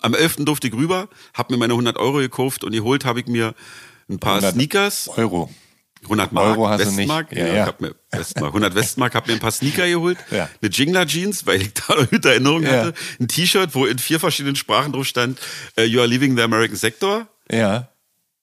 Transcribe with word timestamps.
Am 0.00 0.14
11. 0.14 0.36
durfte 0.44 0.66
ich 0.68 0.74
rüber, 0.74 1.08
hab 1.34 1.50
mir 1.50 1.56
meine 1.56 1.74
100 1.74 1.96
Euro 1.98 2.18
gekauft 2.18 2.64
und 2.64 2.72
geholt 2.72 3.04
habe 3.04 3.20
ich 3.20 3.26
mir 3.26 3.54
ein 4.08 4.18
paar 4.18 4.34
100 4.36 4.54
Sneakers. 4.54 5.08
Euro. 5.16 5.50
100 6.04 6.32
Mark, 6.32 6.46
Euro 6.56 6.68
hast 6.68 6.80
du 6.82 6.96
Westmark. 6.96 7.30
nicht. 7.30 7.40
Ja, 7.40 7.46
Ja, 7.48 7.54
ja. 7.54 7.62
Ich 7.62 7.68
hab 7.68 7.80
mir 7.82 7.94
Westmark, 8.10 8.48
100 8.54 8.74
Westmark, 8.74 9.14
hab 9.14 9.26
mir 9.26 9.34
ein 9.34 9.38
paar 9.38 9.50
Sneaker 9.50 9.86
geholt, 9.86 10.16
Ja. 10.30 10.48
eine 10.62 10.70
Jingler 10.70 11.06
Jeans, 11.06 11.44
weil 11.46 11.60
ich 11.60 11.74
da 11.74 11.94
eine 11.94 12.08
Erinnerung 12.24 12.62
Ja. 12.62 12.70
hatte, 12.86 12.94
ein 13.20 13.28
T-Shirt, 13.28 13.74
wo 13.74 13.84
in 13.84 13.98
vier 13.98 14.18
verschiedenen 14.18 14.56
Sprachen 14.56 14.92
drauf 14.92 15.06
stand, 15.06 15.38
äh, 15.76 15.84
You 15.84 16.00
are 16.00 16.08
leaving 16.08 16.34
the 16.36 16.42
American 16.42 16.76
Sector 16.76 17.28
Ja. 17.52 17.88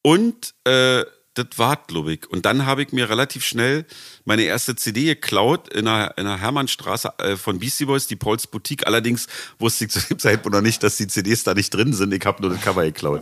und 0.03 0.53
äh, 0.65 1.03
das 1.37 1.47
war 1.57 1.77
glaube 1.87 2.13
ich. 2.13 2.29
Und 2.29 2.45
dann 2.45 2.65
habe 2.65 2.83
ich 2.83 2.91
mir 2.91 3.09
relativ 3.09 3.45
schnell 3.45 3.85
meine 4.25 4.43
erste 4.43 4.75
CD 4.75 5.05
geklaut 5.05 5.73
in 5.73 5.87
einer, 5.87 6.17
in 6.17 6.25
einer 6.25 6.39
Hermannstraße 6.39 7.13
äh, 7.19 7.35
von 7.37 7.59
Beastie 7.59 7.85
Boys, 7.85 8.07
die 8.07 8.15
Pauls 8.15 8.47
Boutique. 8.47 8.85
Allerdings 8.85 9.27
wusste 9.59 9.85
ich 9.85 9.91
zu 9.91 9.99
dem 10.01 10.19
Zeitpunkt 10.19 10.55
noch 10.55 10.61
nicht, 10.61 10.83
dass 10.83 10.97
die 10.97 11.07
CDs 11.07 11.43
da 11.43 11.53
nicht 11.53 11.73
drin 11.73 11.93
sind. 11.93 12.13
Ich 12.13 12.25
habe 12.25 12.41
nur 12.41 12.51
das 12.51 12.61
Cover 12.61 12.83
geklaut. 12.83 13.21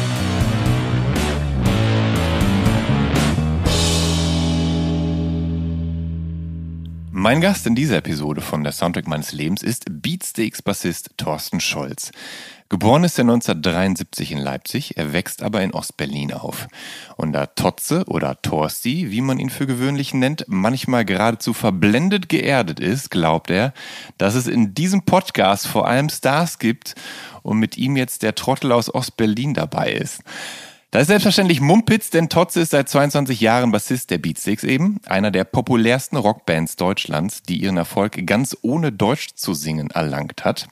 Mein 7.23 7.39
Gast 7.39 7.67
in 7.67 7.75
dieser 7.75 7.97
Episode 7.97 8.41
von 8.41 8.63
der 8.63 8.73
Soundtrack 8.73 9.07
meines 9.07 9.31
Lebens 9.31 9.61
ist 9.61 9.85
Beatsteaks-Bassist 9.87 11.11
Thorsten 11.17 11.59
Scholz. 11.59 12.09
Geboren 12.67 13.03
ist 13.03 13.19
er 13.19 13.25
1973 13.25 14.31
in 14.31 14.39
Leipzig, 14.39 14.97
er 14.97 15.13
wächst 15.13 15.43
aber 15.43 15.61
in 15.61 15.71
Ostberlin 15.71 16.33
auf. 16.33 16.67
Und 17.17 17.33
da 17.33 17.45
Totze 17.45 18.05
oder 18.07 18.41
Torsti, 18.41 19.11
wie 19.11 19.21
man 19.21 19.37
ihn 19.37 19.51
für 19.51 19.67
gewöhnlich 19.67 20.15
nennt, 20.15 20.45
manchmal 20.47 21.05
geradezu 21.05 21.53
verblendet 21.53 22.27
geerdet 22.27 22.79
ist, 22.79 23.11
glaubt 23.11 23.51
er, 23.51 23.75
dass 24.17 24.33
es 24.33 24.47
in 24.47 24.73
diesem 24.73 25.03
Podcast 25.03 25.67
vor 25.67 25.87
allem 25.87 26.09
Stars 26.09 26.57
gibt 26.57 26.95
und 27.43 27.59
mit 27.59 27.77
ihm 27.77 27.97
jetzt 27.97 28.23
der 28.23 28.33
Trottel 28.33 28.71
aus 28.71 28.91
Ostberlin 28.91 29.53
dabei 29.53 29.91
ist. 29.91 30.23
Das 30.91 31.03
ist 31.03 31.07
selbstverständlich 31.07 31.61
Mumpitz, 31.61 32.09
denn 32.09 32.27
Totze 32.27 32.59
ist 32.59 32.71
seit 32.71 32.89
22 32.89 33.39
Jahren 33.39 33.71
Bassist 33.71 34.09
der 34.09 34.17
Beatsticks 34.17 34.65
eben, 34.65 34.99
einer 35.05 35.31
der 35.31 35.45
populärsten 35.45 36.17
Rockbands 36.17 36.75
Deutschlands, 36.75 37.43
die 37.43 37.61
ihren 37.61 37.77
Erfolg 37.77 38.27
ganz 38.27 38.57
ohne 38.61 38.91
Deutsch 38.91 39.29
zu 39.35 39.53
singen 39.53 39.89
erlangt 39.91 40.43
hat. 40.43 40.67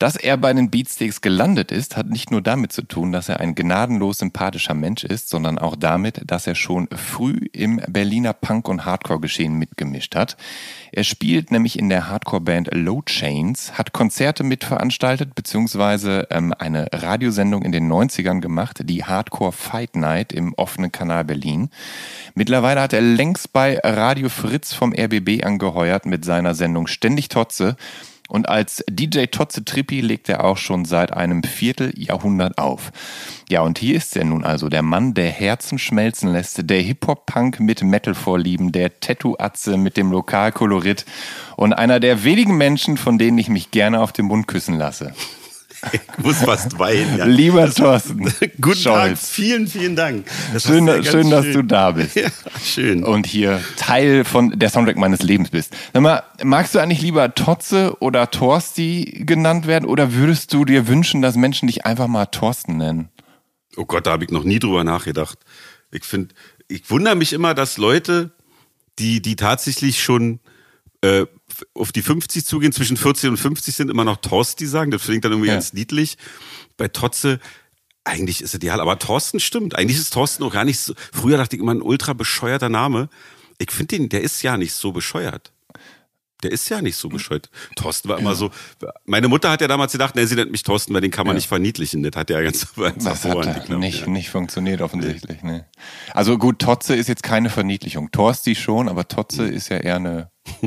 Dass 0.00 0.16
er 0.16 0.38
bei 0.38 0.50
den 0.54 0.70
Beatsticks 0.70 1.20
gelandet 1.20 1.70
ist, 1.70 1.94
hat 1.94 2.08
nicht 2.08 2.30
nur 2.30 2.40
damit 2.40 2.72
zu 2.72 2.80
tun, 2.80 3.12
dass 3.12 3.28
er 3.28 3.38
ein 3.40 3.54
gnadenlos 3.54 4.16
sympathischer 4.16 4.72
Mensch 4.72 5.04
ist, 5.04 5.28
sondern 5.28 5.58
auch 5.58 5.76
damit, 5.76 6.22
dass 6.24 6.46
er 6.46 6.54
schon 6.54 6.88
früh 6.88 7.36
im 7.52 7.82
Berliner 7.86 8.32
Punk- 8.32 8.68
und 8.68 8.86
Hardcore-Geschehen 8.86 9.52
mitgemischt 9.52 10.16
hat. 10.16 10.38
Er 10.90 11.04
spielt 11.04 11.50
nämlich 11.50 11.78
in 11.78 11.90
der 11.90 12.08
Hardcore-Band 12.08 12.70
Low 12.72 13.02
Chains, 13.02 13.76
hat 13.76 13.92
Konzerte 13.92 14.42
mitveranstaltet, 14.42 15.34
beziehungsweise 15.34 16.28
ähm, 16.30 16.54
eine 16.58 16.86
Radiosendung 16.94 17.60
in 17.60 17.72
den 17.72 17.86
90ern 17.86 18.40
gemacht, 18.40 18.80
die 18.82 19.04
Hardcore 19.04 19.52
Fight 19.52 19.96
Night 19.96 20.32
im 20.32 20.54
offenen 20.54 20.90
Kanal 20.90 21.26
Berlin. 21.26 21.68
Mittlerweile 22.34 22.80
hat 22.80 22.94
er 22.94 23.02
längst 23.02 23.52
bei 23.52 23.78
Radio 23.84 24.30
Fritz 24.30 24.72
vom 24.72 24.94
RBB 24.94 25.44
angeheuert 25.44 26.06
mit 26.06 26.24
seiner 26.24 26.54
Sendung 26.54 26.86
Ständig 26.86 27.28
Totze. 27.28 27.76
Und 28.30 28.48
als 28.48 28.84
DJ 28.88 29.24
Totze 29.24 29.64
Trippi 29.64 30.00
legt 30.00 30.28
er 30.28 30.44
auch 30.44 30.56
schon 30.56 30.84
seit 30.84 31.12
einem 31.12 31.42
Vierteljahrhundert 31.42 32.58
auf. 32.58 32.92
Ja, 33.48 33.62
und 33.62 33.76
hier 33.80 33.96
ist 33.96 34.16
er 34.16 34.24
nun 34.24 34.44
also, 34.44 34.68
der 34.68 34.82
Mann, 34.82 35.14
der 35.14 35.30
Herzen 35.30 35.80
schmelzen 35.80 36.32
lässt, 36.32 36.70
der 36.70 36.80
Hip-Hop-Punk 36.80 37.58
mit 37.58 37.82
Metal-Vorlieben, 37.82 38.70
der 38.70 39.00
Tattoo-Atze 39.00 39.76
mit 39.76 39.96
dem 39.96 40.12
Lokalkolorit 40.12 41.06
und 41.56 41.72
einer 41.72 41.98
der 41.98 42.22
wenigen 42.22 42.56
Menschen, 42.56 42.96
von 42.96 43.18
denen 43.18 43.36
ich 43.36 43.48
mich 43.48 43.72
gerne 43.72 44.00
auf 44.00 44.12
den 44.12 44.26
Mund 44.26 44.46
küssen 44.46 44.78
lasse. 44.78 45.12
Ich 45.92 46.24
muss 46.24 46.36
fast 46.38 46.78
weinen. 46.78 47.18
Ja. 47.18 47.24
Lieber 47.24 47.70
Thorsten. 47.72 48.24
Guten 48.60 48.82
Tag, 48.82 49.06
Scholz. 49.08 49.28
vielen, 49.28 49.66
vielen 49.66 49.96
Dank. 49.96 50.26
Das 50.52 50.64
Schön, 50.64 50.86
ja 50.86 51.02
schön 51.02 51.30
ganz 51.30 51.46
dass 51.46 51.54
du 51.54 51.62
da 51.62 51.92
bist. 51.92 52.16
Ja, 52.16 52.28
schön. 52.62 53.02
und 53.04 53.26
hier 53.26 53.62
Teil 53.76 54.24
von 54.24 54.58
der 54.58 54.68
Soundtrack 54.68 54.96
meines 54.96 55.22
Lebens 55.22 55.50
bist. 55.50 55.74
Sag 55.92 56.02
mal, 56.02 56.22
magst 56.42 56.74
du 56.74 56.78
eigentlich 56.78 57.00
lieber 57.00 57.34
Totze 57.34 57.96
oder 58.00 58.30
Torsti 58.30 59.22
genannt 59.24 59.66
werden 59.66 59.88
oder 59.88 60.12
würdest 60.12 60.52
du 60.52 60.64
dir 60.64 60.86
wünschen, 60.86 61.22
dass 61.22 61.36
Menschen 61.36 61.66
dich 61.66 61.86
einfach 61.86 62.08
mal 62.08 62.26
Thorsten 62.26 62.76
nennen? 62.76 63.08
Oh 63.76 63.84
Gott, 63.86 64.06
da 64.06 64.12
habe 64.12 64.24
ich 64.24 64.30
noch 64.30 64.44
nie 64.44 64.58
drüber 64.58 64.84
nachgedacht. 64.84 65.38
Ich 65.90 66.04
finde, 66.04 66.34
ich 66.68 66.90
wundere 66.90 67.16
mich 67.16 67.32
immer, 67.32 67.54
dass 67.54 67.78
Leute, 67.78 68.32
die, 68.98 69.22
die 69.22 69.36
tatsächlich 69.36 70.02
schon 70.02 70.40
äh, 71.02 71.26
auf 71.74 71.92
die 71.92 72.02
50 72.02 72.44
zugehen, 72.44 72.72
zwischen 72.72 72.96
40 72.96 73.30
und 73.30 73.36
50 73.36 73.74
sind, 73.74 73.90
immer 73.90 74.04
noch 74.04 74.16
Torsti 74.16 74.66
sagen. 74.66 74.90
Das 74.90 75.02
ich 75.16 75.20
dann 75.22 75.32
irgendwie 75.32 75.48
Ja. 75.48 75.54
ganz 75.54 75.72
niedlich. 75.72 76.16
Bei 76.76 76.88
Totze, 76.88 77.40
eigentlich 78.04 78.40
ist 78.40 78.50
es 78.50 78.54
ideal, 78.54 78.80
aber 78.80 78.98
Thorsten 78.98 79.40
stimmt. 79.40 79.76
Eigentlich 79.76 79.98
ist 79.98 80.12
Thorsten 80.12 80.42
auch 80.44 80.52
gar 80.52 80.64
nicht 80.64 80.78
so. 80.78 80.94
Früher 81.12 81.36
dachte 81.36 81.56
ich 81.56 81.62
immer, 81.62 81.74
ein 81.74 81.82
ultra 81.82 82.12
bescheuerter 82.12 82.68
Name. 82.68 83.08
Ich 83.58 83.70
finde 83.70 83.96
den, 83.98 84.08
der 84.08 84.22
ist 84.22 84.42
ja 84.42 84.56
nicht 84.56 84.72
so 84.72 84.92
bescheuert. 84.92 85.52
Der 86.42 86.50
ist 86.52 86.68
ja 86.68 86.80
nicht 86.80 86.96
so 86.96 87.08
bescheuert. 87.08 87.50
Thorsten 87.76 88.08
war 88.08 88.18
immer 88.18 88.34
so. 88.34 88.50
Meine 89.04 89.28
Mutter 89.28 89.50
hat 89.50 89.60
ja 89.60 89.68
damals 89.68 89.92
gedacht, 89.92 90.14
nee, 90.16 90.24
sie 90.24 90.34
nennt 90.36 90.50
mich 90.50 90.62
Thorsten, 90.62 90.94
weil 90.94 91.00
den 91.00 91.10
kann 91.10 91.26
man 91.26 91.34
Ja. 91.34 91.38
nicht 91.38 91.48
verniedlichen. 91.48 92.02
Das 92.02 92.16
hat 92.16 92.30
ja 92.30 92.40
ganz, 92.40 92.66
Das 92.96 93.24
hat 93.24 93.32
geklappt, 93.36 93.68
nicht, 93.70 94.00
ja. 94.02 94.06
nicht 94.06 94.30
funktioniert 94.30 94.80
offensichtlich. 94.80 95.42
Ne. 95.42 95.66
Also 96.14 96.38
gut, 96.38 96.58
Totze 96.60 96.94
ist 96.96 97.08
jetzt 97.08 97.22
keine 97.22 97.50
Verniedlichung. 97.50 98.10
Torsti 98.10 98.54
schon, 98.54 98.88
aber 98.88 99.06
Totze 99.08 99.46
Hm. 99.48 99.52
ist 99.54 99.68
ja 99.68 99.76
eher 99.78 99.96
eine 99.96 100.30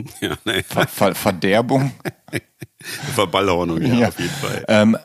nee. 0.46 0.64
Ver 0.64 0.88
Ver 0.88 1.16
Verderbung. 1.16 1.92
Verballhornung, 3.16 3.82
ja, 3.82 3.94
Ja. 3.96 4.08
auf 4.10 4.20
jeden 4.20 4.32
Fall. 4.34 4.66
ähm, 4.68 4.98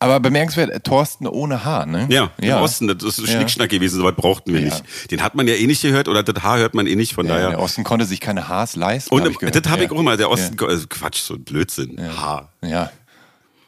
aber 0.00 0.18
bemerkenswert, 0.18 0.82
Thorsten 0.84 1.26
ohne 1.26 1.64
Haar, 1.64 1.86
ne? 1.86 2.06
Ja, 2.10 2.30
im 2.38 2.54
Osten, 2.54 2.88
das 2.88 3.02
ist 3.04 3.18
ein 3.20 3.26
Ja. 3.26 3.32
Schnickschnack 3.32 3.68
gewesen, 3.70 3.98
so 3.98 4.04
was 4.04 4.14
brauchten 4.16 4.52
wir 4.52 4.60
Ja. 4.60 4.66
nicht. 4.74 5.10
Den 5.10 5.22
hat 5.22 5.34
man 5.34 5.46
ja 5.46 5.54
eh 5.54 5.66
nicht 5.66 5.82
gehört 5.82 6.08
oder 6.08 6.22
das 6.22 6.42
Haar 6.42 6.58
hört 6.58 6.74
man 6.74 6.86
eh 6.86 6.96
nicht, 6.96 7.12
von 7.14 7.26
Ja, 7.26 7.34
daher. 7.34 7.50
der 7.50 7.60
Osten 7.60 7.84
konnte 7.84 8.06
sich 8.06 8.18
keine 8.18 8.48
Haars 8.48 8.76
leisten. 8.76 9.14
Und 9.14 9.22
hab 9.24 9.52
das 9.52 9.70
habe 9.70 9.84
ich 9.84 9.90
Ja. 9.90 9.96
auch 9.96 10.00
immer, 10.00 10.16
der 10.16 10.30
Osten, 10.30 10.56
also 10.64 10.86
Quatsch, 10.88 11.18
so 11.20 11.34
ein 11.34 11.44
Blödsinn. 11.44 12.00
Haar. 12.18 12.50
Ja. 12.62 12.90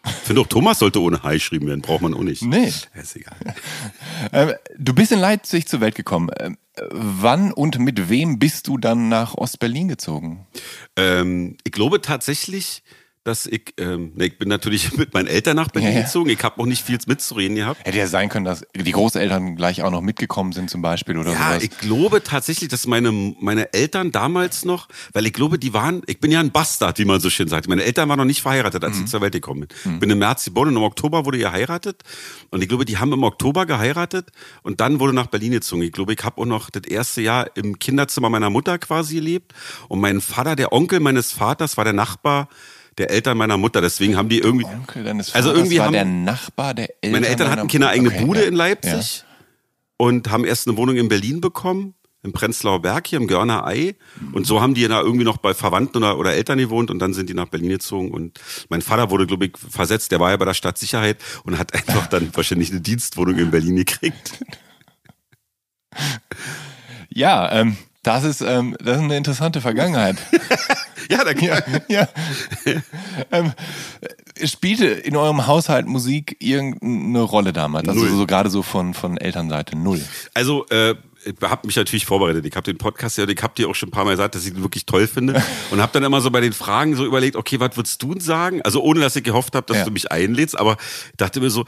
Ich 0.05 0.11
finde 0.27 0.41
auch, 0.41 0.49
Thomas 0.49 0.81
sollte 0.81 1.01
ohne 1.01 1.23
Haar 1.23 1.35
geschrieben 1.35 1.69
werden, 1.69 1.81
braucht 1.81 2.03
man 2.03 2.13
auch 2.15 2.23
nicht. 2.23 2.43
Nee. 2.43 2.73
Ja, 2.95 3.01
ist 3.03 3.15
egal. 3.15 3.37
Ähm, 4.33 4.53
du 4.79 4.95
bist 4.95 5.13
in 5.13 5.19
Leipzig 5.19 5.67
zur 5.69 5.81
Welt 5.81 5.95
gekommen. 5.97 6.31
Ähm, 6.39 6.57
äh, 6.77 6.83
wann 6.91 7.53
und 7.53 7.79
mit 7.79 8.09
wem 8.09 8.39
bist 8.39 8.67
du 8.69 8.79
dann 8.79 9.09
nach 9.09 9.35
Ostberlin 9.35 9.89
gezogen? 9.89 10.47
Ähm, 10.97 11.57
ich 11.65 11.73
glaube 11.73 12.01
tatsächlich, 12.01 12.83
dass 13.25 13.47
ich, 13.47 13.75
ähm, 13.79 14.13
ne, 14.17 14.27
ich 14.27 14.39
bin 14.39 14.49
natürlich 14.49 14.93
mit 14.97 15.15
meinen 15.15 15.27
Eltern 15.29 15.57
nach 15.57 15.69
Berlin 15.69 15.91
Ja, 15.93 15.99
ja. 15.99 16.03
gezogen. 16.05 16.29
Ich 16.31 16.43
habe 16.43 16.61
auch 16.61 16.67
nicht 16.67 16.83
viel 16.85 16.99
mitzureden 17.07 17.57
gehabt. 17.57 17.85
Hätte 17.87 17.99
ja 17.99 18.07
sein 18.07 18.29
können, 18.29 18.45
dass 18.45 18.65
die 18.75 18.91
Großeltern 18.93 19.57
gleich 19.57 19.83
auch 19.83 19.91
noch 19.91 20.01
mitgekommen 20.01 20.53
sind 20.53 20.71
zum 20.71 20.83
Beispiel 20.83 21.17
oder 21.17 21.33
Ja, 21.33 21.51
sowas. 21.51 21.63
ich 21.63 21.79
glaube 21.79 22.23
tatsächlich, 22.23 22.69
dass 22.69 22.87
meine, 22.87 23.13
meine 23.41 23.73
Eltern 23.73 24.11
damals 24.13 24.65
noch, 24.65 24.89
weil 25.13 25.27
ich 25.27 25.33
glaube, 25.33 25.59
die 25.59 25.73
waren, 25.73 26.03
ich 26.07 26.19
bin 26.21 26.31
ja 26.33 26.41
ein 26.41 26.51
Bastard, 26.51 26.99
wie 26.99 27.05
man 27.05 27.21
so 27.21 27.31
schön 27.31 27.49
sagt. 27.49 27.69
Meine 27.69 27.85
Eltern 27.85 28.09
waren 28.09 28.19
noch 28.19 28.25
nicht 28.25 28.43
verheiratet, 28.43 28.83
als 28.85 28.99
ich 28.99 29.07
zur 29.07 29.21
Welt 29.21 29.33
gekommen 29.35 29.61
bin. 29.61 29.95
Ich 29.95 30.01
bin 30.01 30.11
im 30.11 30.19
März 30.19 30.45
geboren 30.45 30.69
und 30.69 30.77
im 30.77 30.83
Oktober 30.83 31.25
wurde 31.25 31.39
geheiratet. 31.39 32.03
Und 32.51 32.63
ich 32.63 32.69
glaube, 32.69 32.85
die 32.85 32.99
haben 32.99 33.13
im 33.13 33.23
Oktober 33.23 33.67
geheiratet 33.67 34.31
und 34.63 34.81
dann 34.81 34.99
wurde 35.01 35.13
nach 35.13 35.27
Berlin 35.29 35.53
gezogen. 35.53 35.83
Ich 35.83 35.93
glaube, 35.93 36.13
ich 36.15 36.25
habe 36.25 36.41
auch 36.41 36.47
noch 36.47 36.71
das 36.71 36.85
erste 36.85 37.21
Jahr 37.23 37.49
im 37.57 37.79
Kinderzimmer 37.79 38.29
meiner 38.31 38.51
Mutter 38.51 38.79
quasi 38.79 39.15
gelebt. 39.17 39.53
Und 39.89 40.01
mein 40.01 40.21
Vater, 40.21 40.57
der 40.57 40.73
Onkel 40.73 41.01
meines 41.01 41.33
Vaters, 41.33 41.77
war 41.77 41.85
der 41.85 41.93
Nachbar 41.93 42.49
der 42.99 43.11
Eltern 43.11 43.37
meiner 43.39 43.57
Mutter. 43.57 43.81
Deswegen 43.81 44.17
haben 44.17 44.29
die 44.29 44.39
irgendwie. 44.39 44.65
Onkel 44.67 45.05
deines 45.05 45.35
Also 45.35 45.53
irgendwie 45.53 45.79
war 45.79 45.87
haben- 45.87 45.93
der 45.93 46.05
Nachbar 46.05 46.75
der 46.75 46.91
Eltern. 47.03 47.11
Meine 47.13 47.27
Eltern 47.29 47.51
hatten 47.51 47.69
keine 47.69 47.89
eigene 47.89 48.11
Okay, 48.11 48.25
Bude 48.25 48.43
ja. 48.43 48.49
in 48.49 48.55
Leipzig 48.55 49.25
und 49.97 50.31
haben 50.31 50.45
erst 50.45 50.67
eine 50.69 50.77
Wohnung 50.77 50.97
in 50.97 51.09
Berlin 51.09 51.41
bekommen, 51.41 51.95
im 52.25 52.33
Prenzlauer 52.33 52.81
Berg 52.83 53.07
hier 53.09 53.19
im 53.19 53.27
Görner 53.27 53.67
Ei. 53.67 53.97
Und 54.33 54.47
so 54.47 54.61
haben 54.61 54.75
die 54.75 54.87
da 54.87 55.01
irgendwie 55.01 55.25
noch 55.25 55.39
bei 55.39 55.55
Verwandten 55.55 55.99
oder, 55.99 56.19
oder 56.19 56.35
Eltern 56.35 56.59
gewohnt 56.59 56.91
und 56.91 56.99
dann 57.01 57.15
sind 57.15 57.29
die 57.29 57.35
nach 57.35 57.49
Berlin 57.49 57.69
gezogen. 57.71 58.11
Und 58.13 58.39
mein 58.69 58.81
Vater 58.83 59.11
wurde, 59.11 59.27
glaube 59.27 59.47
ich, 59.47 59.53
versetzt. 59.57 60.13
Der 60.13 60.21
war 60.21 60.31
ja 60.31 60.37
bei 60.37 60.45
der 60.45 60.55
Stadtsicherheit 60.55 61.19
und 61.45 61.59
hat 61.59 61.75
einfach 61.75 62.07
dann 62.07 62.31
wahrscheinlich 62.35 62.71
eine 62.71 62.81
Dienstwohnung 62.81 63.39
in 63.39 63.51
Berlin 63.51 63.77
gekriegt. 63.77 64.39
Ja, 67.11 67.53
ähm, 67.53 67.77
das 68.03 68.25
ist, 68.25 68.41
ähm, 68.41 68.77
das 68.83 68.97
ist 68.97 69.03
eine 69.03 69.17
interessante 69.17 69.61
Vergangenheit. 69.61 70.17
Ja, 71.11 71.25
da 71.25 71.33
ja, 71.33 71.59
ja. 71.89 72.07
ähm, 73.33 73.53
äh, 74.37 74.47
spielte 74.47 74.87
in 74.87 75.17
eurem 75.17 75.49
Haushalt 75.49 75.87
Musik 75.87 76.37
irgendeine 76.39 77.21
Rolle 77.23 77.53
damals? 77.53 77.89
Also 77.89 78.07
so 78.07 78.25
gerade 78.25 78.51
so 78.51 78.63
von, 78.63 78.95
von 78.95 79.17
Elternseite 79.17 79.77
null. 79.77 80.01
Also, 80.33 80.65
äh, 80.69 80.95
ich 81.25 81.35
habe 81.43 81.67
mich 81.67 81.77
natürlich 81.77 82.07
vorbereitet. 82.07 82.47
Ich 82.47 82.55
habe 82.55 82.65
den 82.65 82.79
Podcast 82.79 83.19
ja, 83.19 83.29
ich 83.29 83.43
habe 83.43 83.53
dir 83.57 83.69
auch 83.69 83.75
schon 83.75 83.89
ein 83.89 83.93
paar 83.93 84.05
Mal 84.05 84.13
gesagt, 84.13 84.37
dass 84.37 84.47
ich 84.47 84.55
ihn 84.55 84.63
wirklich 84.63 84.87
toll 84.87 85.07
finde. 85.09 85.43
Und 85.71 85.83
habe 85.83 85.93
dann 85.93 86.05
immer 86.05 86.21
so 86.21 86.31
bei 86.31 86.41
den 86.41 86.53
Fragen 86.53 86.95
so 86.95 87.05
überlegt, 87.05 87.37
okay, 87.37 87.61
was 87.61 87.77
würdest 87.77 88.01
du 88.03 88.15
denn 88.15 88.21
sagen? 88.21 88.63
Also 88.63 88.81
ohne, 88.83 89.01
dass 89.01 89.17
ich 89.17 89.25
gehofft 89.25 89.55
habe, 89.57 89.67
dass 89.67 89.79
Ja. 89.79 89.85
du 89.85 89.91
mich 89.91 90.11
einlädst, 90.13 90.59
aber 90.59 90.77
dachte 91.17 91.41
mir 91.41 91.51
so, 91.51 91.65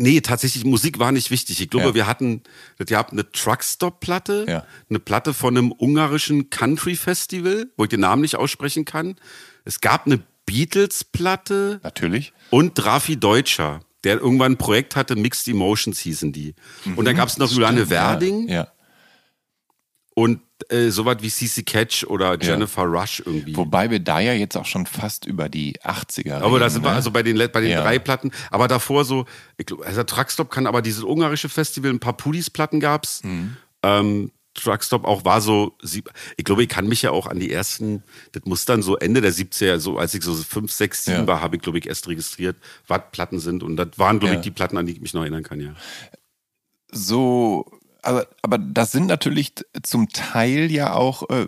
nee, 0.00 0.20
tatsächlich, 0.20 0.64
Musik 0.64 0.98
war 0.98 1.12
nicht 1.12 1.30
wichtig. 1.30 1.60
Ich 1.60 1.70
glaube, 1.70 1.88
Ja. 1.88 1.94
wir 1.94 2.06
hatten, 2.06 2.42
ihr 2.88 2.96
habt 2.98 3.12
eine 3.12 3.30
Truckstop-Platte, 3.30 4.46
Ja. 4.48 4.66
eine 4.88 4.98
Platte 4.98 5.34
von 5.34 5.56
einem 5.56 5.72
ungarischen 5.72 6.50
Country-Festival, 6.50 7.70
wo 7.76 7.84
ich 7.84 7.90
den 7.90 8.00
Namen 8.00 8.22
nicht 8.22 8.36
aussprechen 8.36 8.84
kann. 8.84 9.16
Es 9.64 9.80
gab 9.80 10.06
eine 10.06 10.22
Beatles-Platte 10.46 11.80
Natürlich. 11.82 12.32
und 12.50 12.84
Rafi 12.84 13.16
Deutscher, 13.18 13.80
der 14.04 14.18
irgendwann 14.18 14.52
ein 14.52 14.58
Projekt 14.58 14.96
hatte, 14.96 15.14
Mixed 15.14 15.46
Emotions 15.48 16.00
hießen 16.00 16.32
die. 16.32 16.54
Und 16.96 17.04
dann 17.04 17.14
gab 17.14 17.28
es 17.28 17.36
noch 17.38 17.50
Juliane 17.52 17.90
Werding 17.90 18.48
ja. 18.48 18.68
und 20.14 20.40
äh, 20.68 20.90
sowas 20.90 21.18
wie 21.20 21.30
CC 21.30 21.62
Catch 21.62 22.04
oder 22.04 22.38
Jennifer 22.42 22.82
Rush 22.82 23.22
irgendwie. 23.24 23.56
Wobei 23.56 23.90
wir 23.90 24.00
da 24.00 24.20
ja 24.20 24.32
jetzt 24.32 24.56
auch 24.56 24.66
schon 24.66 24.86
fast 24.86 25.24
über 25.26 25.48
die 25.48 25.78
80er 25.80 26.40
aber 26.40 26.58
da 26.58 26.68
sind 26.70 26.82
wir 26.84 26.90
ne? 26.90 26.96
also 26.96 27.10
bei 27.10 27.22
den, 27.22 27.36
bei 27.38 27.60
den 27.60 27.70
Ja. 27.70 27.82
drei 27.82 27.98
Platten. 27.98 28.30
Aber 28.50 28.68
davor 28.68 29.04
so, 29.04 29.24
ich 29.56 29.66
glaub, 29.66 29.84
also 29.86 30.02
Truckstop 30.04 30.50
kann 30.50 30.66
aber 30.66 30.82
dieses 30.82 31.02
ungarische 31.04 31.48
Festival, 31.48 31.90
ein 31.90 32.00
paar 32.00 32.16
Pudis-Platten 32.16 32.80
gab's. 32.80 33.22
Mhm. 33.24 33.56
Ähm, 33.82 34.32
Truckstop 34.54 35.04
auch 35.04 35.24
war 35.24 35.40
so, 35.40 35.76
ich 36.36 36.44
glaube, 36.44 36.64
ich 36.64 36.68
kann 36.68 36.88
mich 36.88 37.02
ja 37.02 37.12
auch 37.12 37.28
an 37.28 37.38
die 37.38 37.52
ersten, 37.52 38.02
das 38.32 38.44
muss 38.46 38.64
dann 38.64 38.82
so 38.82 38.96
Ende 38.96 39.20
der 39.20 39.32
70er, 39.32 39.78
so 39.78 39.96
als 39.96 40.12
ich 40.12 40.22
so 40.24 40.34
5, 40.34 40.70
6, 40.72 41.04
7 41.04 41.16
Ja. 41.18 41.26
war, 41.28 41.40
habe 41.40 41.54
ich, 41.56 41.62
glaube 41.62 41.78
ich, 41.78 41.86
erst 41.86 42.08
registriert, 42.08 42.56
was 42.88 43.00
Platten 43.12 43.38
sind. 43.38 43.62
Und 43.62 43.76
das 43.76 43.90
waren, 43.96 44.18
glaube 44.18 44.34
Ja. 44.34 44.40
ich, 44.40 44.44
die 44.44 44.50
Platten, 44.50 44.76
an 44.76 44.86
die 44.86 44.92
ich 44.92 45.00
mich 45.00 45.14
noch 45.14 45.22
erinnern 45.22 45.44
kann, 45.44 45.60
ja. 45.60 45.74
so, 46.92 47.70
aber, 48.02 48.26
aber 48.42 48.58
das 48.58 48.92
sind 48.92 49.06
natürlich 49.06 49.54
zum 49.82 50.08
Teil 50.08 50.70
ja 50.70 50.92
auch 50.94 51.28
äh, 51.30 51.46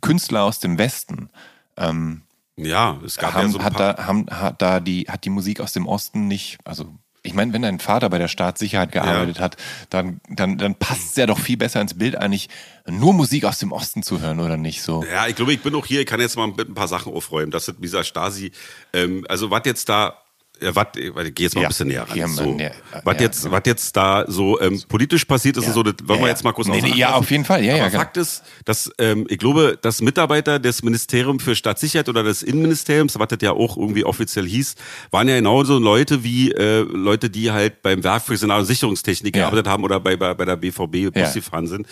Künstler 0.00 0.44
aus 0.44 0.60
dem 0.60 0.78
Westen. 0.78 1.30
Ähm, 1.76 2.22
Ja, 2.56 2.98
es 3.04 3.16
gab 3.16 3.34
ja 3.34 3.40
haben, 3.40 3.50
so 3.52 3.58
ein 3.58 3.64
hat, 3.64 3.74
paar. 3.74 3.94
da, 3.94 4.06
haben, 4.06 4.26
hat 4.30 4.60
da 4.62 4.80
die, 4.80 5.06
hat 5.08 5.24
die 5.24 5.30
Musik 5.30 5.60
aus 5.60 5.72
dem 5.72 5.86
Osten 5.86 6.28
nicht, 6.28 6.58
also 6.64 6.92
ich 7.22 7.34
meine, 7.34 7.52
wenn 7.52 7.60
dein 7.60 7.80
Vater 7.80 8.08
bei 8.08 8.16
der 8.16 8.28
Staatssicherheit 8.28 8.92
gearbeitet 8.92 9.40
hat, 9.40 9.58
dann, 9.90 10.22
dann, 10.30 10.56
dann 10.56 10.74
passt 10.74 11.10
es 11.10 11.16
ja 11.16 11.26
doch 11.26 11.38
viel 11.38 11.58
besser 11.58 11.80
ins 11.80 11.92
Bild 11.98 12.16
eigentlich, 12.16 12.48
nur 12.86 13.12
Musik 13.12 13.44
aus 13.44 13.58
dem 13.58 13.72
Osten 13.72 14.02
zu 14.02 14.20
hören, 14.20 14.40
oder 14.40 14.56
nicht 14.56 14.82
so? 14.82 15.04
Ja, 15.04 15.26
ich 15.26 15.36
glaube, 15.36 15.52
ich 15.52 15.62
bin 15.62 15.74
auch 15.74 15.84
hier, 15.84 16.00
ich 16.00 16.06
kann 16.06 16.18
jetzt 16.18 16.36
mal 16.36 16.46
mit 16.46 16.70
ein 16.70 16.74
paar 16.74 16.88
Sachen 16.88 17.12
aufräumen. 17.12 17.50
Das 17.50 17.68
ist 17.68 17.76
dieser 17.78 18.04
Stasi. 18.04 18.52
Ähm, 18.94 19.26
also, 19.28 19.50
was 19.50 19.62
jetzt 19.66 19.88
da. 19.90 20.14
Ja, 20.62 20.74
was, 20.76 20.86
ich 20.94 21.34
geh 21.34 21.44
jetzt 21.44 21.54
mal 21.54 21.62
Ja, 21.62 21.66
ein 21.66 21.70
bisschen 21.70 21.88
näher 21.88 22.06
ran. 22.08 22.28
So, 22.30 22.42
näher- 22.54 22.72
was, 23.04 23.14
ja, 23.16 23.20
jetzt, 23.22 23.42
genau. 23.44 23.54
was 23.56 23.62
jetzt 23.64 23.96
da 23.96 24.24
so 24.28 24.60
ähm, 24.60 24.82
politisch 24.88 25.24
passiert 25.24 25.56
ist 25.56 25.66
und 25.66 25.72
so, 25.72 25.82
das 25.82 25.94
wollen 26.04 26.18
Ja, 26.18 26.22
wir 26.24 26.28
ja. 26.28 26.32
jetzt 26.34 26.44
mal 26.44 26.52
kurz 26.52 26.68
Nee, 26.68 26.80
nee, 26.82 26.94
ja, 26.96 27.14
auf 27.14 27.30
jeden 27.30 27.44
Fall, 27.44 27.64
ja, 27.64 27.72
Aber 27.74 27.82
ja, 27.84 27.88
genau. 27.88 27.98
Fakt 28.00 28.16
ist, 28.18 28.42
dass 28.64 28.90
ähm, 28.98 29.26
ich 29.28 29.38
glaube, 29.38 29.78
dass 29.80 30.00
Mitarbeiter 30.02 30.58
des 30.58 30.82
Ministeriums 30.82 31.42
für 31.42 31.54
Staatssicherheit 31.54 32.08
oder 32.08 32.22
des 32.22 32.42
Innenministeriums, 32.42 33.18
was 33.18 33.28
das 33.28 33.38
ja 33.42 33.52
auch 33.52 33.76
irgendwie 33.76 34.04
offiziell 34.04 34.46
hieß, 34.46 34.74
waren 35.10 35.28
ja 35.28 35.36
genauso 35.36 35.78
Leute 35.78 36.22
wie 36.24 36.52
äh, 36.52 36.80
Leute, 36.80 37.30
die 37.30 37.50
halt 37.50 37.82
beim 37.82 38.04
Werk 38.04 38.22
für 38.22 38.36
Signal- 38.36 38.60
und 38.60 38.66
Sicherungstechnik 38.66 39.34
Ja. 39.34 39.42
gearbeitet 39.44 39.66
haben 39.66 39.84
oder 39.84 39.98
bei, 40.00 40.16
bei, 40.16 40.34
bei 40.34 40.44
der 40.44 40.56
BVB 40.56 41.12
Bus 41.12 41.14
Ja. 41.14 41.30
gefahren 41.32 41.66
sind. 41.66 41.86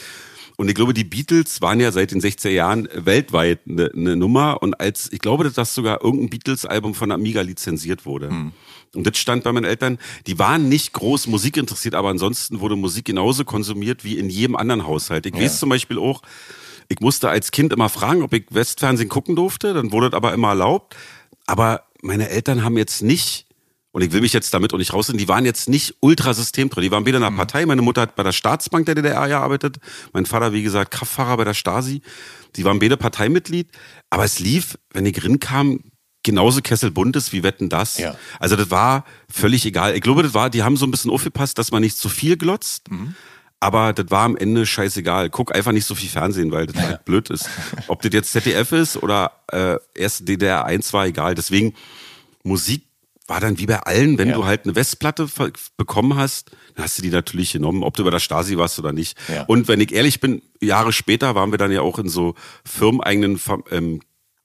Und 0.61 0.69
ich 0.69 0.75
glaube, 0.75 0.93
die 0.93 1.05
Beatles 1.05 1.63
waren 1.63 1.79
ja 1.79 1.93
seit 1.93 2.11
den 2.11 2.21
60er 2.21 2.49
Jahren 2.49 2.89
weltweit 2.93 3.61
eine, 3.69 3.93
eine 3.95 4.17
Nummer. 4.17 4.61
Und 4.61 4.81
als, 4.81 5.09
ich 5.13 5.21
glaube, 5.21 5.49
dass 5.49 5.73
sogar 5.73 6.03
irgendein 6.03 6.31
Beatles-Album 6.31 6.95
von 6.95 7.13
Amiga 7.13 7.43
lizenziert 7.43 8.05
wurde. 8.05 8.29
Hm. 8.31 8.53
Und 8.93 9.07
das 9.07 9.17
stand 9.19 9.45
bei 9.45 9.53
meinen 9.53 9.67
Eltern. 9.67 9.99
Die 10.27 10.41
waren 10.41 10.69
nicht 10.69 10.95
groß 10.95 11.29
Musik 11.29 11.57
interessiert, 11.59 11.95
aber 11.95 12.09
ansonsten 12.09 12.59
wurde 12.59 12.75
Musik 12.75 13.05
genauso 13.05 13.45
konsumiert 13.45 14.03
wie 14.03 14.19
in 14.19 14.29
jedem 14.31 14.57
anderen 14.57 14.85
Haushalt. 14.85 15.27
Ich 15.27 15.35
weiß 15.35 15.61
zum 15.61 15.69
Beispiel 15.69 15.97
auch, 15.97 16.23
ich 16.89 16.99
musste 16.99 17.29
als 17.29 17.53
Kind 17.53 17.73
immer 17.73 17.89
fragen, 17.89 18.23
ob 18.23 18.33
ich 18.33 18.47
Westfernsehen 18.51 19.09
gucken 19.09 19.37
durfte. 19.37 19.75
Dann 19.75 19.93
wurde 19.93 20.11
das 20.11 20.17
aber 20.17 20.35
immer 20.35 20.49
erlaubt. 20.49 20.97
Aber 21.47 21.85
meine 22.03 22.31
Eltern 22.31 22.65
haben 22.65 22.77
jetzt 22.77 23.01
nicht 23.03 23.47
und 23.99 24.05
ich 24.05 24.13
will 24.13 24.21
mich 24.21 24.33
jetzt 24.33 24.55
damit 24.55 24.73
auch 24.73 24.79
nicht 24.79 24.93
rausnehmen, 24.93 25.19
die 25.19 25.27
waren 25.27 25.45
jetzt 25.45 25.69
nicht 25.69 25.97
ultrasystemtreu. 25.99 26.81
Die 26.81 26.93
waren 26.93 27.05
weder 27.05 27.17
in 27.19 27.23
Mhm. 27.25 27.27
einer 27.31 27.37
Partei, 27.37 27.67
meine 27.67 27.83
Mutter 27.83 28.03
hat 28.03 28.15
bei 28.15 28.23
der 28.23 28.31
Staatsbank 28.31 28.87
der 28.87 28.95
DDR 28.95 29.27
gearbeitet, 29.27 29.79
mein 30.13 30.25
Vater, 30.25 30.53
wie 30.53 30.63
gesagt, 30.63 30.93
Kraftfahrer 30.93 31.37
bei 31.37 31.43
der 31.45 31.55
Stasi. 31.55 32.03
Die 32.55 32.65
waren 32.65 32.79
beide 32.79 32.97
Parteimitglied, 32.97 33.69
aber 34.09 34.23
es 34.23 34.39
lief, 34.39 34.79
wenn 34.93 35.05
ich 35.05 35.25
rinkam, 35.25 35.81
genauso 36.23 36.61
Kesselbuntes 36.63 37.33
wie 37.33 37.43
Wetten 37.43 37.69
das. 37.69 37.99
Ja. 37.99 38.15
Also 38.39 38.55
das 38.55 38.71
war 38.71 39.05
völlig 39.29 39.67
egal. 39.67 39.97
Ich 39.97 40.01
glaube, 40.03 40.23
das 40.23 40.33
war, 40.33 40.49
die 40.49 40.63
haben 40.63 40.77
so 40.77 40.87
ein 40.87 40.93
bisschen 40.93 41.11
aufgepasst, 41.11 41.59
dass 41.59 41.73
man 41.73 41.83
nicht 41.83 41.99
zu 41.99 42.09
viel 42.09 42.37
glotzt. 42.37 42.89
Mhm. 42.93 43.17
Aber 43.61 43.93
das 43.93 44.09
war 44.13 44.23
am 44.25 44.37
Ende 44.37 44.65
scheißegal. 44.65 45.31
Guck 45.31 45.53
einfach 45.53 45.73
nicht 45.73 45.85
so 45.87 45.97
viel 45.97 46.09
Fernsehen, 46.09 46.53
weil 46.53 46.67
das 46.67 46.81
halt 46.81 47.05
blöd 47.05 47.29
ist. 47.31 47.49
Ob 47.89 48.01
das 48.03 48.13
jetzt 48.13 48.31
ZDF 48.31 48.71
ist 48.71 48.97
oder 49.03 49.33
äh, 49.51 49.75
erst 49.97 50.29
DDR 50.29 50.65
1 50.65 50.93
war, 50.93 51.07
egal. 51.07 51.35
Deswegen, 51.35 51.75
Musik 52.45 52.85
war 53.29 53.41
dann 53.41 53.59
wie 53.59 53.67
bei 53.67 53.79
allen, 53.81 54.19
wenn 54.19 54.29
Ja. 54.31 54.35
du 54.37 54.45
halt 54.47 54.65
eine 54.65 54.75
Westplatte 54.75 55.29
bekommen 55.77 56.17
hast, 56.17 56.51
dann 56.75 56.85
hast 56.85 56.99
du 56.99 57.03
die 57.03 57.11
natürlich 57.11 57.53
genommen, 57.53 57.83
ob 57.85 57.95
du 57.97 58.03
bei 58.03 58.11
der 58.11 58.19
Stasi 58.21 58.57
warst 58.57 58.79
oder 58.79 58.93
nicht. 58.93 59.17
Ja. 59.29 59.45
Und 59.45 59.69
wenn 59.69 59.81
ich 59.81 59.93
ehrlich 59.93 60.19
bin, 60.21 60.43
Jahre 60.61 60.93
später 60.93 61.35
waren 61.35 61.51
wir 61.53 61.59
dann 61.59 61.71
ja 61.71 61.83
auch 61.83 61.99
in 61.99 62.09
so 62.09 62.35
firmeneigenen 62.65 63.39
ähm, 63.71 64.01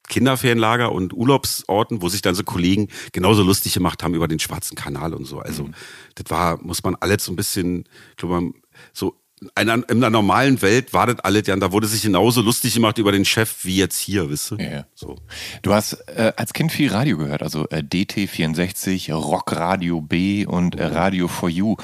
Kinderferienlager 0.09 0.91
und 0.91 1.13
Urlaubsorten, 1.13 2.01
wo 2.01 2.09
sich 2.09 2.21
dann 2.21 2.35
so 2.35 2.43
Kollegen 2.43 2.89
genauso 3.13 3.41
lustig 3.41 3.73
gemacht 3.73 4.03
haben 4.03 4.13
über 4.13 4.27
den 4.27 4.39
Schwarzen 4.39 4.75
Kanal 4.75 5.13
und 5.13 5.25
so. 5.25 5.39
Also 5.39 5.63
Mhm. 5.63 5.73
das 6.15 6.25
war, 6.29 6.61
muss 6.61 6.83
man 6.83 6.95
alles 6.95 7.23
so 7.23 7.31
ein 7.31 7.35
bisschen, 7.37 7.85
ich 8.11 8.17
glaube, 8.17 8.51
so 8.91 9.15
einer, 9.55 9.75
in 9.89 9.97
einer 9.97 10.09
normalen 10.09 10.61
Welt 10.61 10.93
war 10.93 11.07
das 11.07 11.19
alles, 11.19 11.47
ja, 11.47 11.53
und 11.53 11.59
da 11.59 11.71
wurde 11.71 11.87
sich 11.87 12.01
genauso 12.01 12.41
lustig 12.41 12.73
gemacht 12.73 12.97
über 12.97 13.11
den 13.11 13.25
Chef 13.25 13.63
wie 13.63 13.77
jetzt 13.77 13.97
hier, 13.99 14.29
wisst 14.29 14.51
du? 14.51 14.55
Ja. 14.57 14.85
So. 14.95 15.17
Du 15.61 15.73
hast 15.73 15.93
äh, 16.07 16.33
als 16.35 16.53
Kind 16.53 16.71
viel 16.71 16.91
Radio 16.91 17.17
gehört, 17.17 17.43
also 17.43 17.67
äh, 17.69 17.77
DT64, 17.83 19.13
Rockradio 19.13 20.01
B 20.01 20.45
und 20.45 20.75
äh, 20.75 20.85
Radio 20.85 21.27
for 21.27 21.49
You. 21.49 21.75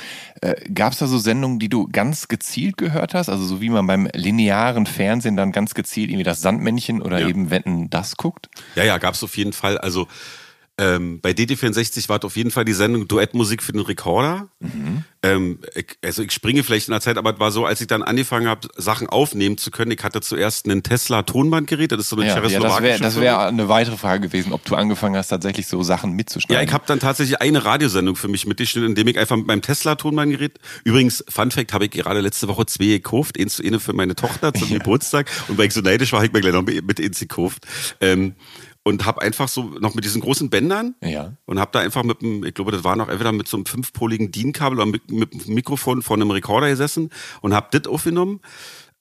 Äh, 0.42 0.56
Gab 0.74 0.94
es 0.94 1.00
da 1.00 1.08
so 1.08 1.18
Sendungen, 1.18 1.60
die 1.60 1.70
du 1.70 1.88
ganz 1.92 2.28
gezielt 2.28 2.78
gehört 2.78 3.14
hast? 3.14 3.30
Also 3.30 3.46
so 3.46 3.62
wie 3.62 3.70
man 3.70 3.88
beim 3.88 4.08
linearen 4.14 4.86
Fernsehen 4.86 5.36
dann 5.36 5.52
ganz 5.52 5.74
gezielt 5.74 6.10
irgendwie 6.10 6.24
das 6.24 6.42
Sandmännchen 6.42 7.02
oder 7.02 7.20
Ja. 7.20 7.28
eben 7.28 7.50
Wetten 7.50 7.90
das 7.90 8.18
guckt? 8.18 8.50
Ja, 8.76 8.84
ja, 8.84 8.98
gab's 8.98 9.24
auf 9.24 9.38
jeden 9.38 9.54
Fall. 9.54 9.78
Also 9.78 10.08
ähm, 10.80 11.20
bei 11.20 11.32
DD64 11.32 12.08
war 12.08 12.24
auf 12.24 12.38
jeden 12.38 12.52
Fall 12.52 12.64
die 12.64 12.72
Sendung 12.74 13.06
Duettmusik 13.06 13.62
für 13.62 13.74
den 13.74 13.82
Rekorder. 13.82 14.48
ähm, 15.22 15.60
ich, 15.76 15.98
also 16.02 16.24
ich 16.24 16.32
springe 16.32 16.64
vielleicht 16.64 16.88
in 16.88 16.94
der 16.94 17.02
Zeit, 17.02 17.18
aber 17.18 17.34
es 17.34 17.40
war 17.40 17.52
so, 17.52 17.66
als 17.66 17.82
ich 17.82 17.88
dann 17.88 18.02
angefangen 18.02 18.48
habe, 18.48 18.70
Sachen 18.78 19.10
aufnehmen 19.10 19.58
zu 19.58 19.72
können, 19.72 19.92
ich 19.92 20.02
hatte 20.02 20.22
zuerst 20.22 20.66
einen 20.66 20.82
Tesla 20.82 21.24
Tonbandgerät, 21.24 21.92
das 21.92 22.00
ist 22.00 22.10
so 22.10 22.16
eine 22.16 22.28
Ja, 22.28 22.36
ja 22.48 22.98
das 22.98 23.16
wäre 23.16 23.22
wär 23.22 23.40
eine 23.42 23.68
weitere 23.68 23.98
Frage 23.98 24.30
gewesen, 24.30 24.54
ob 24.54 24.64
du 24.64 24.76
angefangen 24.76 25.18
hast, 25.18 25.28
tatsächlich 25.28 25.68
so 25.68 25.84
Sachen 25.84 26.12
Ja, 26.12 26.16
mitzuschneiden. 26.16 26.66
ich 26.66 26.74
habe 26.74 26.86
dann 26.88 27.02
tatsächlich 27.02 27.42
eine 27.42 27.66
Radiosendung 27.66 28.16
für 28.16 28.30
mich 28.30 28.48
mitgeschnitten, 28.48 28.92
indem 28.92 29.10
ich 29.10 29.20
einfach 29.20 29.36
mit 29.36 29.48
meinem 29.48 29.62
Tesla-Tonbandgerät, 29.62 30.60
übrigens, 30.86 31.26
Fun 31.28 31.52
Fact, 31.52 31.74
habe 31.74 31.86
ich 31.86 31.92
gerade 31.92 32.22
letzte 32.22 32.48
Woche 32.48 32.66
zwei 32.68 32.86
gekauft, 32.86 33.38
eins 33.38 33.58
zu 33.58 33.66
eine 33.66 33.82
für 33.82 33.92
meine 33.92 34.16
Tochter 34.16 34.54
zum 34.54 34.70
Geburtstag 34.74 35.30
und 35.50 35.58
weil 35.58 35.68
ich 35.68 35.74
so 35.74 35.82
neidisch 35.82 36.14
war, 36.14 36.20
habe 36.20 36.28
ich 36.28 36.34
mir 36.34 36.40
gleich 36.40 36.54
noch 36.54 36.64
mit 36.64 37.02
eins 37.02 37.20
gekauft. 37.20 37.66
Ähm, 38.00 38.36
und 38.84 39.06
habe 39.06 39.22
einfach 39.22 39.48
so 39.48 39.64
noch 39.80 39.94
mit 39.94 40.06
diesen 40.06 40.22
großen 40.22 40.50
Bändern 40.50 40.96
Ja. 41.04 41.34
und 41.46 41.60
habe 41.60 41.72
da 41.74 41.80
einfach 41.80 42.04
mit 42.04 42.22
dem, 42.22 42.44
ich 42.46 42.54
glaube, 42.54 42.72
das 42.72 42.84
war 42.84 42.96
noch 42.96 43.10
entweder 43.10 43.32
mit 43.32 43.48
so 43.48 43.58
einem 43.58 43.66
fünfpoligen 43.66 44.32
DIN-Kabel 44.32 44.78
oder 44.80 44.86
mit, 44.86 45.12
mit 45.12 45.46
dem 45.48 45.54
Mikrofon 45.54 46.02
vor 46.02 46.16
einem 46.16 46.32
Rekorder 46.32 46.70
gesessen 46.70 47.10
und 47.42 47.54
habe 47.54 47.68
das 47.78 47.88
aufgenommen. 47.92 48.40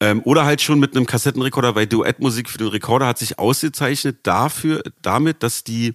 Ähm, 0.00 0.22
oder 0.24 0.44
halt 0.44 0.60
schon 0.60 0.78
mit 0.78 0.94
einem 0.94 1.06
Kassettenrekorder, 1.06 1.74
weil 1.74 1.86
Duettmusik 1.88 2.48
für 2.48 2.58
den 2.58 2.68
Rekorder 2.68 3.06
hat 3.06 3.18
sich 3.18 3.38
ausgezeichnet 3.38 4.18
dafür, 4.22 4.82
damit, 5.02 5.42
dass 5.42 5.64
die 5.64 5.94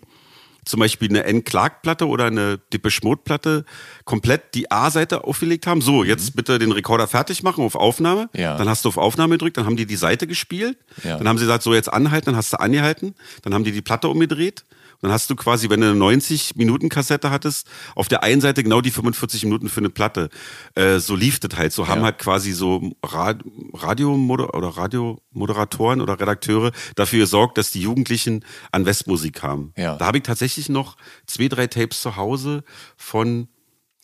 zum 0.66 0.80
Beispiel 0.80 1.10
eine 1.10 1.24
N. 1.24 1.44
Clark-Platte 1.44 2.08
oder 2.08 2.26
eine 2.26 2.60
Depeche 2.72 3.02
Mode-Platte 3.04 3.66
komplett 4.06 4.54
die 4.56 4.72
A-Seite 4.72 5.24
aufgelegt 5.24 5.68
haben. 5.68 5.82
So, 5.82 6.04
jetzt 6.04 6.36
bitte 6.36 6.60
den 6.60 6.72
Rekorder 6.72 7.08
fertig 7.08 7.44
machen 7.44 7.64
auf 7.64 7.76
Aufnahme. 7.76 8.30
Mhm. 8.34 8.40
Ja. 8.40 8.58
Dann 8.58 8.70
hast 8.70 8.86
du 8.86 8.90
auf 8.90 8.98
Aufnahme 8.98 9.36
gedrückt, 9.36 9.58
dann 9.58 9.66
haben 9.66 9.78
die 9.78 9.86
die 9.86 9.96
Seite 9.96 10.28
gespielt. 10.28 10.78
Ja. 11.04 11.18
Dann 11.18 11.28
haben 11.28 11.38
sie 11.38 11.46
gesagt, 11.46 11.64
so 11.64 11.74
jetzt 11.74 11.92
anhalten, 11.92 12.28
dann 12.28 12.36
hast 12.36 12.54
du 12.54 12.60
angehalten. 12.60 13.16
Dann 13.42 13.54
haben 13.54 13.64
die 13.64 13.72
die 13.72 13.82
Platte 13.82 14.08
umgedreht. 14.08 14.64
Dann 15.04 15.12
hast 15.12 15.30
du 15.30 15.36
quasi, 15.36 15.70
wenn 15.70 15.82
du 15.82 15.90
eine 15.90 16.00
90-Minuten-Kassette 16.00 17.30
hattest, 17.30 17.68
auf 17.94 18.08
der 18.08 18.24
einen 18.24 18.40
Seite 18.40 18.64
genau 18.64 18.80
die 18.80 18.90
45 18.90 19.44
Minuten 19.44 19.68
für 19.68 19.82
eine 19.82 19.90
Platte. 19.90 20.30
Äh, 20.76 21.00
so 21.00 21.16
lief 21.16 21.40
das 21.42 21.58
halt. 21.58 21.74
So 21.74 21.90
haben 21.90 22.00
Ja. 22.00 22.06
halt 22.06 22.20
quasi 22.20 22.54
so 22.54 22.92
Rad 23.04 23.44
Radio 23.74 24.14
oder 24.16 24.70
Radiomoderatoren 24.70 26.00
oder 26.00 26.20
Redakteure 26.20 26.72
dafür 26.96 27.20
gesorgt, 27.20 27.58
dass 27.58 27.72
die 27.72 27.82
Jugendlichen 27.82 28.46
an 28.72 28.86
Westmusik 28.86 29.34
kamen. 29.36 29.74
Ja. 29.78 29.98
Da 29.98 30.06
habe 30.06 30.18
ich 30.20 30.24
tatsächlich 30.24 30.70
noch 30.70 30.96
zwei, 31.28 31.50
drei 31.50 31.68
Tapes 31.68 32.02
zu 32.02 32.16
Hause 32.16 32.64
von, 32.96 33.50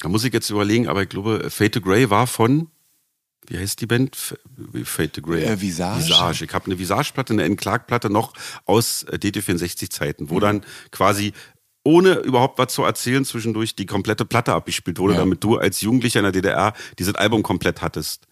da 0.02 0.10
muss 0.10 0.26
ich 0.26 0.34
jetzt 0.34 0.50
überlegen, 0.50 0.90
aber 0.90 1.04
ich 1.04 1.10
glaube, 1.10 1.50
Fade 1.50 1.72
to 1.72 1.82
Grey 1.82 2.10
war 2.10 2.28
von, 2.28 2.68
wie 3.48 3.58
heißt 3.58 3.82
die 3.82 3.86
Band? 3.88 4.16
F- 4.16 4.36
Fade 4.84 5.12
to 5.12 5.22
Grey. 5.22 5.44
Äh, 5.44 5.60
Visage. 5.62 6.06
Visage. 6.08 6.46
Ich 6.46 6.54
habe 6.54 6.66
eine 6.66 6.78
Visage-Platte, 6.80 7.34
eine 7.34 7.44
N-Clark-Platte 7.44 8.10
noch 8.10 8.34
aus 8.66 9.04
äh, 9.04 9.18
DT64-Zeiten, 9.18 10.26
Mhm. 10.26 10.30
wo 10.30 10.40
dann 10.40 10.62
quasi 10.92 11.34
ohne 11.84 12.16
überhaupt 12.16 12.60
was 12.60 12.74
zu 12.74 12.84
erzählen 12.84 13.24
zwischendurch 13.26 13.76
die 13.76 13.86
komplette 13.86 14.26
Platte 14.26 14.54
abgespielt 14.54 15.00
wurde, 15.00 15.14
Ja. 15.14 15.20
damit 15.22 15.44
du 15.44 15.58
als 15.58 15.82
Jugendlicher 15.82 16.20
in 16.20 16.24
der 16.24 16.32
DDR 16.34 16.74
dieses 17.00 17.16
Album 17.16 17.42
komplett 17.42 17.82
hattest. 17.82 18.28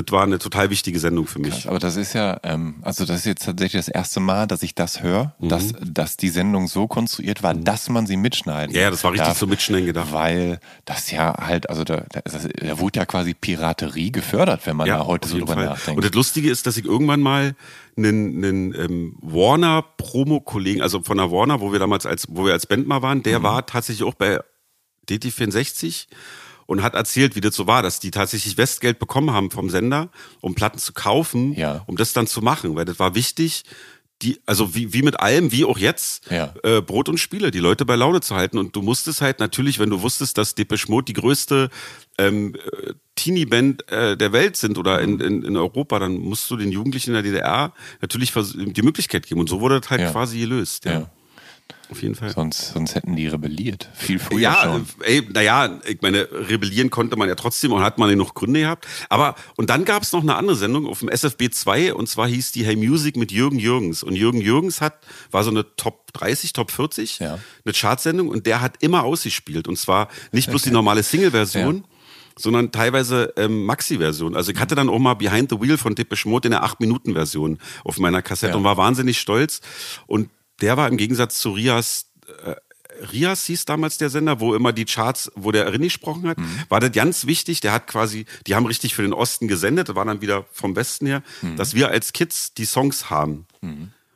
Das 0.00 0.12
war 0.12 0.22
eine 0.22 0.38
total 0.38 0.70
wichtige 0.70 1.00
Sendung 1.00 1.26
für 1.26 1.40
mich. 1.40 1.50
Krass, 1.54 1.66
aber 1.66 1.80
das 1.80 1.96
ist 1.96 2.12
ja, 2.12 2.38
ähm, 2.44 2.76
also 2.82 3.04
das 3.04 3.16
ist 3.18 3.26
jetzt 3.26 3.44
tatsächlich 3.44 3.84
das 3.84 3.88
erste 3.88 4.20
Mal, 4.20 4.46
dass 4.46 4.62
ich 4.62 4.74
das 4.76 5.02
höre, 5.02 5.34
Mhm. 5.40 5.48
dass, 5.48 5.72
dass 5.80 6.16
die 6.16 6.28
Sendung 6.28 6.68
so 6.68 6.86
konstruiert 6.86 7.42
war, 7.42 7.52
dass 7.54 7.88
man 7.88 8.06
sie 8.06 8.16
mitschneiden 8.16 8.74
Ja, 8.74 8.82
ja, 8.82 8.90
das 8.90 9.02
war 9.02 9.10
richtig 9.12 9.26
darf, 9.28 9.38
so 9.38 9.46
mitschneiden 9.48 9.86
gedacht. 9.86 10.12
Weil 10.12 10.60
das 10.84 11.10
ja 11.10 11.34
halt, 11.36 11.68
also 11.68 11.82
da, 11.82 12.04
da, 12.12 12.20
das- 12.22 12.46
da 12.48 12.78
wurde 12.78 13.00
ja 13.00 13.06
quasi 13.06 13.34
Piraterie 13.34 14.12
gefördert, 14.12 14.66
wenn 14.66 14.76
man 14.76 14.86
da 14.86 15.04
heute 15.04 15.28
so 15.28 15.38
drüber 15.38 15.54
Fall. 15.54 15.64
nachdenkt. 15.64 15.96
Und 15.98 16.04
das 16.04 16.12
Lustige 16.14 16.48
ist, 16.50 16.66
dass 16.66 16.76
ich 16.76 16.84
irgendwann 16.84 17.20
mal 17.20 17.56
einen, 17.96 18.44
einen 18.44 18.74
ähm, 18.74 19.16
Warner-Promo-Kollegen, 19.20 20.82
also 20.82 21.02
von 21.02 21.16
der 21.16 21.30
Warner, 21.30 21.60
wo 21.60 21.72
wir 21.72 21.78
damals 21.78 22.06
als, 22.06 22.26
wo 22.30 22.44
wir 22.46 22.52
als 22.52 22.66
Band 22.66 22.86
mal 22.86 23.02
waren, 23.02 23.18
Mhm. 23.18 23.22
der 23.24 23.42
war 23.42 23.66
tatsächlich 23.66 24.06
auch 24.06 24.14
bei 24.14 24.38
DT64 25.10 26.06
und 26.68 26.82
hat 26.82 26.94
erzählt, 26.94 27.34
wie 27.34 27.40
das 27.40 27.56
so 27.56 27.66
war, 27.66 27.82
dass 27.82 27.98
die 27.98 28.10
tatsächlich 28.10 28.58
Westgeld 28.58 28.98
bekommen 28.98 29.32
haben 29.32 29.50
vom 29.50 29.70
Sender, 29.70 30.10
um 30.42 30.54
Platten 30.54 30.78
zu 30.78 30.92
kaufen, 30.92 31.54
Ja. 31.54 31.82
um 31.86 31.96
das 31.96 32.12
dann 32.12 32.26
zu 32.26 32.42
machen, 32.42 32.76
weil 32.76 32.84
das 32.84 32.98
war 32.98 33.14
wichtig, 33.14 33.64
die, 34.20 34.38
also 34.46 34.74
wie, 34.74 34.92
wie 34.92 35.02
mit 35.02 35.18
allem, 35.20 35.50
wie 35.50 35.64
auch 35.64 35.78
jetzt, 35.78 36.28
Ja. 36.30 36.52
äh, 36.64 36.82
Brot 36.82 37.08
und 37.08 37.18
Spiele, 37.18 37.50
die 37.52 37.60
Leute 37.60 37.84
bei 37.86 37.94
Laune 37.96 38.20
zu 38.20 38.34
halten. 38.34 38.58
Und 38.58 38.74
du 38.76 38.82
musstest 38.82 39.20
halt 39.22 39.38
natürlich, 39.40 39.78
wenn 39.78 39.88
du 39.90 40.02
wusstest, 40.02 40.36
dass 40.36 40.54
Depeche 40.56 40.90
Mode 40.90 41.04
die 41.06 41.12
größte 41.14 41.70
ähm, 42.18 42.54
äh, 42.56 42.92
Teenie-Band 43.14 43.90
äh, 43.90 44.16
der 44.16 44.32
Welt 44.32 44.56
sind 44.56 44.76
oder 44.76 45.00
in, 45.00 45.20
in, 45.20 45.42
in 45.44 45.56
Europa, 45.56 45.98
dann 46.00 46.18
musst 46.18 46.50
du 46.50 46.56
den 46.56 46.70
Jugendlichen 46.72 47.10
in 47.10 47.14
der 47.14 47.22
DDR 47.22 47.72
natürlich 48.00 48.32
die 48.34 48.82
Möglichkeit 48.82 49.26
geben. 49.26 49.40
Und 49.40 49.48
so 49.48 49.60
wurde 49.60 49.80
das 49.80 49.88
halt 49.88 50.00
Ja. 50.02 50.10
quasi 50.10 50.38
gelöst. 50.40 50.84
Ja. 50.84 50.92
ja. 50.92 51.10
Auf 51.90 52.02
jeden 52.02 52.14
Fall. 52.14 52.30
Sonst, 52.30 52.72
sonst 52.74 52.94
hätten 52.94 53.16
die 53.16 53.28
rebelliert. 53.28 53.88
Viel 53.94 54.18
früher 54.18 54.40
Ja, 54.40 54.60
schon. 54.64 54.86
ey, 55.04 55.26
naja, 55.32 55.78
ich 55.86 56.02
meine, 56.02 56.28
rebellieren 56.30 56.90
konnte 56.90 57.16
man 57.16 57.28
ja 57.28 57.34
trotzdem 57.34 57.72
und 57.72 57.82
hat 57.82 57.96
man 57.96 58.10
ja 58.10 58.16
noch 58.16 58.34
Gründe 58.34 58.60
gehabt. 58.60 58.86
Aber, 59.08 59.34
und 59.56 59.70
dann 59.70 59.86
gab 59.86 60.02
es 60.02 60.12
noch 60.12 60.20
eine 60.22 60.36
andere 60.36 60.54
Sendung 60.56 60.86
auf 60.86 60.98
dem 61.00 61.08
SFB 61.08 61.48
2 61.50 61.94
und 61.94 62.06
zwar 62.08 62.28
hieß 62.28 62.52
die 62.52 62.64
Hey 62.66 62.76
Music 62.76 63.16
mit 63.16 63.32
Jürgen 63.32 63.58
Jürgens. 63.58 64.02
Und 64.02 64.16
Jürgen 64.16 64.40
Jürgens 64.42 64.80
hat, 64.82 64.98
war 65.30 65.44
so 65.44 65.50
eine 65.50 65.64
Top 65.76 66.12
30, 66.12 66.52
Top 66.52 66.70
40, 66.70 67.20
Ja. 67.20 67.38
eine 67.64 67.72
Chartsendung 67.74 68.28
und 68.28 68.44
der 68.46 68.60
hat 68.60 68.82
immer 68.82 69.04
ausgespielt. 69.04 69.66
Und 69.66 69.78
zwar 69.78 70.08
nicht 70.30 70.50
bloß 70.50 70.62
die 70.62 70.70
normale 70.70 71.02
Single-Version, 71.02 71.84
sondern 72.36 72.70
teilweise 72.70 73.32
ähm, 73.36 73.64
Maxi-Version. 73.64 74.36
Also 74.36 74.52
ich 74.52 74.58
hatte 74.60 74.74
dann 74.74 74.88
auch 74.90 74.98
mal 74.98 75.14
Behind 75.14 75.50
the 75.50 75.60
Wheel 75.60 75.76
von 75.78 75.94
Depeche 75.94 76.28
Mode 76.28 76.48
in 76.48 76.52
der 76.52 76.64
8-Minuten-Version 76.64 77.58
auf 77.84 77.98
meiner 77.98 78.20
Kassette 78.22 78.52
Ja. 78.52 78.56
und 78.58 78.64
war 78.64 78.76
wahnsinnig 78.76 79.18
stolz. 79.18 79.60
Und 80.06 80.28
der 80.60 80.76
war 80.76 80.88
im 80.88 80.96
Gegensatz 80.96 81.38
zu 81.40 81.50
Rias 81.52 82.06
äh, 82.44 82.54
Rias 83.12 83.44
hieß 83.44 83.64
damals 83.64 83.96
der 83.98 84.10
Sender, 84.10 84.40
wo 84.40 84.56
immer 84.56 84.72
die 84.72 84.84
Charts, 84.84 85.30
wo 85.36 85.52
der 85.52 85.72
Rinni 85.72 85.84
gesprochen 85.86 86.26
hat, 86.28 86.38
Mhm. 86.38 86.62
war 86.68 86.80
das 86.80 86.90
ganz 86.90 87.26
wichtig. 87.26 87.60
Der 87.60 87.72
hat 87.72 87.86
quasi, 87.86 88.26
die 88.48 88.56
haben 88.56 88.66
richtig 88.66 88.94
für 88.96 89.02
den 89.02 89.12
Osten 89.12 89.46
gesendet, 89.46 89.94
war 89.94 90.04
dann 90.04 90.20
wieder 90.20 90.46
vom 90.52 90.74
Westen 90.74 91.06
her, 91.06 91.22
Mhm. 91.42 91.54
dass 91.56 91.74
wir 91.74 91.90
als 91.90 92.12
Kids 92.12 92.54
die 92.54 92.64
Songs 92.64 93.08
haben. 93.08 93.46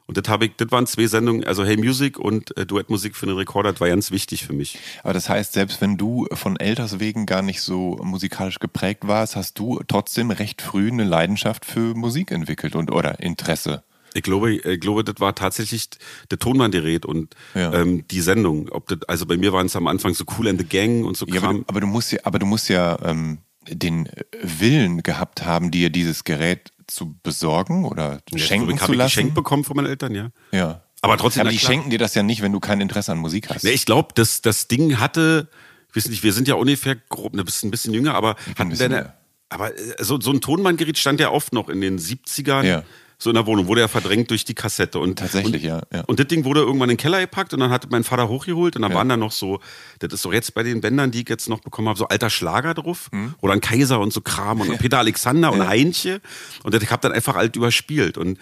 Und 0.06 0.16
das 0.16 0.28
habe 0.28 0.46
ich, 0.46 0.56
das 0.56 0.72
waren 0.72 0.88
zwei 0.88 1.06
Sendungen, 1.06 1.44
also 1.44 1.64
Hey 1.64 1.76
Music 1.76 2.18
und 2.18 2.56
äh, 2.56 2.66
Duettmusik 2.66 3.14
für 3.14 3.26
den 3.26 3.36
Rekorder, 3.36 3.70
das 3.70 3.80
war 3.80 3.88
ganz 3.88 4.10
wichtig 4.10 4.44
für 4.44 4.52
mich. 4.52 4.78
Aber 5.04 5.12
das 5.12 5.28
heißt, 5.28 5.52
selbst 5.52 5.80
wenn 5.80 5.96
du 5.96 6.26
von 6.32 6.56
Elters 6.58 6.98
wegen 6.98 7.24
gar 7.24 7.42
nicht 7.42 7.60
so 7.60 8.00
musikalisch 8.02 8.58
geprägt 8.58 9.06
warst, 9.06 9.36
hast 9.36 9.60
du 9.60 9.80
trotzdem 9.86 10.32
recht 10.32 10.60
früh 10.60 10.88
eine 10.90 11.04
Leidenschaft 11.04 11.64
für 11.64 11.94
Musik 11.94 12.32
entwickelt 12.32 12.74
und 12.74 12.90
oder 12.90 13.20
Interesse. 13.20 13.84
Ich 14.14 14.22
glaube, 14.22 14.52
ich 14.54 14.80
glaube, 14.80 15.04
das 15.04 15.14
war 15.18 15.34
tatsächlich 15.34 15.88
der 16.30 16.38
Tonbandgerät 16.38 17.06
und 17.06 17.34
Ja. 17.54 17.72
ähm, 17.72 18.06
die 18.08 18.20
Sendung. 18.20 18.68
Ob 18.70 18.88
das, 18.88 18.98
also 19.08 19.26
bei 19.26 19.36
mir 19.36 19.52
waren 19.52 19.66
es 19.66 19.76
am 19.76 19.86
Anfang 19.86 20.14
so 20.14 20.24
Cool 20.38 20.48
and 20.48 20.60
the 20.60 20.66
Gang 20.66 21.04
und 21.04 21.16
so 21.16 21.26
Ja, 21.26 21.34
aber, 21.36 21.40
Kram. 21.46 21.56
du- 21.58 21.64
aber 21.68 21.80
du 21.80 21.86
musst 21.86 22.12
ja, 22.12 22.18
aber 22.24 22.38
du 22.38 22.46
musst 22.46 22.68
ja 22.68 22.98
ähm, 23.04 23.38
den 23.68 24.08
Willen 24.42 25.02
gehabt 25.02 25.44
haben, 25.44 25.70
dir 25.70 25.90
dieses 25.90 26.24
Gerät 26.24 26.70
zu 26.86 27.16
besorgen 27.22 27.84
oder 27.84 28.20
schenken 28.34 28.70
ich 28.70 28.76
zu 28.76 28.82
habe 28.82 28.92
ich 28.92 28.98
lassen. 28.98 29.08
geschenkt 29.10 29.34
bekommen 29.34 29.64
von 29.64 29.76
meinen 29.76 29.86
Eltern, 29.86 30.14
ja. 30.14 30.30
Ja. 30.52 30.82
Aber 31.00 31.16
trotzdem, 31.16 31.42
Aber 31.42 31.50
die 31.50 31.58
schenken 31.58 31.90
dir 31.90 31.98
das 31.98 32.14
ja 32.14 32.22
nicht, 32.22 32.42
wenn 32.42 32.52
du 32.52 32.60
kein 32.60 32.80
Interesse 32.80 33.10
an 33.12 33.18
Musik 33.18 33.48
hast. 33.50 33.64
Nee, 33.64 33.70
ich 33.70 33.86
glaube, 33.86 34.10
das, 34.14 34.40
das 34.42 34.68
Ding 34.68 35.00
hatte, 35.00 35.48
ich 35.90 35.96
weiß 35.96 36.08
nicht, 36.08 36.22
wir 36.22 36.32
sind 36.32 36.46
ja 36.48 36.54
ungefähr 36.54 36.96
grob, 37.08 37.34
ein 37.34 37.44
bisschen, 37.44 37.68
ein 37.68 37.70
bisschen 37.70 37.92
jünger, 37.94 38.14
aber 38.14 38.36
hatten 38.58 38.76
deine, 38.76 38.96
jünger. 38.96 39.14
aber 39.48 39.76
äh, 39.76 39.94
so, 40.04 40.20
so 40.20 40.30
ein 40.32 40.40
Tonbandgerät 40.40 40.98
stand 40.98 41.18
ja 41.20 41.30
oft 41.30 41.52
noch 41.52 41.68
in 41.68 41.80
den 41.80 41.98
70ern. 41.98 42.64
Ja. 42.64 42.82
So 43.22 43.30
in 43.30 43.34
der 43.34 43.46
Wohnung, 43.46 43.68
wurde 43.68 43.82
ja 43.82 43.86
verdrängt 43.86 44.30
durch 44.30 44.44
die 44.44 44.54
Kassette. 44.54 44.98
Und, 44.98 45.20
Tatsächlich, 45.20 45.62
und, 45.62 45.68
ja, 45.68 45.80
ja. 45.92 46.00
Und 46.08 46.18
das 46.18 46.26
Ding 46.26 46.44
wurde 46.44 46.58
irgendwann 46.60 46.90
in 46.90 46.96
den 46.96 47.00
Keller 47.00 47.20
gepackt 47.20 47.54
und 47.54 47.60
dann 47.60 47.70
hat 47.70 47.88
mein 47.88 48.02
Vater 48.02 48.28
hochgeholt 48.28 48.74
und 48.74 48.82
dann 48.82 48.90
Ja. 48.90 48.96
waren 48.98 49.08
da 49.08 49.16
noch 49.16 49.30
so, 49.30 49.60
das 50.00 50.12
ist 50.12 50.22
so 50.22 50.32
jetzt 50.32 50.54
bei 50.54 50.64
den 50.64 50.80
Bändern, 50.80 51.12
die 51.12 51.20
ich 51.22 51.28
jetzt 51.28 51.48
noch 51.48 51.60
bekommen 51.60 51.86
habe, 51.88 51.96
so 51.96 52.08
alter 52.08 52.30
Schlager 52.30 52.74
drauf. 52.74 53.10
Mhm. 53.12 53.34
Oder 53.40 53.52
ein 53.52 53.60
Kaiser 53.60 54.00
und 54.00 54.12
so 54.12 54.22
Kram 54.22 54.60
und 54.60 54.76
Peter 54.78 54.98
Alexander 54.98 55.52
und 55.52 55.64
Heinche. 55.68 56.20
Und 56.64 56.74
das, 56.74 56.82
ich 56.82 56.90
habe 56.90 57.00
dann 57.00 57.12
einfach 57.12 57.36
alt 57.36 57.54
überspielt. 57.54 58.18
Und 58.18 58.38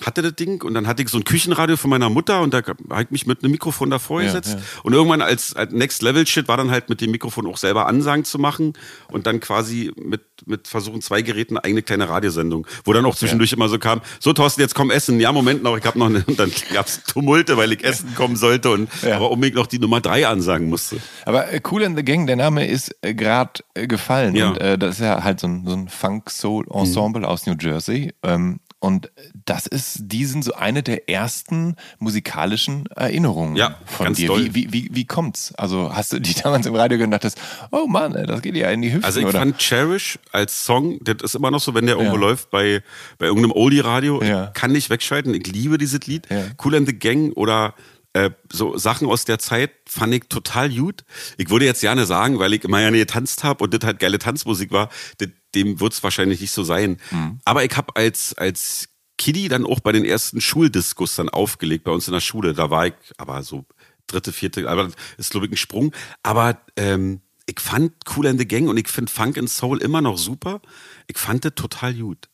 hatte 0.00 0.22
das 0.22 0.34
Ding 0.34 0.62
und 0.62 0.74
dann 0.74 0.86
hatte 0.86 1.02
ich 1.02 1.10
so 1.10 1.18
ein 1.18 1.24
Küchenradio 1.24 1.76
von 1.76 1.90
meiner 1.90 2.08
Mutter 2.08 2.40
und 2.40 2.54
da 2.54 2.62
habe 2.90 3.02
ich 3.02 3.10
mich 3.10 3.26
mit 3.26 3.42
einem 3.44 3.52
Mikrofon 3.52 3.90
davor 3.90 4.20
Ja, 4.22 4.28
gesetzt. 4.28 4.54
ja. 4.54 4.60
Und 4.82 4.94
irgendwann 4.94 5.20
als, 5.20 5.54
als 5.54 5.70
Next 5.72 6.02
Level 6.02 6.26
Shit 6.26 6.48
war 6.48 6.56
dann 6.56 6.70
halt 6.70 6.88
mit 6.88 7.00
dem 7.02 7.10
Mikrofon 7.10 7.46
auch 7.46 7.58
selber 7.58 7.86
Ansagen 7.86 8.24
zu 8.24 8.38
machen 8.38 8.72
und 9.10 9.26
dann 9.26 9.38
quasi 9.38 9.92
mit, 9.96 10.22
mit 10.46 10.66
versuchen 10.66 11.02
zwei 11.02 11.20
Geräten 11.22 11.56
eine 11.56 11.64
eigene 11.64 11.82
kleine 11.82 12.08
Radiosendung, 12.08 12.66
wo 12.84 12.92
dann 12.94 13.04
auch 13.04 13.14
zwischendurch 13.14 13.52
immer 13.52 13.68
so 13.68 13.78
kam, 13.78 14.00
so 14.18 14.32
Thorsten, 14.32 14.62
jetzt 14.62 14.74
komm 14.74 14.90
essen. 14.90 15.20
Ja, 15.20 15.30
Moment 15.30 15.62
noch, 15.62 15.76
ich 15.76 15.84
habe 15.84 15.98
noch 15.98 16.06
eine, 16.06 16.24
und 16.26 16.36
dann 16.38 16.50
gab's 16.72 17.02
Tumulte, 17.04 17.56
weil 17.58 17.70
ich 17.72 17.84
essen 17.84 18.14
kommen 18.14 18.34
sollte 18.36 18.70
und 18.70 18.88
Ja. 19.02 19.16
aber 19.16 19.30
unbedingt 19.30 19.56
noch 19.56 19.66
die 19.66 19.78
Nummer 19.78 20.00
drei 20.00 20.26
ansagen 20.26 20.68
musste. 20.68 20.96
Aber 21.26 21.52
äh, 21.52 21.60
Cool 21.70 21.82
in 21.82 21.96
the 21.96 22.02
Gang, 22.04 22.26
der 22.26 22.36
Name 22.36 22.66
ist 22.66 22.96
äh, 23.02 23.14
gerade 23.14 23.60
äh, 23.74 23.86
gefallen. 23.86 24.34
Ja. 24.34 24.48
Und 24.48 24.58
das 24.82 24.96
ist 24.96 25.00
ja 25.00 25.22
halt 25.22 25.38
so 25.38 25.46
ein, 25.46 25.64
so 25.66 25.74
ein 25.74 25.88
Funk-Soul-Ensemble 25.88 27.26
aus 27.28 27.46
New 27.46 27.54
Jersey. 27.60 28.12
Ähm, 28.22 28.58
und 28.82 29.12
das 29.44 29.68
ist, 29.68 29.98
die 30.00 30.24
sind 30.24 30.42
so 30.44 30.54
eine 30.54 30.82
der 30.82 31.08
ersten 31.08 31.76
musikalischen 32.00 32.86
Erinnerungen 32.96 33.54
Ja, 33.54 33.76
von 33.86 34.06
ganz 34.06 34.16
dir. 34.18 34.26
doll. 34.26 34.44
Wie, 34.46 34.54
wie, 34.54 34.72
wie, 34.72 34.88
wie 34.92 35.04
kommt's? 35.04 35.54
Also 35.54 35.94
hast 35.94 36.12
du 36.12 36.18
die 36.20 36.34
damals 36.42 36.66
im 36.66 36.74
Radio 36.74 36.98
gehört 36.98 37.06
und 37.06 37.10
dachtest, 37.12 37.38
oh 37.70 37.86
Mann, 37.86 38.12
das 38.26 38.42
geht 38.42 38.56
ja 38.56 38.70
in 38.70 38.82
die 38.82 38.88
Hüften, 38.92 39.04
Also 39.04 39.20
ich 39.20 39.26
oder? 39.26 39.38
fand 39.38 39.58
Cherish 39.58 40.18
als 40.32 40.64
Song, 40.64 40.98
das 41.04 41.16
ist 41.22 41.36
immer 41.36 41.52
noch 41.52 41.60
so, 41.60 41.74
wenn 41.74 41.86
der 41.86 41.94
irgendwo 41.94 42.16
Ja. 42.16 42.20
läuft 42.22 42.50
bei, 42.50 42.82
bei 43.18 43.26
irgendeinem 43.26 43.52
Oldie-Radio, 43.52 44.20
Ja. 44.22 44.46
kann 44.48 44.72
nicht 44.72 44.90
wegschalten, 44.90 45.32
ich 45.32 45.46
liebe 45.46 45.78
dieses 45.78 46.00
Lied. 46.08 46.26
Ja. 46.28 46.42
Cool 46.64 46.74
and 46.74 46.88
the 46.88 46.98
Gang 46.98 47.32
oder 47.36 47.74
äh, 48.14 48.30
so 48.52 48.76
Sachen 48.76 49.08
aus 49.08 49.24
der 49.24 49.38
Zeit 49.38 49.70
fand 49.86 50.12
ich 50.12 50.24
total 50.28 50.68
gut. 50.70 51.04
Ich 51.38 51.48
würde 51.50 51.64
jetzt 51.66 51.80
gerne 51.80 52.04
sagen, 52.04 52.38
weil 52.40 52.52
ich 52.52 52.64
immer 52.64 52.80
ja 52.80 52.90
getanzt 52.90 53.42
habe 53.44 53.62
und 53.64 53.72
das 53.72 53.86
halt 53.86 54.00
geile 54.00 54.18
Tanzmusik 54.18 54.70
war, 54.72 54.90
das, 55.18 55.28
dem 55.54 55.80
wird 55.80 55.92
es 55.92 56.02
wahrscheinlich 56.02 56.40
nicht 56.40 56.52
so 56.52 56.64
sein. 56.64 56.98
Mhm. 57.10 57.40
Aber 57.44 57.64
ich 57.64 57.76
habe 57.76 57.96
als, 57.96 58.34
als 58.34 58.88
Kiddie 59.18 59.48
dann 59.48 59.66
auch 59.66 59.80
bei 59.80 59.92
den 59.92 60.04
ersten 60.04 60.40
Schuldiskus 60.40 61.16
dann 61.16 61.28
aufgelegt, 61.28 61.84
bei 61.84 61.92
uns 61.92 62.08
in 62.08 62.12
der 62.14 62.20
Schule. 62.20 62.54
Da 62.54 62.70
war 62.70 62.86
ich 62.86 62.94
aber 63.18 63.42
so 63.42 63.64
dritte, 64.06 64.32
vierte, 64.32 64.68
aber 64.68 64.84
das 64.84 64.94
ist 65.16 65.30
glaube 65.30 65.46
ich 65.46 65.52
ein 65.52 65.56
Sprung. 65.56 65.94
Aber 66.22 66.58
ähm, 66.76 67.20
ich 67.46 67.60
fand 67.60 67.92
Cool 68.16 68.26
and 68.26 68.38
the 68.38 68.46
Gang 68.46 68.68
und 68.68 68.76
ich 68.76 68.88
finde 68.88 69.12
Funk 69.12 69.38
and 69.38 69.50
Soul 69.50 69.82
immer 69.82 70.00
noch 70.00 70.18
super. 70.18 70.60
Ich 71.06 71.18
fand 71.18 71.44
das 71.44 71.54
total 71.54 71.94
gut. 71.94 72.28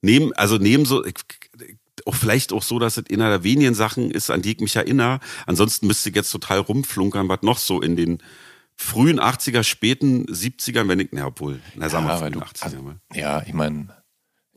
Neben, 0.00 0.32
also 0.34 0.58
neben 0.58 0.84
so, 0.84 1.04
ich, 1.04 1.14
auch 2.06 2.14
vielleicht 2.14 2.52
auch 2.52 2.62
so, 2.62 2.78
dass 2.78 2.96
es 2.96 3.04
einer 3.10 3.28
der 3.28 3.44
wenigen 3.44 3.74
Sachen 3.74 4.10
ist, 4.10 4.30
an 4.30 4.42
die 4.42 4.52
ich 4.52 4.60
mich 4.60 4.76
erinnere. 4.76 5.20
Ansonsten 5.46 5.86
müsste 5.86 6.08
ich 6.08 6.16
jetzt 6.16 6.30
total 6.30 6.58
rumflunkern, 6.58 7.28
was 7.28 7.42
noch 7.42 7.58
so 7.58 7.80
in 7.80 7.96
den 7.96 8.18
frühen 8.78 9.20
80er, 9.20 9.64
späten 9.64 10.24
70ern, 10.26 10.88
wenn 10.88 11.00
ich, 11.00 11.08
na, 11.12 11.26
obwohl, 11.26 11.60
na, 11.74 11.88
sagen 11.88 12.06
wir 12.06 12.12
ja, 12.12 12.18
frühen 12.18 12.42
80er. 12.42 12.62
Also, 12.62 12.94
ja, 13.12 13.42
ich 13.42 13.52
meine, 13.52 13.88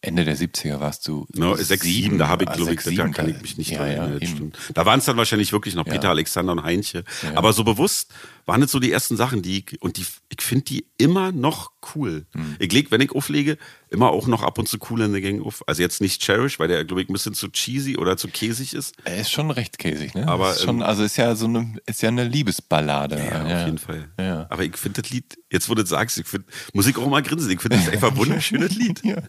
Ende 0.03 0.25
der 0.25 0.35
70er 0.35 0.79
warst 0.79 1.07
du. 1.07 1.27
No, 1.35 1.55
6, 1.55 1.83
7, 1.83 2.17
da 2.17 2.27
habe 2.27 2.45
ich, 2.45 2.51
glaube 2.51 2.73
ich, 2.73 2.97
da 2.97 3.07
kann 3.09 3.29
ich 3.29 3.39
mich 3.41 3.57
nicht 3.57 3.71
ja, 3.71 3.85
erinnern. 3.85 4.19
Ja, 4.19 4.73
da 4.73 4.85
waren 4.87 4.97
es 4.97 5.05
dann 5.05 5.15
wahrscheinlich 5.15 5.53
wirklich 5.53 5.75
noch 5.75 5.85
Peter, 5.85 6.05
ja. 6.05 6.09
Alexander 6.09 6.53
und 6.53 6.63
Heinche. 6.63 7.03
Aber 7.35 7.53
so 7.53 7.63
bewusst 7.63 8.11
waren 8.47 8.63
es 8.63 8.71
so 8.71 8.79
die 8.79 8.91
ersten 8.91 9.15
Sachen, 9.15 9.43
die 9.43 9.59
ich, 9.59 9.81
und 9.81 9.97
die, 9.97 10.05
ich 10.29 10.41
finde 10.41 10.65
die 10.65 10.87
immer 10.97 11.31
noch 11.31 11.71
cool. 11.95 12.25
Hm. 12.33 12.55
Ich 12.57 12.71
leg, 12.71 12.89
wenn 12.89 13.01
ich 13.01 13.11
auflege, 13.11 13.59
immer 13.89 14.09
auch 14.09 14.25
noch 14.25 14.41
ab 14.41 14.57
und 14.57 14.67
zu 14.67 14.79
cool 14.89 15.01
in 15.01 15.11
der 15.11 15.21
Gang 15.21 15.45
auf. 15.45 15.63
Also 15.67 15.83
jetzt 15.83 16.01
nicht 16.01 16.23
Cherish, 16.23 16.57
weil 16.57 16.67
der, 16.67 16.83
glaube 16.83 17.03
ich, 17.03 17.09
ein 17.09 17.13
bisschen 17.13 17.35
zu 17.35 17.49
cheesy 17.49 17.97
oder 17.97 18.17
zu 18.17 18.27
käsig 18.27 18.73
ist. 18.73 18.95
Er 19.03 19.17
ist 19.17 19.31
schon 19.31 19.51
recht 19.51 19.77
käsig, 19.77 20.15
ne? 20.15 20.27
Aber, 20.27 20.51
ist 20.51 20.63
schon, 20.63 20.77
ähm, 20.77 20.83
also 20.83 21.03
ist 21.03 21.17
ja 21.17 21.35
so 21.35 21.45
eine, 21.45 21.75
ist 21.85 22.01
ja 22.01 22.09
eine 22.09 22.23
Liebesballade. 22.23 23.17
Ja, 23.17 23.43
auf 23.43 23.65
jeden 23.65 23.77
Fall. 23.77 24.09
Aber 24.49 24.63
ich 24.63 24.75
finde 24.77 25.03
das 25.03 25.11
Lied, 25.11 25.37
jetzt 25.51 25.69
wo 25.69 25.75
du 25.75 25.83
das 25.83 25.89
sagst, 25.91 26.17
ich 26.17 26.25
finde 26.25 26.47
Musik 26.73 26.97
auch 26.97 27.07
mal 27.07 27.21
grinsen. 27.21 27.51
Ich 27.51 27.61
finde 27.61 27.77
das 27.77 27.89
einfach 27.93 28.11
ein 28.11 28.17
wunderschönes 28.17 28.75
Lied. 28.75 29.01
ja. 29.05 29.21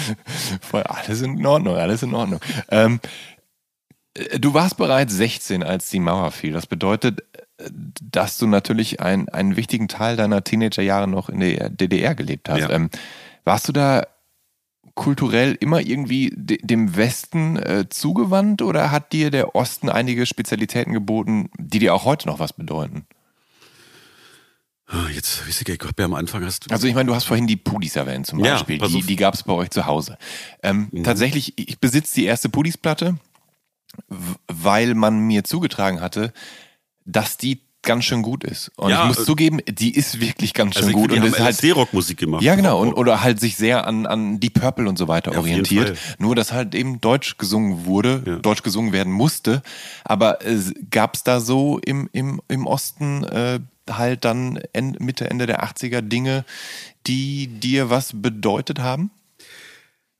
Voll, 0.60 0.82
alles 0.82 1.22
in 1.22 1.44
Ordnung, 1.44 1.76
alles 1.76 2.02
in 2.02 2.14
Ordnung. 2.14 2.40
Ähm, 2.70 3.00
äh, 4.14 4.38
du 4.38 4.54
warst 4.54 4.76
bereits 4.76 5.14
16, 5.14 5.62
als 5.62 5.90
die 5.90 6.00
Mauer 6.00 6.30
fiel. 6.30 6.52
Das 6.52 6.66
bedeutet, 6.66 7.20
äh, 7.58 7.70
dass 8.02 8.38
du 8.38 8.46
natürlich 8.46 9.00
ein, 9.00 9.28
einen 9.28 9.56
wichtigen 9.56 9.88
Teil 9.88 10.16
deiner 10.16 10.44
Teenagerjahre 10.44 11.08
noch 11.08 11.28
in 11.28 11.40
der 11.40 11.70
DDR 11.70 12.14
gelebt 12.14 12.48
hast. 12.48 12.60
Ja. 12.60 12.70
Ähm, 12.70 12.90
warst 13.44 13.68
du 13.68 13.72
da 13.72 14.06
kulturell 14.94 15.56
immer 15.58 15.80
irgendwie 15.80 16.30
dem 16.34 16.96
Westen 16.96 17.56
äh, 17.56 17.88
zugewandt 17.88 18.60
oder 18.60 18.90
hat 18.90 19.12
dir 19.12 19.30
der 19.30 19.54
Osten 19.54 19.88
einige 19.88 20.26
Spezialitäten 20.26 20.92
geboten, 20.92 21.50
die 21.58 21.78
dir 21.78 21.94
auch 21.94 22.04
heute 22.04 22.28
noch 22.28 22.40
was 22.40 22.52
bedeuten? 22.52 23.06
Ah, 24.92 25.08
jetzt, 25.10 25.46
wie 25.46 25.72
ich 25.72 25.78
glaube, 25.78 26.04
am 26.04 26.12
Anfang 26.12 26.44
hast 26.44 26.66
du. 26.66 26.70
Also 26.70 26.86
ich 26.86 26.94
meine, 26.94 27.06
du 27.06 27.14
hast 27.14 27.24
vorhin 27.24 27.46
die 27.46 27.56
Pudis 27.56 27.96
erwähnt 27.96 28.26
zum 28.26 28.40
Beispiel. 28.40 28.78
Ja, 28.78 28.86
die 28.86 29.02
die 29.02 29.16
gab 29.16 29.32
es 29.32 29.42
bei 29.42 29.54
euch 29.54 29.70
zu 29.70 29.86
Hause. 29.86 30.18
Ähm, 30.62 30.88
mhm. 30.92 31.02
Tatsächlich, 31.02 31.54
ich 31.56 31.80
besitze 31.80 32.14
die 32.16 32.26
erste 32.26 32.50
Pudis-Platte, 32.50 33.16
weil 34.48 34.94
man 34.94 35.20
mir 35.20 35.44
zugetragen 35.44 36.02
hatte, 36.02 36.34
dass 37.06 37.38
die 37.38 37.62
ganz 37.80 38.04
schön 38.04 38.22
gut 38.22 38.44
ist. 38.44 38.70
Und 38.76 38.90
ja, 38.90 39.02
ich 39.02 39.08
muss 39.08 39.20
äh, 39.20 39.24
zugeben, 39.24 39.60
die 39.66 39.94
ist 39.94 40.20
wirklich 40.20 40.52
ganz 40.52 40.74
schön 40.74 40.84
also 40.84 40.96
gut. 40.96 41.10
Die 41.10 41.16
und 41.16 41.24
ist 41.24 41.40
halt 41.40 41.64
rockmusik 41.74 42.18
gemacht. 42.18 42.42
Ja, 42.42 42.54
genau. 42.54 42.80
Und, 42.80 42.92
oder 42.92 43.22
halt 43.22 43.40
sich 43.40 43.56
sehr 43.56 43.86
an, 43.86 44.06
an 44.06 44.40
die 44.40 44.50
Purple 44.50 44.88
und 44.88 44.98
so 44.98 45.08
weiter 45.08 45.32
ja, 45.32 45.38
orientiert. 45.38 45.98
Nur, 46.18 46.36
dass 46.36 46.52
halt 46.52 46.74
eben 46.74 47.00
Deutsch 47.00 47.38
gesungen 47.38 47.86
wurde, 47.86 48.22
ja. 48.24 48.36
Deutsch 48.36 48.62
gesungen 48.62 48.92
werden 48.92 49.12
musste. 49.12 49.62
Aber 50.04 50.46
äh, 50.46 50.58
gab 50.90 51.14
es 51.14 51.24
da 51.24 51.40
so 51.40 51.78
im, 51.78 52.08
im, 52.12 52.40
im 52.48 52.66
Osten 52.66 53.24
äh, 53.24 53.60
halt 53.90 54.24
dann 54.24 54.60
Mitte, 54.98 55.28
Ende 55.28 55.46
der 55.46 55.64
80er 55.64 56.00
Dinge, 56.00 56.44
die 57.06 57.46
dir 57.48 57.90
was 57.90 58.12
bedeutet 58.14 58.78
haben? 58.78 59.10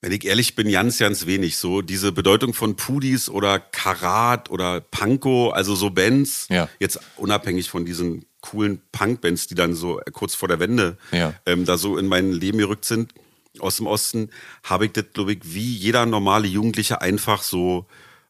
Wenn 0.00 0.10
ich 0.10 0.24
ehrlich 0.24 0.56
bin, 0.56 0.70
ganz, 0.70 0.98
ganz 0.98 1.26
wenig. 1.26 1.56
So 1.56 1.80
diese 1.80 2.10
Bedeutung 2.10 2.54
von 2.54 2.74
Pudis 2.74 3.28
oder 3.28 3.60
Karat 3.60 4.50
oder 4.50 4.80
Panko, 4.80 5.50
also 5.50 5.76
so 5.76 5.90
Bands, 5.90 6.48
ja. 6.50 6.68
jetzt 6.80 6.98
unabhängig 7.16 7.70
von 7.70 7.84
diesen 7.84 8.26
coolen 8.40 8.82
Punk-Bands, 8.90 9.46
die 9.46 9.54
dann 9.54 9.74
so 9.74 10.00
kurz 10.12 10.34
vor 10.34 10.48
der 10.48 10.58
Wende 10.58 10.98
ja. 11.12 11.34
ähm, 11.46 11.64
da 11.64 11.78
so 11.78 11.96
in 11.96 12.08
mein 12.08 12.32
Leben 12.32 12.58
gerückt 12.58 12.84
sind 12.84 13.14
aus 13.60 13.76
dem 13.76 13.86
Osten, 13.86 14.30
habe 14.64 14.86
ich 14.86 14.92
das, 14.92 15.04
glaube 15.12 15.34
ich, 15.34 15.38
wie 15.42 15.72
jeder 15.72 16.04
normale 16.04 16.48
Jugendliche 16.48 17.00
einfach 17.00 17.42
so 17.42 17.86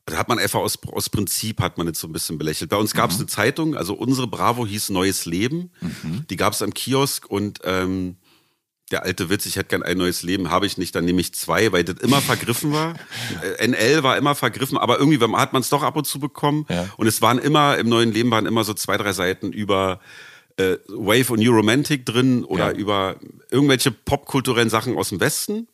da 0.06 0.16
hat 0.16 0.28
man 0.28 0.38
einfach 0.38 0.60
aus, 0.60 0.78
aus 0.92 1.08
Prinzip 1.10 1.60
hat 1.60 1.78
man 1.78 1.86
jetzt 1.86 2.00
so 2.00 2.08
ein 2.08 2.12
bisschen 2.12 2.38
belächelt. 2.38 2.70
Bei 2.70 2.76
uns 2.76 2.92
gab 2.92 3.10
es 3.10 3.16
mhm. 3.16 3.22
eine 3.22 3.26
Zeitung, 3.28 3.76
also 3.76 3.94
unsere 3.94 4.26
Bravo 4.26 4.66
hieß 4.66 4.90
Neues 4.90 5.26
Leben. 5.26 5.70
Mhm. 5.80 6.26
Die 6.28 6.36
gab 6.36 6.52
es 6.52 6.62
am 6.62 6.74
Kiosk 6.74 7.26
und 7.30 7.60
ähm, 7.64 8.16
der 8.90 9.04
alte 9.04 9.30
Witz, 9.30 9.46
ich 9.46 9.56
hätte 9.56 9.70
gern 9.70 9.82
ein 9.82 9.96
neues 9.96 10.22
Leben, 10.22 10.50
habe 10.50 10.66
ich 10.66 10.76
nicht, 10.76 10.94
dann 10.94 11.04
nehme 11.04 11.20
ich 11.20 11.34
zwei, 11.34 11.72
weil 11.72 11.82
das 11.82 11.96
immer 11.98 12.20
vergriffen 12.20 12.72
war. 12.72 12.94
Äh, 13.58 13.66
NL 13.66 14.02
war 14.02 14.18
immer 14.18 14.34
vergriffen, 14.34 14.76
aber 14.76 14.98
irgendwie 14.98 15.18
hat 15.36 15.52
man 15.52 15.62
es 15.62 15.68
doch 15.68 15.82
ab 15.82 15.96
und 15.96 16.06
zu 16.06 16.20
bekommen. 16.20 16.66
Ja. 16.68 16.88
Und 16.96 17.06
es 17.06 17.22
waren 17.22 17.38
immer, 17.38 17.78
im 17.78 17.88
neuen 17.88 18.12
Leben 18.12 18.30
waren 18.30 18.46
immer 18.46 18.62
so 18.62 18.74
zwei, 18.74 18.96
drei 18.96 19.12
Seiten 19.12 19.52
über 19.52 20.00
äh, 20.56 20.76
Wave 20.88 21.32
und 21.32 21.40
New 21.40 21.52
Romantic 21.52 22.04
drin 22.04 22.44
oder 22.44 22.72
ja. 22.72 22.76
über 22.76 23.16
irgendwelche 23.50 23.90
popkulturellen 23.90 24.70
Sachen 24.70 24.96
aus 24.96 25.08
dem 25.08 25.20
Westen. 25.20 25.68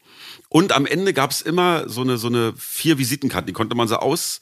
Und 0.49 0.73
am 0.73 0.87
Ende 0.87 1.13
gab 1.13 1.31
es 1.31 1.43
immer 1.43 1.89
so 1.89 2.01
eine, 2.01 2.17
so 2.17 2.29
eine 2.29 2.55
vier 2.57 2.99
Visitenkarten, 2.99 3.47
die 3.47 3.53
konnte 3.53 3.77
man 3.77 3.89
so 3.89 3.97
aus, 3.97 4.41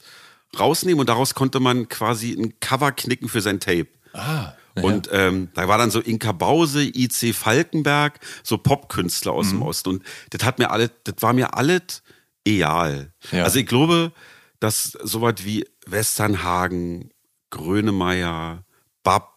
rausnehmen 0.57 0.99
und 0.99 1.09
daraus 1.09 1.35
konnte 1.35 1.59
man 1.59 1.89
quasi 1.89 2.31
ein 2.31 2.59
Cover 2.59 2.91
knicken 2.91 3.27
für 3.27 3.41
sein 3.41 3.59
Tape. 3.59 3.87
Ah. 4.13 4.53
Ja. 4.75 4.83
Und 4.83 5.09
ähm, 5.11 5.49
da 5.53 5.67
war 5.67 5.77
dann 5.77 5.91
so 5.91 5.99
Inka 5.99 6.31
Bause, 6.31 6.83
IC 6.83 7.33
Falkenberg, 7.33 8.19
so 8.43 8.57
Popkünstler 8.57 9.33
aus 9.33 9.47
mhm. 9.47 9.51
dem 9.51 9.61
Osten. 9.63 9.89
Und 9.89 10.03
das 10.29 10.45
hat 10.45 10.59
mir 10.59 10.69
alles, 10.69 10.91
das 11.03 11.15
war 11.19 11.33
mir 11.33 11.55
alles 11.55 12.03
egal. 12.45 13.11
Ja. 13.31 13.43
Also 13.43 13.59
ich 13.59 13.65
glaube, 13.65 14.11
dass 14.59 14.97
sowas 15.03 15.35
wie 15.39 15.65
Westernhagen, 15.85 17.11
Grönemeyer, 17.49 18.63
Bab, 19.03 19.36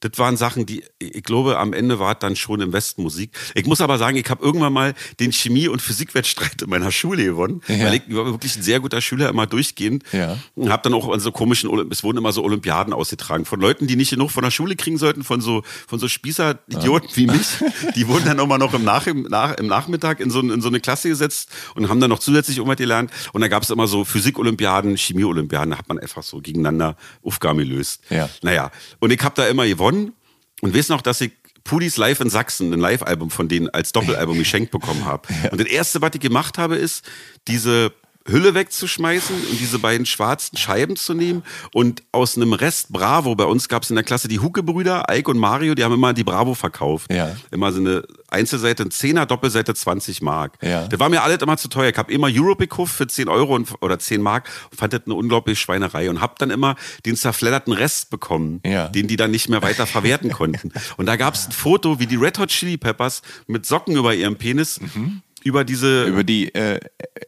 das 0.00 0.12
waren 0.16 0.36
Sachen, 0.36 0.64
die, 0.64 0.82
ich 0.98 1.22
glaube, 1.22 1.58
am 1.58 1.72
Ende 1.72 1.98
war 1.98 2.12
es 2.12 2.18
dann 2.20 2.34
schon 2.34 2.60
im 2.60 2.72
Westen 2.72 3.02
Musik. 3.02 3.32
Ich 3.54 3.66
muss 3.66 3.80
aber 3.80 3.98
sagen, 3.98 4.16
ich 4.16 4.28
habe 4.30 4.42
irgendwann 4.42 4.72
mal 4.72 4.94
den 5.20 5.30
Chemie- 5.32 5.68
und 5.68 5.82
Physikwettstreit 5.82 6.62
in 6.62 6.70
meiner 6.70 6.90
Schule 6.90 7.24
gewonnen, 7.24 7.60
ja. 7.68 7.86
weil 7.86 7.94
ich 7.94 8.02
war 8.08 8.24
wirklich 8.26 8.56
ein 8.56 8.62
sehr 8.62 8.80
guter 8.80 9.00
Schüler, 9.02 9.28
immer 9.28 9.46
durchgehend. 9.46 10.04
Ja. 10.12 10.38
Und 10.54 10.70
habe 10.70 10.82
dann 10.82 10.94
auch 10.94 11.12
an 11.12 11.20
so 11.20 11.32
komischen, 11.32 11.70
es 11.90 12.02
wurden 12.02 12.18
immer 12.18 12.32
so 12.32 12.42
Olympiaden 12.42 12.94
ausgetragen 12.94 13.44
von 13.44 13.60
Leuten, 13.60 13.86
die 13.86 13.96
nicht 13.96 14.10
genug 14.10 14.30
von 14.30 14.42
der 14.42 14.50
Schule 14.50 14.74
kriegen 14.74 14.96
sollten, 14.96 15.22
von 15.22 15.42
so, 15.42 15.62
von 15.86 15.98
so 15.98 16.08
Spießer-Idioten 16.08 17.08
ja. 17.08 17.16
wie 17.16 17.26
mich. 17.26 17.46
Die 17.94 18.08
wurden 18.08 18.24
dann 18.24 18.40
auch 18.40 18.46
mal 18.46 18.58
noch 18.58 18.72
im, 18.72 18.84
Nach, 18.84 19.06
im, 19.06 19.22
Nach, 19.22 19.54
im 19.58 19.66
Nachmittag 19.66 20.20
in 20.20 20.30
so, 20.30 20.40
in 20.40 20.62
so 20.62 20.68
eine 20.68 20.80
Klasse 20.80 21.10
gesetzt 21.10 21.50
und 21.74 21.90
haben 21.90 22.00
dann 22.00 22.10
noch 22.10 22.20
zusätzlich 22.20 22.56
irgendwas 22.56 22.78
gelernt. 22.78 23.10
Und 23.34 23.42
da 23.42 23.48
gab 23.48 23.62
es 23.62 23.70
immer 23.70 23.86
so 23.86 24.04
Physik-Olympiaden, 24.04 24.96
Chemie-Olympiaden, 24.96 25.72
da 25.72 25.78
hat 25.78 25.88
man 25.88 25.98
einfach 25.98 26.22
so 26.22 26.40
gegeneinander 26.40 26.96
Aufgaben 27.22 27.58
gelöst. 27.58 28.00
Ja. 28.08 28.30
Naja, 28.40 28.70
und 28.98 29.12
ich 29.12 29.22
habe 29.22 29.34
da 29.34 29.46
immer 29.46 29.66
gewonnen 29.66 29.89
gewonnen 29.90 30.12
und 30.62 30.74
weiß 30.74 30.88
noch, 30.88 31.02
dass 31.02 31.20
ich 31.20 31.32
Pudis 31.64 31.96
Live 31.96 32.20
in 32.20 32.30
Sachsen, 32.30 32.72
ein 32.72 32.80
Live-Album 32.80 33.30
von 33.30 33.48
denen 33.48 33.68
als 33.68 33.92
Doppelalbum 33.92 34.38
geschenkt 34.38 34.70
bekommen 34.70 35.04
habe. 35.04 35.28
Und 35.50 35.60
das 35.60 35.68
erste, 35.68 36.00
was 36.00 36.10
ich 36.14 36.20
gemacht 36.20 36.58
habe, 36.58 36.76
ist, 36.76 37.04
diese 37.48 37.92
Hülle 38.26 38.54
wegzuschmeißen 38.54 39.34
und 39.34 39.60
diese 39.60 39.78
beiden 39.78 40.06
schwarzen 40.06 40.56
Scheiben 40.56 40.96
zu 40.96 41.14
nehmen 41.14 41.42
und 41.72 42.02
aus 42.12 42.36
einem 42.36 42.52
Rest 42.52 42.92
Bravo, 42.92 43.34
bei 43.34 43.44
uns 43.44 43.68
gab 43.68 43.82
es 43.82 43.90
in 43.90 43.96
der 43.96 44.04
Klasse 44.04 44.28
die 44.28 44.40
Hucke-Brüder, 44.40 45.06
Ike 45.10 45.30
und 45.30 45.38
Mario, 45.38 45.74
die 45.74 45.84
haben 45.84 45.94
immer 45.94 46.12
die 46.12 46.24
Bravo 46.24 46.54
verkauft. 46.54 47.12
Ja. 47.12 47.34
Immer 47.50 47.72
so 47.72 47.80
eine 47.80 48.04
Einzelseite, 48.28 48.84
ein 48.84 48.90
Zehner, 48.90 49.26
Doppelseite 49.26 49.74
20 49.74 50.22
Mark. 50.22 50.58
Ja. 50.62 50.86
Das 50.86 51.00
war 51.00 51.08
mir 51.08 51.22
alles 51.22 51.38
immer 51.38 51.56
zu 51.56 51.68
teuer. 51.68 51.90
Ich 51.90 51.98
habe 51.98 52.12
immer 52.12 52.28
Europe 52.30 52.66
gekauft 52.66 52.94
für 52.94 53.06
10 53.06 53.28
Euro 53.28 53.54
und, 53.54 53.70
oder 53.80 53.98
10 53.98 54.20
Mark 54.20 54.48
und 54.70 54.78
fand 54.78 54.92
das 54.92 55.02
eine 55.06 55.14
unglaubliche 55.14 55.60
Schweinerei 55.60 56.10
und 56.10 56.20
habe 56.20 56.34
dann 56.38 56.50
immer 56.50 56.76
den 57.06 57.16
zerfledderten 57.16 57.72
Rest 57.72 58.10
bekommen, 58.10 58.60
ja. 58.64 58.88
den 58.88 59.08
die 59.08 59.16
dann 59.16 59.30
nicht 59.30 59.48
mehr 59.48 59.62
weiter 59.62 59.86
verwerten 59.86 60.30
konnten. 60.32 60.72
Und 60.96 61.06
da 61.06 61.16
gab 61.16 61.34
es 61.34 61.46
ein 61.46 61.52
Foto, 61.52 61.98
wie 61.98 62.06
die 62.06 62.16
Red 62.16 62.38
Hot 62.38 62.50
Chili 62.50 62.76
Peppers 62.76 63.22
mit 63.46 63.66
Socken 63.66 63.96
über 63.96 64.14
ihrem 64.14 64.36
Penis 64.36 64.80
mhm 64.80 65.22
über 65.42 65.64
diese 65.64 66.04
über 66.04 66.24
die 66.24 66.54
äh, 66.54 66.80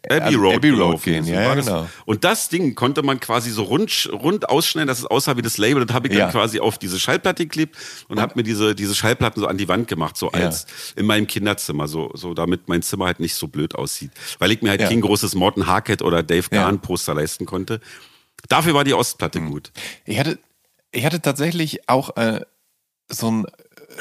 Abbey 0.09 0.35
Road, 0.35 0.57
Abbey 0.57 0.71
Road 0.71 1.03
gehen. 1.03 1.25
Ja, 1.25 1.43
ja, 1.43 1.55
genau. 1.55 1.89
Und 2.05 2.25
das 2.25 2.49
Ding 2.49 2.75
konnte 2.75 3.03
man 3.03 3.21
quasi 3.21 3.51
so 3.51 3.63
rund, 3.65 4.11
rund 4.13 4.49
ausschneiden, 4.49 4.89
dass 4.89 4.99
es 4.99 5.07
aussah 5.07 5.37
wie 5.37 5.43
das 5.43 5.59
Label. 5.59 5.85
Das 5.87 5.95
habe 5.95 6.09
ich 6.09 6.15
ja. 6.15 6.25
dann 6.25 6.33
quasi 6.33 6.61
auf 6.61 6.79
diese 6.79 6.99
Schallplatte 6.99 7.45
geklebt 7.45 7.77
und, 8.09 8.21
habe 8.21 8.35
mir 8.37 8.43
diese, 8.43 8.75
diese 8.75 8.95
Schallplatten 8.95 9.41
so 9.41 9.47
an 9.47 9.59
die 9.59 9.69
Wand 9.69 9.89
gemacht, 9.89 10.17
so 10.17 10.31
als 10.31 10.67
in 10.97 11.07
meinem 11.07 11.27
Kinderzimmer, 11.27 11.89
so, 11.89 12.11
so 12.15 12.35
damit 12.35 12.69
mein 12.69 12.83
Zimmer 12.83 13.07
halt 13.07 13.21
nicht 13.21 13.35
so 13.35 13.49
blöd 13.49 13.75
aussieht. 13.75 14.11
Weil 14.39 14.53
ich 14.53 14.63
mir 14.63 14.71
halt 14.71 14.81
kein 14.81 15.01
großes 15.01 15.35
Morton 15.35 15.67
Harkett 15.67 16.03
oder 16.03 16.23
Dave 16.23 16.49
Gahan 16.51 16.81
Poster 16.81 17.15
leisten 17.15 17.47
konnte. 17.47 17.81
Dafür 18.49 18.75
war 18.75 18.85
die 18.85 18.95
Ostplatte 18.95 19.41
mhm. 19.41 19.51
gut. 19.51 19.73
Ich 20.05 20.19
hatte, 20.19 20.39
ich 20.91 21.05
hatte 21.05 21.21
tatsächlich 21.21 21.89
auch 21.89 22.17
äh, 22.17 22.41
so 23.09 23.31
ein 23.31 23.47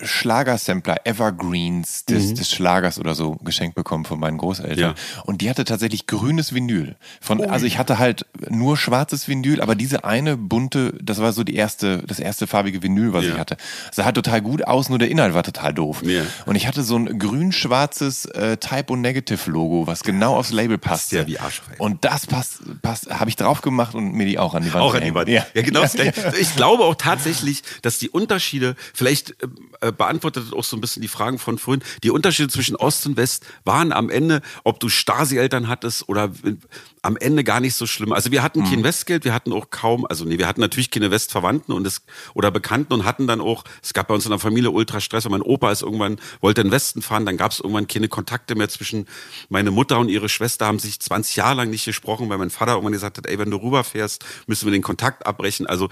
Schlagersampler, 0.03 0.97
Evergreens 1.05 2.05
des, 2.05 2.33
des 2.33 2.49
Schlagers 2.51 2.99
oder 2.99 3.15
so 3.15 3.35
geschenkt 3.43 3.75
bekommen 3.75 4.05
von 4.05 4.19
meinen 4.19 4.37
Großeltern. 4.37 4.77
Ja. 4.77 4.95
Und 5.25 5.41
die 5.41 5.49
hatte 5.49 5.65
tatsächlich 5.65 6.07
grünes 6.07 6.53
Vinyl. 6.53 6.95
Von, 7.19 7.43
also 7.45 7.65
ich 7.65 7.77
hatte 7.77 7.99
halt 7.99 8.25
nur 8.49 8.77
schwarzes 8.77 9.27
Vinyl, 9.27 9.61
aber 9.61 9.75
diese 9.75 10.03
eine 10.03 10.37
bunte, 10.37 10.93
das 11.01 11.19
war 11.19 11.33
so 11.33 11.43
die 11.43 11.55
erste, 11.55 12.03
das 12.07 12.19
erste 12.19 12.47
farbige 12.47 12.81
Vinyl, 12.83 13.13
was 13.13 13.25
Ja. 13.25 13.33
ich 13.33 13.37
hatte. 13.39 13.57
Sah 13.91 14.05
halt 14.05 14.15
total 14.15 14.41
gut 14.41 14.65
aus, 14.65 14.89
nur 14.89 14.99
der 14.99 15.09
Inhalt 15.09 15.33
war 15.33 15.43
total 15.43 15.73
doof. 15.73 16.01
Ja. 16.03 16.23
Und 16.45 16.55
ich 16.55 16.67
hatte 16.67 16.83
so 16.83 16.95
ein 16.97 17.17
grün-schwarzes 17.19 18.25
äh, 18.25 18.57
Typo 18.57 18.95
Negative 18.95 19.49
Logo, 19.49 19.87
was 19.87 20.03
genau 20.03 20.35
aufs 20.37 20.51
Label 20.51 20.77
passte. 20.77 21.17
ja 21.17 21.27
wie 21.27 21.39
Arsch 21.39 21.59
auf 21.61 21.67
Eimer. 21.69 21.81
Und 21.81 22.05
das 22.05 22.27
passt, 22.27 22.59
passt 22.81 23.09
habe 23.09 23.29
ich 23.29 23.35
drauf 23.35 23.61
gemacht 23.61 23.95
und 23.95 24.13
mir 24.13 24.25
die 24.25 24.39
auch 24.39 24.53
an 24.55 24.63
die 24.63 24.73
Wand 24.73 24.83
Auch 24.83 24.93
an 24.95 25.03
die. 25.03 25.13
Wand. 25.13 25.29
Ja, 25.29 25.45
genau 25.53 25.81
das 25.83 25.93
Gleiche. 25.93 26.33
Ich 26.39 26.55
glaube 26.55 26.83
auch 26.85 26.95
tatsächlich, 26.95 27.63
dass 27.81 27.97
die 27.99 28.09
Unterschiede, 28.09 28.75
vielleicht 28.93 29.35
äh, 29.81 29.91
beantwortet 29.91 30.53
auch 30.53 30.63
so 30.63 30.77
ein 30.77 30.81
bisschen 30.81 31.01
die 31.01 31.07
Fragen 31.07 31.39
von 31.39 31.57
vorhin, 31.57 31.83
die 32.03 32.11
Unterschiede 32.11 32.49
zwischen 32.49 32.75
Ost 32.75 33.05
und 33.07 33.17
West 33.17 33.45
waren 33.63 33.91
am 33.91 34.09
Ende, 34.09 34.41
ob 34.63 34.79
du 34.79 34.89
Stasi-Eltern 34.89 35.67
hattest 35.67 36.07
oder 36.07 36.25
äh, 36.43 36.55
am 37.01 37.17
Ende 37.17 37.43
gar 37.43 37.59
nicht 37.59 37.75
so 37.75 37.87
schlimm. 37.87 38.13
Also 38.13 38.31
wir 38.31 38.43
hatten 38.43 38.63
kein 38.63 38.83
Westgeld, 38.83 39.25
wir 39.25 39.33
hatten 39.33 39.51
auch 39.53 39.71
kaum, 39.71 40.05
also 40.05 40.23
nee, 40.23 40.37
wir 40.37 40.47
hatten 40.47 40.61
natürlich 40.61 40.91
keine 40.91 41.09
Westverwandten 41.09 41.73
und 41.73 41.87
es, 41.87 42.03
oder 42.35 42.51
Bekannten 42.51 42.93
und 42.93 43.05
hatten 43.05 43.25
dann 43.25 43.41
auch, 43.41 43.63
es 43.81 43.93
gab 43.93 44.07
bei 44.07 44.13
uns 44.13 44.25
in 44.25 44.29
der 44.29 44.39
Familie 44.39 44.69
ultra 44.69 44.99
Stress, 44.99 45.25
weil 45.25 45.31
mein 45.31 45.41
Opa 45.41 45.71
ist 45.71 45.81
irgendwann, 45.81 46.19
wollte 46.41 46.61
in 46.61 46.67
den 46.67 46.71
Westen 46.71 47.01
fahren, 47.01 47.25
dann 47.25 47.37
gab 47.37 47.51
es 47.51 47.59
irgendwann 47.59 47.87
keine 47.87 48.07
Kontakte 48.07 48.53
mehr 48.53 48.69
zwischen 48.69 49.07
meine 49.49 49.71
Mutter 49.71 49.97
und 49.97 50.09
ihre 50.09 50.29
Schwester 50.29 50.67
haben 50.67 50.79
sich 50.79 50.99
20 50.99 51.35
Jahre 51.37 51.55
lang 51.55 51.71
nicht 51.71 51.85
gesprochen, 51.85 52.29
weil 52.29 52.37
mein 52.37 52.51
Vater 52.51 52.73
irgendwann 52.73 52.93
gesagt 52.93 53.17
hat, 53.17 53.25
ey, 53.25 53.39
wenn 53.39 53.49
du 53.49 53.57
rüberfährst, 53.57 54.23
müssen 54.45 54.65
wir 54.65 54.71
den 54.71 54.83
Kontakt 54.83 55.25
abbrechen. 55.25 55.65
Also 55.65 55.89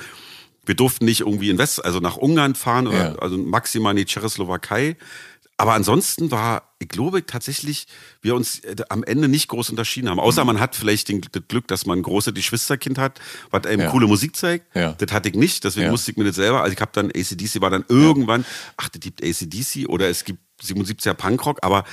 wir 0.69 0.75
durften 0.75 1.05
nicht 1.05 1.21
irgendwie 1.21 1.49
in 1.49 1.57
West, 1.57 1.83
also 1.83 1.99
nach 1.99 2.15
Ungarn 2.15 2.53
fahren 2.53 2.85
oder 2.87 3.13
Ja. 3.13 3.15
also 3.15 3.39
maximal 3.39 3.89
in 3.93 3.97
die 3.97 4.05
Tschechoslowakei. 4.05 4.97
Aber 5.57 5.73
ansonsten 5.73 6.29
war, 6.29 6.75
ich 6.77 6.87
glaube 6.89 7.25
tatsächlich, 7.25 7.87
wir 8.21 8.35
uns 8.35 8.59
äh, 8.59 8.75
am 8.89 9.03
Ende 9.03 9.27
nicht 9.27 9.47
groß 9.47 9.71
unterschieden 9.71 10.07
haben. 10.09 10.19
Außer 10.19 10.45
man 10.45 10.59
hat 10.59 10.75
vielleicht 10.75 11.09
den, 11.09 11.21
das 11.31 11.41
Glück, 11.47 11.67
dass 11.67 11.87
man 11.87 11.97
ein 11.99 12.03
großes 12.03 12.35
Geschwisterkind 12.35 12.99
hat, 12.99 13.19
was 13.49 13.65
einem 13.65 13.81
Ja. 13.81 13.89
coole 13.89 14.05
Musik 14.05 14.35
zeigt. 14.35 14.73
Ja. 14.75 14.93
Das 14.93 15.11
hatte 15.11 15.29
ich 15.29 15.35
nicht, 15.35 15.63
deswegen 15.63 15.87
Ja. 15.87 15.91
musste 15.91 16.11
ich 16.11 16.17
mir 16.17 16.23
das 16.25 16.35
selber. 16.35 16.61
Also 16.61 16.73
ich 16.75 16.79
habe 16.79 16.91
dann 16.93 17.07
ACDC 17.07 17.61
war 17.61 17.71
dann 17.71 17.83
irgendwann, 17.89 18.45
ach, 18.77 18.89
das 18.89 18.99
gibt 19.01 19.23
ACDC 19.23 19.89
oder 19.89 20.07
es 20.07 20.23
gibt 20.23 20.39
77er 20.63 21.15
Punkrock, 21.15 21.57
aber 21.63 21.83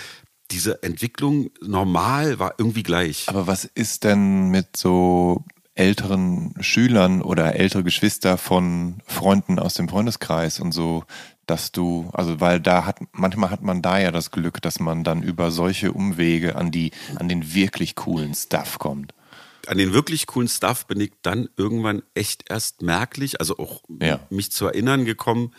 diese 0.51 0.83
Entwicklung 0.83 1.51
normal 1.62 2.39
war 2.39 2.55
irgendwie 2.59 2.83
gleich. 2.85 3.25
Aber 3.29 3.47
was 3.49 3.65
ist 3.65 4.05
denn 4.05 4.51
mit 4.51 4.77
so 4.77 5.45
älteren 5.77 6.55
Schülern 6.61 7.23
oder 7.23 7.55
ältere 7.55 7.85
Geschwister 7.85 8.37
von 8.39 9.01
Freunden 9.07 9.59
aus 9.59 9.75
dem 9.75 9.89
Freundeskreis 9.89 10.59
und 10.59 10.73
so, 10.73 11.05
dass 11.47 11.71
du, 11.71 12.11
also 12.12 12.41
weil 12.41 12.59
da 12.61 12.85
hat, 12.87 12.99
manchmal 13.12 13.51
hat 13.51 13.62
man 13.62 13.83
da 13.83 13.99
ja 14.01 14.11
das 14.11 14.31
Glück, 14.33 14.61
dass 14.62 14.81
man 14.81 15.05
dann 15.05 15.23
über 15.23 15.51
solche 15.53 15.93
Umwege 15.93 16.57
an 16.57 16.71
die, 16.73 16.91
an 17.17 17.29
den 17.29 17.55
wirklich 17.55 17.95
coolen 17.95 18.35
Stuff 18.35 18.79
kommt. 18.81 19.15
an 19.69 19.79
den 19.79 19.93
wirklich 19.93 20.27
coolen 20.27 20.49
Stuff 20.49 20.87
bin 20.87 21.01
ich 21.01 21.12
dann 21.23 21.49
irgendwann 21.57 22.03
echt 22.15 22.45
erst 22.51 22.83
merklich, 22.83 23.39
also 23.41 23.59
auch 23.59 23.83
Ja. 24.01 24.21
mich 24.31 24.51
zu 24.53 24.67
erinnern 24.67 25.05
gekommen, 25.05 25.53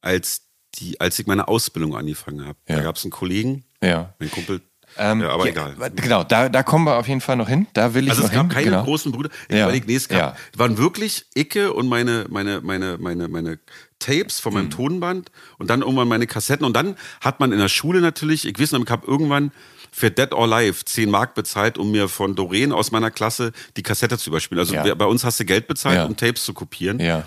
als 0.00 0.42
die, 0.74 1.00
als 1.00 1.18
ich 1.18 1.26
meine 1.26 1.48
Ausbildung 1.48 1.96
angefangen 1.96 2.44
habe. 2.46 2.58
Ja. 2.68 2.76
Da 2.76 2.82
gab 2.82 2.96
es 2.96 3.04
einen 3.04 3.10
Kollegen, 3.12 3.64
Ja. 3.82 4.14
mein 4.18 4.30
Kumpel, 4.30 4.60
Ähm, 4.96 5.20
ja, 5.20 5.28
aber 5.30 5.44
ja, 5.46 5.50
egal. 5.52 5.76
Genau, 5.94 6.24
da, 6.24 6.48
da 6.48 6.62
kommen 6.62 6.84
wir 6.86 6.96
auf 6.96 7.06
jeden 7.06 7.20
Fall 7.20 7.36
noch 7.36 7.48
hin. 7.48 7.66
Da 7.72 7.94
will 7.94 8.04
ich 8.04 8.10
Also 8.10 8.22
noch 8.22 8.28
es 8.30 8.34
gab 8.34 8.46
hin. 8.46 8.50
keine 8.50 8.64
genau. 8.70 8.84
großen 8.84 9.12
Brüder. 9.12 9.30
Ich 9.48 9.56
Ja. 9.56 9.64
überleg, 9.64 9.86
nee, 9.86 9.94
es 9.94 10.08
gab, 10.08 10.18
Ja. 10.18 10.36
waren 10.56 10.78
wirklich 10.78 11.26
Icke 11.36 11.72
und 11.72 11.88
meine, 11.88 12.26
meine, 12.30 12.60
meine, 12.62 12.98
meine, 12.98 13.28
meine 13.28 13.58
Tapes 14.00 14.40
von 14.40 14.54
meinem 14.54 14.66
Mhm. 14.66 14.70
Tonband 14.70 15.30
und 15.58 15.70
dann 15.70 15.82
irgendwann 15.82 16.08
meine 16.08 16.26
Kassetten. 16.26 16.64
Und 16.66 16.74
dann 16.74 16.96
hat 17.20 17.40
man 17.40 17.52
in 17.52 17.58
der 17.58 17.68
Schule 17.68 18.00
natürlich, 18.00 18.46
ich 18.46 18.58
weiß 18.58 18.72
noch, 18.72 18.82
ich 18.84 18.90
habe 18.90 19.06
irgendwann 19.06 19.52
für 19.90 20.10
Dead 20.10 20.32
or 20.32 20.46
Live 20.46 20.84
10 20.84 21.10
Mark 21.10 21.34
bezahlt, 21.34 21.78
um 21.78 21.90
mir 21.90 22.08
von 22.08 22.34
Doreen 22.34 22.72
aus 22.72 22.90
meiner 22.92 23.10
Klasse 23.10 23.52
die 23.76 23.82
Kassette 23.82 24.18
zu 24.18 24.30
überspielen. 24.30 24.60
Also 24.60 24.74
bei 24.96 25.04
uns 25.06 25.24
hast 25.24 25.40
du 25.40 25.44
Geld 25.44 25.66
bezahlt, 25.66 26.08
um 26.08 26.16
Tapes 26.16 26.44
zu 26.44 26.54
kopieren. 26.54 27.00
Ja. 27.00 27.24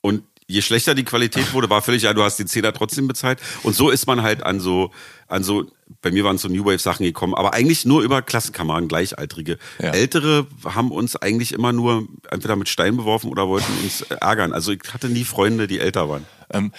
Und 0.00 0.22
je 0.46 0.62
schlechter 0.62 0.94
die 0.94 1.04
Qualität 1.04 1.52
wurde, 1.52 1.68
war 1.68 1.82
völlig, 1.82 2.02
ja, 2.02 2.14
du 2.14 2.22
hast 2.22 2.38
die 2.38 2.46
Zehner 2.46 2.72
trotzdem 2.72 3.08
bezahlt. 3.08 3.40
Und 3.62 3.74
so 3.74 3.90
ist 3.90 4.06
man 4.06 4.22
halt 4.22 4.42
an 4.42 4.60
so, 4.60 4.90
an 5.26 5.42
so, 5.42 5.66
bei 6.02 6.10
mir 6.10 6.24
waren 6.24 6.38
so 6.38 6.48
New 6.48 6.64
Wave 6.64 6.78
Sachen 6.78 7.04
gekommen, 7.04 7.34
aber 7.34 7.52
eigentlich 7.54 7.84
nur 7.84 8.02
über 8.02 8.22
Klassenkameraden, 8.22 8.88
Gleichaltrige. 8.88 9.58
Ja. 9.80 9.90
Ältere 9.90 10.46
haben 10.64 10.92
uns 10.92 11.16
eigentlich 11.16 11.52
immer 11.52 11.72
nur 11.72 12.06
entweder 12.30 12.56
mit 12.56 12.68
Stein 12.68 12.96
beworfen 12.96 13.30
oder 13.30 13.48
wollten 13.48 13.72
uns 13.82 14.02
ärgern. 14.02 14.52
Also 14.52 14.72
ich 14.72 14.82
hatte 14.92 15.08
nie 15.08 15.24
Freunde, 15.24 15.66
die 15.66 15.80
älter 15.80 16.08
waren. 16.08 16.26
Ähm, 16.52 16.72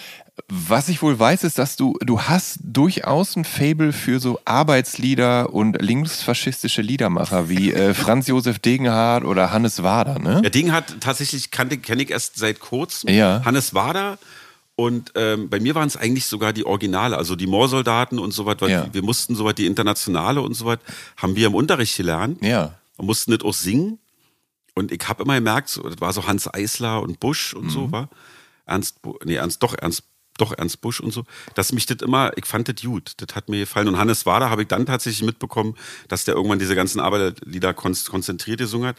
was 0.48 0.88
ich 0.88 1.02
wohl 1.02 1.18
weiß, 1.18 1.44
ist, 1.44 1.58
dass 1.58 1.76
du, 1.76 1.96
du 2.04 2.20
hast 2.22 2.58
durchaus 2.62 3.36
ein 3.36 3.44
Fable 3.44 3.92
für 3.92 4.20
so 4.20 4.38
Arbeitslieder 4.44 5.52
und 5.52 5.80
linksfaschistische 5.82 6.82
Liedermacher 6.82 7.48
wie 7.48 7.72
äh, 7.72 7.94
Franz 8.02 8.26
Josef 8.28 8.58
Degenhardt 8.58 9.24
oder 9.24 9.50
Hannes 9.50 9.82
Wader, 9.82 10.18
ne? 10.18 10.40
Der 10.42 10.50
Ding 10.50 10.72
hat 10.72 11.00
tatsächlich, 11.00 11.50
kannte, 11.50 11.78
kenne 11.78 12.02
ich 12.02 12.10
erst 12.10 12.38
seit 12.38 12.60
kurzem. 12.60 13.10
Ja. 13.10 13.42
Hannes 13.44 13.74
Wader. 13.74 14.18
Und 14.76 15.12
ähm, 15.16 15.48
bei 15.50 15.58
mir 15.58 15.74
waren 15.74 15.88
es 15.88 15.96
eigentlich 15.96 16.26
sogar 16.26 16.52
die 16.52 16.64
Originale, 16.64 17.16
also 17.16 17.34
die 17.34 17.48
Moorsoldaten 17.48 18.20
und 18.20 18.30
so 18.30 18.46
was. 18.46 18.60
weil 18.60 18.70
Ja. 18.70 18.86
Wir 18.92 19.02
mussten 19.02 19.34
so 19.34 19.44
was, 19.44 19.56
die 19.56 19.66
Internationale 19.66 20.40
und 20.40 20.54
so 20.54 20.66
was, 20.66 20.78
haben 21.16 21.34
wir 21.34 21.48
im 21.48 21.54
Unterricht 21.56 21.96
gelernt. 21.96 22.42
Ja. 22.44 22.74
und 22.96 23.06
mussten 23.06 23.32
das 23.32 23.40
auch 23.42 23.54
singen. 23.54 23.98
Und 24.74 24.92
ich 24.92 25.00
habe 25.08 25.24
immer 25.24 25.34
gemerkt, 25.34 25.68
so, 25.68 25.82
das 25.82 26.00
war 26.00 26.12
so 26.12 26.26
Hans 26.28 26.52
Eisler 26.54 27.02
und 27.02 27.18
Busch 27.18 27.54
und 27.54 27.64
Mhm. 27.64 27.70
so, 27.70 27.90
war. 27.92 28.08
Ernst, 28.66 28.98
nee, 29.24 29.34
Ernst, 29.34 29.62
doch, 29.64 29.74
Ernst, 29.76 30.04
doch, 30.40 30.52
Ernst 30.56 30.80
Busch 30.80 31.00
und 31.00 31.12
so, 31.12 31.24
dass 31.54 31.72
mich 31.72 31.86
das 31.86 31.98
immer, 32.02 32.32
ich 32.36 32.46
fand 32.46 32.68
das 32.68 32.82
gut, 32.82 33.12
das 33.18 33.34
hat 33.34 33.48
mir 33.48 33.60
gefallen. 33.60 33.88
Und 33.88 33.98
Hannes 33.98 34.26
Wader 34.26 34.50
habe 34.50 34.62
ich 34.62 34.68
dann 34.68 34.86
tatsächlich 34.86 35.24
mitbekommen, 35.24 35.74
dass 36.08 36.24
der 36.24 36.34
irgendwann 36.34 36.58
diese 36.58 36.74
ganzen 36.74 37.00
Arbeiterlieder 37.00 37.74
kon 37.74 37.96
konzentriert 38.08 38.58
gesungen 38.58 38.88
hat. 38.88 38.96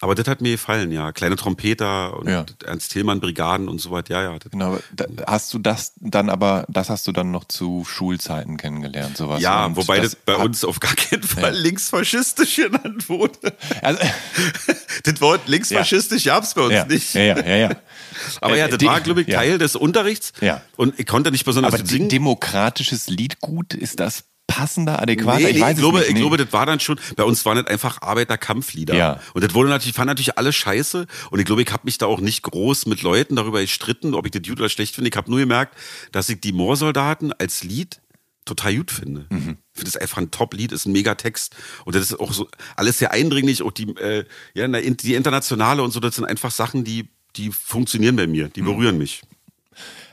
Aber 0.00 0.14
das 0.14 0.26
hat 0.28 0.40
mir 0.42 0.52
gefallen, 0.52 0.92
ja. 0.92 1.12
Kleine 1.12 1.36
Trompeter 1.36 2.18
und 2.18 2.28
Ja. 2.28 2.44
Ernst 2.66 2.92
Thälmann 2.92 3.20
Brigaden 3.20 3.68
und 3.68 3.80
so 3.80 3.90
was, 3.90 4.04
ja, 4.08 4.22
ja. 4.22 4.38
Das, 4.38 4.50
Genau, 4.50 4.78
da, 4.92 5.06
hast 5.26 5.54
du 5.54 5.58
das 5.58 5.92
dann 5.96 6.28
aber, 6.28 6.66
das 6.68 6.90
hast 6.90 7.06
du 7.06 7.12
dann 7.12 7.30
noch 7.30 7.44
zu 7.44 7.84
Schulzeiten 7.88 8.56
kennengelernt, 8.56 9.16
sowas. 9.16 9.40
ja, 9.40 9.64
Und 9.64 9.76
wobei 9.76 10.00
das, 10.00 10.16
bei 10.16 10.34
hat- 10.34 10.44
uns 10.44 10.64
auf 10.64 10.80
gar 10.80 10.94
keinen 10.94 11.22
Fall 11.22 11.54
linksfaschistisch 11.56 12.56
genannt 12.56 13.08
wurde. 13.08 13.54
Also, 13.82 14.00
das 15.04 15.20
Wort 15.20 15.48
linksfaschistisch 15.48 16.24
gab's 16.24 16.54
bei 16.54 16.62
uns 16.62 16.72
ja, 16.74 16.84
nicht. 16.84 17.14
ja, 17.14 17.22
ja, 17.22 17.38
ja, 17.46 17.56
ja. 17.56 17.70
Aber 18.40 18.56
ja, 18.56 18.66
Äh, 18.66 18.70
das 18.70 18.78
die- 18.78 18.86
war, 18.86 19.00
glaube 19.00 19.22
ich, 19.22 19.28
ja. 19.28 19.38
Teil 19.38 19.58
des 19.58 19.76
Unterrichts. 19.76 20.32
Ja. 20.40 20.60
Und 20.76 20.98
ich 20.98 21.06
konnte 21.06 21.30
nicht 21.30 21.44
besonders 21.44 21.72
Aber 21.74 21.86
singen. 21.86 22.08
demokratisches 22.08 23.08
Liedgut, 23.08 23.74
ist 23.74 24.00
das 24.00 24.24
passender, 24.46 25.00
adäquater? 25.00 25.40
Nee, 25.40 25.48
ich 25.48 25.56
nee, 25.56 25.60
weiß 25.62 25.72
ich, 25.72 25.78
glaube, 25.78 25.98
es 25.98 26.04
nicht. 26.04 26.08
ich 26.10 26.14
nee. 26.14 26.20
glaube, 26.20 26.36
das 26.36 26.52
war 26.52 26.66
dann 26.66 26.80
schon, 26.80 26.98
bei 27.16 27.24
uns 27.24 27.44
waren 27.44 27.56
das 27.56 27.66
einfach 27.66 28.02
Arbeiterkampflieder. 28.02 28.94
Ja. 28.94 29.20
Und 29.32 29.42
das 29.44 29.54
wurde 29.54 29.68
natürlich, 29.68 29.94
fand 29.94 30.08
natürlich 30.08 30.38
alle 30.38 30.52
scheiße. 30.52 31.06
Und 31.30 31.38
ich 31.38 31.44
glaube, 31.46 31.62
ich 31.62 31.72
habe 31.72 31.82
mich 31.84 31.98
da 31.98 32.06
auch 32.06 32.20
nicht 32.20 32.42
groß 32.42 32.86
mit 32.86 33.02
Leuten 33.02 33.36
darüber 33.36 33.60
gestritten, 33.60 34.14
ob 34.14 34.26
ich 34.26 34.32
das 34.32 34.42
gut 34.42 34.60
oder 34.60 34.68
schlecht 34.68 34.94
finde. 34.94 35.10
Ich 35.10 35.16
habe 35.16 35.30
nur 35.30 35.40
gemerkt, 35.40 35.76
dass 36.12 36.28
ich 36.28 36.40
die 36.40 36.52
Moorsoldaten 36.52 37.32
als 37.32 37.64
Lied 37.64 38.00
total 38.44 38.76
gut 38.76 38.90
finde. 38.90 39.26
Mhm. 39.30 39.56
Ich 39.72 39.80
finde 39.80 39.90
das 39.92 39.96
einfach 39.96 40.18
ein 40.18 40.30
Top-Lied, 40.30 40.72
ist 40.72 40.86
ein 40.86 40.92
Megatext. 40.92 41.56
Und 41.84 41.96
das 41.96 42.02
ist 42.02 42.20
auch 42.20 42.32
so, 42.32 42.48
alles 42.76 42.98
sehr 42.98 43.12
eindringlich. 43.12 43.62
Auch 43.62 43.72
die, 43.72 43.88
äh, 43.96 44.24
ja, 44.54 44.68
die 44.68 45.14
Internationale 45.14 45.82
und 45.82 45.92
so, 45.92 46.00
das 46.00 46.16
sind 46.16 46.26
einfach 46.26 46.50
Sachen, 46.50 46.84
die, 46.84 47.08
die 47.36 47.50
funktionieren 47.50 48.16
bei 48.16 48.26
mir, 48.26 48.48
die 48.48 48.62
Mhm. 48.62 48.66
berühren 48.66 48.98
mich. 48.98 49.22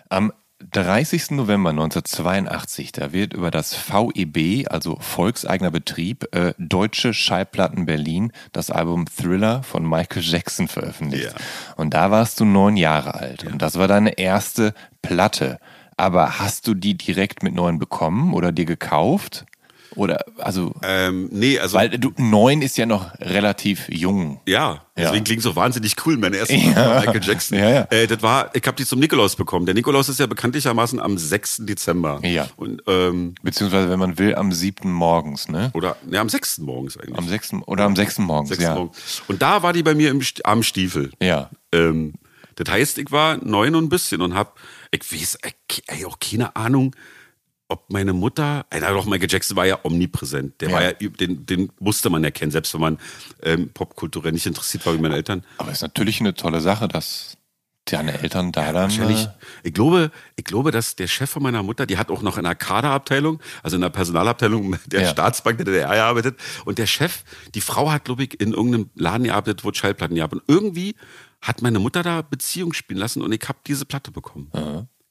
Am 0.10 0.32
30. 0.71 1.32
November 1.32 1.71
1982, 1.71 2.91
da 2.91 3.12
wird 3.12 3.34
über 3.34 3.52
das 3.52 3.76
VEB, 3.76 4.67
also 4.69 4.97
Volkseigener 5.00 5.71
Betrieb, 5.71 6.28
äh, 6.36 6.54
Deutsche 6.58 7.13
Schallplatten 7.13 7.86
Berlin, 7.86 8.32
das 8.52 8.69
Album 8.69 9.06
Thriller 9.06 9.63
von 9.63 9.88
Michael 9.88 10.24
Jackson 10.24 10.67
veröffentlicht. 10.67 11.34
Ja. 11.34 11.76
Und 11.76 11.93
da 11.93 12.12
warst 12.12 12.39
du 12.39 12.45
neun 12.45 12.78
Jahre 12.78 13.15
alt. 13.15 13.45
Und 13.45 13.62
das 13.62 13.78
war 13.78 13.88
deine 13.88 14.17
erste 14.17 14.74
Platte. 15.02 15.60
Aber 15.97 16.39
hast 16.39 16.67
du 16.67 16.74
die 16.74 16.97
direkt 16.97 17.43
mit 17.43 17.54
neun 17.54 17.78
bekommen 17.78 18.34
oder 18.34 18.52
dir 18.52 18.65
gekauft? 18.65 19.45
Oder, 19.95 20.23
also, 20.38 20.73
Ähm, 20.84 21.27
nee, 21.32 21.60
also. 21.60 21.77
weil 21.77 21.89
du, 21.89 22.13
neun 22.17 22.62
ist 22.62 22.77
ja 22.77 22.86
noch 22.86 23.12
relativ 23.19 23.89
jung. 23.89 24.39
Ja, 24.47 24.86
deswegen 24.95 25.17
Ja. 25.17 25.23
klingt 25.23 25.41
so 25.41 25.56
wahnsinnig 25.56 25.95
cool, 26.06 26.15
meine 26.17 26.38
erste 26.38 26.54
Ja. 26.56 26.99
Michael 27.01 27.21
Jackson. 27.21 27.58
Ja, 27.58 27.69
ja. 27.69 27.82
Äh, 27.89 28.08
das 28.08 28.21
war, 28.21 28.49
ich 28.56 28.65
habe 28.65 28.77
die 28.77 28.86
zum 28.86 28.99
Nikolaus 28.99 29.36
bekommen. 29.36 29.65
Der 29.65 29.75
Nikolaus 29.75 30.08
ist 30.08 30.19
ja 30.19 30.27
bekanntlichermaßen 30.27 30.99
am 30.99 31.17
6. 31.17 31.63
Dezember. 31.65 32.19
Ja. 32.23 32.47
Und, 32.56 32.82
ähm, 32.88 33.36
Beziehungsweise, 33.43 33.89
wenn 33.89 33.99
man 33.99 34.17
will, 34.17 34.34
am 34.36 34.54
siebten 34.54 34.91
morgens, 34.91 35.49
ne? 35.49 35.71
oder, 35.73 35.97
ne, 36.08 36.19
am 36.19 36.30
6. 36.30 36.60
morgens 36.60 36.97
eigentlich. 36.97 37.17
Am 37.17 37.27
sechsten, 37.27 37.62
oder 37.63 37.84
am 37.84 37.95
sechsten 37.97 38.23
morgens, 38.23 38.49
6. 38.49 38.63
ja. 38.63 38.75
morgens. 38.75 39.21
Und 39.27 39.41
da 39.41 39.62
war 39.62 39.73
die 39.73 39.84
bei 39.84 39.93
mir 39.93 40.10
im, 40.12 40.21
am 40.45 40.63
Stiefel. 40.63 41.12
Ja. 41.21 41.49
Ähm, 41.73 42.13
das 42.56 42.69
heißt, 42.73 42.97
ich 42.97 43.12
war 43.12 43.38
neun 43.43 43.75
und 43.75 43.86
ein 43.86 43.89
bisschen 43.89 44.21
und 44.21 44.36
hab, 44.36 44.58
ich 44.91 45.01
weiß, 45.12 45.38
ey, 45.88 46.06
auch 46.06 46.19
keine 46.19 46.56
Ahnung, 46.56 46.95
ob 47.72 47.90
meine 47.92 48.14
Mutter, 48.14 48.66
na 48.72 48.92
doch, 48.92 49.06
Michael 49.06 49.30
Jackson 49.32 49.56
war 49.58 49.66
ja 49.66 49.80
omnipräsent. 49.84 50.60
Der 50.62 50.70
Ja. 50.70 50.76
war 50.76 50.84
ja, 50.84 50.92
den, 50.94 51.46
den 51.46 51.72
musste 51.80 52.10
man 52.10 52.24
ja 52.24 52.32
kennen, 52.32 52.52
selbst 52.52 52.74
wenn 52.74 52.82
man 52.82 52.98
ähm, 53.44 53.70
popkulturell 53.74 54.32
nicht 54.34 54.46
interessiert 54.46 54.86
war 54.86 54.94
wie 54.94 55.00
meine 55.00 55.16
Eltern. 55.16 55.44
Aber 55.58 55.72
ist 55.72 55.82
natürlich 55.82 56.20
eine 56.20 56.34
tolle 56.34 56.60
Sache, 56.62 56.88
dass 56.88 57.38
deine 57.86 58.20
Eltern 58.22 58.52
da 58.52 58.62
Ja, 58.68 58.74
dann. 58.74 58.84
wahrscheinlich. 58.84 59.26
Äh, 59.26 59.30
Ich 59.64 59.74
glaube, 59.74 60.12
ich 60.36 60.44
glaube, 60.46 60.72
dass 60.72 60.96
der 60.96 61.08
Chef 61.08 61.30
von 61.30 61.42
meiner 61.44 61.64
Mutter, 61.64 61.86
die 61.86 61.98
hat 61.98 62.10
auch 62.12 62.22
noch 62.22 62.38
in 62.38 62.44
der 62.44 62.56
Kaderabteilung, 62.56 63.40
also 63.64 63.76
in 63.76 63.82
der 63.82 63.90
Personalabteilung 63.90 64.78
der 64.86 65.02
Ja. 65.04 65.10
Staatsbank 65.10 65.58
der 65.58 65.66
DDR 65.66 65.90
gearbeitet. 65.96 66.38
Und 66.66 66.78
der 66.78 66.86
Chef, 66.88 67.24
die 67.56 67.62
Frau 67.62 67.90
hat, 67.92 68.06
glaube 68.06 68.24
ich, 68.24 68.40
in 68.40 68.54
irgendeinem 68.54 68.90
Laden 68.96 69.24
gearbeitet, 69.24 69.64
wo 69.64 69.70
es 69.72 69.78
Schallplatten 69.78 70.16
gab. 70.18 70.32
Und 70.34 70.42
irgendwie 70.48 70.96
hat 71.42 71.62
meine 71.64 71.80
Mutter 71.80 72.04
da 72.04 72.22
Beziehung 72.22 72.74
spielen 72.74 73.00
lassen 73.00 73.22
und 73.24 73.32
ich 73.32 73.42
habe 73.50 73.58
diese 73.66 73.86
Platte 73.86 74.12
bekommen. 74.12 74.52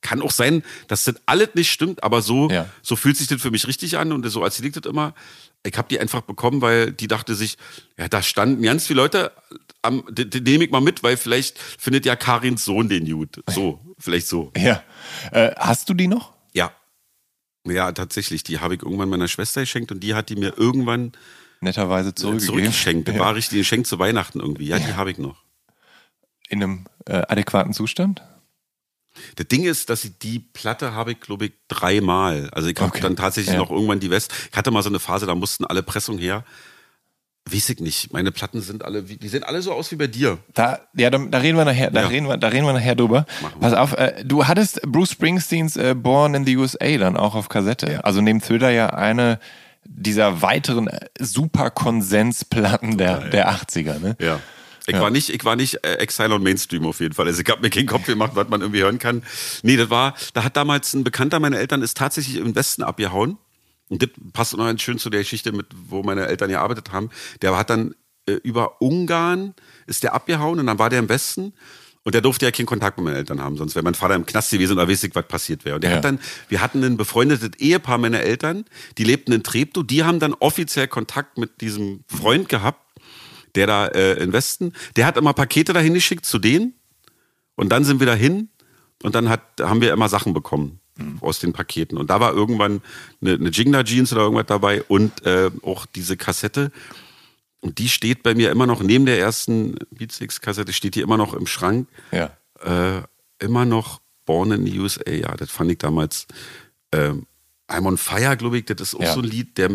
Kann 0.03 0.23
auch 0.23 0.31
sein, 0.31 0.63
dass 0.89 1.05
das 1.05 1.17
alles 1.27 1.51
nicht 1.55 1.71
stimmt, 1.71 2.03
aber 2.03 2.23
so, 2.23 2.49
Ja. 2.51 2.67
so 2.83 2.97
fühlt 2.97 3.17
sich 3.19 3.27
das 3.29 3.41
für 3.43 3.51
mich 3.51 3.67
richtig 3.67 3.99
an 3.99 4.13
und 4.13 4.27
so 4.31 4.43
als 4.43 4.59
liegt 4.61 4.77
das 4.77 4.91
immer. 4.91 5.15
Ich 5.63 5.77
habe 5.77 5.89
die 5.89 6.01
einfach 6.01 6.23
bekommen, 6.23 6.63
weil 6.63 6.91
die 6.93 7.07
dachte 7.07 7.35
sich, 7.35 7.59
ja, 7.99 8.09
da 8.09 8.23
standen 8.23 8.63
ganz 8.63 8.87
viele 8.87 9.03
Leute, 9.03 9.31
am, 9.83 10.03
den, 10.09 10.31
den 10.31 10.43
nehme 10.45 10.65
ich 10.65 10.71
mal 10.71 10.81
mit, 10.81 11.03
weil 11.03 11.17
vielleicht 11.19 11.59
findet 11.59 12.07
ja 12.07 12.17
Karins 12.17 12.65
Sohn 12.65 12.89
den 12.89 13.07
gut. 13.11 13.43
So, 13.49 13.79
vielleicht 13.99 14.27
so. 14.27 14.53
ja. 14.57 14.83
Äh, 15.33 15.53
hast 15.57 15.89
du 15.91 15.95
die 15.95 16.07
noch? 16.09 16.33
Ja. 16.55 16.73
Ja, 17.67 17.93
tatsächlich. 17.93 18.43
Die 18.43 18.59
habe 18.61 18.75
ich 18.77 18.83
irgendwann 18.83 19.11
meiner 19.11 19.29
Schwester 19.29 19.61
geschenkt 19.61 19.93
und 19.93 20.01
die 20.01 20.15
hat 20.15 20.31
die 20.31 20.37
mir 20.37 20.57
irgendwann 20.57 21.13
Netterweise 21.61 22.15
zurückgegeben. 22.15 22.47
zurückgeschenkt. 22.55 23.09
Ja. 23.09 23.19
war 23.19 23.35
richtig 23.35 23.59
ein 23.59 23.61
Geschenk 23.61 23.87
zu 23.87 23.99
Weihnachten 23.99 24.41
irgendwie. 24.41 24.65
Ja, 24.67 24.79
die 24.79 24.95
habe 24.95 25.11
ich 25.11 25.19
noch. 25.19 25.43
In 26.49 26.63
einem 26.63 26.87
äh, 27.07 27.23
adäquaten 27.29 27.75
Zustand? 27.75 28.23
Das 29.37 29.47
Ding 29.49 29.65
ist, 29.65 29.91
dass 29.91 30.05
ich 30.05 30.19
die 30.19 30.39
Platte 30.39 30.95
habe 30.95 31.13
ich, 31.13 31.21
glaube 31.21 31.47
ich, 31.47 31.53
dreimal. 31.69 32.49
Also 32.53 32.69
ich 32.69 32.77
habe 32.79 32.89
Okay. 32.89 33.01
dann 33.01 33.17
tatsächlich 33.17 33.55
Ja. 33.55 33.59
noch 33.61 33.71
irgendwann 33.71 34.01
die 34.01 34.11
West. 34.11 34.33
Ich 34.51 34.57
hatte 34.57 34.71
mal 34.71 34.83
so 34.83 34.89
eine 34.89 34.99
Phase, 35.01 35.27
da 35.27 35.35
mussten 35.35 35.65
alle 35.65 35.83
Pressungen 35.83 36.21
her. 36.21 36.45
Weiß 37.51 37.71
ich 37.71 37.81
nicht. 37.81 38.13
Meine 38.13 38.33
Platten 38.33 38.61
sind 38.61 38.85
alle, 38.85 39.03
die 39.03 39.27
sehen 39.29 39.43
alle 39.45 39.63
so 39.63 39.73
aus 39.73 39.91
wie 39.91 39.97
bei 39.97 40.07
dir. 40.07 40.39
Da, 40.55 40.81
ja, 40.95 41.09
da, 41.11 41.19
da 41.19 41.39
reden 41.39 41.57
wir 41.57 41.65
nachher, 41.65 41.91
da 41.91 42.03
Ja. 42.03 42.07
reden 42.09 42.29
wir, 42.29 42.37
da 42.37 42.49
reden 42.49 42.67
wir 42.67 42.75
nachher 42.75 42.95
drüber. 42.95 43.25
Wir. 43.41 43.49
Pass 43.61 43.73
auf, 43.73 43.93
äh, 43.95 44.23
du 44.25 44.47
hattest 44.47 44.83
Bruce 44.83 45.13
Springsteens 45.13 45.77
äh, 45.77 45.95
Born 45.95 46.35
in 46.35 46.45
the 46.47 46.57
USA 46.59 46.97
dann 46.99 47.17
auch 47.17 47.35
auf 47.35 47.49
Kassette. 47.49 48.05
Also 48.05 48.21
neben 48.21 48.41
Thriller 48.41 48.71
ja 48.71 48.91
eine 48.91 49.41
dieser 49.85 50.43
weiteren 50.43 50.89
äh, 50.89 51.01
super 51.19 51.71
Konsensplatten 51.71 52.99
der, 52.99 53.31
der 53.31 53.51
80er, 53.51 53.99
ne? 53.99 54.17
Ja. 54.21 54.39
Ich 54.87 54.99
war 54.99 55.11
nicht, 55.11 55.29
ich 55.31 55.45
war 55.45 55.57
nicht 55.57 55.85
äh, 55.85 55.95
Exile 55.95 56.35
on 56.35 56.43
Mainstream 56.43 56.85
auf 56.87 57.01
jeden 57.01 57.15
Fall. 57.15 57.27
Also 57.27 57.43
ich 57.43 57.49
habe 57.49 57.61
mir 57.63 57.71
keinen 57.71 57.87
Kopf 57.87 58.07
gemacht, 58.07 58.33
was 58.35 58.49
man 58.49 58.61
irgendwie 58.61 58.83
hören 58.83 58.99
kann. 58.99 59.23
Nee, 59.63 59.77
das 59.77 59.91
war, 59.91 60.15
da 60.35 60.45
hat 60.45 60.57
damals 60.57 60.93
ein 60.95 61.05
Bekannter 61.05 61.41
meiner 61.41 61.59
Eltern 61.59 61.83
ist 61.83 61.97
tatsächlich 61.97 62.37
im 62.37 62.55
Westen 62.55 62.83
abgehauen. 62.83 63.39
Und 63.89 64.03
das 64.03 64.11
passt 64.33 64.57
ganz 64.57 64.81
schön 64.83 64.99
zu 64.99 65.11
der 65.11 65.21
Geschichte 65.21 65.53
mit, 65.53 65.67
wo 65.89 66.03
meine 66.03 66.27
Eltern 66.27 66.49
gearbeitet 66.51 66.93
haben. 66.93 67.11
Der 67.43 67.57
hat 67.57 67.71
dann 67.71 67.95
äh, 68.27 68.33
über 68.35 68.81
Ungarn 68.81 69.55
ist 69.87 70.03
der 70.05 70.15
abgehauen 70.15 70.61
und 70.61 70.67
dann 70.67 70.79
war 70.79 70.91
der 70.91 71.01
im 71.01 71.09
Westen. 71.09 71.53
Und 72.03 72.15
der 72.15 72.23
durfte 72.23 72.47
ja 72.47 72.51
keinen 72.51 72.65
Kontakt 72.67 72.97
mit 72.97 73.05
meinen 73.05 73.17
Eltern 73.17 73.43
haben, 73.43 73.59
sonst 73.59 73.75
wäre 73.75 73.83
mein 73.85 73.95
Vater 73.95 74.15
im 74.15 74.25
Knast 74.25 74.51
gewesen 74.51 74.79
und 74.79 74.89
weiß 74.89 75.05
ich, 75.05 75.15
was 75.15 75.29
passiert 75.29 75.67
wäre. 75.67 75.75
Und 75.75 75.83
der 75.85 75.91
Ja. 75.91 75.97
hat 75.99 76.05
dann, 76.05 76.19
wir 76.49 76.63
hatten 76.63 76.83
ein 76.83 76.97
befreundetes 76.97 77.51
Ehepaar 77.59 77.99
meiner 77.99 78.21
Eltern, 78.21 78.65
die 78.97 79.05
lebten 79.05 79.33
in 79.33 79.43
Treptow, 79.43 79.85
die 79.87 80.03
haben 80.03 80.19
dann 80.19 80.33
offiziell 80.33 80.89
Kontakt 80.89 81.37
mit 81.37 81.61
diesem 81.61 82.05
Freund 82.07 82.49
gehabt, 82.49 82.81
der 83.55 83.67
da 83.67 83.87
äh, 83.89 84.23
im 84.23 84.33
Westen, 84.33 84.73
der 84.97 85.07
hat 85.07 85.17
immer 85.17 85.33
Pakete 85.33 85.73
dahin 85.73 85.95
geschickt 85.95 86.25
zu 86.25 86.39
denen 86.39 86.75
und 87.57 87.71
dann 87.71 87.85
sind 87.85 88.01
wir 88.01 88.07
dahin 88.07 88.49
und 89.03 89.15
dann 89.15 89.29
hat, 89.29 89.43
haben 89.61 89.81
wir 89.81 89.93
immer 89.93 90.09
Sachen 90.09 90.33
bekommen 90.35 90.81
aus 91.23 91.39
den 91.39 91.55
Paketen. 91.55 91.97
Und 91.97 92.11
da 92.11 92.21
war 92.21 92.35
irgendwann 92.35 92.83
eine, 93.23 93.33
eine 93.33 93.49
Jingler 93.49 93.85
Jeans 93.85 94.13
oder 94.13 94.21
irgendwas 94.23 94.45
dabei 94.49 94.83
und 94.83 95.25
äh, 95.25 95.51
auch 95.63 95.87
diese 95.87 96.19
Kassette. 96.19 96.71
Und 97.63 97.79
die 97.79 97.89
steht 97.89 98.23
bei 98.23 98.35
mir 98.35 98.51
immer 98.51 98.67
noch 98.67 98.83
neben 98.83 99.07
der 99.07 99.19
ersten 99.19 99.77
Beatsticks-Kassette, 99.93 100.75
steht 100.75 100.97
die 100.97 101.01
immer 101.01 101.17
noch 101.17 101.33
im 101.33 101.47
Schrank. 101.47 101.89
Ja. 102.13 102.37
Äh, 102.63 103.03
immer 103.39 103.65
noch 103.65 104.03
Born 104.27 104.53
in 104.53 104.67
the 104.67 104.79
USA, 104.79 105.11
ja, 105.11 105.35
das 105.37 105.51
fand 105.51 105.71
ich 105.73 105.79
damals. 105.79 106.27
Ähm, 106.93 107.27
I'm 107.67 107.87
on 107.87 107.97
Fire, 107.97 108.37
glaube 108.37 108.59
ich, 108.59 108.67
das 108.67 108.81
ist 108.81 108.95
auch 108.95 109.01
Ja. 109.01 109.15
so 109.15 109.21
ein 109.21 109.27
Lied, 109.27 109.57
der 109.57 109.71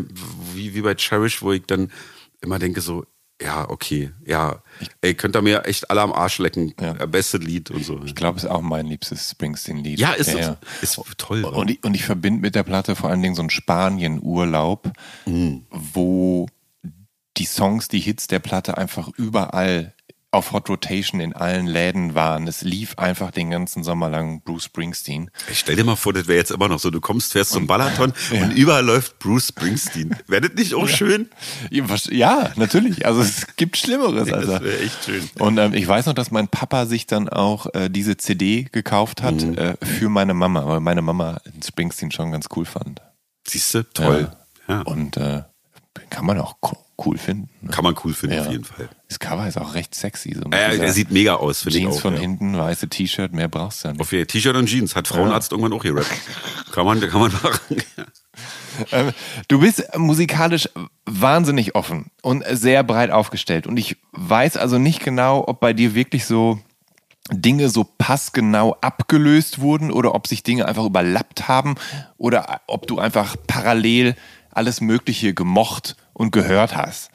wie, 0.54 0.76
wie 0.76 0.82
bei 0.82 0.94
Cherish, 0.94 1.42
wo 1.42 1.54
ich 1.54 1.64
dann 1.66 1.92
immer 2.42 2.60
denke 2.60 2.82
so, 2.82 3.06
ja, 3.42 3.70
okay, 3.70 4.12
ja, 4.26 4.62
ey, 5.02 5.14
könnt 5.14 5.36
ihr 5.36 5.42
mir 5.42 5.66
echt 5.66 5.90
alle 5.90 6.02
am 6.02 6.14
Arsch 6.14 6.38
lecken, 6.40 6.74
Ja. 6.80 6.96
Äh, 7.00 7.08
beste 7.08 7.38
Lied 7.38 7.70
und 7.72 7.84
so. 7.84 8.02
Ich 8.06 8.16
glaube, 8.16 8.38
es 8.38 8.46
ist 8.46 8.50
auch 8.50 8.62
mein 8.62 8.86
liebstes 8.88 9.32
Springsteen-Lied. 9.32 10.00
Ja, 10.00 10.14
ist, 10.14 10.34
ja. 10.34 10.58
ist 10.82 11.00
toll. 11.18 11.44
Und 11.44 11.70
ich, 11.70 11.84
und 11.84 11.94
ich 11.96 12.06
verbinde 12.06 12.42
mit 12.42 12.56
der 12.56 12.64
Platte 12.64 12.96
vor 12.96 13.10
allen 13.10 13.22
Dingen 13.22 13.36
so 13.36 13.42
einen 13.42 13.50
Spanien-Urlaub, 13.50 14.92
Mhm. 15.26 15.66
wo 15.70 16.48
die 17.38 17.46
Songs, 17.46 17.90
die 17.90 18.00
Hits 18.00 18.28
der 18.28 18.40
Platte 18.40 18.78
einfach 18.78 19.10
überall 19.18 19.94
auf 20.36 20.52
Hot 20.52 20.70
Rotation 20.70 21.20
in 21.20 21.34
allen 21.34 21.66
Läden 21.66 22.14
waren. 22.14 22.48
Es 22.48 22.62
lief 22.62 22.98
einfach 22.98 23.32
den 23.32 23.50
ganzen 23.50 23.84
Sommer 23.84 24.10
lang 24.10 24.42
Bruce 24.42 24.66
Springsteen. 24.66 25.32
Ich 25.50 25.60
stell 25.60 25.76
dir 25.76 25.84
mal 25.84 25.96
vor, 25.96 26.14
das 26.14 26.28
wäre 26.28 26.38
jetzt 26.38 26.52
immer 26.52 26.68
noch 26.68 26.80
so, 26.80 26.92
du 26.92 27.02
kommst, 27.02 27.32
fährst 27.32 27.52
zum 27.52 27.66
Balaton 27.68 28.14
und 28.32 28.52
überall 28.52 28.86
läuft 28.86 29.20
Bruce 29.20 29.48
Springsteen. 29.48 30.16
Wäre 30.28 30.42
das 30.50 30.54
nicht 30.54 30.74
auch 30.76 30.88
schön? 30.88 31.30
Ja, 31.72 31.86
Ja, 32.12 32.52
natürlich. 32.56 33.06
Also 33.06 33.22
es 33.22 33.56
gibt 33.56 33.78
Schlimmeres. 33.78 34.32
Also. 34.32 34.52
Das 34.56 34.62
wäre 34.64 34.80
echt 34.80 35.04
schön. 35.06 35.28
Und 35.40 35.58
ähm, 35.58 35.74
ich 35.74 35.88
weiß 35.88 36.06
noch, 36.06 36.14
dass 36.14 36.30
mein 36.32 36.48
Papa 36.48 36.86
sich 36.86 37.08
dann 37.08 37.30
auch 37.30 37.68
äh, 37.74 37.90
diese 37.90 38.18
CD 38.18 38.64
gekauft 38.72 39.24
hat 39.24 39.36
Mhm. 39.36 39.58
äh, 39.58 39.76
für 39.86 40.10
meine 40.10 40.34
Mama, 40.34 40.66
weil 40.68 40.80
meine 40.82 41.02
Mama 41.02 41.40
Springsteen 41.66 42.12
schon 42.12 42.32
ganz 42.32 42.48
cool 42.56 42.66
fand. 42.66 43.02
Siehst 43.48 43.74
du? 43.74 43.84
Toll. 43.84 44.32
Ja. 44.68 44.82
Und 44.82 45.18
äh, 45.18 45.44
kann 46.10 46.26
man 46.26 46.40
auch 46.40 46.56
co- 46.62 46.78
cool 47.06 47.18
finden. 47.18 47.50
ne? 47.62 47.72
Kann 47.72 47.84
man 47.84 47.96
cool 48.04 48.14
finden, 48.14 48.36
Ja. 48.36 48.44
auf 48.46 48.52
jeden 48.52 48.64
Fall. 48.64 48.90
Das 49.08 49.20
Cover 49.20 49.48
ist 49.48 49.58
auch 49.58 49.74
recht 49.74 49.94
sexy. 49.96 50.34
So 50.34 50.50
Ja, 50.52 50.70
der 50.76 50.92
sieht 50.92 51.12
mega 51.12 51.36
aus, 51.36 51.62
finde 51.64 51.78
ich 51.78 51.84
Jeans 51.84 51.98
auch. 51.98 52.02
von 52.02 52.14
ja. 52.16 52.20
hinten, 52.22 52.58
weiße 52.58 52.88
T-Shirt, 52.90 53.34
mehr 53.34 53.48
brauchst 53.48 53.84
du 53.84 53.88
ja 53.90 53.92
nicht. 53.94 54.02
Auf 54.02 54.12
jeden 54.12 54.28
T-Shirt 54.28 54.56
und 54.56 54.68
Jeans. 54.68 54.96
Hat 54.96 55.08
Frauenarzt 55.08 55.52
irgendwann 55.52 55.74
auch 55.74 55.84
gerappt. 55.84 56.08
Kann 56.72 56.86
man, 56.86 57.00
kann 57.02 57.20
man 57.22 57.32
machen. 57.34 57.60
Ähm, 58.92 59.12
du 59.48 59.62
bist 59.62 59.88
musikalisch 59.98 60.68
wahnsinnig 61.06 61.76
offen 61.76 62.12
und 62.22 62.44
sehr 62.52 62.84
breit 62.84 63.10
aufgestellt. 63.10 63.68
Und 63.68 63.78
ich 63.78 63.96
weiß 64.12 64.58
also 64.58 64.78
nicht 64.78 65.02
genau, 65.02 65.46
ob 65.48 65.62
bei 65.62 65.72
dir 65.72 65.96
wirklich 65.96 66.26
so 66.26 66.60
Dinge 67.32 67.70
so 67.70 67.86
passgenau 67.98 68.76
abgelöst 68.82 69.60
wurden 69.60 69.92
oder 69.92 70.14
ob 70.14 70.28
sich 70.28 70.44
Dinge 70.44 70.68
einfach 70.68 70.84
überlappt 70.84 71.48
haben 71.48 71.76
oder 72.18 72.60
ob 72.68 72.86
du 72.88 73.00
einfach 73.00 73.38
parallel 73.48 74.16
alles 74.52 74.82
Mögliche 74.82 75.34
gemocht 75.34 75.96
und 76.16 76.32
gehört 76.32 76.76
hast. 76.76 77.12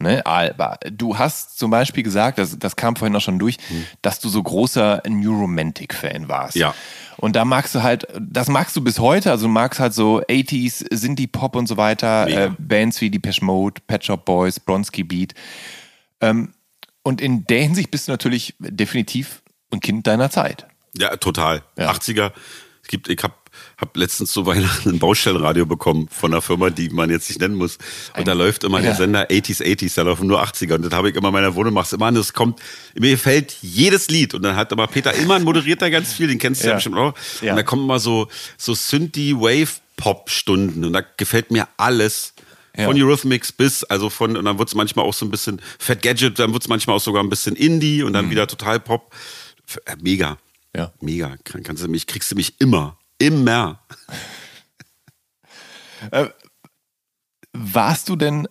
Ne, 0.00 0.24
aber 0.24 0.78
du 0.92 1.18
hast 1.18 1.58
zum 1.58 1.72
Beispiel 1.72 2.04
gesagt, 2.04 2.38
das, 2.38 2.56
das 2.56 2.76
kam 2.76 2.94
vorhin 2.94 3.16
auch 3.16 3.20
schon 3.20 3.40
durch, 3.40 3.56
dass 4.00 4.20
du 4.20 4.28
so 4.28 4.40
großer 4.40 5.02
New 5.08 5.36
Romantic-Fan 5.40 6.28
warst. 6.28 6.54
Ja. 6.54 6.72
Und 7.16 7.34
da 7.34 7.44
magst 7.44 7.74
du 7.74 7.82
halt, 7.82 8.06
das 8.16 8.46
magst 8.46 8.76
du 8.76 8.80
bis 8.80 9.00
heute, 9.00 9.32
also 9.32 9.46
du 9.46 9.52
magst 9.52 9.80
halt 9.80 9.94
so 9.94 10.20
80s, 10.20 10.86
Sinti-Pop 10.94 11.56
und 11.56 11.66
so 11.66 11.76
weiter, 11.76 12.28
äh, 12.28 12.50
Bands 12.60 13.00
wie 13.00 13.10
Depeche 13.10 13.44
Mode, 13.44 13.80
Pet 13.88 14.04
Shop 14.04 14.24
Boys, 14.24 14.60
Bronski 14.60 15.02
Beat. 15.02 15.34
Ähm, 16.20 16.54
und 17.02 17.20
in 17.20 17.44
der 17.46 17.62
Hinsicht 17.62 17.90
bist 17.90 18.06
du 18.06 18.12
natürlich 18.12 18.54
definitiv 18.60 19.42
ein 19.72 19.80
Kind 19.80 20.06
deiner 20.06 20.30
Zeit. 20.30 20.68
Ja, 20.96 21.16
total. 21.16 21.62
Ja. 21.76 21.90
80er. 21.90 22.30
Es 22.82 22.88
gibt, 22.88 23.08
ich 23.08 23.22
habe 23.24 23.34
hab 23.80 23.96
letztens 23.96 24.32
zu 24.32 24.44
Weihnachten 24.44 24.90
ein 24.90 24.98
Baustellenradio 24.98 25.64
bekommen 25.64 26.08
von 26.10 26.32
einer 26.32 26.42
Firma, 26.42 26.68
die 26.70 26.88
man 26.90 27.10
jetzt 27.10 27.28
nicht 27.30 27.40
nennen 27.40 27.54
muss. 27.54 27.78
Und 28.16 28.26
da 28.26 28.32
läuft 28.32 28.64
immer 28.64 28.82
der. 28.82 28.96
Sender 28.96 29.30
80s, 29.30 29.62
80s, 29.62 29.94
da 29.94 30.02
laufen 30.02 30.26
nur 30.26 30.42
80er. 30.42 30.74
Und 30.74 30.82
das 30.82 30.92
habe 30.92 31.10
ich 31.10 31.16
immer 31.16 31.28
in 31.28 31.34
meiner 31.34 31.54
Wohnung, 31.54 31.74
mach's 31.74 31.92
immer 31.92 32.06
an, 32.06 32.16
das 32.16 32.32
kommt, 32.32 32.58
mir 32.98 33.12
gefällt 33.12 33.54
jedes 33.62 34.08
Lied. 34.08 34.34
Und 34.34 34.42
dann 34.42 34.56
hat 34.56 34.72
aber 34.72 34.88
Peter 34.88 35.14
Illmann 35.16 35.44
moderiert 35.44 35.80
da 35.80 35.88
ganz 35.90 36.12
viel, 36.12 36.26
den 36.26 36.38
kennst 36.38 36.62
du 36.62 36.66
ja, 36.66 36.70
Ja. 36.72 36.76
bestimmt 36.76 36.96
auch. 36.96 37.14
Ja. 37.40 37.52
Und 37.52 37.56
da 37.56 37.62
kommen 37.62 37.84
immer 37.84 38.00
so, 38.00 38.26
so 38.56 38.74
Synthie-Wave-Pop-Stunden. 38.74 40.84
Und 40.84 40.92
da 40.92 41.02
gefällt 41.16 41.50
mir 41.50 41.68
alles. 41.76 42.34
Ja. 42.76 42.84
Von 42.86 43.00
Eurythmics 43.00 43.50
bis, 43.52 43.82
also 43.84 44.08
von, 44.10 44.36
und 44.36 44.44
dann 44.44 44.58
wird's 44.58 44.74
manchmal 44.74 45.04
auch 45.04 45.14
so 45.14 45.24
ein 45.26 45.30
bisschen 45.30 45.60
Fat 45.80 46.00
Gadget, 46.02 46.38
dann 46.38 46.52
wird's 46.52 46.68
manchmal 46.68 46.96
auch 46.96 47.00
sogar 47.00 47.22
ein 47.24 47.28
bisschen 47.28 47.56
Indie 47.56 48.02
und 48.04 48.12
dann 48.12 48.30
wieder 48.30 48.46
total 48.46 48.78
Pop. 48.78 49.12
Äh, 49.84 49.96
Mega. 50.00 50.38
Ja. 50.76 50.92
Mega. 51.00 51.36
Kann, 51.44 51.62
kannst 51.64 51.82
du 51.82 51.88
mich, 51.88 52.06
kriegst 52.06 52.30
du 52.30 52.36
mich 52.36 52.54
immer. 52.60 52.96
Immer. 53.18 53.80
Warst 57.52 58.08
du 58.08 58.16
denn 58.16 58.48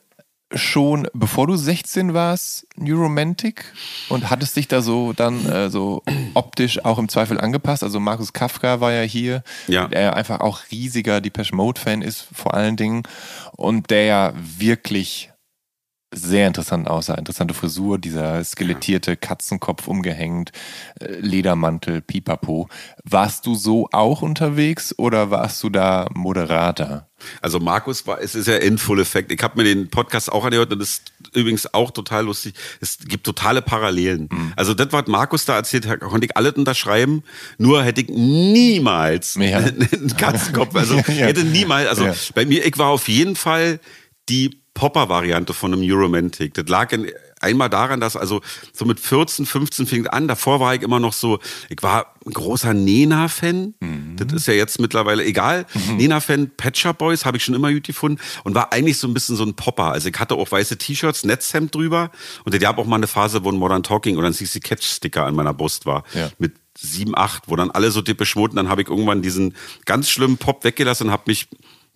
schon, 0.53 1.07
bevor 1.13 1.45
du 1.47 1.55
16 1.55 2.13
warst, 2.13 2.67
New 2.77 2.97
Romantic 3.01 3.65
und 4.09 4.29
hattest 4.29 4.55
dich 4.55 4.67
da 4.67 4.81
so 4.81 5.11
dann 5.13 5.45
äh, 5.45 5.69
so 5.69 6.03
optisch 6.35 6.83
auch 6.85 6.97
im 6.99 7.09
Zweifel 7.09 7.39
angepasst? 7.39 7.83
Also 7.83 7.99
Markus 7.99 8.31
Kafka 8.33 8.79
war 8.79 8.91
ja 8.93 9.01
hier, 9.01 9.43
Ja. 9.67 9.87
der 9.87 10.15
einfach 10.15 10.39
auch 10.39 10.61
riesiger 10.71 11.19
Depeche 11.21 11.55
Mode 11.55 11.79
Fan 11.79 12.01
ist 12.01 12.27
vor 12.33 12.53
allen 12.53 12.77
Dingen 12.77 13.03
und 13.57 13.89
der 13.89 14.05
ja 14.05 14.33
wirklich 14.35 15.31
sehr 16.13 16.47
interessant 16.47 16.87
aussah. 16.87 17.15
Interessante 17.15 17.53
Frisur, 17.53 17.97
dieser 17.97 18.43
skelettierte 18.43 19.17
Katzenkopf 19.17 19.87
umgehängt, 19.87 20.51
äh, 20.99 21.19
Ledermantel, 21.19 22.01
Pipapo. 22.01 22.69
Warst 23.03 23.45
du 23.45 23.55
so 23.55 23.89
auch 23.91 24.21
unterwegs 24.21 24.97
oder 24.97 25.31
warst 25.31 25.61
du 25.63 25.69
da 25.69 26.07
moderater? 26.13 27.09
Also 27.41 27.59
Markus 27.59 28.05
war, 28.07 28.21
es 28.21 28.35
ist 28.35 28.47
ja 28.47 28.55
in 28.55 28.77
Full 28.77 29.01
Effect. 29.01 29.31
Ich 29.31 29.41
habe 29.41 29.57
mir 29.57 29.63
den 29.63 29.89
Podcast 29.89 30.31
auch 30.31 30.45
angehört 30.45 30.71
und 30.71 30.79
das 30.79 30.89
ist 30.89 31.13
übrigens 31.33 31.73
auch 31.73 31.91
total 31.91 32.25
lustig. 32.25 32.53
Es 32.79 32.99
gibt 32.99 33.25
totale 33.25 33.61
Parallelen. 33.61 34.29
Mhm. 34.31 34.53
Also 34.55 34.73
das, 34.73 34.87
was 34.91 35.07
Markus 35.07 35.43
da 35.45 35.55
erzählt 35.55 35.87
hat, 35.87 35.99
konnte 35.99 36.25
ich 36.25 36.37
alles 36.37 36.53
unterschreiben. 36.53 37.23
Nur 37.57 37.83
hätte 37.83 38.01
ich 38.01 38.09
niemals 38.09 39.35
ja. 39.35 39.57
einen 39.57 40.15
Katzenkopf. 40.15 40.75
Also 40.75 40.95
ja. 41.07 41.25
hätte 41.25 41.43
niemals, 41.43 41.89
also 41.89 42.05
ja. 42.05 42.13
bei 42.33 42.45
mir, 42.45 42.65
ich 42.65 42.77
war 42.77 42.89
auf 42.89 43.09
jeden 43.09 43.35
Fall 43.35 43.79
die 44.29 44.61
Popper-Variante 44.77 45.55
von 45.55 45.73
einem 45.73 45.81
Euromantic. 45.83 46.53
Das 46.53 46.67
lag 46.67 46.91
in, 46.91 47.11
einmal 47.41 47.67
daran, 47.67 47.99
dass 47.99 48.15
also 48.15 48.41
so 48.71 48.85
mit 48.85 48.99
14, 48.99 49.47
15 49.47 49.87
fing 49.87 50.05
an. 50.05 50.27
Davor 50.27 50.59
war 50.59 50.75
ich 50.75 50.83
immer 50.83 50.99
noch 50.99 51.13
so, 51.13 51.39
ich 51.69 51.81
war 51.81 52.13
ein 52.23 52.31
großer 52.31 52.75
Nena-Fan. 52.75 53.73
Mhm. 53.79 54.17
Das 54.17 54.31
ist 54.33 54.47
ja 54.47 54.53
jetzt 54.53 54.79
mittlerweile 54.79 55.25
egal. 55.25 55.65
Mhm. 55.73 55.97
Nena-Fan, 55.97 56.51
Patcher 56.57 56.93
Boys 56.93 57.25
habe 57.25 57.37
ich 57.37 57.43
schon 57.43 57.55
immer 57.55 57.73
gut 57.73 57.85
gefunden 57.85 58.21
und 58.43 58.53
war 58.53 58.71
eigentlich 58.71 58.99
so 58.99 59.07
ein 59.07 59.15
bisschen 59.15 59.35
so 59.35 59.43
ein 59.43 59.55
Popper. 59.55 59.91
Also 59.91 60.09
ich 60.09 60.19
hatte 60.19 60.35
auch 60.35 60.51
weiße 60.51 60.77
T-Shirts, 60.77 61.23
Netzhemd 61.23 61.73
drüber 61.73 62.11
und 62.45 62.53
ich 62.53 62.63
habe 62.63 62.79
auch 62.79 62.85
mal 62.85 62.97
eine 62.97 63.07
Phase, 63.07 63.43
wo 63.43 63.51
ein 63.51 63.57
Modern 63.57 63.81
Talking 63.81 64.17
oder 64.17 64.27
ein 64.27 64.33
CC 64.33 64.59
Catch-Sticker 64.59 65.25
an 65.25 65.33
meiner 65.33 65.55
Brust 65.55 65.87
war. 65.87 66.03
Ja. 66.13 66.29
Mit 66.37 66.53
sieben, 66.77 67.17
acht, 67.17 67.47
wo 67.47 67.55
dann 67.55 67.71
alle 67.71 67.89
so 67.89 68.03
dippe 68.03 68.27
schmoten. 68.27 68.57
Dann 68.57 68.69
habe 68.69 68.83
ich 68.83 68.89
irgendwann 68.89 69.23
diesen 69.23 69.55
ganz 69.85 70.07
schlimmen 70.11 70.37
Pop 70.37 70.63
weggelassen 70.63 71.07
und 71.07 71.13
habe 71.13 71.23
mich 71.25 71.47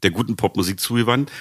der 0.04 0.12
guten 0.12 0.36
Popmusik 0.36 0.80
zugewandt. 0.80 1.32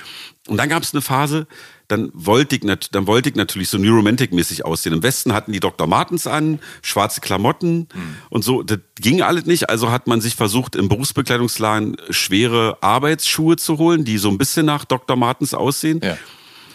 Und 0.49 0.57
dann 0.57 0.69
gab 0.69 0.83
es 0.83 0.95
eine 0.95 1.03
Phase, 1.03 1.47
dann 1.89 2.11
wollte 2.15 2.57
ich, 2.57 2.63
dann 2.93 3.07
wollte 3.07 3.29
ich 3.29 3.35
natürlich 3.35 3.69
so 3.69 3.79
New 3.79 3.95
Romantic-mäßig 3.95 4.65
aussehen. 4.65 4.93
Im 4.93 5.03
Westen 5.03 5.33
hatten 5.33 5.53
die 5.53 5.61
Dr. 5.61 5.87
Martens 5.87 6.27
an, 6.27 6.61
schwarze 6.83 7.21
Klamotten 7.21 7.89
mhm. 7.93 8.17
und 8.31 8.43
so. 8.43 8.63
Das 8.63 8.79
ging 8.97 9.23
alles 9.23 9.47
nicht. 9.47 9.69
Also 9.69 9.91
hat 9.91 10.07
man 10.07 10.21
sich 10.21 10.37
versucht, 10.37 10.77
im 10.77 10.89
Berufsbekleidungsladen 10.89 11.97
schwere 12.11 12.79
Arbeitsschuhe 12.81 13.57
zu 13.57 13.79
holen, 13.79 14.05
die 14.05 14.19
so 14.19 14.29
ein 14.29 14.39
bisschen 14.39 14.67
nach 14.67 14.85
Dr. 14.85 15.17
Martens 15.17 15.53
aussehen. 15.53 16.01
Ja. 16.03 16.17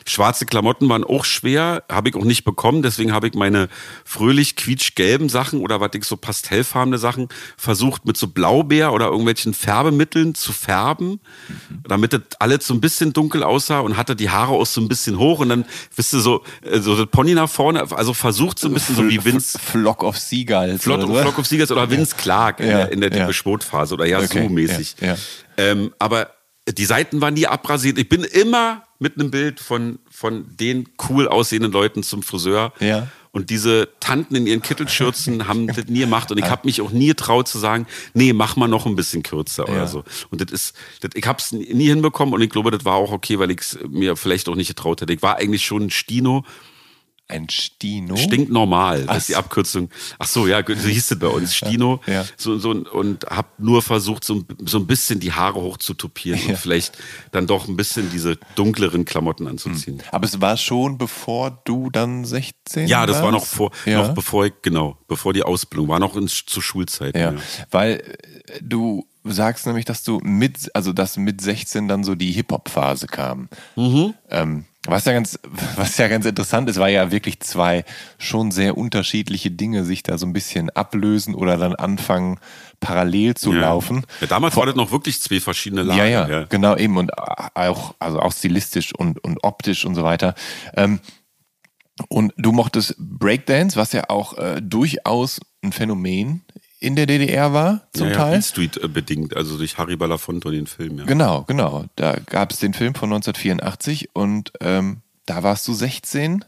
Schwarze 0.07 0.45
Klamotten 0.45 0.87
waren 0.87 1.03
auch 1.03 1.25
schwer, 1.25 1.83
habe 1.91 2.09
ich 2.09 2.15
auch 2.15 2.23
nicht 2.23 2.43
bekommen. 2.43 2.83
Deswegen 2.83 3.11
habe 3.11 3.27
ich 3.27 3.33
meine 3.33 3.69
fröhlich 4.03 4.55
quietschgelben 4.55 5.29
Sachen 5.29 5.61
oder 5.61 5.81
was 5.81 5.91
ich 5.95 6.03
so 6.03 6.15
pastellfarbene 6.15 6.99
Sachen 6.99 7.27
versucht 7.57 8.05
mit 8.05 8.15
so 8.15 8.27
Blaubeer 8.27 8.93
oder 8.93 9.05
irgendwelchen 9.07 9.55
Färbemitteln 9.55 10.35
zu 10.35 10.53
färben, 10.53 11.19
damit 11.87 12.13
das 12.13 12.21
alles 12.39 12.67
so 12.67 12.75
ein 12.75 12.81
bisschen 12.81 13.13
dunkel 13.13 13.43
aussah 13.43 13.79
und 13.79 13.97
hatte 13.97 14.15
die 14.15 14.29
Haare 14.29 14.53
auch 14.53 14.65
so 14.67 14.79
ein 14.79 14.87
bisschen 14.87 15.17
hoch 15.17 15.39
und 15.39 15.49
dann, 15.49 15.65
wisst 15.95 16.13
ihr, 16.13 16.19
so, 16.19 16.43
äh, 16.61 16.79
so 16.79 16.95
das 16.95 17.07
Pony 17.07 17.33
nach 17.33 17.49
vorne, 17.49 17.91
also 17.91 18.13
versucht 18.13 18.59
so 18.59 18.67
ein 18.67 18.73
bisschen 18.75 18.95
so 18.95 19.09
wie 19.09 19.23
Vince. 19.23 19.57
Flock 19.57 20.03
of 20.03 20.17
Seagulls. 20.17 20.83
Flock, 20.83 21.03
oder? 21.03 21.23
Flock 21.23 21.39
of 21.39 21.47
Seagulls 21.47 21.71
oder 21.71 21.89
Vince 21.89 22.15
Clark 22.15 22.59
in 22.59 22.67
der, 22.67 22.91
in 22.91 23.01
der 23.01 23.15
ja. 23.15 23.29
Phase 23.59 23.95
oder 23.95 24.05
ja, 24.05 24.19
okay. 24.19 24.43
so 24.43 24.49
mäßig. 24.49 24.95
Ja. 25.01 25.07
Ja. 25.07 25.17
Ähm, 25.57 25.93
aber 25.99 26.34
die 26.67 26.85
Seiten 26.85 27.21
waren 27.21 27.35
nie 27.35 27.47
abrasiert. 27.47 27.97
Ich 27.97 28.09
bin 28.09 28.23
immer 28.23 28.83
mit 28.97 29.19
einem 29.19 29.29
Bild 29.29 29.59
von, 29.59 29.99
von 30.09 30.45
den 30.57 30.89
cool 31.09 31.27
aussehenden 31.27 31.71
Leuten 31.71 32.01
zum 32.01 32.23
Friseur. 32.23 32.73
Ja. 32.79 33.07
Und 33.31 33.49
diese 33.49 33.89
Tanten 33.99 34.35
in 34.35 34.47
ihren 34.47 34.61
Kittelschürzen 34.61 35.47
haben 35.47 35.67
das 35.75 35.85
nie 35.87 35.99
gemacht. 35.99 36.31
Und 36.31 36.37
ich 36.37 36.45
habe 36.45 36.61
mich 36.65 36.81
auch 36.81 36.91
nie 36.91 37.07
getraut 37.07 37.47
zu 37.47 37.59
sagen, 37.59 37.85
nee, 38.13 38.33
mach 38.33 38.55
mal 38.55 38.67
noch 38.67 38.85
ein 38.85 38.95
bisschen 38.95 39.23
kürzer 39.23 39.67
ja. 39.67 39.73
oder 39.73 39.87
so. 39.87 40.03
Und 40.31 40.41
das 40.41 40.51
ist, 40.51 40.75
das, 41.01 41.11
ich 41.13 41.27
habe 41.27 41.39
es 41.39 41.51
nie 41.51 41.87
hinbekommen 41.87 42.33
und 42.33 42.41
ich 42.41 42.49
glaube, 42.49 42.71
das 42.71 42.85
war 42.85 42.95
auch 42.95 43.11
okay, 43.11 43.37
weil 43.37 43.51
ich 43.51 43.59
es 43.59 43.79
mir 43.89 44.15
vielleicht 44.15 44.47
auch 44.47 44.55
nicht 44.55 44.69
getraut 44.69 45.01
hätte. 45.01 45.13
Ich 45.13 45.21
war 45.21 45.35
eigentlich 45.35 45.65
schon 45.65 45.83
ein 45.83 45.89
Stino 45.89 46.45
ein 47.27 47.49
Stino? 47.49 48.15
Stinknormal, 48.15 49.05
das 49.05 49.17
ist 49.17 49.29
die 49.29 49.35
Abkürzung. 49.35 49.89
Ach 50.19 50.27
so, 50.27 50.47
ja, 50.47 50.63
so 50.65 50.73
hieß 50.73 51.11
es 51.11 51.19
bei 51.19 51.27
uns, 51.27 51.55
Stino. 51.55 52.01
Ja. 52.05 52.25
So, 52.37 52.57
so, 52.57 52.71
und 52.71 53.25
hab 53.25 53.59
nur 53.59 53.81
versucht, 53.81 54.23
so, 54.23 54.43
so 54.63 54.77
ein 54.77 54.87
bisschen 54.87 55.19
die 55.19 55.31
Haare 55.31 55.61
hochzutopieren 55.61 56.39
ja. 56.41 56.49
und 56.49 56.57
vielleicht 56.57 56.97
dann 57.31 57.47
doch 57.47 57.67
ein 57.67 57.75
bisschen 57.75 58.09
diese 58.11 58.37
dunkleren 58.55 59.05
Klamotten 59.05 59.47
anzuziehen. 59.47 59.99
Hm. 59.99 60.05
Aber 60.11 60.25
es 60.25 60.39
war 60.41 60.57
schon 60.57 60.97
bevor 60.97 61.61
du 61.65 61.89
dann 61.89 62.25
16 62.25 62.87
Ja, 62.87 63.05
das 63.05 63.15
warst? 63.15 63.25
war 63.25 63.31
noch 63.31 63.45
vor, 63.45 63.71
noch 63.85 64.13
bevor 64.13 64.45
ich, 64.45 64.53
genau, 64.61 64.97
bevor 65.07 65.33
die 65.33 65.43
Ausbildung, 65.43 65.87
war 65.87 65.99
noch 65.99 66.15
in, 66.15 66.27
zu 66.27 66.61
Schulzeiten. 66.61 67.19
Ja. 67.19 67.33
Weil 67.71 68.01
äh, 68.01 68.59
du 68.61 69.07
sagst 69.23 69.65
nämlich, 69.65 69.85
dass 69.85 70.03
du 70.03 70.19
mit, 70.21 70.69
also 70.75 70.93
dass 70.93 71.17
mit 71.17 71.41
16 71.41 71.87
dann 71.87 72.03
so 72.03 72.15
die 72.15 72.31
Hip-Hop-Phase 72.31 73.07
kam. 73.07 73.49
Mhm. 73.75 74.13
Ähm, 74.29 74.65
was 74.87 75.05
ja 75.05 75.13
ganz, 75.13 75.39
was 75.75 75.97
ja 75.97 76.07
ganz 76.07 76.25
interessant 76.25 76.69
ist, 76.69 76.79
war 76.79 76.89
ja 76.89 77.11
wirklich 77.11 77.39
zwei 77.39 77.85
schon 78.17 78.51
sehr 78.51 78.77
unterschiedliche 78.77 79.51
Dinge 79.51 79.83
sich 79.83 80.03
da 80.03 80.17
so 80.17 80.25
ein 80.25 80.33
bisschen 80.33 80.69
ablösen 80.69 81.35
oder 81.35 81.57
dann 81.57 81.75
anfangen 81.75 82.39
parallel 82.79 83.35
zu 83.35 83.53
ja. 83.53 83.61
laufen. 83.61 84.05
Ja, 84.21 84.27
damals 84.27 84.53
Vor, 84.53 84.61
war 84.61 84.67
das 84.67 84.75
noch 84.75 84.91
wirklich 84.91 85.21
zwei 85.21 85.39
verschiedene 85.39 85.83
Lager. 85.83 86.05
Ja, 86.05 86.27
ja, 86.27 86.39
ja, 86.39 86.45
genau 86.45 86.75
eben 86.75 86.97
und 86.97 87.17
auch, 87.17 87.95
also 87.99 88.19
auch 88.19 88.31
stilistisch 88.31 88.93
und, 88.95 89.23
und 89.23 89.43
optisch 89.43 89.85
und 89.85 89.95
so 89.95 90.03
weiter. 90.03 90.35
Ähm, 90.75 90.99
und 92.09 92.33
du 92.37 92.51
mochtest 92.51 92.95
Breakdance, 92.97 93.77
was 93.77 93.93
ja 93.93 94.09
auch 94.09 94.37
äh, 94.37 94.61
durchaus 94.61 95.39
ein 95.63 95.71
Phänomen 95.71 96.44
in 96.85 96.95
der 96.95 97.07
DDR 97.07 97.51
war, 97.51 97.81
zum 97.93 98.09
ja, 98.09 98.15
Teil. 98.15 98.35
Ja, 98.35 98.41
Street 98.41 98.77
äh, 98.77 98.87
bedingt, 98.87 99.35
also 99.35 99.57
durch 99.57 99.77
Harry 99.77 99.95
Belafonte 99.95 100.47
und 100.47 100.53
den 100.53 100.67
Film, 100.67 100.99
ja. 100.99 101.05
Genau, 101.05 101.43
genau. 101.47 101.85
Da 101.95 102.15
gab 102.27 102.51
es 102.51 102.59
den 102.59 102.73
Film 102.73 102.93
von 102.93 103.11
1984 103.11 104.09
und 104.13 104.53
ähm, 104.61 105.01
da 105.25 105.41
warst 105.41 105.67
du 105.67 105.73
16, 105.73 106.45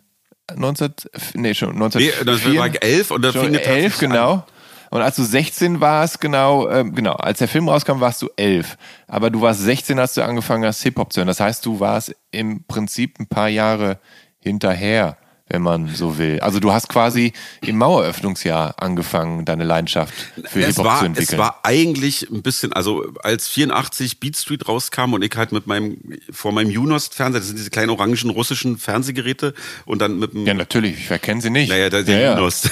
19, 0.55 0.93
nee, 1.33 1.55
schon 1.55 1.77
19. 1.77 2.01
Nee, 2.01 2.11
das 2.23 2.45
war 2.45 2.83
11 2.83 3.11
und 3.11 3.21
da 3.23 3.31
fing 3.31 3.55
es 3.55 3.65
11, 3.65 3.97
genau. 3.97 4.33
An. 4.33 4.43
Und 4.89 5.01
als 5.01 5.15
du 5.15 5.23
16 5.23 5.81
warst, 5.81 6.21
genau, 6.21 6.69
ähm, 6.69 6.93
genau, 6.93 7.13
als 7.13 7.39
der 7.39 7.47
Film 7.47 7.67
rauskam, 7.67 7.99
warst 7.99 8.21
du 8.21 8.29
11. 8.37 8.77
Aber 9.07 9.29
du 9.29 9.41
warst 9.41 9.61
16, 9.61 9.97
als 9.99 10.13
du 10.13 10.23
angefangen 10.23 10.65
hast, 10.65 10.83
Hip-Hop 10.83 11.11
zu 11.11 11.19
hören. 11.19 11.27
Das 11.27 11.39
heißt, 11.39 11.65
du 11.65 11.79
warst 11.79 12.15
im 12.31 12.63
Prinzip 12.65 13.19
ein 13.19 13.27
paar 13.27 13.49
Jahre 13.49 13.99
hinterher 14.39 15.17
wenn 15.49 15.61
man 15.61 15.87
so 15.87 16.17
will. 16.17 16.39
Also 16.41 16.59
du 16.59 16.73
hast 16.73 16.89
quasi 16.89 17.33
im 17.61 17.77
Maueröffnungsjahr 17.77 18.75
angefangen, 18.77 19.45
deine 19.45 19.63
Leidenschaft 19.63 20.13
für 20.45 20.65
Hip-Hop 20.65 20.99
zu 20.99 21.05
entwickeln. 21.05 21.33
Es 21.33 21.37
war 21.37 21.59
eigentlich 21.63 22.29
ein 22.29 22.41
bisschen, 22.41 22.73
also 22.73 23.05
als 23.23 23.47
84 23.47 24.19
Beat 24.19 24.35
Street 24.35 24.67
rauskam 24.67 25.13
und 25.13 25.23
ich 25.23 25.35
halt 25.35 25.51
mit 25.51 25.65
meinem, 25.67 25.97
vor 26.31 26.51
meinem 26.51 26.69
Junost-Fernseher, 26.69 27.39
das 27.39 27.47
sind 27.47 27.57
diese 27.57 27.69
kleinen 27.69 27.91
orangen 27.91 28.29
russischen 28.29 28.77
Fernsehgeräte 28.77 29.53
und 29.85 30.01
dann 30.01 30.19
mit 30.19 30.33
dem... 30.33 30.45
Ja, 30.45 30.53
natürlich, 30.53 30.97
ich 30.97 31.11
erkenne 31.11 31.41
sie 31.41 31.49
nicht. 31.49 31.69
Naja, 31.69 31.89
der, 31.89 32.03
der 32.03 32.19
ja, 32.19 32.35
Junost. 32.35 32.69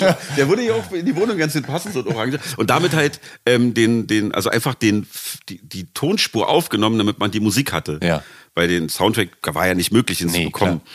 Ja. 0.00 0.16
der 0.36 0.48
würde 0.48 0.64
ja 0.64 0.72
auch 0.74 0.90
in 0.92 1.04
die 1.04 1.14
Wohnung 1.16 1.36
ganz 1.36 1.52
schön 1.52 1.62
passen, 1.62 1.92
so 1.92 2.00
ein 2.00 2.06
orange. 2.06 2.38
Und 2.56 2.70
damit 2.70 2.94
halt 2.94 3.20
ähm, 3.44 3.74
den, 3.74 4.06
den, 4.06 4.32
also 4.32 4.48
einfach 4.48 4.74
den, 4.74 5.06
die, 5.48 5.60
die 5.62 5.86
Tonspur 5.92 6.48
aufgenommen, 6.48 6.98
damit 6.98 7.18
man 7.18 7.30
die 7.30 7.40
Musik 7.40 7.72
hatte. 7.72 8.00
Ja. 8.02 8.22
Weil 8.54 8.68
den 8.68 8.88
Soundtrack 8.88 9.28
war 9.42 9.66
ja 9.66 9.74
nicht 9.74 9.92
möglich, 9.92 10.22
ihn 10.22 10.28
nee, 10.28 10.38
zu 10.38 10.44
bekommen. 10.46 10.80
Klar. 10.80 10.94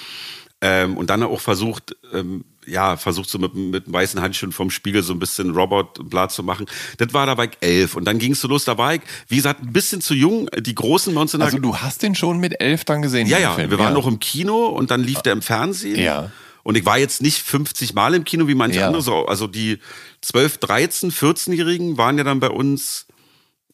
Ähm, 0.62 0.96
und 0.96 1.10
dann 1.10 1.24
auch 1.24 1.42
versucht, 1.42 1.96
ähm, 2.14 2.44
ja, 2.68 2.96
versucht 2.96 3.30
so 3.30 3.40
mit, 3.40 3.56
mit 3.56 3.92
weißen 3.92 4.22
Handschuhen 4.22 4.52
vom 4.52 4.70
Spiegel 4.70 5.02
so 5.02 5.14
ein 5.14 5.20
bisschen 5.20 5.52
Robot-Blatt 5.52 6.32
zu 6.32 6.44
machen. 6.44 6.68
Das 6.98 7.14
war 7.14 7.26
dabei 7.26 7.50
elf. 7.62 7.96
Und 7.96 8.06
dann 8.06 8.20
ging 8.20 8.34
es 8.34 8.42
so 8.42 8.48
los, 8.48 8.66
da 8.66 8.78
war 8.78 8.96
ich, 8.96 9.02
wie 9.28 9.38
gesagt, 9.38 9.64
ein 9.64 9.74
bisschen 9.74 10.02
zu 10.02 10.14
jung. 10.14 10.48
Die 10.60 10.76
großen 10.76 11.14
bei 11.16 11.22
uns 11.22 11.34
Also 11.34 11.58
du 11.58 11.78
hast 11.78 12.04
den 12.04 12.14
schon 12.14 12.40
mit 12.40 12.62
elf 12.62 12.86
dann 12.86 13.02
gesehen? 13.02 13.28
Ja, 13.28 13.40
ja. 13.40 13.54
Film. 13.54 13.72
Wir 13.72 13.80
waren 13.80 13.88
ja. 13.88 13.94
noch 13.94 14.08
im 14.08 14.20
Kino 14.20 14.68
und 14.68 14.92
dann 14.92 15.04
lief 15.04 15.22
der 15.22 15.34
im 15.34 15.42
Fernsehen. 15.42 16.00
Ja. 16.00 16.32
Und 16.64 16.78
ich 16.78 16.86
war 16.86 17.00
jetzt 17.00 17.22
nicht 17.22 17.42
50 17.42 17.96
Mal 17.96 18.14
im 18.14 18.24
Kino 18.24 18.48
wie 18.48 18.56
manche 18.56 18.82
ja. 18.82 18.88
andere. 18.88 19.28
Also 19.28 19.48
die 19.48 19.80
12, 20.22 20.60
13, 20.60 21.12
14-Jährigen 21.12 21.98
waren 21.98 22.18
ja 22.20 22.24
dann 22.24 22.40
bei 22.40 22.50
uns 22.50 23.08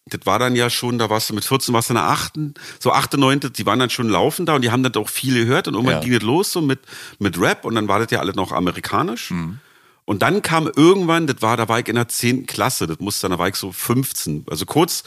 das 0.10 0.22
war 0.26 0.40
dann 0.40 0.56
ja 0.56 0.70
schon, 0.70 0.98
da 0.98 1.10
warst 1.10 1.30
du 1.30 1.34
mit 1.34 1.46
14, 1.46 1.74
warst 1.74 1.90
du 1.90 1.94
in 1.94 1.96
der 1.96 2.08
achten, 2.08 2.54
so 2.80 2.92
achte, 2.92 3.18
neunte, 3.18 3.52
die 3.52 3.66
waren 3.66 3.80
dann 3.80 3.90
schon 3.90 4.10
laufen 4.10 4.46
da 4.46 4.56
und 4.56 4.62
die 4.62 4.72
haben 4.72 4.84
dann 4.84 4.96
auch 4.96 5.10
viel 5.10 5.46
gehört 5.46 5.68
und 5.68 5.74
irgendwann 5.74 5.96
ja. 5.96 6.02
ging 6.02 6.14
das 6.14 6.24
los 6.24 6.52
so 6.52 6.62
mit, 6.62 6.80
mit 7.20 7.40
Rap 7.40 7.66
und 7.66 7.76
dann 7.76 7.88
war 7.88 8.00
das 8.00 8.12
ja 8.12 8.20
alles 8.20 8.36
noch 8.36 8.52
amerikanisch. 8.52 9.32
Mhm. 9.32 9.60
Und 10.06 10.22
dann 10.22 10.42
kam 10.42 10.72
irgendwann, 10.74 11.28
das 11.28 11.42
war, 11.42 11.58
da 11.58 11.68
war 11.68 11.80
ich 11.80 11.88
in 11.90 11.96
der 11.96 12.08
zehnten 12.08 12.46
Klasse, 12.46 12.88
das 12.88 13.00
musste 13.00 13.24
dann, 13.24 13.32
da 13.32 13.40
war 13.40 13.50
ich 13.50 13.56
so 13.56 13.74
15, 13.74 14.46
also 14.50 14.66
kurz, 14.66 15.04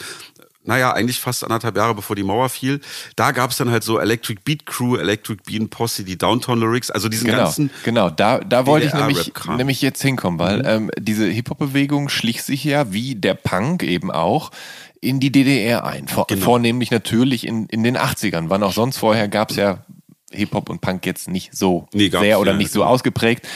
naja, 0.62 0.92
eigentlich 0.92 1.18
fast 1.18 1.42
anderthalb 1.42 1.76
Jahre 1.76 1.94
bevor 1.94 2.16
die 2.16 2.22
Mauer 2.22 2.50
fiel, 2.50 2.80
da 3.16 3.32
gab 3.32 3.50
es 3.50 3.56
dann 3.56 3.70
halt 3.70 3.82
so 3.82 3.98
Electric 3.98 4.42
Beat 4.44 4.66
Crew, 4.66 4.96
Electric 4.96 5.42
Bean 5.46 5.70
Posse, 5.70 6.04
die 6.04 6.18
Downtown 6.18 6.60
Lyrics, 6.60 6.90
also 6.90 7.08
diesen 7.08 7.26
genau, 7.26 7.44
ganzen. 7.44 7.70
Genau, 7.82 8.10
da, 8.10 8.40
da 8.40 8.66
wollte 8.66 8.86
ich 8.86 8.92
nämlich, 8.92 9.32
nämlich 9.56 9.80
jetzt 9.80 10.02
hinkommen, 10.02 10.38
weil 10.38 10.58
mhm. 10.58 10.66
ähm, 10.66 10.90
diese 10.98 11.26
Hip-Hop-Bewegung 11.26 12.10
schlich 12.10 12.42
sich 12.42 12.62
ja, 12.64 12.92
wie 12.92 13.14
der 13.14 13.34
Punk 13.34 13.82
eben 13.82 14.10
auch, 14.10 14.50
in 15.00 15.20
die 15.20 15.32
DDR 15.32 15.84
ein. 15.84 16.08
Vor, 16.08 16.26
genau. 16.26 16.44
Vornehmlich 16.44 16.90
natürlich 16.90 17.46
in, 17.46 17.66
in 17.66 17.82
den 17.82 17.96
80ern. 17.96 18.46
Wann 18.48 18.62
auch 18.62 18.72
sonst 18.72 18.98
vorher 18.98 19.28
gab 19.28 19.50
es 19.50 19.56
ja 19.56 19.84
Hip-Hop 20.32 20.70
und 20.70 20.80
Punk 20.80 21.06
jetzt 21.06 21.28
nicht 21.28 21.56
so 21.56 21.86
Nee, 21.92 22.08
sehr 22.08 22.38
oder 22.38 22.52
ja, 22.52 22.56
nicht 22.56 22.70
so 22.70 22.84
ausgeprägt. 22.84 23.48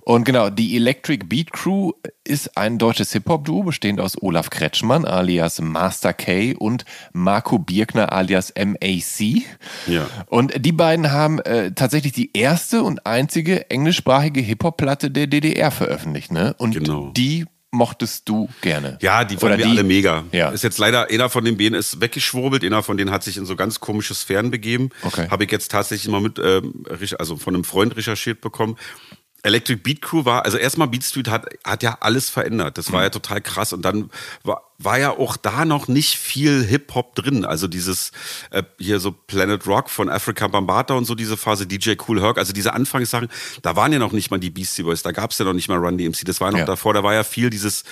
Und 0.00 0.24
genau, 0.24 0.48
die 0.48 0.76
Electric 0.76 1.26
Beat 1.26 1.52
Crew 1.52 1.92
ist 2.24 2.56
ein 2.56 2.78
deutsches 2.78 3.12
Hip-Hop-Duo, 3.12 3.64
bestehend 3.64 4.00
aus 4.00 4.20
Olaf 4.20 4.48
Kretschmann 4.48 5.04
alias 5.04 5.60
Master 5.60 6.14
K 6.14 6.54
und 6.54 6.84
Marco 7.12 7.58
Birkner 7.58 8.12
alias 8.12 8.52
MAC. 8.56 9.42
Ja. 9.86 10.06
Und 10.26 10.64
die 10.64 10.72
beiden 10.72 11.10
haben 11.12 11.38
äh, 11.40 11.72
tatsächlich 11.72 12.12
die 12.12 12.30
erste 12.32 12.82
und 12.82 13.04
einzige 13.06 13.70
englischsprachige 13.70 14.40
Hip-Hop-Platte 14.40 15.10
der 15.10 15.26
DDR 15.26 15.70
veröffentlicht. 15.70 16.32
Ne? 16.32 16.54
Und 16.56 16.74
Genau. 16.74 17.10
die 17.14 17.44
mochtest 17.72 18.28
du 18.28 18.48
gerne. 18.60 18.98
Ja, 19.00 19.24
die 19.24 19.36
Oder 19.36 19.48
fanden 19.48 19.58
wir 19.58 19.66
alle 19.66 19.82
mega. 19.82 20.24
Ja. 20.30 20.50
Ist 20.50 20.62
jetzt 20.62 20.78
leider, 20.78 21.08
einer 21.10 21.28
von 21.30 21.44
den 21.44 21.56
Bänen 21.56 21.74
ist 21.74 22.00
weggeschwurbelt, 22.00 22.62
einer 22.62 22.82
von 22.82 22.96
denen 22.96 23.10
hat 23.10 23.24
sich 23.24 23.38
in 23.38 23.46
so 23.46 23.56
ganz 23.56 23.80
komische 23.80 24.14
Sphären 24.14 24.50
begeben. 24.50 24.90
Okay. 25.02 25.28
Habe 25.30 25.44
ich 25.44 25.50
jetzt 25.50 25.70
tatsächlich 25.70 26.10
mal 26.12 26.20
mit, 26.20 26.38
ähm, 26.38 26.84
also 27.18 27.36
von 27.36 27.54
einem 27.54 27.64
Freund 27.64 27.96
recherchiert 27.96 28.40
bekommen. 28.40 28.76
Electric 29.44 29.80
Beat 29.82 30.00
Crew 30.02 30.24
war, 30.24 30.44
also 30.44 30.56
erstmal 30.56 30.86
Beat 30.88 31.02
Street 31.04 31.28
hat, 31.28 31.46
hat 31.64 31.82
ja 31.82 31.96
alles 32.00 32.30
verändert. 32.30 32.78
Das 32.78 32.92
war 32.92 33.00
Mhm. 33.00 33.04
ja 33.04 33.10
total 33.10 33.40
krass. 33.40 33.72
Und 33.72 33.82
dann 33.82 34.08
war, 34.44 34.62
war 34.78 34.98
ja 35.00 35.10
auch 35.10 35.36
da 35.36 35.64
noch 35.64 35.88
nicht 35.88 36.16
viel 36.16 36.64
Hip-Hop 36.64 37.16
drin. 37.16 37.44
Also 37.44 37.66
dieses, 37.66 38.12
äh, 38.50 38.62
hier 38.78 39.00
so 39.00 39.10
Planet 39.10 39.66
Rock 39.66 39.90
von 39.90 40.08
Africa 40.08 40.46
Bambata 40.46 40.94
und 40.94 41.04
so 41.06 41.14
diese 41.16 41.36
Phase, 41.36 41.66
DJ 41.66 41.94
Cool 42.06 42.20
Herc, 42.22 42.38
also 42.38 42.52
diese 42.52 42.72
Anfangssachen, 42.72 43.28
da 43.62 43.74
waren 43.74 43.92
ja 43.92 43.98
noch 43.98 44.12
nicht 44.12 44.30
mal 44.30 44.38
die 44.38 44.50
Beastie 44.50 44.84
Boys, 44.84 45.02
da 45.02 45.10
gab's 45.10 45.38
ja 45.38 45.44
noch 45.44 45.54
nicht 45.54 45.68
mal 45.68 45.78
Run 45.78 45.98
DMC. 45.98 46.24
Das 46.24 46.40
war 46.40 46.48
ja 46.48 46.52
noch 46.52 46.58
Ja. 46.60 46.64
davor, 46.64 46.94
da 46.94 47.02
war 47.02 47.14
ja 47.14 47.24
viel 47.24 47.50
dieses, 47.50 47.82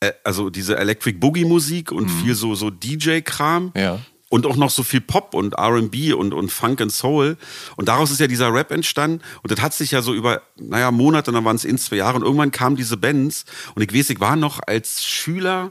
äh, 0.00 0.12
also 0.24 0.50
diese 0.50 0.76
Electric 0.76 1.18
Boogie 1.18 1.44
Musik 1.44 1.92
und 1.92 2.08
viel 2.08 2.34
so, 2.34 2.54
so 2.56 2.70
DJ-Kram. 2.70 3.66
Mhm. 3.74 3.80
Ja. 3.80 3.98
Und 4.28 4.44
auch 4.44 4.56
noch 4.56 4.70
so 4.70 4.82
viel 4.82 5.00
Pop 5.00 5.34
und 5.34 5.54
RB 5.56 6.14
und, 6.14 6.34
und 6.34 6.50
Funk 6.50 6.80
and 6.80 6.92
Soul. 6.92 7.36
Und 7.76 7.88
daraus 7.88 8.10
ist 8.10 8.18
ja 8.18 8.26
dieser 8.26 8.52
Rap 8.52 8.72
entstanden. 8.72 9.22
Und 9.42 9.52
das 9.52 9.60
hat 9.60 9.72
sich 9.72 9.92
ja 9.92 10.02
so 10.02 10.12
über, 10.14 10.42
naja, 10.56 10.90
Monate, 10.90 11.30
dann 11.30 11.44
waren 11.44 11.54
es 11.54 11.64
in 11.64 11.78
zwei 11.78 11.96
Jahre. 11.96 12.16
Und 12.16 12.24
irgendwann 12.24 12.50
kamen 12.50 12.74
diese 12.74 12.96
Bands. 12.96 13.44
Und 13.76 13.82
ich 13.82 13.96
weiß, 13.96 14.10
ich 14.10 14.20
war 14.20 14.34
noch 14.34 14.60
als 14.66 15.04
Schüler 15.04 15.70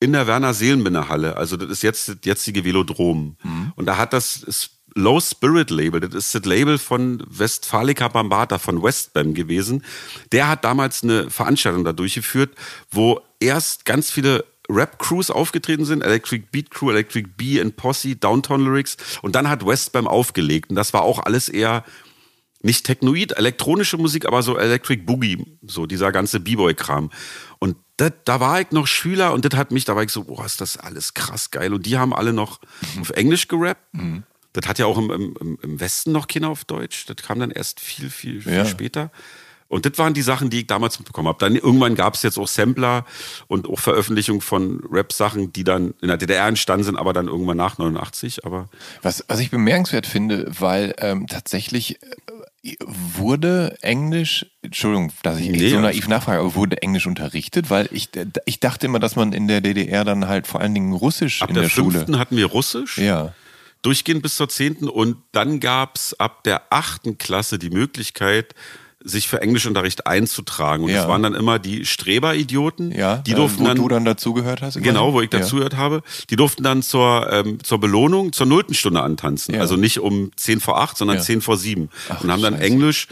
in 0.00 0.12
der 0.12 0.26
Werner 0.26 0.52
Seelenbinder 0.52 1.08
Halle. 1.08 1.36
Also 1.36 1.56
das 1.56 1.70
ist 1.70 1.82
jetzt 1.82 2.08
das 2.08 2.16
jetzige 2.24 2.64
Velodrom. 2.64 3.36
Und 3.74 3.86
da 3.86 3.96
hat 3.96 4.12
das 4.12 4.42
das 4.44 4.70
Low 4.94 5.20
Spirit 5.20 5.70
Label, 5.70 6.00
das 6.00 6.14
ist 6.14 6.34
das 6.34 6.44
Label 6.44 6.78
von 6.78 7.22
Westfalica 7.28 8.08
Bambata, 8.08 8.58
von 8.58 8.82
Westbam 8.82 9.34
gewesen. 9.34 9.84
Der 10.32 10.48
hat 10.48 10.64
damals 10.64 11.02
eine 11.02 11.30
Veranstaltung 11.30 11.84
da 11.84 11.92
durchgeführt, 11.92 12.54
wo 12.90 13.20
erst 13.38 13.84
ganz 13.84 14.10
viele 14.10 14.44
Rap-Crews 14.70 15.30
aufgetreten 15.30 15.84
sind, 15.84 16.02
Electric 16.02 16.44
Beat 16.52 16.70
Crew, 16.70 16.90
Electric 16.90 17.28
Bee 17.36 17.60
and 17.60 17.76
Posse, 17.76 18.16
Downtown 18.16 18.64
Lyrics 18.64 18.96
und 19.22 19.34
dann 19.34 19.48
hat 19.48 19.64
Westbam 19.64 20.06
aufgelegt 20.06 20.70
und 20.70 20.76
das 20.76 20.92
war 20.92 21.02
auch 21.02 21.18
alles 21.20 21.48
eher 21.48 21.84
nicht 22.60 22.84
Technoid, 22.86 23.32
elektronische 23.38 23.96
Musik, 23.98 24.26
aber 24.26 24.42
so 24.42 24.58
Electric 24.58 25.02
Boogie, 25.04 25.46
so 25.62 25.86
dieser 25.86 26.10
ganze 26.10 26.40
B-Boy-Kram. 26.40 27.10
Und 27.60 27.76
das, 27.98 28.12
da 28.24 28.40
war 28.40 28.60
ich 28.60 28.72
noch 28.72 28.88
Schüler 28.88 29.32
und 29.32 29.44
das 29.44 29.56
hat 29.56 29.70
mich, 29.70 29.84
da 29.84 29.94
war 29.94 30.02
ich 30.02 30.10
so, 30.10 30.24
boah, 30.24 30.44
ist 30.44 30.60
das 30.60 30.76
alles 30.76 31.14
krass 31.14 31.52
geil. 31.52 31.72
Und 31.72 31.86
die 31.86 31.96
haben 31.98 32.12
alle 32.12 32.32
noch 32.32 32.58
auf 33.00 33.10
Englisch 33.10 33.46
gerappt. 33.46 33.86
Das 34.54 34.66
hat 34.66 34.80
ja 34.80 34.86
auch 34.86 34.98
im, 34.98 35.36
im, 35.40 35.58
im 35.62 35.78
Westen 35.80 36.10
noch 36.10 36.26
keiner 36.26 36.48
auf 36.48 36.64
Deutsch. 36.64 37.06
Das 37.06 37.16
kam 37.18 37.38
dann 37.38 37.52
erst 37.52 37.78
viel, 37.78 38.10
viel, 38.10 38.42
viel 38.42 38.52
Ja. 38.52 38.64
später. 38.66 39.12
Und 39.68 39.84
das 39.84 39.98
waren 39.98 40.14
die 40.14 40.22
Sachen, 40.22 40.48
die 40.48 40.60
ich 40.60 40.66
damals 40.66 40.98
mitbekommen 40.98 41.28
habe. 41.28 41.38
Dann 41.40 41.54
irgendwann 41.54 41.94
gab 41.94 42.14
es 42.14 42.22
jetzt 42.22 42.38
auch 42.38 42.48
Sampler 42.48 43.04
und 43.48 43.68
auch 43.68 43.78
Veröffentlichung 43.78 44.40
von 44.40 44.82
Rap-Sachen, 44.90 45.52
die 45.52 45.62
dann 45.62 45.94
in 46.00 46.08
der 46.08 46.16
DDR 46.16 46.46
entstanden 46.46 46.84
sind, 46.84 46.96
aber 46.96 47.12
dann 47.12 47.28
irgendwann 47.28 47.58
nach 47.58 47.76
89. 47.76 48.46
Aber 48.46 48.68
Was, 49.02 49.24
was 49.28 49.40
ich 49.40 49.50
bemerkenswert 49.50 50.06
finde, 50.06 50.46
weil 50.58 50.94
ähm, 50.98 51.26
tatsächlich 51.26 51.98
äh, 52.62 52.76
wurde 52.80 53.76
Englisch, 53.82 54.46
Entschuldigung, 54.62 55.12
dass 55.22 55.38
ich 55.38 55.50
Nee, 55.50 55.68
so 55.68 55.80
naiv 55.80 56.08
nachfrage, 56.08 56.40
aber 56.40 56.54
wurde 56.54 56.80
Englisch 56.80 57.06
unterrichtet? 57.06 57.68
Weil 57.68 57.90
ich, 57.92 58.08
ich 58.46 58.60
dachte 58.60 58.86
immer, 58.86 58.98
dass 58.98 59.16
man 59.16 59.34
in 59.34 59.48
der 59.48 59.60
DDR 59.60 60.04
dann 60.04 60.28
halt 60.28 60.46
vor 60.46 60.60
allen 60.60 60.72
Dingen 60.72 60.94
Russisch 60.94 61.42
ab 61.42 61.50
in 61.50 61.54
der, 61.54 61.64
der, 61.64 61.70
Schule. 61.70 61.98
fünften 61.98 62.18
hatten 62.18 62.38
wir 62.38 62.46
Russisch. 62.46 62.96
Ja. 62.96 63.34
durchgehend 63.82 64.22
bis 64.22 64.36
zur 64.36 64.48
zehnten 64.48 64.88
und 64.88 65.18
dann 65.32 65.60
gab's 65.60 66.14
ab 66.14 66.42
der 66.44 66.62
achten 66.70 67.18
Klasse 67.18 67.58
die 67.58 67.70
Möglichkeit, 67.70 68.54
sich 69.08 69.26
für 69.28 69.40
Englischunterricht 69.42 70.06
einzutragen. 70.06 70.84
Und 70.84 70.90
Ja. 70.90 70.98
das 70.98 71.08
waren 71.08 71.22
dann 71.22 71.34
immer 71.34 71.58
die 71.58 71.84
Streberidioten, 71.86 72.92
Ja, 72.92 73.16
die 73.16 73.32
äh, 73.32 73.34
durften 73.34 73.60
wo 73.62 73.66
dann, 73.68 73.76
du 73.76 73.88
dann 73.88 74.04
dazugehört 74.04 74.62
hast. 74.62 74.76
immerhin? 74.76 74.94
genau, 74.94 75.12
wo 75.12 75.20
ich 75.20 75.32
Ja. 75.32 75.38
dazugehört 75.40 75.76
habe, 75.76 76.02
die 76.30 76.36
durften 76.36 76.62
dann 76.62 76.82
zur, 76.82 77.28
ähm, 77.32 77.58
zur 77.62 77.78
Belohnung 77.80 78.32
zur 78.32 78.46
nullten 78.46 78.74
Stunde 78.74 79.02
antanzen. 79.02 79.54
Ja. 79.54 79.60
Also 79.60 79.76
nicht 79.76 79.98
um 80.00 80.30
zehn 80.36 80.60
vor 80.60 80.80
acht, 80.80 80.96
sondern 80.96 81.16
Ja. 81.18 81.22
zehn 81.22 81.40
vor 81.40 81.56
sieben. 81.56 81.88
Ach, 82.08 82.22
und 82.22 82.30
haben 82.30 82.42
dann 82.42 82.54
Scheiße. 82.54 82.64
Englisch 82.66 83.08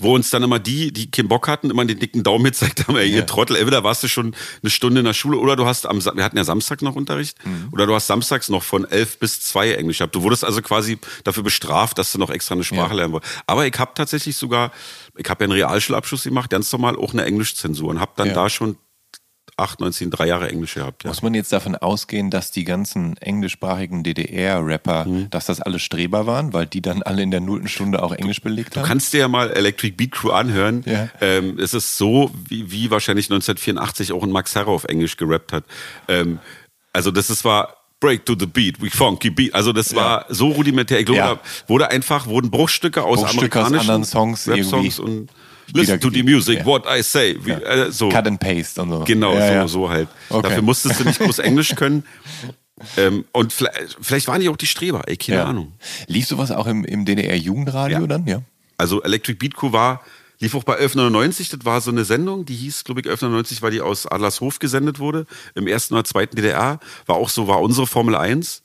wo 0.00 0.14
uns 0.14 0.30
dann 0.30 0.42
immer 0.42 0.58
die, 0.58 0.92
die 0.92 1.10
keinen 1.10 1.28
Bock 1.28 1.46
hatten, 1.46 1.70
immer 1.70 1.84
den 1.84 1.98
dicken 1.98 2.22
Daumen 2.22 2.44
gezeigt 2.44 2.88
haben, 2.88 2.96
ey, 2.96 3.08
ihr 3.08 3.18
Ja. 3.18 3.22
Trottel, 3.26 3.56
entweder 3.56 3.84
warst 3.84 4.02
du 4.02 4.08
schon 4.08 4.34
eine 4.62 4.70
Stunde 4.70 5.00
in 5.00 5.04
der 5.04 5.12
Schule 5.14 5.36
oder 5.38 5.54
du 5.56 5.66
hast 5.66 5.86
am, 5.86 6.02
wir 6.04 6.24
hatten 6.24 6.36
ja 6.36 6.44
Samstag 6.44 6.82
noch 6.82 6.96
Unterricht, 6.96 7.36
Mhm. 7.44 7.68
oder 7.72 7.86
du 7.86 7.94
hast 7.94 8.06
samstags 8.06 8.48
noch 8.48 8.62
von 8.62 8.84
elf 8.90 9.18
bis 9.18 9.40
zwei 9.42 9.72
Englisch 9.72 9.98
gehabt. 9.98 10.14
Du 10.14 10.22
wurdest 10.22 10.44
also 10.44 10.62
quasi 10.62 10.98
dafür 11.24 11.42
bestraft, 11.42 11.98
dass 11.98 12.10
du 12.12 12.18
noch 12.18 12.30
extra 12.30 12.54
eine 12.54 12.64
Sprache 12.64 12.90
Ja. 12.90 12.94
lernen 12.96 13.12
wolltest. 13.12 13.32
Aber 13.46 13.66
ich 13.66 13.78
habe 13.78 13.92
tatsächlich 13.94 14.36
sogar, 14.36 14.72
ich 15.16 15.28
habe 15.28 15.44
ja 15.44 15.46
einen 15.46 15.52
Realschulabschluss 15.52 16.24
gemacht, 16.24 16.50
ganz 16.50 16.72
normal 16.72 16.96
auch 16.96 17.12
eine 17.12 17.24
Englischzensur 17.24 17.88
und 17.90 18.00
habe 18.00 18.12
dann 18.16 18.28
Ja. 18.28 18.34
da 18.34 18.48
schon 18.50 18.76
acht, 19.60 19.80
19, 19.80 20.10
drei 20.10 20.26
Jahre 20.26 20.48
Englisch 20.50 20.74
gehabt. 20.74 21.04
Ja. 21.04 21.10
Muss 21.10 21.22
man 21.22 21.34
jetzt 21.34 21.52
davon 21.52 21.76
ausgehen, 21.76 22.30
dass 22.30 22.50
die 22.50 22.64
ganzen 22.64 23.16
englischsprachigen 23.18 24.02
DDR-Rapper, 24.02 25.04
Mhm. 25.06 25.30
dass 25.30 25.46
das 25.46 25.60
alle 25.60 25.78
Streber 25.78 26.26
waren, 26.26 26.52
weil 26.52 26.66
die 26.66 26.80
dann 26.82 27.02
alle 27.02 27.22
in 27.22 27.30
der 27.30 27.40
nullten 27.40 27.68
Stunde 27.68 28.02
auch 28.02 28.12
Englisch 28.12 28.40
belegt 28.42 28.74
Du 28.76 28.80
haben? 28.80 28.86
kannst 28.88 29.12
dir 29.12 29.18
ja 29.20 29.28
mal 29.28 29.50
Electric 29.50 29.94
Beat 29.96 30.12
Crew 30.12 30.30
anhören. 30.30 30.82
Ja. 30.86 31.08
Ähm, 31.20 31.58
es 31.58 31.74
ist 31.74 31.96
so, 31.96 32.30
wie, 32.48 32.70
wie 32.70 32.90
wahrscheinlich 32.90 33.26
1984 33.30 34.12
auch 34.12 34.22
ein 34.22 34.30
Max 34.30 34.54
Herre 34.54 34.70
auf 34.70 34.84
Englisch 34.84 35.16
gerappt 35.16 35.52
hat. 35.52 35.64
Ähm, 36.08 36.38
also 36.92 37.10
das 37.10 37.30
ist 37.30 37.44
war 37.44 37.76
Break 38.00 38.24
to 38.24 38.34
the 38.38 38.46
Beat, 38.46 38.80
we 38.80 38.90
funky 38.90 39.28
beat. 39.28 39.54
Also 39.54 39.74
das 39.74 39.94
war 39.94 40.24
so 40.30 40.48
rudimentär. 40.48 41.00
Ich 41.00 41.04
glaube, 41.04 41.18
Ja. 41.18 41.34
da 41.34 41.40
wurde 41.66 41.90
einfach, 41.90 42.26
wurden 42.26 42.50
Bruchstücke 42.50 43.02
aus 43.04 43.20
Bruchstücke 43.20 43.60
aus 43.60 43.66
amerikanischen 43.66 43.80
anderen 43.90 44.04
Songs 44.04 44.48
Rap-Songs 44.48 44.98
irgendwie 44.98 45.18
und 45.18 45.28
Listen 45.74 46.00
to 46.00 46.10
the 46.10 46.22
music, 46.22 46.58
Ja. 46.60 46.64
what 46.66 46.84
I 46.86 47.02
say. 47.02 47.36
Wie, 47.42 47.50
äh, 47.52 47.90
so. 47.90 48.08
Cut 48.08 48.26
and 48.26 48.40
Paste 48.40 48.80
und 48.82 48.90
so. 48.90 49.04
Genau, 49.04 49.34
so, 49.34 49.66
so 49.66 49.90
halt. 49.90 50.08
Okay. 50.28 50.48
Dafür 50.48 50.62
musstest 50.62 51.00
du 51.00 51.04
nicht 51.04 51.18
groß 51.20 51.38
Englisch 51.40 51.74
können. 51.74 52.04
Ähm, 52.96 53.24
und 53.32 53.52
vielleicht, 53.52 53.96
vielleicht 54.00 54.26
waren 54.28 54.40
die 54.40 54.48
auch 54.48 54.56
die 54.56 54.66
Streber, 54.66 55.02
ey, 55.06 55.16
keine. 55.16 55.44
Ahnung. 55.44 55.72
Lief 56.06 56.26
sowas 56.26 56.50
auch 56.50 56.66
im, 56.66 56.84
im 56.84 57.04
DDR-Jugendradio 57.04 58.06
dann? 58.06 58.26
Ja. 58.26 58.42
Also 58.78 59.02
Electric 59.02 59.36
Beat 59.38 59.54
Crew 59.54 59.72
war, 59.72 60.02
lief 60.38 60.54
auch 60.54 60.64
bei 60.64 60.72
1199, 60.78 61.50
das 61.50 61.64
war 61.64 61.82
so 61.82 61.90
eine 61.90 62.06
Sendung, 62.06 62.46
die 62.46 62.54
hieß, 62.54 62.84
glaube 62.84 63.00
ich, 63.02 63.06
1199, 63.06 63.60
weil 63.60 63.72
die 63.72 63.82
aus 63.82 64.06
Adlershof 64.06 64.58
gesendet 64.58 64.98
wurde, 64.98 65.26
im 65.54 65.66
ersten 65.66 65.92
oder 65.92 66.04
zweiten 66.04 66.36
DDR, 66.36 66.80
war 67.04 67.16
auch 67.16 67.28
so, 67.28 67.46
war 67.46 67.60
unsere 67.60 67.86
Formel 67.86 68.14
1. 68.16 68.62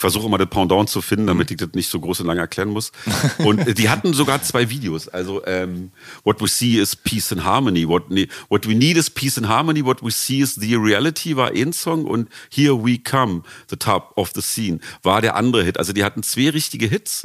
Ich 0.00 0.02
versuche 0.02 0.28
immer 0.28 0.38
das 0.38 0.48
Pendant 0.48 0.88
zu 0.88 1.02
finden, 1.02 1.26
damit 1.26 1.50
ich 1.50 1.58
das 1.58 1.74
nicht 1.74 1.90
so 1.90 2.00
groß 2.00 2.20
und 2.20 2.26
lange 2.26 2.40
erklären 2.40 2.70
muss. 2.70 2.90
Und 3.36 3.58
äh, 3.58 3.74
die 3.74 3.90
hatten 3.90 4.14
sogar 4.14 4.42
zwei 4.42 4.70
Videos. 4.70 5.08
Also 5.08 5.44
ähm, 5.44 5.92
What 6.24 6.40
we 6.40 6.48
see 6.48 6.80
is 6.80 6.96
peace 6.96 7.30
and 7.32 7.44
harmony. 7.44 7.86
What, 7.86 8.08
nee, 8.08 8.26
what 8.48 8.66
we 8.66 8.74
need 8.74 8.96
is 8.96 9.10
peace 9.10 9.36
and 9.36 9.46
harmony. 9.46 9.84
What 9.84 10.02
we 10.02 10.10
see 10.10 10.40
is 10.40 10.54
the 10.54 10.74
reality 10.76 11.36
war 11.36 11.50
ein 11.54 11.74
Song 11.74 12.06
und 12.06 12.30
Here 12.50 12.82
we 12.82 12.96
come, 12.96 13.42
the 13.68 13.76
top 13.76 14.16
of 14.16 14.30
the 14.34 14.40
scene 14.40 14.80
war 15.02 15.20
der 15.20 15.36
andere 15.36 15.64
Hit. 15.64 15.76
Also 15.76 15.92
die 15.92 16.02
hatten 16.02 16.22
zwei 16.22 16.48
richtige 16.48 16.86
Hits 16.86 17.22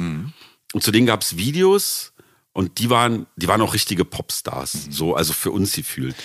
und 0.73 0.83
zu 0.83 0.91
denen 0.91 1.07
gab 1.07 1.21
es 1.21 1.37
Videos 1.37 2.11
und 2.51 2.79
die 2.79 2.89
waren, 2.89 3.25
die 3.37 3.47
waren 3.47 3.61
auch 3.61 3.73
richtige 3.73 4.03
Popstars. 4.03 4.87
So, 4.89 5.15
also 5.15 5.31
für 5.31 5.51
uns 5.51 5.71
gefühlt. 5.71 6.17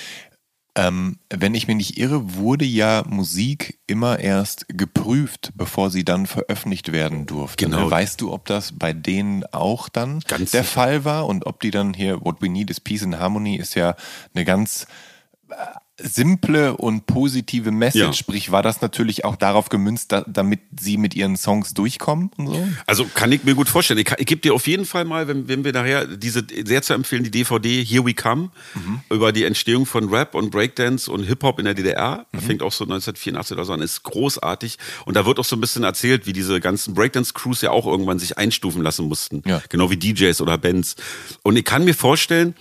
Ähm, 0.77 1.19
wenn 1.31 1.55
ich 1.55 1.67
mich 1.67 1.77
nicht 1.77 1.99
irre, 1.99 2.35
wurde 2.35 2.65
ja 2.65 3.03
Musik 3.09 3.81
immer 3.87 4.21
erst 4.21 4.67
geprüft, 4.69 5.51
bevor 5.55 5.91
sie 5.91 6.05
dann 6.05 6.27
veröffentlicht 6.27 6.93
werden 6.93 7.27
durfte. 7.27 7.65
Genau. 7.65 7.85
Ne? 7.85 7.91
Weißt 7.91 8.21
du, 8.21 8.33
ob 8.33 8.47
das 8.47 8.73
bei 8.79 8.93
denen 8.93 9.45
auch 9.53 9.89
dann 9.89 10.21
Ganz 10.21 10.53
der. 10.53 10.65
Fall 10.65 11.05
war 11.05 11.27
und 11.27 11.47
ob 11.47 11.61
die 11.61 11.71
dann 11.71 11.93
hier, 11.93 12.25
What 12.25 12.41
We 12.41 12.49
Need 12.49 12.71
is 12.71 12.81
Peace 12.81 13.03
and 13.03 13.19
Harmony 13.19 13.57
ist 13.57 13.75
ja 13.75 13.97
eine 14.35 14.45
ganz 14.45 14.87
simple 16.03 16.77
und 16.77 17.07
positive 17.07 17.71
Message. 17.71 18.01
Ja. 18.01 18.13
Sprich, 18.13 18.51
war 18.51 18.63
das 18.63 18.81
natürlich 18.81 19.25
auch 19.25 19.37
darauf 19.37 19.69
gemünzt, 19.69 20.13
da, 20.13 20.25
damit 20.27 20.61
sie 20.79 20.97
mit 20.97 21.15
ihren 21.15 21.37
Songs 21.37 21.75
durchkommen 21.75 22.31
und 22.37 22.49
so? 22.49 22.69
Also 22.87 23.07
kann 23.15 23.33
ich 23.33 23.45
mir 23.45 23.55
gut 23.55 23.69
vorstellen. 23.69 23.99
Ich, 24.01 24.11
ich 24.19 24.27
gebe 24.27 24.41
dir 24.41 24.55
auf 24.55 24.67
jeden 24.67 24.85
Fall 24.85 25.05
mal, 25.05 25.29
wenn, 25.29 25.49
wenn 25.49 25.65
wir 25.65 25.73
nachher 25.73 26.07
diese 26.07 26.45
sehr 26.65 26.83
zu 26.83 26.95
empfehlen, 26.95 27.25
die 27.25 27.31
DVD 27.31 27.85
Here 27.85 28.05
We 28.05 28.15
Come 28.15 28.51
über 29.11 29.33
die 29.33 29.45
Entstehung 29.45 29.87
von 29.87 30.09
Rap 30.09 30.35
und 30.35 30.51
Breakdance 30.51 31.11
und 31.11 31.25
Hip-Hop 31.25 31.59
in 31.59 31.65
der 31.65 31.75
DDR. 31.75 32.27
Fängt 32.35 32.63
auch 32.63 32.73
so 32.73 32.85
1984 32.85 33.57
oder 33.57 33.65
so 33.65 33.73
an, 33.73 33.81
ist 33.81 34.03
großartig. 34.03 34.79
Und 35.05 35.17
da 35.17 35.27
wird 35.27 35.39
auch 35.39 35.45
so 35.45 35.57
ein 35.57 35.61
bisschen 35.61 35.85
erzählt, 35.85 36.27
wie 36.27 36.33
diese 36.33 36.61
ganzen 36.61 36.95
Breakdance-Crews 36.95 37.63
ja 37.63 37.71
auch 37.71 37.87
irgendwann 37.87 38.19
sich 38.19 38.39
einstufen 38.39 38.83
lassen 38.83 39.07
mussten. 39.07 39.43
Ja. 39.47 39.63
Genau 39.69 39.91
wie 39.91 39.97
DJs 39.97 40.41
oder 40.41 40.59
Bands. 40.59 40.97
Und 41.43 41.57
ich 41.57 41.65
kann 41.65 41.85
mir 41.85 41.95
vorstellen, 41.95 42.55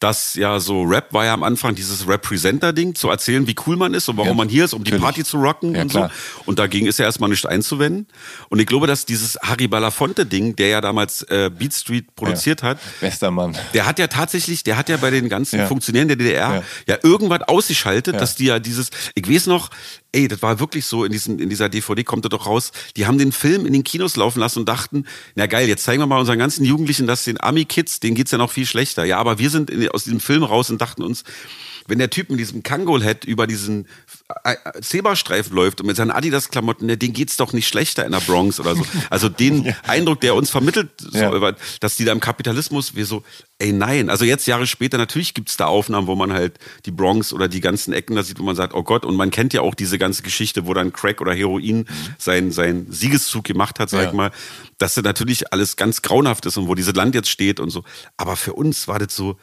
dass 0.00 0.34
ja 0.34 0.60
so 0.60 0.82
Rap 0.82 1.12
war 1.12 1.24
ja 1.24 1.32
am 1.34 1.42
Anfang 1.42 1.74
dieses 1.74 2.06
Representer-Ding, 2.06 2.94
zu 2.94 3.08
erzählen, 3.08 3.46
wie 3.46 3.54
cool 3.66 3.76
man 3.76 3.94
ist 3.94 4.08
und 4.08 4.16
warum 4.16 4.28
Ja, 4.28 4.34
man 4.34 4.48
hier 4.48 4.64
ist, 4.64 4.74
um 4.74 4.82
die 4.84 4.90
natürlich. 4.90 5.04
Party 5.04 5.24
zu 5.24 5.38
rocken 5.38 5.74
Ja, 5.74 5.82
und 5.82 5.90
klar. 5.90 6.10
so. 6.36 6.42
Und 6.46 6.58
dagegen 6.58 6.86
ist 6.86 6.98
ja 6.98 7.04
erstmal 7.04 7.30
nicht 7.30 7.46
einzuwenden. 7.46 8.06
Und 8.48 8.58
ich 8.60 8.66
glaube, 8.66 8.86
dass 8.86 9.06
dieses 9.06 9.38
Harry 9.42 9.66
Belafonte-Ding, 9.68 10.56
der 10.56 10.68
ja 10.68 10.80
damals 10.80 11.22
äh, 11.22 11.50
Beat 11.56 11.72
Street 11.74 12.14
produziert 12.16 12.62
hat, 12.62 12.78
Westermann. 13.00 13.56
der 13.72 13.86
hat 13.86 13.98
ja 13.98 14.06
tatsächlich, 14.08 14.64
der 14.64 14.76
hat 14.76 14.88
ja 14.88 14.96
bei 14.96 15.10
den 15.10 15.28
ganzen 15.28 15.58
Ja. 15.60 15.66
Funktionären 15.66 16.08
der 16.08 16.16
DDR 16.16 16.54
Ja. 16.54 16.62
ja, 16.86 16.98
irgendwas 17.02 17.42
ausgeschaltet, 17.42 18.14
Ja. 18.14 18.20
dass 18.20 18.34
die 18.34 18.46
ja 18.46 18.58
dieses, 18.58 18.90
ich 19.14 19.28
weiß 19.30 19.46
noch, 19.46 19.70
ey, 20.14 20.28
das 20.28 20.42
war 20.42 20.60
wirklich 20.60 20.86
so, 20.86 21.04
in, 21.04 21.12
diesem, 21.12 21.38
in 21.38 21.50
dieser 21.50 21.68
DVD 21.68 22.04
kommt 22.04 22.24
das 22.24 22.30
doch 22.30 22.46
raus, 22.46 22.72
die 22.96 23.06
haben 23.06 23.18
den 23.18 23.32
Film 23.32 23.66
in 23.66 23.72
den 23.72 23.84
Kinos 23.84 24.16
laufen 24.16 24.38
lassen 24.38 24.60
und 24.60 24.68
dachten, 24.68 25.04
na 25.34 25.46
geil, 25.46 25.68
jetzt 25.68 25.84
zeigen 25.84 26.00
wir 26.00 26.06
mal 26.06 26.20
unseren 26.20 26.38
ganzen 26.38 26.64
Jugendlichen, 26.64 27.06
dass 27.06 27.24
den 27.24 27.40
Ami-Kids, 27.40 28.00
denen 28.00 28.14
geht's 28.14 28.30
ja 28.30 28.38
noch 28.38 28.50
viel 28.50 28.66
schlechter. 28.66 29.04
Ja, 29.04 29.18
aber 29.18 29.38
wir 29.38 29.50
sind 29.50 29.70
in, 29.70 29.88
aus 29.88 30.04
diesem 30.04 30.20
Film 30.20 30.44
raus 30.44 30.70
und 30.70 30.80
dachten 30.80 31.02
uns, 31.02 31.24
wenn 31.86 31.98
der 31.98 32.10
Typ 32.10 32.30
mit 32.30 32.40
diesem 32.40 32.62
Kangol-Head 32.62 33.24
über 33.24 33.46
diesen 33.46 33.86
äh, 34.44 34.54
äh, 34.64 34.80
Zebrastreifen 34.80 35.54
läuft 35.54 35.80
und 35.80 35.86
mit 35.86 35.96
seinen 35.96 36.10
Adidas-Klamotten, 36.10 36.86
ne, 36.86 36.96
denen 36.96 37.12
geht's 37.12 37.36
doch 37.36 37.52
nicht 37.52 37.68
schlechter 37.68 38.04
in 38.06 38.12
der 38.12 38.20
Bronx 38.20 38.58
oder 38.60 38.74
so. 38.74 38.84
Also 39.10 39.28
den 39.28 39.74
Eindruck, 39.86 40.20
der 40.20 40.34
uns 40.34 40.50
vermittelt, 40.50 40.90
so, 40.98 41.18
Ja. 41.18 41.52
dass 41.80 41.96
die 41.96 42.04
da 42.04 42.12
im 42.12 42.20
Kapitalismus, 42.20 42.94
wir 42.94 43.04
so, 43.06 43.22
ey 43.58 43.72
nein. 43.72 44.08
Also 44.10 44.24
jetzt 44.24 44.46
Jahre 44.46 44.66
später, 44.66 44.96
natürlich 44.98 45.34
gibt's 45.34 45.56
da 45.56 45.66
Aufnahmen, 45.66 46.06
wo 46.06 46.14
man 46.14 46.32
halt 46.32 46.58
die 46.86 46.90
Bronx 46.90 47.32
oder 47.32 47.48
die 47.48 47.60
ganzen 47.60 47.92
Ecken 47.92 48.16
da 48.16 48.22
sieht, 48.22 48.38
wo 48.38 48.42
man 48.44 48.56
sagt, 48.56 48.74
oh 48.74 48.82
Gott, 48.82 49.04
und 49.04 49.16
man 49.16 49.30
kennt 49.30 49.52
ja 49.52 49.60
auch 49.60 49.74
diese 49.74 49.98
ganze 49.98 50.22
Geschichte, 50.22 50.66
wo 50.66 50.74
dann 50.74 50.92
Crack 50.92 51.20
oder 51.20 51.34
Heroin 51.34 51.86
seinen 52.18 52.50
sein 52.52 52.86
Siegeszug 52.90 53.44
gemacht 53.44 53.78
hat, 53.78 53.90
sag 53.90 54.02
Ja. 54.02 54.08
ich 54.08 54.14
mal, 54.14 54.30
dass 54.78 54.94
das 54.94 55.04
natürlich 55.04 55.52
alles 55.52 55.76
ganz 55.76 56.02
grauenhaft 56.02 56.46
ist 56.46 56.56
und 56.56 56.66
wo 56.68 56.74
dieses 56.74 56.94
Land 56.94 57.14
jetzt 57.14 57.28
steht 57.28 57.60
und 57.60 57.70
so. 57.70 57.84
Aber 58.16 58.36
für 58.36 58.54
uns 58.54 58.88
war 58.88 58.98
das 58.98 59.14
so, 59.14 59.36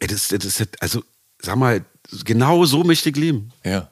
ey, 0.00 0.06
das, 0.08 0.28
das 0.28 0.44
ist, 0.44 0.82
also, 0.82 1.02
sag 1.40 1.56
mal, 1.56 1.84
genau 2.24 2.64
so 2.64 2.84
möchte 2.84 3.10
ich 3.10 3.16
leben. 3.16 3.52
Ja. 3.64 3.88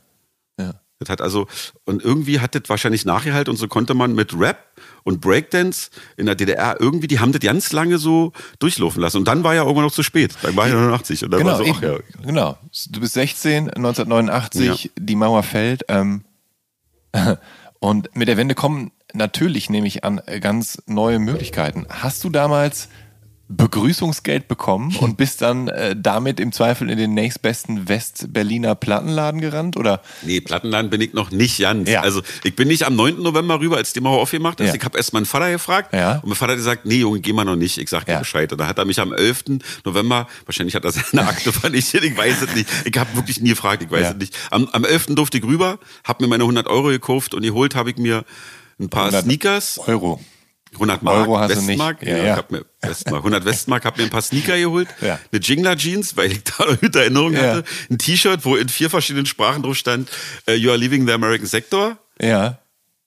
Ja. 0.59 0.75
Das 0.99 1.11
hat 1.11 1.21
also, 1.21 1.47
und 1.85 2.03
irgendwie 2.03 2.41
hat 2.41 2.55
das 2.55 2.63
wahrscheinlich 2.69 3.05
nachgehalten 3.05 3.51
und 3.51 3.59
so 3.59 3.69
konnte 3.69 3.93
man 3.93 4.15
mit 4.15 4.39
Rap 4.39 4.65
und 5.05 5.21
Breakdance 5.21 5.91
in 6.17 6.25
der 6.27 6.35
DDR 6.35 6.81
irgendwie, 6.81 7.07
die 7.07 7.21
haben 7.21 7.33
das 7.33 7.43
ganz 7.43 7.73
lange 7.73 7.99
so 7.99 8.33
durchlaufen 8.59 9.03
lassen. 9.03 9.19
Und 9.19 9.29
dann 9.29 9.45
war 9.45 9.55
ja 9.55 9.63
irgendwann 9.63 9.85
noch 9.85 9.93
zu 9.93 10.03
spät. 10.03 10.35
Dann 10.43 10.57
war 10.57 10.67
ich 10.67 10.73
89 10.73 11.25
und 11.25 11.31
dann 11.33 11.41
Genau, 11.41 11.59
war 11.59 11.65
so, 11.65 11.73
ach 11.77 11.83
ja. 11.83 11.99
genau. 12.25 12.59
Du 12.89 13.01
bist 13.01 13.13
16, 13.13 13.71
1989, 13.71 14.93
die 14.99 15.17
Mauer 15.17 15.43
fällt. 15.43 15.85
Ähm, 15.89 16.25
und 17.79 18.17
mit 18.17 18.29
der 18.29 18.39
Wende 18.39 18.55
kommen 18.55 18.91
natürlich, 19.13 19.69
nehme 19.69 19.87
ich 19.87 20.03
an, 20.03 20.23
ganz 20.41 20.83
neue 20.87 21.19
Möglichkeiten. 21.19 21.87
Hast 21.91 22.25
du 22.25 22.31
damals 22.31 22.89
Begrüßungsgeld 23.49 24.49
bekommen 24.49 24.95
und 24.97 25.17
bist 25.19 25.43
dann 25.43 25.69
äh, 25.69 25.95
damit 25.97 26.41
im 26.41 26.53
Zweifel 26.53 26.91
in 26.91 26.99
den 26.99 27.15
nächstbesten 27.15 27.89
West-Berliner 27.89 28.75
Plattenladen 28.75 29.41
gerannt? 29.41 29.77
Oder? 29.77 30.03
Nee, 30.23 30.41
Plattenladen 30.41 30.91
bin 30.91 31.01
ich 31.01 31.13
noch 31.13 31.31
nicht 31.31 31.59
ganz. 31.61 31.89
Ja. 31.89 32.01
Also 32.03 32.23
ich 32.45 32.57
bin 32.57 32.69
nicht 32.69 32.85
am 32.85 32.97
9. 32.97 33.23
November 33.23 33.61
rüber, 33.61 33.77
als 33.77 33.93
die 33.93 34.01
Mauer 34.01 34.21
aufgemacht 34.21 34.61
ist. 34.61 34.69
Ja. 34.69 34.75
Ich 34.75 34.85
habe 34.85 34.99
erst 34.99 35.13
meinen 35.13 35.27
Vater 35.27 35.51
gefragt 35.51 35.93
Ja. 35.95 36.17
und 36.19 36.27
mein 36.27 36.35
Vater 36.35 36.53
hat 36.53 36.59
gesagt, 36.59 36.87
nee 36.87 36.97
Junge, 36.97 37.21
geh 37.21 37.33
mal 37.33 37.45
noch 37.45 37.57
nicht. 37.57 37.79
Ich 37.79 37.89
sag 37.89 38.05
dir 38.07 38.13
Ja. 38.13 38.19
Bescheid. 38.19 38.51
Und 38.53 38.59
dann 38.59 38.69
hat 38.69 38.79
er 38.79 38.85
mich 38.85 38.99
am 39.01 39.13
11. 39.13 39.45
November, 39.85 40.27
wahrscheinlich 40.45 40.75
hat 40.75 40.85
er 40.85 40.91
seine 40.93 41.27
Akte 41.27 41.53
vernichtet, 41.53 42.05
ich 42.05 42.17
weiß 42.17 42.43
es 42.43 42.55
nicht. 42.55 42.69
Ich 42.85 42.99
habe 42.99 43.15
wirklich 43.15 43.41
nie 43.41 43.51
gefragt, 43.51 43.83
ich 43.83 43.91
weiß 43.91 44.11
es 44.11 44.17
nicht. 44.17 44.37
Am, 44.51 44.69
am 44.73 44.85
11. 44.85 45.07
durfte 45.15 45.39
ich 45.39 45.45
rüber, 45.45 45.79
habe 46.05 46.25
mir 46.25 46.29
meine 46.29 46.43
100 46.45 46.67
Euro 46.67 46.89
gekauft 46.89 47.35
und 47.35 47.43
geholt 47.43 47.75
habe 47.75 47.91
ich 47.91 47.97
mir 47.97 48.25
ein 48.81 48.89
paar 48.89 49.05
100 49.05 49.25
Sneakers. 49.25 49.79
Euro. 49.87 50.21
100 50.77 51.03
Mark, 51.03 51.17
Euro 51.29 51.39
hast 51.39 51.55
du 51.57 51.67
Westmark. 51.67 52.01
nicht. 52.03 52.11
Ja, 52.11 52.19
Ja, 52.25 52.37
hab 52.37 52.51
mir 52.51 52.65
Westmark, 52.81 53.19
100 53.23 53.45
Westmark, 53.45 53.85
hab 53.85 53.97
mir 53.99 54.05
ein 54.05 54.11
paar 54.11 54.23
Sneaker 54.23 54.57
geholt, 54.59 54.89
Ja. 55.01 55.19
eine 55.33 55.41
Jingler 55.41 55.77
Jeans, 55.77 56.17
weil 56.17 56.33
ich 56.33 56.45
da 56.59 56.65
noch 56.67 56.81
gute 56.81 57.01
Erinnerung 57.01 57.33
Ja. 57.35 57.41
hatte, 57.57 57.65
ein 57.91 57.99
T-Shirt, 57.99 58.45
wo 58.45 58.57
in 58.57 58.69
vier 58.69 58.89
verschiedenen 58.91 59.27
Sprachen 59.27 59.63
drauf 59.63 59.77
stand, 59.77 60.09
äh, 60.47 60.55
You 60.55 60.71
are 60.71 60.79
leaving 60.79 61.07
the 61.07 61.13
American 61.13 61.47
Sector 61.47 61.99
Ja. 62.21 62.59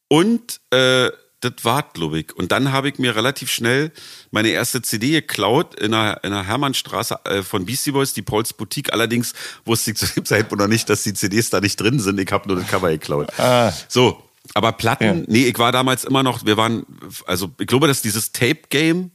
und 0.08 0.60
äh, 0.72 1.10
das 1.42 1.54
war 1.64 1.84
glaube 1.94 2.20
ich. 2.20 2.36
Und 2.36 2.52
dann 2.52 2.74
habe 2.74 2.90
ich 2.90 3.00
mir 3.00 3.16
relativ 3.16 3.50
schnell 3.50 3.92
meine 4.30 4.50
erste 4.50 4.82
CD 4.82 5.12
geklaut 5.12 5.74
in 5.80 5.92
der, 5.94 6.20
in 6.26 6.32
der 6.32 6.46
Hermannstraße 6.46 7.18
äh, 7.24 7.44
von 7.44 7.66
Beastie 7.66 7.92
Boys, 7.92 8.14
die 8.14 8.22
Pauls 8.22 8.52
Boutique. 8.52 8.92
Allerdings 8.92 9.34
wusste 9.64 9.92
ich 9.92 9.98
zu 9.98 10.06
dem 10.08 10.26
Zeitpunkt 10.26 10.60
noch 10.62 10.68
nicht, 10.68 10.90
dass 10.90 11.04
die 11.04 11.14
CDs 11.14 11.50
da 11.50 11.62
nicht 11.62 11.80
drin 11.80 12.00
sind. 12.02 12.20
Ich 12.20 12.30
habe 12.34 12.46
nur 12.50 12.58
das 12.58 12.68
Cover 12.68 12.90
geklaut. 12.90 13.30
Ah. 13.40 13.72
So, 13.88 14.22
aber 14.54 14.72
Platten, 14.74 15.04
Ja. 15.22 15.26
nee, 15.28 15.46
ich 15.46 15.58
war 15.60 15.72
damals 15.72 16.04
immer 16.06 16.24
noch, 16.24 16.46
wir 16.46 16.58
waren, 16.58 16.86
also 17.26 17.52
ich 17.60 17.68
glaube, 17.68 17.88
dass 17.88 18.02
dieses 18.02 18.32
Tape-Game, 18.32 19.12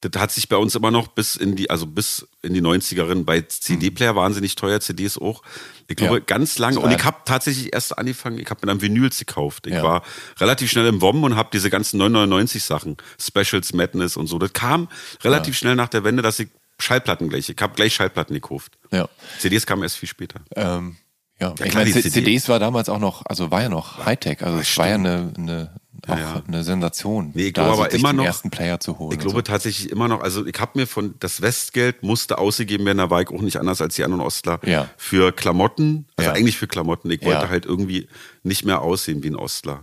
das 0.00 0.12
hat 0.20 0.30
sich 0.30 0.48
bei 0.48 0.56
uns 0.56 0.74
immer 0.76 0.92
noch 0.92 1.08
bis 1.08 1.34
in 1.34 1.56
die, 1.56 1.70
also 1.70 1.84
bis 1.86 2.28
in 2.42 2.54
die 2.54 2.62
90erin 2.62 3.24
bei 3.24 3.40
CD-Player 3.42 4.14
wahnsinnig 4.14 4.54
teuer, 4.54 4.78
CDs 4.80 5.18
auch. 5.18 5.42
Ich 5.88 5.96
glaube, 5.96 6.18
Ja. 6.18 6.22
ganz 6.24 6.58
lange. 6.58 6.78
Und 6.78 6.92
ich 6.92 7.02
habe 7.04 7.16
tatsächlich 7.24 7.72
erst 7.72 7.98
angefangen, 7.98 8.38
ich 8.38 8.48
habe 8.48 8.60
mir 8.64 8.72
dann 8.72 8.80
Vinyls 8.80 9.18
gekauft. 9.18 9.66
Ich 9.66 9.72
Ja. 9.74 9.82
war 9.82 10.02
relativ 10.38 10.70
schnell 10.70 10.86
im 10.86 11.00
WOM 11.00 11.24
und 11.24 11.34
habe 11.34 11.48
diese 11.52 11.68
ganzen 11.68 11.98
999 11.98 12.62
Sachen, 12.62 12.96
Specials, 13.20 13.72
Madness 13.72 14.16
und 14.16 14.28
so. 14.28 14.38
Das 14.38 14.52
kam 14.52 14.88
relativ 15.24 15.56
schnell 15.58 15.74
nach 15.74 15.88
der 15.88 16.04
Wende, 16.04 16.22
dass 16.22 16.38
ich 16.38 16.48
Schallplatten 16.80 17.28
gleich, 17.28 17.48
ich 17.48 17.56
habe 17.60 17.74
gleich 17.74 17.92
Schallplatten 17.94 18.34
gekauft. 18.34 18.78
Ja. 18.92 19.08
CDs 19.40 19.66
kamen 19.66 19.82
erst 19.82 19.96
viel 19.96 20.08
später. 20.08 20.40
Ähm, 20.54 20.96
ja, 21.40 21.54
ich 21.64 21.74
meine, 21.74 21.90
CD. 21.92 22.10
CDs 22.10 22.48
war 22.48 22.58
damals 22.58 22.88
auch 22.88 22.98
noch, 22.98 23.22
also 23.26 23.50
war 23.50 23.62
ja 23.62 23.68
noch 23.68 24.04
Hightech, 24.04 24.42
also 24.42 24.58
es 24.58 24.76
war 24.76 24.88
ja 24.88 24.94
eine, 24.96 25.32
eine, 25.36 25.74
auch 26.06 26.16
ja. 26.16 26.42
eine 26.46 26.64
Sensation, 26.64 27.32
Nee, 27.34 27.48
ich 27.48 27.52
da 27.52 27.64
glaube 27.64 27.82
aber 27.84 27.92
immer 27.92 28.12
den 28.12 28.16
noch- 28.16 28.24
ersten 28.24 28.50
Player 28.50 28.80
zu 28.80 28.98
holen. 28.98 29.12
Ich 29.12 29.18
glaube 29.18 29.42
tatsächlich 29.44 29.90
immer 29.90 30.08
noch, 30.08 30.20
also 30.20 30.46
ich 30.46 30.58
habe 30.58 30.72
mir 30.78 30.86
von, 30.86 31.14
das 31.20 31.40
Westgeld 31.42 32.02
musste 32.02 32.38
ausgegeben 32.38 32.84
werden, 32.86 32.98
da 32.98 33.10
war 33.10 33.20
ich 33.22 33.28
auch 33.28 33.40
nicht 33.42 33.56
anders 33.58 33.80
als 33.80 33.94
die 33.96 34.04
anderen 34.04 34.22
Ostler. 34.22 34.58
Ja. 34.64 34.88
Für 34.96 35.32
Klamotten, 35.32 36.06
also 36.16 36.30
Ja. 36.30 36.36
eigentlich 36.36 36.56
für 36.58 36.66
Klamotten. 36.66 37.10
Ich 37.10 37.22
wollte. 37.24 37.46
Mhm. 37.46 37.50
halt 37.50 37.66
irgendwie 37.66 38.08
nicht 38.42 38.64
mehr 38.64 38.80
aussehen 38.82 39.22
wie 39.22 39.28
ein 39.28 39.36
Ostler. 39.36 39.80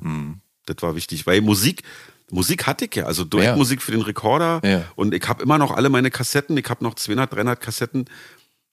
Das 0.65 0.77
war 0.81 0.95
wichtig, 0.95 1.27
weil 1.27 1.41
Musik, 1.41 1.83
Musik 2.31 2.65
hatte 2.65 2.85
ich 2.85 2.95
ja, 2.95 3.05
also 3.05 3.23
Duettmusik 3.23 3.81
für 3.83 3.91
den 3.91 4.01
Rekorder 4.01 4.61
Ja. 4.63 4.81
und 4.95 5.13
ich 5.13 5.27
habe 5.27 5.43
immer 5.43 5.57
noch 5.59 5.71
alle 5.71 5.89
meine 5.89 6.09
Kassetten, 6.11 6.57
ich 6.57 6.67
habe 6.69 6.83
noch 6.83 6.95
200, 6.95 7.31
300 7.33 7.61
Kassetten. 7.61 8.05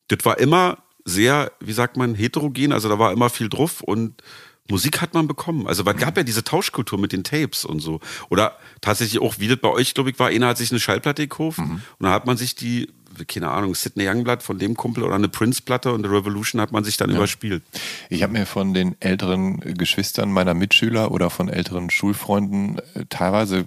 Das 0.09 0.25
war 0.25 0.39
immer 0.39 0.79
sehr, 1.05 1.53
wie 1.61 1.73
sagt 1.73 1.97
man, 1.97 2.15
heterogen, 2.15 2.73
also 2.73 2.89
da 2.89 2.99
war 2.99 3.13
immer 3.13 3.31
viel 3.31 3.49
drauf 3.49 3.81
und 3.83 4.23
Musik 4.71 5.01
hat 5.03 5.13
man 5.13 5.27
bekommen. 5.27 5.67
Also 5.67 5.85
es 5.85 5.97
gab 5.97 6.17
ja 6.17 6.23
diese 6.23 6.45
Tauschkultur 6.45 6.99
mit 6.99 7.13
den 7.13 7.25
Tapes 7.25 7.65
und 7.65 7.81
so. 7.81 8.01
Oder 8.31 8.57
tatsächlich 8.81 9.21
auch, 9.21 9.35
wie 9.39 9.49
das 9.49 9.59
bei 9.59 9.69
euch, 9.69 9.93
glaube 9.93 10.11
ich, 10.11 10.19
war, 10.19 10.29
einer 10.29 10.47
hat 10.49 10.57
sich 10.59 10.71
eine 10.71 10.79
Schallplatte 10.81 11.23
gekauft 11.23 11.59
Mhm. 11.59 11.83
und 11.99 12.05
dann 12.05 12.13
hat 12.13 12.27
man 12.27 12.37
sich 12.37 12.55
die, 12.55 12.89
keine 13.27 13.51
Ahnung, 13.51 13.75
Sidney 13.75 14.09
Youngblood 14.09 14.43
von 14.43 14.59
dem 14.59 14.75
Kumpel 14.77 15.03
oder 15.03 15.17
eine 15.17 15.29
Prince-Platte 15.29 15.93
und 15.93 16.05
The 16.05 16.09
Revolution 16.09 16.61
hat 16.61 16.71
man 16.73 16.85
sich 16.85 16.97
dann 16.97 17.11
überspielt. 17.11 17.63
Ich 18.09 18.23
habe 18.23 18.33
mir 18.33 18.47
von 18.47 18.73
den 18.73 18.95
älteren 19.01 19.61
Geschwistern 19.61 20.31
meiner 20.33 20.55
Mitschüler 20.55 21.11
oder 21.11 21.29
von 21.29 21.49
älteren 21.49 21.91
Schulfreunden 21.91 22.79
äh, 22.95 23.05
teilweise 23.11 23.67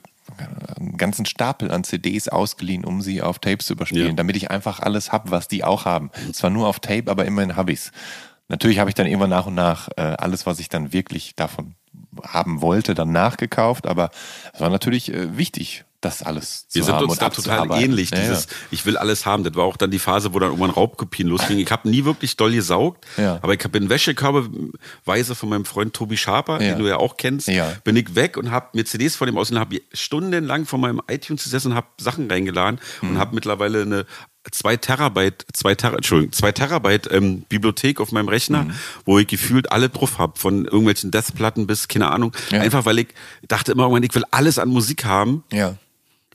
einen 0.78 0.98
ganzen 0.98 1.26
Stapel 1.26 1.72
an 1.72 1.84
CDs 1.84 2.28
ausgeliehen, 2.28 2.86
um 2.86 3.02
sie 3.02 3.22
auf 3.22 3.40
Tapes 3.40 3.66
zu 3.68 3.74
überspielen, 3.74 4.10
Ja. 4.10 4.14
damit 4.14 4.36
ich 4.36 4.52
einfach 4.52 4.80
alles 4.80 5.12
hab, 5.12 5.32
was 5.32 5.48
die 5.48 5.64
auch 5.64 5.86
haben. 5.86 6.12
Zwar 6.34 6.50
nur 6.50 6.68
auf 6.68 6.80
Tape, 6.80 7.10
aber 7.10 7.26
immerhin 7.26 7.56
hab 7.56 7.70
ich's. 7.70 7.92
Natürlich 8.48 8.80
habe 8.80 8.90
ich 8.90 8.96
dann 8.96 9.08
immer 9.08 9.28
nach 9.28 9.48
und 9.48 9.56
nach 9.56 9.90
äh, 9.98 10.02
alles, 10.02 10.46
was 10.46 10.60
ich 10.60 10.70
dann 10.70 10.94
wirklich 10.94 11.36
davon 11.36 11.76
haben 12.24 12.62
wollte, 12.62 12.94
dann 12.94 13.12
nachgekauft, 13.12 13.88
aber 13.88 14.10
es 14.56 14.60
war 14.62 14.70
natürlich 14.70 15.14
äh, 15.14 15.38
wichtig, 15.38 15.84
das 16.02 16.22
alles 16.22 16.68
zu 16.68 16.76
Wir 16.76 16.84
sind 16.84 16.94
haben 16.96 17.10
uns 17.10 17.18
da 17.18 17.30
total 17.30 17.72
ähnlich. 17.82 18.12
Ja, 18.12 18.20
Dieses, 18.20 18.46
ja. 18.46 18.52
ich 18.72 18.86
will 18.86 18.96
alles 18.98 19.26
haben. 19.26 19.44
Das 19.44 19.56
war 19.56 19.64
auch 19.64 19.76
dann 19.78 19.90
die 19.92 19.98
Phase, 20.00 20.34
wo 20.34 20.40
dann 20.40 20.50
irgendwann 20.50 20.70
Raubkopien 20.70 21.28
losgingen. 21.28 21.64
Ich 21.64 21.72
habe 21.72 21.90
nie 21.90 22.06
wirklich 22.06 22.38
doll 22.38 22.52
gesaugt, 22.52 23.06
Ja. 23.18 23.40
aber 23.42 23.54
ich 23.56 23.64
hab 23.64 23.76
in 23.76 23.90
Wäschekörbeweise 23.90 25.36
von 25.36 25.50
meinem 25.50 25.66
Freund 25.66 25.94
Tobi 25.94 26.18
Schaper, 26.18 26.60
den 26.60 26.78
du 26.80 26.88
ja 26.88 26.98
auch 26.98 27.18
kennst, 27.18 27.50
bin 27.84 27.96
ich 27.96 28.16
weg 28.16 28.38
und 28.38 28.52
habe 28.52 28.70
mir 28.74 28.86
CDs 28.86 29.16
von 29.16 29.28
dem 29.28 29.38
aus 29.38 29.52
und 29.52 29.60
habe 29.60 29.82
stundenlang 29.94 30.66
von 30.66 30.80
meinem 30.80 31.02
iTunes 31.10 31.44
gesessen 31.44 31.72
und 31.72 31.78
habe 31.78 31.88
Sachen 32.00 32.30
reingeladen 32.30 32.80
Mhm. 33.02 33.10
und 33.10 33.18
habe 33.18 33.34
mittlerweile 33.36 33.82
eine 33.82 34.06
zwei 34.52 34.78
Terabyte, 34.78 35.44
zwei 35.54 35.74
Tera, 35.74 35.96
Entschuldigung, 35.96 36.32
zwei 36.32 36.52
Terabyte 36.52 37.10
ähm, 37.12 37.42
Bibliothek 37.50 38.00
auf 38.00 38.12
meinem 38.12 38.28
Rechner, 38.30 38.66
Mhm. 38.66 38.74
wo 39.04 39.18
ich 39.18 39.26
gefühlt 39.26 39.72
alle 39.72 39.90
drauf 39.90 40.20
habe, 40.20 40.38
von 40.38 40.66
irgendwelchen 40.66 41.10
Deathplatten 41.10 41.66
bis, 41.66 41.88
keine 41.88 42.12
Ahnung. 42.12 42.32
Ja. 42.52 42.62
Einfach 42.62 42.86
weil 42.86 43.00
ich 43.00 43.08
dachte 43.48 43.72
immer 43.72 43.86
irgendwann, 43.86 44.04
ich 44.04 44.14
will 44.14 44.24
alles 44.30 44.45
an 44.60 44.70
Musik 44.70 45.06
haben. 45.06 45.44
Ja. 45.52 45.78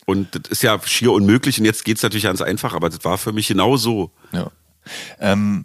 Und 0.07 0.35
das 0.35 0.43
ist 0.51 0.63
ja 0.63 0.81
schier 0.85 1.13
unmöglich 1.13 1.59
und 1.59 1.65
jetzt 1.65 1.85
geht's 1.85 2.03
natürlich 2.03 2.25
ganz 2.25 2.41
einfach, 2.43 2.75
aber 2.75 2.89
das 2.91 3.05
war 3.05 3.17
für 3.19 3.33
mich 3.33 3.49
genau 3.49 3.77
so. 3.77 4.11
Ja. 4.33 4.51
Ähm, 5.21 5.65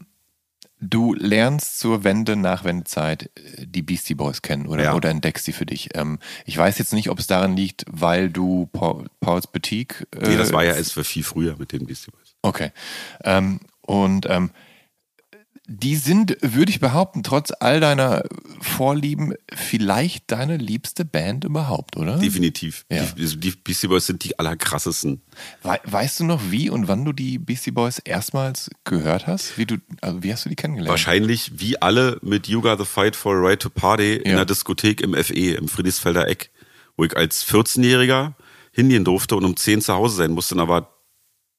du 0.80 1.14
lernst 1.16 1.80
zur 1.80 2.04
Wende, 2.04 2.36
Nachwendezeit 2.36 3.32
äh, 3.36 3.66
die 3.66 3.82
Beastie 3.82 4.14
Boys 4.14 4.42
kennen 4.44 4.68
oder, 4.68 4.84
Ja. 4.84 4.94
oder 4.94 5.10
entdeckst 5.10 5.46
sie 5.46 5.54
für 5.54 5.66
dich. 5.66 5.90
Ähm, 5.96 6.20
ich 6.46 6.58
weiß 6.58 6.78
jetzt 6.78 6.94
nicht, 6.94 7.10
ob 7.10 7.18
es 7.18 7.28
daran 7.28 7.56
liegt, 7.56 7.86
weil 7.90 8.30
du 8.30 8.68
Paul, 8.72 9.08
Pauls 9.20 9.48
Boutique. 9.48 10.06
Äh, 10.12 10.30
Nee, 10.30 10.38
das 10.38 10.54
war 10.54 10.64
ja 10.64 10.74
erst 10.74 10.94
für 10.94 11.04
viel 11.04 11.24
früher 11.24 11.56
mit 11.58 11.72
den 11.72 11.86
Beastie 11.86 12.12
Boys. 12.12 12.36
Okay. 12.44 12.72
Ähm, 13.24 13.62
und 13.82 14.28
ähm, 14.30 14.52
die 15.68 15.96
sind, 15.96 16.38
würde 16.42 16.70
ich 16.72 16.80
behaupten, 16.80 17.24
trotz 17.24 17.52
all 17.60 17.80
deiner 17.80 18.24
Vorlieben 18.62 19.34
vielleicht 19.54 20.32
deine 20.32 20.58
liebste 20.58 21.06
Band 21.06 21.44
überhaupt, 21.44 21.98
oder? 21.98 22.18
Definitiv. 22.20 22.86
Ja. 22.92 23.04
Die, 23.18 23.40
die 23.40 23.52
Beastie 23.52 23.88
Boys 23.88 24.06
sind 24.06 24.24
die 24.24 24.38
allerkrassesten. 24.38 25.22
We 25.64 25.80
weißt 25.84 26.20
du 26.20 26.26
noch, 26.26 26.42
wie 26.52 26.70
und 26.70 26.88
wann 26.88 27.04
du 27.04 27.14
die 27.14 27.40
Beastie 27.40 27.72
Boys 27.72 28.00
erstmals 28.00 28.70
gehört 28.84 29.26
hast? 29.28 29.58
Wie, 29.58 29.66
du, 29.66 29.78
also 30.02 30.22
wie 30.24 30.32
hast 30.32 30.46
du 30.46 30.50
die 30.50 30.56
kennengelernt? 30.56 30.90
Wahrscheinlich 30.92 31.60
wie 31.60 31.82
alle 31.82 32.20
mit 32.22 32.48
You 32.48 32.62
Got 32.62 32.80
the 32.80 32.86
Fight 32.86 33.16
for 33.16 33.36
a 33.36 33.40
Right 33.40 33.60
to 33.60 33.70
Party 33.70 34.16
in 34.18 34.32
Ja. 34.32 34.36
der 34.38 34.46
Diskothek 34.46 35.02
im 35.02 35.14
FE, 35.16 35.34
im 35.56 35.68
Friedrichsfelder 35.68 36.28
Eck, 36.28 36.52
wo 36.96 37.06
ich 37.06 37.18
als 37.18 37.46
14-Jähriger 37.48 38.34
hingehen 38.72 39.04
durfte 39.04 39.36
und 39.36 39.46
um 39.46 39.56
10 39.58 39.82
zu 39.82 39.94
Hause 39.94 40.16
sein 40.18 40.32
musste. 40.32 40.56
Und 40.56 40.60
da 40.60 40.68
war 40.68 40.95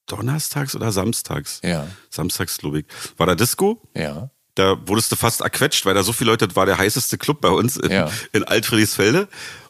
donnerstags 0.07 0.75
oder 0.75 0.91
samstags. 0.91 1.59
Ja. 1.63 1.87
Samstags, 2.09 2.57
glaube 2.57 2.79
ich. 2.79 2.85
War 3.17 3.27
da 3.27 3.35
Disco? 3.35 3.81
Ja. 3.95 4.29
Da 4.55 4.75
wurdest 4.87 5.11
du 5.11 5.15
fast 5.15 5.41
erquetscht, 5.41 5.85
weil 5.85 5.93
da 5.93 6.01
so 6.01 6.13
viele 6.13 6.31
Leute, 6.31 6.47
das 6.47 6.55
war 6.55 6.65
der 6.65 6.77
heißeste 6.79 7.17
Club 7.19 7.41
bei 7.41 7.49
uns 7.49 7.77
in, 7.77 7.91
Ja. 7.91 8.09
in 8.33 8.43
Altfriedrichsfelde. 8.43 9.27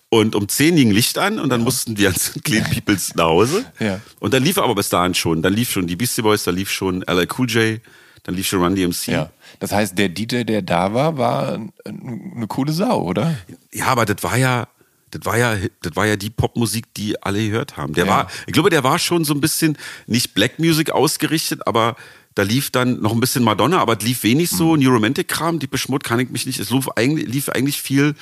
Und 0.10 0.36
um 0.36 0.48
10 0.48 0.78
ging 0.78 0.92
Licht 0.92 1.18
an 1.18 1.38
und 1.38 1.50
dann 1.50 1.62
mussten 1.62 1.96
die 1.96 2.04
ganzen 2.04 2.42
Clean 2.44 2.64
Peoples 2.64 3.16
nach 3.16 3.26
Hause. 3.26 3.66
Ja. 3.80 4.00
Und 4.20 4.34
dann 4.34 4.42
lief 4.44 4.58
aber 4.58 4.74
bis 4.76 4.88
dahin 4.88 5.14
schon. 5.14 5.42
Dann 5.42 5.52
lief 5.54 5.70
schon 5.72 5.86
die 5.88 5.98
Beastie 5.98 6.22
Boys, 6.22 6.44
da 6.46 6.52
lief 6.52 6.72
schon 6.72 7.02
LL 7.06 7.28
Cool 7.38 7.50
J, 7.50 7.82
dann 8.24 8.36
lief 8.36 8.48
schon 8.48 8.64
Run 8.64 8.76
DMC. 8.76 9.08
Ja. 9.08 9.30
Das 9.60 9.74
heißt, 9.74 9.98
der 9.98 10.08
DJ, 10.08 10.44
der 10.44 10.62
da 10.62 10.94
war, 10.94 11.18
war 11.18 11.54
ein- 11.56 11.74
eine 11.84 12.48
coole 12.48 12.72
Sau, 12.72 13.02
oder? 13.02 13.36
Ja, 13.74 13.88
aber 13.88 14.06
das 14.06 14.24
war 14.24 14.38
ja, 14.38 14.70
das 15.12 15.26
war 15.26 15.38
ja, 15.38 15.56
das 15.82 15.96
war 15.96 16.06
ja 16.06 16.16
die 16.16 16.30
Popmusik, 16.30 16.94
die 16.96 17.22
alle 17.24 17.46
gehört 17.50 17.78
haben. 17.78 17.94
Der 17.94 18.06
Ja. 18.06 18.12
war, 18.12 18.32
ich 18.46 18.54
glaube, 18.54 18.70
der 18.70 18.84
war 18.84 19.00
schon 19.00 19.24
so 19.26 19.34
ein 19.34 19.42
bisschen 19.42 19.78
nicht 20.06 20.34
Black 20.34 20.60
Music 20.60 20.92
ausgerichtet, 20.92 21.66
aber 21.66 21.96
da 22.36 22.44
lief 22.44 22.70
dann 22.70 23.02
noch 23.02 23.14
ein 23.14 23.20
bisschen 23.20 23.44
Madonna, 23.44 23.80
aber 23.80 23.98
es 23.98 24.04
lief 24.04 24.24
wenig 24.24 24.50
so 24.50 24.76
Mhm. 24.76 24.84
New 24.84 24.92
Romantic 24.92 25.28
Kram, 25.28 25.60
die 25.60 25.68
beschmut 25.68 26.04
kann 26.04 26.20
ich 26.20 26.30
mich 26.30 26.46
nicht. 26.46 26.60
Es 26.60 26.70
lief 26.70 26.88
eigentlich, 26.90 27.28
lief 27.28 27.50
eigentlich 27.50 27.82
viel, 27.82 28.16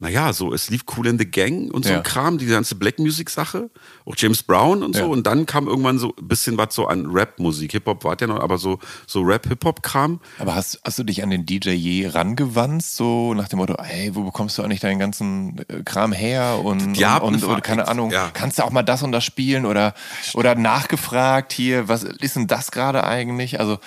naja, 0.00 0.32
so, 0.32 0.52
es 0.54 0.70
lief 0.70 0.82
Cool 0.96 1.06
in 1.08 1.18
the 1.18 1.26
Gang 1.30 1.70
und 1.72 1.84
so 1.84 1.90
Ja. 1.90 1.98
ein 1.98 2.02
Kram, 2.02 2.38
die 2.38 2.46
ganze 2.46 2.74
Black 2.74 2.98
Music 2.98 3.28
Sache, 3.28 3.68
auch 4.06 4.14
James 4.16 4.42
Brown 4.42 4.82
und 4.82 4.94
so. 4.96 5.02
Ja. 5.02 5.06
Und 5.08 5.26
dann 5.26 5.44
kam 5.46 5.68
irgendwann 5.68 5.98
so 5.98 6.14
ein 6.18 6.26
bisschen 6.26 6.56
was 6.56 6.74
so 6.74 6.86
an 6.86 7.06
Rap-Musik. 7.06 7.72
Hip-Hop 7.72 8.02
war 8.04 8.16
ja 8.18 8.26
noch, 8.26 8.40
aber 8.40 8.56
so, 8.56 8.78
so 9.06 9.20
Rap-Hip-Hop-Kram. 9.20 10.20
Aber 10.38 10.54
hast, 10.54 10.80
hast 10.84 10.98
du 10.98 11.04
dich 11.04 11.22
an 11.22 11.28
den 11.30 11.44
DJ 11.44 11.70
je 11.72 12.06
rangewanzt, 12.08 12.96
so 12.96 13.34
nach 13.34 13.48
dem 13.48 13.58
Motto, 13.58 13.76
hey, 13.82 14.14
wo 14.14 14.22
bekommst 14.22 14.56
du 14.56 14.62
eigentlich 14.62 14.80
deinen 14.80 14.98
ganzen 14.98 15.58
äh, 15.68 15.82
Kram 15.84 16.12
her 16.12 16.60
und, 16.64 16.96
Ja, 16.96 17.18
und, 17.18 17.34
und 17.34 17.44
oder 17.44 17.60
keine 17.60 17.86
Ahnung, 17.86 18.10
ja. 18.10 18.30
kannst 18.32 18.58
du 18.58 18.64
auch 18.64 18.70
mal 18.70 18.82
das 18.82 19.02
und 19.02 19.12
das 19.12 19.24
spielen 19.24 19.66
oder, 19.66 19.92
oder 20.34 20.54
nachgefragt 20.54 21.52
hier, 21.52 21.88
was 21.88 22.04
ist 22.04 22.36
denn 22.36 22.46
das 22.46 22.70
gerade 22.70 23.04
eigentlich? 23.04 23.60
Also, 23.60 23.78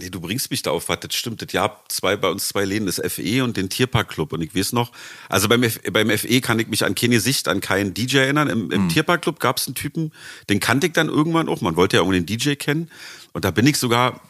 Nee, 0.00 0.10
du 0.10 0.20
bringst 0.20 0.50
mich 0.50 0.62
da 0.62 0.70
auf 0.70 0.88
was, 0.88 1.00
das 1.00 1.14
stimmt. 1.14 1.42
Das 1.42 1.52
Jahr 1.52 1.82
zwei 1.88 2.16
bei 2.16 2.28
uns 2.28 2.48
zwei 2.48 2.64
Läden, 2.64 2.86
das 2.86 3.00
FE 3.12 3.44
und 3.44 3.56
den 3.56 3.68
Tierparkclub. 3.68 4.32
Und 4.32 4.40
ich 4.42 4.54
weiß 4.54 4.72
noch, 4.72 4.92
also 5.28 5.48
beim, 5.48 5.62
F, 5.62 5.80
beim 5.92 6.10
FE 6.10 6.40
kann 6.40 6.58
ich 6.58 6.68
mich 6.68 6.84
an 6.84 6.94
keine 6.94 7.20
Sicht, 7.20 7.48
an 7.48 7.60
keinen 7.60 7.94
DJ 7.94 8.18
erinnern. 8.18 8.48
Im, 8.48 8.64
Mhm. 8.66 8.70
im 8.72 8.88
Tierparkclub 8.88 9.38
gab 9.40 9.58
es 9.58 9.66
einen 9.66 9.74
Typen, 9.74 10.12
den 10.48 10.60
kannte 10.60 10.86
ich 10.88 10.92
dann 10.92 11.08
irgendwann 11.08 11.48
auch. 11.48 11.60
Man 11.60 11.76
wollte 11.76 11.96
ja 11.96 12.02
irgendwie 12.02 12.20
den 12.20 12.26
DJ 12.26 12.54
kennen. 12.54 12.90
Und 13.32 13.44
da 13.44 13.50
bin 13.50 13.66
ich 13.66 13.76
sogar, 13.76 14.20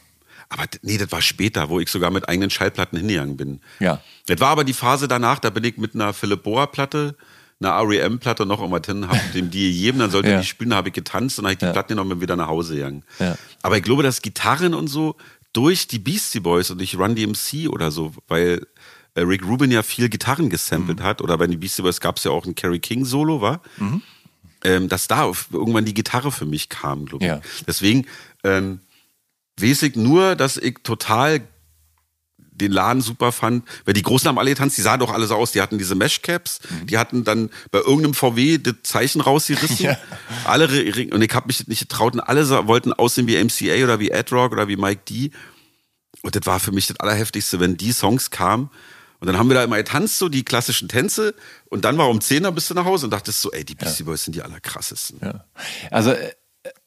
aber 0.48 0.64
nee, 0.82 0.98
das 0.98 1.10
war 1.12 1.22
später, 1.22 1.68
wo 1.70 1.80
ich 1.80 1.88
sogar 1.90 2.10
mit 2.10 2.28
eigenen 2.28 2.50
Schallplatten 2.50 2.98
hingegangen 2.98 3.36
bin. 3.36 3.60
Ja. 3.78 4.00
Das 4.26 4.40
war 4.40 4.48
aber 4.48 4.64
die 4.64 4.72
Phase 4.74 5.06
danach, 5.08 5.38
da 5.38 5.50
bin 5.50 5.64
ich 5.64 5.76
mit 5.76 5.94
einer 5.94 6.12
Philipp 6.12 6.42
Boa 6.42 6.66
Platte, 6.66 7.14
einer 7.62 7.78
REM-Platte 7.86 8.46
noch 8.46 8.60
irgendwas 8.60 8.86
hin, 8.86 9.06
hab 9.06 9.18
dem 9.34 9.50
die 9.50 9.70
gegeben, 9.72 9.98
dann 9.98 10.10
sollte 10.10 10.30
Ja. 10.30 10.40
die 10.40 10.46
spielen, 10.46 10.74
habe 10.74 10.88
ich 10.88 10.94
getanzt 10.94 11.38
und 11.38 11.44
dann 11.44 11.50
habe 11.50 11.52
ich 11.54 11.58
die 11.58 11.66
Ja. 11.66 11.72
Platten 11.72 11.88
genommen 11.90 12.12
und 12.12 12.16
bin 12.18 12.22
wieder 12.22 12.36
nach 12.36 12.48
Hause 12.48 12.74
gegangen. 12.74 13.04
Ja. 13.18 13.36
Aber 13.62 13.76
ich 13.76 13.82
glaube, 13.82 14.02
dass 14.02 14.22
Gitarren 14.22 14.72
und 14.74 14.88
so 14.88 15.16
durch 15.52 15.86
die 15.88 15.98
Beastie 15.98 16.40
Boys 16.40 16.70
und 16.70 16.78
durch 16.78 16.96
Run 16.96 17.14
DMC 17.14 17.68
oder 17.68 17.90
so, 17.90 18.12
weil 18.28 18.66
äh, 19.14 19.22
Rick 19.22 19.44
Rubin 19.44 19.70
ja 19.70 19.82
viel 19.82 20.08
Gitarren 20.08 20.50
gesampelt 20.50 21.00
Mhm. 21.00 21.04
hat 21.04 21.20
oder 21.22 21.36
bei 21.38 21.46
den 21.46 21.58
Beastie 21.58 21.82
Boys 21.82 22.00
gab 22.00 22.18
es 22.18 22.24
ja 22.24 22.30
auch 22.30 22.46
ein 22.46 22.54
Kerry 22.54 22.78
King 22.78 23.04
Solo, 23.04 23.40
war? 23.40 23.60
Mhm. 23.78 24.02
Ähm, 24.62 24.88
dass 24.88 25.08
da 25.08 25.24
irgendwann 25.52 25.86
die 25.86 25.94
Gitarre 25.94 26.30
für 26.30 26.44
mich 26.46 26.68
kam, 26.68 27.06
glaube 27.06 27.24
ich. 27.24 27.28
Ja. 27.30 27.40
Deswegen 27.66 28.06
ähm, 28.44 28.80
weiß 29.58 29.82
ich 29.82 29.96
nur, 29.96 30.36
dass 30.36 30.56
ich 30.58 30.78
total 30.82 31.40
den 32.60 32.72
Laden 32.72 33.02
super 33.02 33.32
fand, 33.32 33.64
weil 33.84 33.94
die 33.94 34.02
Großen 34.02 34.28
haben 34.28 34.38
alle 34.38 34.50
getanzt, 34.50 34.76
die 34.76 34.82
sahen 34.82 35.00
doch 35.00 35.12
alle 35.12 35.26
so 35.26 35.34
aus, 35.34 35.52
die 35.52 35.60
hatten 35.62 35.78
diese 35.78 35.94
Meshcaps, 35.94 36.60
die 36.84 36.98
hatten 36.98 37.24
dann 37.24 37.50
bei 37.70 37.78
irgendeinem 37.78 38.14
VW 38.14 38.58
das 38.58 38.74
Zeichen 38.82 39.20
rausgerissen, 39.20 39.76
Ja. 39.86 39.96
alle 40.44 40.66
und 41.12 41.22
ich 41.22 41.34
habe 41.34 41.46
mich 41.46 41.66
nicht 41.68 41.80
getraut. 41.80 42.14
Und 42.14 42.20
alle 42.20 42.48
wollten 42.66 42.92
aussehen 42.92 43.26
wie 43.26 43.42
MCA 43.42 43.82
oder 43.84 43.98
wie 44.00 44.10
Ed 44.10 44.30
Rock 44.32 44.52
oder 44.52 44.68
wie 44.68 44.76
Mike 44.76 45.02
D. 45.08 45.30
Und 46.22 46.34
das 46.36 46.44
war 46.46 46.60
für 46.60 46.72
mich 46.72 46.86
das 46.86 46.98
Allerheftigste, 47.00 47.60
wenn 47.60 47.76
die 47.76 47.92
Songs 47.92 48.30
kamen. 48.30 48.70
Und 49.20 49.26
dann 49.26 49.36
haben 49.38 49.48
wir 49.50 49.54
da 49.54 49.64
immer 49.64 49.76
getanzt, 49.76 50.16
so 50.18 50.28
die 50.30 50.44
klassischen 50.44 50.88
Tänze. 50.88 51.34
Und 51.66 51.84
dann 51.84 51.98
war 51.98 52.08
um 52.08 52.20
10 52.20 52.44
Uhr 52.44 52.52
bist 52.52 52.70
du 52.70 52.74
nach 52.74 52.86
Hause 52.86 53.06
und 53.06 53.10
dachtest 53.12 53.40
so, 53.42 53.52
ey, 53.52 53.64
die 53.64 53.74
Beastie 53.74 54.02
Boys 54.04 54.24
sind 54.24 54.34
die 54.34 54.42
allerkrassesten. 54.42 55.18
ja. 55.22 55.44
Also, 55.90 56.12
äh, 56.12 56.32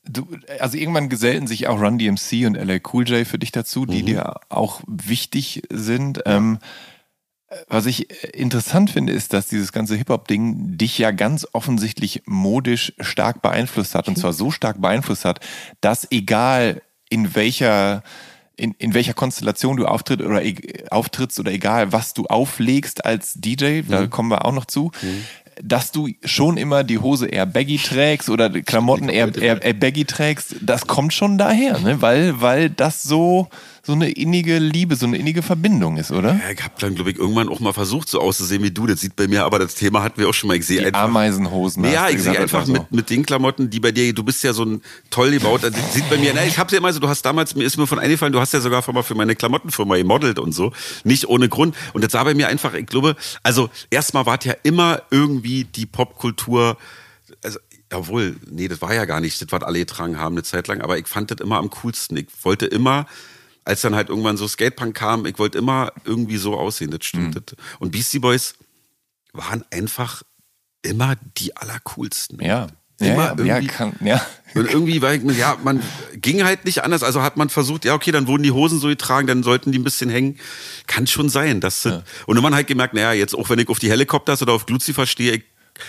du, 0.08 0.28
also 0.60 0.78
irgendwann 0.78 1.10
gesellten 1.10 1.48
sich 1.48 1.68
auch 1.68 1.80
Run 1.80 1.98
DMC 1.98 2.46
und 2.46 2.56
LA 2.56 2.80
Cool 2.92 3.08
J 3.08 3.28
für 3.28 3.40
dich 3.40 3.52
dazu, 3.52 3.86
die 3.86 4.04
dir 4.04 4.36
auch 4.50 4.82
wichtig 4.88 5.64
sind. 5.70 6.22
Ähm, 6.26 6.60
was 7.68 7.86
ich 7.86 8.10
interessant 8.34 8.90
finde, 8.90 9.14
ist, 9.14 9.34
dass 9.34 9.48
dieses 9.48 9.72
ganze 9.72 9.96
Hip-Hop-Ding 9.96 10.78
dich 10.78 10.98
ja 10.98 11.12
ganz 11.12 11.48
offensichtlich 11.54 12.24
modisch 12.26 12.94
stark 13.00 13.42
beeinflusst 13.42 13.96
hat. 13.96 14.08
Und 14.08 14.18
zwar 14.18 14.34
so 14.34 14.52
stark 14.52 14.82
beeinflusst 14.82 15.26
hat, 15.26 15.40
dass 15.82 16.10
egal 16.12 16.82
in 17.10 17.36
welcher 17.36 18.04
in, 18.56 18.74
in 18.74 18.94
welcher 18.94 19.16
Konstellation 19.16 19.78
du 19.78 19.86
auftritt 19.86 20.22
oder 20.22 20.44
e- 20.44 20.88
auftrittst 20.92 21.40
oder 21.40 21.52
egal, 21.52 21.92
was 21.92 22.14
du 22.14 22.26
auflegst 22.26 23.04
als 23.04 23.34
DJ, 23.34 23.82
da 23.88 24.06
kommen 24.08 24.30
wir 24.30 24.46
auch 24.46 24.52
noch 24.52 24.66
zu, 24.66 24.92
dass 25.62 25.92
du 25.92 26.10
schon 26.24 26.58
immer 26.58 26.84
die 26.84 27.00
Hose 27.00 27.28
eher 27.28 27.46
baggy 27.46 27.78
trägst 27.78 28.30
oder 28.30 28.50
Klamotten 28.50 29.10
eher, 29.10 29.36
eher, 29.36 29.62
eher 29.62 29.74
baggy 29.74 30.06
trägst, 30.06 30.56
das 30.62 30.88
kommt 30.88 31.14
schon 31.14 31.38
daher, 31.38 31.80
ne? 31.80 32.02
weil, 32.02 32.42
weil 32.42 32.70
das 32.70 33.04
so, 33.04 33.50
so 33.86 33.92
eine 33.92 34.10
innige 34.12 34.60
Liebe, 34.60 34.96
so 34.96 35.06
eine 35.06 35.18
innige 35.18 35.42
Verbindung 35.42 35.98
ist, 35.98 36.10
oder? 36.12 36.30
Ja, 36.36 36.52
ich 36.54 36.64
habe 36.64 36.76
dann, 36.80 36.96
glaube 36.96 37.12
ich, 37.12 37.18
irgendwann 37.18 37.50
auch 37.50 37.60
mal 37.60 37.74
versucht, 37.74 38.08
so 38.08 38.22
auszusehen 38.22 38.64
wie 38.64 38.72
du. 38.72 38.88
Das 38.88 39.02
sieht 39.02 39.18
bei 39.18 39.28
mir, 39.28 39.44
aber 39.44 39.60
das 39.60 39.76
Thema 39.76 40.02
hatten 40.04 40.22
wir 40.22 40.30
auch 40.30 40.34
schon 40.34 40.48
mal. 40.48 40.56
Ich 40.56 40.66
sehe 40.66 40.80
Die 40.80 40.86
einfach. 40.86 41.02
Ameisenhosen. 41.02 41.84
Ja, 41.84 42.08
ich 42.08 42.22
sehe 42.22 42.40
einfach 42.40 42.66
so. 42.66 42.72
mit, 42.72 42.92
mit 42.94 43.10
den 43.10 43.26
Klamotten, 43.26 43.70
die 43.70 43.82
bei 43.82 43.92
dir, 43.92 44.14
du 44.14 44.24
bist 44.24 44.42
ja 44.42 44.54
so 44.54 44.64
ein 44.64 44.82
toll 45.10 45.32
gebauter, 45.32 45.70
das 45.70 45.94
sieht 45.94 46.10
bei 46.10 46.18
mir, 46.18 46.32
na, 46.34 46.46
ich 46.46 46.58
hab's 46.58 46.72
ja 46.72 46.78
immer 46.78 46.94
so, 46.94 47.02
du 47.02 47.10
hast 47.10 47.24
damals, 47.24 47.56
mir 47.56 47.66
ist 47.66 47.76
mir 47.76 47.86
von 47.86 48.00
eingefallen, 48.00 48.32
du 48.32 48.40
hast 48.40 48.54
ja 48.54 48.62
sogar 48.62 48.82
mal 48.94 49.04
für 49.04 49.16
meine 49.16 49.36
Klamottenfirma 49.36 49.98
gemodelt 49.98 50.40
und 50.40 50.54
so. 50.54 50.72
Nicht 51.04 51.28
ohne 51.28 51.50
Grund. 51.50 51.76
Und 51.92 52.06
das 52.06 52.14
sah 52.14 52.24
bei 52.24 52.36
mir 52.36 52.48
einfach, 52.48 52.74
ich 52.76 52.86
glaube, 52.86 53.18
also 53.44 53.70
erstmal 53.90 54.26
war 54.26 54.40
es 54.40 54.46
ja 54.46 54.54
immer 54.64 55.02
irgendwie 55.12 55.66
die 55.66 55.86
Popkultur, 55.86 56.78
also, 57.44 57.60
Jawohl, 57.92 58.38
nee, 58.50 58.68
das 58.68 58.82
war 58.82 58.92
ja 58.92 59.06
gar 59.06 59.20
nicht, 59.20 59.40
das, 59.40 59.52
was 59.52 59.62
alle 59.62 59.78
getragen 59.78 60.18
haben 60.18 60.34
eine 60.34 60.42
Zeit 60.42 60.68
lang, 60.68 60.82
aber 60.82 60.98
ich 60.98 61.08
fand 61.08 61.30
das 61.30 61.40
immer 61.40 61.58
am 61.58 61.70
coolsten. 61.70 62.18
Ich 62.18 62.26
wollte 62.42 62.66
immer, 62.66 63.06
als 63.66 63.82
dann 63.82 63.96
halt 63.96 64.10
irgendwann 64.10 64.38
so 64.38 64.48
Skatepunk 64.48 64.96
kam, 64.96 65.26
ich 65.26 65.40
wollte 65.40 65.58
immer 65.58 65.92
irgendwie 66.06 66.38
so 66.38 66.58
aussehen, 66.58 66.92
das 66.92 67.06
stimmt. 67.06 67.36
Das. 67.36 67.44
Und 67.80 67.92
Beastie 67.92 68.20
Boys 68.20 68.56
waren 69.34 69.64
einfach 69.72 70.24
immer 70.82 71.16
die 71.38 71.56
allercoolsten. 71.56 72.40
Ja. 72.42 72.68
Immer 73.00 73.10
Ja, 73.10 73.36
ja, 73.38 73.46
ja, 73.46 73.56
irgendwie- 73.56 73.68
kann, 73.68 73.94
ja. 74.02 74.26
Und 74.56 74.70
irgendwie 74.70 75.02
war 75.02 75.14
ich, 75.16 75.24
ja, 75.38 75.58
man 75.64 75.82
ging 76.16 76.44
halt 76.44 76.66
nicht 76.66 76.84
anders. 76.84 77.02
Also 77.02 77.24
hat 77.24 77.38
man 77.38 77.50
versucht, 77.50 77.86
ja, 77.86 77.96
okay, 77.96 78.12
dann 78.12 78.28
wurden 78.28 78.44
die 78.44 78.52
Hosen 78.52 78.80
so 78.80 78.88
getragen, 78.88 79.26
dann 79.26 79.42
sollten 79.42 79.72
die 79.72 79.80
ein 79.80 79.84
bisschen 79.84 80.12
hängen. 80.12 80.38
Kann 80.86 81.08
schon 81.08 81.28
sein. 81.30 81.60
Das, 81.60 81.86
Und 81.86 82.04
dann 82.36 82.44
man 82.44 82.54
halt 82.54 82.68
gemerkt, 82.68 82.94
naja, 82.94 83.14
jetzt 83.14 83.34
auch 83.34 83.50
wenn 83.50 83.58
ich 83.58 83.68
auf 83.70 83.80
die 83.80 83.90
Helikopters 83.90 84.42
oder 84.44 84.54
auf 84.54 84.70
Lucifer 84.70 85.08
stehe, 85.08 85.38
ich 85.38 85.44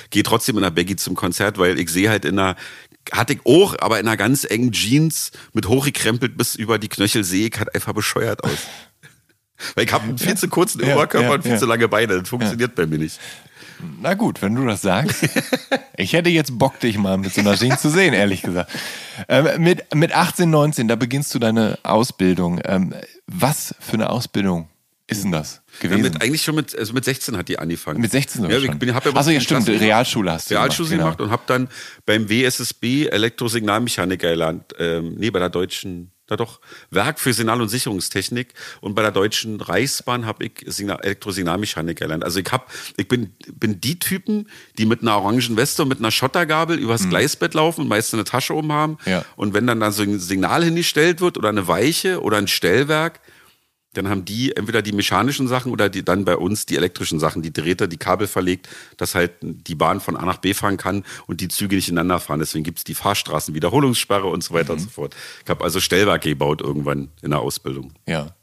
gehe 0.08 0.22
trotzdem 0.22 0.56
in 0.56 0.62
der 0.62 0.70
Baggy 0.70 0.96
zum 0.96 1.14
Konzert, 1.14 1.58
weil 1.58 1.78
ich 1.78 1.90
sehe 1.90 2.08
halt 2.08 2.24
in 2.24 2.38
einer, 2.38 2.56
hatte 3.12 3.34
ich 3.34 3.40
auch, 3.44 3.76
aber 3.78 4.00
in 4.00 4.06
einer 4.06 4.16
ganz 4.16 4.44
engen 4.44 4.72
Jeans 4.72 5.32
mit 5.52 5.68
hochgekrempelt 5.68 6.36
bis 6.36 6.54
über 6.54 6.78
die 6.78 6.88
Knöchel 6.88 7.24
sehe 7.24 7.48
ich 7.48 7.58
halt 7.58 7.74
einfach 7.74 7.92
bescheuert 7.92 8.44
aus. 8.44 8.50
Weil 9.74 9.84
ich 9.84 9.92
habe 9.92 10.04
einen 10.04 10.18
viel 10.18 10.36
zu 10.36 10.48
kurzen 10.48 10.84
Ja, 10.84 10.94
Oberkörper 10.94 11.28
ja, 11.28 11.34
und 11.34 11.42
viel 11.42 11.52
ja. 11.52 11.58
zu 11.58 11.66
lange 11.66 11.88
Beine. 11.88 12.18
Das 12.18 12.28
funktioniert 12.28 12.74
bei 12.74 12.86
mir 12.86 12.98
nicht. 12.98 13.20
Na 14.00 14.14
gut, 14.14 14.42
wenn 14.42 14.54
du 14.54 14.66
das 14.66 14.82
sagst. 14.82 15.28
Ich 15.96 16.12
hätte 16.12 16.28
jetzt 16.28 16.58
Bock, 16.58 16.80
dich 16.80 16.98
mal 16.98 17.18
mit 17.18 17.32
so 17.32 17.40
einer 17.40 17.54
Jeans 17.54 17.80
zu 17.80 17.88
sehen, 17.88 18.14
ehrlich 18.14 18.42
gesagt. 18.42 18.68
Ähm, 19.28 19.62
mit, 19.62 19.94
mit 19.94 20.12
18, 20.12 20.50
19, 20.50 20.88
da 20.88 20.96
beginnst 20.96 21.32
du 21.32 21.38
deine 21.38 21.78
Ausbildung. 21.84 22.60
Ähm, 22.64 22.92
was 23.28 23.76
für 23.78 23.94
eine 23.94 24.10
Ausbildung 24.10 24.68
ist 25.06 25.22
denn 25.22 25.32
das 25.32 25.62
Ja, 25.82 25.88
gewesen? 25.88 26.02
mit, 26.02 26.22
eigentlich 26.22 26.42
schon 26.42 26.54
mit, 26.54 26.76
also 26.76 26.94
mit 26.94 27.04
16 27.04 27.36
hat 27.36 27.48
die 27.48 27.58
angefangen. 27.58 28.00
Mit 28.00 28.10
16 28.10 28.42
sogar 28.42 28.56
ja, 28.56 28.62
ich 28.62 28.70
schon. 28.70 28.78
bin, 28.78 28.94
hab 28.94 29.04
ja 29.04 29.12
Ach 29.14 29.22
so, 29.22 29.30
ja, 29.30 29.40
stimmt, 29.40 29.66
gemacht. 29.66 29.82
Realschule 29.82 30.32
hast 30.32 30.50
du 30.50 30.54
Realschule 30.54 30.88
gemacht, 30.88 31.18
gemacht, 31.18 31.18
genau. 31.18 31.26
und 31.28 31.32
habe 31.32 31.42
dann 31.46 31.68
beim 32.06 32.30
WSSB 32.30 33.06
Elektrosignalmechaniker 33.08 34.30
gelernt. 34.30 34.72
Ähm, 34.78 35.14
nee, 35.18 35.30
bei 35.30 35.40
der 35.40 35.50
deutschen, 35.50 36.10
da 36.26 36.36
doch, 36.36 36.58
Werk 36.90 37.20
für 37.20 37.34
Signal- 37.34 37.60
und 37.60 37.68
Sicherungstechnik. 37.68 38.54
Und 38.80 38.94
bei 38.94 39.02
der 39.02 39.10
Deutschen 39.12 39.60
Reichsbahn 39.60 40.24
habe 40.24 40.46
ich 40.46 40.64
Signal 40.68 41.00
Elektrosignalmechaniker 41.02 42.06
gelernt. 42.06 42.24
Also 42.24 42.40
ich 42.40 42.50
hab, 42.50 42.72
ich 42.96 43.06
bin, 43.06 43.34
bin 43.52 43.82
die 43.82 43.98
Typen, 43.98 44.48
die 44.78 44.86
mit 44.86 45.02
einer 45.02 45.18
orangen 45.18 45.58
Weste 45.58 45.82
und 45.82 45.88
mit 45.88 45.98
einer 45.98 46.12
Schottergabel 46.12 46.78
übers 46.78 47.06
Gleisbett 47.10 47.52
laufen 47.52 47.82
und 47.82 47.88
meist 47.88 48.14
eine 48.14 48.24
Tasche 48.24 48.54
oben 48.54 48.72
haben. 48.72 48.96
Mhm. 49.04 49.12
Ja. 49.12 49.24
Und 49.36 49.52
wenn 49.52 49.66
dann 49.66 49.80
da 49.80 49.92
so 49.92 50.02
ein 50.02 50.18
Signal 50.18 50.64
hingestellt 50.64 51.20
wird 51.20 51.36
oder 51.36 51.50
eine 51.50 51.68
Weiche 51.68 52.22
oder 52.22 52.38
ein 52.38 52.48
Stellwerk, 52.48 53.20
Dann 53.96 54.08
haben 54.08 54.24
die 54.24 54.54
entweder 54.56 54.82
die 54.82 54.92
mechanischen 54.92 55.48
Sachen 55.48 55.72
oder 55.72 55.88
die, 55.88 56.04
dann 56.04 56.24
bei 56.24 56.36
uns 56.36 56.66
die 56.66 56.76
elektrischen 56.76 57.18
Sachen, 57.20 57.42
die 57.42 57.52
Drähte, 57.52 57.88
die 57.88 57.96
Kabel 57.96 58.26
verlegt, 58.26 58.68
dass 58.96 59.14
halt 59.14 59.32
die 59.40 59.74
Bahn 59.74 60.00
von 60.00 60.16
A 60.16 60.24
nach 60.24 60.38
B 60.38 60.54
fahren 60.54 60.76
kann 60.76 61.04
und 61.26 61.40
die 61.40 61.48
Züge 61.48 61.76
nicht 61.76 61.88
ineinander 61.88 62.20
fahren. 62.20 62.40
Deswegen 62.40 62.64
gibt 62.64 62.78
es 62.78 62.84
die 62.84 62.94
Fahrstraßen, 62.94 63.54
Wiederholungssperre 63.54 64.26
und 64.26 64.44
so 64.44 64.54
weiter 64.54 64.72
mhm. 64.72 64.78
und 64.78 64.84
so 64.84 64.90
fort. 64.90 65.16
Ich 65.42 65.50
habe 65.50 65.64
also 65.64 65.80
Stellwerke 65.80 66.28
gebaut 66.28 66.60
irgendwann 66.60 67.08
in 67.22 67.30
der 67.30 67.40
Ausbildung. 67.40 67.92
Ja. 68.06 68.34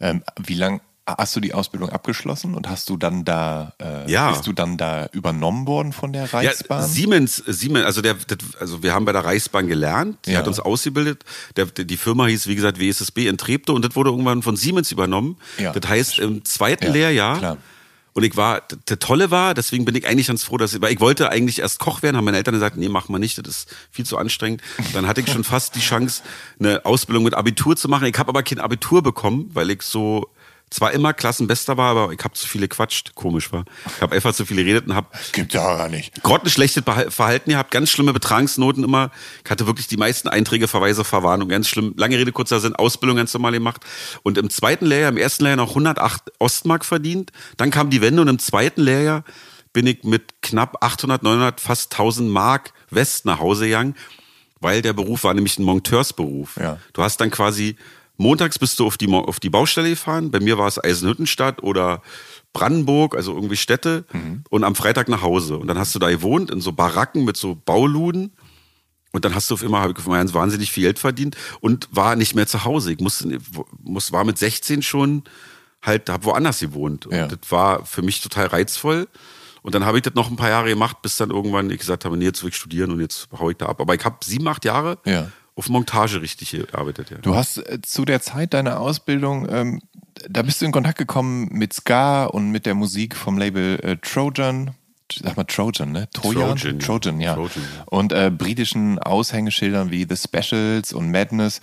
Ähm, 0.00 0.22
wie 0.44 0.54
lang 0.54 0.80
Hast 1.18 1.34
du 1.36 1.40
die 1.40 1.54
Ausbildung 1.54 1.90
abgeschlossen 1.90 2.54
und 2.54 2.68
hast 2.68 2.88
du 2.88 2.96
dann 2.96 3.24
da, 3.24 3.74
äh, 3.80 4.10
ja. 4.10 4.30
bist 4.30 4.46
du 4.46 4.52
dann 4.52 4.76
da 4.76 5.06
übernommen 5.12 5.66
worden 5.66 5.92
von 5.92 6.12
der 6.12 6.32
Reichsbahn? 6.32 6.80
Ja, 6.80 6.86
Siemens, 6.86 7.36
Siemens, 7.46 7.84
also 7.84 8.02
der, 8.02 8.16
also 8.60 8.82
wir 8.82 8.94
haben 8.94 9.04
bei 9.04 9.12
der 9.12 9.24
Reichsbahn 9.24 9.68
gelernt, 9.68 10.18
die 10.26 10.32
ja. 10.32 10.38
hat 10.38 10.48
uns 10.48 10.60
ausgebildet. 10.60 11.24
Der, 11.56 11.66
die 11.66 11.96
Firma 11.96 12.26
hieß, 12.26 12.46
wie 12.46 12.54
gesagt, 12.54 12.80
WSSB 12.80 13.28
in 13.28 13.38
Treptow 13.38 13.74
und 13.74 13.84
das 13.84 13.96
wurde 13.96 14.10
irgendwann 14.10 14.42
von 14.42 14.56
Siemens 14.56 14.92
übernommen. 14.92 15.36
Ja. 15.58 15.72
Das 15.72 15.88
heißt, 15.88 16.18
im 16.18 16.44
zweiten 16.44 16.86
ja, 16.86 16.92
Lehrjahr 16.92 17.38
klar. 17.38 17.58
Und 18.14 18.24
ich 18.24 18.36
war, 18.36 18.62
der 18.88 18.98
Tolle 18.98 19.30
war, 19.30 19.54
deswegen 19.54 19.84
bin 19.84 19.94
ich 19.94 20.06
eigentlich 20.06 20.26
ganz 20.26 20.44
froh, 20.44 20.58
dass 20.58 20.74
ich, 20.74 20.82
weil 20.82 20.92
ich 20.92 21.00
wollte 21.00 21.30
eigentlich 21.30 21.60
erst 21.60 21.78
Koch 21.78 22.02
werden, 22.02 22.16
haben 22.16 22.24
meine 22.26 22.36
Eltern 22.36 22.54
gesagt, 22.54 22.76
nee, 22.76 22.88
mach 22.88 23.08
mal 23.08 23.18
nicht, 23.18 23.38
das 23.38 23.56
ist 23.56 23.74
viel 23.90 24.04
zu 24.04 24.18
anstrengend. 24.18 24.60
Dann 24.92 25.06
hatte 25.06 25.22
ich 25.22 25.32
schon 25.32 25.44
fast 25.54 25.74
die 25.76 25.80
Chance, 25.80 26.22
eine 26.60 26.84
Ausbildung 26.84 27.24
mit 27.24 27.34
Abitur 27.34 27.74
zu 27.74 27.88
machen. 27.88 28.06
Ich 28.06 28.18
habe 28.18 28.28
aber 28.28 28.42
kein 28.42 28.58
Abitur 28.58 29.02
bekommen, 29.02 29.50
weil 29.54 29.70
ich 29.70 29.82
so, 29.82 30.28
zwar 30.72 30.92
immer 30.92 31.12
Klassenbester 31.12 31.76
war, 31.76 31.90
aber 31.90 32.12
ich 32.12 32.24
habe 32.24 32.34
zu 32.34 32.48
viele 32.48 32.66
quatscht, 32.68 33.14
komisch 33.14 33.52
war. 33.52 33.64
Ich 33.96 34.00
habe 34.00 34.14
einfach 34.14 34.34
zu 34.34 34.46
viele 34.46 34.64
geredet 34.64 34.86
und 34.86 34.94
habe 34.94 35.08
gibt 35.32 35.52
ja 35.52 35.76
gar 35.76 35.88
nicht. 35.88 36.22
Gott 36.22 36.44
ein 36.44 36.50
schlechtes 36.50 36.82
Verhalten 36.84 37.50
gehabt, 37.50 37.70
ganz 37.70 37.90
schlimme 37.90 38.12
Betragsnoten 38.12 38.82
immer. 38.82 39.10
Ich 39.44 39.50
hatte 39.50 39.66
wirklich 39.66 39.86
die 39.86 39.96
meisten 39.96 40.28
Einträge, 40.28 40.68
Verweise, 40.68 41.04
Verwarnung, 41.04 41.48
ganz 41.48 41.68
schlimm. 41.68 41.94
Lange 41.96 42.18
Rede 42.18 42.32
kurzer 42.32 42.60
Sinn, 42.60 42.74
Ausbildung 42.74 43.16
ganz 43.16 43.34
normal 43.34 43.52
gemacht 43.52 43.82
und 44.22 44.38
im 44.38 44.48
zweiten 44.50 44.86
Lehrjahr, 44.86 45.10
im 45.10 45.18
ersten 45.18 45.44
Lehrjahr 45.44 45.58
noch 45.58 45.70
108 45.70 46.32
Ostmark 46.38 46.84
verdient. 46.84 47.32
Dann 47.56 47.70
kam 47.70 47.90
die 47.90 48.00
Wende 48.00 48.22
und 48.22 48.28
im 48.28 48.38
zweiten 48.38 48.80
Lehrjahr 48.80 49.24
bin 49.72 49.86
ich 49.86 50.04
mit 50.04 50.42
knapp 50.42 50.82
800, 50.82 51.22
900, 51.22 51.60
fast 51.60 51.92
1000 51.92 52.30
Mark 52.30 52.72
West 52.90 53.24
nach 53.24 53.40
Hause 53.40 53.66
gegangen, 53.66 53.94
weil 54.60 54.82
der 54.82 54.92
Beruf 54.92 55.24
war 55.24 55.34
nämlich 55.34 55.58
ein 55.58 55.64
Monteursberuf. 55.64 56.56
Ja. 56.56 56.78
Du 56.92 57.02
hast 57.02 57.20
dann 57.20 57.30
quasi 57.30 57.76
montags 58.16 58.58
bist 58.58 58.78
du 58.78 58.86
auf 58.86 58.96
die, 58.96 59.12
auf 59.12 59.40
die 59.40 59.50
Baustelle 59.50 59.90
gefahren. 59.90 60.30
Bei 60.30 60.40
mir 60.40 60.58
war 60.58 60.68
es 60.68 60.82
Eisenhüttenstadt 60.82 61.62
oder 61.62 62.02
Brandenburg, 62.52 63.16
also 63.16 63.34
irgendwie 63.34 63.56
Städte. 63.56 64.04
Mhm. 64.12 64.44
Und 64.50 64.64
am 64.64 64.74
Freitag 64.74 65.08
nach 65.08 65.22
Hause. 65.22 65.56
Und 65.56 65.68
dann 65.68 65.78
hast 65.78 65.94
du 65.94 65.98
da 65.98 66.10
gewohnt 66.10 66.50
in 66.50 66.60
so 66.60 66.72
Baracken 66.72 67.24
mit 67.24 67.36
so 67.36 67.54
Bauluden. 67.54 68.32
Und 69.12 69.24
dann 69.24 69.34
hast 69.34 69.50
du 69.50 69.54
auf 69.54 69.62
immer, 69.62 69.80
habe 69.80 69.94
ich 69.96 70.04
ganz 70.04 70.32
wahnsinnig 70.32 70.72
viel 70.72 70.84
Geld 70.84 70.98
verdient 70.98 71.36
und 71.60 71.88
war 71.90 72.16
nicht 72.16 72.34
mehr 72.34 72.46
zu 72.46 72.64
Hause. 72.64 72.92
Ich 72.92 73.00
musste, 73.00 73.38
muss, 73.82 74.10
war 74.10 74.24
mit 74.24 74.38
16 74.38 74.80
schon 74.80 75.24
halt, 75.82 76.08
habe 76.08 76.24
woanders 76.24 76.60
gewohnt. 76.60 77.06
Und 77.06 77.14
ja. 77.14 77.26
das 77.26 77.38
war 77.50 77.84
für 77.84 78.00
mich 78.00 78.22
total 78.22 78.46
reizvoll. 78.46 79.08
Und 79.60 79.74
dann 79.74 79.84
habe 79.84 79.98
ich 79.98 80.02
das 80.02 80.14
noch 80.14 80.30
ein 80.30 80.36
paar 80.36 80.48
Jahre 80.48 80.70
gemacht, 80.70 81.02
bis 81.02 81.16
dann 81.18 81.30
irgendwann 81.30 81.70
ich 81.70 81.78
gesagt 81.78 82.06
habe, 82.06 82.16
nee, 82.16 82.24
jetzt 82.24 82.42
will 82.42 82.48
ich 82.48 82.56
studieren 82.56 82.90
und 82.90 83.00
jetzt 83.00 83.28
hau 83.38 83.50
ich 83.50 83.58
da 83.58 83.66
ab. 83.66 83.80
Aber 83.80 83.94
ich 83.94 84.04
habe 84.04 84.16
sieben, 84.24 84.48
acht 84.48 84.64
Jahre 84.64 84.98
ja 85.04 85.30
auf 85.54 85.68
Montage 85.68 86.22
richtig 86.22 86.50
gearbeitet. 86.50 87.10
Ja. 87.10 87.18
Du 87.18 87.34
hast 87.34 87.58
äh, 87.58 87.80
zu 87.82 88.04
der 88.04 88.20
Zeit 88.20 88.54
deiner 88.54 88.80
Ausbildung, 88.80 89.46
ähm, 89.50 89.82
da 90.28 90.42
bist 90.42 90.60
du 90.60 90.66
in 90.66 90.72
Kontakt 90.72 90.98
gekommen 90.98 91.48
mit 91.50 91.72
Ska 91.72 92.24
und 92.24 92.50
mit 92.50 92.66
der 92.66 92.74
Musik 92.74 93.16
vom 93.16 93.38
Label 93.38 93.78
äh, 93.82 93.96
Trojan. 93.96 94.72
Sag 95.12 95.36
mal 95.36 95.44
Trojan, 95.44 95.92
ne? 95.92 96.08
Trojan? 96.12 96.56
Trojan, 96.56 96.78
Trojan 96.78 97.20
ja. 97.20 97.34
Trojan, 97.34 97.64
ja. 97.76 97.84
Und 97.86 98.12
äh, 98.12 98.30
britischen 98.30 98.98
Aushängeschildern 98.98 99.90
wie 99.90 100.06
The 100.08 100.16
Specials 100.16 100.92
und 100.92 101.10
Madness. 101.10 101.60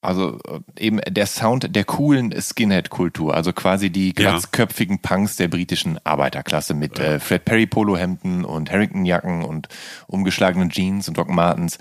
Also 0.00 0.40
äh, 0.48 0.84
eben 0.84 1.00
der 1.08 1.26
Sound 1.26 1.76
der 1.76 1.84
coolen 1.84 2.34
Skinhead-Kultur, 2.36 3.34
also 3.34 3.52
quasi 3.52 3.90
die 3.90 4.12
glatzköpfigen 4.12 5.00
Punks 5.00 5.36
der 5.36 5.46
britischen 5.46 6.04
Arbeiterklasse 6.04 6.74
mit 6.74 6.98
äh, 6.98 7.20
Fred 7.20 7.44
Perry 7.44 7.66
Polohemden 7.66 8.44
und 8.44 8.72
Harrington-Jacken 8.72 9.44
und 9.44 9.68
umgeschlagenen 10.08 10.70
Jeans 10.70 11.06
und 11.06 11.18
Doc 11.18 11.28
Martens. 11.28 11.78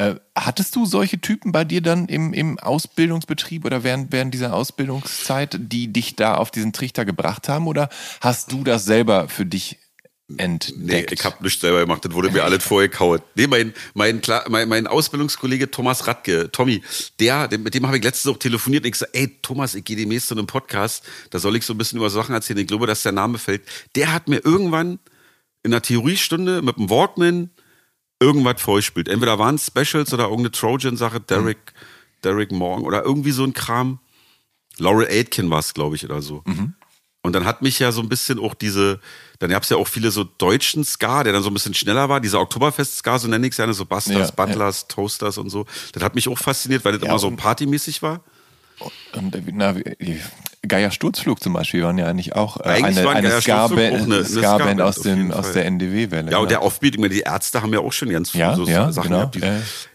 Äh, 0.00 0.18
hattest 0.34 0.76
du 0.76 0.86
solche 0.86 1.20
Typen 1.20 1.52
bei 1.52 1.62
dir 1.62 1.82
dann 1.82 2.06
im, 2.06 2.32
im 2.32 2.58
Ausbildungsbetrieb 2.58 3.66
oder 3.66 3.84
während, 3.84 4.12
während 4.12 4.32
dieser 4.32 4.54
Ausbildungszeit, 4.54 5.58
die 5.60 5.92
dich 5.92 6.16
da 6.16 6.36
auf 6.36 6.50
diesen 6.50 6.72
Trichter 6.72 7.04
gebracht 7.04 7.50
haben? 7.50 7.66
Oder 7.66 7.90
hast 8.22 8.50
du 8.50 8.64
das 8.64 8.86
selber 8.86 9.28
für 9.28 9.44
dich 9.44 9.76
entdeckt? 10.38 10.78
Nee, 10.78 11.06
ich 11.10 11.22
habe 11.22 11.44
nichts 11.44 11.60
selber 11.60 11.80
gemacht, 11.80 12.02
das 12.02 12.14
wurde 12.14 12.30
mir 12.30 12.44
alles 12.44 12.64
vorgekaut. 12.64 13.22
Nee, 13.34 13.46
mein, 13.46 13.74
mein, 13.92 14.22
mein, 14.48 14.70
mein 14.70 14.86
Ausbildungskollege 14.86 15.70
Thomas 15.70 16.06
Radke, 16.06 16.50
Tommy, 16.50 16.82
der, 17.18 17.50
mit 17.58 17.74
dem 17.74 17.86
habe 17.86 17.98
ich 17.98 18.02
letztens 18.02 18.34
auch 18.34 18.38
telefoniert 18.38 18.84
und 18.84 18.86
ich 18.86 18.92
gesagt, 18.92 19.14
ey 19.14 19.36
Thomas, 19.42 19.74
ich 19.74 19.84
gehe 19.84 19.96
demnächst 19.96 20.28
zu 20.28 20.34
einem 20.34 20.46
Podcast, 20.46 21.04
da 21.28 21.38
soll 21.38 21.56
ich 21.56 21.66
so 21.66 21.74
ein 21.74 21.78
bisschen 21.78 21.98
über 21.98 22.08
Sachen 22.08 22.34
erzählen, 22.34 22.60
ich 22.60 22.68
glaube, 22.68 22.86
dass 22.86 23.02
der 23.02 23.12
Name 23.12 23.36
fällt. 23.36 23.64
Der 23.96 24.14
hat 24.14 24.28
mir 24.28 24.42
irgendwann 24.42 24.98
in 25.62 25.74
einer 25.74 25.82
Theoriestunde 25.82 26.62
mit 26.62 26.78
dem 26.78 26.88
Walkman 26.88 27.50
irgendwas 28.20 28.60
vorspielt. 28.60 29.08
Entweder 29.08 29.38
waren 29.38 29.56
es 29.56 29.66
Specials 29.66 30.12
oder 30.12 30.24
irgendeine 30.24 30.52
Trojan-Sache, 30.52 31.20
Derek, 31.20 31.58
mhm. 31.58 32.20
Derek 32.22 32.52
Morgan 32.52 32.84
oder 32.84 33.02
irgendwie 33.04 33.32
so 33.32 33.44
ein 33.44 33.52
Kram. 33.52 33.98
Laurel 34.78 35.08
Aitken 35.08 35.50
war 35.50 35.58
es, 35.58 35.74
glaube 35.74 35.96
ich, 35.96 36.04
oder 36.04 36.22
so. 36.22 36.42
Mhm. 36.46 36.74
Und 37.22 37.34
dann 37.34 37.44
hat 37.44 37.60
mich 37.60 37.78
ja 37.78 37.92
so 37.92 38.00
ein 38.00 38.08
bisschen 38.08 38.38
auch 38.38 38.54
diese, 38.54 38.98
dann 39.40 39.50
gab 39.50 39.62
es 39.62 39.68
ja 39.68 39.76
auch 39.76 39.88
viele 39.88 40.10
so 40.10 40.24
deutschen 40.24 40.84
Ska, 40.84 41.22
der 41.22 41.34
dann 41.34 41.42
so 41.42 41.50
ein 41.50 41.54
bisschen 41.54 41.74
schneller 41.74 42.08
war, 42.08 42.20
dieser 42.20 42.40
Oktoberfest-Ska, 42.40 43.18
so 43.18 43.28
nenne 43.28 43.46
ich 43.46 43.52
es 43.52 43.58
ja, 43.58 43.70
so 43.72 43.84
Busters, 43.84 44.32
ja, 44.36 44.46
Butlers, 44.46 44.82
ja. 44.82 44.94
Toasters 44.94 45.36
und 45.36 45.50
so. 45.50 45.66
Das 45.92 46.02
hat 46.02 46.14
mich 46.14 46.28
auch 46.28 46.38
fasziniert, 46.38 46.84
weil 46.84 46.92
das 46.92 47.02
ja, 47.02 47.08
immer 47.08 47.18
so 47.18 47.30
partymäßig 47.30 48.00
war. 48.00 48.22
Und 48.80 49.56
na, 49.56 49.74
Geier 50.66 50.90
Sturzflug 50.90 51.42
zum 51.42 51.54
Beispiel 51.54 51.82
waren 51.82 51.96
ja 51.96 52.06
eigentlich 52.06 52.34
auch 52.36 52.58
äh, 52.58 52.64
eigentlich 52.64 52.98
eine, 52.98 53.08
eine 53.08 53.40
Ska-Band 53.40 54.28
Ska 54.28 54.58
Ska 54.58 54.82
aus, 54.82 55.06
aus 55.06 55.52
der 55.52 55.64
NDW-Welle. 55.64 56.30
Ja, 56.30 56.38
und 56.38 56.50
der 56.50 56.60
Aufbeat, 56.60 56.96
die 56.96 57.20
Ärzte 57.20 57.62
haben 57.62 57.72
ja 57.72 57.80
auch 57.80 57.92
schon 57.92 58.10
ganz 58.10 58.34
ja, 58.34 58.54
so 58.54 58.66
ja, 58.66 58.92
Sachen 58.92 59.10
genau. 59.10 59.28
gehabt. 59.30 59.38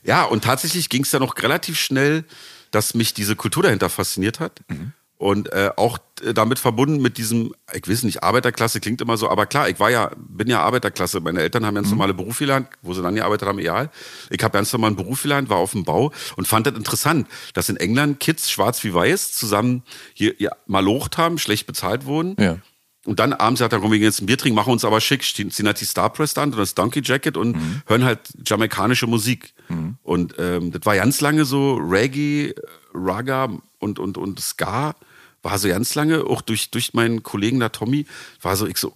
ja, 0.03 0.23
und 0.23 0.43
tatsächlich 0.43 0.89
ging 0.89 1.03
es 1.03 1.11
dann 1.11 1.21
auch 1.21 1.35
relativ 1.37 1.79
schnell, 1.79 2.25
dass 2.71 2.95
mich 2.95 3.13
diese 3.13 3.35
Kultur 3.35 3.63
dahinter 3.63 3.89
fasziniert 3.89 4.39
hat. 4.39 4.61
Mhm. 4.67 4.93
Und 5.17 5.51
äh, 5.53 5.69
auch 5.77 5.97
äh, 6.23 6.33
damit 6.33 6.59
verbunden 6.59 7.01
mit 7.01 7.17
diesem, 7.17 7.53
ich 7.73 7.87
weiß 7.87 8.03
nicht, 8.03 8.21
Arbeiterklasse 8.21 8.81
klingt 8.81 8.99
immer 9.01 9.15
so, 9.15 9.29
aber 9.29 9.45
klar, 9.45 9.69
ich 9.69 9.79
war 9.79 9.89
ja, 9.89 10.11
bin 10.17 10.49
ja 10.49 10.61
Arbeiterklasse. 10.61 11.21
Meine 11.21 11.39
Eltern 11.39 11.65
haben 11.65 11.75
ganz 11.75 11.87
mhm. 11.87 11.93
normale 11.93 12.13
Beruf 12.13 12.39
gelernt, 12.39 12.67
wo 12.81 12.93
sie 12.93 13.01
dann 13.01 13.15
gearbeitet 13.15 13.47
haben, 13.47 13.59
egal. 13.59 13.89
Ich 14.29 14.43
habe 14.43 14.51
ganz 14.51 14.73
normalen 14.73 14.97
Beruf 14.97 15.23
gelernt, 15.23 15.49
war 15.49 15.57
auf 15.57 15.71
dem 15.71 15.85
Bau 15.85 16.11
und 16.35 16.47
fand 16.47 16.67
das 16.67 16.75
interessant, 16.75 17.27
dass 17.53 17.69
in 17.69 17.77
England 17.77 18.19
Kids 18.19 18.51
schwarz 18.51 18.83
wie 18.83 18.93
weiß 18.93 19.31
zusammen 19.31 19.83
hier, 20.13 20.33
hier 20.37 20.51
malocht 20.67 21.17
haben, 21.17 21.37
schlecht 21.37 21.65
bezahlt 21.65 22.05
wurden. 22.05 22.35
Ja. 22.37 22.57
Und 23.05 23.19
dann 23.19 23.33
abends 23.33 23.59
sagt 23.59 23.71
er, 23.71 23.79
komm, 23.79 23.91
wir 23.91 23.99
gehen 23.99 24.07
jetzt 24.07 24.21
ein 24.21 24.25
Bier 24.25 24.37
trinken, 24.37 24.55
machen 24.55 24.73
uns 24.73 24.83
aber 24.83 24.99
schick, 24.99 25.21
ziehen 25.23 25.67
halt 25.67 25.79
die 25.79 25.85
Starpress 25.85 26.37
an 26.37 26.51
und 26.51 26.57
das 26.57 26.73
Donkey 26.73 27.01
Jacket 27.03 27.37
und 27.37 27.55
mhm. 27.55 27.81
hören 27.85 28.03
halt 28.03 28.19
jamaikanische 28.45 29.05
Musik. 29.05 29.53
Mhm. 29.69 29.97
Und 30.01 30.35
ähm, 30.39 30.71
das 30.71 30.81
war 30.85 30.95
ganz 30.95 31.21
lange 31.21 31.45
so 31.45 31.75
Reggae, 31.75 32.55
Raga 32.95 33.49
und, 33.79 33.99
und, 33.99 34.17
und 34.17 34.39
Ska 34.39 34.95
war 35.41 35.59
so 35.59 35.67
ganz 35.67 35.93
lange, 35.93 36.25
auch 36.25 36.41
durch, 36.41 36.71
durch 36.71 36.93
meinen 36.93 37.21
Kollegen 37.21 37.59
da 37.59 37.69
Tommy, 37.69 38.07
war 38.41 38.55
so, 38.55 38.65
ich 38.65 38.77
so, 38.77 38.93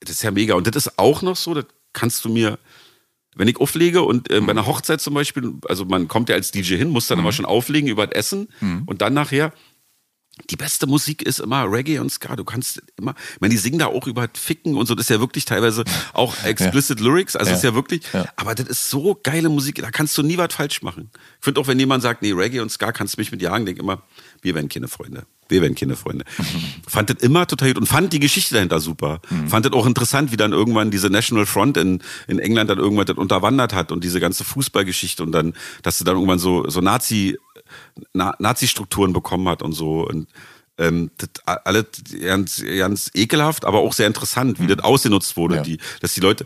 das 0.00 0.10
ist 0.10 0.22
ja 0.22 0.32
mega. 0.32 0.54
Und 0.54 0.66
das 0.66 0.74
ist 0.74 0.98
auch 0.98 1.22
noch 1.22 1.36
so, 1.36 1.54
das 1.54 1.66
kannst 1.92 2.24
du 2.24 2.28
mir, 2.28 2.58
wenn 3.36 3.48
ich 3.48 3.58
auflege 3.58 4.02
und 4.02 4.30
äh, 4.30 4.40
bei 4.40 4.50
einer 4.50 4.66
Hochzeit 4.66 5.00
zum 5.00 5.14
Beispiel, 5.14 5.54
also 5.68 5.84
man 5.84 6.08
kommt 6.08 6.28
ja 6.28 6.34
als 6.34 6.50
DJ 6.50 6.76
hin, 6.76 6.88
muss 6.88 7.06
dann 7.06 7.18
mhm. 7.18 7.24
immer 7.24 7.32
schon 7.32 7.46
auflegen 7.46 7.88
über 7.88 8.06
das 8.06 8.16
Essen 8.16 8.48
mhm. 8.60 8.82
und 8.86 9.00
dann 9.00 9.14
nachher, 9.14 9.52
die 10.50 10.56
beste 10.56 10.86
Musik 10.86 11.22
ist 11.22 11.40
immer 11.40 11.70
Reggae 11.70 11.98
und 11.98 12.10
Ska. 12.10 12.36
Du 12.36 12.44
kannst 12.44 12.82
immer, 12.96 13.14
ich 13.34 13.40
meine, 13.40 13.52
die 13.52 13.58
singen 13.58 13.78
da 13.78 13.86
auch 13.86 14.06
über 14.06 14.28
Ficken 14.32 14.76
und 14.76 14.86
so. 14.86 14.94
Das 14.94 15.04
ist 15.04 15.10
ja 15.10 15.20
wirklich 15.20 15.44
teilweise 15.44 15.84
auch 16.14 16.42
explicit 16.44 17.00
ja. 17.00 17.06
Lyrics. 17.06 17.36
Also 17.36 17.50
ja. 17.50 17.56
ist 17.56 17.62
ja 17.62 17.74
wirklich, 17.74 18.02
ja. 18.12 18.24
aber 18.36 18.54
das 18.54 18.66
ist 18.66 18.88
so 18.88 19.18
geile 19.22 19.50
Musik. 19.50 19.76
Da 19.82 19.90
kannst 19.90 20.16
du 20.16 20.22
nie 20.22 20.38
was 20.38 20.54
falsch 20.54 20.82
machen. 20.82 21.10
Ich 21.38 21.44
finde 21.44 21.60
auch, 21.60 21.66
wenn 21.66 21.78
jemand 21.78 22.02
sagt, 22.02 22.22
nee, 22.22 22.32
Reggae 22.32 22.60
und 22.60 22.70
Ska 22.70 22.92
kannst 22.92 23.16
du 23.16 23.20
mich 23.20 23.30
mit 23.30 23.42
jagen, 23.42 23.66
denk 23.66 23.78
immer, 23.78 24.02
wir 24.42 24.54
werden 24.54 24.68
keine 24.68 24.88
Freunde. 24.88 25.24
Wir 25.48 25.62
werden 25.62 25.74
keine 25.74 25.96
Freunde. 25.96 26.24
Mhm. 26.38 26.44
Fand 26.86 27.10
das 27.10 27.22
immer 27.22 27.46
total 27.46 27.68
gut 27.68 27.78
und 27.78 27.86
fand 27.86 28.12
die 28.12 28.20
Geschichte 28.20 28.54
dahinter 28.54 28.80
super. 28.80 29.20
Mhm. 29.30 29.48
Fand 29.48 29.64
das 29.64 29.72
auch 29.72 29.86
interessant, 29.86 30.32
wie 30.32 30.36
dann 30.36 30.52
irgendwann 30.52 30.90
diese 30.90 31.10
National 31.10 31.46
Front 31.46 31.76
in, 31.76 32.02
in 32.26 32.38
England 32.38 32.70
dann 32.70 32.78
irgendwann 32.78 33.06
das 33.06 33.16
unterwandert 33.16 33.72
hat 33.72 33.92
und 33.92 34.02
diese 34.02 34.20
ganze 34.20 34.44
Fußballgeschichte 34.44 35.22
und 35.22 35.32
dann, 35.32 35.54
dass 35.82 35.98
sie 35.98 36.04
dann 36.04 36.16
irgendwann 36.16 36.38
so, 36.38 36.68
so 36.68 36.80
Nazi, 36.80 37.38
Na, 38.12 38.34
Nazi-Strukturen 38.38 39.12
bekommen 39.12 39.48
hat 39.48 39.62
und 39.62 39.72
so. 39.72 40.06
Und 40.06 40.28
ähm, 40.78 41.10
das 41.18 41.28
alles 41.64 41.86
ganz, 42.20 42.62
ganz 42.64 43.10
ekelhaft, 43.14 43.64
aber 43.64 43.78
auch 43.78 43.92
sehr 43.92 44.06
interessant, 44.06 44.58
wie 44.58 44.64
mhm. 44.64 44.68
das 44.68 44.78
ausgenutzt 44.80 45.36
wurde. 45.36 45.56
Ja. 45.56 45.62
Die, 45.62 45.78
dass 46.00 46.14
die 46.14 46.20
Leute, 46.20 46.44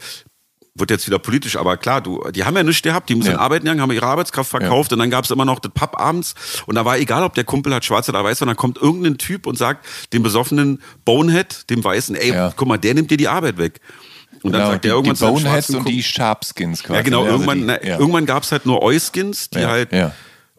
wird 0.78 0.90
jetzt 0.90 1.06
wieder 1.06 1.18
politisch, 1.18 1.56
aber 1.56 1.76
klar, 1.76 2.00
du, 2.00 2.22
die 2.30 2.44
haben 2.44 2.56
ja 2.56 2.62
nichts 2.62 2.82
gehabt, 2.82 3.08
die 3.08 3.14
müssen 3.14 3.32
ja. 3.32 3.38
arbeiten 3.38 3.64
gegangen, 3.64 3.80
haben 3.80 3.92
ihre 3.92 4.06
Arbeitskraft 4.06 4.50
verkauft 4.50 4.90
ja. 4.90 4.94
und 4.94 4.98
dann 5.00 5.10
gab 5.10 5.24
es 5.24 5.30
immer 5.30 5.44
noch 5.44 5.58
das 5.58 5.72
Pub 5.72 5.98
abends 5.98 6.34
und 6.66 6.74
da 6.74 6.84
war 6.84 6.98
egal, 6.98 7.22
ob 7.22 7.34
der 7.34 7.44
Kumpel 7.44 7.74
hat 7.74 7.84
schwarz 7.84 8.08
oder 8.08 8.22
weiß, 8.22 8.38
sondern 8.38 8.56
dann 8.56 8.60
kommt 8.60 8.78
irgendein 8.78 9.18
Typ 9.18 9.46
und 9.46 9.56
sagt 9.56 9.86
dem 10.12 10.22
besoffenen 10.22 10.82
Bonehead, 11.04 11.68
dem 11.70 11.82
Weißen, 11.82 12.16
ey, 12.16 12.32
ja. 12.32 12.52
guck 12.56 12.68
mal, 12.68 12.78
der 12.78 12.94
nimmt 12.94 13.10
dir 13.10 13.16
die 13.16 13.28
Arbeit 13.28 13.58
weg. 13.58 13.80
Und 14.42 14.52
genau, 14.52 14.64
dann 14.64 14.72
sagt 14.72 14.84
der 14.84 14.92
irgendwann 14.92 15.16
die 15.16 15.42
Boneheads 15.42 15.70
und 15.70 15.88
die 15.88 16.02
Sharpskins 16.02 16.82
quasi. 16.82 16.98
Ja, 16.98 17.02
genau, 17.02 17.24
ne? 17.24 17.30
also 17.30 17.44
irgendwann, 17.44 17.58
die, 17.58 17.88
na, 17.88 17.98
irgendwann 17.98 18.26
gab 18.26 18.42
es 18.42 18.52
halt 18.52 18.66
nur 18.66 18.82
Euskins, 18.82 19.50
die 19.50 19.64
halt 19.64 19.92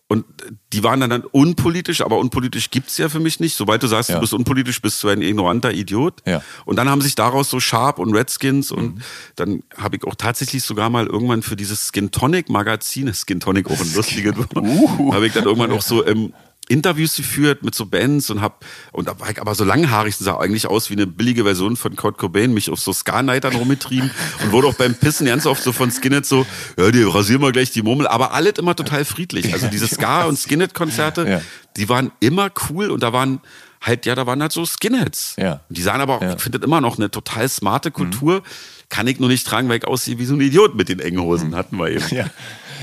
Und 0.10 0.24
die 0.72 0.84
waren 0.86 1.01
dann, 1.01 1.10
dann 1.10 1.24
unpolitisch, 1.24 1.99
aber 1.99 2.18
unpolitisch 2.18 2.70
gibt's 2.70 2.97
ja 2.97 3.10
für 3.10 3.20
mich 3.20 3.41
nicht. 3.41 3.55
Sobald 3.58 3.84
du 3.84 3.88
sagst, 3.88 4.10
Ja. 4.10 4.16
du 4.16 4.22
bist 4.22 4.34
unpolitisch, 4.34 4.82
bist 4.82 5.03
du 5.03 5.10
ein 5.10 5.22
ignoranter 5.22 5.74
Idiot. 5.74 6.22
Ja. 6.26 6.41
Und 6.64 6.78
dann 6.78 6.89
haben 6.89 7.01
sich 7.01 7.16
daraus 7.16 7.49
so 7.49 7.60
Sharp 7.60 7.99
und 7.99 8.16
Redskins 8.16 8.72
und 8.72 9.01
dann 9.36 9.64
habe 9.78 9.97
ich 9.97 10.05
auch 10.05 10.16
tatsächlich 10.16 10.64
sogar 10.64 10.89
mal 10.89 11.08
irgendwann 11.08 11.41
für 11.41 11.58
dieses 11.58 11.89
Skin 11.91 12.12
Tonic 12.12 12.49
Magazin, 12.49 13.14
Skin 13.28 13.41
Tonic 13.41 13.70
auch 13.70 13.80
ein 13.82 13.93
lustiges, 13.93 14.34
Uh. 14.55 15.14
habe 15.14 15.28
ich 15.28 15.34
dann 15.34 15.43
irgendwann 15.43 15.72
auch 15.72 15.82
so 15.82 16.05
ähm, 16.08 16.34
Interviews 16.70 17.15
geführt 17.15 17.63
mit 17.63 17.76
so 17.76 17.86
Bands 17.86 18.30
und 18.30 18.41
hab 18.41 18.65
und 18.91 19.07
da 19.07 19.20
war 19.20 19.30
ich 19.30 19.39
aber 19.39 19.55
so 19.55 19.63
langhaarig 19.63 20.15
und 20.20 20.26
sah 20.26 20.38
eigentlich 20.38 20.68
aus 20.68 20.89
wie 20.89 20.93
eine 20.93 21.07
billige 21.07 21.43
Version 21.43 21.76
von 21.78 21.95
Kurt 21.95 22.18
Cobain, 22.18 22.53
mich 22.53 22.70
auf 22.70 22.80
so 22.80 22.91
Ska-Nightern 22.91 23.55
rumgetrieben 23.55 24.11
und 24.43 24.51
wurde 24.51 24.68
auch 24.68 24.74
beim 24.76 24.93
Pissen 24.95 25.28
ganz 25.28 25.45
oft 25.45 25.63
so 25.63 25.72
von 25.72 25.91
Skinhead 25.91 26.26
so, 26.26 26.45
ja, 26.78 26.91
die 26.91 27.03
rasieren 27.03 27.41
wir 27.41 27.51
gleich 27.51 27.72
die 27.72 27.82
Murmel, 27.84 28.07
aber 28.07 28.34
alles 28.34 28.53
immer 28.57 28.76
total 28.76 29.05
friedlich. 29.05 29.53
Also 29.53 29.68
diese 29.72 29.88
Ska- 29.88 30.26
und 30.26 30.38
Skinhead-Konzerte, 30.38 31.28
Ja. 31.30 31.41
die 31.78 31.88
waren 31.89 32.11
immer 32.20 32.49
cool 32.70 32.91
und 32.91 33.01
da 33.03 33.13
waren 33.13 33.39
halt, 33.82 34.05
ja, 34.05 34.15
da 34.15 34.26
waren 34.28 34.41
halt 34.41 34.51
so 34.51 34.65
Skinheads. 34.65 35.36
Ja. 35.38 35.61
Die 35.70 35.82
sahen 35.82 36.01
aber 36.01 36.15
auch, 36.18 36.22
Ja. 36.22 36.34
ich 36.36 36.41
finde 36.41 36.57
immer 36.59 36.82
noch 36.82 36.97
eine 36.97 37.09
total 37.11 37.47
smarte 37.47 37.91
Kultur. 37.91 38.41
Kann 38.89 39.05
ich 39.07 39.20
nur 39.20 39.28
nicht 39.30 39.45
tragen, 39.45 39.68
weil 39.70 39.78
ich 39.80 39.86
aussehe 39.86 40.18
wie 40.18 40.26
so 40.26 40.34
ein 40.34 40.41
Idiot 40.41 40.76
mit 40.76 40.88
den 40.89 40.99
engen 40.99 41.20
Hosen, 41.22 41.55
hatten 41.55 41.78
wir 41.78 41.89
eben. 41.89 42.05
Ja. 42.15 42.26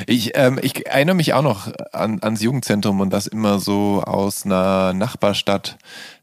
Ich, 0.06 0.32
ähm, 0.34 0.58
ich 0.62 0.86
erinnere 0.86 1.16
mich 1.16 1.34
auch 1.34 1.42
noch 1.42 1.72
an, 1.92 2.18
ans 2.22 2.42
Jugendzentrum 2.42 3.00
und 3.00 3.10
das 3.10 3.26
immer 3.26 3.58
so 3.58 4.02
aus 4.04 4.44
einer 4.44 4.92
Nachbarstadt 4.94 5.78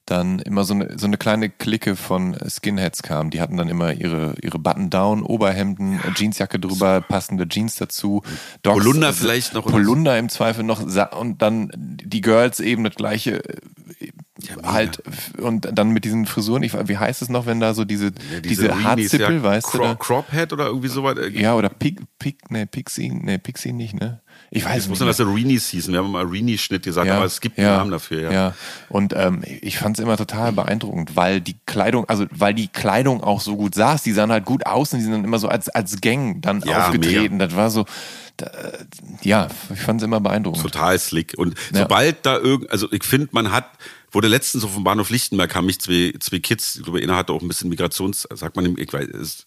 dann 0.06 0.40
immer 0.40 0.64
so 0.66 0.74
eine, 0.74 0.98
so 1.00 1.06
eine 1.06 1.18
kleine 1.18 1.50
Clique 1.50 1.96
von 1.96 2.36
Skinheads 2.48 3.02
kam. 3.02 3.30
Die 3.30 3.40
hatten 3.40 3.56
dann 3.56 3.70
immer 3.70 3.94
ihre, 3.94 4.36
ihre 4.42 4.60
Button-Down, 4.60 5.24
Oberhemden, 5.24 6.00
Jeansjacke 6.16 6.60
drüber, 6.60 7.02
passende 7.02 7.48
Jeans 7.48 7.76
dazu. 7.76 8.22
Docs, 8.62 8.78
Polunder 8.78 9.08
also 9.08 9.22
vielleicht 9.22 9.54
noch 9.54 9.66
oder 9.66 9.72
so. 9.72 9.78
Polunder 9.78 10.20
im 10.20 10.30
Zweifel 10.30 10.64
noch. 10.64 10.82
Und 11.18 11.42
dann 11.42 11.72
die 11.74 12.22
Girls 12.22 12.60
eben 12.60 12.84
das 12.84 12.96
gleiche 12.96 13.42
äh, 14.50 14.64
halt 14.64 15.02
und 15.38 15.68
dann 15.72 15.90
mit 15.92 16.06
diesen 16.06 16.26
Frisuren, 16.26 16.64
ich, 16.64 16.74
wie 16.88 16.98
heißt 16.98 17.22
es 17.22 17.30
noch, 17.30 17.46
wenn 17.46 17.60
da 17.60 17.74
so 17.74 17.86
diese, 17.86 18.06
Ja, 18.34 18.40
diese, 18.42 18.70
Reenies, 18.70 18.84
Hartzippel, 19.14 19.36
ja, 19.38 19.44
weißt 19.44 19.68
du? 19.74 19.78
Cro 19.78 19.84
da? 19.84 19.96
Crophead 19.96 20.54
oder 20.54 20.66
irgendwie 20.68 20.88
sowas. 20.88 21.18
Ja, 21.34 21.56
oder 21.56 21.70
Pig, 21.70 22.00
Pig, 22.20 22.38
ne, 22.50 22.66
Pixie, 22.68 23.10
ne, 23.10 23.40
Pixie 23.40 23.74
nicht, 23.74 23.94
ne? 23.94 24.22
Ich 24.50 24.66
weiß 24.66 24.84
Ich 24.84 24.90
muss 24.90 25.00
nicht. 25.00 25.00
sagen, 25.00 25.08
dass 25.10 25.18
sie 25.18 25.24
Reenies 25.28 25.68
hießen. 25.70 25.94
Wir 25.94 26.00
haben 26.00 26.12
mal 26.12 26.26
Reenie-Schnitt 26.26 26.84
gesagt, 26.84 27.08
Ja, 27.08 27.18
aber 27.18 27.26
es 27.26 27.40
gibt 27.42 27.58
ja, 27.58 27.68
einen 27.70 27.78
Namen 27.78 27.92
dafür, 27.92 28.22
ja. 28.22 28.32
Ja, 28.32 28.56
und 28.90 29.14
ähm, 29.16 29.42
ich 29.62 29.78
fand 29.78 29.98
es 29.98 30.04
immer 30.04 30.18
total 30.18 30.52
beeindruckend, 30.52 31.16
weil 31.16 31.40
die 31.42 31.56
Kleidung, 31.66 32.08
also 32.10 32.26
weil 32.32 32.54
die 32.54 32.68
Kleidung 32.68 33.24
auch 33.24 33.40
so 33.42 33.56
gut 33.56 33.76
saß, 33.76 34.04
die 34.04 34.12
sahen 34.12 34.32
halt 34.32 34.46
gut 34.46 34.66
aus 34.66 34.92
und 34.94 35.00
die 35.00 35.04
sind 35.04 35.14
dann 35.14 35.24
immer 35.24 35.40
so 35.40 35.48
als, 35.48 35.70
als 35.70 36.02
Gang 36.02 36.42
dann 36.42 36.62
Ja, 36.66 36.88
aufgetreten. 36.88 37.40
Das 37.40 37.56
war 37.56 37.70
so, 37.70 37.86
da, 38.38 38.50
ja, 39.22 39.48
ich 39.74 39.80
fand 39.80 40.02
es 40.02 40.06
immer 40.06 40.20
beeindruckend. 40.20 40.62
Total 40.64 40.98
slick. 41.00 41.34
Und 41.38 41.56
Ja. 41.74 41.80
sobald 41.82 42.26
da 42.26 42.38
irgend, 42.38 42.70
also 42.72 42.92
ich 42.92 43.04
finde, 43.04 43.30
man 43.32 43.52
hat, 43.52 43.70
wurde 44.12 44.28
letztens 44.28 44.64
auf 44.64 44.74
dem 44.74 44.84
Bahnhof 44.84 45.10
Lichtenberg, 45.10 45.54
haben 45.56 45.66
mich 45.66 45.80
zwei, 45.80 46.14
zwei 46.20 46.40
Kids, 46.40 46.78
ich 46.78 46.84
glaube, 46.84 47.00
einer 47.00 47.16
hatte 47.16 47.34
auch 47.34 47.42
ein 47.42 47.48
bisschen 47.48 47.70
Migrations, 47.70 48.28
sagt 48.34 48.56
man, 48.56 48.78
ich 48.78 48.92
weiß, 48.92 49.08
es, 49.10 49.46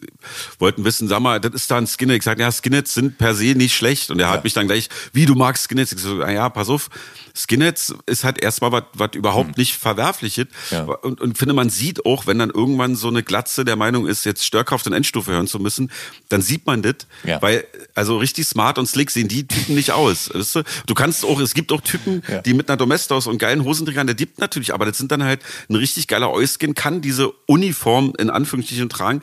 wollten 0.58 0.84
wissen, 0.84 1.08
sag 1.08 1.20
mal, 1.20 1.40
das 1.40 1.54
ist 1.54 1.70
da 1.70 1.76
ein 1.76 1.86
Skinhead. 1.86 2.18
Ich 2.18 2.24
sage, 2.24 2.42
ja, 2.42 2.50
Skinheads 2.50 2.94
sind 2.94 3.18
per 3.18 3.34
se 3.34 3.54
nicht 3.54 3.74
schlecht. 3.74 4.10
Und 4.10 4.20
er 4.20 4.30
hat 4.30 4.44
mich 4.44 4.54
dann 4.54 4.66
gleich, 4.66 4.88
wie 5.12 5.26
du 5.26 5.34
magst 5.34 5.64
Skinheads? 5.64 5.92
Ich 5.92 6.00
so, 6.00 6.14
na 6.14 6.32
ja, 6.32 6.48
pass 6.48 6.68
auf, 6.68 6.88
Skinheads 7.36 7.94
ist 8.06 8.22
halt 8.22 8.40
erstmal 8.40 8.70
was, 8.70 8.84
was 8.94 9.10
überhaupt 9.14 9.58
nicht 9.58 9.74
verwerfliches. 9.76 10.46
Ja. 10.70 10.84
Und, 10.84 11.20
und 11.20 11.36
finde, 11.36 11.52
man 11.52 11.68
sieht 11.68 12.06
auch, 12.06 12.26
wenn 12.28 12.38
dann 12.38 12.50
irgendwann 12.50 12.94
so 12.94 13.08
eine 13.08 13.24
Glatze 13.24 13.64
der 13.64 13.74
Meinung 13.74 14.06
ist, 14.06 14.24
jetzt 14.24 14.44
Störkraft 14.44 14.86
und 14.86 14.92
Endstufe 14.92 15.32
hören 15.32 15.48
zu 15.48 15.58
müssen, 15.58 15.90
dann 16.28 16.42
sieht 16.42 16.64
man 16.66 16.82
das, 16.82 16.94
Ja. 17.24 17.42
weil 17.42 17.64
also 17.96 18.18
richtig 18.18 18.46
smart 18.46 18.78
und 18.78 18.86
slick 18.86 19.10
sehen 19.10 19.26
die 19.26 19.46
Typen 19.48 19.74
nicht 19.74 19.90
aus. 19.90 20.30
Weißt 20.32 20.54
du? 20.56 20.62
du 20.86 20.94
kannst 20.94 21.24
auch, 21.24 21.40
es 21.40 21.54
gibt 21.54 21.72
auch 21.72 21.80
Typen, 21.80 22.22
Ja. 22.28 22.40
die 22.40 22.54
mit 22.54 22.68
einer 22.70 22.76
Domestos 22.76 23.26
und 23.26 23.38
geilen 23.38 23.64
Hosenträgern, 23.64 24.06
der 24.06 24.14
gibt 24.14 24.38
natürlich, 24.38 24.72
aber 24.72 24.86
das 24.86 24.96
sind 24.98 25.10
dann 25.10 25.24
halt 25.24 25.40
ein 25.68 25.74
richtig 25.74 26.06
geiler 26.06 26.30
Euskin, 26.30 26.74
kann 26.74 27.00
diese 27.00 27.30
Uniform 27.46 28.12
in 28.18 28.30
Anführungsstrichen 28.30 28.88
tragen, 28.88 29.22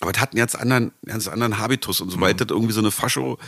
aber 0.00 0.12
das 0.12 0.22
hat 0.22 0.30
einen 0.32 0.38
ganz 0.38 0.54
anderen, 0.54 0.92
ganz 1.04 1.26
anderen 1.28 1.58
Habitus 1.58 2.00
und 2.00 2.10
sobald 2.10 2.40
das 2.40 2.48
irgendwie 2.50 2.72
so 2.72 2.80
eine 2.80 2.90
Fascho 2.92 3.38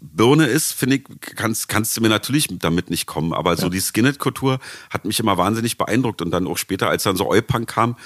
Birne 0.00 0.46
ist, 0.46 0.72
finde 0.72 0.96
ich, 0.96 1.04
kannst, 1.20 1.68
kannst 1.68 1.96
du 1.96 2.00
mir 2.00 2.08
natürlich 2.08 2.48
damit 2.58 2.90
nicht 2.90 3.06
kommen. 3.06 3.32
Aber 3.32 3.56
so 3.56 3.68
die 3.68 3.80
Skinhead-Kultur 3.80 4.58
hat 4.90 5.04
mich 5.04 5.20
immer 5.20 5.36
wahnsinnig 5.36 5.78
beeindruckt. 5.78 6.22
Und 6.22 6.30
dann 6.30 6.46
auch 6.46 6.58
später, 6.58 6.88
als 6.88 7.02
dann 7.02 7.16
so 7.16 7.28
Oi-Punk 7.28 7.68
kam, 7.68 7.96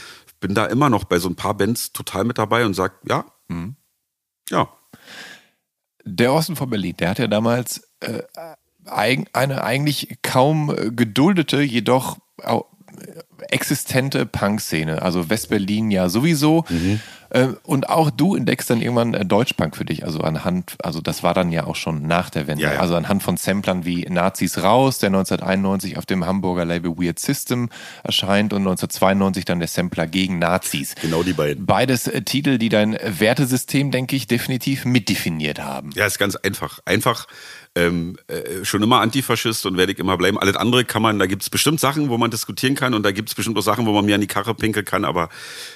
bin 0.41 0.55
da 0.55 0.67
immer 0.67 0.91
noch 0.91 1.05
bei 1.05 1.19
so 1.19 1.29
ein 1.29 1.37
paar 1.37 1.55
Bands 1.55 1.93
total 1.93 2.25
mit 2.25 2.39
dabei 2.39 2.67
und 2.67 2.75
sag, 2.75 2.99
ja, 3.09 3.25
ja, 4.51 4.69
Der 6.05 6.33
Osten 6.33 6.57
von 6.57 6.69
Berlin, 6.69 6.97
der 6.99 7.11
hat 7.11 7.19
ja 7.19 7.27
damals 7.27 7.89
äh, 8.01 8.23
eine 8.85 9.65
eigentlich 9.65 10.19
kaum 10.23 10.75
geduldete, 10.95 11.63
jedoch 11.63 12.19
existente 13.49 14.27
Punk-Szene. 14.27 15.03
Also 15.03 15.31
Westberlin 15.31 15.91
ja 15.91 16.09
sowieso. 16.09 16.65
Mhm. 16.69 17.01
Äh, 17.35 17.49
und 17.65 17.89
auch 17.89 18.11
du 18.11 18.37
entdeckst 18.37 18.71
dann 18.71 18.81
irgendwann 18.81 19.13
äh, 19.13 19.27
Deutschpunk 19.27 19.77
für 19.77 19.85
dich. 19.85 20.05
Also 20.05 20.21
anhand, 20.21 20.77
also 20.83 21.01
das 21.01 21.25
war 21.25 21.35
dann 21.35 21.51
ja 21.51 21.67
auch 21.67 21.75
schon 21.75 22.07
nach 22.07 22.31
der 22.31 22.47
Wende. 22.47 22.63
Ja, 22.63 22.75
ja. 22.75 22.81
Also 22.81 22.95
anhand 22.95 23.25
von 23.25 23.37
Samplern 23.37 23.85
wie 23.85 24.07
Nazis 24.09 24.63
raus, 24.63 24.99
der 25.01 25.09
1991 25.09 25.99
auf 25.99 26.07
dem 26.07 26.25
Hamburger 26.25 26.65
Label 26.65 26.97
Weird 26.97 27.19
System 27.19 27.71
erscheint 28.05 28.53
und 28.53 28.61
1992 28.61 29.45
dann 29.45 29.59
der 29.59 29.69
Sampler 29.69 30.07
gegen 30.07 30.39
Nazis. 30.39 30.95
genau 30.95 31.25
die 31.25 31.33
beiden. 31.33 31.67
Beides 31.67 32.07
äh, 32.07 32.23
Titel, 32.23 32.59
die 32.59 32.69
dein 32.69 32.97
Wertesystem, 33.03 33.91
denke 33.91 34.15
ich, 34.15 34.29
definitiv 34.29 34.85
mitdefiniert 34.85 35.59
haben. 35.59 35.91
Ja, 35.95 36.07
ist 36.07 36.19
ganz 36.19 36.37
einfach. 36.37 36.79
Einfach 36.85 37.27
ähm, 37.77 38.17
äh, 38.29 38.65
schon 38.65 38.83
immer 38.85 39.01
Antifaschist 39.01 39.67
und 39.67 39.77
werde 39.77 39.93
ich 39.93 39.99
immer 39.99 40.17
bleiben. 40.17 40.39
Alles 40.39 40.55
andere 40.55 40.85
kann 40.85 41.03
man, 41.03 41.19
da 41.19 41.27
gibt 41.27 41.43
es 41.43 41.51
bestimmt 41.51 41.81
Sachen, 41.81 42.09
wo 42.09 42.17
man 42.19 42.31
diskutieren 42.31 42.77
kann 42.77 42.95
und 42.95 43.03
da 43.03 43.11
gibt 43.11 43.29
es 43.31 43.35
bestimmt 43.35 43.59
auch 43.59 43.63
Sachen, 43.63 43.85
wo 43.87 43.93
man 43.93 44.05
mir 44.05 44.15
an 44.15 44.21
die 44.21 44.29
Karre 44.29 44.55
pinkeln 44.55 44.85
kann, 44.85 45.05
aber 45.05 45.29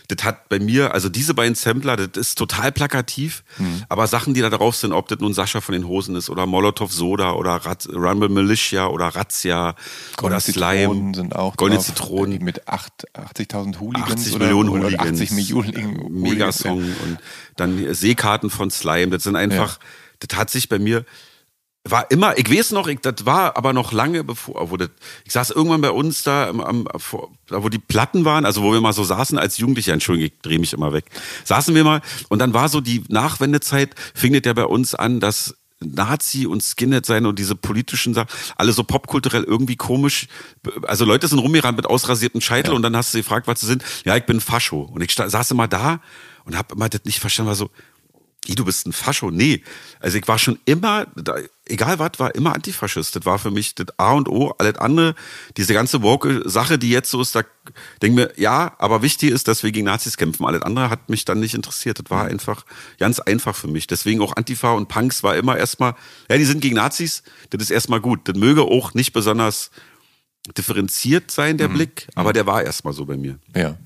das 0.07 0.25
hat 0.25 0.49
bei 0.49 0.61
mir, 0.61 0.95
also 0.95 1.09
diese 1.09 1.35
beiden 1.35 1.57
Sampler, 1.57 1.97
das 1.97 2.11
ist 2.17 2.39
total 2.39 2.71
plakativ, 2.71 3.43
Mhm. 3.59 3.83
aber 3.89 4.07
Sachen, 4.07 4.33
die 4.33 4.41
da 4.43 4.49
drauf 4.51 4.77
sind, 4.77 4.93
ob 4.93 5.09
das 5.09 5.19
nun 5.19 5.35
Sascha 5.35 5.61
von 5.61 5.73
den 5.73 5.89
Hosen 5.89 6.15
ist 6.15 6.31
oder 6.31 6.47
Molotov 6.47 6.93
Soda 6.93 7.33
oder 7.33 7.53
Rat, 7.57 7.89
Rumble 7.93 8.29
Militia 8.29 8.87
oder 8.87 9.07
Razzia 9.09 9.75
oder 10.23 10.39
Zitronen 10.39 11.15
Slime. 11.15 11.15
sind 11.17 11.35
auch 11.35 11.57
Goldene 11.57 11.79
drauf, 11.79 11.87
Zitronen. 11.87 12.39
die 12.39 12.45
mit 12.45 12.69
acht- 12.69 13.07
80.000 13.15 13.81
Hooligans 13.81 14.13
80 14.13 14.35
oder, 14.37 14.45
Millionen 14.47 14.69
oder 14.69 14.85
Hooligans. 14.85 15.21
80 15.21 15.31
Millionen 15.33 15.75
Hooligans. 15.75 16.11
Megasong 16.11 16.79
und 16.83 17.19
dann 17.57 17.93
Seekarten 17.93 18.51
von 18.51 18.71
Slime. 18.71 19.09
Das 19.09 19.25
sind 19.25 19.35
einfach, 19.35 19.81
das 20.21 20.39
hat 20.39 20.51
sich 20.51 20.69
bei 20.69 20.79
mir, 20.79 21.05
war 21.91 22.11
immer, 22.11 22.37
ich 22.39 22.51
weiß 22.51 22.73
noch, 22.73 22.87
ich, 22.89 23.01
das 23.01 23.27
war 23.27 23.57
aber 23.57 23.73
noch 23.73 23.93
lange 23.93 24.25
bevor, 24.25 24.71
wo 24.71 24.77
das, 24.77 24.91
ich 25.25 25.33
saß 25.33 25.51
irgendwann 25.51 25.81
bei 25.81 25.91
uns 25.91 26.23
da, 26.23 26.49
am, 26.49 26.61
am, 26.61 26.89
vor, 26.97 27.31
da 27.47 27.63
wo 27.63 27.69
die 27.69 27.79
Platten 27.79 28.25
waren, 28.25 28.45
also 28.45 28.63
wo 28.63 28.73
wir 28.73 28.81
mal 28.81 28.93
so 28.93 29.05
saßen 29.05 29.39
als 29.39 29.59
Jugendliche, 29.59 29.93
Entschuldigung, 29.93 30.33
ich 30.35 30.43
drehe 30.43 30.59
mich 30.59 30.73
immer 30.73 30.93
weg, 30.93 31.05
saßen 31.45 31.75
wir 31.75 31.85
mal 31.85 32.01
und 32.29 32.39
dann 32.39 32.55
war 32.55 32.69
so 32.69 32.81
die 32.81 33.05
Nachwendezeit, 33.09 33.95
fing 34.15 34.33
das 34.33 34.43
ja 34.45 34.53
bei 34.53 34.65
uns 34.65 34.95
an, 34.95 35.21
dass 35.21 35.55
Nazi 35.81 36.47
und 36.47 36.63
Skinhead 36.63 37.07
sein 37.07 37.27
und 37.27 37.39
diese 37.39 37.55
politischen 37.55 38.15
Sachen, 38.15 38.29
alle 38.57 38.73
so 38.73 38.83
popkulturell 38.83 39.45
irgendwie 39.45 39.77
komisch. 39.77 40.27
Also 40.83 41.05
Leute 41.05 41.29
sind 41.29 41.39
rumgerannt 41.39 41.77
mit 41.77 41.87
ausrasiertem 41.87 42.41
Scheitel 42.41 42.75
und 42.75 42.83
dann 42.83 42.97
hast 42.97 43.13
du 43.13 43.19
sie 43.19 43.23
gefragt, 43.23 43.47
was 43.47 43.61
sie 43.61 43.67
sind. 43.67 43.85
Ja, 44.05 44.17
ich 44.17 44.25
bin 44.25 44.41
Fascho. 44.41 44.83
Und 44.83 45.03
ich 45.03 45.15
saß 45.15 45.51
immer 45.53 45.69
da 45.69 46.01
und 46.45 46.57
habe 46.57 46.75
immer 46.75 46.89
das 46.89 47.05
nicht 47.05 47.21
verstanden, 47.21 47.49
war 47.49 47.55
so, 47.55 47.71
"Ih, 48.47 48.55
du 48.55 48.65
bist 48.65 48.87
ein 48.87 48.93
Fascho. 48.93 49.31
Nee. 49.31 49.63
Also 50.01 50.19
ich 50.19 50.27
war 50.27 50.39
schon 50.39 50.59
immer, 50.65 51.07
da, 51.15 51.37
egal 51.69 51.99
was, 51.99 52.13
war 52.19 52.35
immer 52.35 52.55
Antifaschist. 52.55 53.17
Das 53.17 53.25
war 53.25 53.39
für 53.39 53.51
mich 53.51 53.75
das 53.75 53.87
A 53.99 54.13
und 54.13 54.29
O. 54.29 54.55
Alles 54.59 54.77
andere, 54.77 55.15
diese 55.57 55.75
ganze 55.75 56.03
woke 56.03 56.49
Sache, 56.49 56.79
die 56.79 56.91
jetzt 56.91 57.11
so 57.11 57.21
ist, 57.21 57.35
da 57.35 57.43
denke 58.03 58.21
mir, 58.21 58.33
ja, 58.37 58.75
aber 58.79 59.03
wichtig 59.03 59.31
ist, 59.31 59.49
dass 59.49 59.63
wir 59.63 59.73
gegen 59.73 59.87
Nazis 59.87 60.17
kämpfen. 60.17 60.45
Alles 60.45 60.63
andere 60.63 60.91
hat 60.91 61.09
mich 61.09 61.25
dann 61.25 61.41
nicht 61.41 61.55
interessiert. 61.55 61.99
Das 61.99 62.11
war 62.11 62.27
einfach 62.27 62.65
ganz 62.99 63.21
einfach 63.21 63.55
für 63.55 63.69
mich. 63.69 63.87
Deswegen 63.87 64.21
auch 64.21 64.37
Antifa 64.37 64.73
und 64.73 64.89
Punks 64.89 65.23
war 65.23 65.37
immer 65.37 65.57
erstmal, 65.57 65.95
ja, 66.31 66.37
die 66.37 66.45
sind 66.45 66.61
gegen 66.61 66.77
Nazis, 66.77 67.23
das 67.51 67.63
ist 67.63 67.71
erstmal 67.71 68.01
gut. 68.01 68.29
Das 68.29 68.37
möge 68.37 68.63
auch 68.63 68.95
nicht 68.95 69.13
besonders 69.13 69.71
differenziert 70.57 71.31
sein, 71.31 71.59
der 71.59 71.69
Blick, 71.69 72.09
aber 72.15 72.33
der 72.33 72.47
war 72.47 72.63
erstmal 72.63 72.95
so 72.95 73.05
bei 73.05 73.17
mir. 73.17 73.39
Ja. 73.55 73.77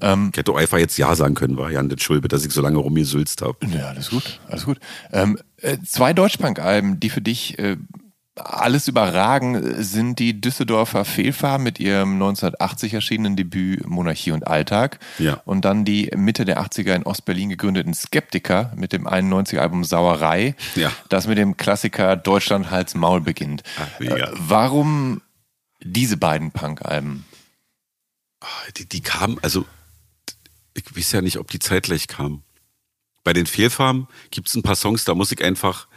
Ähm, 0.00 0.30
Ich 0.32 0.38
hätte 0.38 0.52
auch 0.52 0.56
einfach 0.56 0.78
jetzt 0.78 0.96
Ja 0.98 1.14
sagen 1.14 1.34
können, 1.34 1.56
war 1.56 1.70
Jan, 1.70 1.92
Schulbe, 1.98 2.28
dass 2.28 2.44
ich 2.44 2.52
so 2.52 2.60
lange 2.62 2.78
rumgesülzt 2.78 3.42
habe. 3.42 3.58
ja, 3.66 3.86
alles 3.88 4.10
gut, 4.10 4.40
alles 4.48 4.64
gut. 4.64 4.78
Ähm, 5.12 5.38
äh, 5.58 5.78
zwei 5.86 6.12
Deutschpunk-Alben, 6.12 7.00
die 7.00 7.10
für 7.10 7.20
dich 7.22 7.58
äh, 7.58 7.76
alles 8.38 8.86
überragen, 8.86 9.82
sind 9.82 10.18
die 10.18 10.38
Düsseldorfer 10.38 11.06
Fehlfarben 11.06 11.64
mit 11.64 11.80
ihrem 11.80 12.12
1980 12.14 12.92
erschienenen 12.92 13.34
Debüt 13.34 13.86
Monarchie 13.88 14.32
und 14.32 14.46
Alltag. 14.46 14.98
Ja. 15.18 15.40
Und 15.46 15.64
dann 15.64 15.86
die 15.86 16.10
Mitte 16.14 16.44
der 16.44 16.60
80er 16.60 16.94
in 16.94 17.04
Ostberlin 17.04 17.48
gegründeten 17.48 17.94
Skeptiker 17.94 18.72
mit 18.76 18.92
dem 18.92 19.06
91er 19.08 19.60
Album 19.60 19.84
Sauerei, 19.84 20.54
Ja. 20.74 20.92
das 21.08 21.26
mit 21.26 21.38
dem 21.38 21.56
Klassiker 21.56 22.14
Deutschland 22.14 22.70
Hals 22.70 22.94
Maul 22.94 23.22
beginnt. 23.22 23.62
Ach. 23.80 24.00
Äh, 24.02 24.26
warum 24.32 25.22
diese 25.82 26.18
beiden 26.18 26.50
Punk-Alben? 26.50 27.24
Die, 28.76 28.86
die 28.86 29.00
kamen, 29.00 29.38
also 29.42 29.64
ich 30.76 30.96
weiß 30.96 31.12
ja 31.12 31.22
nicht, 31.22 31.38
ob 31.38 31.50
die 31.50 31.58
zeitgleich 31.58 32.06
kamen. 32.08 32.42
Bei 33.24 33.32
den 33.32 33.46
Fehlfarben 33.46 34.06
gibt 34.30 34.48
es 34.48 34.54
ein 34.54 34.62
paar 34.62 34.76
Songs, 34.76 35.04
da 35.04 35.14
muss 35.14 35.32
ich 35.32 35.42
einfach 35.42 35.88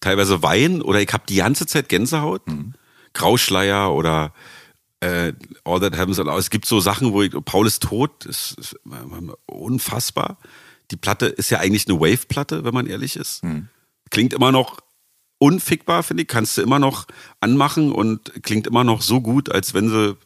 teilweise 0.00 0.42
Wein 0.42 0.82
oder 0.82 1.00
ich 1.00 1.12
habe 1.12 1.24
die 1.28 1.36
ganze 1.36 1.66
Zeit 1.66 1.88
Gänsehaut. 1.88 2.46
Mhm. 2.46 2.74
Grauschleier 3.12 3.92
oder 3.92 4.32
äh, 5.00 5.32
All 5.64 5.80
That 5.80 5.96
Happens. 5.96 6.18
Es 6.18 6.50
gibt 6.50 6.66
so 6.66 6.80
Sachen, 6.80 7.12
wo 7.12 7.22
ich, 7.22 7.32
Paul 7.44 7.66
ist 7.66 7.82
tot, 7.82 8.26
ist, 8.26 8.58
ist 8.58 8.76
unfassbar. 9.46 10.38
Die 10.90 10.96
Platte 10.96 11.26
ist 11.26 11.50
ja 11.50 11.58
eigentlich 11.58 11.88
eine 11.88 11.98
Wave-Platte, 11.98 12.64
wenn 12.64 12.74
man 12.74 12.86
ehrlich 12.86 13.16
ist. 13.16 13.42
Mhm. 13.42 13.68
Klingt 14.10 14.34
immer 14.34 14.52
noch 14.52 14.78
unfickbar, 15.38 16.02
finde 16.02 16.22
ich. 16.22 16.28
Kannst 16.28 16.56
du 16.56 16.62
immer 16.62 16.78
noch 16.78 17.06
anmachen 17.40 17.90
und 17.90 18.42
klingt 18.42 18.66
immer 18.66 18.84
noch 18.84 19.02
so 19.02 19.20
gut, 19.20 19.50
als 19.50 19.74
wenn 19.74 19.88
sie 19.88 20.16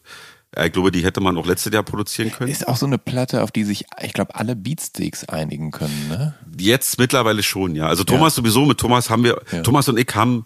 ich 0.56 0.72
glaube, 0.72 0.90
die 0.90 1.04
hätte 1.04 1.20
man 1.20 1.36
auch 1.38 1.46
letztes 1.46 1.72
Jahr 1.72 1.82
produzieren 1.82 2.32
können. 2.32 2.50
Ist 2.50 2.66
auch 2.66 2.76
so 2.76 2.86
eine 2.86 2.98
Platte, 2.98 3.42
auf 3.42 3.52
die 3.52 3.64
sich, 3.64 3.84
ich 4.02 4.12
glaube, 4.12 4.34
alle 4.34 4.56
Beatsteaks 4.56 5.24
einigen 5.28 5.70
können, 5.70 6.08
ne? 6.08 6.34
Jetzt 6.58 6.98
mittlerweile 6.98 7.42
schon, 7.42 7.76
ja. 7.76 7.86
Also 7.86 8.04
Thomas 8.04 8.36
ja. 8.36 8.42
sowieso, 8.42 8.64
mit 8.66 8.78
Thomas 8.78 9.10
haben 9.10 9.22
wir, 9.22 9.40
ja. 9.52 9.62
Thomas 9.62 9.88
und 9.88 9.98
ich 9.98 10.14
haben 10.14 10.44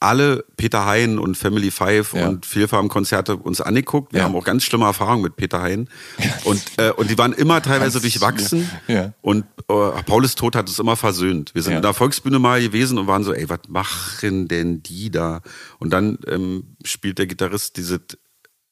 alle 0.00 0.44
Peter 0.56 0.86
Hein 0.86 1.18
und 1.18 1.36
Family 1.36 1.70
Five 1.70 2.14
ja. 2.14 2.28
und 2.28 2.46
Vielfarben-Konzerte 2.46 3.36
uns 3.36 3.60
angeguckt. 3.60 4.12
Wir 4.12 4.24
haben 4.24 4.34
auch 4.34 4.44
ganz 4.44 4.64
schlimme 4.64 4.86
Erfahrungen 4.86 5.22
mit 5.22 5.36
Peter 5.36 5.62
Hein. 5.62 5.88
Und, 6.44 6.62
äh, 6.78 6.90
und 6.90 7.10
die 7.10 7.16
waren 7.16 7.32
immer 7.32 7.62
teilweise 7.62 8.00
durchwachsen. 8.00 8.68
Ja. 8.86 9.14
Und 9.22 9.44
äh, 9.68 10.02
Paulus 10.04 10.34
Tod 10.34 10.56
hat 10.56 10.68
es 10.68 10.78
immer 10.78 10.96
versöhnt. 10.96 11.54
Wir 11.54 11.62
sind 11.62 11.74
in 11.74 11.82
der 11.82 11.94
Volksbühne 11.94 12.38
mal 12.38 12.60
gewesen 12.60 12.98
und 12.98 13.06
waren 13.06 13.24
so, 13.24 13.32
ey, 13.32 13.48
was 13.48 13.60
machen 13.68 14.48
denn 14.48 14.82
die 14.82 15.10
da? 15.10 15.40
Und 15.78 15.90
dann 15.90 16.18
ähm, 16.26 16.76
spielt 16.84 17.18
der 17.18 17.26
Gitarrist 17.26 17.76
diese 17.76 18.00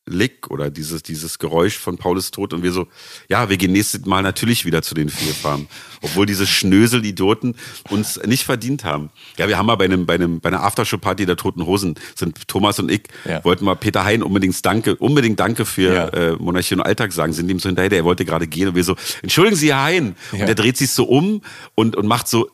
Lick 0.06 0.50
oder 0.50 0.70
dieses, 0.70 1.02
dieses 1.04 1.38
Geräusch 1.38 1.78
von 1.78 1.96
Paulus 1.96 2.32
Tod 2.32 2.52
und 2.52 2.64
wir 2.64 2.72
so, 2.72 2.88
ja, 3.28 3.48
wir 3.48 3.56
gehen 3.56 3.70
nächstes 3.70 4.04
Mal 4.04 4.22
natürlich 4.22 4.64
wieder 4.64 4.82
zu 4.82 4.94
den 4.94 5.08
vier 5.08 5.32
Farmen. 5.32 5.68
Obwohl 6.02 6.26
diese 6.26 6.44
Schnösel-Idioten 6.44 7.54
uns 7.88 8.20
nicht 8.24 8.42
verdient 8.42 8.84
haben. 8.84 9.10
Ja, 9.36 9.46
wir 9.46 9.56
haben 9.56 9.66
mal 9.66 9.76
bei 9.76 9.84
einem, 9.84 10.04
bei 10.04 10.14
einem, 10.14 10.40
bei 10.40 10.48
einer 10.48 10.64
Aftershow-Party 10.64 11.24
der 11.24 11.36
Toten 11.36 11.64
Hosen, 11.66 11.94
sind 12.16 12.48
Thomas 12.48 12.80
und 12.80 12.90
ich, 12.90 13.02
ja. 13.24 13.44
wollten 13.44 13.64
mal 13.64 13.76
Peter 13.76 14.04
Hein 14.04 14.24
unbedingt 14.24 14.64
Danke, 14.66 14.96
unbedingt 14.96 15.38
Danke 15.38 15.64
für 15.64 15.94
ja. 15.94 16.08
äh, 16.08 16.32
Monarchie 16.32 16.74
und 16.74 16.80
Alltag 16.80 17.12
sagen, 17.12 17.32
sind 17.32 17.48
ihm 17.48 17.60
so 17.60 17.68
hinterher, 17.68 17.92
er 17.92 18.04
wollte 18.04 18.24
gerade 18.24 18.48
gehen 18.48 18.68
und 18.68 18.74
wir 18.74 18.82
so, 18.82 18.96
entschuldigen 19.22 19.56
Sie, 19.56 19.72
Herr 19.72 19.84
Hein. 19.84 20.16
Ja. 20.32 20.40
Und 20.40 20.46
der 20.46 20.54
dreht 20.54 20.76
sich 20.76 20.90
so 20.90 21.04
um 21.04 21.42
und, 21.74 21.94
und 21.94 22.06
macht 22.06 22.26
so, 22.26 22.50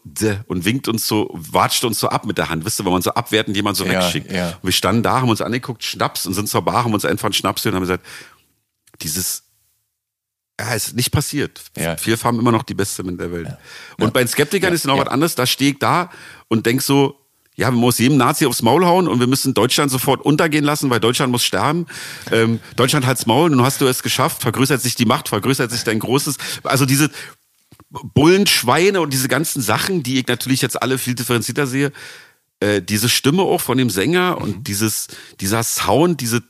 und 0.47 0.65
winkt 0.65 0.89
uns 0.89 1.07
so, 1.07 1.31
watscht 1.33 1.85
uns 1.85 1.99
so 1.99 2.09
ab 2.09 2.27
mit 2.27 2.37
der 2.37 2.51
Hand. 2.51 2.65
Wisst 2.65 2.81
ihr, 2.81 2.85
wenn 2.85 2.93
man 2.93 3.03
so 3.03 3.11
abwertend 3.11 3.57
jemand 3.57 3.77
so 3.77 3.89
wegschickt. 3.89 4.31
Und 4.31 4.59
wir 4.63 4.73
standen 4.73 5.03
da, 5.03 5.21
haben 5.21 5.29
uns 5.31 5.41
angeguckt, 5.41 5.83
Schnaps 5.83 6.27
und 6.27 6.35
sind 6.35 6.49
zur 6.49 6.63
Bar, 6.63 6.85
haben 6.85 6.95
uns 6.95 7.05
einfach 7.05 7.29
Schnaps 7.39 7.65
und 7.67 7.75
haben 7.75 7.83
gesagt, 7.83 8.05
dieses 9.01 9.45
ja, 10.61 10.75
ist 10.75 10.97
nicht 10.97 11.13
passiert. 11.13 11.63
Ja. 11.77 11.97
Vier 11.97 12.19
Farben 12.19 12.39
immer 12.41 12.51
noch 12.51 12.65
die 12.65 12.75
beste 12.75 13.03
in 13.03 13.17
der 13.17 13.31
Welt. 13.31 13.47
Ja. 13.47 13.59
Und 13.99 14.07
ja. 14.07 14.11
bei 14.11 14.21
den 14.25 14.29
Skeptikern 14.29 14.73
ist 14.73 14.87
noch 14.87 14.99
was 14.99 15.07
anderes. 15.07 15.35
Da 15.37 15.47
stehe 15.47 15.73
ich 15.73 15.79
da 15.79 16.11
und 16.49 16.67
denk 16.67 16.83
so, 16.83 17.17
ja, 17.55 17.71
man 17.71 17.81
muss 17.81 17.99
jedem 17.99 18.17
Nazi 18.17 18.47
aufs 18.47 18.63
Maul 18.63 18.85
hauen 18.85 19.09
und 19.09 19.21
wir 19.21 19.27
müssen 19.27 19.55
Deutschland 19.55 19.91
sofort 19.91 20.21
untergehen 20.21 20.65
lassen, 20.65 20.91
weil 20.91 21.01
Deutschland 21.01 21.33
muss 21.33 21.45
sterben. 21.45 21.87
Ähm, 22.31 22.61
Deutschland 22.77 23.07
hat's 23.07 23.27
Maul, 23.27 23.51
nun 23.51 23.63
hast 23.63 23.81
du 23.81 23.87
es 23.87 24.03
geschafft, 24.03 24.43
vergrößert 24.43 24.81
sich 24.81 24.95
die 24.95 25.07
Macht, 25.07 25.29
vergrößert 25.29 25.71
sich 25.71 25.85
dein 25.85 25.99
Großes. 25.99 26.39
Also 26.63 26.87
diese 26.87 27.11
Bullenschweine 27.91 29.01
und 29.01 29.13
diese 29.13 29.29
ganzen 29.29 29.63
Sachen, 29.63 30.03
die 30.03 30.21
ich 30.21 30.27
natürlich 30.27 30.63
jetzt 30.63 30.81
alle 30.81 30.99
viel 30.99 31.15
differenzierter 31.15 31.67
sehe, 31.67 31.93
äh, 32.61 32.83
diese 32.83 33.09
Stimme 33.09 33.43
auch 33.43 33.61
von 33.61 33.79
dem 33.79 33.91
Sänger 33.91 34.37
mhm. 34.37 34.43
und 34.43 34.69
dieses, 34.69 35.09
dieser 35.41 35.63
Sound, 35.63 36.21
diese 36.21 36.43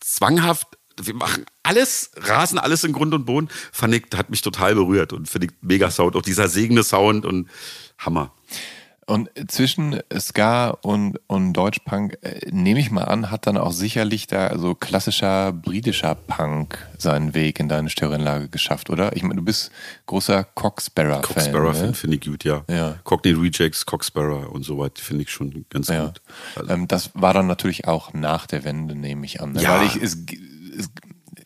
zwanghaft, 0.00 0.66
wir 1.02 1.14
machen 1.14 1.46
alles, 1.62 2.10
rasen 2.16 2.58
alles 2.58 2.84
in 2.84 2.92
Grund 2.92 3.14
und 3.14 3.24
Boden, 3.24 3.48
fand 3.72 3.94
ich, 3.94 4.04
hat 4.14 4.30
mich 4.30 4.42
total 4.42 4.74
berührt 4.74 5.12
und 5.12 5.28
finde 5.28 5.46
ich 5.46 5.52
mega 5.62 5.90
Sound, 5.90 6.16
auch 6.16 6.22
dieser 6.22 6.48
segende 6.48 6.84
Sound 6.84 7.24
und 7.24 7.48
Hammer. 7.98 8.32
Und 9.10 9.28
zwischen 9.48 10.00
Ska 10.16 10.70
und, 10.70 11.18
und 11.26 11.52
Deutschpunk, 11.52 12.16
äh, 12.22 12.46
nehme 12.52 12.78
ich 12.78 12.92
mal 12.92 13.02
an, 13.02 13.32
hat 13.32 13.48
dann 13.48 13.56
auch 13.56 13.72
sicherlich 13.72 14.28
da 14.28 14.56
so 14.56 14.76
klassischer 14.76 15.52
britischer 15.52 16.14
Punk 16.14 16.78
seinen 16.96 17.34
Weg 17.34 17.58
in 17.58 17.68
deine 17.68 17.90
Stereoanlage 17.90 18.48
geschafft, 18.48 18.88
oder? 18.88 19.16
Ich 19.16 19.24
meine, 19.24 19.34
du 19.34 19.42
bist 19.42 19.72
großer 20.06 20.44
Coxsparrow-Fan. 20.44 21.22
Coxsparrow 21.22 21.72
ne? 21.72 21.92
finde 21.92 22.18
ich 22.18 22.24
gut, 22.24 22.44
ja. 22.44 22.62
ja. 22.68 23.00
Cockney 23.02 23.32
Rejects, 23.32 23.84
Coxsparrow 23.84 24.48
und 24.48 24.62
so 24.62 24.78
weiter 24.78 25.02
finde 25.02 25.24
ich 25.24 25.30
schon 25.30 25.66
ganz 25.70 25.88
ja. 25.88 26.06
gut. 26.06 26.22
Also. 26.54 26.70
Ähm, 26.70 26.86
das 26.86 27.10
war 27.14 27.34
dann 27.34 27.48
natürlich 27.48 27.88
auch 27.88 28.12
nach 28.12 28.46
der 28.46 28.62
Wende, 28.62 28.94
nehme 28.94 29.26
ich 29.26 29.40
an. 29.40 29.54
Ne? 29.54 29.62
Ja. 29.62 29.80
Weil 29.80 29.88
ich, 29.88 29.96
es, 29.96 30.18
es 30.78 30.88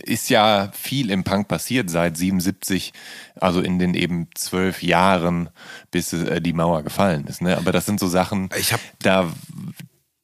ist 0.03 0.31
ja 0.31 0.71
viel 0.73 1.11
im 1.11 1.25
Punk 1.25 1.49
passiert 1.49 1.91
seit 1.91 2.17
77, 2.17 2.93
also 3.41 3.61
in 3.61 3.79
den 3.79 3.95
eben 3.95 4.29
zwölf 4.35 4.83
Jahren, 4.83 5.51
bis 5.91 6.13
äh, 6.13 6.41
die 6.41 6.53
Mauer 6.53 6.83
gefallen 6.83 7.27
ist. 7.27 7.43
Ne? 7.43 7.57
Aber 7.57 7.73
das 7.73 7.87
sind 7.87 8.01
so 8.01 8.09
Sachen, 8.09 8.49
ich 8.59 8.73
hab, 8.73 8.81
da 9.01 9.33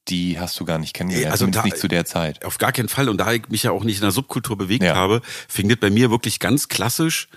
die 0.08 0.40
hast 0.40 0.58
du 0.58 0.64
gar 0.64 0.78
nicht 0.78 0.94
kennengelernt, 0.94 1.30
also 1.30 1.46
da, 1.46 1.62
nicht 1.62 1.76
zu 1.76 1.88
der 1.88 2.04
Zeit. 2.04 2.44
Auf 2.44 2.58
gar 2.58 2.72
keinen 2.72 2.88
Fall. 2.88 3.08
Und 3.08 3.18
da 3.18 3.32
ich 3.32 3.48
mich 3.48 3.62
ja 3.62 3.70
auch 3.70 3.84
nicht 3.84 3.96
in 3.96 4.02
der 4.02 4.10
Subkultur 4.10 4.58
bewegt 4.58 4.82
ja. 4.82 4.94
habe, 4.96 5.20
fing 5.48 5.68
das 5.68 5.78
bei 5.78 5.90
mir 5.90 6.10
wirklich 6.10 6.40
ganz 6.40 6.68
klassisch 6.68 7.28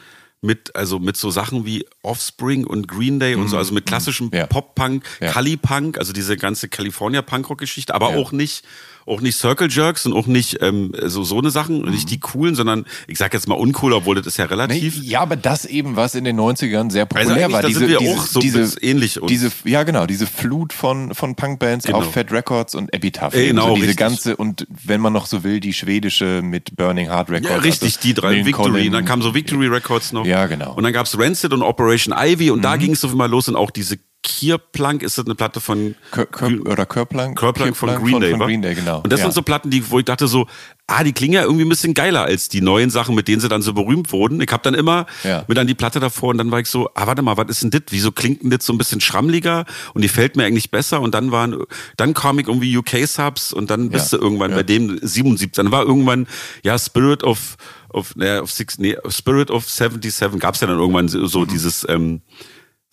mit, 0.41 0.75
also 0.75 0.99
mit 0.99 1.15
so 1.15 1.29
Sachen 1.29 1.65
wie 1.65 1.85
Offspring 2.01 2.65
und 2.65 2.87
Green 2.87 3.19
Day 3.19 3.35
und 3.35 3.47
so, 3.47 3.55
mhm. 3.55 3.59
also 3.59 3.73
mit 3.73 3.85
klassischem 3.85 4.29
ja. 4.33 4.45
Pop-Punk, 4.45 5.05
ja. 5.21 5.31
Cali-Punk, 5.31 5.97
also 5.97 6.11
diese 6.11 6.35
ganze 6.35 6.67
California-Punkrock-Geschichte, 6.67 7.95
aber 7.95 8.11
ja. 8.11 8.17
auch 8.17 8.31
nicht 8.31 8.65
auch 9.05 9.21
nicht 9.21 9.37
Circle 9.37 9.69
Jerks 9.69 10.05
und 10.05 10.13
auch 10.13 10.27
nicht 10.27 10.57
ähm, 10.61 10.91
so 11.03 11.23
so 11.23 11.37
eine 11.37 11.51
Sachen, 11.51 11.81
mhm. 11.81 11.91
nicht 11.91 12.09
die 12.09 12.19
coolen, 12.19 12.55
sondern 12.55 12.85
ich 13.07 13.17
sag 13.17 13.33
jetzt 13.33 13.47
mal 13.47 13.55
uncool, 13.55 13.93
obwohl 13.93 14.15
das 14.15 14.27
ist 14.27 14.37
ja 14.37 14.45
relativ. 14.45 14.99
Nee, 14.99 15.07
ja, 15.07 15.21
aber 15.21 15.35
das 15.35 15.65
eben, 15.65 15.95
was 15.95 16.15
in 16.15 16.23
den 16.23 16.39
90ern 16.39 16.91
sehr 16.91 17.03
also 17.03 17.29
populär 17.29 17.45
also 17.45 17.53
war. 17.53 17.61
Da 17.61 17.67
diese, 17.67 17.79
sind 17.79 17.89
wir 17.89 17.99
diese, 17.99 18.11
auch 18.11 18.25
so 18.25 18.39
diese, 18.39 18.79
ähnlich. 18.81 19.21
Uns. 19.21 19.29
Diese, 19.29 19.51
ja, 19.65 19.83
genau, 19.83 20.05
diese 20.05 20.27
Flut 20.27 20.73
von, 20.73 21.13
von 21.13 21.35
Punkbands 21.35 21.85
genau. 21.85 21.99
auf 21.99 22.13
Fat 22.13 22.31
Records 22.31 22.75
und 22.75 22.93
Epitaph. 22.93 23.33
Äh, 23.33 23.47
genau, 23.47 23.69
so 23.69 23.75
diese 23.75 23.87
richtig. 23.87 23.97
ganze, 23.97 24.35
und 24.35 24.67
wenn 24.69 25.01
man 25.01 25.13
noch 25.13 25.25
so 25.25 25.43
will, 25.43 25.59
die 25.59 25.73
schwedische 25.73 26.41
mit 26.41 26.75
Burning 26.75 27.09
Heart 27.09 27.29
Records. 27.29 27.49
Ja, 27.49 27.57
richtig, 27.57 27.95
also 27.95 27.99
die 28.03 28.13
drei, 28.13 28.31
Millen 28.31 28.45
Victory. 28.45 28.71
Colin, 28.71 28.91
dann 28.91 29.05
kam 29.05 29.21
so 29.21 29.33
Victory 29.33 29.67
Records 29.67 30.13
noch. 30.13 30.25
Ja, 30.25 30.47
genau. 30.47 30.73
Und 30.73 30.83
dann 30.83 30.93
gab's 30.93 31.17
Rancid 31.17 31.53
und 31.53 31.61
Operation 31.61 32.15
Ivy 32.17 32.51
und 32.51 32.59
mhm. 32.59 32.63
da 32.63 32.77
ging 32.77 32.91
es 32.91 33.01
so 33.01 33.09
mal 33.09 33.29
los 33.29 33.47
und 33.47 33.55
auch 33.55 33.71
diese 33.71 33.97
Kierplank 34.23 35.03
ist 35.03 35.17
das 35.17 35.25
eine 35.25 35.35
Platte 35.35 35.59
von 35.59 35.95
Kör, 36.11 36.25
Kör, 36.25 36.49
oder 36.65 36.85
Körplank, 36.85 37.37
Körplank 37.37 37.75
von 37.75 37.89
Green 37.89 38.21
Day, 38.21 38.31
von, 38.31 38.39
von 38.39 38.47
Green 38.47 38.61
Day, 38.61 38.73
genau. 38.73 39.01
Und 39.01 39.11
das 39.11 39.19
ja. 39.19 39.25
sind 39.25 39.33
so 39.33 39.41
Platten, 39.41 39.69
die 39.69 39.91
wo 39.91 39.99
ich 39.99 40.05
dachte 40.05 40.27
so, 40.27 40.47
ah, 40.87 41.03
die 41.03 41.11
klingen 41.11 41.33
ja 41.33 41.43
irgendwie 41.43 41.65
ein 41.65 41.69
bisschen 41.69 41.93
geiler 41.93 42.23
als 42.23 42.47
die 42.47 42.61
neuen 42.61 42.89
Sachen, 42.89 43.15
mit 43.15 43.27
denen 43.27 43.41
sie 43.41 43.49
dann 43.49 43.61
so 43.61 43.73
berühmt 43.73 44.11
wurden. 44.11 44.41
Ich 44.41 44.51
habe 44.51 44.63
dann 44.63 44.73
immer 44.73 45.05
ja. 45.23 45.43
mir 45.47 45.55
dann 45.55 45.67
die 45.67 45.75
Platte 45.75 45.99
davor 45.99 46.29
und 46.29 46.37
dann 46.37 46.51
war 46.51 46.59
ich 46.59 46.67
so, 46.67 46.89
ah, 46.95 47.05
warte 47.05 47.21
mal, 47.21 47.35
was 47.35 47.49
ist 47.49 47.63
denn 47.63 47.71
das? 47.71 47.81
Wieso 47.89 48.11
klingt 48.11 48.43
denn 48.43 48.49
das 48.49 48.65
so 48.65 48.73
ein 48.73 48.77
bisschen 48.77 49.01
schrammliger 49.01 49.65
und 49.93 50.01
die 50.01 50.09
fällt 50.09 50.37
mir 50.37 50.45
eigentlich 50.45 50.71
besser 50.71 51.01
und 51.01 51.13
dann 51.13 51.31
waren 51.31 51.57
dann 51.97 52.13
kam 52.13 52.39
ich 52.39 52.47
irgendwie 52.47 52.77
UK 52.77 53.05
Subs 53.05 53.51
und 53.51 53.69
dann 53.69 53.89
bist 53.89 54.13
ja. 54.13 54.17
du 54.17 54.23
irgendwann 54.23 54.51
bei 54.51 54.63
dem 54.63 54.99
77, 55.01 55.51
dann 55.51 55.71
war 55.71 55.83
irgendwann 55.83 56.27
ja 56.63 56.77
Spirit 56.79 57.23
of 57.23 57.57
of, 57.89 58.15
naja, 58.15 58.41
of 58.41 58.51
six, 58.51 58.79
nee, 58.79 58.97
Spirit 59.07 59.51
of 59.51 59.69
77 59.69 60.39
gab's 60.39 60.61
ja 60.61 60.67
dann 60.67 60.79
irgendwann 60.79 61.07
so 61.07 61.41
mhm. 61.41 61.47
dieses 61.47 61.85
ähm, 61.87 62.21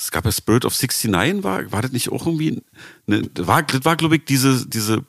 es 0.01 0.11
gab 0.11 0.25
ja 0.25 0.33
Spirit 0.33 0.65
of 0.65 0.73
69, 0.73 1.45
war, 1.45 1.71
war 1.73 1.83
das 1.83 1.93
nicht 1.93 2.11
auch 2.11 2.27
irgendwie, 2.27 2.63
eine, 3.07 3.23
war, 3.37 3.63
das 3.63 3.85
war, 3.85 3.97
glaube 3.97 4.17
ich, 4.17 4.25
diese, 4.25 4.67
diese 4.67 5.05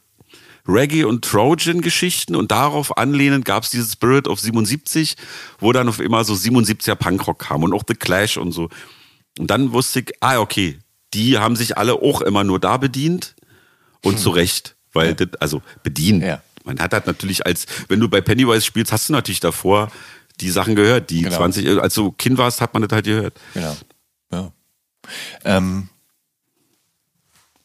Reggae- 0.67 1.05
und 1.05 1.23
Trojan-Geschichten 1.23 2.35
und 2.35 2.51
darauf 2.51 2.97
anlehnend 2.97 3.45
gab 3.45 3.63
es 3.63 3.69
dieses 3.69 3.93
Spirit 3.93 4.27
of 4.27 4.39
77, 4.39 5.15
wo 5.59 5.71
dann 5.71 5.87
auf 5.87 5.99
immer 5.99 6.23
so 6.25 6.33
77er 6.33 6.95
Punkrock 6.95 7.39
kam 7.39 7.63
und 7.63 7.73
auch 7.73 7.83
The 7.87 7.95
Clash 7.95 8.37
und 8.37 8.51
so. 8.51 8.69
Und 9.39 9.49
dann 9.49 9.71
wusste 9.71 10.01
ich, 10.01 10.11
ah, 10.19 10.39
okay, 10.39 10.77
die 11.13 11.37
haben 11.37 11.55
sich 11.55 11.77
alle 11.77 11.93
auch 11.93 12.21
immer 12.21 12.43
nur 12.43 12.59
da 12.59 12.75
bedient 12.75 13.35
und 14.03 14.15
hm. 14.15 14.19
zu 14.19 14.29
Recht, 14.29 14.75
weil 14.91 15.07
ja. 15.07 15.13
das, 15.13 15.29
also 15.39 15.61
bedienen. 15.83 16.21
Ja. 16.21 16.41
Man 16.65 16.79
hat 16.79 16.93
halt 16.93 17.07
natürlich 17.07 17.45
als, 17.45 17.65
wenn 17.87 17.99
du 18.01 18.09
bei 18.09 18.19
Pennywise 18.19 18.65
spielst, 18.65 18.91
hast 18.91 19.07
du 19.07 19.13
natürlich 19.13 19.39
davor 19.39 19.89
die 20.41 20.49
Sachen 20.49 20.75
gehört, 20.75 21.09
die 21.09 21.21
genau. 21.21 21.37
20, 21.37 21.79
als 21.79 21.93
du 21.93 22.11
Kind 22.11 22.37
warst, 22.37 22.61
hat 22.61 22.73
man 22.73 22.83
das 22.83 22.91
halt 22.91 23.05
gehört. 23.05 23.33
Genau. 23.53 23.75
Ähm, 25.45 25.89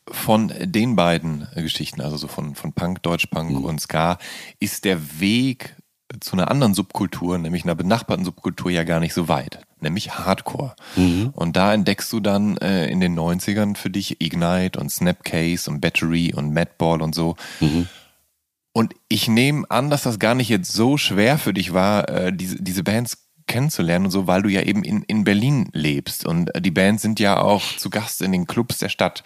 von 0.09 0.53
den 0.61 0.94
beiden 0.94 1.49
Geschichten, 1.55 2.01
also 2.01 2.16
so 2.16 2.28
von, 2.28 2.55
von 2.55 2.72
Punk, 2.72 3.03
Deutschpunk 3.03 3.51
mhm. 3.51 3.64
und 3.64 3.80
Ska, 3.80 4.18
ist 4.61 4.84
der 4.84 5.20
Weg 5.20 5.74
zu 6.20 6.34
einer 6.34 6.51
anderen 6.51 6.74
Subkultur, 6.74 7.36
nämlich 7.38 7.64
einer 7.64 7.74
benachbarten 7.74 8.24
Subkultur, 8.24 8.70
ja 8.70 8.84
gar 8.84 9.01
nicht 9.01 9.14
so 9.14 9.28
weit, 9.28 9.66
nämlich 9.80 10.12
Hardcore. 10.12 10.76
Mhm. 10.94 11.30
Und 11.34 11.57
da 11.57 11.74
entdeckst 11.74 12.12
du 12.12 12.20
dann 12.20 12.57
äh, 12.59 12.86
in 12.88 13.01
den 13.01 13.18
90ern 13.18 13.76
für 13.76 13.90
dich 13.90 14.20
Ignite 14.20 14.78
und 14.78 14.90
Snapcase 14.90 15.68
und 15.68 15.80
Battery 15.80 16.32
und 16.34 16.55
Madball 16.55 17.03
und 17.03 17.14
so. 17.14 17.36
Mhm. 17.61 17.88
Und 18.72 18.94
ich 19.09 19.26
nehme 19.26 19.68
an, 19.70 19.90
dass 19.90 20.03
das 20.03 20.18
gar 20.18 20.34
nicht 20.34 20.49
jetzt 20.49 20.72
so 20.72 20.97
schwer 20.97 21.38
für 21.38 21.55
dich 21.55 21.72
war, 21.72 22.09
äh, 22.09 22.32
diese, 22.32 22.62
diese 22.62 22.84
Bands 22.84 23.26
kennenzulernen 23.47 24.07
und 24.07 24.11
so, 24.11 24.26
weil 24.26 24.42
du 24.42 24.49
ja 24.49 24.62
eben 24.62 24.82
in, 24.82 25.03
in 25.03 25.24
Berlin 25.24 25.68
lebst 25.72 26.26
und 26.26 26.51
die 26.59 26.70
Bands 26.70 27.03
sind 27.03 27.20
ja 27.20 27.40
auch 27.40 27.62
zu 27.76 27.90
Gast 27.90 28.20
in 28.22 28.32
den 28.32 28.47
Clubs 28.47 28.78
der 28.78 28.88
Stadt. 28.88 29.24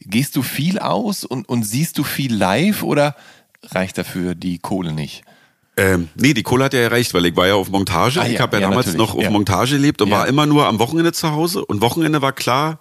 Gehst 0.00 0.36
du 0.36 0.42
viel 0.42 0.78
aus 0.78 1.24
und, 1.24 1.48
und 1.48 1.62
siehst 1.62 1.98
du 1.98 2.04
viel 2.04 2.34
live 2.34 2.82
oder 2.82 3.16
reicht 3.64 3.98
dafür 3.98 4.34
die 4.34 4.58
Kohle 4.58 4.92
nicht? 4.92 5.24
Ähm, 5.76 6.08
nee, 6.14 6.34
die 6.34 6.42
Kohle 6.42 6.64
hat 6.64 6.74
ja 6.74 6.80
erreicht, 6.80 7.14
weil 7.14 7.24
ich 7.26 7.36
war 7.36 7.46
ja 7.46 7.54
auf 7.54 7.70
Montage. 7.70 8.20
Ah, 8.20 8.26
ja, 8.26 8.32
ich 8.32 8.40
habe 8.40 8.56
ja, 8.56 8.62
ja, 8.62 8.68
damals 8.68 8.86
natürlich. 8.86 9.08
noch 9.08 9.14
auf 9.16 9.22
ja. 9.22 9.30
Montage 9.30 9.76
gelebt 9.76 10.02
und 10.02 10.10
war 10.10 10.28
immer 10.28 10.44
nur 10.44 10.66
am 10.66 10.78
Wochenende 10.78 11.12
zu 11.12 11.32
Hause. 11.32 11.64
Und 11.64 11.80
Wochenende 11.80 12.20
war 12.20 12.32
klar, 12.32 12.78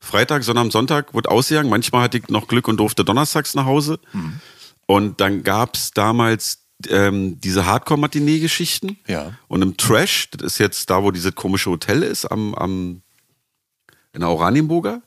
Freitag, 0.00 0.42
sondern 0.42 0.66
am 0.66 0.70
Sonntag 0.70 1.12
wurde 1.12 1.30
ausgegangen. 1.30 1.68
Manchmal 1.68 2.02
hatte 2.02 2.18
ich 2.18 2.28
noch 2.28 2.48
Glück 2.48 2.68
und 2.68 2.78
durfte 2.78 3.04
donnerstags 3.04 3.54
nach 3.54 3.66
Hause. 3.66 3.98
Mhm. 4.12 4.40
Und 4.86 5.20
dann 5.20 5.42
gab's 5.42 5.90
damals 5.92 6.63
ähm, 6.88 7.40
diese 7.40 7.66
Hardcore-Matinee-Geschichten. 7.66 8.98
Ja. 9.06 9.32
Und 9.48 9.62
im 9.62 9.76
Trash, 9.76 10.28
das 10.30 10.42
ist 10.54 10.58
jetzt 10.58 10.90
da, 10.90 11.02
wo 11.02 11.10
dieses 11.10 11.34
komische 11.34 11.70
Hotel 11.70 12.02
ist, 12.02 12.26
am, 12.26 12.54
am 12.54 13.02
in 14.12 14.20
der 14.20 14.28
Oranienburger. 14.30 15.02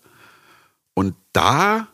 Und 0.93 1.15
da 1.33 1.87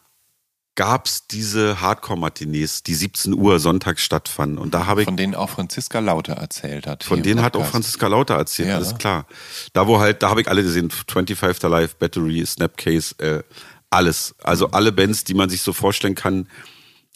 gab's 0.76 1.28
diese 1.28 1.82
Hardcore-Matinees, 1.82 2.82
die 2.84 2.95
17 2.95 3.34
Uhr 3.34 3.59
sonntags 3.59 4.01
stattfanden. 4.01 4.57
Und 4.57 4.74
da 4.74 4.88
habe 4.88 5.01
ich 5.01 5.05
Von 5.05 5.17
denen 5.17 5.36
auch 5.36 5.49
Franziska 5.51 5.99
Lauter 5.99 6.34
erzählt 6.34 6.88
hat. 6.88 7.03
von 7.03 7.21
denen 7.21 7.43
hat 7.43 7.55
auch. 7.55 7.65
Franziska 7.65 8.07
Lauter 8.07 8.36
erzählt, 8.36 8.69
Ja. 8.69 8.78
alles 8.78 8.95
klar. 8.97 9.28
Da 9.74 9.86
wo 9.86 9.99
halt, 9.99 10.24
da 10.24 10.30
habe 10.30 10.41
ich 10.41 10.47
alle 10.47 10.63
gesehen, 10.63 10.89
25 10.89 11.59
to 11.59 11.67
Life, 11.67 11.95
Battery, 11.99 12.43
Snapcase, 12.45 13.13
äh, 13.19 13.43
alles. 13.91 14.34
Also 14.41 14.71
alle 14.71 14.91
Bands, 14.91 15.24
die 15.24 15.36
man 15.36 15.49
sich 15.49 15.61
so 15.61 15.74
vorstellen 15.74 16.15
kann. 16.15 16.47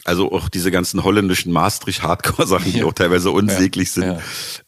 Also 0.07 0.31
auch 0.31 0.47
diese 0.49 0.71
ganzen 0.71 1.03
holländischen 1.03 1.51
Maastricht-Hardcore-Sachen, 1.51 2.71
die 2.71 2.79
Ja. 2.79 2.85
auch 2.85 2.93
teilweise 2.93 3.29
unsäglich 3.31 3.91
sind. 3.91 4.05
Ja. 4.05 4.19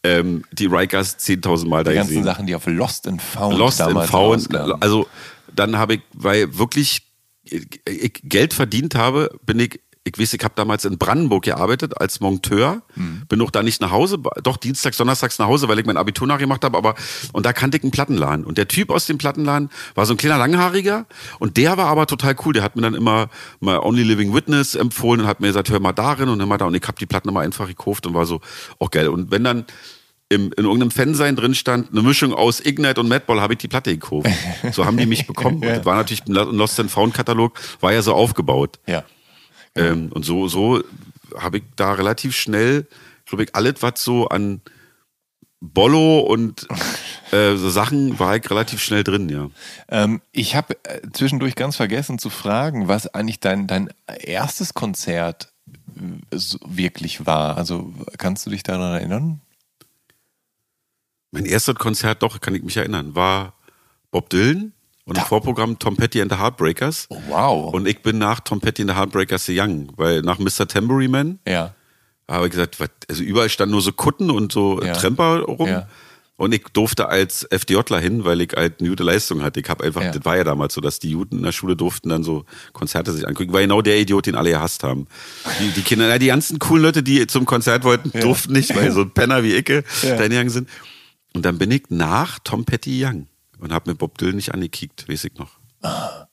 Ähm, 0.04 0.44
die 0.52 0.66
Rikers 0.66 1.18
10.000 1.18 1.66
Mal 1.68 1.82
da 1.82 1.90
Die 1.90 1.96
ganzen 1.96 2.08
gesehen. 2.10 2.24
Sachen, 2.24 2.46
die 2.46 2.54
auf 2.54 2.66
Lost 2.66 3.08
and 3.08 3.22
Found 3.22 3.56
Lost 3.58 3.80
in 3.80 3.86
damals 3.86 4.10
Found. 4.10 4.54
Also 4.82 5.06
dann 5.54 5.78
habe 5.78 5.94
ich, 5.94 6.00
weil 6.12 6.58
wirklich 6.58 7.06
ich 7.44 8.12
Geld 8.22 8.52
verdient 8.54 8.94
habe, 8.94 9.30
bin 9.46 9.58
ich, 9.60 9.80
ich 10.04 10.18
weiß, 10.18 10.32
ich 10.32 10.42
habe 10.42 10.54
damals 10.56 10.86
in 10.86 10.96
Brandenburg 10.96 11.44
gearbeitet 11.44 12.00
als 12.00 12.20
Monteur, 12.20 12.80
Mhm. 12.94 13.22
bin 13.28 13.40
auch 13.42 13.50
da 13.50 13.62
nicht 13.62 13.80
nach 13.82 13.90
Hause, 13.90 14.18
doch 14.42 14.56
dienstags, 14.56 14.96
donnerstags 14.96 15.38
nach 15.38 15.46
Hause, 15.46 15.68
weil 15.68 15.78
ich 15.78 15.84
mein 15.84 15.98
Abitur 15.98 16.26
nachgemacht 16.26 16.64
habe, 16.64 16.78
aber 16.78 16.94
und 17.32 17.44
da 17.44 17.52
kannte 17.52 17.76
ich 17.76 17.82
einen 17.82 17.90
Plattenladen 17.92 18.44
und 18.46 18.56
der 18.56 18.66
Typ 18.66 18.88
aus 18.90 19.04
dem 19.06 19.18
Plattenladen 19.18 19.68
war 19.94 20.06
so 20.06 20.14
ein 20.14 20.16
kleiner 20.16 20.38
Langhaariger 20.38 21.04
und 21.38 21.58
der 21.58 21.76
war 21.76 21.86
aber 21.86 22.06
total 22.06 22.34
cool, 22.44 22.54
der 22.54 22.62
hat 22.62 22.76
mir 22.76 22.82
dann 22.82 22.94
immer 22.94 23.28
mal 23.60 23.78
Only 23.78 24.02
Living 24.02 24.32
Witness 24.34 24.74
empfohlen 24.74 25.20
und 25.20 25.26
hat 25.26 25.40
mir 25.40 25.48
gesagt, 25.48 25.68
hör 25.70 25.80
mal 25.80 25.92
darin 25.92 26.30
und 26.30 26.38
hör 26.40 26.46
mal 26.46 26.56
da 26.56 26.64
und 26.64 26.74
ich 26.74 26.82
habe 26.88 26.98
die 26.98 27.06
Platten 27.06 27.28
immer 27.28 27.40
einfach 27.40 27.66
gekauft 27.68 28.06
und 28.06 28.14
war 28.14 28.24
so, 28.24 28.40
auch 28.78 28.90
geil 28.90 29.08
und 29.08 29.30
wenn 29.30 29.44
dann 29.44 29.66
im, 30.30 30.52
in 30.56 30.64
irgendeinem 30.64 30.92
Fansein 30.92 31.34
drin 31.36 31.54
stand, 31.54 31.90
eine 31.90 32.02
Mischung 32.02 32.32
aus 32.32 32.64
Ignite 32.64 33.00
und 33.00 33.08
Madball, 33.08 33.40
habe 33.40 33.52
ich 33.54 33.58
die 33.58 33.66
Platte 33.68 33.90
gekauft. 33.90 34.28
So 34.72 34.86
haben 34.86 34.96
die 34.96 35.04
mich 35.06 35.26
bekommen. 35.26 35.56
Und 35.56 35.64
das 35.66 35.84
war 35.84 35.96
natürlich 35.96 36.24
ein 36.26 36.32
Lost 36.32 36.78
and 36.78 36.88
Found 36.92 37.14
Katalog, 37.14 37.58
war 37.80 37.92
ja 37.92 38.00
so 38.00 38.14
aufgebaut. 38.14 38.78
Ja. 38.86 39.02
Ähm, 39.74 40.10
und 40.12 40.24
so, 40.24 40.48
so 40.48 40.82
habe 41.36 41.58
ich 41.58 41.64
da 41.76 41.92
relativ 41.92 42.36
schnell, 42.36 42.86
glaube 43.24 43.44
ich, 43.44 43.54
alles, 43.54 43.76
was 43.80 44.02
so 44.02 44.28
an 44.28 44.60
Bollo 45.60 46.20
und 46.20 46.66
äh, 47.32 47.56
so 47.56 47.70
Sachen 47.70 48.18
war 48.18 48.36
ich 48.36 48.50
relativ 48.50 48.82
schnell 48.82 49.04
drin, 49.04 49.28
ja. 49.28 49.50
Ähm, 49.88 50.20
ich 50.32 50.56
habe 50.56 50.76
äh, 50.84 51.00
zwischendurch 51.12 51.54
ganz 51.54 51.76
vergessen 51.76 52.18
zu 52.18 52.30
fragen, 52.30 52.88
was 52.88 53.14
eigentlich 53.14 53.40
dein, 53.40 53.66
dein 53.66 53.90
erstes 54.06 54.74
Konzert 54.74 55.52
äh, 55.96 56.36
wirklich 56.66 57.26
war. 57.26 57.56
Also 57.56 57.92
kannst 58.18 58.46
du 58.46 58.50
dich 58.50 58.62
daran 58.62 58.94
erinnern? 58.94 59.40
Mein 61.30 61.44
erstes 61.44 61.76
Konzert, 61.76 62.22
doch, 62.22 62.40
kann 62.40 62.54
ich 62.54 62.62
mich 62.62 62.76
erinnern, 62.76 63.14
war 63.14 63.54
Bob 64.10 64.30
Dylan 64.30 64.72
und 65.10 65.18
im 65.18 65.24
Vorprogramm 65.24 65.78
Tom 65.78 65.96
Petty 65.96 66.22
and 66.22 66.32
the 66.32 66.38
Heartbreakers. 66.38 67.06
Oh, 67.10 67.18
wow. 67.28 67.74
Und 67.74 67.86
ich 67.86 68.00
bin 68.02 68.18
nach 68.18 68.40
Tom 68.40 68.60
Petty 68.60 68.82
and 68.82 68.90
the 68.92 68.96
Heartbreakers 68.96 69.46
gegangen, 69.46 69.92
weil 69.96 70.22
nach 70.22 70.38
Mr. 70.38 70.66
Tambourine 70.66 71.10
Man 71.10 71.38
ja. 71.46 71.74
habe 72.28 72.46
ich 72.46 72.52
gesagt, 72.52 72.78
also 73.08 73.22
überall 73.22 73.48
standen 73.48 73.72
nur 73.72 73.82
so 73.82 73.92
Kutten 73.92 74.30
und 74.30 74.52
so 74.52 74.80
Ja. 74.82 74.94
Tremper 74.94 75.40
rum. 75.42 75.68
Ja. 75.68 75.86
Und 76.36 76.54
ich 76.54 76.62
durfte 76.72 77.10
als 77.10 77.44
FDJler 77.50 78.00
hin, 78.00 78.24
weil 78.24 78.40
ich 78.40 78.52
halt 78.56 78.80
eine 78.80 78.88
gute 78.88 79.02
Leistung 79.02 79.42
hatte. 79.42 79.60
Ich 79.60 79.68
habe 79.68 79.84
einfach, 79.84 80.00
Ja. 80.02 80.10
das 80.10 80.24
war 80.24 80.38
ja 80.38 80.44
damals 80.44 80.72
so, 80.72 80.80
dass 80.80 80.98
die 80.98 81.10
Juden 81.10 81.36
in 81.36 81.42
der 81.42 81.52
Schule 81.52 81.76
durften 81.76 82.08
dann 82.08 82.22
so 82.24 82.46
Konzerte 82.72 83.12
sich 83.12 83.28
angucken. 83.28 83.52
War 83.52 83.60
genau 83.60 83.82
der 83.82 83.98
Idiot, 84.00 84.24
den 84.24 84.36
alle 84.36 84.48
gehasst 84.48 84.82
haben. 84.82 85.06
Die, 85.60 85.68
die 85.72 85.82
Kinder, 85.82 86.08
na, 86.08 86.18
die 86.18 86.28
ganzen 86.28 86.58
coolen 86.58 86.84
Leute, 86.84 87.02
die 87.02 87.26
zum 87.26 87.44
Konzert 87.44 87.84
wollten, 87.84 88.10
durften 88.18 88.54
nicht, 88.54 88.74
weil 88.74 88.90
so 88.90 89.02
ein 89.02 89.10
Penner 89.10 89.42
wie 89.42 89.54
Icke 89.54 89.84
Ja. 90.02 90.16
da 90.16 90.22
hingegangen 90.22 90.48
sind. 90.48 90.68
Und 91.34 91.44
dann 91.44 91.58
bin 91.58 91.70
ich 91.72 91.82
nach 91.90 92.38
Tom 92.42 92.64
Petty 92.64 93.04
Young 93.04 93.26
und 93.60 93.72
habe 93.72 93.90
mir 93.90 93.96
Bob 93.96 94.18
Dylan 94.18 94.36
nicht 94.36 94.52
angekickt, 94.54 95.08
weiß 95.08 95.24
ich 95.24 95.34
noch. 95.34 95.58
Ah. 95.82 96.26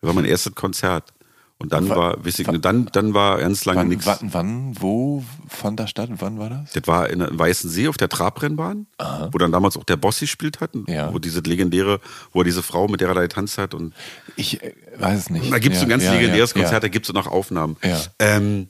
Das 0.00 0.08
war 0.08 0.12
mein 0.14 0.24
erstes 0.24 0.54
Konzert. 0.54 1.12
Und 1.56 1.72
dann 1.72 1.88
war, 1.88 2.22
weiß 2.24 2.40
ich, 2.40 2.46
dann, 2.48 2.86
dann 2.86 3.14
war 3.14 3.38
ganz 3.38 3.64
lange 3.64 3.84
nichts. 3.84 4.04
wann, 4.06 4.34
wann, 4.34 4.82
wo 4.82 5.24
fand 5.48 5.78
das 5.78 5.88
statt? 5.88 6.10
Wann 6.16 6.38
war 6.38 6.50
das? 6.50 6.72
Das 6.72 6.86
war 6.88 7.08
in 7.08 7.20
in 7.20 7.38
Weißen 7.38 7.70
See 7.70 7.86
auf 7.86 7.96
der 7.96 8.08
Trabrennbahn, 8.08 8.88
wo 9.30 9.38
dann 9.38 9.52
damals 9.52 9.76
auch 9.76 9.84
der 9.84 9.96
Boss 9.96 10.18
gespielt 10.18 10.60
hat, 10.60 10.72
Ja. 10.88 11.14
wo 11.14 11.20
diese 11.20 11.40
legendäre, 11.40 12.00
wo 12.32 12.40
er 12.40 12.44
diese 12.44 12.62
Frau, 12.62 12.88
mit 12.88 13.00
der 13.00 13.08
er 13.08 13.14
da 13.14 13.22
getanzt 13.22 13.56
hat. 13.56 13.72
Und 13.72 13.94
Ich 14.36 14.62
äh, 14.62 14.74
weiß 14.98 15.18
es 15.20 15.30
nicht. 15.30 15.50
da 15.50 15.58
gibt 15.60 15.76
es 15.76 15.80
ja, 15.80 15.86
ein 15.86 15.90
ganz 15.90 16.02
ja, 16.02 16.12
legendäres 16.12 16.52
Konzert, 16.54 16.82
da 16.82 16.88
gibt 16.88 17.06
es 17.08 17.14
noch 17.14 17.28
Aufnahmen. 17.28 17.76
Ja. 17.84 18.00
Ähm, 18.18 18.68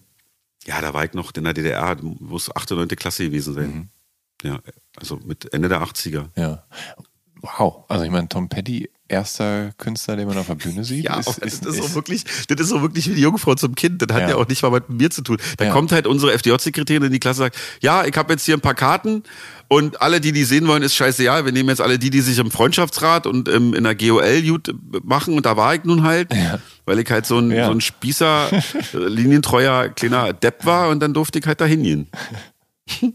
ja, 0.66 0.80
da 0.82 0.92
war 0.94 1.04
ich 1.06 1.14
noch 1.14 1.32
in 1.34 1.44
der 1.44 1.54
DDR, 1.54 1.96
muss 2.02 2.54
8. 2.54 2.70
oder 2.72 2.82
9. 2.82 2.88
Klasse 2.96 3.24
gewesen 3.24 3.54
sein. 3.54 3.74
Mhm. 3.74 3.88
Ja, 4.48 4.58
also 4.96 5.18
mit 5.24 5.52
Ende 5.54 5.70
der 5.70 5.80
80er. 5.82 6.28
Ja. 6.36 6.64
Wow. 7.58 7.84
Also 7.88 8.04
ich 8.04 8.10
meine, 8.10 8.26
Tom 8.28 8.48
Petty, 8.48 8.88
erster 9.06 9.72
Künstler, 9.76 10.16
den 10.16 10.26
man 10.26 10.38
auf 10.38 10.46
der 10.46 10.54
Bühne 10.54 10.82
sieht. 10.82 11.04
Ja, 11.04 11.18
ist, 11.18 11.28
aber 11.28 11.40
das 11.42 11.52
ist, 11.54 11.66
ist, 11.66 11.76
ist, 11.78 11.88
so 11.90 11.94
wirklich, 11.94 12.24
das 12.48 12.58
ist 12.58 12.68
so 12.70 12.80
wirklich 12.80 13.06
wie 13.10 13.14
die 13.14 13.20
Jungfrau 13.20 13.54
zum 13.54 13.74
Kind. 13.74 14.00
Das 14.00 14.14
hat 14.14 14.22
Ja. 14.22 14.28
ja, 14.30 14.36
auch 14.36 14.48
nicht 14.48 14.62
mal 14.62 14.70
mit 14.70 14.88
mir 14.88 15.10
zu 15.10 15.20
tun. 15.22 15.36
Da 15.58 15.66
Ja. 15.66 15.70
kommt 15.72 15.92
halt 15.92 16.06
unsere 16.06 16.32
FDJ-Sekretärin 16.32 17.02
in 17.02 17.12
die 17.12 17.20
Klasse 17.20 17.42
und 17.42 17.46
sagt, 17.52 17.58
ja, 17.82 18.04
ich 18.06 18.16
habe 18.16 18.32
jetzt 18.32 18.46
hier 18.46 18.56
ein 18.56 18.62
paar 18.62 18.74
Karten 18.74 19.24
und 19.68 20.00
alle, 20.00 20.22
die 20.22 20.32
die 20.32 20.44
sehen 20.44 20.66
wollen, 20.68 20.82
ist 20.82 20.94
scheißegal. 20.94 21.44
Wir 21.44 21.52
nehmen 21.52 21.68
jetzt 21.68 21.82
alle 21.82 21.98
die, 21.98 22.08
die 22.08 22.22
sich 22.22 22.38
im 22.38 22.50
Freundschaftsrat 22.50 23.26
und 23.26 23.46
im, 23.48 23.74
in 23.74 23.84
der 23.84 23.94
GOL 23.94 24.40
gut 24.42 24.74
machen 25.04 25.34
und 25.36 25.44
da 25.44 25.56
war 25.58 25.74
ich 25.74 25.84
nun 25.84 26.02
halt, 26.02 26.30
weil 26.86 26.98
ich 26.98 27.10
halt 27.10 27.26
so 27.26 27.38
ein, 27.38 27.50
Ja. 27.50 27.66
so 27.66 27.72
ein 27.72 27.82
Spießer, 27.82 28.48
äh, 28.52 28.62
linientreuer 28.96 29.90
kleiner 29.90 30.32
Depp 30.32 30.64
war 30.64 30.88
und 30.88 31.00
dann 31.00 31.12
durfte 31.12 31.38
ich 31.40 31.46
halt 31.46 31.60
dahin 31.60 31.82
gehen. 31.82 32.08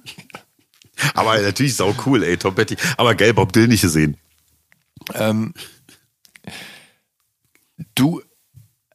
Aber 1.13 1.39
natürlich 1.41 1.75
sau 1.75 1.93
cool, 2.05 2.23
ey, 2.23 2.37
Tom 2.37 2.55
Petty. 2.55 2.75
Aber 2.97 3.15
geil, 3.15 3.33
Bob 3.33 3.53
Dylan 3.53 3.69
nicht 3.69 3.81
gesehen. 3.81 4.17
ähm, 5.13 5.53
du 7.95 8.21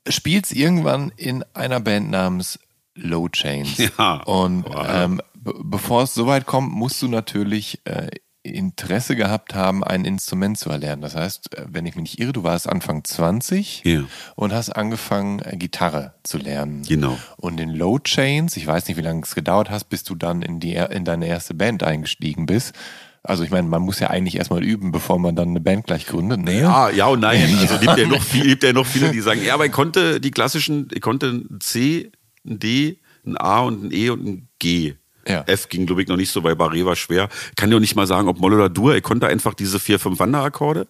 spielst 0.08 0.52
irgendwann 0.52 1.12
in 1.16 1.44
einer 1.54 1.80
Band 1.80 2.10
namens 2.10 2.58
Low 2.94 3.28
Chains. 3.28 3.78
Ja. 3.98 4.22
Und 4.22 4.64
Wow. 4.66 4.86
ähm, 4.88 5.20
be- 5.34 5.54
bevor 5.64 6.02
es 6.04 6.14
soweit 6.14 6.46
kommt, 6.46 6.72
musst 6.72 7.00
du 7.02 7.08
natürlich 7.08 7.80
äh, 7.86 8.08
Interesse 8.44 9.16
gehabt 9.16 9.54
haben, 9.54 9.82
ein 9.82 10.04
Instrument 10.04 10.58
zu 10.58 10.68
erlernen. 10.70 11.00
Das 11.02 11.16
heißt, 11.16 11.56
äh, 11.56 11.64
wenn 11.70 11.86
ich 11.86 11.96
mich 11.96 12.02
nicht 12.02 12.20
irre, 12.20 12.32
du 12.32 12.42
warst 12.44 12.68
Anfang 12.68 13.02
20 13.02 13.82
Ja. 13.84 14.04
und 14.36 14.52
hast 14.52 14.70
angefangen, 14.70 15.40
äh, 15.40 15.56
Gitarre 15.56 16.14
zu 16.22 16.38
lernen. 16.38 16.82
Genau. 16.86 17.18
Und 17.36 17.58
in 17.58 17.70
Low 17.70 17.98
Chains, 17.98 18.56
ich 18.56 18.66
weiß 18.66 18.86
nicht, 18.86 18.96
wie 18.98 19.02
lange 19.02 19.22
es 19.22 19.34
gedauert 19.34 19.70
hast, 19.70 19.84
bis 19.84 20.04
du 20.04 20.14
dann 20.14 20.42
in, 20.42 20.60
die, 20.60 20.74
in 20.74 21.04
deine 21.04 21.26
erste 21.26 21.54
Band 21.54 21.82
eingestiegen 21.82 22.46
bist. 22.46 22.74
Also 23.22 23.42
ich 23.42 23.50
meine, 23.50 23.66
man 23.66 23.80
muss 23.80 24.00
ja 24.00 24.10
eigentlich 24.10 24.36
erstmal 24.36 24.62
üben, 24.62 24.92
bevor 24.92 25.18
man 25.18 25.34
dann 25.34 25.48
eine 25.48 25.60
Band 25.60 25.86
gleich 25.86 26.06
gründet. 26.06 26.40
Ne? 26.42 26.60
Ja, 26.60 26.90
ja 26.90 27.06
und 27.06 27.20
nein. 27.20 27.56
Also 27.60 27.78
gibt 27.78 27.96
ja 27.96 28.06
noch 28.06 28.22
viel, 28.22 28.44
gibt 28.46 28.62
ja 28.62 28.74
noch 28.74 28.86
viele, 28.86 29.10
die 29.10 29.20
sagen, 29.22 29.42
ja, 29.42 29.54
aber 29.54 29.64
ich 29.64 29.72
konnte 29.72 30.20
die 30.20 30.30
klassischen, 30.30 30.88
ich 30.92 31.00
konnte 31.00 31.28
ein 31.28 31.58
C, 31.60 32.12
ein 32.46 32.58
D, 32.58 33.00
ein 33.24 33.38
A 33.38 33.60
und 33.60 33.84
ein 33.84 33.90
E 33.92 34.10
und 34.10 34.26
ein 34.26 34.48
G. 34.58 34.96
Ja. 35.26 35.42
F 35.46 35.68
ging, 35.68 35.86
glaube 35.86 36.02
ich, 36.02 36.08
noch 36.08 36.16
nicht 36.16 36.30
so, 36.30 36.42
weil 36.44 36.54
Barré 36.54 36.84
war 36.84 36.96
schwer. 36.96 37.28
Kann 37.56 37.70
ja 37.70 37.76
auch 37.76 37.80
nicht 37.80 37.96
mal 37.96 38.06
sagen, 38.06 38.28
ob 38.28 38.38
Moll 38.38 38.54
oder 38.54 38.68
Dur. 38.68 38.94
Ich 38.96 39.02
konnte 39.02 39.26
einfach 39.26 39.54
diese 39.54 39.78
vier, 39.80 39.98
fünf 39.98 40.18
Wanderakkorde, 40.18 40.86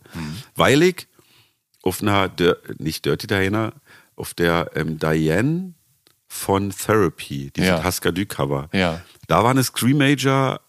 weil 0.57 0.83
ich 0.83 1.07
auf 1.83 2.03
einer, 2.03 2.29
Dir- 2.29 2.59
nicht 2.79 3.05
Dirty 3.05 3.27
Diana, 3.27 3.73
auf 4.17 4.35
der 4.35 4.71
ähm, 4.75 4.99
Diane 4.99 5.75
von 6.29 6.71
Therapy, 6.71 7.53
diese 7.55 7.67
Ja. 7.69 7.85
Husker-Du-Cover, 7.85 8.69
Ja. 8.73 9.03
da 9.29 9.43
war 9.45 9.51
eine 9.51 9.63
Scream 9.63 9.99
Major 9.99 10.61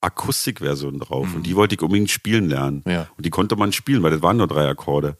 Akustikversion 0.00 1.00
drauf 1.00 1.34
und 1.34 1.42
die 1.44 1.56
wollte 1.56 1.74
ich 1.74 1.82
unbedingt 1.82 2.10
spielen 2.10 2.48
lernen. 2.48 2.82
Mhm. 2.84 2.92
Ja. 2.92 3.08
Und 3.16 3.26
die 3.26 3.30
konnte 3.30 3.56
man 3.56 3.72
spielen, 3.72 4.02
weil 4.04 4.12
das 4.12 4.22
waren 4.22 4.36
nur 4.36 4.46
drei 4.46 4.68
Akkorde. 4.68 5.16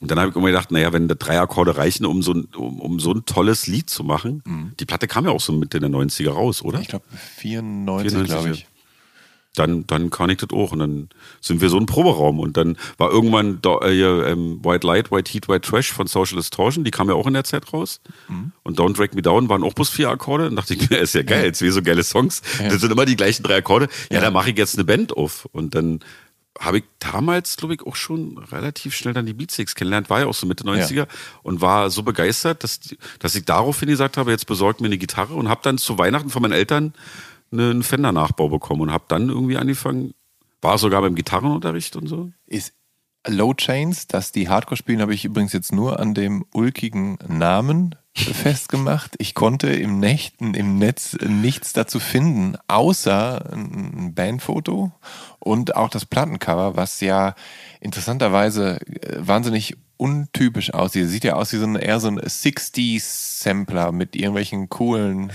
Und 0.00 0.10
dann 0.10 0.18
habe 0.20 0.30
ich 0.30 0.36
immer 0.36 0.46
gedacht, 0.46 0.70
naja, 0.70 0.92
wenn 0.92 1.08
da 1.08 1.14
drei 1.14 1.40
Akkorde 1.40 1.76
reichen, 1.76 2.06
um 2.06 2.22
so, 2.22 2.32
ein, 2.32 2.44
um, 2.56 2.80
um 2.80 3.00
so 3.00 3.12
ein 3.12 3.24
tolles 3.24 3.66
Lied 3.66 3.90
zu 3.90 4.04
machen. 4.04 4.42
Die 4.78 4.84
Platte 4.84 5.08
kam 5.08 5.24
ja 5.24 5.30
auch 5.32 5.40
so 5.40 5.52
Mitte 5.52 5.80
der 5.80 5.90
90er 5.90 6.30
raus, 6.30 6.62
oder? 6.62 6.78
Mhm. 6.78 6.82
Ich 6.82 6.88
glaube 6.88 7.04
94, 7.36 8.12
94, 8.12 8.28
glaube 8.28 8.50
ich. 8.50 8.66
Dann, 9.54 9.86
dann 9.88 10.10
kann 10.10 10.30
ich 10.30 10.36
das 10.36 10.50
auch. 10.50 10.70
Und 10.70 10.78
dann 10.78 11.08
sind 11.40 11.60
wir 11.60 11.68
so 11.68 11.78
ein 11.78 11.86
Proberaum. 11.86 12.38
Und 12.38 12.56
dann 12.56 12.76
war 12.96 13.10
irgendwann 13.10 13.60
da, 13.60 13.78
äh, 13.78 14.30
ähm, 14.30 14.64
White 14.64 14.86
Light, 14.86 15.10
White 15.10 15.32
Heat, 15.32 15.48
White 15.48 15.68
Trash 15.68 15.92
von 15.92 16.06
Social 16.06 16.36
Distortion. 16.36 16.84
Die 16.84 16.92
kam 16.92 17.08
ja 17.08 17.14
auch 17.14 17.26
in 17.26 17.34
der 17.34 17.42
Zeit 17.42 17.72
raus. 17.72 18.00
Mhm. 18.28 18.52
Und 18.62 18.78
Don't 18.78 18.96
Drag 18.96 19.14
Me 19.14 19.22
Down 19.22 19.48
waren 19.48 19.64
auch 19.64 19.74
bloß 19.74 19.88
vier 19.88 20.10
Akkorde. 20.10 20.46
Und 20.46 20.54
dachte 20.56 20.74
ich 20.74 20.88
mir, 20.88 20.98
ist 21.00 21.14
ja 21.14 21.22
geil, 21.22 21.46
jetzt 21.46 21.60
wie 21.60 21.70
so 21.70 21.82
geile 21.82 22.04
Songs. 22.04 22.40
Das 22.58 22.80
sind 22.80 22.92
immer 22.92 23.04
die 23.04 23.16
gleichen 23.16 23.42
drei 23.42 23.56
Akkorde. 23.56 23.88
Ja, 24.12 24.20
da 24.20 24.30
mache 24.30 24.50
ich 24.50 24.58
jetzt 24.58 24.76
eine 24.76 24.84
Band 24.84 25.16
auf. 25.16 25.48
Und 25.50 25.74
dann 25.74 26.00
habe 26.58 26.78
ich 26.78 26.84
damals, 26.98 27.56
glaube 27.56 27.74
ich, 27.74 27.82
auch 27.86 27.96
schon 27.96 28.38
relativ 28.38 28.94
schnell 28.94 29.14
dann 29.14 29.26
die 29.26 29.32
Beatsticks 29.32 29.74
kennengelernt. 29.74 30.10
War 30.10 30.20
ja 30.20 30.26
auch 30.26 30.34
so 30.34 30.46
Mitte 30.46 30.64
90er. 30.64 31.06
Und 31.42 31.60
war 31.60 31.90
so 31.90 32.02
begeistert, 32.02 32.64
dass, 32.64 32.80
dass 33.20 33.34
ich 33.34 33.44
daraufhin 33.44 33.88
gesagt 33.88 34.16
habe, 34.16 34.30
jetzt 34.30 34.46
besorgt 34.46 34.80
mir 34.80 34.86
eine 34.88 34.98
Gitarre. 34.98 35.34
Und 35.34 35.48
habe 35.48 35.60
dann 35.62 35.78
zu 35.78 35.98
Weihnachten 35.98 36.30
von 36.30 36.42
meinen 36.42 36.52
Eltern 36.52 36.94
einen 37.52 37.82
Fender-Nachbau 37.82 38.48
bekommen 38.48 38.82
und 38.82 38.92
habe 38.92 39.04
dann 39.08 39.28
irgendwie 39.28 39.56
angefangen, 39.56 40.14
war 40.60 40.78
sogar 40.78 41.00
beim 41.00 41.14
Gitarrenunterricht 41.14 41.96
und 41.96 42.08
so. 42.08 42.32
Ist, 42.46 42.74
Low 43.26 43.54
Chains, 43.54 44.06
dass 44.06 44.32
die 44.32 44.48
Hardcore 44.48 44.76
spielen, 44.76 45.00
habe 45.00 45.14
ich 45.14 45.24
übrigens 45.24 45.52
jetzt 45.52 45.72
nur 45.72 45.98
an 46.00 46.14
dem 46.14 46.44
ulkigen 46.52 47.18
Namen 47.26 47.94
festgemacht. 48.24 49.14
Ich 49.18 49.34
konnte 49.34 49.68
im, 49.68 49.98
Nächten, 49.98 50.54
im 50.54 50.78
Netz 50.78 51.16
nichts 51.26 51.72
dazu 51.72 52.00
finden, 52.00 52.56
außer 52.68 53.52
ein 53.52 54.14
Bandfoto 54.14 54.92
und 55.38 55.76
auch 55.76 55.88
das 55.88 56.04
Plattencover, 56.04 56.76
was 56.76 57.00
ja 57.00 57.34
interessanterweise 57.80 58.80
äh, 58.86 59.16
wahnsinnig 59.18 59.76
untypisch 59.96 60.72
aussieht. 60.72 61.08
Sieht 61.08 61.24
ja 61.24 61.34
aus 61.34 61.52
wie 61.52 61.58
so 61.58 61.66
ein, 61.66 61.76
eher 61.76 62.00
so 62.00 62.08
ein 62.08 62.20
60s-Sampler 62.20 63.92
mit 63.92 64.16
irgendwelchen 64.16 64.68
coolen 64.68 65.30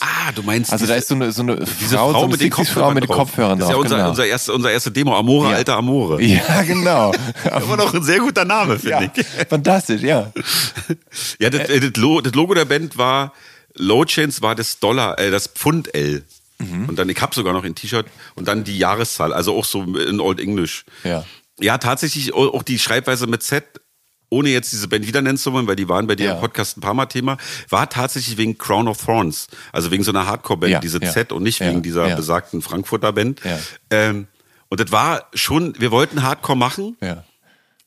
Ah, 0.00 0.32
du 0.34 0.42
meinst. 0.42 0.72
Also 0.72 0.86
da 0.86 0.94
ist 0.94 1.08
so 1.08 1.14
eine, 1.14 1.32
so 1.32 1.42
eine 1.42 1.56
diese 1.80 1.96
Frau, 1.96 2.12
Frau 2.12 2.20
so 2.20 2.24
eine 2.26 2.32
mit 2.32 2.40
den 2.40 2.50
60s 2.52 2.54
Kopfhörern, 2.56 2.86
Frau 2.88 2.94
mit 2.94 3.02
den 3.04 3.08
drauf. 3.08 3.16
Kopfhörern 3.18 3.58
Das 3.58 3.68
ist 3.68 3.72
ja 3.72 3.76
unser, 3.78 3.96
genau. 3.96 4.08
unser, 4.10 4.26
erste, 4.26 4.52
unser 4.52 4.70
erste 4.72 4.90
Demo. 4.90 5.16
Amore, 5.16 5.50
Ja. 5.50 5.56
alter 5.56 5.76
Amore. 5.76 6.22
Ja, 6.22 6.62
genau. 6.62 7.12
Immer 7.62 7.76
noch 7.76 7.92
ein 7.94 8.02
sehr 8.02 8.18
guter 8.20 8.44
Name, 8.44 8.78
finde 8.78 8.90
ja, 8.90 9.12
ich. 9.14 9.26
fantastisch, 9.48 10.02
ja. 10.02 10.32
Ja, 11.38 11.50
das, 11.50 11.68
äh, 11.68 11.80
das, 11.80 11.92
Lo- 11.96 12.20
das 12.20 12.34
Logo 12.34 12.54
der 12.54 12.64
Band 12.64 12.96
war, 12.98 13.32
Low 13.76 14.04
Chains 14.04 14.42
war 14.42 14.54
das 14.54 14.78
Dollar, 14.80 15.18
äh, 15.18 15.30
das 15.30 15.46
Pfund 15.48 15.94
L. 15.94 16.24
Mhm. 16.58 16.88
Und 16.88 16.98
dann, 16.98 17.08
ich 17.08 17.20
habe 17.20 17.34
sogar 17.34 17.52
noch 17.52 17.64
ein 17.64 17.74
T-Shirt 17.74 18.06
und 18.34 18.48
dann 18.48 18.64
die 18.64 18.78
Jahreszahl, 18.78 19.32
also 19.32 19.56
auch 19.56 19.64
so 19.64 19.82
in 19.82 20.20
Old 20.20 20.40
English. 20.40 20.84
Ja. 21.04 21.24
Ja, 21.60 21.78
tatsächlich 21.78 22.34
auch 22.34 22.62
die 22.62 22.78
Schreibweise 22.78 23.26
mit 23.26 23.42
Z, 23.42 23.64
ohne 24.30 24.50
jetzt 24.50 24.72
diese 24.72 24.88
Band 24.88 25.06
wieder 25.06 25.22
nennen 25.22 25.38
zu 25.38 25.52
wollen, 25.52 25.66
weil 25.66 25.76
die 25.76 25.88
waren 25.88 26.06
bei 26.06 26.14
dir 26.14 26.26
Ja. 26.26 26.34
im 26.34 26.40
Podcast 26.40 26.76
ein 26.76 26.80
paar 26.80 26.94
Mal 26.94 27.06
Thema, 27.06 27.36
war 27.70 27.88
tatsächlich 27.88 28.36
wegen 28.36 28.58
Crown 28.58 28.88
of 28.88 29.04
Thorns. 29.04 29.48
Also 29.72 29.90
wegen 29.90 30.02
so 30.04 30.10
einer 30.10 30.26
Hardcore-Band, 30.26 30.72
Ja, 30.72 30.80
diese 30.80 31.02
ja. 31.02 31.10
Z 31.10 31.32
und 31.32 31.42
nicht 31.42 31.60
wegen 31.60 31.82
dieser 31.82 32.14
besagten 32.16 32.60
Frankfurter 32.62 33.12
Band. 33.12 33.40
Ähm, 33.90 34.26
und 34.68 34.80
das 34.80 34.92
war 34.92 35.26
schon, 35.34 35.74
wir 35.78 35.90
wollten 35.90 36.22
Hardcore 36.22 36.58
machen. 36.58 36.96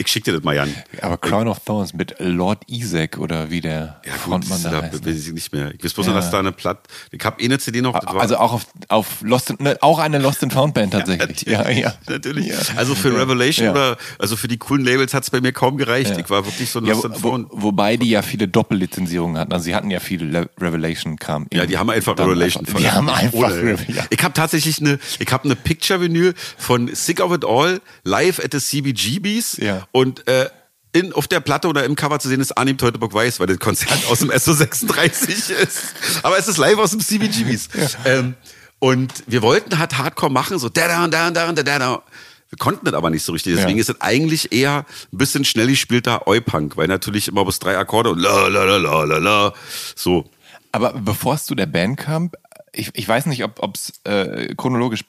Ja. 0.02 0.06
Ich 0.06 0.12
schick 0.12 0.24
dir 0.24 0.34
das 0.34 0.44
mal, 0.44 0.56
Jan. 0.56 0.74
Aber 1.02 1.18
Crown 1.18 1.48
of 1.48 1.60
Thorns 1.66 1.94
mit 1.94 2.16
Lord 2.20 2.64
Isaac 2.68 3.18
oder 3.18 3.50
wie 3.50 3.62
der 3.62 4.02
Ja, 4.06 4.14
Frontmann 4.14 4.62
das, 4.64 4.72
da 4.72 4.82
heißt. 4.82 5.06
weiß 5.06 5.16
ich 5.28 5.34
nicht 5.34 5.54
mehr. 5.54 5.72
Ich 5.74 5.84
weiß 5.84 5.94
bloß 5.94 6.08
Ja. 6.08 6.14
dass 6.14 6.32
da 6.32 6.40
eine 6.40 6.52
Platte. 6.52 6.82
Ich 7.12 7.24
habe 7.24 7.42
eh 7.42 7.46
eine 7.46 7.60
CD 7.60 7.82
noch. 7.82 7.94
Also 7.96 8.38
auch 8.38 8.54
auf, 8.54 8.66
auf 8.88 9.08
Lost 9.22 9.50
in, 9.52 9.58
ne, 9.60 9.78
auch 9.82 10.00
eine 10.00 10.18
Lost 10.20 10.44
and 10.44 10.54
Found 10.54 10.74
Band 10.74 10.94
tatsächlich. 10.94 11.44
Ja, 11.48 11.70
ja. 11.70 11.94
Natürlich. 12.10 12.48
Ja. 12.48 12.56
Also 12.76 12.96
für 12.96 13.16
Revelation 13.18 13.66
Ja. 13.66 13.72
oder 13.72 13.98
also 14.20 14.36
für 14.36 14.48
die 14.48 14.58
coolen 14.58 14.84
Labels 14.86 15.14
hat 15.14 15.24
es 15.24 15.30
bei 15.30 15.42
mir 15.42 15.52
kaum 15.52 15.78
gereicht. 15.78 16.16
Ich 16.18 16.30
war 16.30 16.46
wirklich 16.46 16.70
so 16.70 16.80
ein 16.80 16.86
Ja, 16.86 16.94
Lost 16.94 17.04
wo, 17.24 17.34
and 17.34 17.50
Found. 17.50 17.64
wobei 17.64 17.98
die 17.98 18.10
ja 18.10 18.22
viele 18.22 18.48
Doppellizenzierungen 18.48 19.38
hatten. 19.38 19.54
Also 19.54 19.66
sie 19.66 19.76
hatten 19.76 19.92
ja 19.92 20.00
viel 20.00 20.24
Le 20.24 20.50
Revelation-Kram. 20.60 21.48
Ja, 21.54 21.66
die 21.66 21.78
haben 21.78 21.90
einfach 21.90 22.18
Revelation 22.18 22.66
einfach- 22.66 22.80
Die 22.80 22.90
haben 22.92 23.10
einfach. 23.10 23.52
Ja. 23.88 24.06
Ich 24.10 24.24
habe 24.24 24.34
tatsächlich 24.34 24.80
eine, 24.80 25.00
ich 25.20 25.32
habe 25.32 25.44
eine 25.46 25.56
Picture-Vinyl 25.56 26.34
von 26.58 26.90
Sick 26.94 27.20
of 27.22 27.34
It 27.34 27.46
All 27.46 27.82
live 28.04 28.40
at 28.44 28.52
the 28.54 28.60
CBGBs 28.60 29.58
Ja. 29.58 29.88
Und 29.92 30.28
äh, 30.28 30.50
in, 30.94 31.14
auf 31.14 31.28
der 31.28 31.40
Platte 31.40 31.68
oder 31.70 31.86
im 31.86 31.96
Cover 31.96 32.20
zu 32.20 32.28
sehen 32.28 32.42
ist 32.42 32.58
Arnim 32.58 32.78
Teutoburg 32.78 33.14
Weiß, 33.14 33.40
weil 33.40 33.48
das 33.48 33.60
Konzert 33.60 34.06
aus 34.10 34.20
dem 34.20 34.30
SO36 34.30 35.52
ist. 35.52 35.94
Aber 36.24 36.38
es 36.38 36.48
ist 36.48 36.58
live 36.58 36.78
aus 36.80 36.92
dem 36.92 37.00
CBGBs. 37.00 37.70
Ähm, 38.06 38.36
und 38.80 39.12
wir 39.28 39.42
wollten 39.42 39.78
halt 39.80 39.98
Hardcore 39.98 40.32
machen, 40.32 40.60
so 40.60 40.68
da 40.68 40.88
da 40.88 41.08
da 41.08 41.32
da 41.32 41.52
da 41.54 41.64
da 41.64 41.80
da. 41.80 42.04
Wir 42.50 42.58
konnten 42.58 42.84
das 42.84 42.94
aber 42.94 43.10
nicht 43.10 43.24
so 43.24 43.32
richtig. 43.32 43.56
Deswegen 43.56 43.78
Ja. 43.78 43.82
ist 43.82 43.90
es 43.90 44.02
eigentlich 44.02 44.52
eher 44.52 44.86
ein 45.14 45.18
bisschen 45.18 45.46
schnell 45.46 45.68
gespielter 45.68 46.28
Oi-Punk, 46.28 46.76
weil 46.76 46.88
natürlich 46.90 47.30
immer 47.30 47.46
bis 47.46 47.60
drei 47.60 47.78
Akkorde 47.78 48.10
und 48.10 48.20
la 48.20 48.48
la 48.48 48.66
la 48.66 48.76
la 48.78 49.04
la 49.06 49.18
la. 49.20 49.54
So. 49.96 50.30
Aber 50.74 50.92
bevor 50.94 51.36
es 51.36 51.46
zu 51.46 51.56
der 51.56 51.68
Band 51.68 51.98
kam, 51.98 52.32
ich, 52.74 52.90
ich 52.94 53.08
weiß 53.08 53.28
nicht, 53.28 53.44
ob 53.46 53.76
es 53.76 53.94
äh, 54.04 54.54
chronologisch. 54.56 55.06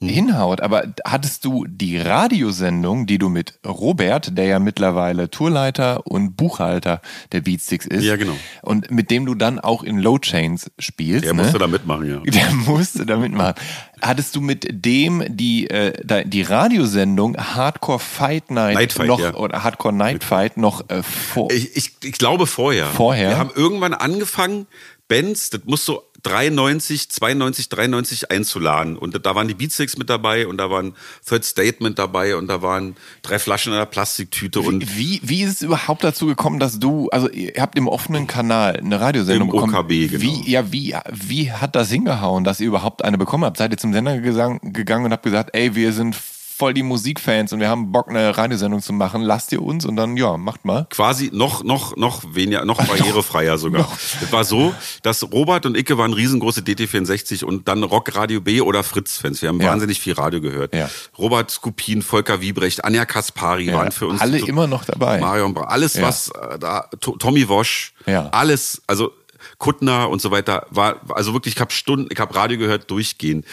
Hinhaut, 0.00 0.60
aber 0.60 0.84
hattest 1.04 1.44
du 1.44 1.64
die 1.68 1.98
Radiosendung, 1.98 3.06
die 3.06 3.18
du 3.18 3.28
mit 3.28 3.58
Robert, 3.66 4.38
der 4.38 4.44
ja 4.46 4.58
mittlerweile 4.60 5.28
Tourleiter 5.28 6.06
und 6.06 6.36
Buchhalter 6.36 7.00
der 7.32 7.40
Beatsticks 7.40 7.84
ist, 7.84 8.04
Ja, 8.04 8.14
genau. 8.14 8.36
und 8.62 8.92
mit 8.92 9.10
dem 9.10 9.26
du 9.26 9.34
dann 9.34 9.58
auch 9.58 9.82
in 9.82 9.98
Low 9.98 10.18
Chains 10.18 10.70
spielst, 10.78 11.24
Der 11.24 11.34
ne? 11.34 11.42
musste 11.42 11.58
da 11.58 11.66
mitmachen, 11.66 12.08
ja. 12.08 12.18
Der 12.24 12.52
musste 12.52 13.06
da 13.06 13.16
mitmachen. 13.16 13.54
Hattest 14.00 14.36
du 14.36 14.40
mit 14.40 14.68
dem 14.70 15.24
die, 15.28 15.68
äh, 15.68 16.24
die 16.24 16.42
Radiosendung 16.42 17.36
Hardcore 17.36 17.98
Fight 17.98 18.52
Night, 18.52 18.74
Night 18.74 18.92
Fight, 18.92 19.08
noch 19.08 19.18
ja. 19.20 19.34
oder 19.34 19.64
Hardcore 19.64 19.94
Night 19.94 20.22
Fight 20.22 20.56
noch 20.56 20.88
äh, 20.90 21.02
vor? 21.02 21.50
Ich, 21.50 21.76
ich, 21.76 21.92
ich 22.04 22.12
glaube 22.12 22.46
vorher. 22.46 22.86
Vorher? 22.86 23.30
Wir 23.30 23.38
haben 23.38 23.50
irgendwann 23.52 23.94
angefangen, 23.94 24.68
Bands, 25.08 25.50
das 25.50 25.62
muss 25.64 25.84
so 25.84 26.02
93, 26.28 27.08
92, 27.10 27.68
93 27.68 28.30
einzuladen. 28.30 28.96
Und 28.96 29.24
da 29.24 29.34
waren 29.34 29.48
die 29.48 29.54
Beatsticks 29.54 29.96
mit 29.96 30.10
dabei 30.10 30.46
und 30.46 30.58
da 30.58 30.70
waren 30.70 30.94
Third 31.26 31.44
Statement 31.44 31.98
dabei 31.98 32.36
und 32.36 32.48
da 32.48 32.62
waren 32.62 32.96
drei 33.22 33.38
Flaschen 33.38 33.72
in 33.72 33.76
einer 33.76 33.86
Plastiktüte 33.86 34.60
und 34.60 34.96
Wie, 34.96 35.20
wie 35.22 35.42
ist 35.42 35.56
es 35.56 35.62
überhaupt 35.62 36.04
dazu 36.04 36.26
gekommen, 36.26 36.58
dass 36.58 36.78
du, 36.78 37.08
also 37.10 37.28
ihr 37.30 37.52
habt 37.58 37.76
im 37.78 37.88
offenen 37.88 38.26
Kanal 38.26 38.76
eine 38.76 39.00
Radiosendung 39.00 39.48
Im 39.48 39.54
bekommen. 39.54 39.74
OKB, 39.74 39.88
genau. 39.88 40.22
Wie, 40.22 40.50
ja, 40.50 40.72
wie, 40.72 40.94
wie 41.10 41.52
hat 41.52 41.74
das 41.74 41.90
hingehauen, 41.90 42.44
dass 42.44 42.60
ihr 42.60 42.66
überhaupt 42.66 43.04
eine 43.04 43.18
bekommen 43.18 43.44
habt? 43.44 43.56
Seid 43.56 43.72
ihr 43.72 43.78
zum 43.78 43.92
Sender 43.92 44.18
gegangen 44.18 45.04
und 45.04 45.12
habt 45.12 45.22
gesagt, 45.22 45.50
ey, 45.54 45.74
wir 45.74 45.92
sind 45.92 46.16
voll 46.58 46.74
die 46.74 46.82
Musikfans 46.82 47.52
und 47.52 47.60
wir 47.60 47.68
haben 47.68 47.92
Bock, 47.92 48.08
eine 48.08 48.36
Radiosendung 48.36 48.82
zu 48.82 48.92
machen, 48.92 49.22
lasst 49.22 49.52
ihr 49.52 49.62
uns 49.62 49.86
und 49.86 49.94
dann, 49.94 50.16
ja, 50.16 50.36
macht 50.36 50.64
mal. 50.64 50.86
quasi 50.90 51.30
noch, 51.32 51.62
noch, 51.62 51.96
noch 51.96 52.22
weniger, 52.34 52.64
noch 52.64 52.84
barrierefreier 52.84 53.56
sogar. 53.58 53.88
Es 54.20 54.32
war 54.32 54.44
so, 54.44 54.74
dass 55.02 55.22
Robert 55.32 55.66
und 55.66 55.76
Icke 55.76 55.96
waren 55.98 56.12
riesengroße 56.12 56.62
DT64 56.62 57.44
und 57.44 57.68
dann 57.68 57.84
Rock 57.84 58.16
Radio 58.16 58.40
B 58.40 58.60
oder 58.60 58.82
Fritz-Fans. 58.82 59.40
Wir 59.40 59.50
haben 59.50 59.60
Ja. 59.60 59.70
wahnsinnig 59.70 60.00
viel 60.00 60.14
Radio 60.14 60.40
gehört. 60.40 60.74
Ja. 60.74 60.90
Robert 61.16 61.50
Skupin, 61.52 62.02
Volker 62.02 62.40
Wiebrecht, 62.40 62.84
Anja 62.84 63.04
Kaspari 63.04 63.66
Ja, 63.66 63.74
waren 63.74 63.92
für 63.92 64.08
uns 64.08 64.20
alle 64.20 64.38
immer 64.40 64.66
noch 64.66 64.84
dabei. 64.84 65.20
Marion 65.20 65.54
Bra 65.54 65.64
alles 65.68 66.00
was 66.02 66.28
äh, 66.30 66.58
da 66.58 66.88
To- 67.00 67.16
Tommy 67.18 67.48
Wosch, 67.48 67.92
alles, 68.32 68.82
also 68.88 69.12
Kuttner 69.58 70.08
und 70.08 70.20
so 70.20 70.30
weiter 70.32 70.66
war 70.70 70.96
also 71.10 71.32
wirklich 71.32 71.54
ich 71.54 71.60
habe 71.60 71.72
Stunden, 71.72 72.08
ich 72.10 72.18
habe 72.18 72.34
Radio 72.34 72.58
gehört 72.58 72.90
durchgehend. 72.90 73.44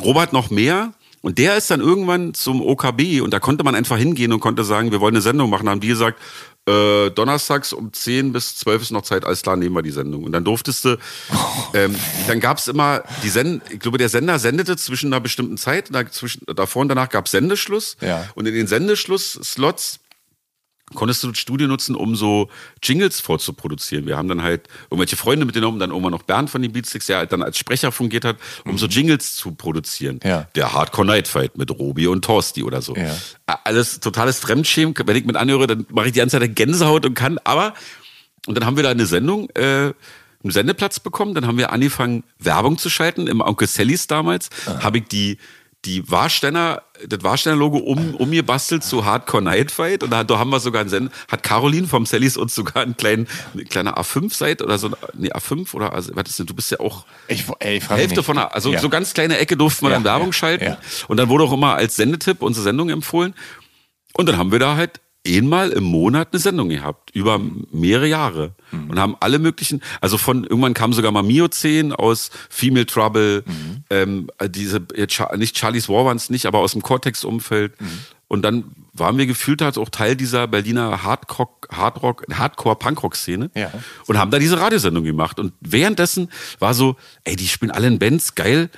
Robert 0.00 0.32
noch 0.32 0.50
mehr 0.50 0.92
und 1.22 1.38
der 1.38 1.56
ist 1.56 1.70
dann 1.70 1.80
irgendwann 1.80 2.34
zum 2.34 2.60
OKB 2.62 3.20
und 3.22 3.32
da 3.32 3.40
konnte 3.40 3.64
man 3.64 3.74
einfach 3.74 3.96
hingehen 3.96 4.32
und 4.32 4.40
konnte 4.40 4.64
sagen, 4.64 4.92
wir 4.92 5.00
wollen 5.00 5.14
eine 5.14 5.22
Sendung 5.22 5.50
machen, 5.50 5.68
haben 5.68 5.80
die 5.80 5.88
gesagt, 5.88 6.20
äh, 6.68 7.10
donnerstags 7.10 7.72
um 7.72 7.92
10 7.92 8.32
bis 8.32 8.56
12 8.56 8.82
ist 8.82 8.90
noch 8.90 9.02
Zeit, 9.02 9.24
alles 9.24 9.42
klar, 9.42 9.56
nehmen 9.56 9.74
wir 9.74 9.82
die 9.82 9.90
Sendung. 9.90 10.24
Und 10.24 10.32
dann 10.32 10.44
durftest 10.44 10.84
du, 10.84 10.98
ähm, 11.74 11.94
dann 12.26 12.40
gab's 12.40 12.68
immer, 12.68 13.02
die 13.22 13.30
Send 13.30 13.62
ich 13.70 13.80
glaube, 13.80 13.98
der 13.98 14.08
Sender 14.08 14.38
sendete 14.38 14.76
zwischen 14.76 15.12
einer 15.12 15.20
bestimmten 15.20 15.56
Zeit, 15.56 15.88
da, 15.90 16.08
zwischen, 16.10 16.42
davor 16.46 16.82
und 16.82 16.88
danach 16.88 17.08
gab's 17.08 17.30
Sendeschluss. 17.30 17.96
Ja. 18.00 18.28
Und 18.34 18.46
in 18.46 18.54
den 18.54 18.66
Sendeschluss-Slots 18.66 20.00
konntest 20.94 21.22
du 21.22 21.28
das 21.28 21.38
Studio 21.38 21.68
nutzen, 21.68 21.94
um 21.94 22.16
so 22.16 22.48
Jingles 22.82 23.20
vorzuproduzieren. 23.20 24.06
Wir 24.06 24.16
haben 24.16 24.28
dann 24.28 24.42
halt 24.42 24.68
irgendwelche 24.90 25.16
Freunde 25.16 25.44
mitgenommen, 25.44 25.78
dann 25.78 25.90
irgendwann 25.90 26.12
noch 26.12 26.22
Bernd 26.22 26.50
von 26.50 26.62
den 26.62 26.72
Beatsticks, 26.72 27.06
der 27.06 27.18
halt 27.18 27.32
dann 27.32 27.42
als 27.42 27.58
Sprecher 27.58 27.92
fungiert 27.92 28.24
hat, 28.24 28.36
um 28.64 28.78
so 28.78 28.86
Jingles 28.86 29.34
zu 29.34 29.52
produzieren. 29.52 30.20
Mhm. 30.22 30.28
Ja. 30.28 30.48
Der 30.54 30.72
Hardcore 30.72 31.06
Night 31.06 31.28
Fight 31.28 31.58
mit 31.58 31.70
Robi 31.70 32.06
und 32.06 32.24
Torsti 32.24 32.62
oder 32.62 32.82
so. 32.82 32.94
Ja. 32.96 33.14
Alles 33.64 34.00
totales 34.00 34.38
Fremdschämen. 34.38 34.94
Wenn 34.96 35.16
ich 35.16 35.24
mit 35.24 35.36
anhöre, 35.36 35.66
dann 35.66 35.86
mache 35.90 36.06
ich 36.06 36.12
die 36.12 36.20
ganze 36.20 36.38
Zeit 36.38 36.56
Gänsehaut 36.56 37.04
und 37.06 37.14
kann, 37.14 37.38
aber, 37.44 37.74
und 38.46 38.56
dann 38.56 38.64
haben 38.66 38.76
wir 38.76 38.82
da 38.82 38.90
eine 38.90 39.06
Sendung, 39.06 39.50
äh, 39.50 39.92
einen 40.42 40.52
Sendeplatz 40.52 41.00
bekommen, 41.00 41.34
dann 41.34 41.46
haben 41.46 41.58
wir 41.58 41.72
angefangen, 41.72 42.22
Werbung 42.38 42.78
zu 42.78 42.90
schalten. 42.90 43.26
Im 43.26 43.40
Onkel 43.40 43.66
Sallys 43.66 44.06
damals 44.06 44.50
habe 44.80 44.98
ich 44.98 45.04
die, 45.04 45.38
die 45.88 46.10
Warsteiner, 46.10 46.82
das 47.06 47.22
Warsteiner-Logo 47.22 47.78
um, 47.78 48.14
umgebastelt 48.14 48.84
zu 48.84 49.06
Hardcore 49.06 49.42
Night 49.42 49.70
Fight. 49.70 50.02
Und 50.02 50.10
da, 50.10 50.22
da 50.22 50.38
haben 50.38 50.50
wir 50.50 50.60
sogar 50.60 50.82
einen 50.82 50.90
Send 50.90 51.10
hat 51.28 51.42
Caroline 51.42 51.86
vom 51.86 52.04
Sallys 52.04 52.36
uns 52.36 52.54
sogar 52.54 52.82
einen 52.82 52.96
kleinen, 52.96 53.26
eine 53.54 53.64
kleine 53.64 53.96
A5-Seite 53.96 54.64
oder 54.64 54.76
so, 54.78 54.90
nee, 55.14 55.32
A5 55.32 55.72
oder, 55.74 55.94
also, 55.94 56.14
was 56.14 56.28
ist 56.28 56.38
denn, 56.38 56.46
du 56.46 56.54
bist 56.54 56.70
ja 56.70 56.78
auch 56.80 57.06
Ich, 57.26 57.44
ey, 57.60 57.78
ich 57.78 57.88
Hälfte 57.88 58.16
nicht. 58.16 58.26
von 58.26 58.36
der, 58.36 58.54
also 58.54 58.70
Ja. 58.70 58.80
so 58.80 58.90
ganz 58.90 59.14
kleine 59.14 59.38
Ecke 59.38 59.56
durften 59.56 59.86
wir 59.86 59.90
Ja, 59.90 59.96
dann 59.96 60.04
Werbung 60.04 60.26
ja, 60.28 60.32
schalten. 60.34 60.76
Und 61.08 61.16
dann 61.16 61.30
wurde 61.30 61.44
auch 61.44 61.52
immer 61.52 61.74
als 61.74 61.96
Sendetipp 61.96 62.42
unsere 62.42 62.64
Sendung 62.64 62.90
empfohlen. 62.90 63.34
Und 64.12 64.28
dann 64.28 64.36
haben 64.36 64.52
wir 64.52 64.58
da 64.58 64.76
halt 64.76 65.00
einmal 65.26 65.70
im 65.70 65.84
Monat 65.84 66.28
eine 66.32 66.40
Sendung 66.40 66.68
gehabt, 66.68 67.10
über 67.14 67.40
mehrere 67.72 68.06
Jahre. 68.06 68.52
Mhm. 68.70 68.90
Und 68.90 68.98
haben 68.98 69.16
alle 69.20 69.38
möglichen, 69.38 69.82
also 70.00 70.16
von, 70.18 70.44
irgendwann 70.44 70.74
kam 70.74 70.92
sogar 70.92 71.12
mal 71.12 71.22
Miocen 71.22 71.92
aus 71.92 72.30
Female 72.48 72.86
Trouble, 72.86 73.44
Mhm. 73.46 73.84
ähm, 73.90 74.30
diese, 74.48 74.80
nicht 75.36 75.58
Charlie's 75.58 75.88
War 75.88 76.04
waren 76.04 76.16
es 76.16 76.30
nicht, 76.30 76.46
aber 76.46 76.58
aus 76.60 76.72
dem 76.72 76.82
Cortex-Umfeld. 76.82 77.80
Mhm. 77.80 77.86
Und 78.28 78.42
dann 78.42 78.64
waren 78.92 79.16
wir 79.16 79.26
gefühlt 79.26 79.62
halt 79.62 79.78
auch 79.78 79.88
Teil 79.88 80.14
dieser 80.16 80.46
Berliner 80.48 81.02
Hardcore, 81.02 81.48
Hardrock, 81.72 82.24
Hardcore-Punkrock-Szene 82.30 83.50
Ja. 83.54 83.70
und 84.06 84.18
haben 84.18 84.30
da 84.30 84.38
diese 84.38 84.58
Radiosendung 84.60 85.04
gemacht. 85.04 85.38
Und 85.38 85.52
währenddessen 85.60 86.30
war 86.58 86.74
so, 86.74 86.96
ey, 87.24 87.36
die 87.36 87.48
spielen 87.48 87.70
alle 87.70 87.86
in 87.88 87.98
Bands, 87.98 88.34
geil. 88.34 88.70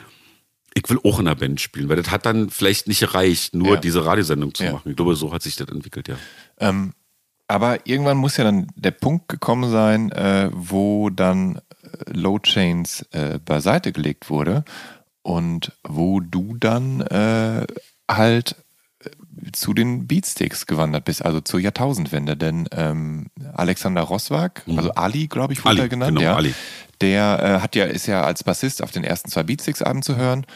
Ich 0.74 0.88
will 0.88 0.98
auch 1.05 1.18
in 1.18 1.26
einer 1.26 1.36
Band 1.36 1.60
spielen, 1.60 1.88
weil 1.88 1.97
das 1.97 2.10
hat 2.10 2.26
dann 2.26 2.48
vielleicht 2.51 2.86
nicht 2.88 3.01
gereicht, 3.01 3.55
nur 3.55 3.74
Ja. 3.74 3.80
diese 3.80 4.05
Radiosendung 4.05 4.55
zu 4.55 4.64
Ja. 4.64 4.72
machen. 4.72 4.90
Ich 4.90 4.97
glaube, 4.97 5.16
so 5.16 5.32
hat 5.32 5.42
sich 5.42 5.56
das 5.56 5.68
entwickelt, 5.68 6.09
ja. 6.09 6.16
Ähm, 6.59 6.92
aber 7.48 7.86
irgendwann 7.86 8.16
muss 8.18 8.36
ja 8.36 8.44
dann 8.44 8.68
der 8.76 8.92
Punkt 8.92 9.28
gekommen 9.28 9.70
sein, 9.70 10.12
äh, 10.12 10.51
wo 10.52 11.10
dann 11.10 11.56
äh, 11.56 12.12
Low 12.12 12.38
Chains 12.38 13.02
äh, 13.10 13.38
beiseite 13.44 13.90
gelegt 13.92 14.30
wurde 14.30 14.64
und 15.22 15.72
wo 15.82 16.20
du 16.20 16.56
dann 16.59 17.01
äh, 17.01 17.66
halt 18.09 18.55
zu 19.53 19.75
den 19.75 20.07
Beatsticks 20.07 20.67
gewandert 20.67 21.05
bist, 21.05 21.25
also 21.25 21.41
zur 21.41 21.61
Jahrtausendwende. 21.61 22.37
Denn 22.37 22.69
ähm, 22.73 23.27
Alexander 23.55 24.03
Roswag, 24.03 24.62
Mhm. 24.67 24.79
also 24.79 24.91
Ali, 24.93 25.27
glaube 25.27 25.53
ich, 25.53 25.61
wurde 25.61 25.71
Ali, 25.71 25.81
er 25.81 25.89
genannt, 25.89 26.11
genau, 26.19 26.21
ja, 26.31 26.37
Ali. 26.37 26.55
der 27.01 27.41
äh, 27.59 27.62
hat 27.62 27.77
ja, 27.77 27.85
ist 27.85 28.07
ja 28.07 28.23
als 28.23 28.45
Bassist 28.45 28.83
auf 28.83 28.91
den 28.91 29.05
ersten 29.05 29.31
zwei 29.31 29.43
Beatsticks-Alben 29.43 30.03
zu 30.03 30.17
hören. 30.17 30.47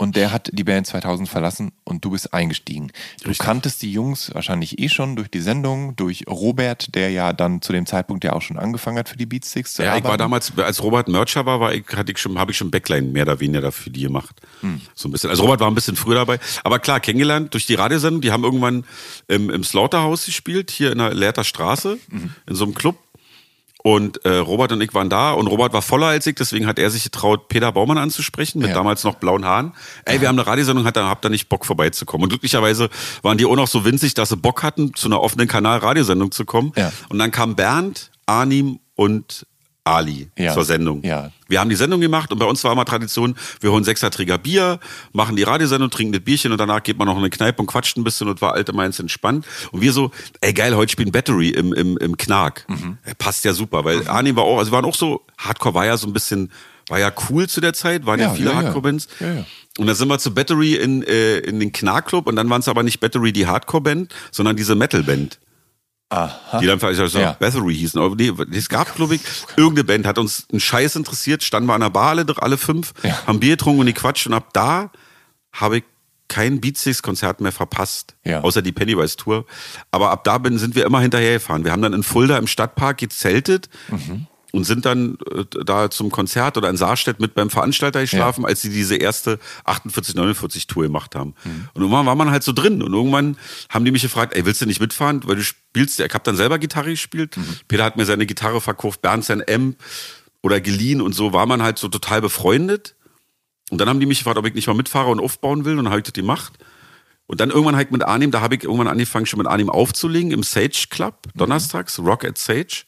Und 0.00 0.16
der 0.16 0.32
hat 0.32 0.48
die 0.54 0.64
Band 0.64 0.86
2000 0.86 1.28
verlassen 1.28 1.72
und 1.84 2.02
du 2.06 2.12
bist 2.12 2.32
eingestiegen. 2.32 2.90
Du 3.22 3.28
Richtig. 3.28 3.38
kanntest 3.44 3.82
die 3.82 3.92
Jungs 3.92 4.32
wahrscheinlich 4.34 4.78
eh 4.78 4.88
schon 4.88 5.14
durch 5.14 5.28
die 5.28 5.42
Sendung, 5.42 5.94
durch 5.96 6.24
Robert, 6.26 6.94
der 6.94 7.10
ja 7.10 7.34
dann 7.34 7.60
zu 7.60 7.74
dem 7.74 7.84
Zeitpunkt 7.84 8.24
ja 8.24 8.32
auch 8.32 8.40
schon 8.40 8.56
angefangen 8.58 8.96
hat 8.96 9.10
für 9.10 9.18
die 9.18 9.26
Beatsticks 9.26 9.74
zu 9.74 9.82
Ja, 9.82 9.88
ich 9.98 10.02
war 10.02 10.12
arbeiten. 10.12 10.20
damals, 10.20 10.56
als 10.56 10.82
Robert 10.82 11.08
Mercher 11.08 11.44
war, 11.44 11.60
war 11.60 11.74
ich, 11.74 11.84
hatte 11.94 12.12
ich 12.12 12.16
schon, 12.18 12.38
habe 12.38 12.50
ich 12.52 12.56
schon 12.56 12.70
Backline 12.70 13.08
mehr 13.08 13.24
oder 13.24 13.40
weniger 13.40 13.60
dafür 13.60 13.92
die 13.92 14.00
gemacht. 14.00 14.40
Hm. 14.62 14.80
So 14.94 15.06
ein 15.06 15.12
bisschen. 15.12 15.28
Also 15.28 15.42
Robert 15.42 15.60
war 15.60 15.70
ein 15.70 15.74
bisschen 15.74 15.96
früher 15.96 16.14
dabei. 16.14 16.38
Aber 16.64 16.78
klar, 16.78 16.98
kennengelernt 17.00 17.52
durch 17.52 17.66
die 17.66 17.74
Radiosendung. 17.74 18.22
Die 18.22 18.32
haben 18.32 18.42
irgendwann 18.44 18.86
im, 19.28 19.50
im 19.50 19.62
Slaughterhouse 19.64 20.24
gespielt, 20.24 20.70
hier 20.70 20.92
in 20.92 20.96
der 20.98 21.12
Lehrter 21.12 21.44
Straße, 21.44 21.98
Mhm. 22.08 22.30
in 22.48 22.54
so 22.56 22.64
einem 22.64 22.74
Club. 22.74 22.96
Und 23.82 24.24
äh, 24.24 24.36
Robert 24.36 24.72
und 24.72 24.80
ich 24.82 24.92
waren 24.92 25.08
da 25.08 25.32
und 25.32 25.46
Robert 25.46 25.72
war 25.72 25.80
voller 25.82 26.08
als 26.08 26.26
ich, 26.26 26.34
deswegen 26.34 26.66
hat 26.66 26.78
er 26.78 26.90
sich 26.90 27.04
getraut, 27.04 27.48
Peter 27.48 27.72
Baumann 27.72 27.96
anzusprechen, 27.98 28.58
mit 28.60 28.68
Ja. 28.68 28.74
damals 28.74 29.04
noch 29.04 29.14
blauen 29.14 29.44
Haaren. 29.46 29.72
Ey, 30.04 30.20
wir 30.20 30.28
haben 30.28 30.38
eine 30.38 30.46
Radiosendung, 30.46 30.84
hat, 30.84 30.96
habt 30.96 31.24
ihr 31.24 31.30
nicht 31.30 31.48
Bock 31.48 31.64
vorbeizukommen? 31.64 32.24
Und 32.24 32.28
glücklicherweise 32.28 32.90
waren 33.22 33.38
die 33.38 33.46
auch 33.46 33.56
noch 33.56 33.68
so 33.68 33.84
winzig, 33.84 34.14
dass 34.14 34.28
sie 34.28 34.36
Bock 34.36 34.62
hatten, 34.62 34.94
zu 34.94 35.08
einer 35.08 35.20
offenen 35.20 35.48
Kanal-Radiosendung 35.48 36.30
zu 36.30 36.44
kommen. 36.44 36.72
Ja. 36.76 36.92
Und 37.08 37.18
dann 37.18 37.30
kam 37.30 37.56
Bernd, 37.56 38.10
Arnim 38.26 38.80
und 38.96 39.46
Ali 39.84 40.28
Ja. 40.38 40.52
zur 40.52 40.64
Sendung. 40.64 41.02
Ja. 41.04 41.30
Wir 41.48 41.58
haben 41.60 41.70
die 41.70 41.76
Sendung 41.76 42.00
gemacht 42.00 42.30
und 42.32 42.38
bei 42.38 42.44
uns 42.44 42.62
war 42.64 42.72
immer 42.72 42.84
Tradition, 42.84 43.34
wir 43.60 43.72
holen 43.72 43.82
Sechserträger 43.84 44.38
Bier, 44.38 44.78
machen 45.12 45.36
die 45.36 45.42
Radiosendung, 45.42 45.90
trinken 45.90 46.12
das 46.12 46.22
Bierchen 46.22 46.52
und 46.52 46.58
danach 46.58 46.82
geht 46.82 46.98
man 46.98 47.06
noch 47.06 47.14
in 47.14 47.20
eine 47.20 47.30
Kneipe 47.30 47.60
und 47.60 47.66
quatscht 47.66 47.96
ein 47.96 48.04
bisschen 48.04 48.28
und 48.28 48.40
war 48.42 48.52
alte 48.54 48.72
Mainz 48.72 48.98
entspannt. 48.98 49.46
Und 49.72 49.80
wir 49.80 49.92
so, 49.92 50.10
ey 50.40 50.52
geil, 50.52 50.76
heute 50.76 50.92
spielen 50.92 51.10
Battery 51.12 51.48
im, 51.50 51.72
im, 51.72 51.96
im 51.98 52.16
Knark. 52.16 52.64
Mhm. 52.68 52.98
Passt 53.18 53.44
ja 53.44 53.52
super, 53.52 53.84
weil 53.84 54.06
Arnim 54.06 54.36
war 54.36 54.44
auch, 54.44 54.58
also 54.58 54.70
wir 54.70 54.76
waren 54.76 54.84
auch 54.84 54.94
so, 54.94 55.22
Hardcore 55.38 55.74
war 55.74 55.86
ja 55.86 55.96
so 55.96 56.06
ein 56.06 56.12
bisschen, 56.12 56.50
war 56.88 56.98
ja 56.98 57.12
cool 57.30 57.48
zu 57.48 57.60
der 57.60 57.72
Zeit, 57.72 58.06
waren 58.06 58.20
ja, 58.20 58.26
Ja, 58.28 58.34
viele 58.34 58.50
ja, 58.50 58.56
ja. 58.56 58.62
Hardcore-Bands. 58.64 59.08
Ja, 59.20 59.34
ja. 59.34 59.44
Und 59.78 59.86
dann 59.86 59.96
sind 59.96 60.08
wir 60.08 60.18
zu 60.18 60.34
Battery 60.34 60.74
in, 60.74 61.02
äh, 61.04 61.38
in 61.38 61.58
den 61.58 61.72
Knark-Club 61.72 62.26
und 62.26 62.36
dann 62.36 62.50
waren 62.50 62.60
es 62.60 62.68
aber 62.68 62.82
nicht 62.82 63.00
Battery 63.00 63.32
die 63.32 63.46
Hardcore-Band, 63.46 64.12
sondern 64.30 64.56
diese 64.56 64.74
Metal-Band. 64.74 65.38
Aha. 66.10 66.58
Die 66.60 66.66
dann 66.66 66.78
vielleicht 66.80 67.00
also 67.00 67.18
Ja. 67.20 67.32
Battery 67.38 67.74
hießen. 67.74 68.00
Aber 68.00 68.14
nee, 68.16 68.32
es 68.52 68.68
gab, 68.68 68.94
glaube 68.96 69.14
ich, 69.14 69.20
irgendeine 69.56 69.84
Band, 69.84 70.06
hat 70.06 70.18
uns 70.18 70.46
einen 70.50 70.60
Scheiß 70.60 70.96
interessiert, 70.96 71.42
standen 71.44 71.68
wir 71.68 71.74
an 71.74 71.80
der 71.80 71.90
Bar 71.90 72.10
alle, 72.10 72.26
alle 72.38 72.58
fünf, 72.58 72.92
Ja. 73.04 73.26
haben 73.26 73.40
Bier 73.40 73.52
getrunken 73.56 73.80
und 73.80 73.86
gequatscht 73.86 74.26
und 74.26 74.34
ab 74.34 74.48
da 74.52 74.90
habe 75.52 75.78
ich 75.78 75.84
kein 76.28 76.60
Beatsticks-Konzert 76.60 77.40
mehr 77.40 77.50
verpasst. 77.52 78.14
Ja. 78.24 78.40
Außer 78.42 78.62
die 78.62 78.70
Pennywise-Tour. 78.70 79.46
Aber 79.90 80.10
ab 80.10 80.22
da 80.24 80.38
bin, 80.38 80.58
sind 80.58 80.76
wir 80.76 80.84
immer 80.86 81.00
hinterhergefahren. 81.00 81.64
Wir 81.64 81.72
haben 81.72 81.82
dann 81.82 81.92
in 81.92 82.04
Fulda 82.04 82.38
im 82.38 82.46
Stadtpark 82.46 82.98
gezeltet 82.98 83.68
Mhm. 83.88 84.26
Und 84.52 84.64
sind 84.64 84.84
dann 84.84 85.18
äh, 85.32 85.44
da 85.64 85.90
zum 85.90 86.10
Konzert 86.10 86.56
oder 86.56 86.68
in 86.68 86.76
Saarstedt 86.76 87.20
mit 87.20 87.34
beim 87.34 87.50
Veranstalter 87.50 88.00
geschlafen, 88.00 88.44
als 88.44 88.62
sie 88.62 88.70
diese 88.70 88.96
erste 88.96 89.38
48, 89.64 90.14
49 90.14 90.66
Tour 90.66 90.84
gemacht 90.84 91.14
haben. 91.14 91.34
Mhm. 91.44 91.68
Und 91.74 91.82
irgendwann 91.82 92.06
war 92.06 92.14
man 92.14 92.30
halt 92.30 92.42
so 92.42 92.52
drin 92.52 92.82
und 92.82 92.92
irgendwann 92.92 93.36
haben 93.68 93.84
die 93.84 93.90
mich 93.90 94.02
gefragt, 94.02 94.34
ey, 94.36 94.44
willst 94.44 94.60
du 94.60 94.66
nicht 94.66 94.80
mitfahren, 94.80 95.22
weil 95.26 95.36
du 95.36 95.44
spielst, 95.44 95.98
ja, 95.98 96.06
ich 96.06 96.14
habe 96.14 96.24
dann 96.24 96.36
selber 96.36 96.58
Gitarre 96.58 96.90
gespielt. 96.90 97.36
Mhm. 97.36 97.56
Peter 97.68 97.84
hat 97.84 97.96
mir 97.96 98.06
seine 98.06 98.26
Gitarre 98.26 98.60
verkauft, 98.60 99.02
Bernd 99.02 99.24
sein 99.24 99.42
Amp 99.48 99.76
oder 100.42 100.60
geliehen 100.60 101.00
und 101.00 101.14
so 101.14 101.32
war 101.32 101.46
man 101.46 101.62
halt 101.62 101.78
so 101.78 101.88
total 101.88 102.20
befreundet. 102.20 102.94
Und 103.70 103.78
dann 103.78 103.88
haben 103.88 104.00
die 104.00 104.06
mich 104.06 104.18
gefragt, 104.18 104.36
ob 104.36 104.46
ich 104.46 104.54
nicht 104.54 104.66
mal 104.66 104.74
mitfahre 104.74 105.10
und 105.10 105.20
aufbauen 105.20 105.64
will 105.64 105.78
und 105.78 105.84
dann 105.84 105.92
habe 105.92 106.00
ich 106.00 106.04
das 106.04 106.14
gemacht. 106.14 106.54
Und 107.26 107.40
dann 107.40 107.50
irgendwann 107.50 107.76
halt 107.76 107.92
mit 107.92 108.02
Arnim, 108.02 108.32
da 108.32 108.40
habe 108.40 108.56
ich 108.56 108.64
irgendwann 108.64 108.88
angefangen, 108.88 109.24
schon 109.24 109.38
mit 109.38 109.46
Arnim 109.46 109.70
aufzulegen 109.70 110.32
im 110.32 110.42
Sage 110.42 110.86
Club, 110.90 111.28
donnerstags, 111.36 112.00
Rock 112.00 112.24
at 112.24 112.36
Sage. 112.36 112.86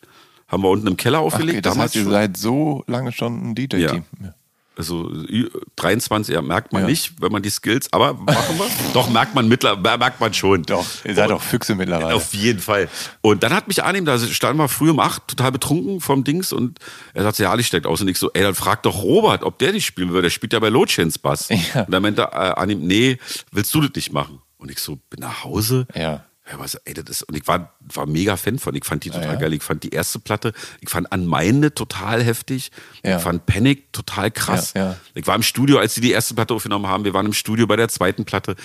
Haben 0.53 0.63
wir 0.63 0.69
unten 0.71 0.87
im 0.87 0.97
Keller 0.97 1.19
aufgelegt. 1.21 1.55
okay, 1.55 1.61
das 1.63 1.73
damals 1.73 1.89
heißt, 1.91 1.97
ihr 1.97 2.03
schon. 2.05 2.13
seid 2.13 2.37
so 2.37 2.85
lange 2.87 3.11
schon 3.11 3.51
ein 3.51 3.55
DJ-Team. 3.57 4.05
Ja. 4.23 4.35
Also 4.75 5.11
ü- 5.11 5.51
23, 5.77 6.35
ja, 6.35 6.41
merkt 6.41 6.73
man 6.73 6.83
Ja. 6.83 6.89
nicht, 6.89 7.21
wenn 7.21 7.31
man 7.31 7.43
die 7.43 7.51
Skills, 7.51 7.93
aber 7.93 8.15
machen 8.15 8.57
wir. 8.59 8.65
Doch, 8.95 9.11
merkt 9.11 9.35
man 9.35 9.47
mittler, 9.47 9.77
merkt 9.77 10.19
man 10.19 10.33
schon. 10.33 10.63
Doch, 10.63 10.87
ihr 11.05 11.15
seid 11.15 11.29
doch 11.29 11.43
Füchse 11.43 11.75
mittlerweile. 11.75 12.15
Auf 12.15 12.33
jeden 12.33 12.59
Fall. 12.59 12.89
Und 13.21 13.43
dann 13.43 13.53
hat 13.53 13.69
mich 13.69 13.85
Arnim, 13.85 14.07
da 14.07 14.19
standen 14.19 14.59
wir 14.59 14.69
früh 14.69 14.89
um 14.91 14.99
acht, 14.99 15.29
total 15.29 15.53
betrunken 15.53 16.01
vom 16.01 16.25
Dings 16.25 16.55
und 16.55 16.79
er 17.13 17.23
sagt, 17.23 17.39
ja, 17.39 17.51
Ali 17.51 17.65
steckt 17.65 17.87
aus. 17.87 18.01
Und 18.01 18.09
ich 18.09 18.19
so, 18.19 18.31
ey, 18.33 18.43
dann 18.43 18.55
frag 18.55 18.83
doch 18.83 19.03
Robert, 19.03 19.43
ob 19.45 19.59
der 19.59 19.73
nicht 19.73 19.85
spielen 19.85 20.09
würde. 20.09 20.23
Der 20.23 20.31
spielt 20.31 20.55
ja 20.55 20.59
bei 20.59 20.71
Lotchens 20.71 21.19
Bass. 21.19 21.51
Ja. 21.51 21.83
Und 21.83 21.91
dann 21.93 22.01
meinte 22.03 22.23
äh, 22.23 22.27
Arnim, 22.35 22.87
nee, 22.87 23.19
willst 23.51 23.75
du 23.75 23.83
das 23.83 23.91
nicht 23.95 24.11
machen? 24.13 24.41
Und 24.57 24.71
ich 24.71 24.79
so, 24.79 24.97
bin 25.11 25.21
nach 25.21 25.45
Hause. 25.45 25.87
Ja. 25.95 26.25
Ja, 26.53 26.59
was, 26.59 26.75
ey, 26.75 26.93
das 26.93 27.09
ist, 27.09 27.23
und 27.23 27.35
ich 27.35 27.47
war, 27.47 27.73
war 27.81 28.05
mega 28.05 28.37
Fan 28.37 28.59
von. 28.59 28.75
Ich 28.75 28.85
fand 28.85 29.05
die 29.05 29.11
total 29.11 29.35
ja? 29.35 29.37
geil. 29.37 29.55
Ich 29.55 29.63
fand 29.63 29.83
die 29.85 29.89
erste 29.89 30.19
Platte, 30.19 30.53
ich 30.83 30.91
fand 30.91 31.11
An 31.11 31.25
meine 31.25 31.73
total 31.73 32.23
heftig. 32.23 32.71
Ja. 33.03 33.17
Ich 33.17 33.23
fand 33.23 33.47
Panic 33.47 33.91
total 33.95 34.31
krass. 34.31 34.75
Ja, 34.75 34.85
ja. 34.85 34.97
Ich 35.15 35.27
war 35.27 35.35
im 35.35 35.43
Studio, 35.43 35.79
als 35.79 35.95
sie 35.95 36.03
die 36.03 36.11
erste 36.11 36.35
Platte 36.35 36.53
aufgenommen 36.53 36.89
haben. 36.89 37.05
Wir 37.05 37.15
waren 37.15 37.25
im 37.25 37.33
Studio 37.33 37.67
bei 37.67 37.77
der 37.77 37.89
zweiten 37.89 38.27
Platte. 38.27 38.57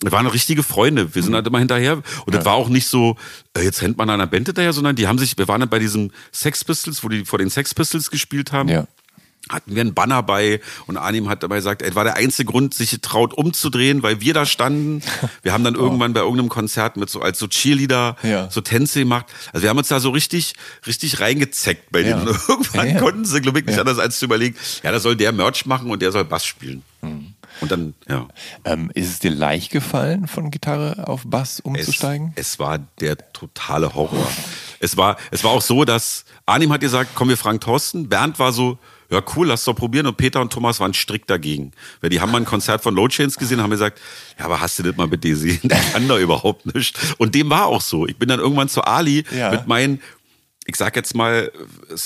Wir 0.00 0.10
waren 0.10 0.26
richtige 0.26 0.64
Freunde. 0.64 1.14
Wir 1.14 1.22
sind 1.22 1.34
halt 1.34 1.46
immer 1.46 1.60
hinterher. 1.60 2.02
Und 2.26 2.34
das 2.34 2.44
war 2.44 2.54
auch 2.54 2.68
nicht 2.68 2.88
so, 2.88 3.16
äh, 3.56 3.62
jetzt 3.62 3.82
rennt 3.82 3.98
man 3.98 4.10
an 4.10 4.20
einer 4.20 4.28
Band 4.28 4.46
hinterher, 4.46 4.72
sondern 4.72 4.96
die 4.96 5.06
haben 5.06 5.18
sich, 5.18 5.38
wir 5.38 5.46
waren 5.46 5.60
dann 5.60 5.68
bei 5.68 5.78
diesem 5.78 6.10
Sex 6.32 6.64
Pistols, 6.64 7.04
wo 7.04 7.08
die 7.08 7.24
vor 7.24 7.38
den 7.38 7.50
Sex 7.50 7.72
Pistols 7.72 8.10
gespielt 8.10 8.50
haben 8.50 8.68
Ja. 8.68 8.86
Hatten 9.50 9.74
wir 9.74 9.80
einen 9.80 9.94
Banner 9.94 10.22
bei 10.22 10.60
und 10.86 10.96
Arnim 10.96 11.28
hat 11.28 11.42
dabei 11.42 11.56
gesagt, 11.56 11.82
ey, 11.82 11.94
war 11.94 12.04
der 12.04 12.16
einzige 12.16 12.50
Grund, 12.50 12.74
sich 12.74 12.90
getraut 12.90 13.32
umzudrehen, 13.34 14.02
weil 14.02 14.20
wir 14.20 14.34
da 14.34 14.46
standen. 14.46 15.02
Wir 15.42 15.52
haben 15.52 15.64
dann 15.64 15.74
irgendwann 15.74 16.12
bei 16.12 16.20
irgendeinem 16.20 16.48
Konzert 16.48 16.96
mit 16.96 17.08
so 17.10 17.20
als 17.22 17.38
so 17.38 17.46
Cheerleader 17.48 18.16
Ja. 18.22 18.50
so 18.50 18.60
Tänze 18.60 19.00
gemacht. 19.00 19.26
Also 19.52 19.62
wir 19.62 19.70
haben 19.70 19.78
uns 19.78 19.88
da 19.88 20.00
so 20.00 20.10
richtig, 20.10 20.54
richtig 20.86 21.20
reingezeckt 21.20 21.90
bei 21.92 22.00
Ja. 22.00 22.16
denen. 22.16 22.28
Und 22.28 22.38
irgendwann 22.48 22.86
Ja, 22.88 22.94
ja. 22.94 23.00
konnten 23.00 23.24
sie, 23.24 23.40
glaube 23.40 23.60
ich, 23.60 23.66
nicht 23.66 23.76
Ja. 23.76 23.80
anders 23.82 23.98
als 23.98 24.18
zu 24.18 24.24
überlegen, 24.24 24.56
ja, 24.82 24.90
da 24.92 25.00
soll 25.00 25.16
der 25.16 25.32
Merch 25.32 25.66
machen 25.66 25.90
und 25.90 26.02
der 26.02 26.12
soll 26.12 26.24
Bass 26.24 26.44
spielen. 26.44 26.82
Mhm. 27.02 27.34
Und 27.60 27.70
dann, 27.72 27.94
ja. 28.08 28.28
Ähm, 28.64 28.90
ist 28.94 29.08
es 29.08 29.18
dir 29.18 29.30
leicht 29.30 29.70
gefallen, 29.72 30.28
von 30.28 30.50
Gitarre 30.50 31.08
auf 31.08 31.22
Bass 31.26 31.58
umzusteigen? 31.60 32.32
Es, 32.36 32.50
es 32.52 32.58
war 32.58 32.78
der 33.00 33.16
totale 33.32 33.94
Horror. 33.94 34.30
es 34.80 34.96
war, 34.96 35.16
es 35.30 35.42
war 35.42 35.50
auch 35.52 35.62
so, 35.62 35.84
dass 35.84 36.24
Arnim 36.46 36.72
hat 36.72 36.80
gesagt, 36.80 37.10
komm, 37.14 37.28
wir 37.30 37.36
fragen 37.36 37.58
Thorsten. 37.60 38.08
Bernd 38.08 38.38
war 38.38 38.52
so, 38.52 38.78
ja 39.10 39.22
cool, 39.36 39.46
lass 39.48 39.64
doch 39.64 39.74
probieren. 39.74 40.06
Und 40.06 40.16
Peter 40.16 40.40
und 40.40 40.52
Thomas 40.52 40.80
waren 40.80 40.92
strikt 40.94 41.30
dagegen. 41.30 41.72
Weil 42.00 42.10
die 42.10 42.20
haben 42.20 42.30
mal 42.32 42.38
ein 42.38 42.44
Konzert 42.44 42.82
von 42.82 42.94
Low 42.94 43.08
Chains 43.08 43.36
gesehen, 43.36 43.62
haben 43.62 43.70
gesagt, 43.70 44.00
ja, 44.38 44.44
aber 44.44 44.60
hast 44.60 44.78
du 44.78 44.82
das 44.82 44.96
mal 44.96 45.08
bitte 45.08 45.28
gesehen? 45.30 45.60
Der 45.64 45.78
kann 45.78 46.06
da 46.08 46.18
überhaupt 46.18 46.72
nicht. 46.74 46.98
Und 47.18 47.34
dem 47.34 47.48
war 47.50 47.66
auch 47.66 47.80
so. 47.80 48.06
Ich 48.06 48.16
bin 48.18 48.28
dann 48.28 48.40
irgendwann 48.40 48.68
zu 48.68 48.82
Ali 48.84 49.24
Ja. 49.34 49.50
mit 49.50 49.66
meinen 49.66 50.00
ich 50.70 50.76
sag 50.76 50.94
jetzt 50.96 51.14
mal, 51.14 51.50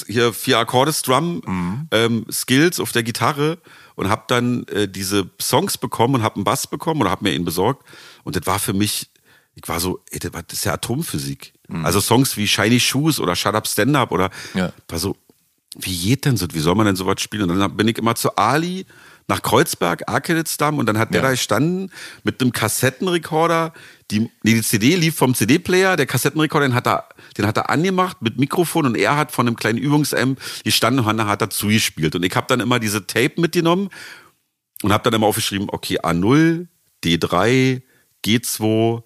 hier 0.07 0.33
vier 0.33 0.57
Akkorde 0.61 0.93
Strum, 0.93 1.43
Mhm. 1.45 1.89
ähm, 1.91 2.27
Skills 2.31 2.79
auf 2.79 2.93
der 2.93 3.03
Gitarre 3.03 3.59
und 3.97 4.09
hab 4.09 4.29
dann 4.29 4.65
äh, 4.69 4.87
diese 4.87 5.29
Songs 5.41 5.77
bekommen 5.79 6.15
und 6.15 6.23
hab 6.23 6.37
einen 6.37 6.45
Bass 6.45 6.69
bekommen 6.69 7.01
oder 7.01 7.11
hab 7.11 7.23
mir 7.23 7.33
ihn 7.35 7.45
besorgt. 7.45 7.85
Und 8.23 8.37
das 8.37 8.47
war 8.47 8.61
für 8.61 8.73
mich, 8.73 9.11
ich 9.57 9.67
war 9.67 9.81
so, 9.81 9.99
ey, 10.13 10.21
das 10.21 10.33
war- 10.33 10.45
das 10.45 10.59
ist 10.61 10.65
ja 10.65 10.75
Atomphysik. 10.75 11.55
Also 11.83 12.01
Songs 12.01 12.37
wie 12.37 12.47
Shiny 12.47 12.79
Shoes 12.79 13.19
oder 13.19 13.35
Shut 13.35 13.57
Up 13.57 13.67
Stand 13.67 13.97
Up 13.97 14.13
oder 14.13 14.31
Mhm. 14.55 14.61
Ja. 14.61 14.73
war 14.87 14.99
so, 15.01 15.17
wie 15.79 15.97
geht 15.97 16.25
denn 16.25 16.37
so, 16.37 16.47
wie 16.53 16.59
soll 16.61 16.75
man 16.75 16.87
denn 16.87 16.97
sowas 16.97 17.21
spielen? 17.21 17.51
Und 17.51 17.59
dann 17.59 17.77
bin 17.77 17.89
ich 17.89 17.99
immer 17.99 18.15
zu 18.15 18.37
Ali 18.37 18.85
nach 19.29 19.41
Kreuzberg, 19.41 20.03
Arcaditzdamm 20.09 20.79
und 20.79 20.87
dann 20.87 20.99
hat 20.99 21.11
der 21.11 21.21
Ja. 21.23 21.29
da 21.29 21.31
gestanden 21.31 21.91
mit 22.25 22.41
einem 22.41 22.53
Kassettenrekorder. 22.53 23.73
Die, 24.11 24.21
nee, 24.43 24.55
die 24.55 24.63
CD 24.63 24.97
lief 24.97 25.15
vom 25.17 25.35
CD-Player, 25.35 25.97
der 25.97 26.07
Kassettenrekorder, 26.07 26.67
den 26.69 26.75
hat, 26.75 26.87
er, 26.87 27.09
den 27.39 27.47
hat 27.47 27.57
er 27.57 27.71
angemacht 27.71 28.21
mit 28.21 28.39
Mikrofon 28.39 28.85
und 28.87 28.97
er 28.97 29.17
hat 29.17 29.33
von 29.33 29.47
einem 29.47 29.57
kleinen 29.57 29.79
Übungsamp 29.79 30.39
gestanden 30.65 31.05
und 31.05 31.27
hat 31.27 31.41
dazu 31.41 31.69
gespielt. 31.69 32.15
Und 32.15 32.25
ich 32.25 32.35
habe 32.37 32.47
dann 32.49 32.61
immer 32.61 32.79
diese 32.79 33.07
Tape 33.07 33.41
mitgenommen 33.41 33.89
und 34.83 34.93
habe 34.93 35.05
dann 35.05 35.15
immer 35.15 35.29
aufgeschrieben, 35.29 35.69
okay, 35.71 35.99
A0, 36.01 36.67
D3, 37.05 37.83
G2, 38.27 39.03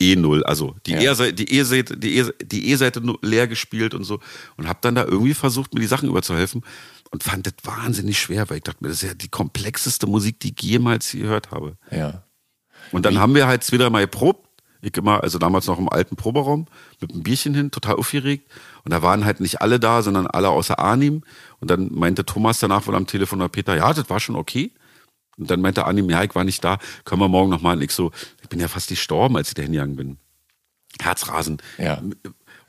E0, 0.00 0.42
also 0.42 0.74
die 0.86 0.92
Ja. 0.92 1.12
E-Seite, 1.12 1.34
die 1.34 1.52
E-Seite, 1.52 1.96
die 1.96 2.24
die 2.42 2.70
E-Seite 2.70 3.02
leer 3.22 3.46
gespielt 3.46 3.94
und 3.94 4.04
so 4.04 4.20
und 4.56 4.68
habe 4.68 4.78
dann 4.82 4.94
da 4.94 5.04
irgendwie 5.04 5.34
versucht, 5.34 5.72
mir 5.74 5.80
die 5.80 5.86
Sachen 5.86 6.08
überzuhelfen 6.08 6.64
und 7.10 7.22
fand 7.22 7.46
das 7.46 7.54
wahnsinnig 7.62 8.18
schwer, 8.18 8.50
weil 8.50 8.58
ich 8.58 8.64
dachte 8.64 8.82
mir, 8.82 8.88
das 8.88 9.02
ist 9.02 9.08
ja 9.08 9.14
die 9.14 9.28
komplexeste 9.28 10.06
Musik, 10.06 10.40
die 10.40 10.52
ich 10.56 10.62
jemals 10.62 11.12
gehört 11.12 11.52
habe. 11.52 11.76
Ja. 11.90 12.24
Und 12.92 13.06
dann 13.06 13.18
haben 13.18 13.34
wir 13.34 13.46
halt 13.46 13.64
zwei, 13.64 13.76
dreimal 13.76 14.02
geprobt. 14.02 14.48
Ich 14.82 14.94
immer, 14.98 15.22
also 15.22 15.38
damals 15.38 15.66
noch 15.66 15.78
im 15.78 15.88
alten 15.88 16.16
Proberaum, 16.16 16.66
mit 17.00 17.10
einem 17.10 17.22
Bierchen 17.22 17.54
hin, 17.54 17.70
total 17.70 17.94
aufgeregt. 17.94 18.50
Und 18.84 18.92
da 18.92 19.00
waren 19.00 19.24
halt 19.24 19.40
nicht 19.40 19.62
alle 19.62 19.80
da, 19.80 20.02
sondern 20.02 20.26
alle 20.26 20.50
außer 20.50 20.78
Arnim. 20.78 21.22
Und 21.60 21.70
dann 21.70 21.88
meinte 21.94 22.26
Thomas 22.26 22.58
danach 22.58 22.86
wohl 22.86 22.94
am 22.94 23.06
Telefon 23.06 23.40
oder 23.40 23.48
Peter, 23.48 23.74
ja, 23.76 23.94
das 23.94 24.10
war 24.10 24.20
schon 24.20 24.36
okay. 24.36 24.72
Und 25.36 25.50
dann 25.50 25.60
meinte 25.60 25.80
ja, 25.80 26.22
ich 26.22 26.34
war 26.34 26.44
nicht 26.44 26.62
da, 26.62 26.78
können 27.04 27.20
wir 27.20 27.28
morgen 27.28 27.50
nochmal. 27.50 27.76
Und 27.76 27.82
ich 27.82 27.92
so, 27.92 28.12
ich 28.42 28.48
bin 28.48 28.60
ja 28.60 28.68
fast 28.68 28.88
gestorben, 28.88 29.36
als 29.36 29.48
ich 29.48 29.54
da 29.54 29.62
hingegangen 29.62 29.96
bin. 29.96 30.18
Herzrasen. 31.00 31.58
Ja. 31.78 32.00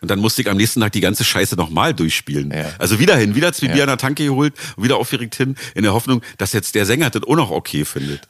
Und 0.02 0.12
dann 0.12 0.20
musste 0.20 0.42
ich 0.42 0.50
am 0.50 0.58
nächsten 0.58 0.82
Tag 0.82 0.92
die 0.92 1.02
ganze 1.02 1.24
Scheiße 1.24 1.56
nochmal 1.56 1.94
durchspielen. 1.94 2.52
Ja. 2.52 2.74
Also 2.78 3.00
wieder 3.00 3.16
hin, 3.16 3.36
wieder 3.36 3.54
zwei 3.54 3.68
Ja. 3.68 3.84
An 3.84 3.88
der 3.88 3.98
Tanke 3.98 4.26
geholt, 4.26 4.54
wieder 4.78 4.98
aufgeregt 4.98 5.36
hin, 5.36 5.56
in 5.74 5.84
der 5.84 5.94
Hoffnung, 5.94 6.22
dass 6.38 6.54
jetzt 6.54 6.76
der 6.76 6.86
Sänger 6.86 7.10
das 7.10 7.24
auch 7.24 7.36
noch 7.36 7.52
okay 7.52 7.86
findet. 7.86 8.28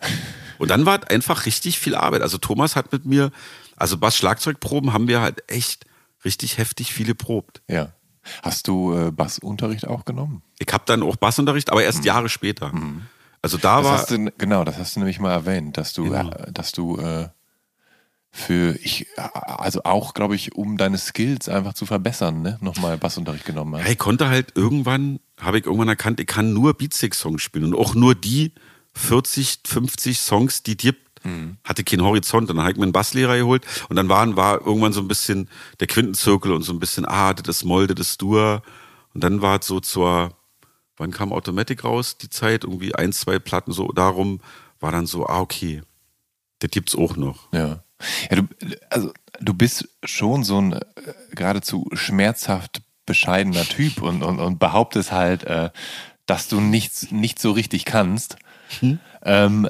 Und 0.57 0.69
dann 0.69 0.85
war 0.85 1.09
einfach 1.09 1.45
richtig 1.45 1.79
viel 1.79 1.95
Arbeit. 1.95 2.21
Also 2.21 2.37
Thomas 2.37 2.75
hat 2.75 2.91
mit 2.91 3.05
mir, 3.05 3.31
also 3.75 3.97
Bass-Schlagzeugproben 3.97 4.93
haben 4.93 5.07
wir 5.07 5.21
halt 5.21 5.43
echt 5.51 5.85
richtig 6.23 6.57
heftig 6.57 6.93
viele 6.93 7.15
probt. 7.15 7.61
Ja. 7.67 7.93
Hast 8.41 8.67
du 8.67 8.95
äh, 8.95 9.11
Bassunterricht 9.11 9.87
auch 9.87 10.05
genommen? 10.05 10.41
Ich 10.59 10.71
habe 10.73 10.83
dann 10.87 11.03
auch 11.03 11.15
Bassunterricht, 11.15 11.71
aber 11.71 11.83
erst 11.83 11.99
mhm. 11.99 12.05
Jahre 12.05 12.29
später. 12.29 12.73
Mhm. 12.73 13.03
Also 13.45 13.57
da 13.57 13.83
das 13.83 14.09
war. 14.09 14.17
Du, 14.17 14.31
genau, 14.39 14.63
das 14.63 14.79
hast 14.79 14.95
du 14.95 15.01
nämlich 15.01 15.19
mal 15.19 15.31
erwähnt, 15.31 15.77
dass 15.77 15.93
du, 15.93 16.05
genau. 16.05 16.31
äh, 16.31 16.51
dass 16.51 16.71
du 16.71 16.97
äh, 16.97 17.27
für 18.31 18.75
ich, 18.81 19.05
also 19.15 19.83
auch, 19.83 20.15
glaube 20.15 20.33
ich, 20.33 20.55
um 20.55 20.77
deine 20.77 20.97
Skills 20.97 21.47
einfach 21.47 21.75
zu 21.75 21.85
verbessern, 21.85 22.41
ne, 22.41 22.57
nochmal 22.59 22.97
Bassunterricht 22.97 23.45
genommen 23.45 23.75
hast. 23.75 23.87
Ich 23.87 23.99
konnte 23.99 24.29
halt 24.29 24.53
irgendwann, 24.55 25.19
habe 25.39 25.59
ich 25.59 25.65
irgendwann 25.67 25.89
erkannt, 25.89 26.19
ich 26.19 26.25
kann 26.25 26.53
nur 26.53 26.73
Beatstick-Songs 26.73 27.39
spielen 27.39 27.65
und 27.65 27.79
auch 27.79 27.93
nur 27.93 28.15
die 28.15 28.51
40, 28.95 29.59
50 29.63 30.17
Songs, 30.17 30.63
die 30.63 30.75
dir 30.75 30.95
mhm. 31.23 31.57
hatte 31.63 31.83
keinen 31.83 32.01
Horizont. 32.01 32.49
Und 32.49 32.57
dann 32.57 32.63
habe 32.63 32.71
ich 32.71 32.77
mir 32.77 32.85
einen 32.85 32.93
Basslehrer 32.93 33.37
geholt 33.37 33.63
und 33.89 33.95
dann 33.95 34.09
waren, 34.09 34.35
war 34.35 34.65
irgendwann 34.65 34.91
so 34.91 35.01
ein 35.01 35.07
bisschen 35.07 35.49
der 35.79 35.85
Quintenzirkel 35.85 36.51
und 36.51 36.63
so 36.63 36.73
ein 36.73 36.79
bisschen, 36.79 37.05
ah, 37.05 37.35
das 37.35 37.57
ist 37.57 37.63
Moll, 37.63 37.85
das 37.85 38.07
ist 38.07 38.21
Dur. 38.23 38.63
Und 39.13 39.23
dann 39.23 39.43
war 39.43 39.59
es 39.59 39.67
so 39.67 39.79
zur, 39.79 40.31
wann 40.97 41.11
kam 41.11 41.33
Automatic 41.33 41.83
raus, 41.83 42.17
die 42.17 42.29
Zeit, 42.29 42.63
irgendwie 42.63 42.95
ein, 42.95 43.13
zwei 43.13 43.39
Platten 43.39 43.71
so 43.71 43.87
darum, 43.89 44.41
war 44.79 44.91
dann 44.91 45.05
so, 45.05 45.25
ah, 45.27 45.41
okay, 45.41 45.81
das 46.59 46.71
gibt's 46.71 46.95
auch 46.95 47.15
noch. 47.15 47.51
Ja. 47.51 47.83
ja 48.29 48.35
du, 48.37 48.47
also 48.89 49.11
du 49.39 49.53
bist 49.53 49.89
schon 50.03 50.43
so 50.43 50.59
ein 50.59 50.73
äh, 50.73 50.81
geradezu 51.33 51.89
schmerzhaft 51.93 52.81
bescheidener 53.05 53.63
Typ 53.63 54.01
und, 54.01 54.23
und, 54.23 54.39
und 54.39 54.59
behauptest 54.59 55.11
halt, 55.11 55.43
äh, 55.43 55.69
dass 56.25 56.47
du 56.47 56.59
nichts 56.59 57.11
nicht 57.11 57.39
so 57.39 57.51
richtig 57.51 57.85
kannst. 57.85 58.37
Hm? 58.79 58.99
Ähm, 59.23 59.69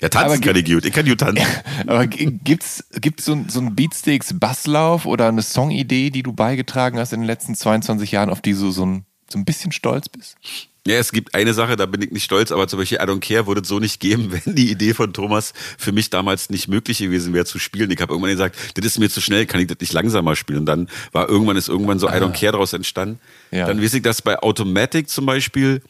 ja, 0.00 0.08
tanzen 0.08 0.40
kann 0.40 0.56
ich 0.56 0.64
gut. 0.64 0.84
Ich 0.84 0.92
kann 0.92 1.06
gut 1.06 1.20
tanzen. 1.20 1.46
aber 1.86 2.06
gibt's, 2.06 2.84
gibt's 3.00 3.24
so, 3.24 3.38
so 3.48 3.60
einen 3.60 3.74
Beatsticks 3.74 4.38
Basslauf 4.38 5.06
oder 5.06 5.28
eine 5.28 5.42
Songidee, 5.42 6.10
die 6.10 6.22
du 6.22 6.32
beigetragen 6.32 6.98
hast 6.98 7.12
in 7.12 7.20
den 7.20 7.26
letzten 7.26 7.54
22 7.54 8.12
Jahren, 8.12 8.30
auf 8.30 8.40
die 8.40 8.52
du 8.52 8.70
so 8.70 8.86
ein, 8.86 9.06
so 9.32 9.38
ein 9.38 9.44
bisschen 9.44 9.72
stolz 9.72 10.08
bist? 10.08 10.36
Ja, 10.86 10.96
es 10.96 11.12
gibt 11.12 11.34
eine 11.34 11.54
Sache, 11.54 11.76
da 11.76 11.86
bin 11.86 12.02
ich 12.02 12.10
nicht 12.10 12.24
stolz, 12.24 12.50
aber 12.50 12.66
zum 12.66 12.80
Beispiel 12.80 12.98
I 12.98 13.02
Don't 13.02 13.20
Care 13.20 13.46
würde 13.46 13.60
es 13.60 13.68
so 13.68 13.78
nicht 13.78 14.00
geben, 14.00 14.32
wenn 14.44 14.54
die 14.54 14.70
Idee 14.70 14.94
von 14.94 15.12
Thomas 15.12 15.52
für 15.78 15.92
mich 15.92 16.10
damals 16.10 16.50
nicht 16.50 16.66
möglich 16.66 16.98
gewesen 16.98 17.32
wäre 17.34 17.44
zu 17.44 17.58
spielen. 17.58 17.90
Ich 17.90 18.00
habe 18.00 18.12
irgendwann 18.12 18.32
gesagt, 18.32 18.56
das 18.74 18.84
ist 18.84 18.98
mir 18.98 19.08
zu 19.08 19.20
schnell, 19.20 19.46
kann 19.46 19.60
ich 19.60 19.68
das 19.68 19.78
nicht 19.78 19.92
langsamer 19.92 20.34
spielen. 20.34 20.60
Und 20.60 20.66
dann 20.66 20.88
war 21.12 21.28
irgendwann 21.28 21.56
ist 21.56 21.68
irgendwann 21.68 22.00
so 22.00 22.08
I 22.08 22.12
Don't 22.12 22.30
ah. 22.30 22.38
Care 22.38 22.52
daraus 22.52 22.72
entstanden. 22.72 23.20
Ja. 23.52 23.66
Dann 23.66 23.80
weiß 23.80 23.94
ich, 23.94 24.02
dass 24.02 24.22
bei 24.22 24.38
Automatic 24.40 25.08
zum 25.08 25.24
Beispiel 25.24 25.82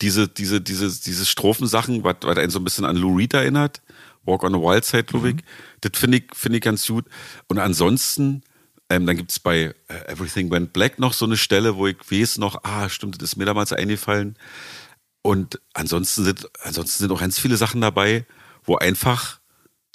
diese, 0.00 0.26
diese, 0.26 0.60
diese, 0.60 0.88
diese 0.88 1.26
Strophensachen, 1.26 2.02
was, 2.02 2.16
was 2.22 2.36
einen 2.36 2.50
so 2.50 2.58
ein 2.58 2.64
bisschen 2.64 2.84
an 2.84 2.96
Lou 2.96 3.16
Reed 3.16 3.34
erinnert, 3.34 3.80
Walk 4.24 4.42
on 4.42 4.52
the 4.52 4.58
Wild 4.58 4.84
Side, 4.84 5.04
glaube 5.04 5.30
ich. 5.30 5.34
Mhm. 5.36 5.40
Das 5.82 5.92
finde 5.94 6.18
ich, 6.18 6.24
finde 6.34 6.58
ich 6.58 6.64
ganz 6.64 6.86
gut. 6.86 7.04
Und 7.46 7.58
ansonsten, 7.58 8.42
ähm, 8.90 9.06
dann 9.06 9.16
gibt 9.16 9.30
es 9.30 9.38
bei 9.38 9.70
uh, 9.70 10.10
Everything 10.10 10.50
Went 10.50 10.72
Black 10.72 10.98
noch 10.98 11.12
so 11.12 11.24
eine 11.24 11.36
Stelle, 11.36 11.76
wo 11.76 11.86
ich 11.86 11.96
weiß 12.10 12.38
noch, 12.38 12.64
ah, 12.64 12.88
stimmt, 12.88 13.22
das 13.22 13.30
ist 13.30 13.36
mir 13.36 13.46
damals 13.46 13.72
eingefallen. 13.72 14.36
Und 15.22 15.60
ansonsten 15.74 16.24
sind, 16.24 16.48
ansonsten 16.62 17.04
sind 17.04 17.12
auch 17.12 17.20
ganz 17.20 17.38
viele 17.38 17.56
Sachen 17.56 17.80
dabei, 17.80 18.26
wo 18.64 18.76
einfach 18.76 19.40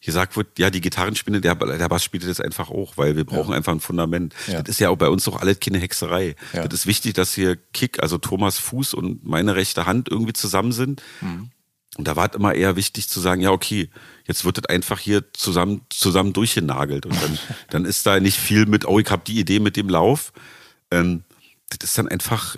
gesagt 0.01 0.37
wird, 0.37 0.59
ja, 0.59 0.69
die 0.69 0.81
Gitarrenspinne, 0.81 1.41
der, 1.41 1.55
der 1.55 1.89
Bass 1.89 2.03
spielt 2.03 2.27
das 2.27 2.39
einfach 2.39 2.69
auch, 2.69 2.95
weil 2.95 3.15
wir 3.17 3.25
brauchen 3.25 3.51
ja. 3.51 3.57
einfach 3.57 3.71
ein 3.71 3.79
Fundament. 3.79 4.35
Ja. 4.47 4.61
Das 4.61 4.75
ist 4.75 4.79
ja 4.79 4.89
auch 4.89 4.97
bei 4.97 5.09
uns 5.09 5.23
doch 5.23 5.41
alles 5.41 5.59
keine 5.59 5.79
Hexerei. 5.79 6.35
Ja. 6.53 6.67
Das 6.67 6.81
ist 6.81 6.85
wichtig, 6.85 7.15
dass 7.15 7.33
hier 7.33 7.57
Kick, 7.73 8.01
also 8.01 8.19
Thomas 8.19 8.59
Fuß 8.59 8.93
und 8.93 9.25
meine 9.25 9.55
rechte 9.55 9.87
Hand 9.87 10.07
irgendwie 10.09 10.33
zusammen 10.33 10.71
sind. 10.71 11.01
Mhm. 11.21 11.49
Und 11.97 12.07
da 12.07 12.15
war 12.15 12.29
es 12.29 12.35
immer 12.35 12.53
eher 12.53 12.75
wichtig 12.75 13.07
zu 13.07 13.19
sagen, 13.19 13.41
ja, 13.41 13.51
okay, 13.51 13.89
jetzt 14.27 14.43
wird 14.43 14.57
das 14.57 14.65
einfach 14.65 14.99
hier 14.99 15.23
zusammen, 15.33 15.81
zusammen 15.89 16.33
durchgenagelt. 16.33 17.05
Und 17.05 17.21
dann, 17.21 17.39
dann 17.69 17.85
ist 17.85 18.05
da 18.05 18.19
nicht 18.19 18.37
viel 18.37 18.65
mit, 18.65 18.85
oh, 18.85 18.99
ich 18.99 19.09
habe 19.09 19.23
die 19.25 19.39
Idee 19.39 19.59
mit 19.59 19.77
dem 19.77 19.89
Lauf. 19.89 20.33
Ähm, 20.91 21.23
das 21.69 21.89
ist 21.89 21.97
dann 21.97 22.07
einfach 22.07 22.57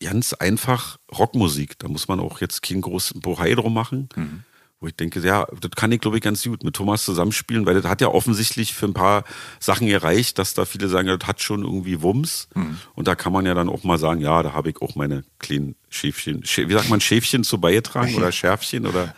ganz 0.00 0.32
einfach 0.32 0.98
Rockmusik. 1.16 1.78
Da 1.78 1.88
muss 1.88 2.08
man 2.08 2.20
auch 2.20 2.40
jetzt 2.40 2.62
keinen 2.62 2.82
großen 2.82 3.20
Bohai 3.20 3.54
drum 3.54 3.74
machen. 3.74 4.08
Mhm 4.14 4.44
wo 4.80 4.86
ich 4.86 4.94
denke, 4.94 5.20
ja, 5.20 5.46
das 5.60 5.70
kann 5.72 5.90
ich, 5.90 6.00
glaube 6.00 6.16
ich, 6.16 6.22
ganz 6.22 6.44
gut 6.44 6.62
mit 6.62 6.76
Thomas 6.76 7.04
zusammenspielen, 7.04 7.66
weil 7.66 7.74
das 7.74 7.90
hat 7.90 8.00
ja 8.00 8.08
offensichtlich 8.08 8.74
für 8.74 8.86
ein 8.86 8.94
paar 8.94 9.24
Sachen 9.58 9.88
gereicht, 9.88 10.38
dass 10.38 10.54
da 10.54 10.64
viele 10.64 10.88
sagen, 10.88 11.08
das 11.08 11.26
hat 11.26 11.42
schon 11.42 11.64
irgendwie 11.64 12.00
Wumms. 12.02 12.48
Mhm. 12.54 12.78
Und 12.94 13.08
da 13.08 13.16
kann 13.16 13.32
man 13.32 13.44
ja 13.44 13.54
dann 13.54 13.68
auch 13.68 13.82
mal 13.82 13.98
sagen, 13.98 14.20
ja, 14.20 14.42
da 14.42 14.52
habe 14.52 14.70
ich 14.70 14.80
auch 14.80 14.94
meine 14.94 15.24
kleinen 15.38 15.74
Schäfchen, 15.88 16.42
wie 16.42 16.72
sagt 16.72 16.88
man, 16.88 17.00
Schäfchen 17.00 17.42
zu 17.42 17.58
beigetragen 17.58 18.14
oder 18.14 18.30
Schärfchen 18.38 18.86
oder 18.86 19.14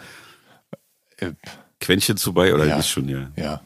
äh, 1.19 1.33
Quäntchen 1.79 2.17
zu 2.17 2.33
bei 2.33 2.55
oder 2.55 2.67
ja, 2.67 2.79
ist 2.79 2.89
schon, 2.89 3.09
ja. 3.09 3.31
Ja. 3.37 3.61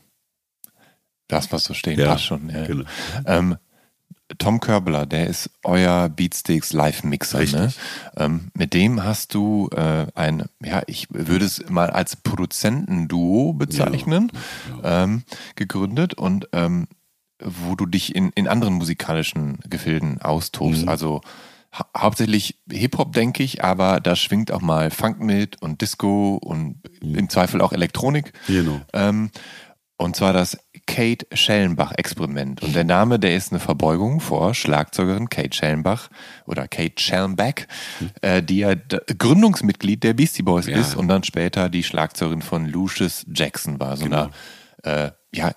Das, 1.29 1.51
was 1.53 1.65
so 1.65 1.75
stehen, 1.75 1.99
ja, 1.99 2.07
passt 2.07 2.25
schon. 2.25 2.51
Ja. 2.51 2.67
Genau. 2.67 2.85
Ähm, 3.27 3.57
Tom 4.39 4.61
Körbler, 4.61 5.07
der 5.07 5.27
ist 5.27 5.51
euer 5.63 6.09
Beatsteaks 6.09 6.73
Live-Mixer. 6.73 7.45
Ne? 7.45 7.73
Ähm, 8.17 8.49
mit 8.55 8.75
dem 8.75 9.05
hast 9.05 9.35
du 9.35 9.69
äh, 9.75 10.07
ein, 10.15 10.45
ja, 10.63 10.83
ich 10.87 11.09
würde 11.11 11.45
es 11.45 11.69
mal 11.69 11.91
als 11.91 12.17
Produzentenduo 12.17 13.53
bezeichnen, 13.53 14.31
ja, 14.83 14.83
ja. 14.83 15.05
Ähm, 15.05 15.23
gegründet 15.57 16.15
und 16.15 16.49
ähm, 16.53 16.89
wo 17.43 17.75
du 17.75 17.87
dich 17.87 18.15
in, 18.15 18.31
in 18.31 18.49
anderen 18.49 18.75
musikalischen 18.75 19.59
Gefilden 19.69 20.21
austobst. 20.23 20.83
Mhm. 20.83 20.89
Also 20.89 21.21
ha 21.73 21.87
hauptsächlich 21.97 22.61
Hip-Hop, 22.71 23.13
denke 23.13 23.43
ich, 23.43 23.65
aber 23.65 24.01
da 24.01 24.17
schwingt 24.17 24.53
auch 24.53 24.61
mal 24.61 24.91
Funk 24.91 25.21
mit 25.21 25.61
und 25.61 25.81
Disco 25.81 26.37
und 26.37 26.81
mhm. 27.03 27.15
im 27.17 27.29
Zweifel 27.29 27.61
auch 27.61 27.73
Elektronik. 27.73 28.33
Genau. 28.47 28.81
Und 29.97 30.17
zwar 30.17 30.33
das 30.33 30.59
Kate 30.87 31.27
Schellenbach-Experiment. 31.33 32.63
Und 32.63 32.75
der 32.75 32.85
Name, 32.85 33.19
der 33.19 33.37
ist 33.37 33.53
eine 33.53 33.61
Verbeugung 33.61 34.21
vor 34.21 34.53
Schlagzeugerin 34.53 35.29
Kate 35.29 35.57
Schellenbach 35.57 36.11
oder 36.47 36.67
Kate 36.69 37.01
Schellenbach, 37.01 37.67
äh, 38.21 38.43
die 38.43 38.59
ja 38.59 38.75
Gründungsmitglied 38.75 40.03
der 40.03 40.15
Beastie 40.15 40.43
Boys 40.43 40.67
ja. 40.67 40.79
ist 40.79 40.97
und 40.97 41.09
dann 41.09 41.23
später 41.23 41.69
die 41.69 41.85
Schlagzeugerin 41.85 42.43
von 42.43 42.67
Lucius 42.67 43.25
Jackson 43.33 43.79
war. 43.79 43.97
So 43.97 44.05
genau. 44.05 44.31
eine, 44.83 45.07
äh, 45.07 45.11
ja, 45.33 45.53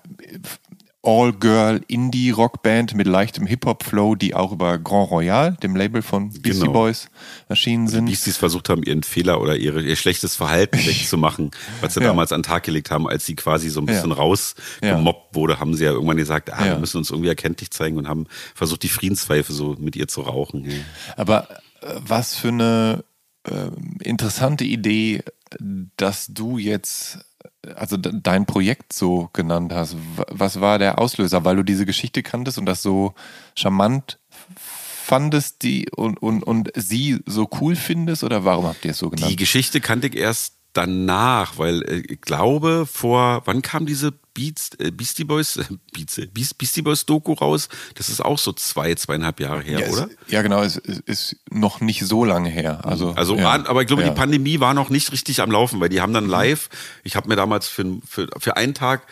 All-Girl-Indie-Rockband 1.08 2.92
mit 2.92 3.06
leichtem 3.06 3.46
Hip-Hop-Flow, 3.46 4.14
die 4.14 4.34
auch 4.34 4.52
über 4.52 4.78
Grand 4.78 5.10
Royal, 5.10 5.56
dem 5.62 5.74
Label 5.74 6.02
von 6.02 6.28
Beastie 6.28 6.60
genau. 6.60 6.72
Boys, 6.72 7.08
erschienen 7.48 7.88
sind. 7.88 8.04
Die 8.04 8.12
Beasties 8.12 8.36
versucht 8.36 8.68
haben, 8.68 8.82
ihren 8.82 9.02
Fehler 9.02 9.40
oder 9.40 9.56
ihre, 9.56 9.80
ihr 9.80 9.96
schlechtes 9.96 10.36
Verhalten 10.36 10.76
wegzumachen, 10.86 11.50
was 11.80 11.94
sie 11.94 12.00
ja. 12.00 12.08
damals 12.08 12.30
an 12.30 12.42
den 12.42 12.46
Tag 12.46 12.64
gelegt 12.64 12.90
haben, 12.90 13.08
als 13.08 13.24
sie 13.24 13.36
quasi 13.36 13.70
so 13.70 13.80
ein 13.80 13.86
bisschen 13.86 14.10
ja. 14.10 14.16
rausgemobbt 14.16 15.34
wurde, 15.34 15.58
haben 15.58 15.72
sie 15.74 15.84
ja 15.84 15.92
irgendwann 15.92 16.18
gesagt, 16.18 16.52
ah, 16.52 16.58
ja. 16.66 16.72
wir 16.72 16.78
müssen 16.78 16.98
uns 16.98 17.08
irgendwie 17.08 17.30
erkenntlich 17.30 17.70
zeigen 17.70 17.96
und 17.96 18.06
haben 18.06 18.26
versucht, 18.54 18.82
die 18.82 18.90
Friedenspfeife 18.90 19.54
so 19.54 19.76
mit 19.78 19.96
ihr 19.96 20.08
zu 20.08 20.20
rauchen. 20.20 20.70
Aber 21.16 21.48
äh, 21.80 21.94
was 22.06 22.34
für 22.34 22.48
eine 22.48 23.04
äh, 23.44 23.70
interessante 24.02 24.64
Idee, 24.64 25.22
dass 25.96 26.26
du 26.26 26.58
jetzt 26.58 27.20
also 27.74 27.96
dein 27.96 28.46
Projekt 28.46 28.92
so 28.92 29.30
genannt 29.32 29.72
hast. 29.72 29.96
Was 30.28 30.60
war 30.60 30.78
der 30.78 30.98
Auslöser? 30.98 31.44
Weil 31.44 31.56
du 31.56 31.62
diese 31.62 31.86
Geschichte 31.86 32.22
kanntest 32.22 32.58
und 32.58 32.66
das 32.66 32.82
so 32.82 33.14
charmant 33.54 34.18
fandest 35.08 35.62
die 35.62 35.88
und, 35.96 36.20
und, 36.20 36.42
und 36.42 36.70
sie 36.74 37.20
so 37.24 37.48
cool 37.60 37.76
findest 37.76 38.24
oder 38.24 38.44
warum 38.44 38.66
habt 38.66 38.84
ihr 38.84 38.90
es 38.90 38.98
so 38.98 39.08
genannt? 39.08 39.32
Die 39.32 39.36
Geschichte 39.36 39.80
kannte 39.80 40.08
ich 40.08 40.16
erst 40.16 40.57
danach, 40.78 41.58
weil 41.58 41.82
äh, 41.82 42.02
ich 42.08 42.20
glaube, 42.20 42.86
vor, 42.90 43.42
wann 43.46 43.62
kam 43.62 43.84
diese 43.84 44.12
Beats, 44.32 44.70
äh, 44.78 44.92
Beastie 44.92 45.24
Boys, 45.24 45.56
äh, 45.56 45.64
Beats, 45.92 46.18
äh, 46.18 46.28
Beastie 46.32 46.82
Boys 46.82 47.04
Doku 47.04 47.32
raus? 47.32 47.68
Das 47.96 48.08
ist 48.08 48.24
auch 48.24 48.38
so 48.38 48.52
zwei, 48.52 48.94
zweieinhalb 48.94 49.40
Jahre 49.40 49.60
her, 49.60 49.80
ja, 49.80 49.92
oder? 49.92 50.04
Es, 50.04 50.32
ja, 50.32 50.42
genau, 50.42 50.62
es, 50.62 50.76
es, 50.76 51.00
ist 51.00 51.36
noch 51.50 51.80
nicht 51.80 52.06
so 52.06 52.24
lange 52.24 52.48
her. 52.48 52.84
Also, 52.84 53.10
also 53.10 53.34
ja, 53.34 53.66
aber 53.66 53.82
ich 53.82 53.88
glaube, 53.88 54.02
ja. 54.02 54.10
die 54.10 54.14
Pandemie 54.14 54.60
war 54.60 54.72
noch 54.72 54.88
nicht 54.88 55.10
richtig 55.10 55.42
am 55.42 55.50
Laufen, 55.50 55.80
weil 55.80 55.88
die 55.88 56.00
haben 56.00 56.12
dann 56.12 56.24
mhm. 56.24 56.30
live, 56.30 56.68
ich 57.02 57.16
habe 57.16 57.28
mir 57.28 57.34
damals 57.34 57.66
für, 57.66 57.98
für, 58.08 58.28
für 58.38 58.56
einen 58.56 58.74
Tag 58.74 59.02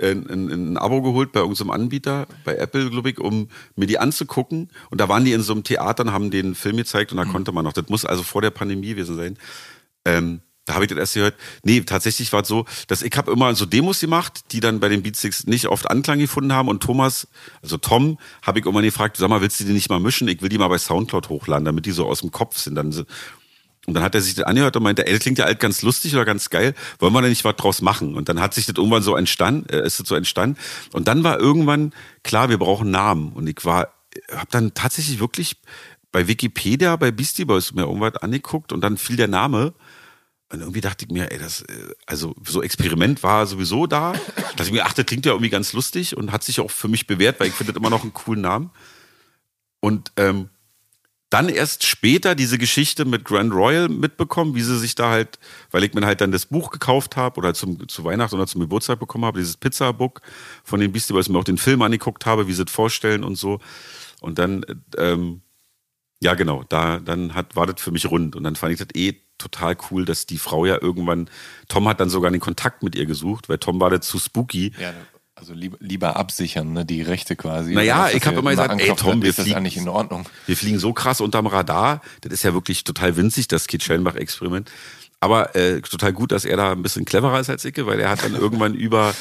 ein, 0.00 0.30
ein, 0.30 0.48
ein 0.50 0.76
Abo 0.76 1.02
geholt 1.02 1.32
bei 1.32 1.40
irgendeinem 1.40 1.70
Anbieter, 1.72 2.28
bei 2.44 2.54
Apple, 2.54 2.90
glaube 2.90 3.10
ich, 3.10 3.18
um 3.18 3.48
mir 3.74 3.86
die 3.86 3.98
anzugucken. 3.98 4.70
Und 4.90 5.00
da 5.00 5.08
waren 5.08 5.24
die 5.24 5.32
in 5.32 5.42
so 5.42 5.52
einem 5.52 5.64
Theater 5.64 6.04
und 6.04 6.12
haben 6.12 6.30
den 6.30 6.54
Film 6.54 6.76
gezeigt 6.76 7.10
und 7.10 7.18
da 7.18 7.24
mhm. 7.24 7.32
konnte 7.32 7.50
man 7.50 7.64
noch. 7.64 7.72
Das 7.72 7.88
muss 7.88 8.04
also 8.04 8.22
vor 8.22 8.42
der 8.42 8.50
Pandemie 8.50 8.90
gewesen 8.90 9.16
sein. 9.16 9.36
Ähm, 10.04 10.42
da 10.66 10.74
habe 10.74 10.84
ich 10.84 10.88
das 10.88 10.98
erst 10.98 11.14
gehört. 11.14 11.34
Nee, 11.62 11.80
tatsächlich 11.82 12.32
war 12.32 12.42
es 12.42 12.48
so, 12.48 12.66
dass 12.88 13.02
ich 13.02 13.16
habe 13.16 13.30
immer 13.30 13.54
so 13.54 13.64
Demos 13.66 14.00
gemacht, 14.00 14.52
die 14.52 14.60
dann 14.60 14.80
bei 14.80 14.88
den 14.88 15.02
Beatsticks 15.02 15.46
nicht 15.46 15.68
oft 15.68 15.88
Anklang 15.88 16.18
gefunden 16.18 16.52
haben. 16.52 16.68
Und 16.68 16.82
Thomas, 16.82 17.28
also 17.62 17.76
Tom, 17.76 18.18
habe 18.42 18.58
ich 18.58 18.64
irgendwann 18.64 18.84
gefragt, 18.84 19.16
sag 19.16 19.30
mal, 19.30 19.40
willst 19.40 19.60
du 19.60 19.64
die 19.64 19.72
nicht 19.72 19.88
mal 19.88 20.00
mischen? 20.00 20.26
Ich 20.26 20.42
will 20.42 20.48
die 20.48 20.58
mal 20.58 20.68
bei 20.68 20.78
Soundcloud 20.78 21.28
hochladen, 21.28 21.64
damit 21.64 21.86
die 21.86 21.92
so 21.92 22.06
aus 22.06 22.20
dem 22.20 22.32
Kopf 22.32 22.58
sind. 22.58 22.74
Dann, 22.74 22.92
und 23.86 23.94
dann 23.94 24.02
hat 24.02 24.16
er 24.16 24.20
sich 24.20 24.34
das 24.34 24.44
angehört 24.44 24.76
und 24.76 24.82
meinte, 24.82 25.06
ey, 25.06 25.12
das 25.12 25.22
klingt 25.22 25.38
ja 25.38 25.44
alt 25.44 25.60
ganz 25.60 25.82
lustig 25.82 26.14
oder 26.14 26.24
ganz 26.24 26.50
geil. 26.50 26.74
Wollen 26.98 27.12
wir 27.12 27.22
da 27.22 27.28
nicht 27.28 27.44
was 27.44 27.54
draus 27.54 27.80
machen? 27.80 28.16
Und 28.16 28.28
dann 28.28 28.40
hat 28.40 28.52
sich 28.52 28.66
das 28.66 28.74
irgendwann 28.76 29.04
so 29.04 29.14
entstanden, 29.14 29.68
äh, 29.68 29.86
ist 29.86 30.00
das 30.00 30.08
so 30.08 30.16
entstanden. 30.16 30.58
Und 30.92 31.06
dann 31.06 31.22
war 31.22 31.38
irgendwann 31.38 31.92
klar, 32.24 32.48
wir 32.48 32.58
brauchen 32.58 32.90
Namen. 32.90 33.32
Und 33.32 33.46
ich 33.46 33.64
war, 33.64 33.92
habe 34.32 34.48
dann 34.50 34.74
tatsächlich 34.74 35.20
wirklich 35.20 35.58
bei 36.10 36.26
Wikipedia, 36.26 36.96
bei 36.96 37.12
Beastie 37.12 37.44
Boys 37.44 37.72
mir 37.74 37.82
irgendwas 37.82 38.16
angeguckt 38.16 38.72
und 38.72 38.80
dann 38.80 38.96
fiel 38.96 39.16
der 39.16 39.28
Name 39.28 39.74
Und 40.52 40.60
irgendwie 40.60 40.80
dachte 40.80 41.04
ich 41.04 41.12
mir, 41.12 41.30
ey, 41.32 41.38
das, 41.38 41.62
äh, 41.62 41.94
also 42.06 42.34
so 42.44 42.62
Experiment 42.62 43.22
war 43.22 43.46
sowieso 43.46 43.86
da. 43.86 44.14
Dass 44.56 44.68
ich 44.68 44.72
mir, 44.72 44.86
ach, 44.86 44.92
das 44.92 45.06
klingt 45.06 45.26
ja 45.26 45.32
irgendwie 45.32 45.50
ganz 45.50 45.72
lustig 45.72 46.16
und 46.16 46.32
hat 46.32 46.44
sich 46.44 46.60
auch 46.60 46.70
für 46.70 46.88
mich 46.88 47.06
bewährt, 47.06 47.40
weil 47.40 47.48
ich 47.48 47.54
finde 47.54 47.72
das 47.72 47.80
immer 47.80 47.90
noch 47.90 48.02
einen 48.02 48.14
coolen 48.14 48.42
Namen. 48.42 48.70
Und 49.80 50.12
ähm, 50.16 50.50
dann 51.30 51.48
erst 51.48 51.84
später 51.84 52.36
diese 52.36 52.56
Geschichte 52.56 53.04
mit 53.04 53.24
Grand 53.24 53.52
Royal 53.52 53.88
mitbekommen, 53.88 54.54
wie 54.54 54.62
sie 54.62 54.78
sich 54.78 54.94
da 54.94 55.10
halt, 55.10 55.40
weil 55.72 55.82
ich 55.82 55.92
mir 55.92 56.06
halt 56.06 56.20
dann 56.20 56.30
das 56.30 56.46
Buch 56.46 56.70
gekauft 56.70 57.16
habe 57.16 57.38
oder 57.38 57.52
zum, 57.52 57.88
zu 57.88 58.04
Weihnachten 58.04 58.36
oder 58.36 58.46
zum 58.46 58.60
Geburtstag 58.60 59.00
bekommen 59.00 59.24
habe, 59.24 59.40
dieses 59.40 59.56
Pizza-Book 59.56 60.20
von 60.62 60.78
den 60.78 60.92
Beastie 60.92 61.12
Boys, 61.12 61.28
mir 61.28 61.38
auch 61.38 61.44
den 61.44 61.58
Film 61.58 61.82
angeguckt 61.82 62.26
habe, 62.26 62.46
wie 62.46 62.52
sie 62.52 62.62
es 62.62 62.70
vorstellen 62.70 63.24
und 63.24 63.34
so. 63.34 63.58
Und 64.20 64.38
dann, 64.38 64.64
ähm, 64.96 65.42
ja 66.20 66.34
genau, 66.34 66.62
da 66.68 67.00
dann 67.00 67.34
hat, 67.34 67.56
war 67.56 67.66
das 67.66 67.82
für 67.82 67.90
mich 67.90 68.08
rund. 68.08 68.36
Und 68.36 68.44
dann 68.44 68.54
fand 68.54 68.72
ich 68.72 68.78
das 68.78 68.94
eh 68.94 69.20
total 69.38 69.76
cool, 69.90 70.04
dass 70.04 70.26
die 70.26 70.38
Frau 70.38 70.64
ja 70.66 70.80
irgendwann, 70.80 71.28
Tom 71.68 71.88
hat 71.88 72.00
dann 72.00 72.10
sogar 72.10 72.30
den 72.30 72.40
Kontakt 72.40 72.82
mit 72.82 72.94
ihr 72.94 73.06
gesucht, 73.06 73.48
weil 73.48 73.58
Tom 73.58 73.80
war 73.80 73.90
das 73.90 74.06
zu 74.06 74.18
spooky. 74.18 74.72
Ja, 74.78 74.94
also 75.38 75.52
lieber, 75.52 75.76
lieber 75.80 76.16
absichern, 76.16 76.72
ne, 76.72 76.86
die 76.86 77.02
Rechte 77.02 77.36
quasi. 77.36 77.74
Naja, 77.74 78.08
ich 78.08 78.24
habe 78.26 78.38
immer 78.38 78.50
gesagt, 78.50 78.80
ey 78.80 78.94
Tom, 78.96 79.20
wir 79.22 79.34
fliegen, 79.34 79.62
nicht 79.62 79.76
in 79.76 79.86
Ordnung. 79.86 80.26
wir 80.46 80.56
fliegen 80.56 80.78
so 80.78 80.94
krass 80.94 81.20
unterm 81.20 81.46
Radar. 81.46 82.00
Das 82.22 82.32
ist 82.32 82.42
ja 82.42 82.54
wirklich 82.54 82.84
total 82.84 83.16
winzig, 83.16 83.46
das 83.46 83.66
Kit 83.66 83.82
Schellenbach-Experiment. 83.82 84.70
Aber 85.20 85.54
äh, 85.54 85.82
total 85.82 86.14
gut, 86.14 86.32
dass 86.32 86.46
er 86.46 86.56
da 86.56 86.72
ein 86.72 86.82
bisschen 86.82 87.04
cleverer 87.04 87.38
ist 87.38 87.50
als 87.50 87.66
Icke, 87.66 87.86
weil 87.86 88.00
er 88.00 88.08
hat 88.08 88.24
dann 88.24 88.34
irgendwann 88.40 88.74
über 88.74 89.14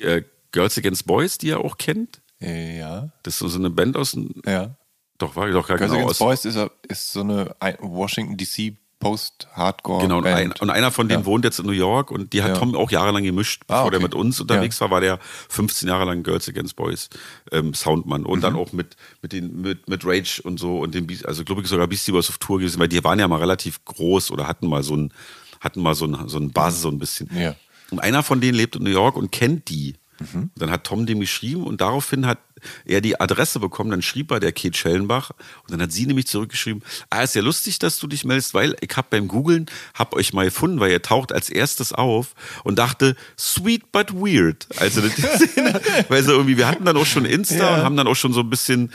äh, 0.00 0.22
Girls 0.50 0.76
Against 0.76 1.06
Boys, 1.06 1.38
die 1.38 1.50
er 1.50 1.60
auch 1.60 1.78
kennt. 1.78 2.20
Ja. 2.40 3.12
Das 3.22 3.40
ist 3.40 3.52
so 3.52 3.58
eine 3.58 3.70
Band 3.70 3.96
aus 3.96 4.12
dem. 4.12 4.42
Ja. 4.44 4.76
Doch, 5.18 5.36
war 5.36 5.46
ich 5.46 5.54
doch 5.54 5.68
gar 5.68 5.76
Girls 5.76 5.92
genau 5.92 6.02
Against 6.02 6.20
aus. 6.20 6.42
Boys 6.42 6.44
ist, 6.46 6.70
ist 6.88 7.12
so 7.12 7.20
eine 7.20 7.54
Washington 7.78 8.36
DC 8.36 8.76
Post-Hardcore. 9.00 10.02
Genau, 10.02 10.18
und, 10.18 10.26
ein, 10.26 10.52
und 10.60 10.70
einer 10.70 10.90
von 10.90 11.08
denen 11.08 11.22
Ja. 11.22 11.26
wohnt 11.26 11.44
jetzt 11.44 11.58
in 11.58 11.66
New 11.66 11.72
York 11.72 12.10
und 12.10 12.32
die 12.32 12.42
hat 12.42 12.50
Ja. 12.50 12.56
Tom 12.56 12.74
auch 12.76 12.90
jahrelang 12.90 13.24
gemischt, 13.24 13.62
bevor 13.66 13.86
Ah, 13.86 13.90
der 13.90 13.98
okay. 13.98 14.04
mit 14.04 14.14
uns 14.14 14.40
unterwegs 14.40 14.80
war, 14.80 14.90
war 14.90 15.00
der 15.00 15.18
15 15.48 15.88
Jahre 15.88 16.04
lang 16.04 16.22
Girls 16.22 16.48
Against 16.48 16.76
Boys 16.76 17.08
ähm, 17.50 17.74
Soundmann 17.74 18.24
und 18.24 18.38
Mhm. 18.38 18.42
dann 18.42 18.56
auch 18.56 18.72
mit 18.72 18.96
mit 19.22 19.32
den 19.32 19.60
mit, 19.60 19.88
mit 19.88 20.04
Rage 20.04 20.40
und 20.44 20.60
so 20.60 20.78
und 20.78 20.94
den 20.94 21.06
Beast- 21.06 21.26
also 21.26 21.42
glaube 21.44 21.62
ich 21.62 21.68
sogar 21.68 21.86
Beastie 21.88 22.12
Boys 22.12 22.28
auf 22.28 22.38
Tour 22.38 22.58
gewesen, 22.58 22.78
weil 22.78 22.88
die 22.88 23.02
waren 23.02 23.18
ja 23.18 23.26
mal 23.26 23.38
relativ 23.40 23.84
groß 23.84 24.30
oder 24.30 24.46
hatten 24.46 24.68
mal 24.68 24.82
so 24.82 24.96
ein 24.96 25.12
hatten 25.60 25.82
mal 25.82 25.94
so 25.94 26.06
ein 26.06 26.28
so 26.28 26.38
ein 26.38 26.50
Basis 26.52 26.82
so 26.82 26.88
ein 26.88 26.98
bisschen. 26.98 27.28
Ja. 27.36 27.54
Und 27.90 27.98
einer 27.98 28.22
von 28.22 28.40
denen 28.40 28.54
lebt 28.56 28.76
in 28.76 28.84
New 28.84 28.90
York 28.90 29.16
und 29.16 29.32
kennt 29.32 29.68
die. 29.68 29.96
Mhm. 30.20 30.50
Dann 30.54 30.70
hat 30.70 30.84
Tom 30.84 31.06
dem 31.06 31.18
geschrieben 31.20 31.64
und 31.64 31.80
daraufhin 31.80 32.26
hat 32.26 32.38
er 32.84 33.00
die 33.00 33.18
Adresse 33.18 33.58
bekommen. 33.58 33.90
Dann 33.90 34.02
schrieb 34.02 34.30
er 34.30 34.38
der 34.38 34.52
Kate 34.52 34.76
Schellenbach 34.76 35.30
und 35.62 35.70
dann 35.70 35.80
hat 35.80 35.92
sie 35.92 36.04
nämlich 36.06 36.26
zurückgeschrieben: 36.26 36.82
Ah, 37.08 37.22
ist 37.22 37.34
ja 37.34 37.40
lustig, 37.42 37.78
dass 37.78 37.98
du 37.98 38.06
dich 38.06 38.24
meldest, 38.24 38.52
weil 38.52 38.76
ich 38.82 38.94
habe 38.96 39.08
beim 39.10 39.28
Googlen 39.28 39.66
hab 39.94 40.14
euch 40.14 40.32
mal 40.34 40.44
gefunden, 40.44 40.78
weil 40.78 40.90
ihr 40.90 41.00
taucht 41.00 41.32
als 41.32 41.48
erstes 41.48 41.92
auf 41.94 42.34
und 42.64 42.78
dachte 42.78 43.16
sweet 43.38 43.90
but 43.92 44.12
weird. 44.12 44.66
Also 44.76 45.00
weil 46.08 46.22
so 46.22 46.32
irgendwie 46.32 46.56
wir 46.58 46.68
hatten 46.68 46.84
dann 46.84 46.96
auch 46.96 47.06
schon 47.06 47.24
Insta 47.24 47.56
Ja. 47.56 47.74
und 47.76 47.82
haben 47.82 47.96
dann 47.96 48.06
auch 48.06 48.16
schon 48.16 48.32
so 48.34 48.40
ein 48.40 48.50
bisschen 48.50 48.92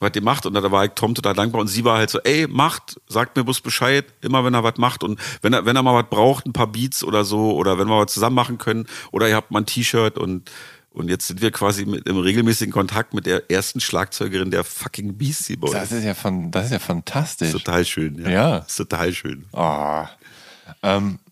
was 0.00 0.12
ihr 0.14 0.22
macht 0.22 0.46
und 0.46 0.54
da 0.54 0.72
war 0.72 0.84
ich 0.86 0.92
Tom 0.94 1.14
total 1.14 1.34
dankbar 1.34 1.60
und 1.60 1.68
sie 1.68 1.84
war 1.84 1.98
halt 1.98 2.08
so, 2.10 2.18
ey, 2.20 2.46
macht, 2.48 3.00
sagt 3.06 3.36
mir 3.36 3.44
bloß 3.44 3.60
Bescheid, 3.60 4.06
immer 4.22 4.44
wenn 4.44 4.54
er 4.54 4.64
was 4.64 4.78
macht 4.78 5.04
und 5.04 5.20
wenn 5.42 5.52
er, 5.52 5.66
wenn 5.66 5.76
er 5.76 5.82
mal 5.82 5.94
was 6.02 6.08
braucht, 6.10 6.46
ein 6.46 6.52
paar 6.54 6.66
Beats 6.68 7.04
oder 7.04 7.24
so 7.24 7.52
oder 7.54 7.78
wenn 7.78 7.86
wir 7.86 8.00
was 8.00 8.12
zusammen 8.12 8.34
machen 8.34 8.56
können 8.58 8.86
oder 9.12 9.28
ihr 9.28 9.36
habt 9.36 9.50
mal 9.50 9.60
ein 9.60 9.66
T-Shirt 9.66 10.18
und 10.18 10.50
und 10.92 11.08
jetzt 11.08 11.28
sind 11.28 11.40
wir 11.40 11.52
quasi 11.52 11.84
mit, 11.86 12.08
im 12.08 12.18
regelmäßigen 12.18 12.72
Kontakt 12.72 13.14
mit 13.14 13.24
der 13.24 13.48
ersten 13.48 13.78
Schlagzeugerin 13.78 14.50
der 14.50 14.64
fucking 14.64 15.16
Beastie 15.16 15.54
Boys. 15.54 15.70
Das 15.70 15.92
ist 15.92 16.02
ja, 16.02 16.14
fan- 16.14 16.50
das 16.50 16.64
ist 16.66 16.72
ja 16.72 16.78
fantastisch. 16.80 17.52
total 17.52 17.84
schön. 17.84 18.18
Ja. 18.20 18.28
Ja. 18.30 18.56
Ist 18.58 18.74
total 18.74 19.12
schön. 19.12 19.44
Ah. 19.52 20.08
Ähm, 20.82 21.20
äh, 21.26 21.29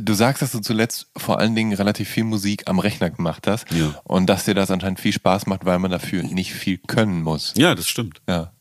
du 0.00 0.14
sagst, 0.14 0.42
dass 0.42 0.52
du 0.52 0.60
zuletzt 0.60 1.06
vor 1.16 1.38
allen 1.38 1.54
Dingen 1.54 1.72
relativ 1.72 2.08
viel 2.08 2.24
Musik 2.24 2.64
am 2.68 2.78
Rechner 2.78 3.10
gemacht 3.10 3.46
hast 3.46 3.70
Ja. 3.72 3.94
und 4.04 4.26
dass 4.26 4.44
dir 4.44 4.54
das 4.54 4.70
anscheinend 4.70 5.00
viel 5.00 5.12
Spaß 5.12 5.46
macht, 5.46 5.64
weil 5.64 5.78
man 5.78 5.90
dafür 5.90 6.22
nicht 6.22 6.52
viel 6.52 6.78
können 6.78 7.22
muss. 7.22 7.54
Ja, 7.56 7.74
das 7.74 7.88
stimmt. 7.88 8.20
Ja. 8.28 8.52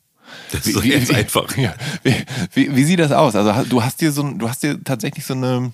Das 0.51 0.65
ist 0.65 0.75
doch 0.75 0.83
jetzt 0.83 1.13
einfach. 1.13 1.45
Ja. 1.57 1.73
Wie, 2.03 2.15
wie, 2.53 2.75
wie 2.75 2.83
sieht 2.85 2.99
das 2.99 3.11
aus? 3.11 3.35
Also 3.35 3.65
du 3.69 3.83
hast 3.83 3.99
dir 3.99 4.11
so 4.13 4.23
ein, 4.23 4.39
du 4.39 4.47
hast 4.47 4.63
dir 4.63 4.81
tatsächlich 4.83 5.25
so 5.25 5.33
eine 5.33 5.73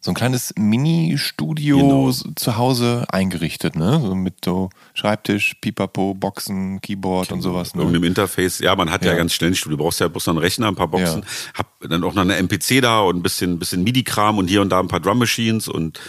so 0.00 0.10
ein 0.10 0.14
kleines 0.14 0.54
Mini-Studio 0.56 1.78
Genau. 1.78 2.10
zu 2.10 2.56
Hause 2.56 3.04
eingerichtet, 3.10 3.76
ne? 3.76 4.00
So 4.00 4.14
mit 4.14 4.44
so 4.44 4.70
Schreibtisch, 4.94 5.54
Pipapo, 5.60 6.14
Boxen, 6.14 6.80
Keyboard 6.80 7.32
und 7.32 7.42
sowas. 7.42 7.74
Ne? 7.74 7.82
Irgendeinem 7.82 8.04
Interface, 8.04 8.58
ja, 8.60 8.74
man 8.76 8.90
hat 8.90 9.04
ja, 9.04 9.12
Ja. 9.12 9.18
ganz 9.18 9.32
schnell 9.32 9.50
ein 9.50 9.54
Studio. 9.54 9.76
Du 9.76 9.84
brauchst 9.84 10.00
ja 10.00 10.08
bloß 10.08 10.26
noch 10.26 10.34
einen 10.34 10.42
Rechner, 10.42 10.68
ein 10.68 10.74
paar 10.76 10.88
Boxen. 10.88 11.22
Ja. 11.22 11.28
Hab 11.58 11.80
dann 11.80 12.02
auch 12.04 12.14
noch 12.14 12.22
eine 12.22 12.36
MPC 12.36 12.80
da 12.80 13.00
und 13.00 13.16
ein 13.16 13.22
bisschen, 13.22 13.58
bisschen 13.58 13.82
MIDI-Kram 13.84 14.38
und 14.38 14.48
hier 14.48 14.62
und 14.62 14.70
da 14.70 14.80
ein 14.80 14.88
paar 14.88 15.00
Drum 15.00 15.18
Machines 15.18 15.68
und 15.68 16.00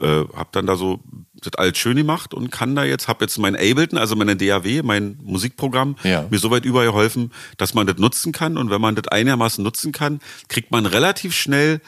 äh, 0.00 0.24
hab 0.34 0.52
dann 0.52 0.66
da 0.66 0.76
so 0.76 1.00
das 1.40 1.54
alles 1.56 1.76
schön 1.78 1.96
gemacht 1.96 2.32
und 2.34 2.50
kann 2.50 2.74
da 2.74 2.84
jetzt, 2.84 3.06
hab 3.06 3.20
jetzt 3.20 3.38
mein 3.38 3.54
Ableton, 3.54 3.98
also 3.98 4.16
meine 4.16 4.34
DAW, 4.34 4.82
mein 4.82 5.18
Musikprogramm, 5.22 5.96
Ja. 6.02 6.26
mir 6.30 6.38
so 6.38 6.50
weit 6.50 6.64
übergeholfen, 6.64 7.32
dass 7.58 7.74
man 7.74 7.86
das 7.86 7.98
nutzen 7.98 8.32
kann 8.32 8.56
und 8.56 8.70
wenn 8.70 8.80
man 8.80 8.94
das 8.94 9.08
einigermaßen 9.08 9.62
nutzen 9.62 9.92
kann, 9.92 10.20
kriegt 10.48 10.70
man 10.70 10.86
relativ 10.86 11.34
schnell 11.34 11.80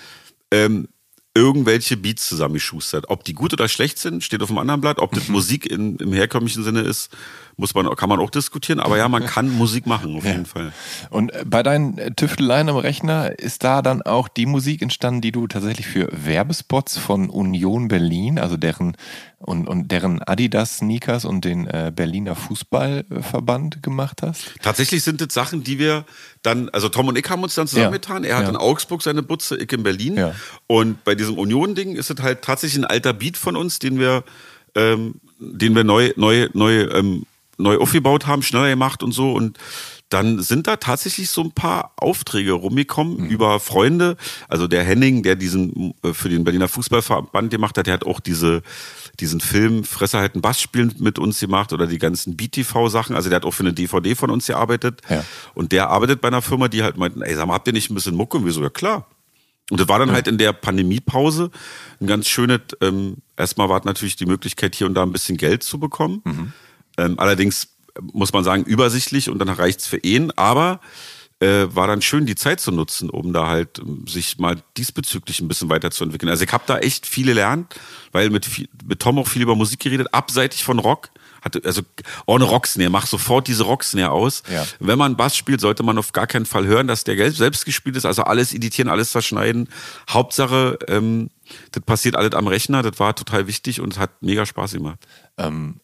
ähm, 0.53 0.89
irgendwelche 1.37 1.97
Beats 1.97 2.27
zusammengeschustert. 2.29 3.09
Ob 3.09 3.23
die 3.25 3.35
gut 3.35 3.53
oder 3.53 3.69
schlecht 3.69 3.99
sind, 3.99 4.25
steht 4.25 4.43
auf 4.43 4.49
dem 4.49 4.59
anderen 4.59 4.81
Blatt. 4.81 4.99
Ob 4.99 5.13
Mhm. 5.13 5.17
das 5.19 5.29
Musik 5.29 5.67
in, 5.67 5.97
im 5.97 6.13
herkömmlichen 6.13 6.65
Sinne 6.65 6.81
ist, 6.81 7.11
muss 7.59 7.74
man, 7.74 7.89
kann 7.97 8.09
man 8.09 8.20
auch 8.20 8.31
diskutieren. 8.31 8.81
Aber 8.81 8.99
ja, 8.99 9.09
man 9.09 9.24
kann 9.27 9.51
Musik 9.51 9.87
machen, 9.87 10.16
auf 10.16 10.24
jeden 10.24 10.47
Fall. 10.47 10.73
Und 11.11 11.33
äh, 11.33 11.45
bei 11.47 11.62
deinen 11.62 11.97
äh, 11.99 12.11
Tüfteleien 12.12 12.69
am 12.69 12.77
Rechner 12.77 13.39
ist 13.39 13.65
da 13.65 13.81
dann 13.83 14.03
auch 14.03 14.28
die 14.28 14.47
Musik 14.47 14.83
entstanden, 14.83 15.20
die 15.23 15.33
du 15.33 15.47
tatsächlich 15.47 15.87
für 15.87 16.09
Werbespots 16.12 16.99
von 16.99 17.31
Union 17.31 17.89
Berlin, 17.89 18.39
also 18.39 18.57
deren 18.57 18.97
und, 19.39 19.69
und 19.69 19.91
deren 19.93 20.23
Adidas 20.23 20.78
Sneakers 20.78 21.24
und 21.24 21.45
den 21.45 21.66
äh, 21.66 21.93
Berliner 21.95 22.35
Fußballverband 22.35 23.83
gemacht 23.83 24.23
hast? 24.23 24.55
Tatsächlich 24.62 25.03
sind 25.03 25.20
das 25.20 25.33
Sachen, 25.33 25.62
die 25.62 25.78
wir 25.78 26.05
dann, 26.43 26.69
also 26.70 26.89
Tom 26.89 27.09
und 27.09 27.19
ich 27.19 27.28
haben 27.28 27.43
uns 27.43 27.55
dann 27.55 27.66
zusammengetan. 27.66 28.24
Er 28.24 28.37
hat 28.37 28.45
Ja. 28.45 28.51
in 28.51 28.57
Augsburg 28.57 29.03
seine 29.03 29.23
Butze, 29.23 29.57
ich 29.57 29.70
in 29.73 29.83
Berlin. 29.83 30.16
Ja. 30.16 30.35
Und 30.66 31.05
bei 31.05 31.15
diesem 31.15 31.39
Union-Ding 31.39 31.97
ist 31.97 32.11
es 32.11 32.23
halt 32.23 32.43
tatsächlich 32.43 32.83
ein 32.83 32.85
alter 32.87 33.12
Beat 33.12 33.37
von 33.37 33.57
uns, 33.57 33.78
den 33.78 33.99
wir, 33.99 34.24
ähm, 34.74 35.20
den 35.39 35.74
wir 35.74 35.85
neu, 35.85 36.12
neu, 36.16 36.49
neu, 36.53 36.83
ähm, 36.93 37.24
neu 37.59 37.78
aufgebaut 37.78 38.27
haben, 38.27 38.43
schneller 38.43 38.69
gemacht 38.69 39.03
und 39.03 39.12
so. 39.12 39.33
Und 39.33 39.59
dann 40.09 40.41
sind 40.41 40.69
da 40.69 40.77
tatsächlich 40.77 41.31
so 41.31 41.43
ein 41.43 41.51
paar 41.51 41.93
Aufträge 41.97 42.53
rumgekommen 42.53 43.24
Mhm. 43.24 43.27
über 43.31 43.59
Freunde. 43.59 44.16
Also 44.49 44.69
der 44.69 44.85
Henning, 44.85 45.23
der 45.24 45.35
diesen 45.35 45.95
äh, 46.05 46.12
für 46.12 46.28
den 46.28 46.45
Berliner 46.45 46.69
Fußballverband 46.69 47.51
gemacht 47.51 47.77
hat, 47.77 47.87
der 47.87 47.95
hat 47.95 48.05
auch 48.07 48.20
diese, 48.20 48.62
diesen 49.19 49.41
Film 49.41 49.83
Fresse 49.83 50.19
halt 50.19 50.37
ein 50.37 50.43
Bass 50.43 50.61
spielen 50.61 50.95
mit 50.99 51.19
uns 51.19 51.41
gemacht 51.41 51.73
oder 51.73 51.87
die 51.89 51.99
ganzen 51.99 52.37
BTV-Sachen. 52.37 53.16
Also 53.16 53.31
der 53.31 53.37
hat 53.37 53.45
auch 53.45 53.51
für 53.51 53.65
eine 53.65 53.73
DVD 53.73 54.15
von 54.15 54.31
uns 54.31 54.47
gearbeitet. 54.47 55.01
Ja. 55.09 55.24
Und 55.55 55.73
der 55.73 55.91
arbeitet 55.91 56.20
bei 56.20 56.28
einer 56.28 56.43
Firma, 56.43 56.69
die 56.69 56.85
halt 56.85 56.97
meinten, 56.97 57.23
ey, 57.23 57.35
sag 57.35 57.47
mal, 57.49 57.55
habt 57.55 57.66
ihr 57.66 57.73
nicht 57.73 57.91
ein 57.91 57.95
bisschen 57.97 58.15
Mucke? 58.15 58.37
Und 58.37 58.45
wir 58.45 58.53
so, 58.53 58.62
ja 58.62 58.70
klar. 58.70 59.07
Und 59.70 59.81
das 59.81 59.89
war 59.89 59.99
dann 59.99 60.12
halt 60.12 60.28
in 60.28 60.39
der 60.39 60.53
Pandemiepause 60.53 61.51
ein 62.01 62.07
ganz 62.07 62.28
schönes, 62.28 62.61
ähm, 62.81 63.16
erstmal 63.37 63.69
war 63.69 63.85
natürlich 63.85 64.15
die 64.15 64.27
Möglichkeit, 64.27 64.77
hier 64.77 64.87
und 64.87 64.95
da 64.95 65.03
ein 65.03 65.11
bisschen 65.11 65.37
Geld 65.37 65.65
zu 65.65 65.81
bekommen. 65.81 66.53
Ähm, 66.97 67.18
allerdings 67.18 67.68
muss 68.01 68.32
man 68.32 68.44
sagen, 68.44 68.64
übersichtlich 68.64 69.31
und 69.31 69.39
dann 69.39 69.48
reicht's 69.48 69.86
für 69.86 69.98
ihn, 69.98 70.31
aber 70.32 70.81
äh, 71.40 71.66
war 71.68 71.86
dann 71.86 72.01
schön, 72.01 72.24
die 72.24 72.35
Zeit 72.35 72.60
zu 72.60 72.73
nutzen, 72.73 73.10
um 73.10 73.32
da 73.32 73.47
halt 73.47 73.78
ähm, 73.78 74.06
sich 74.06 74.39
mal 74.39 74.56
diesbezüglich 74.77 75.40
ein 75.40 75.48
bisschen 75.48 75.68
weiterzuentwickeln. 75.68 76.31
Also 76.31 76.44
ich 76.44 76.52
habe 76.52 76.64
da 76.66 76.78
echt 76.78 77.06
viel 77.06 77.27
gelernt, 77.27 77.74
weil 78.12 78.31
mit, 78.31 78.47
viel, 78.47 78.68
mit 78.86 79.01
Tom 79.01 79.18
auch 79.18 79.28
viel 79.28 79.43
über 79.43 79.55
Musik 79.55 79.81
geredet, 79.81 80.09
abseitig 80.12 80.64
von 80.64 80.78
Rock. 80.78 81.10
Hatte, 81.43 81.60
also 81.64 81.82
ohne 82.24 82.44
Rocksnare, 82.44 82.90
mach 82.90 83.06
sofort 83.06 83.47
diese 83.47 83.64
Rocksnare 83.64 84.10
aus. 84.10 84.43
Ja. 84.51 84.66
Wenn 84.81 84.98
man 84.98 85.16
Bass 85.16 85.36
spielt, 85.36 85.60
sollte 85.60 85.82
man 85.82 85.98
auf 85.98 86.12
gar 86.12 86.27
keinen 86.27 86.47
Fall 86.47 86.66
hören, 86.66 86.89
dass 86.89 87.05
der 87.05 87.31
selbst 87.31 87.66
gespielt 87.66 87.97
ist. 87.97 88.06
Also 88.06 88.23
alles 88.23 88.55
editieren, 88.55 88.89
alles 88.89 89.10
zerschneiden. 89.10 89.68
Hauptsache, 90.09 90.78
ähm, 90.89 91.31
das 91.70 91.85
passiert 91.85 92.16
alles 92.16 92.32
am 92.32 92.48
Rechner. 92.48 92.82
Das 92.82 92.98
war 92.98 93.14
total 93.14 93.47
wichtig 93.47 93.81
und 93.81 93.93
es 93.93 93.98
hat 93.98 94.23
mega 94.23 94.47
Spaß 94.47 94.73
gemacht. 94.73 94.98
Ähm, 95.36 95.81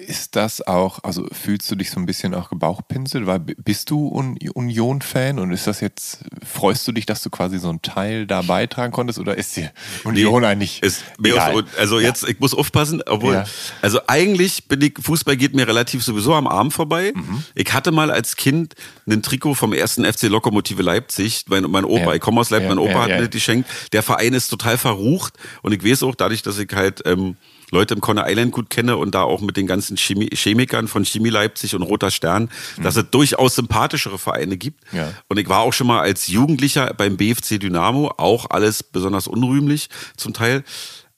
ist 0.00 0.36
das 0.36 0.64
auch, 0.64 1.00
also 1.02 1.26
fühlst 1.32 1.68
du 1.70 1.74
dich 1.74 1.90
so 1.90 1.98
ein 1.98 2.06
bisschen 2.06 2.32
auch 2.32 2.50
gebauchpinselt? 2.50 3.26
Weil 3.26 3.40
bist 3.40 3.90
du 3.90 4.08
Un 4.08 4.38
Union-Fan 4.54 5.38
und 5.40 5.50
ist 5.52 5.66
das 5.66 5.80
jetzt, 5.80 6.20
freust 6.46 6.86
du 6.86 6.92
dich, 6.92 7.04
dass 7.04 7.20
du 7.22 7.30
quasi 7.30 7.58
so 7.58 7.68
einen 7.68 7.82
Teil 7.82 8.26
da 8.26 8.42
beitragen 8.42 8.92
konntest 8.92 9.18
oder 9.18 9.36
ist 9.36 9.56
dir 9.56 9.72
Union 10.04 10.44
eigentlich 10.44 10.82
Ist 10.84 11.02
egal? 11.22 11.64
also 11.76 11.98
jetzt, 11.98 12.28
ich 12.28 12.38
muss 12.38 12.54
aufpassen, 12.54 13.02
obwohl, 13.06 13.34
Ja. 13.34 13.44
also 13.82 13.98
eigentlich 14.06 14.68
bin 14.68 14.80
ich, 14.82 14.94
Fußball 15.00 15.36
geht 15.36 15.54
mir 15.54 15.66
relativ 15.66 16.04
sowieso 16.04 16.32
am 16.34 16.46
Arm 16.46 16.70
vorbei. 16.70 17.12
Mhm. 17.14 17.42
Ich 17.56 17.72
hatte 17.72 17.90
mal 17.90 18.12
als 18.12 18.36
Kind 18.36 18.74
ein 19.08 19.22
Trikot 19.22 19.54
vom 19.54 19.72
ersten 19.72 20.04
FC 20.04 20.24
Lokomotive 20.28 20.82
Leipzig, 20.82 21.44
mein, 21.48 21.64
mein 21.64 21.84
Opa, 21.84 22.10
Ja. 22.10 22.14
ich 22.14 22.20
komme 22.20 22.40
aus 22.40 22.50
Leipzig, 22.50 22.68
Ja, 22.68 22.74
mein 22.76 22.84
Opa 22.84 22.92
ja, 22.92 23.00
hat 23.02 23.08
ja. 23.10 23.16
mir 23.16 23.22
das 23.22 23.30
geschenkt. 23.30 23.68
Der 23.92 24.04
Verein 24.04 24.32
ist 24.32 24.48
total 24.48 24.78
verrucht 24.78 25.34
und 25.62 25.72
ich 25.72 25.84
weiß 25.84 26.04
auch 26.04 26.14
dadurch, 26.14 26.42
dass 26.42 26.56
ich 26.58 26.68
halt 26.72 27.02
ähm, 27.04 27.36
Leute 27.70 27.94
im 27.94 28.00
Conner 28.00 28.28
Island 28.28 28.52
gut 28.52 28.70
kenne 28.70 28.96
und 28.96 29.14
da 29.14 29.22
auch 29.22 29.40
mit 29.40 29.56
den 29.56 29.66
ganzen 29.66 29.96
Chemie 29.96 30.30
Chemikern 30.32 30.88
von 30.88 31.04
Chemie 31.04 31.30
Leipzig 31.30 31.74
und 31.74 31.82
Roter 31.82 32.10
Stern, 32.10 32.50
dass 32.82 32.96
es 32.96 33.10
durchaus 33.10 33.54
sympathischere 33.54 34.18
Vereine 34.18 34.56
gibt. 34.56 34.84
Ja. 34.92 35.12
Und 35.28 35.38
ich 35.38 35.48
war 35.48 35.60
auch 35.60 35.72
schon 35.72 35.86
mal 35.86 36.00
als 36.00 36.28
Jugendlicher 36.28 36.94
beim 36.94 37.16
BFC 37.16 37.60
Dynamo, 37.60 38.12
auch 38.16 38.50
alles 38.50 38.82
besonders 38.82 39.26
unrühmlich 39.26 39.88
zum 40.16 40.32
Teil. 40.32 40.64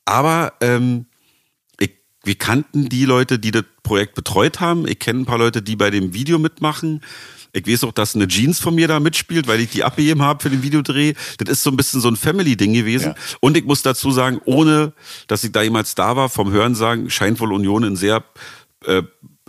Aber 0.05 0.55
ähm, 0.61 1.07
ich, 1.79 1.93
wir 2.25 2.35
kannten 2.35 2.89
die 2.89 3.05
Leute, 3.05 3.39
die 3.39 3.51
das 3.51 3.65
Projekt 3.83 4.15
betreut 4.15 4.61
haben. 4.61 4.87
Ich 4.87 4.99
kenne 4.99 5.21
ein 5.21 5.27
paar 5.27 5.39
Leute, 5.39 5.63
die 5.63 5.77
bei 5.77 5.91
dem 5.91 6.15
Video 6.15 6.39
mitmachen. 6.39 7.01
Ich 7.53 7.67
weiß 7.67 7.85
auch, 7.85 7.93
dass 7.93 8.15
eine 8.15 8.29
Jeans 8.29 8.61
von 8.61 8.75
mir 8.75 8.89
da 8.89 9.01
mitspielt, 9.01 9.47
weil 9.47 9.61
ich 9.61 9.71
die 9.71 9.85
abgegeben 9.85 10.23
habe 10.23 10.43
für 10.43 10.51
den 10.51 10.63
Videodreh. 10.63 11.15
Das 11.39 11.49
ist 11.49 11.63
so 11.63 11.71
ein 11.71 11.77
bisschen 11.77 12.01
so 12.01 12.09
ein 12.09 12.17
Family-Ding 12.17 12.73
gewesen. 12.73 13.09
Ja. 13.09 13.15
Und 13.41 13.57
ich 13.57 13.65
muss 13.65 13.83
dazu 13.83 14.11
sagen, 14.11 14.41
ohne 14.45 14.93
dass 15.27 15.45
ich 15.45 15.53
da 15.53 15.63
jemals 15.63 15.95
da 15.95 16.17
war, 16.17 16.29
vom 16.29 16.51
Hörensagen 16.51 17.11
scheint 17.11 17.41
wohl 17.41 17.53
Union 17.53 17.85
ein 17.85 17.97
sehr 17.97 18.25
äh, 18.85 19.03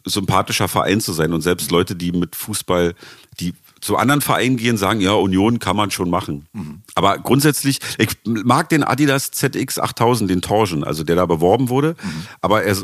sympathischer 0.05 0.67
Verein 0.67 1.01
zu 1.01 1.13
sein. 1.13 1.33
Und 1.33 1.41
selbst 1.41 1.71
Leute, 1.71 1.95
die 1.95 2.11
mit 2.11 2.35
Fußball, 2.35 2.95
die 3.39 3.53
zu 3.81 3.97
anderen 3.97 4.21
Vereinen 4.21 4.57
gehen, 4.57 4.77
sagen, 4.77 5.01
ja, 5.01 5.13
Union 5.13 5.59
kann 5.59 5.75
man 5.75 5.89
schon 5.89 6.09
machen. 6.09 6.47
Aber 6.93 7.17
grundsätzlich, 7.17 7.79
ich 7.97 8.09
mag 8.25 8.69
den 8.69 8.83
Adidas 8.83 9.31
ZX 9.31 9.79
8000, 9.79 10.29
den 10.29 10.41
Torsion, 10.41 10.83
also 10.83 11.03
der 11.03 11.15
da 11.15 11.25
beworben 11.25 11.69
wurde. 11.69 11.95
Aber 12.41 12.63
er, 12.63 12.77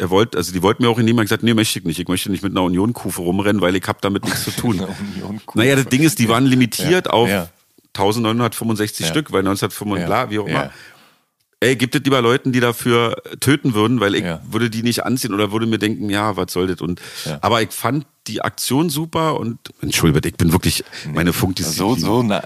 er 0.00 0.08
wollte, 0.10 0.38
also 0.38 0.52
die 0.52 0.62
wollten 0.62 0.82
mir 0.82 0.88
auch 0.88 0.98
in 0.98 1.06
dem 1.06 1.16
gesagt, 1.18 1.42
nee, 1.42 1.52
möchte 1.54 1.78
ich 1.78 1.84
nicht. 1.84 1.98
Ich 2.00 2.08
möchte 2.08 2.30
nicht 2.30 2.42
mit 2.42 2.52
einer 2.52 2.62
Union-Kufe 2.62 3.20
rumrennen, 3.20 3.60
weil 3.60 3.76
ich 3.76 3.86
habe 3.86 3.98
damit 4.00 4.24
nichts 4.24 4.44
zu 4.44 4.50
tun. 4.50 4.82
Naja, 5.54 5.76
das 5.76 5.86
Ding 5.86 6.02
ist, 6.02 6.18
die 6.18 6.28
waren 6.28 6.46
limitiert 6.46 7.06
Ja, 7.06 7.12
auf 7.12 7.28
ja. 7.28 7.48
1965 7.94 9.06
Ja. 9.06 9.12
Stück, 9.12 9.30
weil 9.32 9.40
1905 9.40 10.00
Ja, 10.00 10.06
bla, 10.06 10.30
wie 10.30 10.38
auch 10.38 10.46
immer. 10.46 10.64
ja. 10.64 10.70
Ey, 11.62 11.76
gibt 11.76 11.94
es 11.94 12.00
lieber 12.02 12.22
Leuten, 12.22 12.52
die 12.52 12.60
dafür 12.60 13.16
töten 13.40 13.74
würden, 13.74 14.00
weil 14.00 14.14
ich 14.14 14.22
Ja. 14.24 14.40
würde 14.50 14.70
die 14.70 14.82
nicht 14.82 15.04
anziehen 15.04 15.34
oder 15.34 15.52
würde 15.52 15.66
mir 15.66 15.78
denken, 15.78 16.08
ja, 16.08 16.34
was 16.34 16.52
soll 16.54 16.68
das? 16.68 16.80
Und 16.80 17.02
Ja. 17.26 17.38
aber 17.42 17.60
ich 17.60 17.70
fand 17.70 18.06
die 18.26 18.40
Aktion 18.40 18.88
super 18.88 19.38
und 19.38 19.58
Entschuldigung, 19.82 20.22
ich 20.30 20.36
bin 20.38 20.52
wirklich 20.52 20.82
meine 21.12 21.34
Funkdisziplin. 21.34 21.96
So, 22.00 22.06
so, 22.06 22.22
na, 22.22 22.42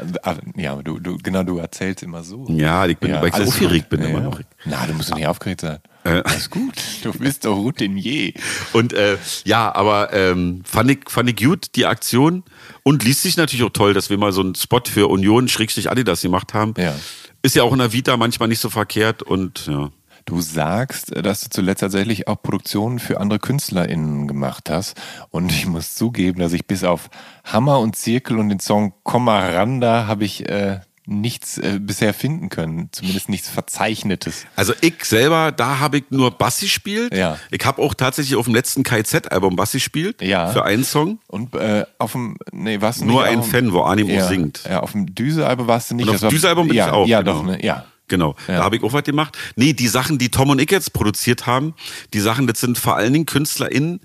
ja, 0.57 0.75
du, 0.83 0.99
du, 0.99 1.19
genau, 1.19 1.45
du 1.45 1.59
erzählst 1.59 2.03
immer 2.03 2.25
so. 2.25 2.47
Ja, 2.49 2.87
ich 2.87 2.99
bin, 2.99 3.13
weil 3.13 3.29
ich 3.29 3.37
so 3.37 3.43
aufgeregt 3.45 3.89
gut. 3.91 4.01
bin 4.01 4.09
immer 4.11 4.19
ja. 4.21 4.25
noch. 4.25 4.41
Na, 4.65 4.87
du 4.87 4.95
musst 4.95 5.13
doch 5.13 5.17
nicht 5.17 5.29
aufgeregt 5.29 5.61
sein. 5.61 5.79
Äh. 6.05 6.23
Alles 6.25 6.51
gut. 6.51 6.75
Du 7.03 7.13
bist 7.13 7.45
doch 7.45 7.57
Routinier. 7.57 8.33
Und 8.73 8.93
äh, 8.93 9.17
ja, 9.45 9.75
aber 9.75 10.13
ähm, 10.13 10.63
fand, 10.65 10.91
ich, 10.91 10.99
fand 11.09 11.31
ich 11.31 11.37
gut, 11.37 11.75
die 11.75 11.87
Aktion. 11.87 12.45
Und 12.83 13.03
liest 13.03 13.23
sich 13.23 13.37
natürlich 13.37 13.65
auch 13.65 13.73
toll, 13.73 13.95
dass 13.95 14.11
wir 14.11 14.19
mal 14.19 14.33
so 14.33 14.43
einen 14.43 14.55
Spot 14.55 14.83
für 14.85 15.09
Union 15.09 15.49
Schrägstrich 15.49 15.91
Adidas 15.91 16.21
gemacht 16.21 16.55
haben. 16.55 16.75
Ja. 16.77 16.95
Ist 17.43 17.57
ja 17.57 17.63
auch 17.63 17.73
in 17.73 17.79
der 17.79 17.93
Vita 17.93 18.17
manchmal 18.17 18.49
nicht 18.49 18.61
so 18.61 18.71
verkehrt 18.71 19.23
und 19.23 19.67
ja. 19.67 19.91
Du 20.27 20.41
sagst, 20.41 21.15
dass 21.15 21.43
du 21.43 21.51
zuletzt 21.51 21.81
tatsächlich 21.81 22.29
auch 22.29 22.41
Produktionen 22.43 22.99
für 22.99 23.21
andere 23.21 23.39
KünstlerInnen 23.39 24.27
gemacht 24.27 24.71
hast. 24.71 24.99
Und 25.29 25.53
ich 25.53 25.67
muss 25.67 25.95
zugeben, 25.95 26.41
dass 26.41 26.55
ich 26.55 26.67
bis 26.67 26.83
auf 26.83 27.11
Hammer 27.45 27.79
und 27.81 27.95
Zirkel 27.95 28.39
und 28.39 28.49
den 28.49 28.59
Song 28.59 28.95
Komaranda 29.03 30.07
habe 30.07 30.25
ich 30.25 30.49
äh, 30.49 30.81
nichts 31.07 31.59
äh, 31.59 31.79
bisher 31.81 32.15
finden 32.15 32.49
können. 32.49 32.89
Zumindest 32.93 33.29
nichts 33.29 33.49
Verzeichnetes. 33.49 34.47
Also 34.57 34.73
ich 34.81 35.05
selber, 35.05 35.53
da 35.53 35.79
habe 35.79 35.99
ich 35.99 36.05
nur 36.11 36.31
Bass 36.31 36.61
gespielt. 36.61 37.15
Ja. 37.15 37.39
Ich 37.51 37.65
habe 37.65 37.83
auch 37.83 37.95
tatsächlich 37.95 38.37
auf 38.37 38.47
dem 38.47 38.55
letzten 38.55 38.83
KZ-Album 38.83 39.57
Bass 39.57 39.73
gespielt. 39.73 40.23
Ja. 40.23 40.49
Für 40.49 40.65
einen 40.65 40.85
Song. 40.85 41.19
Und 41.27 41.55
äh, 41.55 41.85
auf 41.99 42.13
dem, 42.13 42.39
nee, 42.53 42.81
warst 42.81 43.01
du 43.03 43.05
Nur 43.05 43.25
ein 43.25 43.41
auf 43.41 43.51
Fan, 43.51 43.73
wo 43.73 43.83
Animo 43.83 44.11
ja, 44.11 44.27
singt. 44.27 44.63
Ja, 44.69 44.81
auf 44.81 44.93
dem 44.93 45.15
Düse-Album 45.15 45.67
warst 45.67 45.91
du 45.91 45.95
nicht. 45.97 46.09
Und 46.09 46.15
auf 46.15 46.21
dem 46.21 46.31
Düse-Album 46.31 46.69
bin 46.69 46.77
ja, 46.77 46.87
ich 46.87 46.93
auch, 46.93 47.07
Ja, 47.07 47.21
genau. 47.21 47.39
doch, 47.39 47.45
ne? 47.45 47.65
ja. 47.65 47.85
Genau, 48.07 48.37
Ja. 48.49 48.59
da 48.59 48.65
habe 48.65 48.77
ich 48.77 48.83
auch 48.83 48.93
was 48.93 49.03
gemacht. 49.05 49.37
Nee, 49.57 49.73
die 49.73 49.89
Sachen, 49.89 50.19
die 50.19 50.31
Tom 50.31 50.51
und 50.51 50.61
ich 50.61 50.71
jetzt 50.71 50.93
produziert 50.93 51.47
haben, 51.47 51.75
die 52.13 52.21
Sachen, 52.21 52.47
das 52.47 52.61
sind 52.61 52.77
vor 52.77 52.97
allen 52.97 53.15
Dingen 53.15 53.25
KünstlerInnen, 53.25 54.01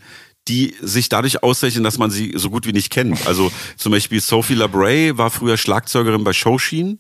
die 0.50 0.76
sich 0.82 1.10
dadurch 1.10 1.44
auszeichnen, 1.44 1.84
dass 1.84 1.98
man 1.98 2.12
sie 2.12 2.34
so 2.36 2.50
gut 2.50 2.66
wie 2.66 2.74
nicht 2.74 2.90
kennt. 2.90 3.28
Also 3.28 3.52
zum 3.78 3.92
Beispiel 3.92 4.20
Sophie 4.20 4.56
Labray 4.56 5.18
war 5.18 5.30
früher 5.30 5.58
Schlagzeugerin 5.58 6.24
bei 6.24 6.34
Showsheen. 6.34 7.00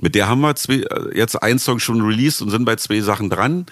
Mit 0.00 0.14
der 0.14 0.28
haben 0.28 0.40
wir 0.40 0.56
zwei, 0.56 0.80
äh, 0.80 1.16
jetzt 1.16 1.40
einen 1.42 1.60
Song 1.60 1.78
schon 1.78 2.02
released 2.02 2.42
und 2.42 2.50
sind 2.50 2.64
bei 2.64 2.76
zwei 2.76 3.00
Sachen 3.00 3.30
dran. 3.30 3.66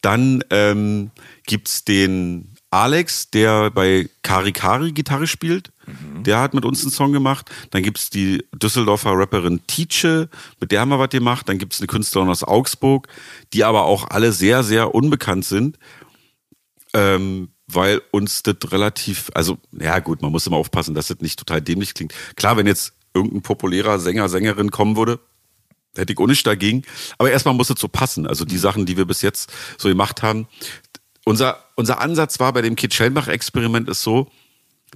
Dann 0.00 0.42
ähm, 0.50 1.10
gibt's 1.46 1.84
den 1.84 2.54
Alex, 2.70 3.30
der 3.30 3.70
bei 3.70 4.08
Kari 4.22 4.52
Kari 4.52 4.92
Gitarre 4.92 5.26
spielt. 5.26 5.70
Der 6.20 6.40
hat 6.40 6.52
mit 6.52 6.66
uns 6.66 6.82
einen 6.82 6.90
Song 6.90 7.12
gemacht. 7.12 7.50
Dann 7.70 7.82
gibt's 7.82 8.10
die 8.10 8.44
Düsseldorfer 8.54 9.12
Rapperin 9.12 9.66
Tietje, 9.66 10.28
mit 10.60 10.70
der 10.70 10.80
haben 10.80 10.90
wir 10.90 10.98
was 10.98 11.08
gemacht. 11.08 11.48
Dann 11.48 11.56
gibt's 11.56 11.80
eine 11.80 11.86
Künstlerin 11.86 12.28
aus 12.28 12.44
Augsburg, 12.44 13.08
die 13.54 13.64
aber 13.64 13.84
auch 13.84 14.10
alle 14.10 14.32
sehr, 14.32 14.62
sehr 14.62 14.94
unbekannt 14.94 15.46
sind 15.46 15.78
ähm, 16.94 17.48
weil 17.70 18.00
uns 18.10 18.42
das 18.42 18.56
relativ, 18.66 19.30
also 19.34 19.58
ja 19.72 19.98
gut, 19.98 20.22
man 20.22 20.32
muss 20.32 20.46
immer 20.46 20.56
aufpassen, 20.56 20.94
dass 20.94 21.08
das 21.08 21.20
nicht 21.20 21.38
total 21.38 21.60
dämlich 21.60 21.94
klingt. 21.94 22.14
Klar, 22.36 22.56
wenn 22.56 22.66
jetzt 22.66 22.94
irgendein 23.14 23.42
populärer 23.42 23.98
Sänger, 23.98 24.28
Sängerin 24.28 24.70
kommen 24.70 24.96
würde, 24.96 25.20
hätte 25.96 26.12
ich 26.12 26.18
auch 26.18 26.26
nichts 26.26 26.44
dagegen. 26.44 26.82
Aber 27.18 27.30
erstmal 27.30 27.54
muss 27.54 27.70
es 27.70 27.80
so 27.80 27.88
passen. 27.88 28.26
Also 28.26 28.44
die 28.44 28.58
Sachen, 28.58 28.86
die 28.86 28.96
wir 28.96 29.04
bis 29.04 29.22
jetzt 29.22 29.52
so 29.76 29.88
gemacht 29.88 30.22
haben. 30.22 30.48
Unser, 31.24 31.62
unser 31.74 32.00
Ansatz 32.00 32.40
war 32.40 32.52
bei 32.52 32.62
dem 32.62 32.76
Kit 32.76 32.94
Schellbach-Experiment 32.94 33.88
ist 33.88 34.02
so, 34.02 34.30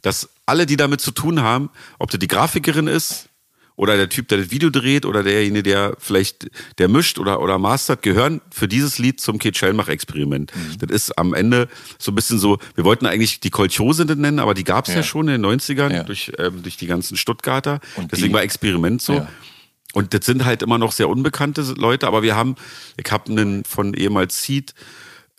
dass 0.01 0.31
alle, 0.47 0.65
die 0.65 0.77
damit 0.77 1.01
zu 1.01 1.11
tun 1.11 1.43
haben, 1.43 1.70
ob 1.99 2.11
das 2.11 2.19
die 2.19 2.28
Grafikerin 2.28 2.86
ist 2.86 3.28
oder 3.82 3.96
der 3.96 4.09
Typ, 4.09 4.28
der 4.28 4.38
das 4.38 4.52
Video 4.52 4.70
dreht 4.70 5.04
oder 5.04 5.24
derjenige, 5.24 5.64
der 5.64 5.96
vielleicht 5.98 6.48
der 6.78 6.86
mischt 6.86 7.18
oder, 7.18 7.40
oder 7.40 7.59
mastert, 7.59 8.00
gehören 8.02 8.40
für 8.52 8.68
dieses 8.68 8.98
Lied 9.00 9.18
zum 9.20 9.40
Kate 9.40 9.59
Schellmach-Experiment. 9.59 10.52
Das 10.78 10.88
ist 10.90 11.18
am 11.18 11.34
Ende 11.34 11.68
so 11.98 12.12
ein 12.12 12.14
bisschen 12.14 12.38
so, 12.38 12.59
wir 12.76 12.84
wollten 12.84 13.06
eigentlich 13.06 13.40
die 13.40 13.50
Kolchose 13.50 14.04
nennen, 14.04 14.38
aber 14.38 14.54
die 14.54 14.62
gab 14.62 14.84
es 14.86 14.90
ja. 14.94 15.00
Ja. 15.00 15.02
schon 15.02 15.26
in 15.26 15.42
den 15.42 15.44
90ern 15.44 15.92
Ja. 15.92 16.02
durch, 16.04 16.30
ähm, 16.38 16.62
durch 16.62 16.76
die 16.76 16.86
ganzen 16.86 17.16
Stuttgarter. 17.16 17.80
Und 17.96 18.12
Deswegen 18.12 18.28
die- 18.28 18.34
war 18.34 18.42
Experiment 18.42 19.02
so. 19.02 19.14
Ja. 19.14 19.28
Und 19.94 20.14
das 20.14 20.24
sind 20.26 20.44
halt 20.44 20.62
immer 20.62 20.78
noch 20.78 20.92
sehr 20.92 21.09
unbekannte 21.09 21.62
Leute, 21.76 22.06
aber 22.06 22.22
wir 22.22 22.36
haben, 22.36 22.54
ich 23.04 23.10
habe 23.10 23.32
einen 23.32 23.64
von 23.64 23.94
ehemals 23.94 24.44
Seed, 24.44 24.74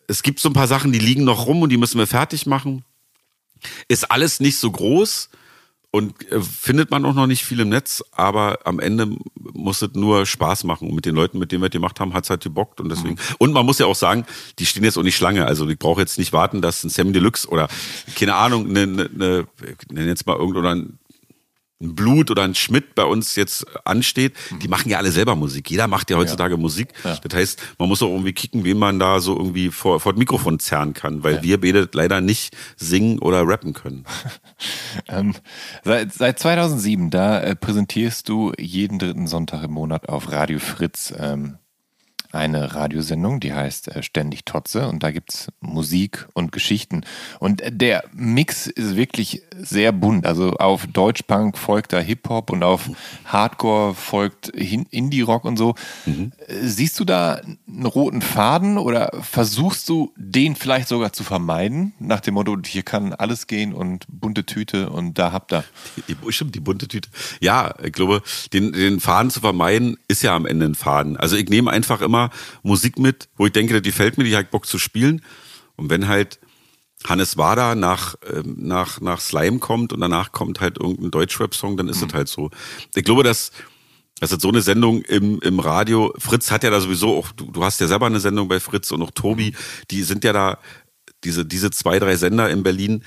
es 0.07 0.22
gibt 0.22 0.41
so 0.41 0.49
ein 0.49 0.53
paar 0.53 0.68
Sachen, 0.68 0.91
die 0.91 0.99
liegen 0.99 1.24
noch 1.24 1.48
rum 1.48 1.61
und 1.61 1.70
die 1.70 1.78
müssen 1.78 1.98
wir 1.98 2.07
fertig 2.07 2.45
machen. 2.45 2.84
Ist 3.88 4.11
alles 4.11 4.41
nicht 4.41 4.57
so 4.57 4.70
groß 4.70 5.30
und 5.95 6.30
äh, 6.32 6.41
findet 6.41 6.90
man 6.90 7.06
auch 7.06 7.14
noch 7.14 7.28
nicht 7.28 7.45
viel 7.45 7.60
im 7.60 7.70
Netz, 7.70 8.03
aber 8.11 8.57
am 8.64 8.80
Ende 8.80 9.15
muss 9.36 9.84
es 9.84 9.94
nur 9.94 10.26
Spaß 10.26 10.64
machen. 10.64 10.90
Und 10.90 10.95
mit 10.95 11.06
den 11.06 11.14
Leuten, 11.14 11.38
mit 11.38 11.52
denen 11.52 11.61
wir 11.61 11.70
das 11.70 11.74
gemacht 11.74 11.99
haben, 11.99 12.15
hat's 12.15 12.32
halt 12.32 12.41
gebockt 12.41 12.82
und 12.82 12.90
deswegen. 12.90 13.18
Und 13.38 13.53
man 13.53 13.64
muss 13.64 13.78
ja 13.78 13.86
auch 13.86 13.95
sagen, 13.95 14.26
die 14.57 14.65
stehen 14.65 14.84
jetzt 14.84 14.98
auch 14.98 15.03
nicht 15.03 15.15
Schlange. 15.15 15.45
Also 15.45 15.70
ich 15.70 15.78
brauche 15.78 16.02
jetzt 16.02 16.18
nicht 16.18 16.34
warten, 16.34 16.64
dass 16.64 16.84
ein 16.84 16.90
Sam 16.90 17.14
Deluxe 17.14 17.48
oder 17.48 17.68
keine 18.15 18.34
Ahnung, 18.34 18.68
eine, 18.68 18.82
eine, 18.82 19.10
eine 19.14 19.48
ich 19.60 19.91
nenne 19.91 20.07
jetzt 20.07 20.26
mal 20.26 20.36
irgend 20.36 20.57
oder 20.57 20.76
ein 21.84 21.96
Blut 21.96 22.32
oder 22.32 22.44
ein 22.44 22.56
Schmidt 22.56 22.96
bei 22.96 23.04
uns 23.04 23.36
jetzt 23.36 23.66
ansteht, 23.86 24.34
die 24.62 24.68
machen 24.68 24.90
ja 24.90 24.98
alle 24.98 25.12
selber 25.12 25.36
Musik. 25.36 25.70
Jeder 25.70 25.88
macht 25.88 26.10
ja 26.10 26.18
heutzutage 26.18 26.58
Musik. 26.58 26.90
Ja. 27.04 27.18
Das 27.22 27.38
heißt, 27.38 27.62
man 27.78 27.90
muss 27.90 28.02
auch 28.02 28.10
irgendwie 28.10 28.34
kicken, 28.34 28.64
wen 28.64 28.80
man 28.80 29.00
da 29.00 29.20
so 29.20 29.38
irgendwie 29.38 29.70
vor, 29.70 30.00
vor 30.00 30.14
das 30.14 30.20
Mikrofon 30.20 30.60
zerren 30.60 30.94
kann, 30.94 31.24
weil 31.24 31.44
wir 31.44 31.60
beide 31.60 31.90
leider 31.94 32.22
nicht 32.22 32.56
singen 32.78 33.20
oder 33.20 33.48
rappen 33.48 33.74
können. 33.74 34.06
Ähm, 35.10 35.34
seit, 35.84 36.14
seit 36.14 36.40
2007, 36.40 37.10
da 37.10 37.42
äh, 37.42 37.56
präsentierst 37.56 38.30
du 38.30 38.54
jeden 38.58 39.00
dritten 39.00 39.28
Sonntag 39.28 39.64
im 39.64 39.72
Monat 39.72 40.08
auf 40.08 40.32
Radio 40.32 40.60
Fritz 40.60 41.14
ähm, 41.18 41.58
eine 42.34 42.74
Radiosendung, 42.74 43.40
die 43.40 43.54
heißt 43.54 43.96
äh, 43.96 44.04
Ständig 44.04 44.46
Totze 44.46 44.88
und 44.88 45.04
da 45.04 45.12
gibt's 45.12 45.48
Musik 45.62 46.28
und 46.34 46.52
Geschichten. 46.52 47.02
Und 47.40 47.62
äh, 47.62 47.72
der 47.72 48.04
Mix 48.14 48.68
ist 48.68 48.96
wirklich 48.96 49.44
sehr 49.56 49.92
bunt. 49.92 50.26
Also 50.26 50.52
auf 50.54 50.88
Deutschpunk 50.88 51.58
folgt 51.58 51.94
da 51.94 52.00
Hip-Hop 52.00 52.50
und 52.50 52.64
auf 52.64 52.90
Hardcore 53.26 53.94
folgt 53.94 54.50
Indie-Rock 54.50 55.46
und 55.46 55.58
so. 55.58 55.76
Äh, 56.06 56.22
Siehst 56.64 57.00
du 57.00 57.06
da 57.06 57.42
einen 57.68 57.86
roten 57.86 58.22
Faden 58.22 58.78
oder 58.78 59.12
versuchst 59.22 59.88
du 59.90 60.12
den 60.16 60.56
vielleicht 60.56 60.88
sogar 60.88 61.14
zu 61.14 61.24
vermeiden? 61.24 61.94
Nach 62.00 62.20
dem 62.20 62.34
Motto, 62.34 62.58
hier 62.66 62.84
kann 62.84 63.14
alles 63.14 63.48
gehen 63.48 63.74
und 63.74 64.06
bunte 64.08 64.46
Tüte 64.46 64.90
und 64.90 65.20
da 65.20 65.32
habt 65.32 65.54
ihr. 65.54 65.64
Die, 66.08 66.16
stimmt, 66.32 66.56
die 66.56 66.60
bunte 66.60 66.88
Tüte. 66.88 67.10
Ja, 67.42 67.76
ich 67.84 67.94
glaube, 67.94 68.24
den, 68.54 68.74
den 68.74 69.00
Faden 69.00 69.30
zu 69.30 69.40
vermeiden, 69.40 69.98
ist 70.08 70.24
ja 70.24 70.36
am 70.36 70.46
Ende 70.46 70.66
ein 70.66 70.76
Faden. 70.76 71.18
Also 71.18 71.36
ich 71.36 71.50
nehme 71.50 71.70
einfach 71.70 72.02
immer 72.02 72.23
Musik 72.62 73.00
mit, 73.00 73.30
wo 73.36 73.45
ich 73.45 73.52
denke, 73.52 73.82
die 73.82 73.90
gefällt 73.90 74.18
mir, 74.18 74.24
die 74.24 74.34
ich 74.34 74.48
Bock 74.48 74.66
zu 74.66 74.80
spielen. 74.80 75.22
Und 75.76 75.90
wenn 75.90 76.08
halt 76.08 76.40
Hannes 77.06 77.38
Wader 77.38 77.76
nach, 77.76 78.16
ähm, 78.32 78.56
nach, 78.58 79.02
nach 79.02 79.20
Slime 79.20 79.60
kommt 79.60 79.94
und 79.94 80.00
danach 80.00 80.32
kommt 80.32 80.62
halt 80.62 80.78
irgendein 80.78 81.12
Deutschrap-Song, 81.12 81.78
dann 81.78 81.90
ist 81.90 82.02
es 82.02 82.14
halt 82.14 82.28
so. 82.28 82.50
Ich 82.95 83.04
glaube, 83.04 83.24
dass, 83.24 83.52
dass 84.20 84.30
das 84.30 84.41
so 84.41 84.50
eine 84.50 84.62
Sendung 84.62 85.02
im, 85.02 85.40
im 85.41 85.60
Radio, 85.60 86.14
Fritz 86.18 86.52
hat 86.52 86.64
ja 86.64 86.70
da 86.70 86.80
sowieso 86.80 87.18
auch, 87.18 87.32
du, 87.32 87.52
du 87.52 87.64
hast 87.64 87.82
ja 87.82 87.88
selber 87.88 88.06
eine 88.06 88.20
Sendung 88.20 88.48
bei 88.48 88.60
Fritz 88.60 88.91
und 88.91 89.02
auch 89.02 89.12
Tobi, 89.12 89.54
die 89.91 90.04
sind 90.04 90.24
ja 90.24 90.34
da, 90.34 90.60
diese, 91.24 91.45
diese 91.45 91.72
zwei, 91.72 92.00
drei 92.00 92.16
Sender 92.16 92.50
in 92.50 92.64
Berlin, 92.64 93.04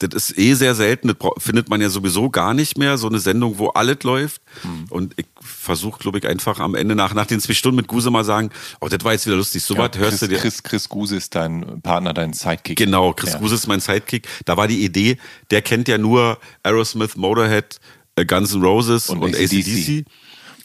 das 0.00 0.30
ist 0.30 0.38
eh 0.38 0.54
sehr 0.54 0.74
selten, 0.74 1.08
das 1.08 1.16
findet 1.38 1.68
man 1.68 1.80
ja 1.80 1.88
sowieso 1.88 2.30
gar 2.30 2.54
nicht 2.54 2.78
mehr, 2.78 2.98
so 2.98 3.08
eine 3.08 3.18
Sendung, 3.18 3.58
wo 3.58 3.68
alles 3.68 4.02
läuft. 4.02 4.42
Mhm. 4.64 4.86
Und 4.90 5.14
ich 5.16 5.26
versuche, 5.40 5.98
glaube 5.98 6.18
ich, 6.18 6.26
einfach 6.26 6.58
am 6.58 6.74
Ende 6.74 6.94
nach, 6.94 7.14
nach 7.14 7.26
den 7.26 7.40
zwei 7.40 7.52
Stunden 7.52 7.76
mit 7.76 7.86
Guse 7.86 8.10
mal 8.10 8.24
sagen, 8.24 8.50
oh, 8.80 8.88
das 8.88 9.04
war 9.04 9.12
jetzt 9.12 9.26
wieder 9.26 9.36
lustig, 9.36 9.62
so 9.62 9.74
ja, 9.74 9.80
was 9.80 9.98
hörst 9.98 10.10
Chris, 10.10 10.20
du 10.20 10.28
dir. 10.28 10.38
Chris, 10.38 10.62
Chris 10.62 10.88
Guse 10.88 11.16
ist 11.16 11.34
dein 11.34 11.80
Partner, 11.82 12.14
dein 12.14 12.32
Sidekick. 12.32 12.78
Genau, 12.78 13.12
Chris 13.12 13.34
ja. 13.34 13.38
Guse 13.38 13.54
ist 13.54 13.66
mein 13.66 13.80
Sidekick. 13.80 14.26
Da 14.44 14.56
war 14.56 14.66
die 14.66 14.84
Idee, 14.84 15.18
der 15.50 15.62
kennt 15.62 15.88
ja 15.88 15.98
nur 15.98 16.38
Aerosmith, 16.62 17.16
Motorhead, 17.16 17.78
äh, 18.16 18.24
Guns 18.24 18.54
N' 18.54 18.62
Roses 18.62 19.08
und, 19.08 19.22
und 19.22 19.36
ACDC 19.36 20.04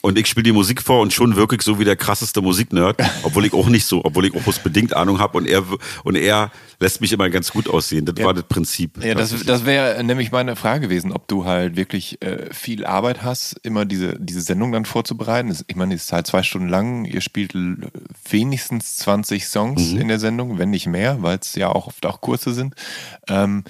und 0.06 0.16
ich 0.16 0.28
spiele 0.28 0.44
die 0.44 0.52
Musik 0.52 0.82
vor 0.82 1.00
und 1.00 1.12
schon 1.12 1.34
wirklich 1.34 1.62
so 1.62 1.80
wie 1.80 1.84
der 1.84 1.96
krasseste 1.96 2.40
Musiknerd, 2.40 2.96
obwohl 3.24 3.44
ich 3.44 3.52
auch 3.52 3.66
nicht 3.66 3.86
so, 3.86 4.04
obwohl 4.04 4.26
ich 4.26 4.36
auch 4.36 4.40
bloß 4.40 4.60
bedingt 4.60 4.94
Ahnung 4.94 5.18
habe 5.18 5.36
und 5.36 5.48
er 5.48 5.64
und 6.04 6.14
er 6.14 6.52
lässt 6.78 7.00
mich 7.00 7.12
immer 7.12 7.28
ganz 7.28 7.50
gut 7.50 7.68
aussehen. 7.68 8.06
Das 8.06 8.14
ja. 8.16 8.24
war 8.24 8.32
das 8.32 8.44
Prinzip. 8.44 9.02
Ja, 9.02 9.16
das, 9.16 9.34
das 9.44 9.66
wäre 9.66 10.04
nämlich 10.04 10.30
meine 10.30 10.54
Frage 10.54 10.82
gewesen, 10.82 11.10
ob 11.10 11.26
du 11.26 11.44
halt 11.44 11.74
wirklich 11.74 12.22
äh, 12.22 12.54
viel 12.54 12.86
Arbeit 12.86 13.24
hast, 13.24 13.54
immer 13.64 13.84
diese, 13.84 14.16
diese 14.20 14.42
Sendung 14.42 14.70
dann 14.70 14.84
vorzubereiten. 14.84 15.52
Ich 15.66 15.74
meine, 15.74 15.90
die 15.90 15.96
ist 15.96 16.12
halt 16.12 16.28
zwei 16.28 16.44
Stunden 16.44 16.68
lang, 16.68 17.04
ihr 17.04 17.20
spielt 17.20 17.52
wenigstens 18.30 18.98
20 18.98 19.48
Songs 19.48 19.90
mhm. 19.90 20.02
in 20.02 20.06
der 20.06 20.20
Sendung, 20.20 20.56
wenn 20.56 20.70
nicht 20.70 20.86
mehr, 20.86 21.20
weil 21.22 21.38
es 21.40 21.56
ja 21.56 21.70
auch 21.70 21.88
oft 21.88 22.06
auch 22.06 22.20
kurze 22.20 22.54
sind. 22.54 22.76
Ähm, 23.26 23.64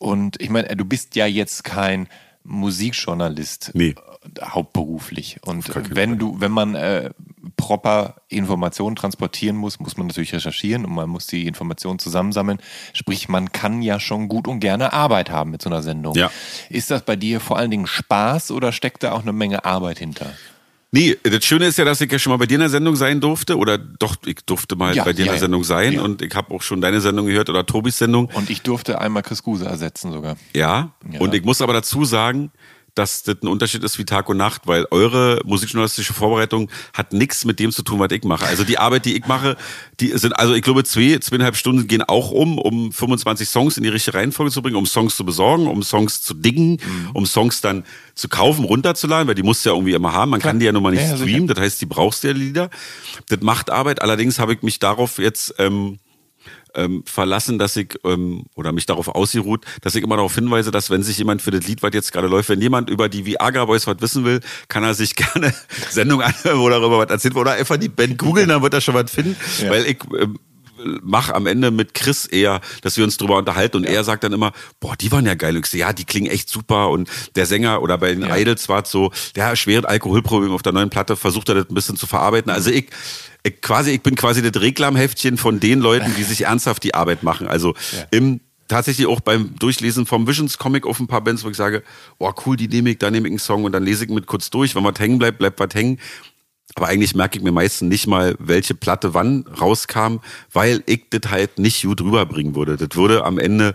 und 0.00 0.38
ich 0.38 0.50
meine, 0.50 0.76
du 0.76 0.84
bist 0.84 1.16
ja 1.16 1.24
jetzt 1.24 1.64
kein 1.64 2.08
Musikjournalist. 2.44 3.70
Nee 3.72 3.94
hauptberuflich. 4.42 5.38
Und 5.44 5.70
wenn 5.94 6.18
du, 6.18 6.40
wenn 6.40 6.52
man 6.52 6.74
äh, 6.74 7.10
proper 7.56 8.16
Informationen 8.28 8.96
transportieren 8.96 9.56
muss, 9.56 9.80
muss 9.80 9.96
man 9.96 10.06
natürlich 10.06 10.34
recherchieren 10.34 10.84
und 10.84 10.94
man 10.94 11.08
muss 11.08 11.26
die 11.26 11.46
Informationen 11.46 11.98
zusammensammeln. 11.98 12.58
Sprich, 12.92 13.28
man 13.28 13.52
kann 13.52 13.82
ja 13.82 14.00
schon 14.00 14.28
gut 14.28 14.48
und 14.48 14.60
gerne 14.60 14.92
Arbeit 14.92 15.30
haben 15.30 15.50
mit 15.50 15.62
so 15.62 15.70
einer 15.70 15.82
Sendung. 15.82 16.14
Ja. 16.14 16.30
Ist 16.68 16.90
das 16.90 17.02
bei 17.02 17.16
dir 17.16 17.40
vor 17.40 17.58
allen 17.58 17.70
Dingen 17.70 17.86
Spaß 17.86 18.50
oder 18.50 18.72
steckt 18.72 19.02
da 19.02 19.12
auch 19.12 19.22
eine 19.22 19.32
Menge 19.32 19.64
Arbeit 19.64 19.98
hinter? 19.98 20.32
Nee, 20.92 21.16
das 21.24 21.44
Schöne 21.44 21.66
ist 21.66 21.78
ja, 21.78 21.84
dass 21.84 22.00
ich 22.00 22.10
ja 22.10 22.18
schon 22.18 22.30
mal 22.30 22.38
bei 22.38 22.46
dir 22.46 22.54
in 22.54 22.60
der 22.60 22.70
Sendung 22.70 22.96
sein 22.96 23.20
durfte. 23.20 23.58
Oder 23.58 23.76
doch, 23.76 24.16
ich 24.24 24.38
durfte 24.46 24.76
mal 24.76 24.94
ja, 24.94 25.04
bei 25.04 25.12
dir 25.12 25.26
in 25.26 25.30
der 25.32 25.38
Sendung 25.38 25.64
sein. 25.64 25.94
Ja. 25.94 26.02
Und 26.02 26.22
ich 26.22 26.34
habe 26.34 26.54
auch 26.54 26.62
schon 26.62 26.80
deine 26.80 27.00
Sendung 27.00 27.26
gehört 27.26 27.50
oder 27.50 27.66
Tobis 27.66 27.98
Sendung. 27.98 28.30
Und 28.32 28.48
ich 28.50 28.62
durfte 28.62 29.00
einmal 29.00 29.22
Chris 29.22 29.42
Guse 29.42 29.66
ersetzen 29.66 30.12
sogar. 30.12 30.36
Ja. 30.54 30.92
Und 31.18 31.34
ich 31.34 31.44
muss 31.44 31.60
aber 31.60 31.72
dazu 31.72 32.04
sagen, 32.04 32.50
dass 32.96 33.22
das 33.22 33.36
ein 33.42 33.48
Unterschied 33.48 33.84
ist 33.84 33.98
wie 33.98 34.04
Tag 34.04 34.28
und 34.28 34.38
Nacht, 34.38 34.62
weil 34.64 34.86
eure 34.90 35.40
musikjournalistische 35.44 36.14
Vorbereitung 36.14 36.70
hat 36.94 37.12
nichts 37.12 37.44
mit 37.44 37.60
dem 37.60 37.70
zu 37.70 37.82
tun, 37.82 38.00
was 38.00 38.10
ich 38.10 38.24
mache. 38.24 38.46
Also 38.46 38.64
die 38.64 38.78
Arbeit, 38.78 39.04
die 39.04 39.16
ich 39.16 39.26
mache, 39.26 39.56
die 40.00 40.08
sind, 40.16 40.32
also 40.32 40.54
ich 40.54 40.62
glaube, 40.62 40.82
zwei, 40.82 41.18
zweieinhalb 41.18 41.56
Stunden 41.56 41.86
gehen 41.86 42.02
auch 42.02 42.30
um, 42.30 42.58
um 42.58 42.92
25 42.92 43.48
Songs 43.48 43.76
in 43.76 43.82
die 43.82 43.90
richtige 43.90 44.16
Reihenfolge 44.16 44.50
zu 44.50 44.62
bringen, 44.62 44.76
um 44.76 44.86
Songs 44.86 45.14
zu 45.14 45.24
besorgen, 45.24 45.66
um 45.66 45.82
Songs 45.82 46.22
zu 46.22 46.32
dingen, 46.32 46.78
mhm. 46.82 47.10
um 47.12 47.26
Songs 47.26 47.60
dann 47.60 47.84
zu 48.14 48.28
kaufen, 48.28 48.64
runterzuladen, 48.64 49.28
weil 49.28 49.34
die 49.34 49.42
musst 49.42 49.64
du 49.64 49.68
ja 49.68 49.74
irgendwie 49.76 49.92
immer 49.92 50.14
haben. 50.14 50.30
Man 50.30 50.40
Klar. 50.40 50.52
kann 50.52 50.60
die 50.60 50.66
ja 50.66 50.72
nun 50.72 50.82
mal 50.82 50.90
nicht 50.90 51.02
ja, 51.02 51.16
streamen, 51.16 51.48
das 51.48 51.58
heißt, 51.58 51.80
die 51.82 51.86
brauchst 51.86 52.24
du 52.24 52.28
ja 52.28 52.34
Lieder. 52.34 52.70
Das 53.28 53.40
macht 53.42 53.68
Arbeit. 53.70 54.00
Allerdings 54.00 54.38
habe 54.38 54.54
ich 54.54 54.62
mich 54.62 54.78
darauf 54.78 55.18
jetzt 55.18 55.54
ähm, 55.58 55.98
ähm, 56.74 57.02
verlassen, 57.06 57.58
dass 57.58 57.76
ich 57.76 57.98
ähm, 58.04 58.44
oder 58.54 58.72
mich 58.72 58.86
darauf 58.86 59.08
ausgeruht, 59.08 59.64
dass 59.80 59.94
ich 59.94 60.02
immer 60.02 60.16
darauf 60.16 60.34
hinweise, 60.34 60.70
dass 60.70 60.90
wenn 60.90 61.02
sich 61.02 61.18
jemand 61.18 61.42
für 61.42 61.50
das 61.50 61.66
Lied, 61.66 61.82
was 61.82 61.92
jetzt 61.94 62.12
gerade 62.12 62.28
läuft, 62.28 62.48
wenn 62.48 62.60
jemand 62.60 62.90
über 62.90 63.08
die 63.08 63.24
Viagra 63.26 63.64
Boys 63.64 63.86
was 63.86 64.00
wissen 64.00 64.24
will, 64.24 64.40
kann 64.68 64.84
er 64.84 64.94
sich 64.94 65.14
gerne 65.16 65.54
Sendung 65.90 66.22
anhören, 66.22 66.58
wo 66.58 66.68
darüber 66.68 66.98
was 66.98 67.10
erzählt 67.10 67.36
oder 67.36 67.52
einfach 67.52 67.76
die 67.76 67.88
Band 67.88 68.18
googeln, 68.18 68.48
dann 68.48 68.62
wird 68.62 68.74
er 68.74 68.80
schon 68.80 68.94
was 68.94 69.10
finden, 69.10 69.36
ja. 69.62 69.70
weil 69.70 69.86
ich 69.86 69.98
ähm, 70.18 70.38
mach 71.02 71.30
am 71.30 71.46
Ende 71.46 71.70
mit 71.70 71.94
Chris 71.94 72.26
eher, 72.26 72.60
dass 72.82 72.96
wir 72.96 73.04
uns 73.04 73.16
drüber 73.16 73.36
unterhalten 73.36 73.78
und 73.78 73.84
ja. 73.84 73.90
er 73.90 74.04
sagt 74.04 74.24
dann 74.24 74.32
immer, 74.32 74.52
boah, 74.80 74.96
die 74.96 75.10
waren 75.12 75.26
ja 75.26 75.34
geil. 75.34 75.56
Und 75.56 75.66
ich 75.66 75.72
ja, 75.72 75.92
die 75.92 76.04
klingen 76.04 76.30
echt 76.30 76.48
super 76.48 76.90
und 76.90 77.08
der 77.34 77.46
Sänger 77.46 77.82
oder 77.82 77.98
bei 77.98 78.14
den 78.14 78.22
ja. 78.22 78.36
Idols 78.36 78.68
war 78.68 78.82
es 78.82 78.90
so, 78.90 79.10
der 79.34 79.56
schwere 79.56 79.88
Alkoholproblem 79.88 80.52
auf 80.52 80.62
der 80.62 80.72
neuen 80.72 80.90
Platte, 80.90 81.16
versucht 81.16 81.48
er 81.48 81.56
das 81.56 81.70
ein 81.70 81.74
bisschen 81.74 81.96
zu 81.96 82.06
verarbeiten. 82.06 82.50
Also 82.50 82.70
ich, 82.70 82.86
quasi, 83.50 83.92
ich 83.92 84.02
bin 84.02 84.14
quasi 84.14 84.42
das 84.42 84.60
Reklamheftchen 84.60 85.36
von 85.36 85.60
den 85.60 85.80
Leuten, 85.80 86.14
die 86.16 86.22
sich 86.22 86.42
ernsthaft 86.42 86.82
die 86.84 86.94
Arbeit 86.94 87.22
machen. 87.22 87.48
Also 87.48 87.74
ja. 87.92 88.06
im 88.10 88.40
tatsächlich 88.68 89.06
auch 89.06 89.20
beim 89.20 89.56
Durchlesen 89.58 90.06
vom 90.06 90.26
Visions 90.26 90.58
Comic 90.58 90.86
auf 90.86 90.98
ein 91.00 91.06
paar 91.06 91.20
Bands, 91.20 91.44
wo 91.44 91.48
ich 91.48 91.56
sage, 91.56 91.82
oh 92.18 92.32
cool, 92.44 92.56
die 92.56 92.68
nehme 92.68 92.90
ich, 92.90 92.98
da 92.98 93.10
nehme 93.10 93.28
ich 93.28 93.32
einen 93.32 93.38
Song 93.38 93.64
und 93.64 93.72
dann 93.72 93.84
lese 93.84 94.04
ich 94.04 94.10
mit 94.10 94.26
kurz 94.26 94.50
durch. 94.50 94.74
Wenn 94.74 94.84
was 94.84 94.98
hängen 94.98 95.18
bleibt, 95.18 95.38
bleibt 95.38 95.60
was 95.60 95.74
hängen. 95.74 95.98
Aber 96.74 96.88
eigentlich 96.88 97.14
merke 97.14 97.38
ich 97.38 97.44
mir 97.44 97.52
meistens 97.52 97.88
nicht 97.88 98.06
mal, 98.06 98.34
welche 98.38 98.74
Platte 98.74 99.14
wann 99.14 99.46
rauskam, 99.60 100.18
weil 100.52 100.82
ich 100.86 101.04
das 101.10 101.30
halt 101.30 101.58
nicht 101.58 101.82
gut 101.82 102.02
rüberbringen 102.02 102.54
würde. 102.54 102.76
Das 102.76 102.96
würde 102.96 103.24
am 103.24 103.38
Ende 103.38 103.74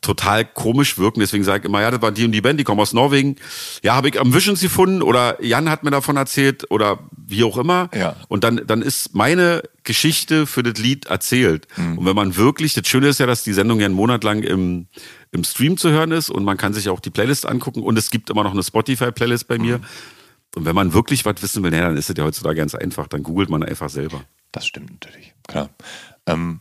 total 0.00 0.44
komisch 0.44 0.98
wirken. 0.98 1.20
Deswegen 1.20 1.44
sage 1.44 1.60
ich 1.60 1.64
immer, 1.66 1.80
ja, 1.80 1.90
das 1.90 2.02
war 2.02 2.12
die 2.12 2.24
und 2.24 2.32
die 2.32 2.40
Band, 2.40 2.60
die 2.60 2.64
kommen 2.64 2.80
aus 2.80 2.92
Norwegen. 2.92 3.36
Ja, 3.82 3.94
habe 3.94 4.08
ich 4.08 4.20
am 4.20 4.32
Visions 4.34 4.60
gefunden 4.60 5.02
oder 5.02 5.42
Jan 5.42 5.68
hat 5.70 5.82
mir 5.82 5.90
davon 5.90 6.16
erzählt 6.16 6.70
oder 6.70 6.98
wie 7.16 7.44
auch 7.44 7.56
immer. 7.58 7.90
Ja. 7.94 8.16
Und 8.28 8.44
dann, 8.44 8.62
dann 8.66 8.82
ist 8.82 9.14
meine 9.14 9.62
Geschichte 9.84 10.46
für 10.46 10.62
das 10.62 10.78
Lied 10.78 11.06
erzählt. 11.06 11.66
Mhm. 11.76 11.98
Und 11.98 12.06
wenn 12.06 12.16
man 12.16 12.36
wirklich, 12.36 12.74
das 12.74 12.86
Schöne 12.86 13.08
ist 13.08 13.20
ja, 13.20 13.26
dass 13.26 13.42
die 13.42 13.52
Sendung 13.52 13.80
ja 13.80 13.86
einen 13.86 13.94
Monat 13.94 14.24
lang 14.24 14.42
im, 14.42 14.86
im 15.32 15.44
Stream 15.44 15.76
zu 15.76 15.90
hören 15.90 16.12
ist 16.12 16.30
und 16.30 16.44
man 16.44 16.56
kann 16.56 16.72
sich 16.72 16.88
auch 16.88 17.00
die 17.00 17.10
Playlist 17.10 17.46
angucken 17.46 17.82
und 17.82 17.98
es 17.98 18.10
gibt 18.10 18.30
immer 18.30 18.44
noch 18.44 18.52
eine 18.52 18.62
Spotify-Playlist 18.62 19.48
bei 19.48 19.58
mir. 19.58 19.78
Mhm. 19.78 19.84
Und 20.56 20.64
wenn 20.64 20.74
man 20.74 20.94
wirklich 20.94 21.24
was 21.24 21.42
wissen 21.42 21.62
will, 21.62 21.70
dann 21.70 21.96
ist 21.96 22.08
es 22.08 22.16
ja 22.16 22.24
heutzutage 22.24 22.56
ganz 22.56 22.74
einfach. 22.74 23.08
Dann 23.08 23.22
googelt 23.22 23.50
man 23.50 23.62
einfach 23.62 23.90
selber. 23.90 24.22
Das 24.52 24.66
stimmt 24.66 24.90
natürlich, 24.90 25.34
klar. 25.46 25.68
Ähm, 26.26 26.60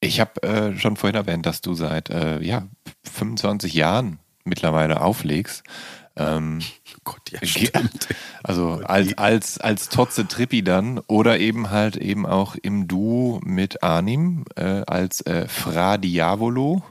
ich 0.00 0.20
habe 0.20 0.42
äh, 0.42 0.78
schon 0.78 0.96
vorhin 0.96 1.16
erwähnt, 1.16 1.46
dass 1.46 1.60
du 1.60 1.74
seit 1.74 2.10
äh, 2.10 2.40
ja, 2.40 2.68
25 3.12 3.74
Jahren 3.74 4.18
mittlerweile 4.44 5.00
auflegst. 5.00 5.62
Ähm, 6.16 6.60
Gott, 7.04 7.30
ja, 7.30 7.38
stimmt. 7.42 8.08
Also 8.42 8.80
als, 8.84 9.18
als, 9.18 9.58
als 9.58 9.88
Totze 9.88 10.26
Trippi 10.26 10.62
dann 10.62 11.00
oder 11.06 11.38
eben 11.38 11.70
halt 11.70 11.96
eben 11.96 12.24
auch 12.24 12.54
im 12.54 12.88
Duo 12.88 13.40
mit 13.44 13.82
Arnim 13.82 14.44
äh, 14.56 14.82
als 14.86 15.20
äh, 15.22 15.48
Fra 15.48 15.98
Diavolo. 15.98 16.82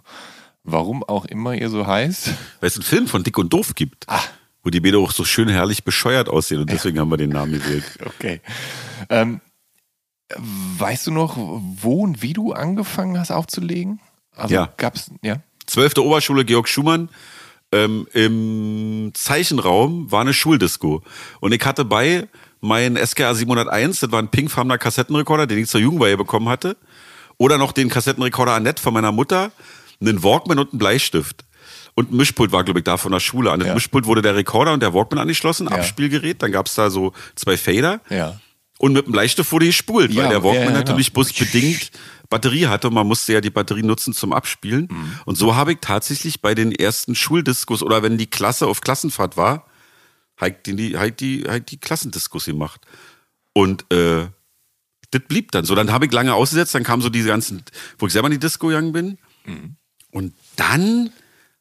Warum 0.63 1.03
auch 1.03 1.25
immer 1.25 1.53
ihr 1.53 1.69
so 1.69 1.87
heißt. 1.87 2.27
Weil 2.59 2.67
es 2.67 2.75
einen 2.75 2.83
Film 2.83 3.07
von 3.07 3.23
Dick 3.23 3.37
und 3.37 3.53
Doof 3.53 3.73
gibt. 3.75 4.03
Ah. 4.07 4.19
Wo 4.63 4.69
die 4.69 4.81
Bäder 4.81 4.99
auch 4.99 5.13
so 5.13 5.23
schön 5.23 5.47
herrlich 5.47 5.85
bescheuert 5.85 6.27
aussehen 6.27 6.59
und 6.59 6.69
deswegen 6.69 6.97
ja. 6.97 7.01
haben 7.01 7.09
wir 7.09 7.17
den 7.17 7.29
Namen 7.29 7.53
gewählt. 7.53 7.85
Okay. 8.05 8.41
Ähm, 9.09 9.39
Weißt 10.35 11.07
du 11.07 11.11
noch, 11.11 11.37
wo 11.37 12.03
und 12.03 12.21
wie 12.21 12.33
du 12.33 12.53
angefangen 12.53 13.17
hast 13.19 13.31
aufzulegen? 13.31 13.99
Also 14.35 14.53
ja. 14.53 14.69
gab's, 14.77 15.11
ja. 15.21 15.37
Zwölfte 15.65 16.03
Oberschule 16.03 16.45
Georg 16.45 16.67
Schumann. 16.67 17.09
Ähm, 17.71 18.07
Im 18.13 19.11
Zeichenraum 19.13 20.11
war 20.11 20.21
eine 20.21 20.33
Schuldisco. 20.33 21.03
Und 21.39 21.53
ich 21.53 21.65
hatte 21.65 21.85
bei 21.85 22.27
meinen 22.61 22.97
SKA 23.05 23.33
701, 23.33 23.99
das 23.99 24.11
war 24.11 24.21
ein 24.21 24.29
pinkfarbener 24.29 24.77
Kassettenrekorder, 24.77 25.47
den 25.47 25.59
ich 25.59 25.69
zur 25.69 25.81
Jugendweihe 25.81 26.17
bekommen 26.17 26.49
hatte. 26.49 26.77
Oder 27.37 27.57
noch 27.57 27.71
den 27.71 27.89
Kassettenrekorder 27.89 28.53
Annette 28.53 28.81
von 28.81 28.93
meiner 28.93 29.11
Mutter, 29.11 29.51
einen 30.01 30.23
Walkman 30.23 30.59
und 30.59 30.71
einen 30.71 30.79
Bleistift. 30.79 31.43
Und 31.93 32.11
ein 32.11 32.17
Mischpult 32.17 32.51
war, 32.51 32.63
glaube 32.63 32.79
ich, 32.79 32.85
da 32.85 32.97
von 32.97 33.11
der 33.11 33.19
Schule. 33.19 33.51
An 33.51 33.59
das 33.59 33.69
ja. 33.69 33.73
Mischpult 33.73 34.05
wurde 34.05 34.21
der 34.21 34.35
Rekorder 34.35 34.73
und 34.73 34.81
der 34.81 34.93
Walkman 34.93 35.19
angeschlossen, 35.19 35.67
ja. 35.69 35.77
Abspielgerät. 35.77 36.41
Dann 36.41 36.51
gab's 36.51 36.75
da 36.75 36.89
so 36.89 37.11
zwei 37.35 37.57
Fader. 37.57 38.01
Ja. 38.09 38.39
Und 38.79 38.93
mit 38.93 39.07
dem 39.07 39.11
Bleistift 39.11 39.51
wurde 39.51 39.65
gespult, 39.65 40.11
ja, 40.11 40.23
weil 40.23 40.29
der 40.29 40.43
Walkman 40.43 40.65
ja, 40.65 40.71
ja, 40.71 40.77
natürlich 40.77 41.13
genau. 41.13 41.27
bedingt 41.39 41.91
Batterie 42.29 42.67
hatte 42.67 42.87
und 42.89 42.93
man 42.93 43.07
musste 43.07 43.33
ja 43.33 43.41
die 43.41 43.49
Batterie 43.49 43.83
nutzen 43.83 44.13
zum 44.13 44.33
Abspielen. 44.33 44.87
Mhm. 44.91 45.19
Und 45.25 45.35
so 45.35 45.55
habe 45.55 45.73
ich 45.73 45.79
tatsächlich 45.81 46.41
bei 46.41 46.53
den 46.53 46.71
ersten 46.71 47.15
Schuldiskus 47.15 47.81
oder 47.81 48.03
wenn 48.03 48.17
die 48.17 48.27
Klasse 48.27 48.67
auf 48.67 48.81
Klassenfahrt 48.81 49.37
war, 49.37 49.65
halt 50.39 50.65
die, 50.65 50.97
halt 50.97 51.19
die, 51.19 51.45
halt 51.47 51.71
die 51.71 51.77
Klassendiskus 51.77 52.45
gemacht. 52.45 52.81
Und 53.53 53.91
äh, 53.91 54.27
das 55.11 55.21
blieb 55.27 55.51
dann 55.51 55.65
so. 55.65 55.73
Dann 55.73 55.91
habe 55.91 56.05
ich 56.05 56.11
lange 56.11 56.33
ausgesetzt, 56.33 56.75
dann 56.75 56.83
kam 56.83 57.01
so 57.01 57.09
diese 57.09 57.29
ganzen, 57.29 57.63
wo 57.97 58.07
ich 58.07 58.13
selber 58.13 58.27
in 58.27 58.33
die 58.33 58.39
Disco 58.39 58.67
gegangen 58.67 58.91
bin. 58.91 59.17
Mhm. 59.45 59.75
Und 60.11 60.33
dann 60.55 61.11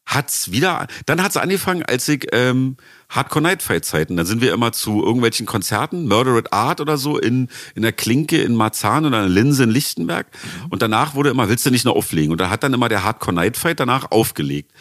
hat's 0.05 0.51
wieder, 0.51 0.87
dann 1.05 1.21
hat's 1.21 1.37
angefangen, 1.37 1.83
als 1.83 2.07
ich 2.07 2.27
ähm, 2.31 2.77
Hardcore 3.09 3.41
Night 3.43 3.63
Fight 3.63 3.85
Zeiten. 3.85 4.17
Dann 4.17 4.25
sind 4.25 4.41
wir 4.41 4.53
immer 4.53 4.71
zu 4.73 5.03
irgendwelchen 5.03 5.45
Konzerten, 5.45 6.07
Murdered 6.07 6.51
Art 6.51 6.81
oder 6.81 6.97
so 6.97 7.17
in 7.17 7.49
in 7.75 7.83
der 7.83 7.93
Klinke 7.93 8.41
in 8.41 8.55
Marzahn 8.55 9.05
oder 9.05 9.25
in 9.25 9.31
Linse 9.31 9.63
in 9.63 9.69
Lichtenberg. 9.69 10.27
Mhm. 10.27 10.67
Und 10.69 10.81
danach 10.81 11.15
wurde 11.15 11.29
immer, 11.29 11.47
willst 11.49 11.65
du 11.65 11.71
nicht 11.71 11.85
noch 11.85 11.95
auflegen? 11.95 12.31
Und 12.31 12.41
da 12.41 12.49
hat 12.49 12.63
dann 12.63 12.73
immer 12.73 12.89
der 12.89 13.03
Hardcore 13.03 13.35
Night 13.35 13.57
Fight 13.57 13.79
danach 13.79 14.11
aufgelegt. 14.11 14.71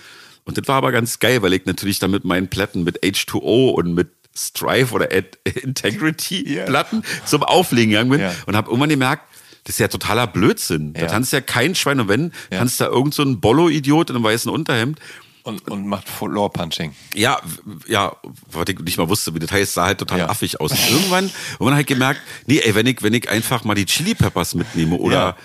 Und 0.45 0.59
das 0.59 0.67
war 0.69 0.77
aber 0.77 0.93
ganz 0.93 1.19
geil, 1.19 1.43
weil 1.43 1.53
ich 1.53 1.67
natürlich 1.67 1.99
dann 1.99 2.11
mit 2.11 2.25
meinen 2.25 2.49
Platten 2.49 2.85
mit 2.85 3.03
H2O 3.03 3.71
und 3.71 3.95
mit 3.95 4.09
Strife 4.37 4.95
oder 4.95 5.09
Ad 5.13 5.39
Integrity 5.63 6.47
yeah. 6.47 6.67
Platten 6.67 7.03
zum 7.25 7.43
Auflegen 7.43 7.91
gegangen 7.91 8.11
bin 8.11 8.21
yeah. 8.21 8.35
und 8.47 8.57
habe 8.57 8.69
irgendwann 8.69 8.91
gemerkt, 8.91 9.25
das 9.65 9.75
ist 9.75 9.81
ja 9.81 9.89
totaler 9.89 10.29
Blödsinn. 10.29 10.95
Ja. 10.95 11.03
Da 11.03 11.07
tanzt 11.09 11.33
ja 11.33 11.41
kein 11.41 11.75
Schwein 11.75 11.99
und 11.99 12.09
wenn, 12.09 12.33
ja. 12.53 12.59
tanzt 12.59 12.81
da 12.81 12.87
irgend 12.87 13.15
so 13.15 13.25
ein 13.25 13.41
Bollo-Idiot 13.41 14.11
in 14.11 14.17
einem 14.17 14.25
weißen 14.25 14.51
Unterhemd. 14.51 15.01
Und, 15.47 15.69
und 15.69 15.87
macht 15.87 16.09
Floor-Punching. 16.09 16.93
Ja, 17.15 17.41
ja, 17.87 18.17
was 18.51 18.65
ich 18.69 18.81
nicht 18.81 18.99
mal 18.99 19.09
wusste, 19.09 19.33
wie 19.33 19.39
das 19.39 19.53
heißt, 19.53 19.75
sah 19.75 19.87
halt 19.87 19.99
total 19.99 20.19
ja. 20.19 20.29
affig 20.29 20.61
aus. 20.61 20.73
Und 20.73 20.91
irgendwann, 20.91 21.31
und 21.59 21.67
man 21.67 21.75
halt 21.75 21.87
gemerkt, 21.87 22.21
nee, 22.47 22.59
ey, 22.59 22.75
wenn 22.75 22.87
ich, 22.87 23.01
wenn 23.03 23.15
ich 23.15 23.29
einfach 23.31 23.63
mal 23.63 23.75
die 23.75 23.87
Chili 23.87 24.17
Peppers 24.17 24.57
mitnehme 24.57 24.97
oder 24.97 25.37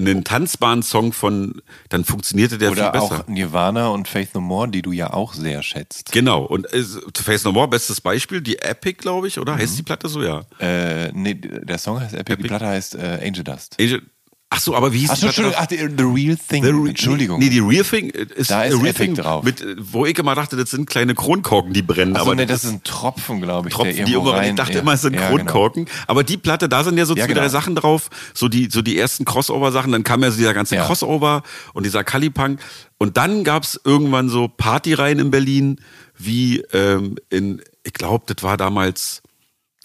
einen 0.00 0.24
tanzbaren 0.24 0.82
Song 0.82 1.12
von, 1.12 1.62
dann 1.90 2.04
funktionierte 2.04 2.58
der 2.58 2.72
Oder 2.72 2.92
viel 2.92 3.00
besser. 3.00 3.20
auch 3.20 3.28
Nirvana 3.28 3.88
und 3.88 4.08
Faith 4.08 4.34
No 4.34 4.40
More, 4.40 4.68
die 4.68 4.82
du 4.82 4.92
ja 4.92 5.12
auch 5.12 5.34
sehr 5.34 5.62
schätzt. 5.62 6.10
Genau, 6.12 6.42
und 6.44 6.72
äh, 6.72 6.82
Face 7.14 7.44
No 7.44 7.52
More, 7.52 7.68
bestes 7.68 8.00
Beispiel, 8.00 8.40
die 8.40 8.58
Epic, 8.58 8.98
glaube 8.98 9.28
ich, 9.28 9.38
oder? 9.38 9.56
Heißt 9.56 9.78
die 9.78 9.82
Platte 9.82 10.08
so, 10.08 10.22
ja? 10.22 10.42
Äh, 10.58 11.12
nee, 11.12 11.34
der 11.34 11.78
Song 11.78 12.00
heißt 12.00 12.14
Epic, 12.14 12.42
die 12.42 12.48
Platte 12.48 12.66
heißt 12.66 12.94
äh, 12.96 13.20
Angel 13.22 13.44
Dust. 13.44 13.76
Angel, 13.78 14.02
ach 14.50 14.60
so, 14.60 14.74
aber 14.76 14.92
wie 14.92 14.98
hieß 14.98 15.10
Ach 15.10 15.16
so? 15.16 15.26
Entschuldigung, 15.26 15.58
ach, 15.60 15.66
the, 15.70 15.76
the 15.96 16.02
Real 16.04 16.36
Thing. 16.36 16.62
The 16.64 16.70
Re- 16.70 16.88
Entschuldigung. 16.90 17.38
Nee, 17.38 17.48
die 17.48 17.60
Real 17.60 17.84
Thing 17.84 18.10
ist, 18.10 18.50
Da 18.50 18.64
ist 18.64 18.74
Real 18.74 18.86
Epic 18.88 19.04
Thing 19.04 19.14
drauf. 19.14 19.44
Mit, 19.44 19.60
äh, 19.60 19.76
wo 19.78 20.04
ich 20.06 20.18
immer 20.18 20.34
dachte, 20.34 20.56
das 20.56 20.70
sind 20.70 20.88
kleine 20.90 21.14
Kronkorken, 21.14 21.72
die 21.72 21.82
brennen. 21.82 22.14
Achso, 22.16 22.26
aber 22.26 22.34
nee, 22.34 22.46
das 22.46 22.64
ist 22.64 22.70
ein 22.72 22.82
Tropfen, 22.82 23.40
glaube 23.40 23.68
ich. 23.68 23.74
Tropfen, 23.74 23.92
die 23.94 23.98
irgendwo 24.00 24.30
irgendwo, 24.30 24.32
ich 24.42 24.48
rein, 24.48 24.56
dachte 24.56 24.74
ja. 24.74 24.80
immer, 24.80 24.92
es 24.94 25.02
sind 25.02 25.14
ja, 25.14 25.20
genau. 25.30 25.36
Kronkorken. 25.36 25.86
Aber 26.06 26.24
die 26.24 26.36
Platte, 26.36 26.68
da 26.68 26.84
sind 26.84 26.98
ja 26.98 27.06
so 27.06 27.14
Ja, 27.14 27.22
zwei, 27.24 27.28
genau. 27.28 27.40
drei 27.40 27.48
Sachen 27.48 27.74
drauf, 27.76 28.10
so 28.34 28.48
die, 28.48 28.68
so 28.70 28.82
die 28.82 28.98
ersten 28.98 29.24
Crossover-Sachen, 29.24 29.92
dann 29.92 30.04
kam 30.04 30.22
ja 30.22 30.30
so 30.30 30.36
dieser 30.36 30.52
ganze. 30.54 30.76
Crossover 30.76 31.42
und 31.72 31.84
dieser 31.86 32.04
Kalipunk. 32.04 32.60
Und 32.98 33.16
dann 33.16 33.44
gab's 33.44 33.80
irgendwann 33.84 34.28
so 34.28 34.48
Partyreihen 34.48 35.18
in 35.20 35.30
Berlin, 35.30 35.80
wie 36.18 36.62
ähm, 36.72 37.16
in, 37.30 37.62
ich 37.82 37.92
glaube, 37.94 38.24
das 38.32 38.42
war 38.42 38.56
damals, 38.56 39.22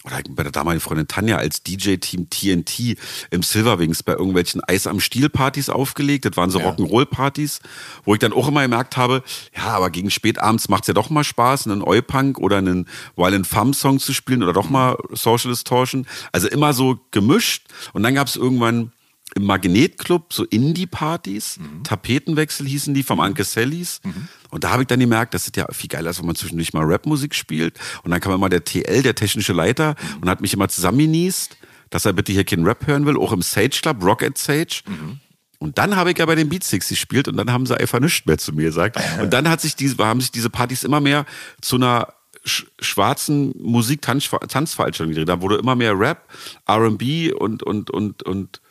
oder 0.05 0.21
bei 0.29 0.43
der 0.43 0.51
damaligen 0.51 0.81
Freundin 0.81 1.07
Tanja 1.07 1.37
als 1.37 1.63
DJ-Team 1.63 2.29
TNT 2.29 2.97
im 3.31 3.43
Silverwings 3.43 4.03
bei 4.03 4.13
irgendwelchen 4.13 4.61
Eis 4.63 4.87
am 4.87 4.99
Stiel-Partys 4.99 5.69
aufgelegt. 5.69 6.25
Das 6.25 6.37
waren 6.37 6.51
so 6.51 6.59
Ja. 6.59 6.69
Rock'n'Roll-Partys, 6.69 7.59
wo 8.03 8.13
ich 8.13 8.19
dann 8.19 8.33
auch 8.33 8.47
immer 8.47 8.61
gemerkt 8.61 8.97
habe, 8.97 9.23
ja, 9.55 9.67
aber 9.67 9.89
gegen 9.89 10.11
spätabends 10.11 10.69
macht's 10.69 10.87
ja 10.87 10.93
doch 10.93 11.09
mal 11.09 11.23
Spaß, 11.23 11.67
einen 11.67 11.81
Oi-Punk 11.81 12.37
oder 12.37 12.57
einen 12.57 12.87
Violent 13.15 13.47
Femme-Song 13.47 13.99
zu 13.99 14.13
spielen 14.13 14.43
oder 14.43 14.53
doch 14.53 14.69
mal 14.69 14.97
Social 15.11 15.51
Distortion. 15.51 16.05
Also 16.31 16.47
immer 16.47 16.73
so 16.73 16.99
gemischt. 17.11 17.67
Und 17.93 18.03
dann 18.03 18.15
gab's 18.15 18.35
irgendwann 18.35 18.91
im 19.33 19.45
Magnetclub 19.45 20.31
so 20.31 20.43
Indie-Partys, 20.45 21.59
Tapetenwechsel 21.83 22.67
hießen 22.67 22.93
die 22.93 23.03
vom 23.03 23.19
Anke 23.19 23.43
Sallys. 23.43 23.99
Und 24.55 24.63
da 24.63 24.69
habe 24.69 24.83
ich 24.83 24.87
dann 24.87 25.01
gemerkt, 25.01 25.33
das 25.33 25.47
ist 25.47 25.57
ja 25.57 25.67
viel 25.73 25.89
geiler, 25.89 26.07
als 26.07 26.19
wenn 26.19 26.27
man 26.27 26.35
zwischendurch 26.37 26.71
mal 26.71 26.85
Rapmusik 26.85 27.35
spielt. 27.35 27.77
Und 28.03 28.11
dann 28.11 28.21
kam 28.21 28.31
immer 28.31 28.47
der 28.47 28.63
TL, 28.63 29.01
der 29.01 29.13
technische 29.13 29.51
Leiter, 29.51 29.95
und 30.21 30.29
hat 30.29 30.39
mich 30.39 30.53
immer 30.53 30.69
zusammengenießt, 30.69 31.57
dass 31.89 32.05
er 32.05 32.13
bitte 32.13 32.31
hier 32.31 32.45
keinen 32.45 32.65
Rap 32.65 32.87
hören 32.87 33.05
will, 33.05 33.17
auch 33.17 33.33
im 33.33 33.41
Sage 33.41 33.81
Club, 33.81 34.01
Rock 34.01 34.23
at 34.23 34.37
Sage. 34.37 34.79
Und 35.59 35.77
dann 35.77 35.97
habe 35.97 36.11
ich 36.11 36.17
ja 36.17 36.25
bei 36.25 36.35
den 36.35 36.47
Beatsticks 36.47 36.87
gespielt 36.87 37.27
und 37.27 37.35
dann 37.35 37.51
haben 37.51 37.65
sie 37.65 37.77
einfach 37.77 37.99
nichts 37.99 38.25
mehr 38.25 38.37
zu 38.37 38.53
mir 38.53 38.67
gesagt. 38.67 38.97
Und 39.21 39.33
dann 39.33 39.49
hat 39.49 39.59
sich 39.59 39.75
diese, 39.75 39.97
haben 39.97 40.21
sich 40.21 40.31
diese 40.31 40.49
Partys 40.49 40.85
immer 40.85 41.01
mehr 41.01 41.25
zu 41.59 41.75
einer 41.75 42.13
sch 42.45 42.65
schwarzen 42.79 43.53
Musik-Tanzveranstaltung 43.61 45.09
gedreht. 45.09 45.27
Da 45.27 45.41
wurde 45.41 45.57
immer 45.57 45.75
mehr 45.75 45.99
Rap, 45.99 46.29
R&B 46.65 47.33
und, 47.33 47.61
und, 47.61 47.91
und, 47.91 48.23
und, 48.23 48.61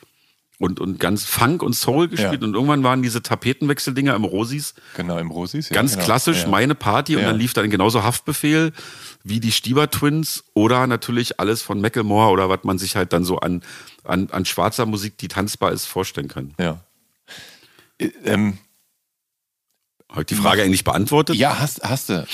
und, 0.59 0.79
und 0.79 0.99
ganz 0.99 1.25
Funk 1.25 1.61
und 1.63 1.73
Soul 1.73 2.07
gespielt. 2.07 2.41
Ja. 2.41 2.47
Und 2.47 2.53
irgendwann 2.53 2.83
waren 2.83 3.01
diese 3.01 3.21
Tapetenwechseldinger 3.21 4.15
im 4.15 4.23
Rosis 4.23 4.73
Genau, 4.95 5.17
im 5.17 5.31
Rosis. 5.31 5.69
Ja, 5.69 5.73
ganz 5.75 5.93
genau. 5.93 6.05
klassisch 6.05 6.43
ja. 6.43 6.47
meine 6.47 6.75
Party 6.75 7.15
und 7.15 7.23
dann 7.23 7.37
lief 7.37 7.53
dann 7.53 7.69
genauso 7.69 8.03
Haftbefehl 8.03 8.71
wie 9.23 9.39
die 9.39 9.51
Stieber 9.51 9.89
Twins 9.89 10.43
oder 10.53 10.87
natürlich 10.87 11.39
alles 11.39 11.61
von 11.61 11.81
Macklemore 11.81 12.29
oder 12.29 12.47
was 12.47 12.63
man 12.63 12.77
sich 12.77 12.95
halt 12.95 13.11
dann 13.11 13.25
so 13.25 13.39
an, 13.39 13.63
an, 14.03 14.29
an 14.31 14.45
schwarzer 14.45 14.85
Musik, 14.85 15.17
die 15.17 15.27
tanzbar 15.27 15.71
ist, 15.71 15.85
vorstellen 15.85 16.27
kann. 16.27 16.53
Ja. 16.59 16.83
Äh, 17.97 18.11
Ähm, 18.23 18.57
Habe 20.09 20.21
ich 20.21 20.27
die 20.27 20.35
Frage 20.35 20.61
eigentlich 20.63 20.83
beantwortet? 20.83 21.35
ja, 21.35 21.59
hast, 21.59 21.83
hast 21.83 22.09
du. 22.09 22.25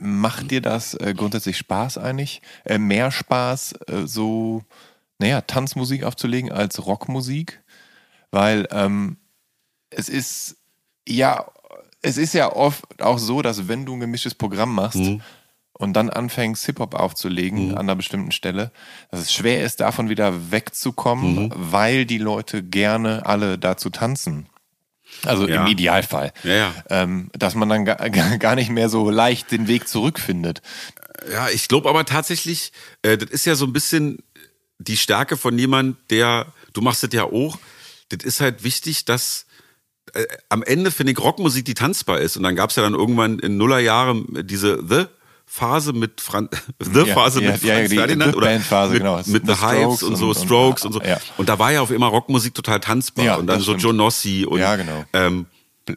Macht 0.00 0.50
dir 0.50 0.60
das 0.60 0.94
äh, 0.94 1.14
grundsätzlich 1.16 1.56
Spaß 1.58 1.98
eigentlich? 1.98 2.42
Äh, 2.64 2.78
mehr 2.78 3.10
Spaß, 3.10 3.74
äh, 3.86 4.06
so, 4.06 4.64
naja, 5.18 5.40
Tanzmusik 5.42 6.04
aufzulegen 6.04 6.50
als 6.52 6.84
Rockmusik? 6.84 7.62
Weil 8.30 8.66
ähm, 8.70 9.16
es 9.90 10.08
ist, 10.08 10.56
ja, 11.08 11.46
es 12.02 12.16
ist 12.16 12.34
ja 12.34 12.52
oft 12.52 13.00
auch 13.00 13.18
so, 13.18 13.40
dass 13.42 13.68
wenn 13.68 13.86
du 13.86 13.94
ein 13.94 14.00
gemischtes 14.00 14.34
Programm 14.34 14.74
machst 14.74 15.00
und 15.72 15.92
dann 15.94 16.10
anfängst, 16.10 16.66
Hip-Hop 16.66 16.94
aufzulegen 16.94 17.70
an 17.72 17.78
einer 17.78 17.96
bestimmten 17.96 18.32
Stelle, 18.32 18.70
dass 19.10 19.20
es 19.20 19.32
schwer 19.32 19.62
ist, 19.64 19.80
davon 19.80 20.08
wieder 20.08 20.50
wegzukommen, 20.50 21.50
weil 21.54 22.04
die 22.06 22.18
Leute 22.18 22.62
gerne 22.62 23.24
alle 23.26 23.58
dazu 23.58 23.90
tanzen. 23.90 24.46
Also 25.24 25.46
Ja. 25.48 25.62
im 25.62 25.70
Idealfall. 25.70 26.32
Ja, 26.42 26.52
ja. 26.54 26.74
Ähm, 26.90 27.30
dass 27.32 27.54
man 27.54 27.68
dann 27.68 27.84
gar 28.38 28.54
nicht 28.56 28.70
mehr 28.70 28.88
so 28.88 29.10
leicht 29.10 29.52
den 29.52 29.68
Weg 29.68 29.86
zurückfindet. 29.88 30.60
Ja, 31.32 31.48
ich 31.48 31.68
glaube 31.68 31.88
aber 31.88 32.04
tatsächlich, 32.04 32.72
äh, 33.02 33.16
das 33.16 33.30
ist 33.30 33.46
ja 33.46 33.54
so 33.54 33.64
ein 33.64 33.72
bisschen 33.72 34.18
die 34.78 34.96
Stärke 34.96 35.36
von 35.36 35.58
jemand, 35.58 35.96
der, 36.10 36.46
du 36.72 36.80
machst 36.80 37.02
das 37.02 37.10
ja 37.12 37.24
auch, 37.24 37.58
das 38.10 38.24
ist 38.24 38.40
halt 38.40 38.64
wichtig, 38.64 39.04
dass 39.04 39.46
äh, 40.14 40.24
am 40.48 40.62
Ende 40.62 40.90
finde 40.90 41.12
ich 41.12 41.18
Rockmusik, 41.18 41.64
die 41.64 41.74
tanzbar 41.74 42.20
ist. 42.20 42.36
Und 42.36 42.42
dann 42.42 42.56
gab 42.56 42.70
es 42.70 42.76
ja 42.76 42.82
dann 42.82 42.94
irgendwann 42.94 43.38
in 43.38 43.56
Nullerjahren 43.56 44.26
diese 44.46 44.82
The 44.86 45.06
Phase 45.46 45.92
mit 45.92 46.20
Fran 46.20 46.48
The 46.80 47.00
Ja, 47.06 47.14
Phase 47.14 47.42
ja, 47.42 47.52
mit 47.52 47.62
ja, 47.62 47.74
Franz 47.74 47.90
die 47.90 47.96
Ferdinand 47.96 48.36
oder 48.36 48.52
mit, 48.58 48.68
genau. 48.98 49.20
mit 49.26 49.46
The 49.46 49.54
Hives 49.54 49.98
Strokes 49.98 50.02
und 50.02 50.16
so 50.16 50.24
und- 50.30 50.36
und- 50.36 50.44
Strokes 50.44 50.84
und, 50.84 50.92
so. 50.94 51.00
ja. 51.02 51.20
Und 51.36 51.48
da 51.48 51.58
war 51.58 51.72
ja 51.72 51.80
auf 51.80 51.90
immer 51.90 52.06
Rockmusik 52.08 52.54
total 52.54 52.80
tanzbar. 52.80 53.24
Ja, 53.24 53.36
und 53.36 53.46
dann 53.46 53.60
so 53.60 53.72
stimmt. 53.72 53.82
John 53.82 53.96
Nossi 53.96 54.44
und 54.48 54.58
Ja, 54.60 54.76
genau. 54.76 55.04
ähm, 55.12 55.46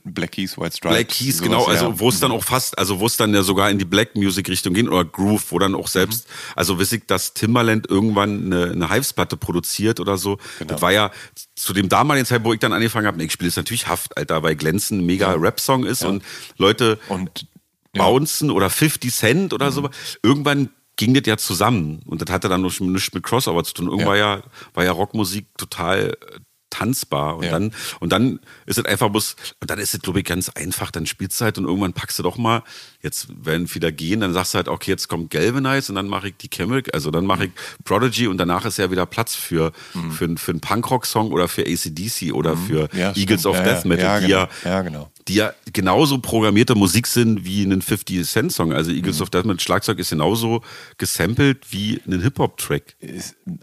Black 0.03 0.33
Keys, 0.33 0.57
White 0.57 0.75
Stripes. 0.75 0.95
Black 0.97 1.07
Keys, 1.07 1.37
sowas, 1.37 1.47
genau, 1.47 1.65
also 1.65 1.85
ja. 1.89 1.99
wo 1.99 2.09
es 2.09 2.19
dann 2.19 2.31
auch 2.31 2.43
fast, 2.43 2.77
also 2.77 2.99
wo 2.99 3.05
es 3.05 3.17
dann 3.17 3.33
ja 3.33 3.43
sogar 3.43 3.69
in 3.69 3.79
die 3.79 3.85
Black 3.85 4.15
Music 4.15 4.49
Richtung 4.49 4.73
ging 4.73 4.87
oder 4.87 5.05
Groove, 5.05 5.51
wo 5.51 5.59
dann 5.59 5.75
auch 5.75 5.87
selbst, 5.87 6.27
also 6.55 6.79
wiss 6.79 6.91
ich, 6.91 7.05
dass 7.05 7.33
Timbaland 7.33 7.89
irgendwann 7.89 8.45
eine, 8.45 8.71
eine 8.71 8.89
Hives-Platte 8.89 9.37
produziert 9.37 9.99
oder 9.99 10.17
so. 10.17 10.37
Genau. 10.59 10.73
Das 10.73 10.81
war 10.81 10.91
ja 10.91 11.11
zu 11.55 11.73
dem 11.73 11.89
damaligen 11.89 12.25
Zeit, 12.25 12.43
wo 12.43 12.53
ich 12.53 12.59
dann 12.59 12.73
angefangen 12.73 13.07
habe, 13.07 13.17
nee, 13.17 13.25
ich 13.25 13.31
spiele 13.31 13.47
jetzt 13.47 13.57
natürlich 13.57 13.87
Haft, 13.87 14.17
Alter, 14.17 14.43
weil 14.43 14.55
Glänzen 14.55 14.99
ein 14.99 15.05
mega 15.05 15.31
Rap-Song 15.33 15.85
ist 15.85 16.03
und 16.03 16.23
Leute 16.57 16.99
Und 17.09 17.47
ja. 17.95 18.03
Mhm. 18.03 18.07
bouncen 18.07 18.51
oder 18.51 18.69
50 18.69 19.13
Cent 19.13 19.53
oder 19.53 19.71
so. 19.71 19.89
Irgendwann 20.21 20.69
ging 20.97 21.13
das 21.13 21.23
ja 21.25 21.37
zusammen 21.37 22.01
und 22.05 22.21
das 22.21 22.33
hatte 22.33 22.49
dann 22.49 22.61
noch 22.61 22.79
nichts 22.79 23.13
mit 23.13 23.23
Crossover 23.23 23.63
zu 23.63 23.73
tun. 23.73 23.85
Irgendwann 23.85 24.17
Ja. 24.17 24.25
war 24.25 24.37
ja, 24.37 24.43
war 24.73 24.83
ja 24.83 24.91
Rockmusik 24.91 25.45
total 25.57 26.09
äh, 26.09 26.39
tanzbar 26.77 27.37
und 27.37 27.43
Ja. 27.45 27.51
dann 27.51 27.71
und 27.99 28.11
dann 28.11 28.39
ist 28.65 28.77
es 28.77 28.85
einfach 28.85 29.09
bloß 29.09 29.35
und 29.61 29.69
dann 29.69 29.79
ist 29.79 29.93
es 29.93 30.01
glaube 30.01 30.19
ich 30.19 30.25
ganz 30.25 30.49
einfach 30.49 30.91
dann 30.91 31.05
spielst 31.05 31.39
du 31.39 31.45
halt 31.45 31.57
und 31.57 31.65
irgendwann 31.65 31.93
packst 31.93 32.17
du 32.19 32.23
doch 32.23 32.37
mal 32.37 32.63
jetzt 33.01 33.27
werden 33.45 33.73
wieder 33.73 33.91
gehen 33.91 34.19
dann 34.19 34.33
sagst 34.33 34.53
du 34.53 34.57
halt 34.57 34.67
okay 34.67 34.91
jetzt 34.91 35.07
kommt 35.07 35.29
Galvanize 35.31 35.91
und 35.91 35.95
dann 35.95 36.07
mache 36.07 36.29
ich 36.29 36.37
die 36.37 36.49
Chemical 36.49 36.91
also 36.93 37.11
dann 37.11 37.25
mache 37.25 37.45
ich 37.45 37.51
Prodigy 37.83 38.27
und 38.27 38.37
danach 38.37 38.65
ist 38.65 38.77
ja 38.77 38.91
wieder 38.91 39.05
Platz 39.05 39.35
für 39.35 39.71
für, 40.11 40.37
für 40.37 40.51
einen 40.51 40.59
Punkrock 40.61 41.05
Song 41.05 41.31
oder 41.31 41.47
für 41.47 41.63
ACDC 41.63 42.33
oder 42.33 42.55
für 42.57 42.89
Ja, 42.93 43.13
Eagles 43.15 43.45
of 43.45 43.55
Ja, 43.57 43.63
Death. 43.63 43.85
Metal 43.85 44.05
Ja, 44.05 44.19
die 44.19 44.27
genau. 44.27 44.39
ja 44.39 44.49
Ja, 44.71 44.81
genau. 44.81 45.11
die 45.27 45.35
ja 45.35 45.53
genauso 45.73 46.19
programmierte 46.19 46.75
Musik 46.75 47.07
sind 47.07 47.43
wie 47.45 47.63
ein 47.63 47.81
50 47.81 48.25
Cent 48.27 48.51
Song. 48.53 48.71
Also 48.73 48.91
Eagles 48.91 49.21
of 49.21 49.29
Death 49.29 49.45
mit 49.45 49.61
Schlagzeug 49.61 49.99
ist 49.99 50.09
genauso 50.11 50.61
gesampelt 50.97 51.65
wie 51.71 52.01
ein 52.07 52.21
Hip-Hop-Track. 52.21 52.95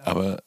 Aber 0.05 0.43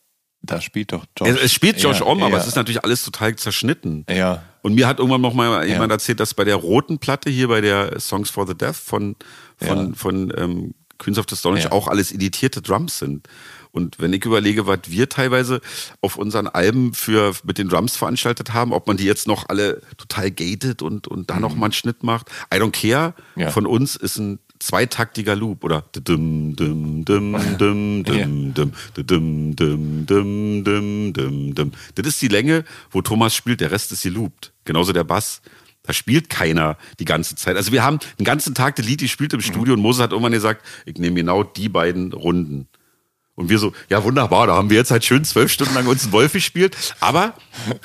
da 0.52 0.62
spielt 0.62 0.92
doch 0.92 1.06
Josh. 1.18 1.30
Es, 1.30 1.42
es 1.42 1.54
spielt 1.54 1.82
Josh 1.82 2.00
ja, 2.00 2.06
Om, 2.06 2.24
aber 2.24 2.36
ja, 2.36 2.42
es 2.42 2.48
ist 2.48 2.56
natürlich 2.56 2.84
alles 2.84 3.04
total 3.04 3.36
zerschnitten. 3.36 4.06
Ja. 4.10 4.44
Und 4.62 4.76
mir 4.76 4.88
hat 4.88 5.00
irgendwann 5.00 5.22
noch 5.22 5.34
mal 5.34 5.66
jemand 5.68 5.90
Ja. 5.92 5.96
erzählt, 5.96 6.20
dass 6.20 6.34
bei 6.34 6.44
der 6.44 6.56
roten 6.56 6.98
Platte 7.00 7.30
hier, 7.30 7.48
bei 7.48 7.62
der 7.62 8.00
Songs 8.00 8.30
for 8.30 8.48
the 8.48 8.56
Death 8.56 8.76
von, 8.76 9.16
von, 9.58 9.90
Ja. 9.90 9.94
von 9.96 10.34
ähm, 10.38 10.74
Queens 10.98 11.20
of 11.20 11.26
the 11.30 11.36
Stone 11.36 11.60
Age 11.60 11.68
auch 11.72 11.88
alles 11.88 12.12
editierte 12.12 12.62
Drums 12.62 12.98
sind. 12.98 13.28
Und 13.72 14.00
wenn 14.00 14.12
ich 14.14 14.26
überlege, 14.26 14.66
was 14.66 14.80
wir 14.88 15.08
teilweise 15.10 15.62
auf 16.02 16.18
unseren 16.18 16.48
Alben 16.48 16.96
für, 16.96 17.34
mit 17.44 17.60
den 17.60 17.70
Drums 17.70 17.96
veranstaltet 17.96 18.54
haben, 18.54 18.74
ob 18.74 18.88
man 18.88 18.98
die 18.98 19.04
jetzt 19.06 19.28
noch 19.28 19.46
alle 19.50 19.82
total 19.98 20.32
gated 20.32 20.82
und, 20.82 21.08
und 21.08 21.30
da 21.30 21.40
noch 21.40 21.56
mal 21.56 21.68
einen 21.68 21.74
Schnitt 21.74 22.02
macht. 22.02 22.30
I 22.52 22.58
don't 22.58 22.72
care. 22.72 23.14
Mhm. 23.36 23.42
Ja. 23.44 23.52
Von 23.52 23.68
uns 23.68 23.96
ist 23.96 24.18
ein 24.18 24.40
zweitaktiger 24.60 25.36
Loop 25.36 25.64
oder. 25.64 25.84
Das 25.92 26.04
ist 32.06 32.22
die 32.22 32.28
Länge, 32.28 32.64
wo 32.92 33.02
Thomas 33.02 33.36
spielt, 33.36 33.62
der 33.62 33.72
Rest 33.72 33.92
ist 33.92 34.04
geloopt. 34.04 34.54
Genauso 34.66 34.94
der 34.94 35.04
Bass. 35.04 35.42
Da 35.84 35.94
spielt 35.94 36.30
keiner 36.30 36.78
die 37.00 37.06
ganze 37.06 37.36
Zeit. 37.36 37.56
Also 37.56 37.72
wir 37.72 37.84
haben 37.84 38.00
den 38.20 38.26
ganzen 38.26 38.54
Tag 38.54 38.76
das 38.76 38.86
Lied 38.86 39.00
gespielt 39.00 39.34
im 39.34 39.42
Studio 39.42 39.74
und 39.74 39.82
Moses 39.82 40.04
hat 40.04 40.12
irgendwann 40.12 40.34
gesagt, 40.34 40.66
ich 40.86 40.98
nehme 40.98 41.16
genau 41.16 41.44
die 41.44 41.70
beiden 41.70 42.12
Runden. 42.12 42.68
Und 43.38 43.50
wir 43.50 43.60
so, 43.60 43.72
ja 43.88 44.04
wunderbar, 44.04 44.48
da 44.48 44.56
haben 44.56 44.70
wir 44.72 44.78
jetzt 44.78 44.90
halt 44.90 45.06
schön 45.06 45.24
zwölf 45.24 45.52
Stunden 45.52 45.76
lang 45.76 45.86
uns 45.86 46.04
einen 46.04 46.12
Wolf 46.12 46.34
gespielt. 46.34 46.76
Aber, 47.00 47.36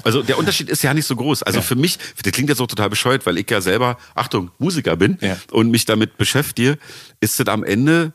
also 0.03 0.23
der 0.23 0.39
Unterschied 0.39 0.71
ist 0.71 0.83
ja 0.83 0.95
nicht 0.95 1.05
so 1.07 1.15
groß. 1.15 1.43
Also 1.43 1.61
für 1.61 1.75
mich, 1.77 1.99
das 2.23 2.33
klingt 2.33 2.49
jetzt 2.49 2.61
auch 2.61 2.67
total 2.67 2.89
bescheuert, 2.89 3.27
weil 3.27 3.37
ich 3.37 3.51
ja 3.51 3.61
selber, 3.61 3.99
Achtung, 4.15 4.51
Musiker 4.59 4.97
bin 4.97 5.19
Ja. 5.21 5.37
und 5.51 5.71
mich 5.71 5.85
damit 5.85 6.17
beschäftige, 6.17 6.79
ist 7.21 7.39
es 7.39 7.47
am 7.49 7.65
Ende, 7.65 8.15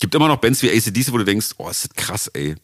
gibt 0.00 0.12
immer 0.16 0.26
noch 0.26 0.38
Bands 0.38 0.60
wie 0.62 0.70
ACDC, 0.70 1.12
wo 1.12 1.18
du 1.18 1.24
denkst, 1.24 1.50
oh, 1.58 1.70
ist 1.70 1.84
das 1.84 1.94
krass, 1.94 2.26
ey. 2.34 2.56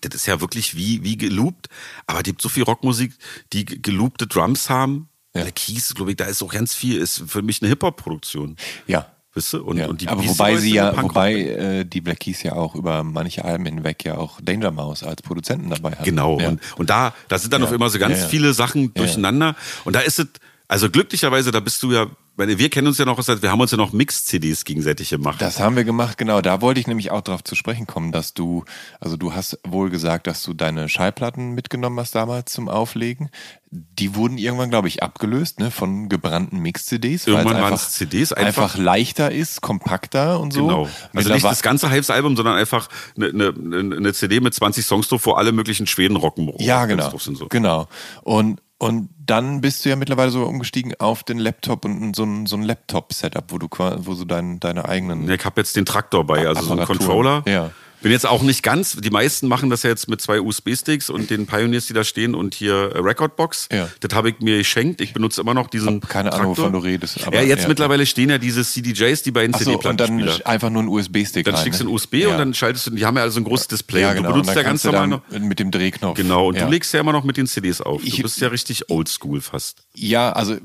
Das 0.00 0.12
ist 0.14 0.26
ja 0.26 0.40
wirklich 0.40 0.76
wie, 0.76 1.04
wie 1.04 1.16
geloopt. 1.16 1.68
Aber 2.08 2.18
es 2.18 2.24
gibt 2.24 2.42
so 2.42 2.48
viel 2.48 2.64
Rockmusik, 2.64 3.12
die 3.52 3.64
ge- 3.64 3.78
geloopte 3.80 4.26
Drums 4.26 4.68
haben. 4.70 5.08
Ja. 5.36 5.42
Black 5.42 5.54
Keys, 5.54 5.94
glaube 5.94 6.10
ich, 6.10 6.16
da 6.16 6.24
ist 6.24 6.42
auch 6.42 6.52
ganz 6.52 6.74
viel, 6.74 6.96
ist 6.96 7.22
für 7.28 7.42
mich 7.42 7.62
eine 7.62 7.68
Hip-Hop-Produktion. 7.68 8.56
Ja. 8.88 9.06
Wisst 9.32 9.52
du? 9.52 9.62
Und, 9.62 9.76
Ja. 9.78 9.86
und 9.86 10.00
die 10.00 10.08
aber 10.08 10.22
Beastie 10.22 10.38
wobei 10.38 10.50
Boys 10.52 10.60
sie 10.62 10.74
ja, 10.74 11.02
wobei 11.02 11.34
äh, 11.34 11.84
die 11.84 12.00
Black 12.00 12.18
Keys 12.20 12.42
ja 12.42 12.54
auch 12.54 12.74
über 12.74 13.04
manche 13.04 13.44
Alben 13.44 13.64
hinweg 13.66 14.04
ja 14.04 14.16
auch 14.18 14.40
Danger 14.42 14.72
Mouse 14.72 15.04
als 15.04 15.22
Produzenten 15.22 15.70
dabei 15.70 15.92
hatten. 15.92 16.04
Genau. 16.04 16.40
Ja. 16.40 16.48
Und, 16.48 16.60
und 16.76 16.90
da, 16.90 17.14
da 17.28 17.38
sind 17.38 17.52
dann 17.52 17.60
Ja. 17.62 17.68
auf 17.68 17.72
immer 17.72 17.88
so 17.90 17.98
ganz 18.00 18.24
viele 18.24 18.52
Sachen 18.54 18.92
durcheinander. 18.94 19.54
Und 19.84 19.94
da 19.94 20.00
ist 20.00 20.18
es, 20.18 20.26
also 20.66 20.90
glücklicherweise, 20.90 21.52
da 21.52 21.60
bist 21.60 21.80
du 21.82 21.92
ja, 21.92 22.06
weil 22.40 22.58
wir 22.58 22.70
kennen 22.70 22.86
uns 22.88 22.98
ja 22.98 23.04
noch, 23.04 23.18
wir 23.18 23.50
haben 23.52 23.60
uns 23.60 23.70
ja 23.70 23.76
noch 23.76 23.92
Mix-CDs 23.92 24.64
gegenseitig 24.64 25.10
gemacht. 25.10 25.40
Das 25.40 25.60
haben 25.60 25.76
wir 25.76 25.84
gemacht, 25.84 26.18
genau. 26.18 26.40
Da 26.40 26.60
wollte 26.60 26.80
ich 26.80 26.86
nämlich 26.86 27.10
auch 27.10 27.20
darauf 27.20 27.44
zu 27.44 27.54
sprechen 27.54 27.86
kommen, 27.86 28.10
dass 28.12 28.34
du, 28.34 28.64
also 28.98 29.16
du 29.16 29.34
hast 29.34 29.58
wohl 29.66 29.90
gesagt, 29.90 30.26
dass 30.26 30.42
du 30.42 30.54
deine 30.54 30.88
Schallplatten 30.88 31.52
mitgenommen 31.52 31.98
hast 32.00 32.14
damals 32.14 32.50
zum 32.52 32.68
Auflegen. 32.68 33.30
Die 33.72 34.16
wurden 34.16 34.36
irgendwann, 34.38 34.70
glaube 34.70 34.88
ich, 34.88 35.02
abgelöst, 35.02 35.60
ne, 35.60 35.70
von 35.70 36.08
gebrannten 36.08 36.58
Mix-CDs. 36.58 37.26
weil 37.26 37.34
es 37.34 37.38
Irgendwann 37.38 37.62
waren 37.62 37.72
einfach- 37.72 37.86
es 37.86 37.92
CDs, 37.92 38.32
einfach, 38.32 38.62
einfach- 38.64 38.78
leichter 38.78 39.30
ist, 39.30 39.60
kompakter 39.60 40.40
und 40.40 40.52
so. 40.52 40.66
Genau. 40.66 40.80
Also 40.82 40.90
nicht 40.92 41.14
Mittlerweile- 41.14 41.42
das 41.52 41.62
ganze 41.62 41.90
Hives-Album, 41.90 42.36
sondern 42.36 42.56
einfach 42.56 42.88
eine, 43.16 43.28
eine, 43.28 43.96
eine 43.96 44.12
CD 44.12 44.40
mit 44.40 44.54
20 44.54 44.84
Songs 44.84 45.06
drauf, 45.08 45.24
wo 45.26 45.32
alle 45.32 45.52
möglichen 45.52 45.86
Schweden 45.86 46.16
Rock'n'Roll 46.16 46.60
Ja, 46.62 46.86
genau. 46.86 47.16
So. 47.16 47.46
Genau. 47.48 47.86
Und, 48.22 48.60
und 48.80 49.10
dann 49.26 49.60
bist 49.60 49.84
du 49.84 49.90
ja 49.90 49.96
mittlerweile 49.96 50.30
so 50.30 50.42
umgestiegen 50.44 50.94
auf 50.98 51.22
den 51.22 51.38
Laptop 51.38 51.84
und 51.84 52.16
so 52.16 52.24
ein, 52.24 52.46
so 52.46 52.56
ein 52.56 52.62
Laptop-Setup, 52.62 53.44
wo 53.48 53.58
du 53.58 53.68
wo 53.68 54.14
so 54.14 54.24
dein, 54.24 54.58
deine 54.58 54.88
eigenen. 54.88 55.28
Ja, 55.28 55.34
Ich 55.34 55.44
habe 55.44 55.60
jetzt 55.60 55.76
den 55.76 55.84
Traktor 55.84 56.24
bei, 56.24 56.48
also 56.48 56.62
so 56.62 56.72
einen 56.72 56.80
Apparatur. 56.80 57.06
Controller. 57.06 57.42
Ja. 57.46 57.70
Bin 58.02 58.12
jetzt 58.12 58.26
auch 58.26 58.42
nicht 58.42 58.62
ganz, 58.62 58.96
die 58.96 59.10
meisten 59.10 59.46
machen 59.46 59.68
das 59.68 59.82
ja 59.82 59.90
jetzt 59.90 60.08
mit 60.08 60.20
zwei 60.20 60.40
USB-Sticks 60.40 61.10
und 61.10 61.28
den 61.28 61.46
Pioneers, 61.46 61.86
die 61.86 61.92
da 61.92 62.02
stehen 62.02 62.34
und 62.34 62.54
hier 62.54 62.92
äh, 62.94 62.98
Recordbox. 62.98 63.68
Ja. 63.70 63.88
Das 64.00 64.14
habe 64.14 64.30
ich 64.30 64.40
mir 64.40 64.58
geschenkt. 64.58 65.00
Ich 65.02 65.12
benutze 65.12 65.40
immer 65.42 65.52
noch 65.52 65.68
diesen 65.68 66.00
keine 66.00 66.32
Ahnung, 66.32 66.54
Traktor. 66.54 66.64
wovon 66.66 66.72
du 66.72 66.78
redest, 66.78 67.26
aber 67.26 67.36
ja, 67.36 67.42
jetzt 67.42 67.62
ja. 67.62 67.68
mittlerweile 67.68 68.06
stehen 68.06 68.30
ja 68.30 68.38
diese 68.38 68.64
CDJs, 68.64 69.22
die 69.22 69.30
beiden 69.32 69.54
so, 69.58 69.78
und 69.78 70.00
dann 70.00 70.26
einfach 70.44 70.70
nur 70.70 70.82
ein 70.82 70.88
USB-Stick 70.88 71.44
Dann 71.44 71.54
rein, 71.54 71.60
steckst 71.62 71.80
du 71.80 71.84
ne? 71.84 71.88
einen 71.90 71.94
USB 71.94 72.14
Ja. 72.14 72.28
und 72.30 72.38
dann 72.38 72.54
schaltest 72.54 72.86
du, 72.86 72.90
die 72.92 73.04
haben 73.04 73.16
ja 73.16 73.22
also 73.22 73.38
ein 73.40 73.44
großes 73.44 73.68
Display. 73.68 74.00
ja, 74.02 74.10
und 74.10 74.16
genau. 74.16 74.28
du 74.28 74.32
benutzt 74.34 74.50
und 74.50 74.56
ja 74.56 74.62
ganz 74.62 74.84
normal 74.84 75.08
noch. 75.08 75.22
mit 75.38 75.58
dem 75.58 75.70
Drehknopf. 75.70 76.16
Genau, 76.16 76.48
und 76.48 76.58
du 76.58 76.66
legst 76.68 76.94
ja 76.94 77.00
immer 77.00 77.12
noch 77.12 77.24
mit 77.24 77.36
den 77.36 77.46
CDs 77.46 77.80
auf. 77.80 78.02
Ich- 78.02 78.16
du 78.16 78.22
bist 78.22 78.40
ja 78.40 78.48
richtig 78.48 78.88
oldschool 78.90 79.40
fast. 79.40 79.82
Ja, 79.94 80.32
also 80.32 80.56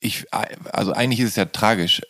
ich, 0.00 0.26
also 0.72 0.92
eigentlich 0.92 1.20
ist 1.20 1.30
es 1.30 1.36
ja 1.36 1.46
tragisch, 1.46 2.02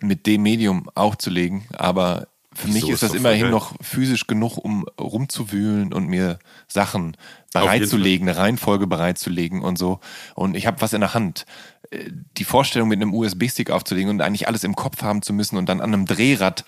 mit 0.00 0.26
dem 0.26 0.42
Medium 0.42 0.88
aufzulegen, 0.94 1.64
aber 1.72 2.28
für 2.54 2.68
Wieso? 2.68 2.86
mich 2.86 2.88
ist 2.94 3.02
das 3.02 3.14
immerhin 3.14 3.50
noch 3.50 3.74
physisch 3.80 4.26
genug, 4.26 4.56
um 4.58 4.84
rumzuwühlen 5.00 5.92
und 5.92 6.06
mir 6.08 6.38
Sachen 6.68 7.16
bereitzulegen, 7.52 8.28
eine 8.28 8.38
Reihenfolge 8.38 8.86
bereitzulegen 8.86 9.62
und 9.62 9.78
so. 9.78 10.00
Und 10.34 10.56
ich 10.56 10.66
habe 10.66 10.80
was 10.80 10.92
in 10.92 11.00
der 11.00 11.14
Hand. 11.14 11.46
Äh, 11.90 12.10
Die 12.38 12.44
Vorstellung, 12.44 12.88
mit 12.88 13.00
einem 13.00 13.14
USB-Stick 13.14 13.70
aufzulegen 13.70 14.10
und 14.10 14.20
eigentlich 14.20 14.48
alles 14.48 14.64
im 14.64 14.74
Kopf 14.76 15.02
haben 15.02 15.22
zu 15.22 15.32
müssen 15.32 15.56
und 15.56 15.68
dann 15.68 15.80
an 15.80 15.92
einem 15.92 16.06
Drehrad 16.06 16.64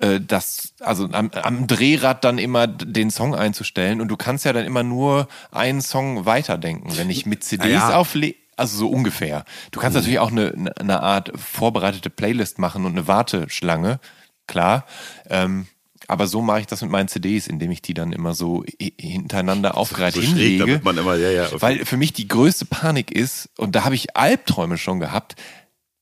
äh, 0.00 0.20
das, 0.20 0.72
also 0.80 1.08
am, 1.12 1.30
am 1.30 1.66
Drehrad 1.66 2.24
dann 2.24 2.38
immer 2.38 2.66
den 2.66 3.10
Song 3.10 3.34
einzustellen 3.34 4.00
und 4.00 4.08
du 4.08 4.16
kannst 4.16 4.44
ja 4.44 4.52
dann 4.52 4.64
immer 4.66 4.82
nur 4.82 5.28
einen 5.50 5.80
Song 5.80 6.26
weiterdenken. 6.26 6.96
Wenn 6.96 7.10
ich 7.10 7.26
mit 7.26 7.44
CDs 7.44 7.70
ja. 7.72 7.88
Mhm. 7.88 7.94
auflege, 7.94 8.36
also 8.56 8.76
so 8.76 8.88
ungefähr. 8.90 9.44
Du 9.70 9.80
kannst 9.80 9.94
natürlich 9.96 10.18
auch 10.18 10.30
eine- 10.30 10.72
eine 10.78 11.02
Art 11.02 11.32
vorbereitete 11.36 12.10
Playlist 12.10 12.58
machen 12.58 12.84
und 12.84 12.92
eine 12.92 13.06
Warteschlange, 13.08 13.98
klar. 14.52 14.86
Ähm, 15.28 15.66
aber 16.08 16.26
so 16.26 16.42
mache 16.42 16.60
ich 16.60 16.66
das 16.66 16.82
mit 16.82 16.90
meinen 16.90 17.08
CDs, 17.08 17.46
indem 17.46 17.70
ich 17.70 17.80
die 17.80 17.94
dann 17.94 18.12
immer 18.12 18.34
so 18.34 18.64
hi- 18.80 18.92
hintereinander 18.98 19.76
aufgereiht 19.76 20.14
So 20.14 20.20
schräg, 20.20 20.58
hinlege. 20.60 20.80
man 20.84 20.98
immer, 20.98 21.14
ja, 21.16 21.30
ja. 21.30 21.48
Weil 21.60 21.84
für 21.84 21.96
mich 21.96 22.12
die 22.12 22.28
größte 22.28 22.66
Panik 22.66 23.10
ist, 23.10 23.48
und 23.56 23.74
da 23.74 23.84
habe 23.84 23.94
ich 23.94 24.16
Albträume 24.16 24.78
schon 24.78 25.00
gehabt, 25.00 25.36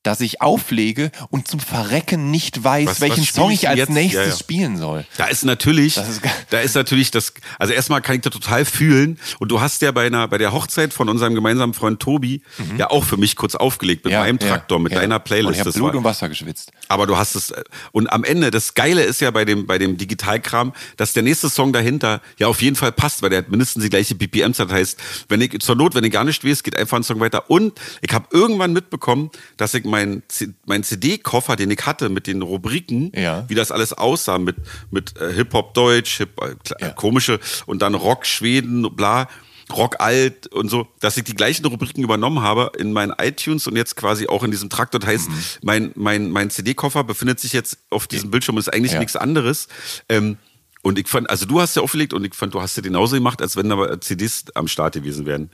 dass 0.03 0.21
ich 0.21 0.41
auflege 0.41 1.11
und 1.29 1.47
zum 1.49 1.61
Verrecken 1.61 2.31
nicht 2.31 2.65
weiß, 2.65 2.87
Was- 2.89 3.01
welchen 3.01 3.23
was 3.23 3.35
Song 3.35 3.51
ich 3.51 3.69
als 3.69 3.79
jetzt? 3.79 3.91
nächstes 3.91 4.25
Ja, 4.25 4.31
ja. 4.31 4.37
spielen 4.37 4.77
soll. 4.79 5.05
Da 5.19 5.27
ist 5.27 5.45
natürlich, 5.45 5.95
Das 5.95 6.09
ist 6.09 6.23
da 6.51 6.61
ist 6.61 6.75
natürlich 6.75 7.11
das, 7.11 7.35
also 7.59 7.73
erstmal 7.75 8.01
kann 8.01 8.17
ich 8.17 8.23
das 8.23 8.33
total 8.33 8.65
fühlen. 8.65 9.19
Und 9.41 9.51
du 9.51 9.61
hast 9.61 9.83
ja 9.83 9.93
bei 9.93 10.07
einer, 10.07 10.27
bei 10.29 10.39
der 10.39 10.53
Hochzeit 10.53 10.95
von 10.95 11.09
unserem 11.09 11.35
gemeinsamen 11.35 11.75
Freund 11.75 12.01
Tobi 12.01 12.43
ja 12.79 12.91
auch 12.91 13.05
für 13.05 13.17
mich 13.19 13.37
kurz 13.37 13.55
aufgelegt 13.55 14.05
mit 14.05 14.15
meinem 14.15 14.39
Traktor, 14.39 14.79
mit 14.79 14.93
Mhm. 14.93 14.95
ja. 14.97 15.01
deiner 15.03 15.17
Und 15.17 15.25
Playlist. 15.25 15.53
ich 15.55 15.61
habe 15.61 15.69
Das 15.71 15.75
Blut 15.77 15.89
war- 15.93 15.99
und 15.99 16.05
Wasser 16.05 16.29
geschwitzt. 16.29 16.73
aber 16.89 17.07
du 17.07 17.17
hast 17.19 17.35
es, 17.37 17.51
äh, 17.51 17.63
und 17.93 18.11
am 18.11 18.25
Ende, 18.25 18.51
das 18.51 18.75
Geile 18.75 19.03
ist 19.03 19.21
ja 19.21 19.31
bei 19.31 19.45
dem, 19.45 19.67
bei 19.67 19.79
dem 19.79 19.97
Digitalkram, 19.99 20.73
dass 20.97 21.13
der 21.13 21.23
nächste 21.23 21.51
Song 21.51 21.73
dahinter 21.73 22.21
ja 22.39 22.47
auf 22.47 22.63
jeden 22.63 22.77
Fall 22.77 22.93
passt, 22.93 23.23
weil 23.23 23.31
der 23.31 23.41
hat 23.41 23.51
mindestens 23.51 23.83
die 23.85 23.91
gleiche 23.91 24.15
BPMs 24.15 24.59
hat. 24.59 24.71
Heißt, 24.73 24.99
wenn 25.29 25.41
ich, 25.43 25.59
zur 25.61 25.77
Not, 25.77 25.95
wenn 25.95 26.05
ich 26.05 26.13
gar 26.13 26.25
nicht 26.25 26.45
weiß, 26.45 26.63
geht 26.63 26.77
einfach 26.77 26.97
ein 26.97 27.03
Song 27.05 27.21
weiter. 27.21 27.51
Und 27.51 27.79
ich 28.01 28.13
habe 28.13 28.27
irgendwann 28.33 28.73
mitbekommen, 28.73 29.31
dass 29.59 29.75
ich 29.75 29.85
meinen 29.91 30.23
mein 30.67 30.83
CD-Koffer, 30.83 31.57
den 31.57 31.71
ich 31.71 31.85
hatte, 31.87 32.09
mit 32.09 32.27
den 32.27 32.43
Rubriken, 32.43 33.13
Ja. 33.15 33.45
wie 33.49 33.55
das 33.55 33.71
alles 33.73 33.93
aussah, 33.93 34.39
mit, 34.39 34.57
mit 34.91 35.17
äh, 35.21 35.33
Hip-Hop 35.33 35.75
Deutsch, 35.75 36.19
Hip, 36.19 36.41
äh, 36.41 36.55
Ja. 36.81 36.91
komische, 36.91 37.41
und 37.67 37.83
dann 37.83 37.95
Rock 37.95 38.25
Schweden, 38.27 38.95
bla. 38.97 39.29
Rock 39.73 40.01
alt 40.01 40.49
und 40.49 40.69
so, 40.69 40.89
dass 40.99 41.17
ich 41.17 41.23
die 41.23 41.35
gleichen 41.35 41.65
Rubriken 41.65 42.03
übernommen 42.03 42.43
habe 42.43 42.73
in 42.77 42.93
meinen 42.93 43.13
iTunes 43.19 43.69
und 43.69 43.77
jetzt 43.77 43.95
quasi 43.95 44.27
auch 44.27 44.43
in 44.43 44.51
diesem 44.51 44.69
Traktor. 44.69 44.99
Das 45.01 45.09
heißt, 45.09 45.29
Mhm. 45.31 45.35
mein, 45.63 45.93
mein, 45.95 46.31
mein 46.33 46.51
CD-Koffer 46.51 47.05
befindet 47.05 47.39
sich 47.39 47.53
jetzt 47.53 47.79
auf 47.89 48.09
diesem 48.09 48.33
Bildschirm 48.33 48.57
und 48.57 48.61
ist 48.61 48.73
eigentlich 48.75 48.95
Ja. 48.95 48.99
nichts 48.99 49.15
anderes. 49.15 49.69
Ähm, 50.09 50.39
und 50.83 50.99
ich 50.99 51.07
fand, 51.07 51.31
also 51.31 51.47
du 51.47 51.61
hast 51.61 51.77
ja 51.77 51.83
aufgelegt 51.83 52.15
und 52.15 52.25
ich 52.25 52.35
fand, 52.35 52.53
du 52.55 52.61
hast 52.61 52.77
ja 52.79 52.83
genauso 52.83 53.15
gemacht, 53.15 53.41
als 53.43 53.55
wenn 53.55 53.71
aber 53.71 54.01
CDs 54.01 54.47
am 54.55 54.67
Start 54.67 54.95
gewesen 54.95 55.25
wären. 55.25 55.51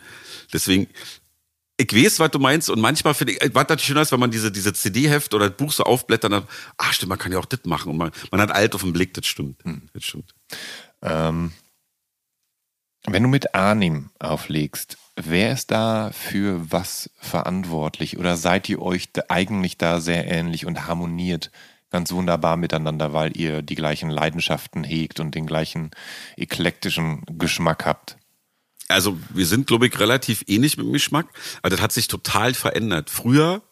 Deswegen, 0.50 0.86
ich 1.78 1.92
weiß, 1.92 2.20
was 2.20 2.30
du 2.30 2.38
meinst 2.38 2.70
und 2.70 2.80
manchmal 2.80 3.14
finde 3.14 3.34
ich, 3.34 3.54
was 3.54 3.68
natürlich 3.68 3.84
schön 3.84 3.96
ist, 3.98 4.12
wenn 4.12 4.20
man 4.20 4.30
diese, 4.30 4.50
diese 4.50 4.72
CD-Heft 4.72 5.34
oder 5.34 5.50
das 5.50 5.56
Buch 5.56 5.72
so 5.72 5.84
aufblättert, 5.84 6.32
dann, 6.32 6.44
ach 6.78 6.92
stimmt, 6.92 7.10
man 7.10 7.18
kann 7.18 7.32
ja 7.32 7.38
auch 7.38 7.44
das 7.44 7.64
machen 7.64 7.90
und 7.90 7.98
man, 7.98 8.12
man 8.30 8.40
hat 8.40 8.50
alt 8.50 8.74
auf 8.74 8.82
den 8.82 8.92
Blick, 8.92 9.12
das 9.14 9.26
stimmt. 9.26 9.62
Hm. 9.64 9.82
Das 9.92 10.04
stimmt. 10.04 10.34
Ähm, 11.02 11.52
wenn 13.06 13.22
du 13.22 13.28
mit 13.28 13.54
Arnim 13.54 14.10
auflegst, 14.18 14.96
wer 15.16 15.52
ist 15.52 15.70
da 15.70 16.10
für 16.12 16.72
was 16.72 17.10
verantwortlich? 17.18 18.18
Oder 18.18 18.36
seid 18.36 18.68
ihr 18.68 18.82
euch 18.82 19.10
eigentlich 19.28 19.78
da 19.78 20.00
sehr 20.00 20.26
ähnlich 20.26 20.66
und 20.66 20.86
harmoniert 20.86 21.50
ganz 21.90 22.10
wunderbar 22.10 22.56
miteinander, 22.56 23.12
weil 23.12 23.36
ihr 23.36 23.62
die 23.62 23.76
gleichen 23.76 24.10
Leidenschaften 24.10 24.82
hegt 24.82 25.20
und 25.20 25.34
den 25.34 25.46
gleichen 25.46 25.90
eklektischen 26.36 27.22
Geschmack 27.38 27.86
habt? 27.86 28.16
Also 28.88 29.18
wir 29.30 29.46
sind, 29.46 29.66
glaube 29.66 29.86
ich, 29.86 29.98
relativ 29.98 30.44
ähnlich 30.46 30.76
mit 30.76 30.86
dem 30.86 30.92
Geschmack, 30.92 31.26
aber 31.62 31.70
das 31.70 31.80
hat 31.80 31.92
sich 31.92 32.06
total 32.08 32.54
verändert. 32.54 33.10
Früher, 33.10 33.62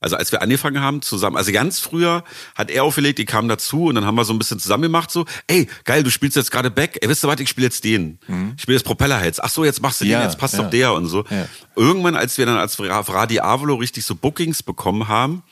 also 0.00 0.16
als 0.16 0.30
wir 0.30 0.42
angefangen 0.42 0.80
haben 0.80 1.00
zusammen, 1.02 1.36
also 1.36 1.50
ganz 1.52 1.80
früher 1.80 2.22
hat 2.54 2.70
er 2.70 2.84
aufgelegt, 2.84 3.18
ich 3.18 3.26
kam 3.26 3.48
dazu 3.48 3.86
und 3.86 3.94
dann 3.94 4.04
haben 4.04 4.14
wir 4.16 4.24
so 4.24 4.32
ein 4.34 4.38
bisschen 4.38 4.58
zusammen 4.60 4.82
gemacht, 4.84 5.10
so, 5.10 5.24
ey, 5.46 5.68
geil, 5.84 6.02
du 6.02 6.10
spielst 6.10 6.36
jetzt 6.36 6.50
gerade 6.50 6.70
Back, 6.70 6.98
ey, 7.00 7.08
wisst 7.08 7.24
ihr 7.24 7.28
was, 7.28 7.40
ich 7.40 7.48
spiele 7.48 7.66
jetzt 7.66 7.82
den. 7.82 8.18
Ich 8.56 8.62
spiele 8.62 8.76
jetzt 8.76 8.84
Propellerheads. 8.84 9.40
Ach 9.40 9.48
so, 9.48 9.64
jetzt 9.64 9.80
machst 9.82 10.00
du 10.00 10.04
Ja, 10.04 10.20
den, 10.20 10.28
jetzt 10.28 10.38
passt 10.38 10.54
ja. 10.54 10.62
doch 10.62 10.70
der 10.70 10.92
und 10.92 11.06
so. 11.06 11.24
Ja. 11.30 11.46
Irgendwann, 11.74 12.14
als 12.14 12.36
wir 12.38 12.44
dann 12.46 12.58
als 12.58 12.78
Ra- 12.78 13.00
Radio 13.00 13.42
Avalo 13.42 13.74
richtig 13.76 14.04
so 14.04 14.14
Bookings 14.14 14.62
bekommen 14.62 15.08
haben, 15.08 15.42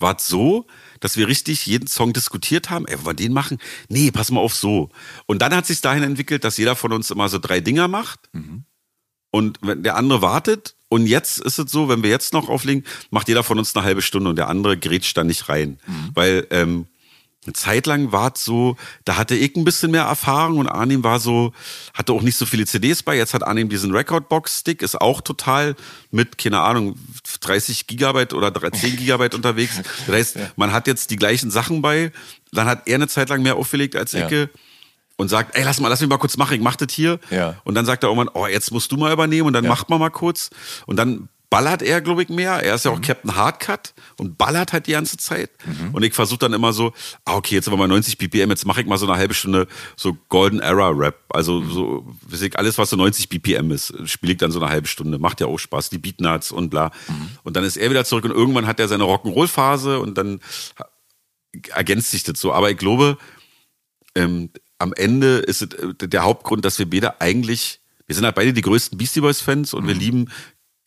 war 0.00 0.16
es 0.16 0.26
so, 0.26 0.66
dass 1.00 1.16
wir 1.16 1.28
richtig 1.28 1.66
jeden 1.66 1.86
Song 1.86 2.12
diskutiert 2.12 2.70
haben. 2.70 2.86
Ey, 2.86 2.96
wollen 2.96 3.06
wir 3.06 3.14
den 3.14 3.32
machen? 3.32 3.58
Nee, 3.88 4.10
pass 4.10 4.30
mal 4.30 4.40
auf 4.40 4.54
so. 4.54 4.90
Und 5.26 5.42
dann 5.42 5.54
hat 5.54 5.66
sich 5.66 5.80
dahin 5.80 6.02
entwickelt, 6.02 6.44
dass 6.44 6.56
jeder 6.56 6.76
von 6.76 6.92
uns 6.92 7.10
immer 7.10 7.28
so 7.28 7.38
drei 7.38 7.60
Dinger 7.60 7.88
macht. 7.88 8.28
Und 9.30 9.58
wenn 9.62 9.82
der 9.82 9.96
andere 9.96 10.22
wartet, 10.22 10.74
und 10.88 11.06
jetzt 11.06 11.38
ist 11.40 11.58
es 11.58 11.70
so, 11.70 11.88
wenn 11.88 12.02
wir 12.02 12.10
jetzt 12.10 12.32
noch 12.32 12.48
auflegen, 12.48 12.84
macht 13.10 13.28
jeder 13.28 13.42
von 13.42 13.58
uns 13.58 13.76
eine 13.76 13.84
halbe 13.84 14.00
Stunde 14.00 14.30
und 14.30 14.36
der 14.36 14.48
andere 14.48 14.78
grätscht 14.78 15.16
da 15.16 15.24
nicht 15.24 15.48
rein. 15.48 15.78
Weil 16.14 16.46
ähm, 16.50 16.86
eine 17.46 17.52
Zeit 17.54 17.86
lang 17.86 18.12
war 18.12 18.32
es 18.34 18.44
so, 18.44 18.76
da 19.04 19.16
hatte 19.16 19.34
ich 19.34 19.56
ein 19.56 19.64
bisschen 19.64 19.90
mehr 19.90 20.02
Erfahrung 20.02 20.58
und 20.58 20.66
Arnim 20.68 21.02
war 21.04 21.18
so, 21.20 21.52
hatte 21.94 22.12
auch 22.12 22.20
nicht 22.22 22.36
so 22.36 22.44
viele 22.44 22.66
CDs 22.66 23.02
bei. 23.02 23.16
Jetzt 23.16 23.32
hat 23.32 23.42
Arnim 23.46 23.68
diesen 23.68 23.94
Recordbox-Stick, 23.94 24.82
ist 24.82 25.00
auch 25.00 25.20
total 25.20 25.74
mit, 26.10 26.36
keine 26.36 26.60
Ahnung, 26.60 26.96
30 27.40 27.86
Gigabyte 27.86 28.34
oder 28.34 28.52
10 28.72 28.96
Gigabyte 28.96 29.34
unterwegs. 29.34 29.80
Das 30.06 30.14
heißt, 30.14 30.38
man 30.56 30.72
hat 30.72 30.86
jetzt 30.86 31.10
die 31.10 31.16
gleichen 31.16 31.50
Sachen 31.50 31.80
bei. 31.80 32.12
Dann 32.52 32.66
hat 32.66 32.82
er 32.86 32.96
eine 32.96 33.08
Zeit 33.08 33.28
lang 33.30 33.42
mehr 33.42 33.56
aufgelegt 33.56 33.94
als 33.96 34.12
Ja. 34.12 34.28
ich 34.28 34.48
und 35.16 35.28
sagt, 35.28 35.56
ey, 35.56 35.64
lass 35.64 35.80
mal, 35.80 35.88
lass 35.88 36.00
mich 36.00 36.08
mal 36.10 36.18
kurz 36.18 36.36
machen, 36.36 36.54
ich 36.54 36.60
mach 36.60 36.76
das 36.76 36.92
hier. 36.92 37.18
Ja. 37.30 37.56
Und 37.64 37.74
dann 37.74 37.84
sagt 37.86 38.04
er 38.04 38.08
irgendwann, 38.10 38.30
oh, 38.34 38.46
jetzt 38.46 38.70
musst 38.72 38.92
du 38.92 38.96
mal 38.96 39.12
übernehmen 39.12 39.46
und 39.48 39.52
dann 39.52 39.64
Ja. 39.64 39.70
macht 39.70 39.88
man 39.90 39.98
mal 39.98 40.10
kurz. 40.10 40.50
Und 40.86 40.96
dann 40.96 41.28
ballert 41.50 41.80
er, 41.82 42.00
glaube 42.02 42.22
ich, 42.22 42.28
mehr. 42.28 42.62
Er 42.62 42.74
ist 42.74 42.84
Mhm. 42.84 42.90
ja 42.90 42.96
auch 42.96 43.00
Captain 43.00 43.34
Hardcut 43.36 43.94
und 44.18 44.36
ballert 44.36 44.72
halt 44.74 44.86
die 44.86 44.92
ganze 44.92 45.16
Zeit. 45.16 45.50
Und 45.92 46.02
ich 46.02 46.12
versuche 46.12 46.38
dann 46.40 46.52
immer 46.52 46.74
so, 46.74 46.92
ah, 47.24 47.36
okay, 47.36 47.54
jetzt 47.54 47.64
sind 47.64 47.72
wir 47.72 47.78
mal 47.78 47.88
90 47.88 48.18
BPM, 48.18 48.50
jetzt 48.50 48.66
mache 48.66 48.82
ich 48.82 48.86
mal 48.86 48.98
so 48.98 49.06
eine 49.08 49.16
halbe 49.18 49.32
Stunde 49.32 49.66
so 49.96 50.14
Golden 50.28 50.60
Era 50.60 50.90
Rap. 50.90 51.16
Also 51.30 51.60
Mhm. 51.60 51.70
so, 51.72 52.14
weiß 52.28 52.42
ich, 52.42 52.58
alles, 52.58 52.76
was 52.76 52.90
so 52.90 52.96
90 52.96 53.30
BPM 53.30 53.70
ist, 53.70 53.94
spiele 54.06 54.32
ich 54.32 54.38
dann 54.38 54.50
so 54.52 54.60
eine 54.60 54.68
halbe 54.70 54.88
Stunde. 54.88 55.18
Macht 55.18 55.40
ja 55.40 55.46
auch 55.46 55.58
Spaß, 55.58 55.88
die 55.88 55.98
Beatnuts 55.98 56.52
und 56.52 56.68
bla. 56.68 56.90
Mhm. 57.08 57.28
Und 57.44 57.56
dann 57.56 57.64
ist 57.64 57.76
er 57.78 57.88
wieder 57.88 58.04
zurück 58.04 58.24
und 58.26 58.32
irgendwann 58.32 58.66
hat 58.66 58.78
er 58.78 58.88
seine 58.88 59.04
Rock'n'Roll-Phase 59.04 60.00
und 60.00 60.18
dann 60.18 60.40
ergänzt 61.74 62.10
sich 62.10 62.22
das 62.24 62.38
so. 62.40 62.52
Aber 62.52 62.70
ich 62.70 62.76
glaube, 62.78 63.16
ähm, 64.14 64.50
am 64.78 64.92
Ende 64.92 65.38
ist 65.38 65.62
es 65.62 65.68
äh, 65.78 66.08
der 66.08 66.22
Hauptgrund, 66.22 66.64
dass 66.64 66.78
wir 66.78 66.88
beide 66.88 67.20
eigentlich, 67.20 67.80
wir 68.06 68.14
sind 68.14 68.24
halt 68.24 68.34
beide 68.34 68.52
die 68.52 68.60
größten 68.62 68.98
Beastie 68.98 69.20
Boys 69.20 69.40
Fans 69.40 69.74
und 69.74 69.86
wir 69.86 69.94
lieben 69.94 70.30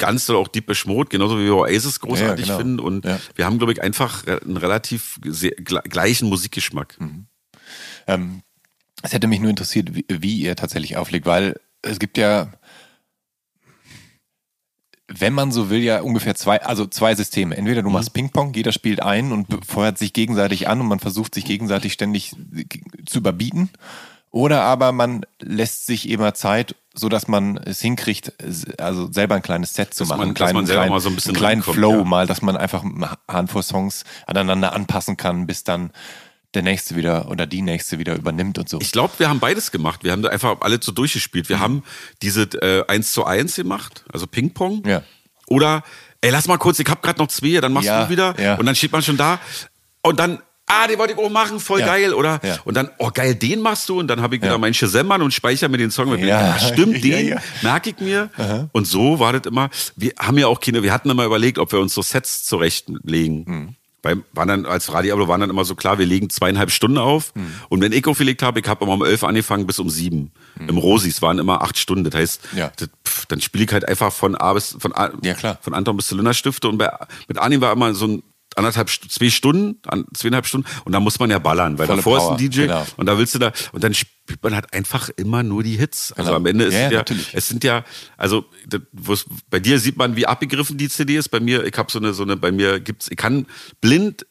ganz 0.01 0.25
doll 0.25 0.35
auch 0.35 0.47
Deepish 0.49 0.85
Mode, 0.85 1.09
genauso 1.09 1.37
wie 1.39 1.45
wir 1.45 1.55
Oasis 1.55 1.99
großartig 2.01 2.47
Ja, 2.47 2.57
genau. 2.57 2.57
finden. 2.57 2.79
Und 2.81 3.05
Ja. 3.05 3.19
wir 3.35 3.45
haben, 3.45 3.57
glaube 3.59 3.71
ich, 3.73 3.81
einfach 3.81 4.25
einen 4.27 4.57
relativ 4.57 5.19
sehr, 5.25 5.51
gle- 5.51 5.87
gleichen 5.87 6.27
Musikgeschmack. 6.27 6.99
Mhm. 6.99 7.25
Ähm, 8.07 8.41
es 9.03 9.13
hätte 9.13 9.27
mich 9.27 9.39
nur 9.39 9.49
interessiert, 9.49 9.95
wie, 9.95 10.05
wie 10.09 10.37
ihr 10.41 10.55
tatsächlich 10.55 10.97
auflegt, 10.97 11.25
weil 11.25 11.59
es 11.83 11.97
gibt 11.99 12.17
ja, 12.17 12.51
wenn 15.07 15.33
man 15.33 15.51
so 15.51 15.69
will, 15.69 15.81
ja 15.81 16.01
ungefähr 16.01 16.35
zwei, 16.35 16.61
also 16.63 16.85
zwei 16.87 17.15
Systeme. 17.15 17.55
Entweder 17.57 17.81
du 17.81 17.89
Mhm. 17.89 17.93
machst 17.93 18.13
Ping-Pong, 18.13 18.53
jeder 18.53 18.71
spielt 18.71 19.01
ein 19.01 19.31
und 19.31 19.65
feuert 19.65 19.97
sich 19.97 20.13
gegenseitig 20.13 20.67
an 20.67 20.79
und 20.81 20.87
man 20.87 20.99
versucht 20.99 21.35
sich 21.35 21.45
gegenseitig 21.45 21.93
ständig 21.93 22.33
zu 23.05 23.17
überbieten. 23.19 23.69
Oder 24.29 24.61
aber 24.61 24.93
man 24.93 25.25
lässt 25.39 25.85
sich 25.85 26.07
immer 26.09 26.33
Zeit, 26.33 26.75
so 26.93 27.07
dass 27.09 27.27
man 27.27 27.57
es 27.57 27.79
hinkriegt, 27.81 28.33
also 28.79 29.11
selber 29.11 29.35
ein 29.35 29.41
kleines 29.41 29.73
Set 29.73 29.93
zu 29.93 30.03
Dass 30.03 30.09
machen, 30.09 30.17
man- 30.19 30.27
einen 30.29 30.35
dass 30.35 30.41
man 30.41 30.51
kleinen, 30.51 30.65
selber 30.67 30.81
kleinen, 30.81 30.91
mal 30.93 30.99
so 30.99 31.09
ein 31.09 31.15
bisschen 31.15 31.29
einen 31.31 31.37
kleinen 31.37 31.61
reinkommt, 31.61 31.77
Flow 31.77 31.97
ja. 31.99 32.03
mal, 32.03 32.27
dass 32.27 32.41
man 32.41 32.57
einfach 32.57 32.83
eine 32.83 33.11
Handvoll 33.29 33.63
Songs 33.63 34.03
aneinander 34.27 34.73
anpassen 34.73 35.15
kann, 35.17 35.47
bis 35.47 35.63
dann 35.63 35.91
der 36.53 36.63
nächste 36.63 36.97
wieder 36.97 37.29
oder 37.29 37.47
die 37.47 37.61
nächste 37.61 37.97
wieder 37.97 38.13
übernimmt 38.15 38.57
und 38.59 38.67
so. 38.67 38.79
Ich 38.81 38.91
glaube, 38.91 39.13
wir 39.19 39.29
haben 39.29 39.39
beides 39.39 39.71
gemacht. 39.71 40.03
Wir 40.03 40.11
haben 40.11 40.21
da 40.21 40.27
einfach 40.29 40.57
alle 40.59 40.79
so 40.81 40.91
durchgespielt. 40.91 41.47
Wir 41.47 41.59
haben 41.61 41.83
diese 42.21 42.41
äh, 42.61 42.83
1 42.87 43.13
zu 43.13 43.23
1 43.25 43.55
gemacht, 43.55 44.03
also 44.11 44.27
Ping-Pong. 44.27 44.83
Ja. 44.85 45.01
Oder, 45.47 45.83
ey, 46.19 46.29
lass 46.29 46.47
mal 46.49 46.57
kurz, 46.57 46.77
ich 46.79 46.87
hab 46.89 47.01
gerade 47.01 47.19
noch 47.19 47.27
zwei, 47.29 47.61
dann 47.61 47.71
machst 47.71 47.87
Ja, 47.87 48.03
du 48.03 48.09
wieder. 48.09 48.37
ja. 48.37 48.55
Und 48.55 48.65
dann 48.65 48.75
steht 48.75 48.91
man 48.91 49.01
schon 49.01 49.15
da. 49.15 49.39
Und 50.01 50.19
dann, 50.19 50.39
ah, 50.71 50.87
den 50.87 50.97
wollte 50.99 51.13
ich 51.13 51.19
auch 51.19 51.29
machen, 51.29 51.59
voll 51.59 51.79
Ja. 51.81 51.85
geil. 51.87 52.13
Oder, 52.13 52.39
Ja. 52.43 52.57
und 52.65 52.75
dann, 52.75 52.89
oh 52.97 53.09
geil, 53.13 53.35
den 53.35 53.61
machst 53.61 53.87
du. 53.89 53.99
Und 53.99 54.07
dann 54.07 54.21
habe 54.21 54.35
ich 54.35 54.41
wieder 54.41 54.53
Ja. 54.53 54.57
mein 54.57 54.73
Shazam 54.73 55.09
und 55.11 55.33
speichere 55.33 55.69
mir 55.69 55.77
den 55.77 55.91
Song 55.91 56.09
mit. 56.09 56.21
Ja. 56.21 56.55
Ah, 56.55 56.59
stimmt, 56.59 57.03
den 57.03 57.37
merke 57.61 57.89
ich 57.91 57.99
mir. 57.99 58.29
Und 58.71 58.87
so 58.87 59.19
war 59.19 59.33
das 59.33 59.43
immer. 59.45 59.69
Wir 59.95 60.13
haben 60.19 60.37
ja 60.37 60.47
auch 60.47 60.59
keine, 60.59 60.83
wir 60.83 60.93
hatten 60.93 61.09
immer 61.09 61.25
überlegt, 61.25 61.59
ob 61.59 61.71
wir 61.71 61.79
uns 61.79 61.93
so 61.93 62.01
Sets 62.01 62.43
zurechtlegen. 62.45 63.43
Mhm. 63.47 63.75
Weil 64.03 64.23
waren 64.33 64.47
dann 64.47 64.65
als 64.65 64.91
Radio 64.91 65.27
waren 65.27 65.41
dann 65.41 65.51
immer 65.51 65.63
so 65.63 65.75
klar, 65.75 65.99
wir 65.99 66.07
legen 66.07 66.27
zweieinhalb 66.31 66.71
Stunden 66.71 66.97
auf. 66.97 67.35
Mhm. 67.35 67.53
Und 67.69 67.81
wenn 67.81 67.91
ich 67.91 68.07
aufgelegt 68.07 68.41
habe, 68.41 68.59
ich 68.59 68.67
habe 68.67 68.83
immer 68.83 68.93
um 68.95 69.05
elf 69.05 69.23
angefangen 69.23 69.67
bis 69.67 69.77
um 69.77 69.91
sieben. 69.91 70.31
Im 70.59 70.77
Rosis 70.79 71.21
waren 71.21 71.37
immer 71.37 71.61
acht 71.61 71.77
Stunden. 71.77 72.03
Das 72.09 72.15
heißt, 72.19 72.41
Mhm. 72.53 72.57
Ja. 72.57 72.71
das, 72.77 72.89
pff, 73.07 73.25
dann 73.27 73.41
spiele 73.41 73.65
ich 73.65 73.71
halt 73.71 73.87
einfach 73.87 74.11
von 74.11 74.35
A 74.35 74.53
bis 74.53 74.75
von, 74.79 74.95
A, 74.95 75.11
Ja, 75.21 75.35
klar. 75.35 75.59
von 75.61 75.75
Anton 75.75 75.97
bis 75.97 76.07
Zylinderstifte. 76.07 76.67
Und 76.67 76.79
bei, 76.79 76.89
mit 77.27 77.37
Arnim 77.37 77.61
war 77.61 77.71
immer 77.73 77.93
so 77.93 78.07
ein 78.07 78.23
anderthalb, 78.55 78.89
zwei 78.89 79.29
Stunden, 79.29 79.81
zweieinhalb 80.15 80.45
Stunden. 80.45 80.67
Und 80.85 80.91
da 80.91 80.99
muss 80.99 81.19
man 81.19 81.29
ja 81.29 81.39
ballern, 81.39 81.77
weil 81.77 81.87
Volle 81.87 81.97
davor 81.97 82.17
Power, 82.19 82.35
ist 82.35 82.41
ein 82.41 82.49
DJ. 82.49 82.61
genau. 82.63 82.85
Und 82.97 83.05
da 83.05 83.17
willst 83.17 83.33
du 83.35 83.39
da, 83.39 83.51
und 83.71 83.83
dann 83.83 83.93
spielt 83.93 84.43
man 84.43 84.53
halt 84.55 84.73
einfach 84.73 85.09
immer 85.15 85.43
nur 85.43 85.63
die 85.63 85.77
Hits. 85.77 86.11
Also 86.13 86.23
Genau. 86.29 86.37
am 86.37 86.45
Ende 86.45 86.65
ist 86.65 86.73
Ja, 86.73 86.85
es 86.87 86.91
ja, 86.91 86.97
natürlich. 86.99 87.29
es 87.33 87.47
sind 87.47 87.63
ja, 87.63 87.83
also 88.17 88.45
das, 88.67 89.25
bei 89.49 89.59
dir 89.59 89.79
sieht 89.79 89.97
man, 89.97 90.15
wie 90.15 90.25
abgegriffen 90.27 90.77
die 90.77 90.89
CD 90.89 91.15
ist. 91.17 91.29
Bei 91.29 91.39
mir, 91.39 91.65
ich 91.65 91.77
habe 91.77 91.91
so 91.91 91.99
eine, 91.99 92.13
so 92.13 92.23
eine, 92.23 92.37
bei 92.37 92.51
mir 92.51 92.79
gibt's, 92.79 93.09
ich 93.09 93.17
kann 93.17 93.45
blind 93.79 94.25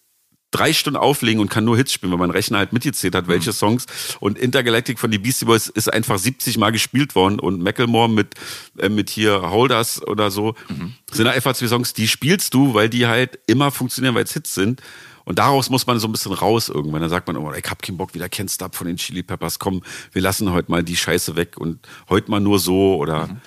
drei 0.50 0.72
Stunden 0.72 0.96
auflegen 0.98 1.40
und 1.40 1.48
kann 1.48 1.64
nur 1.64 1.76
Hits 1.76 1.92
spielen, 1.92 2.10
weil 2.12 2.18
mein 2.18 2.30
Rechner 2.30 2.58
halt 2.58 2.72
mitgezählt 2.72 3.14
hat, 3.14 3.26
Mhm. 3.26 3.30
welche 3.32 3.52
Songs. 3.52 3.86
Und 4.18 4.38
Intergalactic 4.38 4.98
von 4.98 5.10
die 5.10 5.18
Beastie 5.18 5.44
Boys 5.44 5.68
ist 5.68 5.92
einfach 5.92 6.18
70 6.18 6.58
Mal 6.58 6.70
gespielt 6.72 7.14
worden 7.14 7.38
und 7.38 7.62
Macklemore 7.62 8.08
mit, 8.08 8.34
äh, 8.78 8.88
mit 8.88 9.10
hier 9.10 9.42
Holders 9.50 10.02
oder 10.06 10.30
so 10.30 10.54
Mhm. 10.68 10.94
sind 11.12 11.26
einfach 11.26 11.54
zwei 11.54 11.68
Songs, 11.68 11.92
die 11.92 12.08
spielst 12.08 12.54
du, 12.54 12.74
weil 12.74 12.88
die 12.88 13.06
halt 13.06 13.38
immer 13.46 13.70
funktionieren, 13.70 14.14
weil 14.14 14.24
es 14.24 14.32
Hits 14.32 14.54
sind. 14.54 14.80
Und 15.24 15.38
daraus 15.38 15.70
muss 15.70 15.86
man 15.86 16.00
so 16.00 16.08
ein 16.08 16.12
bisschen 16.12 16.32
raus 16.32 16.68
irgendwann. 16.68 17.02
Dann 17.02 17.10
sagt 17.10 17.28
man, 17.28 17.36
oh, 17.36 17.52
ich 17.52 17.70
hab 17.70 17.80
keinen 17.82 17.98
Bock, 17.98 18.14
wieder 18.14 18.24
Can't 18.26 18.52
Stop 18.52 18.74
von 18.74 18.88
den 18.88 18.96
Chili 18.96 19.22
Peppers. 19.22 19.60
Komm, 19.60 19.82
wir 20.12 20.22
lassen 20.22 20.50
heute 20.50 20.70
mal 20.72 20.82
die 20.82 20.96
Scheiße 20.96 21.36
weg 21.36 21.56
und 21.58 21.78
heute 22.08 22.30
mal 22.30 22.40
nur 22.40 22.58
so 22.58 22.96
oder 22.96 23.28
Mhm. 23.28 23.40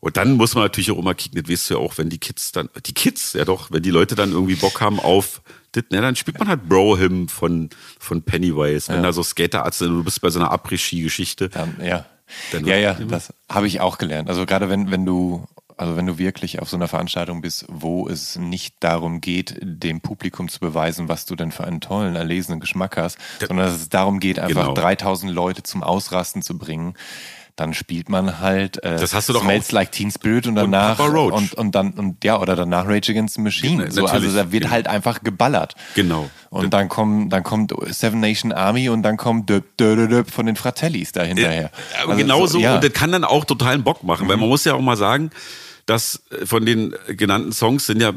Und 0.00 0.16
dann 0.16 0.32
muss 0.34 0.54
man 0.54 0.64
natürlich 0.64 0.90
auch 0.90 0.98
immer 0.98 1.14
kicken, 1.14 1.42
das 1.42 1.50
weißt 1.50 1.70
du 1.70 1.74
ja 1.74 1.80
auch, 1.80 1.98
wenn 1.98 2.08
die 2.08 2.18
Kids 2.18 2.52
dann, 2.52 2.68
die 2.86 2.94
Kids, 2.94 3.32
ja 3.32 3.44
doch, 3.44 3.70
wenn 3.72 3.82
die 3.82 3.90
Leute 3.90 4.14
dann 4.14 4.30
irgendwie 4.30 4.54
Bock 4.54 4.80
haben 4.80 5.00
auf, 5.00 5.42
das, 5.72 5.84
ne, 5.90 6.00
dann 6.00 6.16
spielt 6.16 6.38
man 6.38 6.48
halt 6.48 6.68
Bro-Him 6.68 7.28
von, 7.28 7.70
von 7.98 8.22
Pennywise, 8.22 8.92
wenn 8.92 9.02
da 9.02 9.12
so 9.12 9.22
Skaterarzt 9.22 9.80
sind 9.80 9.90
und 9.90 9.96
du 9.98 10.04
bist 10.04 10.20
bei 10.20 10.30
so 10.30 10.38
einer 10.38 10.50
Après-Ski-Geschichte. 10.52 11.50
Ja. 11.82 12.06
Dann 12.52 12.66
ja, 12.66 12.76
ja, 12.76 12.94
das 12.94 13.32
habe 13.48 13.66
ich 13.66 13.80
auch 13.80 13.98
gelernt. 13.98 14.28
Also 14.28 14.44
gerade 14.46 14.68
wenn, 14.68 14.90
wenn 14.90 15.06
du, 15.06 15.46
also 15.76 15.96
wenn 15.96 16.06
du 16.06 16.18
wirklich 16.18 16.60
auf 16.60 16.68
so 16.68 16.76
einer 16.76 16.88
Veranstaltung 16.88 17.40
bist, 17.40 17.64
wo 17.68 18.08
es 18.08 18.36
nicht 18.36 18.76
darum 18.80 19.20
geht, 19.20 19.56
dem 19.62 20.00
Publikum 20.00 20.48
zu 20.48 20.60
beweisen, 20.60 21.08
was 21.08 21.24
du 21.24 21.36
denn 21.36 21.52
für 21.52 21.64
einen 21.64 21.80
tollen, 21.80 22.16
erlesenen 22.16 22.60
Geschmack 22.60 22.96
hast, 22.96 23.18
sondern 23.40 23.66
dass 23.66 23.76
es 23.76 23.88
darum 23.88 24.20
geht, 24.20 24.38
einfach 24.38 24.68
Genau. 24.68 24.74
3000 24.74 25.32
Leute 25.32 25.62
zum 25.62 25.82
Ausrasten 25.82 26.42
zu 26.42 26.58
bringen, 26.58 26.94
dann 27.58 27.74
spielt 27.74 28.08
man 28.08 28.40
halt 28.40 28.82
äh, 28.84 28.96
Das 28.98 29.14
hast 29.14 29.28
du 29.28 29.32
doch 29.32 29.42
Smells 29.42 29.68
auch- 29.68 29.72
Like 29.72 29.92
Teen 29.92 30.10
Spirit 30.10 30.46
und 30.46 30.54
danach 30.54 30.98
Roach. 31.00 31.32
und, 31.32 31.54
und 31.54 31.74
dann 31.74 31.90
und 31.92 32.24
ja 32.24 32.38
oder 32.40 32.56
danach 32.56 32.86
Rage 32.86 33.12
Against 33.12 33.34
the 33.34 33.40
Machine. 33.40 33.84
Genau, 33.84 33.90
so, 33.90 34.06
also 34.06 34.28
da 34.34 34.52
wird 34.52 34.62
Genau. 34.64 34.72
halt 34.72 34.86
einfach 34.88 35.22
geballert. 35.22 35.74
Genau. 35.94 36.30
Und 36.50 36.72
dann 36.72 36.88
kommen, 36.88 37.28
dann 37.30 37.42
kommt 37.42 37.72
Seven 37.88 38.20
Nation 38.20 38.52
Army 38.52 38.88
und 38.88 39.02
dann 39.02 39.16
kommt 39.16 39.50
Döp, 39.50 39.76
Döp, 39.76 40.08
Döp 40.08 40.30
von 40.30 40.46
den 40.46 40.56
Fratellis 40.56 41.12
da 41.12 41.22
hinterher. 41.22 41.70
Aber 42.02 42.12
Also 42.12 42.22
genau 42.22 42.46
so, 42.46 42.58
ja. 42.58 42.70
Mhm. 42.70 42.74
und 42.76 42.84
das 42.84 42.92
kann 42.92 43.12
dann 43.12 43.24
auch 43.24 43.44
totalen 43.44 43.82
Bock 43.84 44.02
machen, 44.04 44.28
weil 44.28 44.36
man 44.36 44.48
muss 44.48 44.64
ja 44.64 44.74
auch 44.74 44.80
mal 44.80 44.96
sagen, 44.96 45.30
dass 45.88 46.22
äh, 46.30 46.44
von 46.46 46.64
den 46.66 46.94
genannten 47.16 47.50
Songs 47.52 47.86
sind 47.86 48.00
ja 48.02 48.12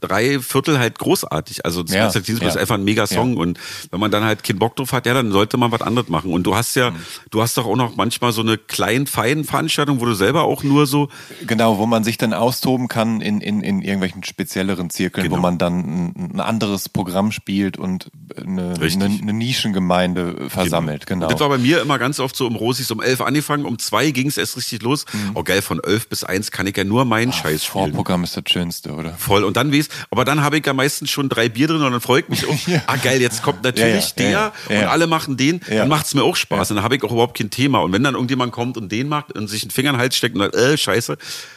drei- 0.00 0.38
Viertel 0.40 0.78
halt 0.78 0.98
großartig. 0.98 1.64
Also 1.64 1.82
Ja, 1.88 2.04
Like 2.04 2.12
Teen 2.12 2.22
Spirit 2.24 2.42
ja. 2.42 2.48
ist 2.50 2.56
einfach 2.56 2.76
ein 2.76 2.84
mega 2.84 3.06
Song 3.06 3.34
Ja. 3.34 3.40
und 3.42 3.58
wenn 3.90 4.00
man 4.00 4.10
dann 4.10 4.24
halt 4.24 4.44
keinen 4.44 4.58
Bock 4.58 4.76
drauf 4.76 4.92
hat, 4.92 5.06
ja, 5.06 5.14
dann 5.14 5.32
sollte 5.32 5.56
man 5.56 5.72
was 5.72 5.82
anderes 5.82 6.08
machen. 6.08 6.32
Und 6.32 6.44
du 6.44 6.54
hast 6.54 6.74
ja, 6.76 6.90
Mhm. 6.90 6.96
du 7.30 7.42
hast 7.42 7.56
doch 7.58 7.66
auch 7.66 7.76
noch 7.76 7.96
manchmal 7.96 8.32
so 8.32 8.42
eine 8.42 8.58
kleinen, 8.58 9.06
feinen 9.06 9.44
Veranstaltung, 9.44 10.00
wo 10.00 10.04
du 10.04 10.14
selber 10.14 10.42
auch 10.44 10.62
nur 10.62 10.86
so, 10.86 11.08
Genau, 11.46 11.78
wo 11.78 11.86
man 11.86 12.04
sich 12.04 12.16
dann 12.18 12.32
austoben 12.32 12.86
kann 12.88 13.20
in, 13.20 13.40
in, 13.40 13.62
in 13.62 13.82
irgendwelchen 13.82 14.22
spezielleren 14.22 14.90
Zirkeln, 14.90 15.26
wo 15.26 15.30
Genau. 15.36 15.42
man 15.42 15.58
dann 15.58 15.78
ein, 15.80 16.30
ein 16.34 16.40
anderes 16.40 16.88
Programm 16.88 17.32
spielt 17.32 17.76
und 17.76 18.08
eine, 18.36 18.80
Richtig. 18.80 19.02
eine, 19.02 19.18
eine 19.20 19.32
Nischengemeinde 19.32 20.48
versammelt. 20.48 21.06
Genau. 21.06 21.26
Das 21.28 21.40
war 21.40 21.48
bei 21.48 21.58
mir 21.58 21.80
immer 21.82 21.98
ganz 21.98 22.20
oft 22.20 22.36
so 22.36 22.46
um 22.46 22.54
Rosis 22.56 22.90
um 22.92 23.00
elf 23.02 23.20
angefangen, 23.20 23.64
um 23.64 23.78
zwei 23.80 24.10
ging 24.12 24.28
es 24.28 24.36
erst 24.38 24.56
richtig 24.56 24.82
los. 24.82 25.04
Oh 25.34 25.42
geil, 25.42 25.60
von 25.62 25.80
elf 25.82 26.08
bis 26.08 26.22
eins 26.24 26.50
kann 26.52 26.66
ich 26.66 26.76
ja 26.76 26.84
nur 26.84 27.04
meinen 27.04 27.32
Scheiß 27.32 27.64
spielen. 27.64 27.92
Vorprogramm 27.92 28.24
ist 28.24 28.36
das 28.36 28.44
Schönste, 28.48 28.92
oder? 28.92 29.14
Voll. 29.14 29.44
Und 29.44 29.56
dann 29.56 29.72
weiß, 29.72 29.88
aber 30.10 30.24
dann 30.24 30.42
habe 30.42 30.58
ich 30.58 30.66
ja 30.66 30.72
meistens 30.72 31.10
schon 31.10 31.28
drei 31.28 31.48
Bier 31.48 31.66
drin 31.66 31.82
und 31.82 31.90
dann 31.90 32.00
freue 32.00 32.20
ich 32.20 32.28
mich 32.28 32.46
auch. 32.46 32.52
Ah, 32.86 32.96
geil, 32.96 33.20
jetzt 33.20 33.42
kommt 33.42 33.62
natürlich 33.62 34.12
Ja, 34.16 34.24
ja, 34.24 34.28
der 34.30 34.30
ja, 34.30 34.52
ja, 34.68 34.74
ja. 34.74 34.80
und 34.82 34.86
alle 34.88 35.06
machen 35.06 35.36
den. 35.36 35.60
Ja. 35.68 35.76
Dann 35.78 35.88
macht's 35.88 36.14
mir 36.14 36.22
auch 36.22 36.36
Spaß. 36.36 36.70
Und 36.70 36.76
dann 36.76 36.84
habe 36.84 36.96
ich 36.96 37.02
auch 37.04 37.12
überhaupt 37.12 37.36
kein 37.38 37.50
Thema. 37.50 37.80
Und 37.80 37.92
wenn 37.92 38.02
dann 38.02 38.14
irgendjemand 38.14 38.52
kommt 38.52 38.76
und 38.76 38.90
den 38.92 39.08
macht 39.08 39.32
und 39.32 39.48
sich 39.48 39.62
einen 39.62 39.70
Finger 39.70 39.90
in 39.90 39.96
den 39.96 40.00
Hals 40.00 40.16
steckt 40.16 40.34
und 40.34 40.42
sagt, 40.42 40.54
äh, 40.54 40.76
scheiße, 40.76 41.16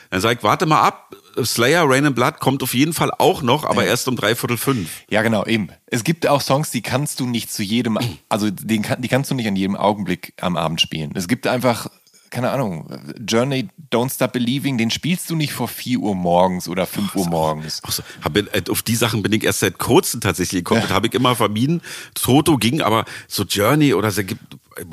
dann 0.10 0.22
sage 0.22 0.38
ich, 0.38 0.44
warte 0.44 0.66
mal 0.66 0.82
ab. 0.82 1.16
Slayer, 1.44 1.84
Rain 1.86 2.06
and 2.06 2.16
Blood 2.16 2.40
kommt 2.40 2.64
auf 2.64 2.74
jeden 2.74 2.94
Fall 2.94 3.12
auch 3.18 3.42
noch, 3.42 3.66
aber 3.66 3.84
erst 3.86 4.08
um 4.08 4.16
dreiviertel 4.16 4.56
fünf. 4.58 4.90
Ja, 5.10 5.22
genau, 5.22 5.46
eben. 5.46 5.68
Es 5.88 6.06
gibt 6.06 6.26
auch 6.28 6.40
Songs, 6.40 6.72
die 6.72 6.82
kannst 6.82 7.20
du 7.20 7.26
nicht 7.28 7.52
zu 7.52 7.62
jedem, 7.62 8.00
also 8.30 8.50
den, 8.50 8.86
die 9.00 9.08
kannst 9.10 9.32
du 9.32 9.36
nicht 9.36 9.48
an 9.48 9.58
jedem 9.58 9.76
Augenblick 9.76 10.34
am 10.40 10.56
Abend 10.56 10.80
spielen. 10.80 11.12
Es 11.14 11.28
gibt 11.28 11.48
einfach, 11.48 11.90
keine 12.30 12.52
Ahnung, 12.52 12.88
Journey, 13.28 13.70
Don't 13.92 14.14
Stop 14.14 14.34
Believing, 14.34 14.78
den 14.78 14.92
spielst 14.92 15.30
du 15.30 15.36
nicht 15.36 15.54
vor 15.54 15.68
4 15.68 16.00
Uhr 16.00 16.16
morgens 16.16 16.68
oder 16.68 16.86
5 16.86 17.16
Uhr 17.16 17.28
morgens. 17.30 17.82
Ach 17.86 17.92
so, 17.92 18.04
hab, 18.24 18.36
äh, 18.36 18.46
auf 18.70 18.82
die 18.82 18.96
Sachen 18.96 19.24
bin 19.24 19.32
ich 19.32 19.44
erst 19.44 19.60
seit 19.62 19.78
kurzem 19.78 20.22
tatsächlich 20.22 20.64
gekommen. 20.64 20.82
Das 20.82 20.92
habe 20.92 21.08
ich 21.08 21.14
immer 21.14 21.36
vermieden. 21.36 21.82
Toto 22.14 22.58
ging, 22.58 22.82
aber 22.82 23.06
so 23.28 23.44
Journey 23.44 23.94
oder 23.94 24.12
so 24.12 24.24
gibt 24.24 24.42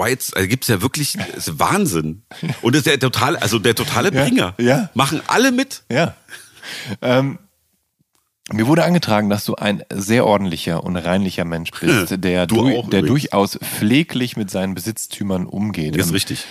jetzt, 0.08 0.36
also 0.36 0.48
gibt's 0.48 0.68
ja 0.68 0.80
wirklich 0.82 1.16
Wahnsinn. 1.46 2.22
Und 2.62 2.74
das 2.74 2.80
ist 2.80 2.86
der 2.86 3.00
totale, 3.00 3.40
also 3.42 3.58
der 3.58 3.74
totale 3.74 4.12
Ja, 4.14 4.22
Bringer. 4.24 4.54
ja. 4.58 4.90
Machen 4.94 5.20
alle 5.26 5.50
mit. 5.52 5.82
Ja. 5.90 6.14
Ähm, 7.00 7.38
mir 8.52 8.66
wurde 8.66 8.84
angetragen, 8.84 9.30
dass 9.30 9.44
du 9.44 9.54
ein 9.54 9.82
sehr 9.92 10.26
ordentlicher 10.26 10.84
und 10.84 10.96
reinlicher 10.96 11.44
Mensch 11.44 11.70
bist, 11.80 12.16
der, 12.24 12.46
du 12.46 12.56
du 12.56 12.64
der 12.64 13.00
übrigens. 13.00 13.06
durchaus 13.08 13.58
pfleglich 13.58 14.36
mit 14.36 14.50
seinen 14.50 14.74
Besitztümern 14.74 15.46
umgeht. 15.46 15.94
Das 15.96 16.02
ist 16.06 16.08
Ähm, 16.10 16.14
richtig. 16.14 16.44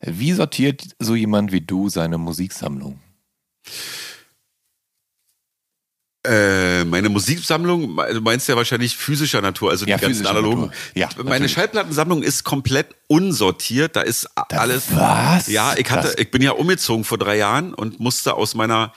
Wie 0.00 0.32
sortiert 0.32 0.82
so 0.98 1.14
jemand 1.14 1.52
wie 1.52 1.60
du 1.62 1.88
seine 1.88 2.18
Musiksammlung? 2.18 3.00
Äh, 6.26 6.84
meine 6.84 7.08
Musiksammlung, 7.08 7.96
du 7.96 8.20
meinst 8.20 8.48
ja 8.48 8.56
wahrscheinlich 8.56 8.96
physischer 8.96 9.40
Natur, 9.40 9.70
also 9.70 9.84
die 9.84 9.92
Ja, 9.92 9.96
ganzen 9.96 10.14
physischer 10.14 10.30
analogen. 10.30 10.60
Natur. 10.62 10.74
Ja, 10.96 11.08
Meine 11.18 11.30
natürlich. 11.30 11.52
Schallplattensammlung 11.52 12.22
ist 12.24 12.42
komplett 12.42 12.88
unsortiert. 13.06 13.94
Da 13.94 14.00
ist 14.00 14.26
a- 14.36 14.42
alles. 14.56 14.86
was? 14.94 15.46
Ja, 15.46 15.74
ich 15.76 15.88
hatte, 15.88 16.08
Das- 16.08 16.18
ich 16.18 16.32
bin 16.32 16.42
ja 16.42 16.50
umgezogen 16.50 17.04
vor 17.04 17.18
drei 17.18 17.36
Jahren 17.36 17.74
und 17.74 18.00
musste 18.00 18.34
aus 18.34 18.56
meiner, 18.56 18.92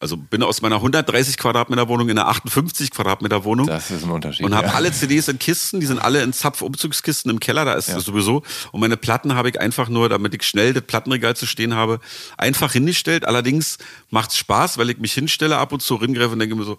also 0.00 0.16
bin 0.16 0.42
aus 0.44 0.62
meiner 0.62 0.76
130 0.76 1.36
Quadratmeter 1.38 1.88
Wohnung 1.88 2.08
in 2.08 2.18
eine 2.18 2.28
58 2.28 2.92
Quadratmeter 2.92 3.42
Wohnung. 3.44 3.66
Das 3.66 3.90
ist 3.90 4.04
ein 4.04 4.10
Unterschied. 4.10 4.46
und 4.46 4.54
habe 4.54 4.68
ja. 4.68 4.74
alle 4.74 4.92
CDs 4.92 5.26
in 5.26 5.38
Kisten, 5.38 5.80
die 5.80 5.86
sind 5.86 5.98
alle 5.98 6.22
in 6.22 6.32
Zapfumzugskisten 6.32 7.30
im 7.30 7.40
Keller, 7.40 7.64
da 7.64 7.74
ist 7.74 7.88
das 7.88 8.04
sowieso. 8.04 8.42
Und 8.70 8.80
meine 8.80 8.96
Platten 8.96 9.34
habe 9.34 9.48
ich 9.50 9.60
einfach 9.60 9.88
nur, 9.88 10.08
damit 10.08 10.34
ich 10.34 10.44
schnell 10.44 10.72
das 10.72 10.84
Plattenregal 10.84 11.34
zu 11.34 11.46
stehen 11.46 11.74
habe, 11.74 11.98
einfach 12.36 12.72
hingestellt. 12.72 13.24
Allerdings 13.24 13.78
macht's 14.10 14.36
Spaß, 14.36 14.78
weil 14.78 14.88
ich 14.90 14.98
mich 14.98 15.12
hinstelle 15.14 15.58
ab 15.58 15.72
und 15.72 15.82
zu 15.82 15.96
ringreife 15.96 16.30
und 16.30 16.38
denke 16.38 16.54
mir 16.54 16.64
so, 16.64 16.78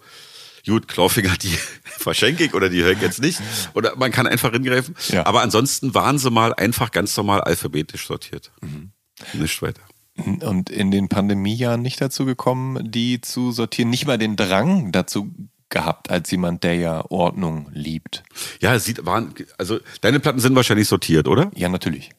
gut, 0.66 0.88
Clawfinger, 0.88 1.36
die 1.36 1.58
verschenke 1.84 2.46
ich 2.46 2.54
oder 2.54 2.70
die 2.70 2.84
höre 2.84 2.94
ich 2.94 3.02
jetzt 3.02 3.22
nicht. 3.22 3.42
Oder 3.74 3.98
man 3.98 4.12
kann 4.12 4.28
einfach 4.28 4.52
hingreifen. 4.52 4.96
Ja. 5.10 5.26
Aber 5.26 5.42
ansonsten 5.42 5.94
waren 5.94 6.18
sie 6.20 6.32
mal 6.32 6.54
einfach 6.54 6.92
ganz 6.92 7.18
normal 7.18 7.42
alphabetisch 7.42 8.08
sortiert. 8.08 8.52
Mhm. 8.62 8.92
Nicht 9.34 9.62
weiter. 9.62 9.82
Und 10.20 10.70
in 10.70 10.92
den 10.92 11.10
Pandemiejahren 11.10 11.82
nicht 11.82 12.02
dazu 12.02 12.26
gekommen, 12.26 12.92
die 12.92 13.22
zu 13.22 13.52
sortieren, 13.52 13.90
nicht 13.90 14.08
mal 14.08 14.18
den 14.18 14.36
Drang 14.36 14.92
dazu 14.92 15.32
gehabt, 15.70 16.10
als 16.10 16.32
jemand, 16.32 16.64
der 16.64 16.76
ja 16.76 17.06
Ordnung 17.10 17.68
liebt. 17.72 18.24
Ja, 18.60 18.74
es 18.74 18.86
sieht, 18.86 19.06
waren, 19.06 19.34
also 19.58 19.80
deine 20.02 20.20
Platten 20.20 20.40
sind 20.40 20.56
wahrscheinlich 20.56 20.88
sortiert, 20.88 21.28
oder? 21.28 21.52
Ja, 21.56 21.70
natürlich. 21.70 22.10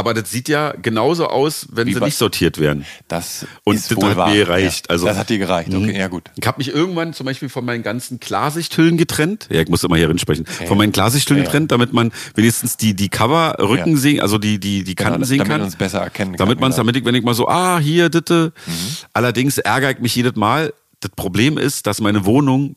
Aber 0.00 0.14
das 0.14 0.30
sieht 0.30 0.48
ja 0.48 0.72
genauso 0.80 1.26
aus, 1.28 1.66
wenn 1.70 1.86
Wie 1.86 1.92
sie 1.92 2.00
nicht 2.00 2.16
sortiert 2.16 2.58
werden. 2.58 2.86
Das 3.06 3.44
Und 3.64 3.76
ist 3.76 3.90
das 3.90 3.98
wohl 3.98 4.08
hat 4.10 4.16
wahr. 4.16 4.30
mir 4.30 4.46
gereicht. 4.46 4.86
Ja, 4.88 4.92
Also- 4.94 5.04
das 5.06 5.18
hat 5.18 5.28
dir 5.28 5.36
gereicht. 5.38 5.68
Okay, 5.68 5.78
Mhm. 5.78 5.90
ja 5.90 6.08
gut. 6.08 6.30
Ich 6.40 6.46
habe 6.46 6.56
mich 6.58 6.68
irgendwann 6.72 7.12
zum 7.12 7.26
Beispiel 7.26 7.50
von 7.50 7.64
meinen 7.66 7.82
ganzen 7.82 8.18
Klarsichthüllen 8.18 8.96
getrennt. 8.96 9.46
Ja, 9.50 9.60
ich 9.60 9.68
muss 9.68 9.84
immer 9.84 9.96
hier 9.96 10.08
rinsprechen. 10.08 10.46
Von 10.46 10.78
meinen 10.78 10.92
Klarsichthüllen 10.92 11.42
Ja, 11.42 11.44
ja. 11.44 11.50
getrennt, 11.50 11.70
damit 11.70 11.92
man 11.92 12.12
wenigstens 12.34 12.78
die, 12.78 12.94
die 12.94 13.10
Cover-Rücken 13.10 13.92
Ja. 13.92 13.96
sehen, 13.98 14.20
also 14.20 14.38
die, 14.38 14.58
die, 14.58 14.84
die 14.84 14.94
Kanten 14.94 15.16
Genau, 15.16 15.26
sehen 15.26 15.38
damit 15.38 15.50
kann. 15.50 15.60
man 15.60 15.66
uns 15.66 15.76
besser 15.76 16.00
erkennen 16.00 16.32
kann. 16.32 16.38
Damit 16.38 16.60
man 16.60 16.70
es, 16.70 16.76
genau. 16.76 16.84
damit 16.86 16.96
ich, 16.96 17.04
wenn 17.04 17.14
ich 17.14 17.22
mal 17.22 17.34
so, 17.34 17.46
ah, 17.46 17.78
hier, 17.78 18.08
ditte. 18.08 18.52
Mhm. 18.66 18.72
Allerdings 19.12 19.58
ärgere 19.58 19.90
ich 19.90 19.98
mich 19.98 20.14
jedes 20.16 20.34
Mal. 20.36 20.72
Das 21.00 21.10
Problem 21.16 21.58
ist, 21.58 21.86
dass 21.86 22.00
meine 22.00 22.24
Wohnung, 22.24 22.76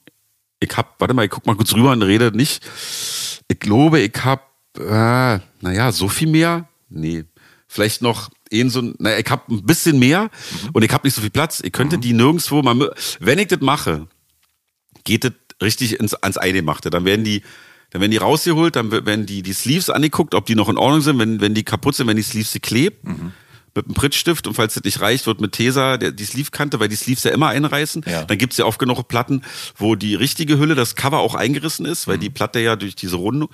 ich 0.59 0.75
hab, 0.75 0.99
warte 0.99 1.13
mal, 1.13 1.23
ich 1.25 1.31
guck 1.31 1.45
mal 1.45 1.55
kurz 1.55 1.73
rüber 1.73 1.91
und 1.91 2.01
rede 2.01 2.35
nicht. 2.35 2.63
Ich 3.47 3.59
glaube, 3.59 3.99
ich 3.99 4.13
hab, 4.23 4.49
äh, 4.79 5.39
naja, 5.61 5.91
so 5.91 6.07
viel 6.07 6.27
mehr. 6.27 6.65
Nee. 6.89 7.25
Vielleicht 7.67 8.01
noch 8.01 8.29
eh 8.51 8.67
so, 8.69 8.79
ein- 8.81 8.95
naja, 8.99 9.17
ich 9.17 9.29
hab 9.31 9.49
ein 9.49 9.65
bisschen 9.65 9.97
mehr 9.99 10.23
Mhm. 10.63 10.69
und 10.73 10.83
ich 10.83 10.91
hab 10.91 11.03
nicht 11.03 11.15
so 11.15 11.21
viel 11.21 11.29
Platz. 11.31 11.61
Ich 11.63 11.71
könnte 11.71 11.97
die 11.97 12.13
nirgendwo 12.13 12.61
mal, 12.61 12.91
wenn 13.19 13.39
ich 13.39 13.47
das 13.47 13.61
mache, 13.61 14.07
geht 15.03 15.23
das 15.23 15.31
richtig 15.61 15.99
ins, 15.99 16.13
ans 16.13 16.37
Eingemachte. 16.37 16.89
Dann 16.89 17.05
werden 17.05 17.25
die, 17.25 17.41
dann 17.91 18.01
werden 18.01 18.11
die 18.11 18.17
rausgeholt, 18.17 18.75
dann 18.75 18.91
werden 18.91 19.25
die, 19.25 19.41
die 19.41 19.53
Sleeves 19.53 19.89
angeguckt, 19.89 20.35
ob 20.35 20.45
die 20.45 20.55
noch 20.55 20.69
in 20.69 20.77
Ordnung 20.77 21.01
sind, 21.01 21.17
wenn, 21.19 21.41
wenn 21.41 21.53
die 21.53 21.63
kaputt 21.63 21.95
sind, 21.95 22.07
wenn 22.07 22.17
die 22.17 22.23
Sleeves 22.23 22.53
geklebt. 22.53 23.03
Mit 23.75 23.85
einem 23.85 23.95
Prittstift 23.95 24.45
und 24.45 24.53
falls 24.53 24.75
das 24.75 24.83
nicht 24.83 25.01
reicht, 25.01 25.25
wird 25.25 25.41
mit 25.41 25.53
Tesa 25.53 25.97
die 25.97 26.23
Sleeve-Kante, 26.25 26.79
weil 26.79 26.89
die 26.89 26.95
Sleeves 26.95 27.23
ja 27.23 27.31
immer 27.31 27.47
einreißen. 27.47 28.05
Ja. 28.07 28.23
Dann 28.23 28.37
gibt's 28.37 28.57
ja 28.57 28.65
oft 28.65 28.77
genug 28.77 29.07
Platten, 29.07 29.41
wo 29.75 29.95
die 29.95 30.13
richtige 30.13 30.59
Hülle, 30.59 30.75
das 30.75 30.93
Cover 30.95 31.17
auch 31.19 31.33
eingerissen 31.33 31.87
ist, 31.87 32.07
weil 32.07 32.19
die 32.19 32.29
Platte 32.29 32.59
ja 32.59 32.75
durch 32.75 32.93
diese 32.95 33.15
Rundung. 33.15 33.49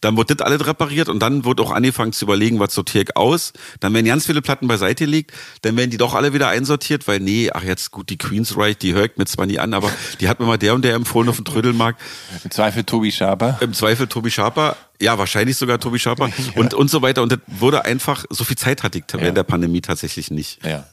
Dann 0.00 0.16
wird 0.16 0.30
das 0.30 0.40
alles 0.40 0.66
repariert 0.66 1.08
und 1.08 1.20
dann 1.20 1.44
wird 1.44 1.60
auch 1.60 1.70
angefangen 1.70 2.12
zu 2.12 2.24
überlegen, 2.24 2.58
was 2.58 2.74
sortiere 2.74 3.04
ich 3.04 3.16
aus. 3.16 3.52
Dann 3.80 3.92
werden 3.94 4.06
ganz 4.06 4.26
viele 4.26 4.42
Platten 4.42 4.66
beiseite 4.66 5.04
gelegt, 5.04 5.32
dann 5.62 5.76
werden 5.76 5.90
die 5.90 5.96
doch 5.96 6.14
alle 6.14 6.32
wieder 6.32 6.48
einsortiert, 6.48 7.06
weil 7.08 7.20
nee, 7.20 7.50
ach 7.52 7.62
jetzt 7.62 7.90
gut, 7.90 8.10
die 8.10 8.18
Queensryche, 8.18 8.76
die 8.76 8.90
ich 8.92 9.16
mir 9.16 9.26
zwar 9.26 9.46
nie 9.46 9.58
an, 9.58 9.74
aber 9.74 9.90
die 10.20 10.28
hat 10.28 10.40
mir 10.40 10.46
mal 10.46 10.58
der 10.58 10.74
und 10.74 10.84
der 10.84 10.94
empfohlen 10.94 11.28
auf 11.28 11.36
dem 11.36 11.44
Trödelmarkt. 11.44 12.00
Im 12.44 12.50
Zweifel 12.50 12.84
Tobi 12.84 13.12
Schaber. 13.12 13.58
Im 13.60 13.72
Zweifel 13.72 14.06
Tobi 14.06 14.30
Schaper, 14.30 14.76
ja, 15.00 15.18
wahrscheinlich 15.18 15.56
sogar 15.56 15.80
Tobi 15.80 15.98
Schaper 15.98 16.30
und, 16.54 16.74
und 16.74 16.90
so 16.90 17.02
weiter. 17.02 17.22
Und 17.22 17.32
das 17.32 17.40
wurde 17.46 17.84
einfach, 17.84 18.24
so 18.30 18.44
viel 18.44 18.56
Zeit 18.56 18.82
hatte 18.82 18.98
ich 18.98 19.04
während 19.12 19.36
der 19.36 19.44
Pandemie 19.44 19.80
tatsächlich 19.80 20.30
nicht. 20.30 20.64
Ja. 20.64 20.86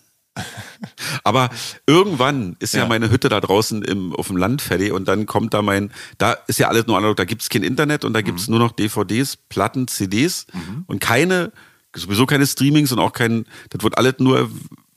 Aber 1.23 1.49
irgendwann 1.85 2.55
ist 2.59 2.73
ja, 2.73 2.81
Ja. 2.83 2.87
meine 2.87 3.09
Hütte 3.09 3.29
da 3.29 3.39
draußen 3.41 3.81
im, 3.83 4.13
auf 4.15 4.27
dem 4.27 4.37
Land 4.37 4.61
fertig 4.61 4.91
und 4.91 5.07
dann 5.07 5.25
kommt 5.25 5.53
da 5.53 5.61
mein, 5.61 5.91
da 6.17 6.33
ist 6.47 6.59
ja 6.59 6.67
alles 6.69 6.87
nur 6.87 6.97
analog, 6.97 7.15
da 7.17 7.25
gibt's 7.25 7.49
kein 7.49 7.63
Internet 7.63 8.05
und 8.05 8.13
da 8.13 8.21
gibt's 8.21 8.47
nur 8.47 8.59
noch 8.59 8.71
DVDs, 8.71 9.37
Platten, 9.49 9.87
CDs 9.87 10.45
und 10.87 10.99
keine, 10.99 11.51
sowieso 11.95 12.25
keine 12.25 12.45
Streamings 12.47 12.91
und 12.91 12.99
auch 12.99 13.13
kein, 13.13 13.45
das 13.69 13.83
wird 13.83 13.97
alles 13.97 14.15
nur, 14.19 14.49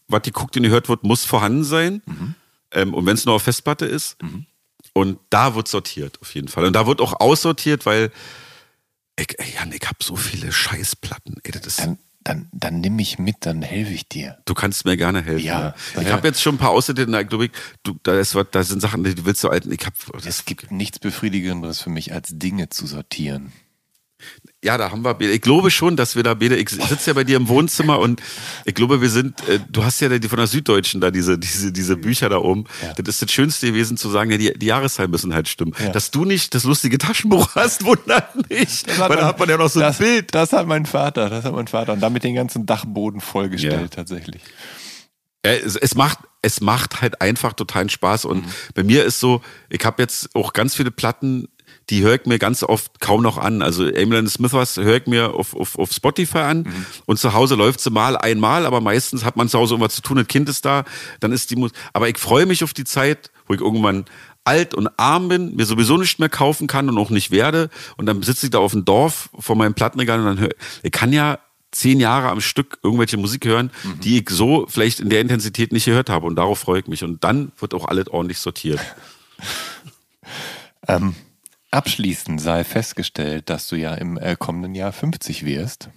was 0.08 0.22
die 0.22 0.32
guckt 0.32 0.56
und 0.56 0.62
die 0.64 0.70
hört 0.70 0.88
wird, 0.88 1.04
muss 1.04 1.24
vorhanden 1.24 1.64
sein. 1.64 2.02
Ähm, 2.72 2.94
und 2.94 3.06
wenn 3.06 3.14
es 3.14 3.24
nur 3.24 3.34
auf 3.34 3.42
Festplatte 3.42 3.86
ist. 3.86 4.16
Und 4.92 5.18
da 5.30 5.54
wird 5.54 5.68
sortiert, 5.68 6.18
auf 6.20 6.34
jeden 6.34 6.48
Fall. 6.48 6.64
Und 6.64 6.72
da 6.74 6.86
wird 6.86 7.00
auch 7.00 7.20
aussortiert, 7.20 7.86
weil 7.86 8.10
ey, 9.16 9.26
Jan, 9.54 9.72
ich 9.72 9.86
hab 9.88 10.02
so 10.02 10.16
viele 10.16 10.50
Scheißplatten. 10.52 11.36
Ey, 11.44 11.52
das 11.52 11.66
ist, 11.66 11.80
Dann, 11.80 11.98
dann, 12.22 12.48
dann 12.52 12.80
nimm 12.80 12.96
mich 12.96 13.18
mit, 13.18 13.36
dann 13.40 13.62
helfe 13.62 13.92
ich 13.92 14.08
dir. 14.08 14.38
Du 14.44 14.54
kannst 14.54 14.84
mir 14.84 14.96
gerne 14.96 15.22
helfen. 15.22 15.44
Ja. 15.44 15.74
Ich 16.00 16.12
habe 16.12 16.28
jetzt 16.28 16.42
schon 16.42 16.56
ein 16.56 16.58
paar 16.58 16.70
Ausschnitte, 16.70 17.06
da 17.06 17.22
glaube 17.22 17.46
ich, 17.46 17.50
du, 17.82 17.98
da, 18.02 18.18
ist, 18.18 18.36
da 18.50 18.62
sind 18.62 18.80
Sachen, 18.80 19.02
die 19.04 19.24
willst 19.24 19.42
du 19.42 19.48
alten. 19.48 19.72
Ich 19.72 19.86
hab, 19.86 19.94
Es 20.24 20.44
gibt 20.44 20.70
nichts 20.70 20.98
Befriedigenderes 20.98 21.80
für 21.80 21.90
mich, 21.90 22.12
als 22.12 22.28
Dinge 22.32 22.68
zu 22.68 22.86
sortieren. 22.86 23.52
Ja, 24.62 24.76
da 24.76 24.90
haben 24.90 25.02
wir. 25.02 25.14
beide- 25.14 25.32
Ich 25.32 25.40
glaube 25.40 25.70
schon, 25.70 25.96
dass 25.96 26.16
wir 26.16 26.22
da 26.22 26.34
beide. 26.34 26.56
Ich 26.56 26.68
sitze 26.68 27.10
ja 27.10 27.14
bei 27.14 27.24
dir 27.24 27.36
im 27.36 27.48
Wohnzimmer 27.48 27.98
und 27.98 28.20
ich 28.64 28.74
glaube, 28.74 29.00
wir 29.00 29.08
sind. 29.10 29.40
Äh, 29.48 29.60
du 29.70 29.84
hast 29.84 30.00
ja 30.00 30.08
die 30.18 30.28
von 30.28 30.36
der 30.38 30.46
Süddeutschen 30.46 31.00
da 31.00 31.10
diese 31.10 31.38
diese 31.38 31.72
diese 31.72 31.96
Bücher 31.96 32.28
da 32.28 32.38
oben. 32.38 32.64
Ja. 32.82 32.92
Das 32.94 33.08
ist 33.08 33.22
das 33.22 33.30
Schönste 33.32 33.66
gewesen 33.68 33.96
zu 33.96 34.10
sagen. 34.10 34.30
Ja, 34.30 34.36
die, 34.38 34.52
die 34.58 34.66
Jahreszahlen 34.66 35.10
müssen 35.10 35.32
halt 35.34 35.48
stimmen. 35.48 35.74
Ja. 35.78 35.88
Dass 35.90 36.10
du 36.10 36.24
nicht 36.24 36.54
das 36.54 36.64
lustige 36.64 36.98
Taschenbuch 36.98 37.48
hast, 37.54 37.84
wundert 37.84 38.50
mich. 38.50 38.84
Weil 38.98 39.16
da 39.16 39.26
hat 39.28 39.38
man 39.38 39.48
ja 39.48 39.56
noch 39.56 39.70
so 39.70 39.80
ein 39.80 39.86
das, 39.86 39.98
Bild. 39.98 40.34
Das 40.34 40.52
hat 40.52 40.66
mein 40.66 40.84
Vater, 40.86 41.30
das 41.30 41.44
hat 41.44 41.54
mein 41.54 41.66
Vater. 41.68 41.92
Und 41.94 42.00
damit 42.00 42.24
den 42.24 42.34
ganzen 42.34 42.66
Dachboden 42.66 43.20
vollgestellt, 43.20 43.80
Ja. 43.80 43.88
tatsächlich. 43.88 44.42
Es, 45.42 45.76
es 45.76 45.94
macht 45.94 46.18
es 46.42 46.62
macht 46.62 47.02
halt 47.02 47.20
einfach 47.20 47.52
totalen 47.52 47.90
Spaß 47.90 48.24
und 48.24 48.46
Mhm. 48.46 48.50
bei 48.74 48.82
mir 48.82 49.04
ist 49.04 49.20
so, 49.20 49.42
ich 49.68 49.84
habe 49.84 50.00
jetzt 50.02 50.34
auch 50.34 50.54
ganz 50.54 50.74
viele 50.74 50.90
Platten, 50.90 51.48
die 51.90 52.02
höre 52.02 52.14
ich 52.14 52.26
mir 52.26 52.38
ganz 52.38 52.62
oft 52.62 53.00
kaum 53.00 53.22
noch 53.22 53.36
an. 53.38 53.62
Also 53.62 53.86
Emily 53.86 54.26
Smithers 54.28 54.76
höre 54.76 54.96
ich 54.98 55.06
mir 55.06 55.34
auf, 55.34 55.54
auf, 55.54 55.78
auf 55.78 55.92
Spotify 55.92 56.38
an 56.38 56.58
Mhm. 56.62 56.86
und 57.06 57.18
zu 57.18 57.32
Hause 57.34 57.56
läuft 57.56 57.80
sie 57.80 57.90
mal 57.90 58.16
einmal, 58.16 58.64
aber 58.66 58.80
meistens 58.80 59.24
hat 59.24 59.36
man 59.36 59.48
zu 59.48 59.58
Hause 59.58 59.74
irgendwas 59.74 59.94
zu 59.96 60.02
tun, 60.02 60.18
ein 60.18 60.28
Kind 60.28 60.48
ist 60.48 60.64
da, 60.64 60.84
dann 61.20 61.32
ist 61.32 61.50
die 61.50 61.56
Musik. 61.56 61.76
Aber 61.92 62.08
ich 62.08 62.18
freue 62.18 62.46
mich 62.46 62.62
auf 62.64 62.72
die 62.72 62.84
Zeit, 62.84 63.30
wo 63.46 63.54
ich 63.54 63.60
irgendwann 63.60 64.04
alt 64.44 64.72
und 64.74 64.88
arm 64.96 65.28
bin, 65.28 65.54
mir 65.56 65.66
sowieso 65.66 65.96
nicht 65.98 66.18
mehr 66.18 66.28
kaufen 66.30 66.66
kann 66.66 66.88
und 66.88 66.96
auch 66.96 67.10
nicht 67.10 67.30
werde 67.30 67.68
und 67.98 68.06
dann 68.06 68.22
sitze 68.22 68.46
ich 68.46 68.50
da 68.50 68.58
auf 68.58 68.72
dem 68.72 68.84
Dorf 68.86 69.28
vor 69.38 69.54
meinem 69.56 69.74
Plattenregal 69.74 70.18
und 70.20 70.26
dann 70.26 70.38
höre 70.40 70.50
ich 70.82 70.92
kann 70.92 71.12
ja 71.12 71.38
zehn 71.72 72.00
Jahre 72.00 72.30
am 72.30 72.40
Stück 72.40 72.78
irgendwelche 72.82 73.16
Musik 73.16 73.44
hören, 73.44 73.70
Mhm. 73.84 74.00
die 74.00 74.18
ich 74.18 74.30
so 74.30 74.66
vielleicht 74.68 74.98
in 75.00 75.08
der 75.10 75.20
Intensität 75.20 75.72
nicht 75.72 75.84
gehört 75.84 76.10
habe. 76.10 76.26
Und 76.26 76.34
darauf 76.36 76.58
freue 76.58 76.80
ich 76.80 76.86
mich. 76.88 77.04
Und 77.04 77.22
dann 77.22 77.52
wird 77.60 77.74
auch 77.74 77.84
alles 77.86 78.08
ordentlich 78.08 78.38
sortiert. 78.38 78.80
Ähm, 80.88 81.14
abschließend 81.70 82.40
sei 82.40 82.64
festgestellt, 82.64 83.50
dass 83.50 83.68
du 83.68 83.76
ja 83.76 83.94
im 83.94 84.16
äh, 84.18 84.36
kommenden 84.38 84.74
Jahr 84.74 84.92
50 84.92 85.44
wirst. 85.44 85.90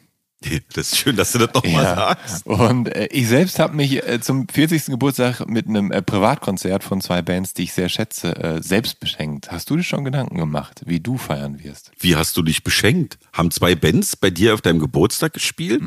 Das 0.74 0.92
ist 0.92 0.98
schön, 0.98 1.16
dass 1.16 1.32
du 1.32 1.40
das 1.40 1.54
nochmal 1.54 1.84
sagst. 1.84 2.46
Und 2.46 2.94
äh, 2.94 3.08
ich 3.12 3.28
selbst 3.28 3.60
habe 3.60 3.76
mich 3.76 4.06
äh, 4.06 4.20
zum 4.20 4.48
40. 4.48 4.88
Geburtstag 4.88 5.48
mit 5.48 5.68
einem 5.68 5.92
äh, 5.92 6.02
Privatkonzert 6.02 6.84
von 6.84 7.02
zwei 7.02 7.22
Bands, 7.22 7.54
die 7.54 7.64
ich 7.64 7.74
sehr 7.74 7.90
schätze, 7.90 8.36
äh, 8.36 8.62
selbst 8.62 9.00
beschenkt. 9.00 9.52
Hast 9.52 9.70
du 9.70 9.78
dir 9.78 9.84
schon 9.84 10.04
Gedanken 10.04 10.38
gemacht, 10.38 10.82
wie 10.86 11.00
du 11.00 11.18
feiern 11.18 11.64
wirst? 11.64 11.92
Wie 12.00 12.16
hast 12.16 12.36
du 12.36 12.42
dich 12.42 12.64
beschenkt? 12.64 13.18
Haben 13.32 13.52
zwei 13.52 13.76
Bands 13.76 14.16
bei 14.16 14.30
dir 14.30 14.54
auf 14.54 14.62
deinem 14.62 14.80
Geburtstag 14.80 15.34
gespielt? 15.34 15.82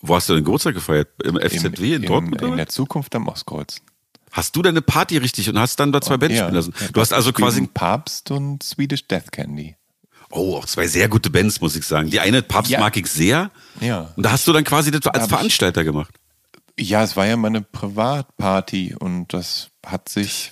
Wo 0.00 0.16
hast 0.16 0.28
du 0.28 0.34
denn 0.34 0.44
Geburtstag 0.44 0.74
gefeiert? 0.74 1.08
Im 1.22 1.36
FZW 1.36 1.94
in, 1.94 2.02
Dortmund? 2.02 2.40
In 2.40 2.48
oder? 2.48 2.56
der 2.56 2.68
Zukunft 2.68 3.14
am 3.14 3.28
Ostkreuz. 3.28 3.80
Hast 4.36 4.54
du 4.54 4.62
deine 4.62 4.82
Party 4.82 5.16
richtig 5.18 5.48
und 5.48 5.58
hast 5.58 5.80
dann 5.80 5.92
da 5.92 6.00
zwei 6.00 6.16
Bands 6.18 6.36
Ja. 6.36 6.42
spielen 6.44 6.54
lassen? 6.56 6.74
Du 6.92 7.00
hast 7.00 7.12
also 7.12 7.32
quasi, 7.32 7.66
Papst 7.72 8.30
und 8.30 8.62
Swedish 8.62 9.06
Death 9.08 9.32
Candy. 9.32 9.76
oh, 10.30 10.56
auch 10.56 10.66
zwei 10.66 10.86
sehr 10.88 11.08
gute 11.08 11.30
Bands, 11.30 11.60
muss 11.60 11.74
ich 11.76 11.84
sagen. 11.86 12.10
Die 12.10 12.20
eine 12.20 12.42
Papst 12.42 12.70
Ja. 12.70 12.80
mag 12.80 12.96
ich 12.96 13.06
sehr. 13.06 13.50
Ja. 13.80 14.12
Und 14.16 14.24
da 14.26 14.32
hast 14.32 14.46
du 14.46 14.52
dann 14.52 14.64
quasi 14.64 14.90
das 14.90 15.06
als 15.06 15.24
ich- 15.24 15.28
Veranstalter 15.30 15.82
gemacht. 15.84 16.14
Ja, 16.78 17.02
es 17.02 17.16
war 17.16 17.26
ja 17.26 17.36
meine 17.38 17.62
Privatparty 17.62 18.94
und 18.98 19.32
das 19.32 19.68
hat 19.86 20.08
sich 20.10 20.50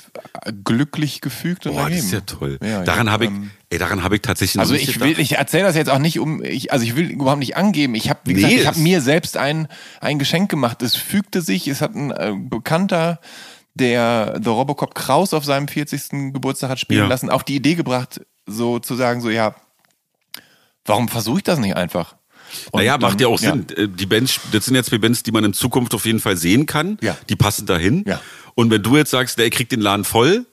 glücklich 0.65 1.21
gefügt 1.21 1.67
und 1.67 1.73
Boah, 1.73 1.83
das 1.83 1.91
ergeben. 1.91 2.07
ist 2.07 2.13
ja 2.13 2.21
toll. 2.21 2.59
Ja, 2.63 2.83
daran 2.83 3.07
ja, 3.09 3.13
habe 3.13 3.25
ich, 3.25 3.31
ähm, 3.31 3.51
ey, 3.71 3.79
daran 3.79 4.03
habe 4.03 4.17
ich 4.17 4.23
tatsächlich 4.23 4.61
Also 4.61 4.75
ich 4.75 4.87
gedacht. 4.87 5.01
will, 5.11 5.19
ich 5.21 5.33
erzähle 5.37 5.65
das 5.65 5.77
jetzt 5.77 5.91
auch 5.91 5.99
nicht 5.99 6.19
um, 6.19 6.43
ich, 6.43 6.73
also 6.73 6.85
ich 6.85 6.97
will 6.97 7.11
überhaupt 7.11 7.41
nicht 7.41 7.57
angeben. 7.57 7.95
Ich 7.95 8.09
habe, 8.09 8.21
wie 8.25 8.35
gesagt, 8.35 8.53
Nee, 8.55 8.61
ich 8.61 8.67
habe 8.67 8.79
mir 8.79 9.01
selbst 9.03 9.37
ein, 9.37 9.69
ein 10.01 10.19
Geschenk 10.19 10.51
gemacht. 10.51 10.83
Es 10.83 10.95
fügte 10.97 11.43
sich, 11.43 11.69
es 11.69 11.81
hat 11.81 11.95
ein 11.95 12.11
äh, 12.11 12.33
Bekannter, 12.37 13.21
der 13.75 14.39
The 14.43 14.49
Robocop 14.51 14.95
Kraus 14.95 15.35
auf 15.35 15.45
seinem 15.45 15.69
40. 15.69 16.33
Geburtstag 16.33 16.71
hat 16.71 16.79
spielen 16.81 17.03
Ja. 17.03 17.07
lassen, 17.09 17.29
auf 17.31 17.45
die 17.45 17.57
Idee 17.57 17.75
gebracht, 17.75 18.21
so 18.47 18.79
zu 18.79 18.95
sagen, 18.95 19.21
so 19.21 19.31
ja, 19.31 19.55
warum 20.85 21.09
versuche 21.09 21.39
ich 21.39 21.45
das 21.45 21.59
nicht 21.59 21.77
einfach? 21.77 22.15
Und 22.71 22.81
Naja, 22.81 22.99
macht 22.99 23.21
ja 23.21 23.27
auch 23.29 23.39
Sinn. 23.39 23.67
Äh, 23.77 23.89
Die 23.89 24.07
Bands, 24.07 24.39
das 24.53 24.67
sind 24.67 24.75
jetzt 24.77 24.93
die 24.93 24.99
Bands, 24.99 25.23
die 25.25 25.33
man 25.33 25.45
in 25.45 25.53
Zukunft 25.55 25.95
auf 25.95 26.07
jeden 26.07 26.21
Fall 26.21 26.37
sehen 26.37 26.67
kann. 26.67 26.99
Ja. 27.01 27.17
Die 27.29 27.37
passen 27.37 27.67
dahin. 27.67 28.05
Ja. 28.07 28.21
Und 28.55 28.71
wenn 28.71 28.83
du 28.83 28.97
jetzt 28.97 29.11
sagst, 29.11 29.39
der 29.39 29.51
kriegt 29.51 29.73
den 29.73 29.81
Laden 29.81 30.05
voll 30.05 30.47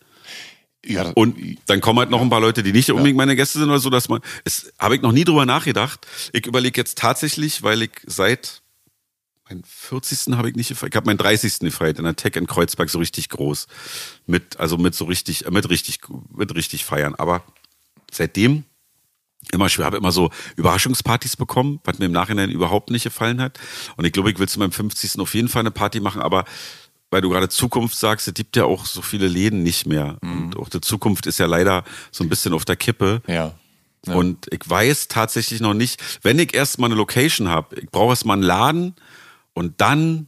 Ja, 0.84 1.12
und 1.14 1.38
dann 1.68 1.80
kommen 1.80 2.00
halt 2.00 2.10
noch 2.10 2.22
ein 2.22 2.30
paar 2.32 2.42
Leute, 2.42 2.64
die 2.64 2.72
nicht 2.72 2.90
unbedingt 2.90 3.18
meine 3.18 3.36
Gäste 3.36 3.60
sind 3.60 3.70
oder 3.70 3.78
so, 3.78 3.92
dass 3.92 4.10
man, 4.10 4.22
es 4.46 4.74
habe 4.80 4.96
ich 4.96 5.02
noch 5.04 5.12
nie 5.12 5.24
drüber 5.26 5.46
nachgedacht. 5.46 6.08
Ich 6.34 6.48
überlege 6.48 6.80
jetzt 6.82 6.98
tatsächlich, 6.98 7.62
weil 7.62 7.84
ich 7.84 7.92
seit 8.08 8.61
meinen 9.52 9.64
40. 9.66 10.34
habe 10.36 10.50
ich 10.50 10.56
nicht 10.56 10.70
gefeiert. 10.70 10.94
Ich 10.94 10.96
habe 10.96 11.06
meinen 11.06 11.18
30. 11.18 11.60
gefeiert 11.60 12.00
in 12.00 12.06
der 12.06 12.16
Tech 12.16 12.36
in 12.36 12.48
Kreuzberg 12.48 12.90
so 12.90 13.00
richtig 13.00 13.30
groß. 13.30 13.68
Mit, 14.26 14.60
also 14.60 14.78
mit 14.78 14.96
so 14.96 15.06
richtig, 15.06 15.50
mit 15.50 15.70
richtig, 15.70 16.00
mit 16.34 16.56
richtig 16.56 16.86
feiern. 16.86 17.16
Aber 17.16 17.44
seitdem 18.12 18.64
immer 19.52 19.70
schwer, 19.70 19.86
habe 19.86 19.98
immer 19.98 20.12
so 20.12 20.30
Überraschungspartys 20.56 21.36
bekommen, 21.36 21.80
was 21.84 22.00
mir 22.00 22.06
im 22.06 22.12
Nachhinein 22.12 22.50
überhaupt 22.50 22.92
nicht 22.92 23.04
gefallen 23.04 23.42
hat. 23.42 23.60
Und 23.98 24.06
ich 24.06 24.14
glaube, 24.14 24.32
ich 24.32 24.40
will 24.40 24.48
zu 24.48 24.60
meinem 24.60 24.72
50. 24.72 25.20
auf 25.20 25.34
jeden 25.34 25.48
Fall 25.48 25.62
eine 25.62 25.72
Party 25.72 26.00
machen, 26.00 26.22
aber 26.22 26.46
weil 27.10 27.22
du 27.22 27.30
gerade 27.30 27.50
Zukunft 27.50 27.98
sagst, 27.98 28.28
es 28.28 28.34
gibt 28.34 28.56
ja 28.56 28.64
auch 28.64 28.86
so 28.86 29.02
viele 29.02 29.28
Läden 29.28 29.64
nicht 29.64 29.86
mehr. 29.86 30.18
Und 30.22 30.56
auch 30.58 30.70
die 30.70 30.80
Zukunft 30.80 31.26
ist 31.26 31.40
ja 31.40 31.46
leider 31.46 31.84
so 32.10 32.24
ein 32.24 32.30
bisschen 32.30 32.54
auf 32.54 32.64
der 32.64 32.78
Kippe. 32.78 33.22
ja. 33.28 33.54
Ja. 34.08 34.16
Und 34.16 34.48
ich 34.52 34.68
weiß 34.68 35.10
tatsächlich 35.10 35.62
noch 35.62 35.76
nicht, 35.76 36.02
wenn 36.24 36.40
ich 36.40 36.56
erst 36.56 36.80
mal 36.80 36.88
eine 36.88 36.96
Location 36.96 37.50
habe, 37.50 37.80
ich 37.80 37.90
brauche 37.92 38.14
erst 38.14 38.26
mal 38.26 38.34
einen 38.34 38.42
Laden 38.42 38.96
und 39.54 39.82
dann 39.82 40.28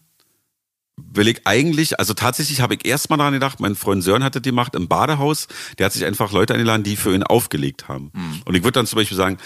will 0.95 1.27
ich 1.27 1.41
eigentlich, 1.45 1.99
also 1.99 2.13
tatsächlich 2.13 2.61
habe 2.61 2.75
ich 2.75 2.85
erst 2.85 3.09
mal 3.09 3.17
daran 3.17 3.33
gedacht, 3.33 3.59
mein 3.59 3.75
Freund 3.75 4.03
Sören 4.03 4.23
hatte 4.23 4.41
die 4.41 4.51
Macht 4.51 4.75
im 4.75 4.87
Badehaus, 4.87 5.47
der 5.77 5.87
hat 5.87 5.93
sich 5.93 6.05
einfach 6.05 6.31
Leute 6.31 6.53
eingeladen, 6.53 6.83
die 6.83 6.95
für 6.95 7.13
ihn 7.13 7.23
aufgelegt 7.23 7.87
haben. 7.87 8.11
Mhm. 8.13 8.41
Und 8.45 8.55
ich 8.55 8.63
würde 8.63 8.73
dann 8.73 8.85
zum 8.85 8.97
Beispiel 8.97 9.17
sagen, 9.17 9.37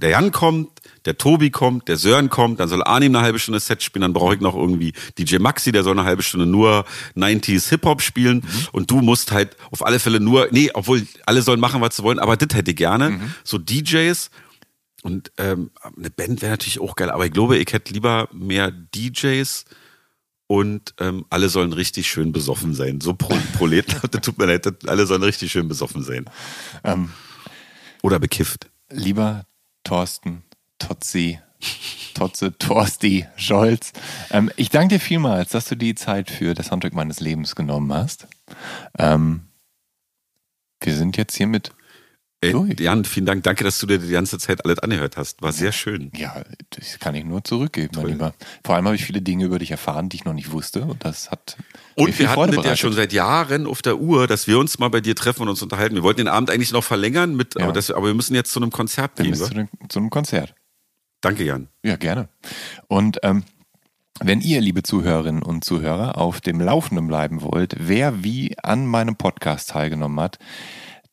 der 0.00 0.10
Jan 0.10 0.32
kommt, 0.32 0.68
der 1.04 1.16
Tobi 1.16 1.50
kommt, 1.50 1.88
der 1.88 1.96
Sören 1.96 2.28
kommt, 2.28 2.60
dann 2.60 2.68
soll 2.68 2.82
Arnim 2.82 3.14
eine 3.14 3.24
halbe 3.24 3.38
Stunde 3.38 3.58
Set 3.58 3.82
spielen, 3.82 4.02
dann 4.02 4.12
brauche 4.12 4.34
ich 4.34 4.40
noch 4.40 4.54
irgendwie 4.54 4.92
DJ 5.18 5.38
Maxi, 5.38 5.72
der 5.72 5.82
soll 5.82 5.98
eine 5.98 6.06
halbe 6.06 6.22
Stunde 6.22 6.46
nur 6.46 6.84
90s 7.16 7.70
Hip-Hop 7.70 8.02
spielen 8.02 8.38
mhm. 8.38 8.66
und 8.72 8.90
du 8.90 9.00
musst 9.00 9.32
halt 9.32 9.56
auf 9.70 9.84
alle 9.84 9.98
Fälle 9.98 10.20
nur, 10.20 10.48
nee, 10.50 10.70
obwohl 10.74 11.06
alle 11.26 11.42
sollen 11.42 11.60
machen, 11.60 11.80
was 11.80 11.96
sie 11.96 12.02
wollen, 12.02 12.18
aber 12.18 12.36
das 12.36 12.56
hätte 12.56 12.70
ich 12.70 12.76
gerne, 12.76 13.10
mhm. 13.10 13.34
so 13.44 13.58
DJs 13.58 14.30
und 15.02 15.32
ähm, 15.36 15.70
eine 15.96 16.10
Band 16.10 16.42
wäre 16.42 16.52
natürlich 16.52 16.80
auch 16.80 16.96
geil, 16.96 17.10
aber 17.10 17.26
ich 17.26 17.32
glaube, 17.32 17.58
ich 17.58 17.72
hätte 17.72 17.92
lieber 17.92 18.28
mehr 18.32 18.70
DJs, 18.70 19.64
und 20.52 20.92
ähm, 20.98 21.24
alle 21.30 21.48
sollen 21.48 21.72
richtig 21.72 22.10
schön 22.10 22.30
besoffen 22.30 22.74
sein. 22.74 23.00
So 23.00 23.14
Pro 23.14 23.34
Proleten, 23.56 23.98
tut 24.22 24.36
mir 24.36 24.44
leid, 24.44 24.86
alle 24.86 25.06
sollen 25.06 25.22
richtig 25.22 25.50
schön 25.50 25.66
besoffen 25.66 26.02
sein. 26.02 26.26
Ähm, 26.84 27.10
Oder 28.02 28.18
bekifft. 28.18 28.68
Lieber 28.90 29.46
Thorsten, 29.82 30.42
Totzi, 30.78 31.40
Totze, 32.12 32.52
Torsti, 32.58 33.26
Scholz. 33.36 33.94
Ähm, 34.30 34.50
ich 34.56 34.68
danke 34.68 34.96
dir 34.96 35.00
vielmals, 35.00 35.52
dass 35.52 35.70
du 35.70 35.74
die 35.74 35.94
Zeit 35.94 36.30
für 36.30 36.52
das 36.52 36.66
Soundtrack 36.66 36.92
meines 36.92 37.20
Lebens 37.20 37.56
genommen 37.56 37.90
hast. 37.90 38.26
Ähm, 38.98 39.46
wir 40.80 40.94
sind 40.94 41.16
jetzt 41.16 41.34
hiermit 41.34 41.72
Ey, 42.42 42.74
Jan, 42.80 43.04
vielen 43.04 43.24
Dank. 43.24 43.44
Danke, 43.44 43.62
dass 43.62 43.78
du 43.78 43.86
dir 43.86 43.98
die 43.98 44.10
ganze 44.10 44.36
Zeit 44.36 44.64
alles 44.64 44.80
angehört 44.80 45.16
hast. 45.16 45.40
War 45.42 45.52
sehr 45.52 45.70
schön. 45.70 46.10
Ja, 46.16 46.42
das 46.70 46.98
kann 46.98 47.14
ich 47.14 47.24
nur 47.24 47.44
zurückgeben, 47.44 47.92
Toll. 47.92 48.02
mein 48.02 48.12
Lieber. 48.14 48.34
Vor 48.64 48.74
allem 48.74 48.84
habe 48.86 48.96
ich 48.96 49.04
viele 49.04 49.22
Dinge 49.22 49.44
über 49.44 49.60
dich 49.60 49.70
erfahren, 49.70 50.08
die 50.08 50.16
ich 50.16 50.24
noch 50.24 50.32
nicht 50.32 50.50
wusste. 50.50 50.82
Und 50.82 51.04
das 51.04 51.30
hat. 51.30 51.56
Und 51.94 52.18
wir 52.18 52.30
hatten 52.30 52.50
das 52.50 52.66
ja 52.66 52.74
schon 52.74 52.94
seit 52.94 53.12
Jahren 53.12 53.68
auf 53.68 53.80
der 53.80 54.00
Uhr, 54.00 54.26
dass 54.26 54.48
wir 54.48 54.58
uns 54.58 54.80
mal 54.80 54.88
bei 54.88 55.00
dir 55.00 55.14
treffen 55.14 55.42
und 55.42 55.50
uns 55.50 55.62
unterhalten. 55.62 55.94
Wir 55.94 56.02
wollten 56.02 56.18
den 56.18 56.28
Abend 56.28 56.50
eigentlich 56.50 56.72
noch 56.72 56.82
verlängern, 56.82 57.36
mit, 57.36 57.54
ja. 57.54 57.62
aber, 57.62 57.72
das, 57.72 57.92
aber, 57.92 58.08
wir 58.08 58.14
müssen 58.14 58.34
jetzt 58.34 58.50
zu 58.50 58.58
einem 58.58 58.72
Konzert 58.72 59.12
wir 59.16 59.24
gehen. 59.24 59.34
Zu, 59.36 59.54
dem, 59.54 59.68
zu 59.88 60.00
einem 60.00 60.10
Konzert. 60.10 60.52
Danke, 61.20 61.44
Jan. 61.44 61.68
Ja, 61.84 61.94
gerne. 61.94 62.28
Und 62.88 63.20
ähm, 63.22 63.44
wenn 64.20 64.40
ihr, 64.40 64.60
liebe 64.60 64.82
Zuhörerinnen 64.82 65.44
und 65.44 65.64
Zuhörer, 65.64 66.18
auf 66.18 66.40
dem 66.40 66.60
Laufenden 66.60 67.06
bleiben 67.06 67.40
wollt, 67.42 67.76
wer 67.78 68.24
wie 68.24 68.58
an 68.58 68.84
meinem 68.86 69.14
Podcast 69.14 69.70
teilgenommen 69.70 70.18
hat, 70.18 70.40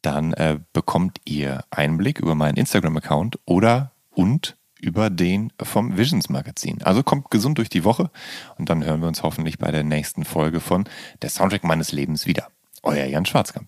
dann 0.02 0.34
äh, 0.34 0.60
bekommt 0.74 1.20
ihr 1.26 1.64
Einblick 1.72 2.20
über 2.20 2.36
meinen 2.36 2.58
Instagram-Account 2.58 3.40
oder 3.46 3.92
und 4.10 4.58
über 4.80 5.10
den 5.10 5.52
vom 5.62 5.98
Visions 5.98 6.30
Magazin. 6.30 6.82
Also 6.84 7.04
kommt 7.04 7.32
gesund 7.32 7.58
durch 7.58 7.70
die 7.70 7.84
Woche 7.84 8.10
und 8.58 8.70
dann 8.70 8.84
hören 8.84 9.02
wir 9.02 9.08
uns 9.08 9.24
hoffentlich 9.24 9.58
bei 9.58 9.72
der 9.72 9.84
nächsten 9.84 10.24
Folge 10.24 10.60
von 10.60 10.86
Der 11.22 11.30
Soundtrack 11.30 11.64
meines 11.64 11.92
Lebens 11.92 12.26
wieder. 12.26 12.48
Euer 12.84 13.06
Jan 13.06 13.26
Schwarzkamp. 13.26 13.68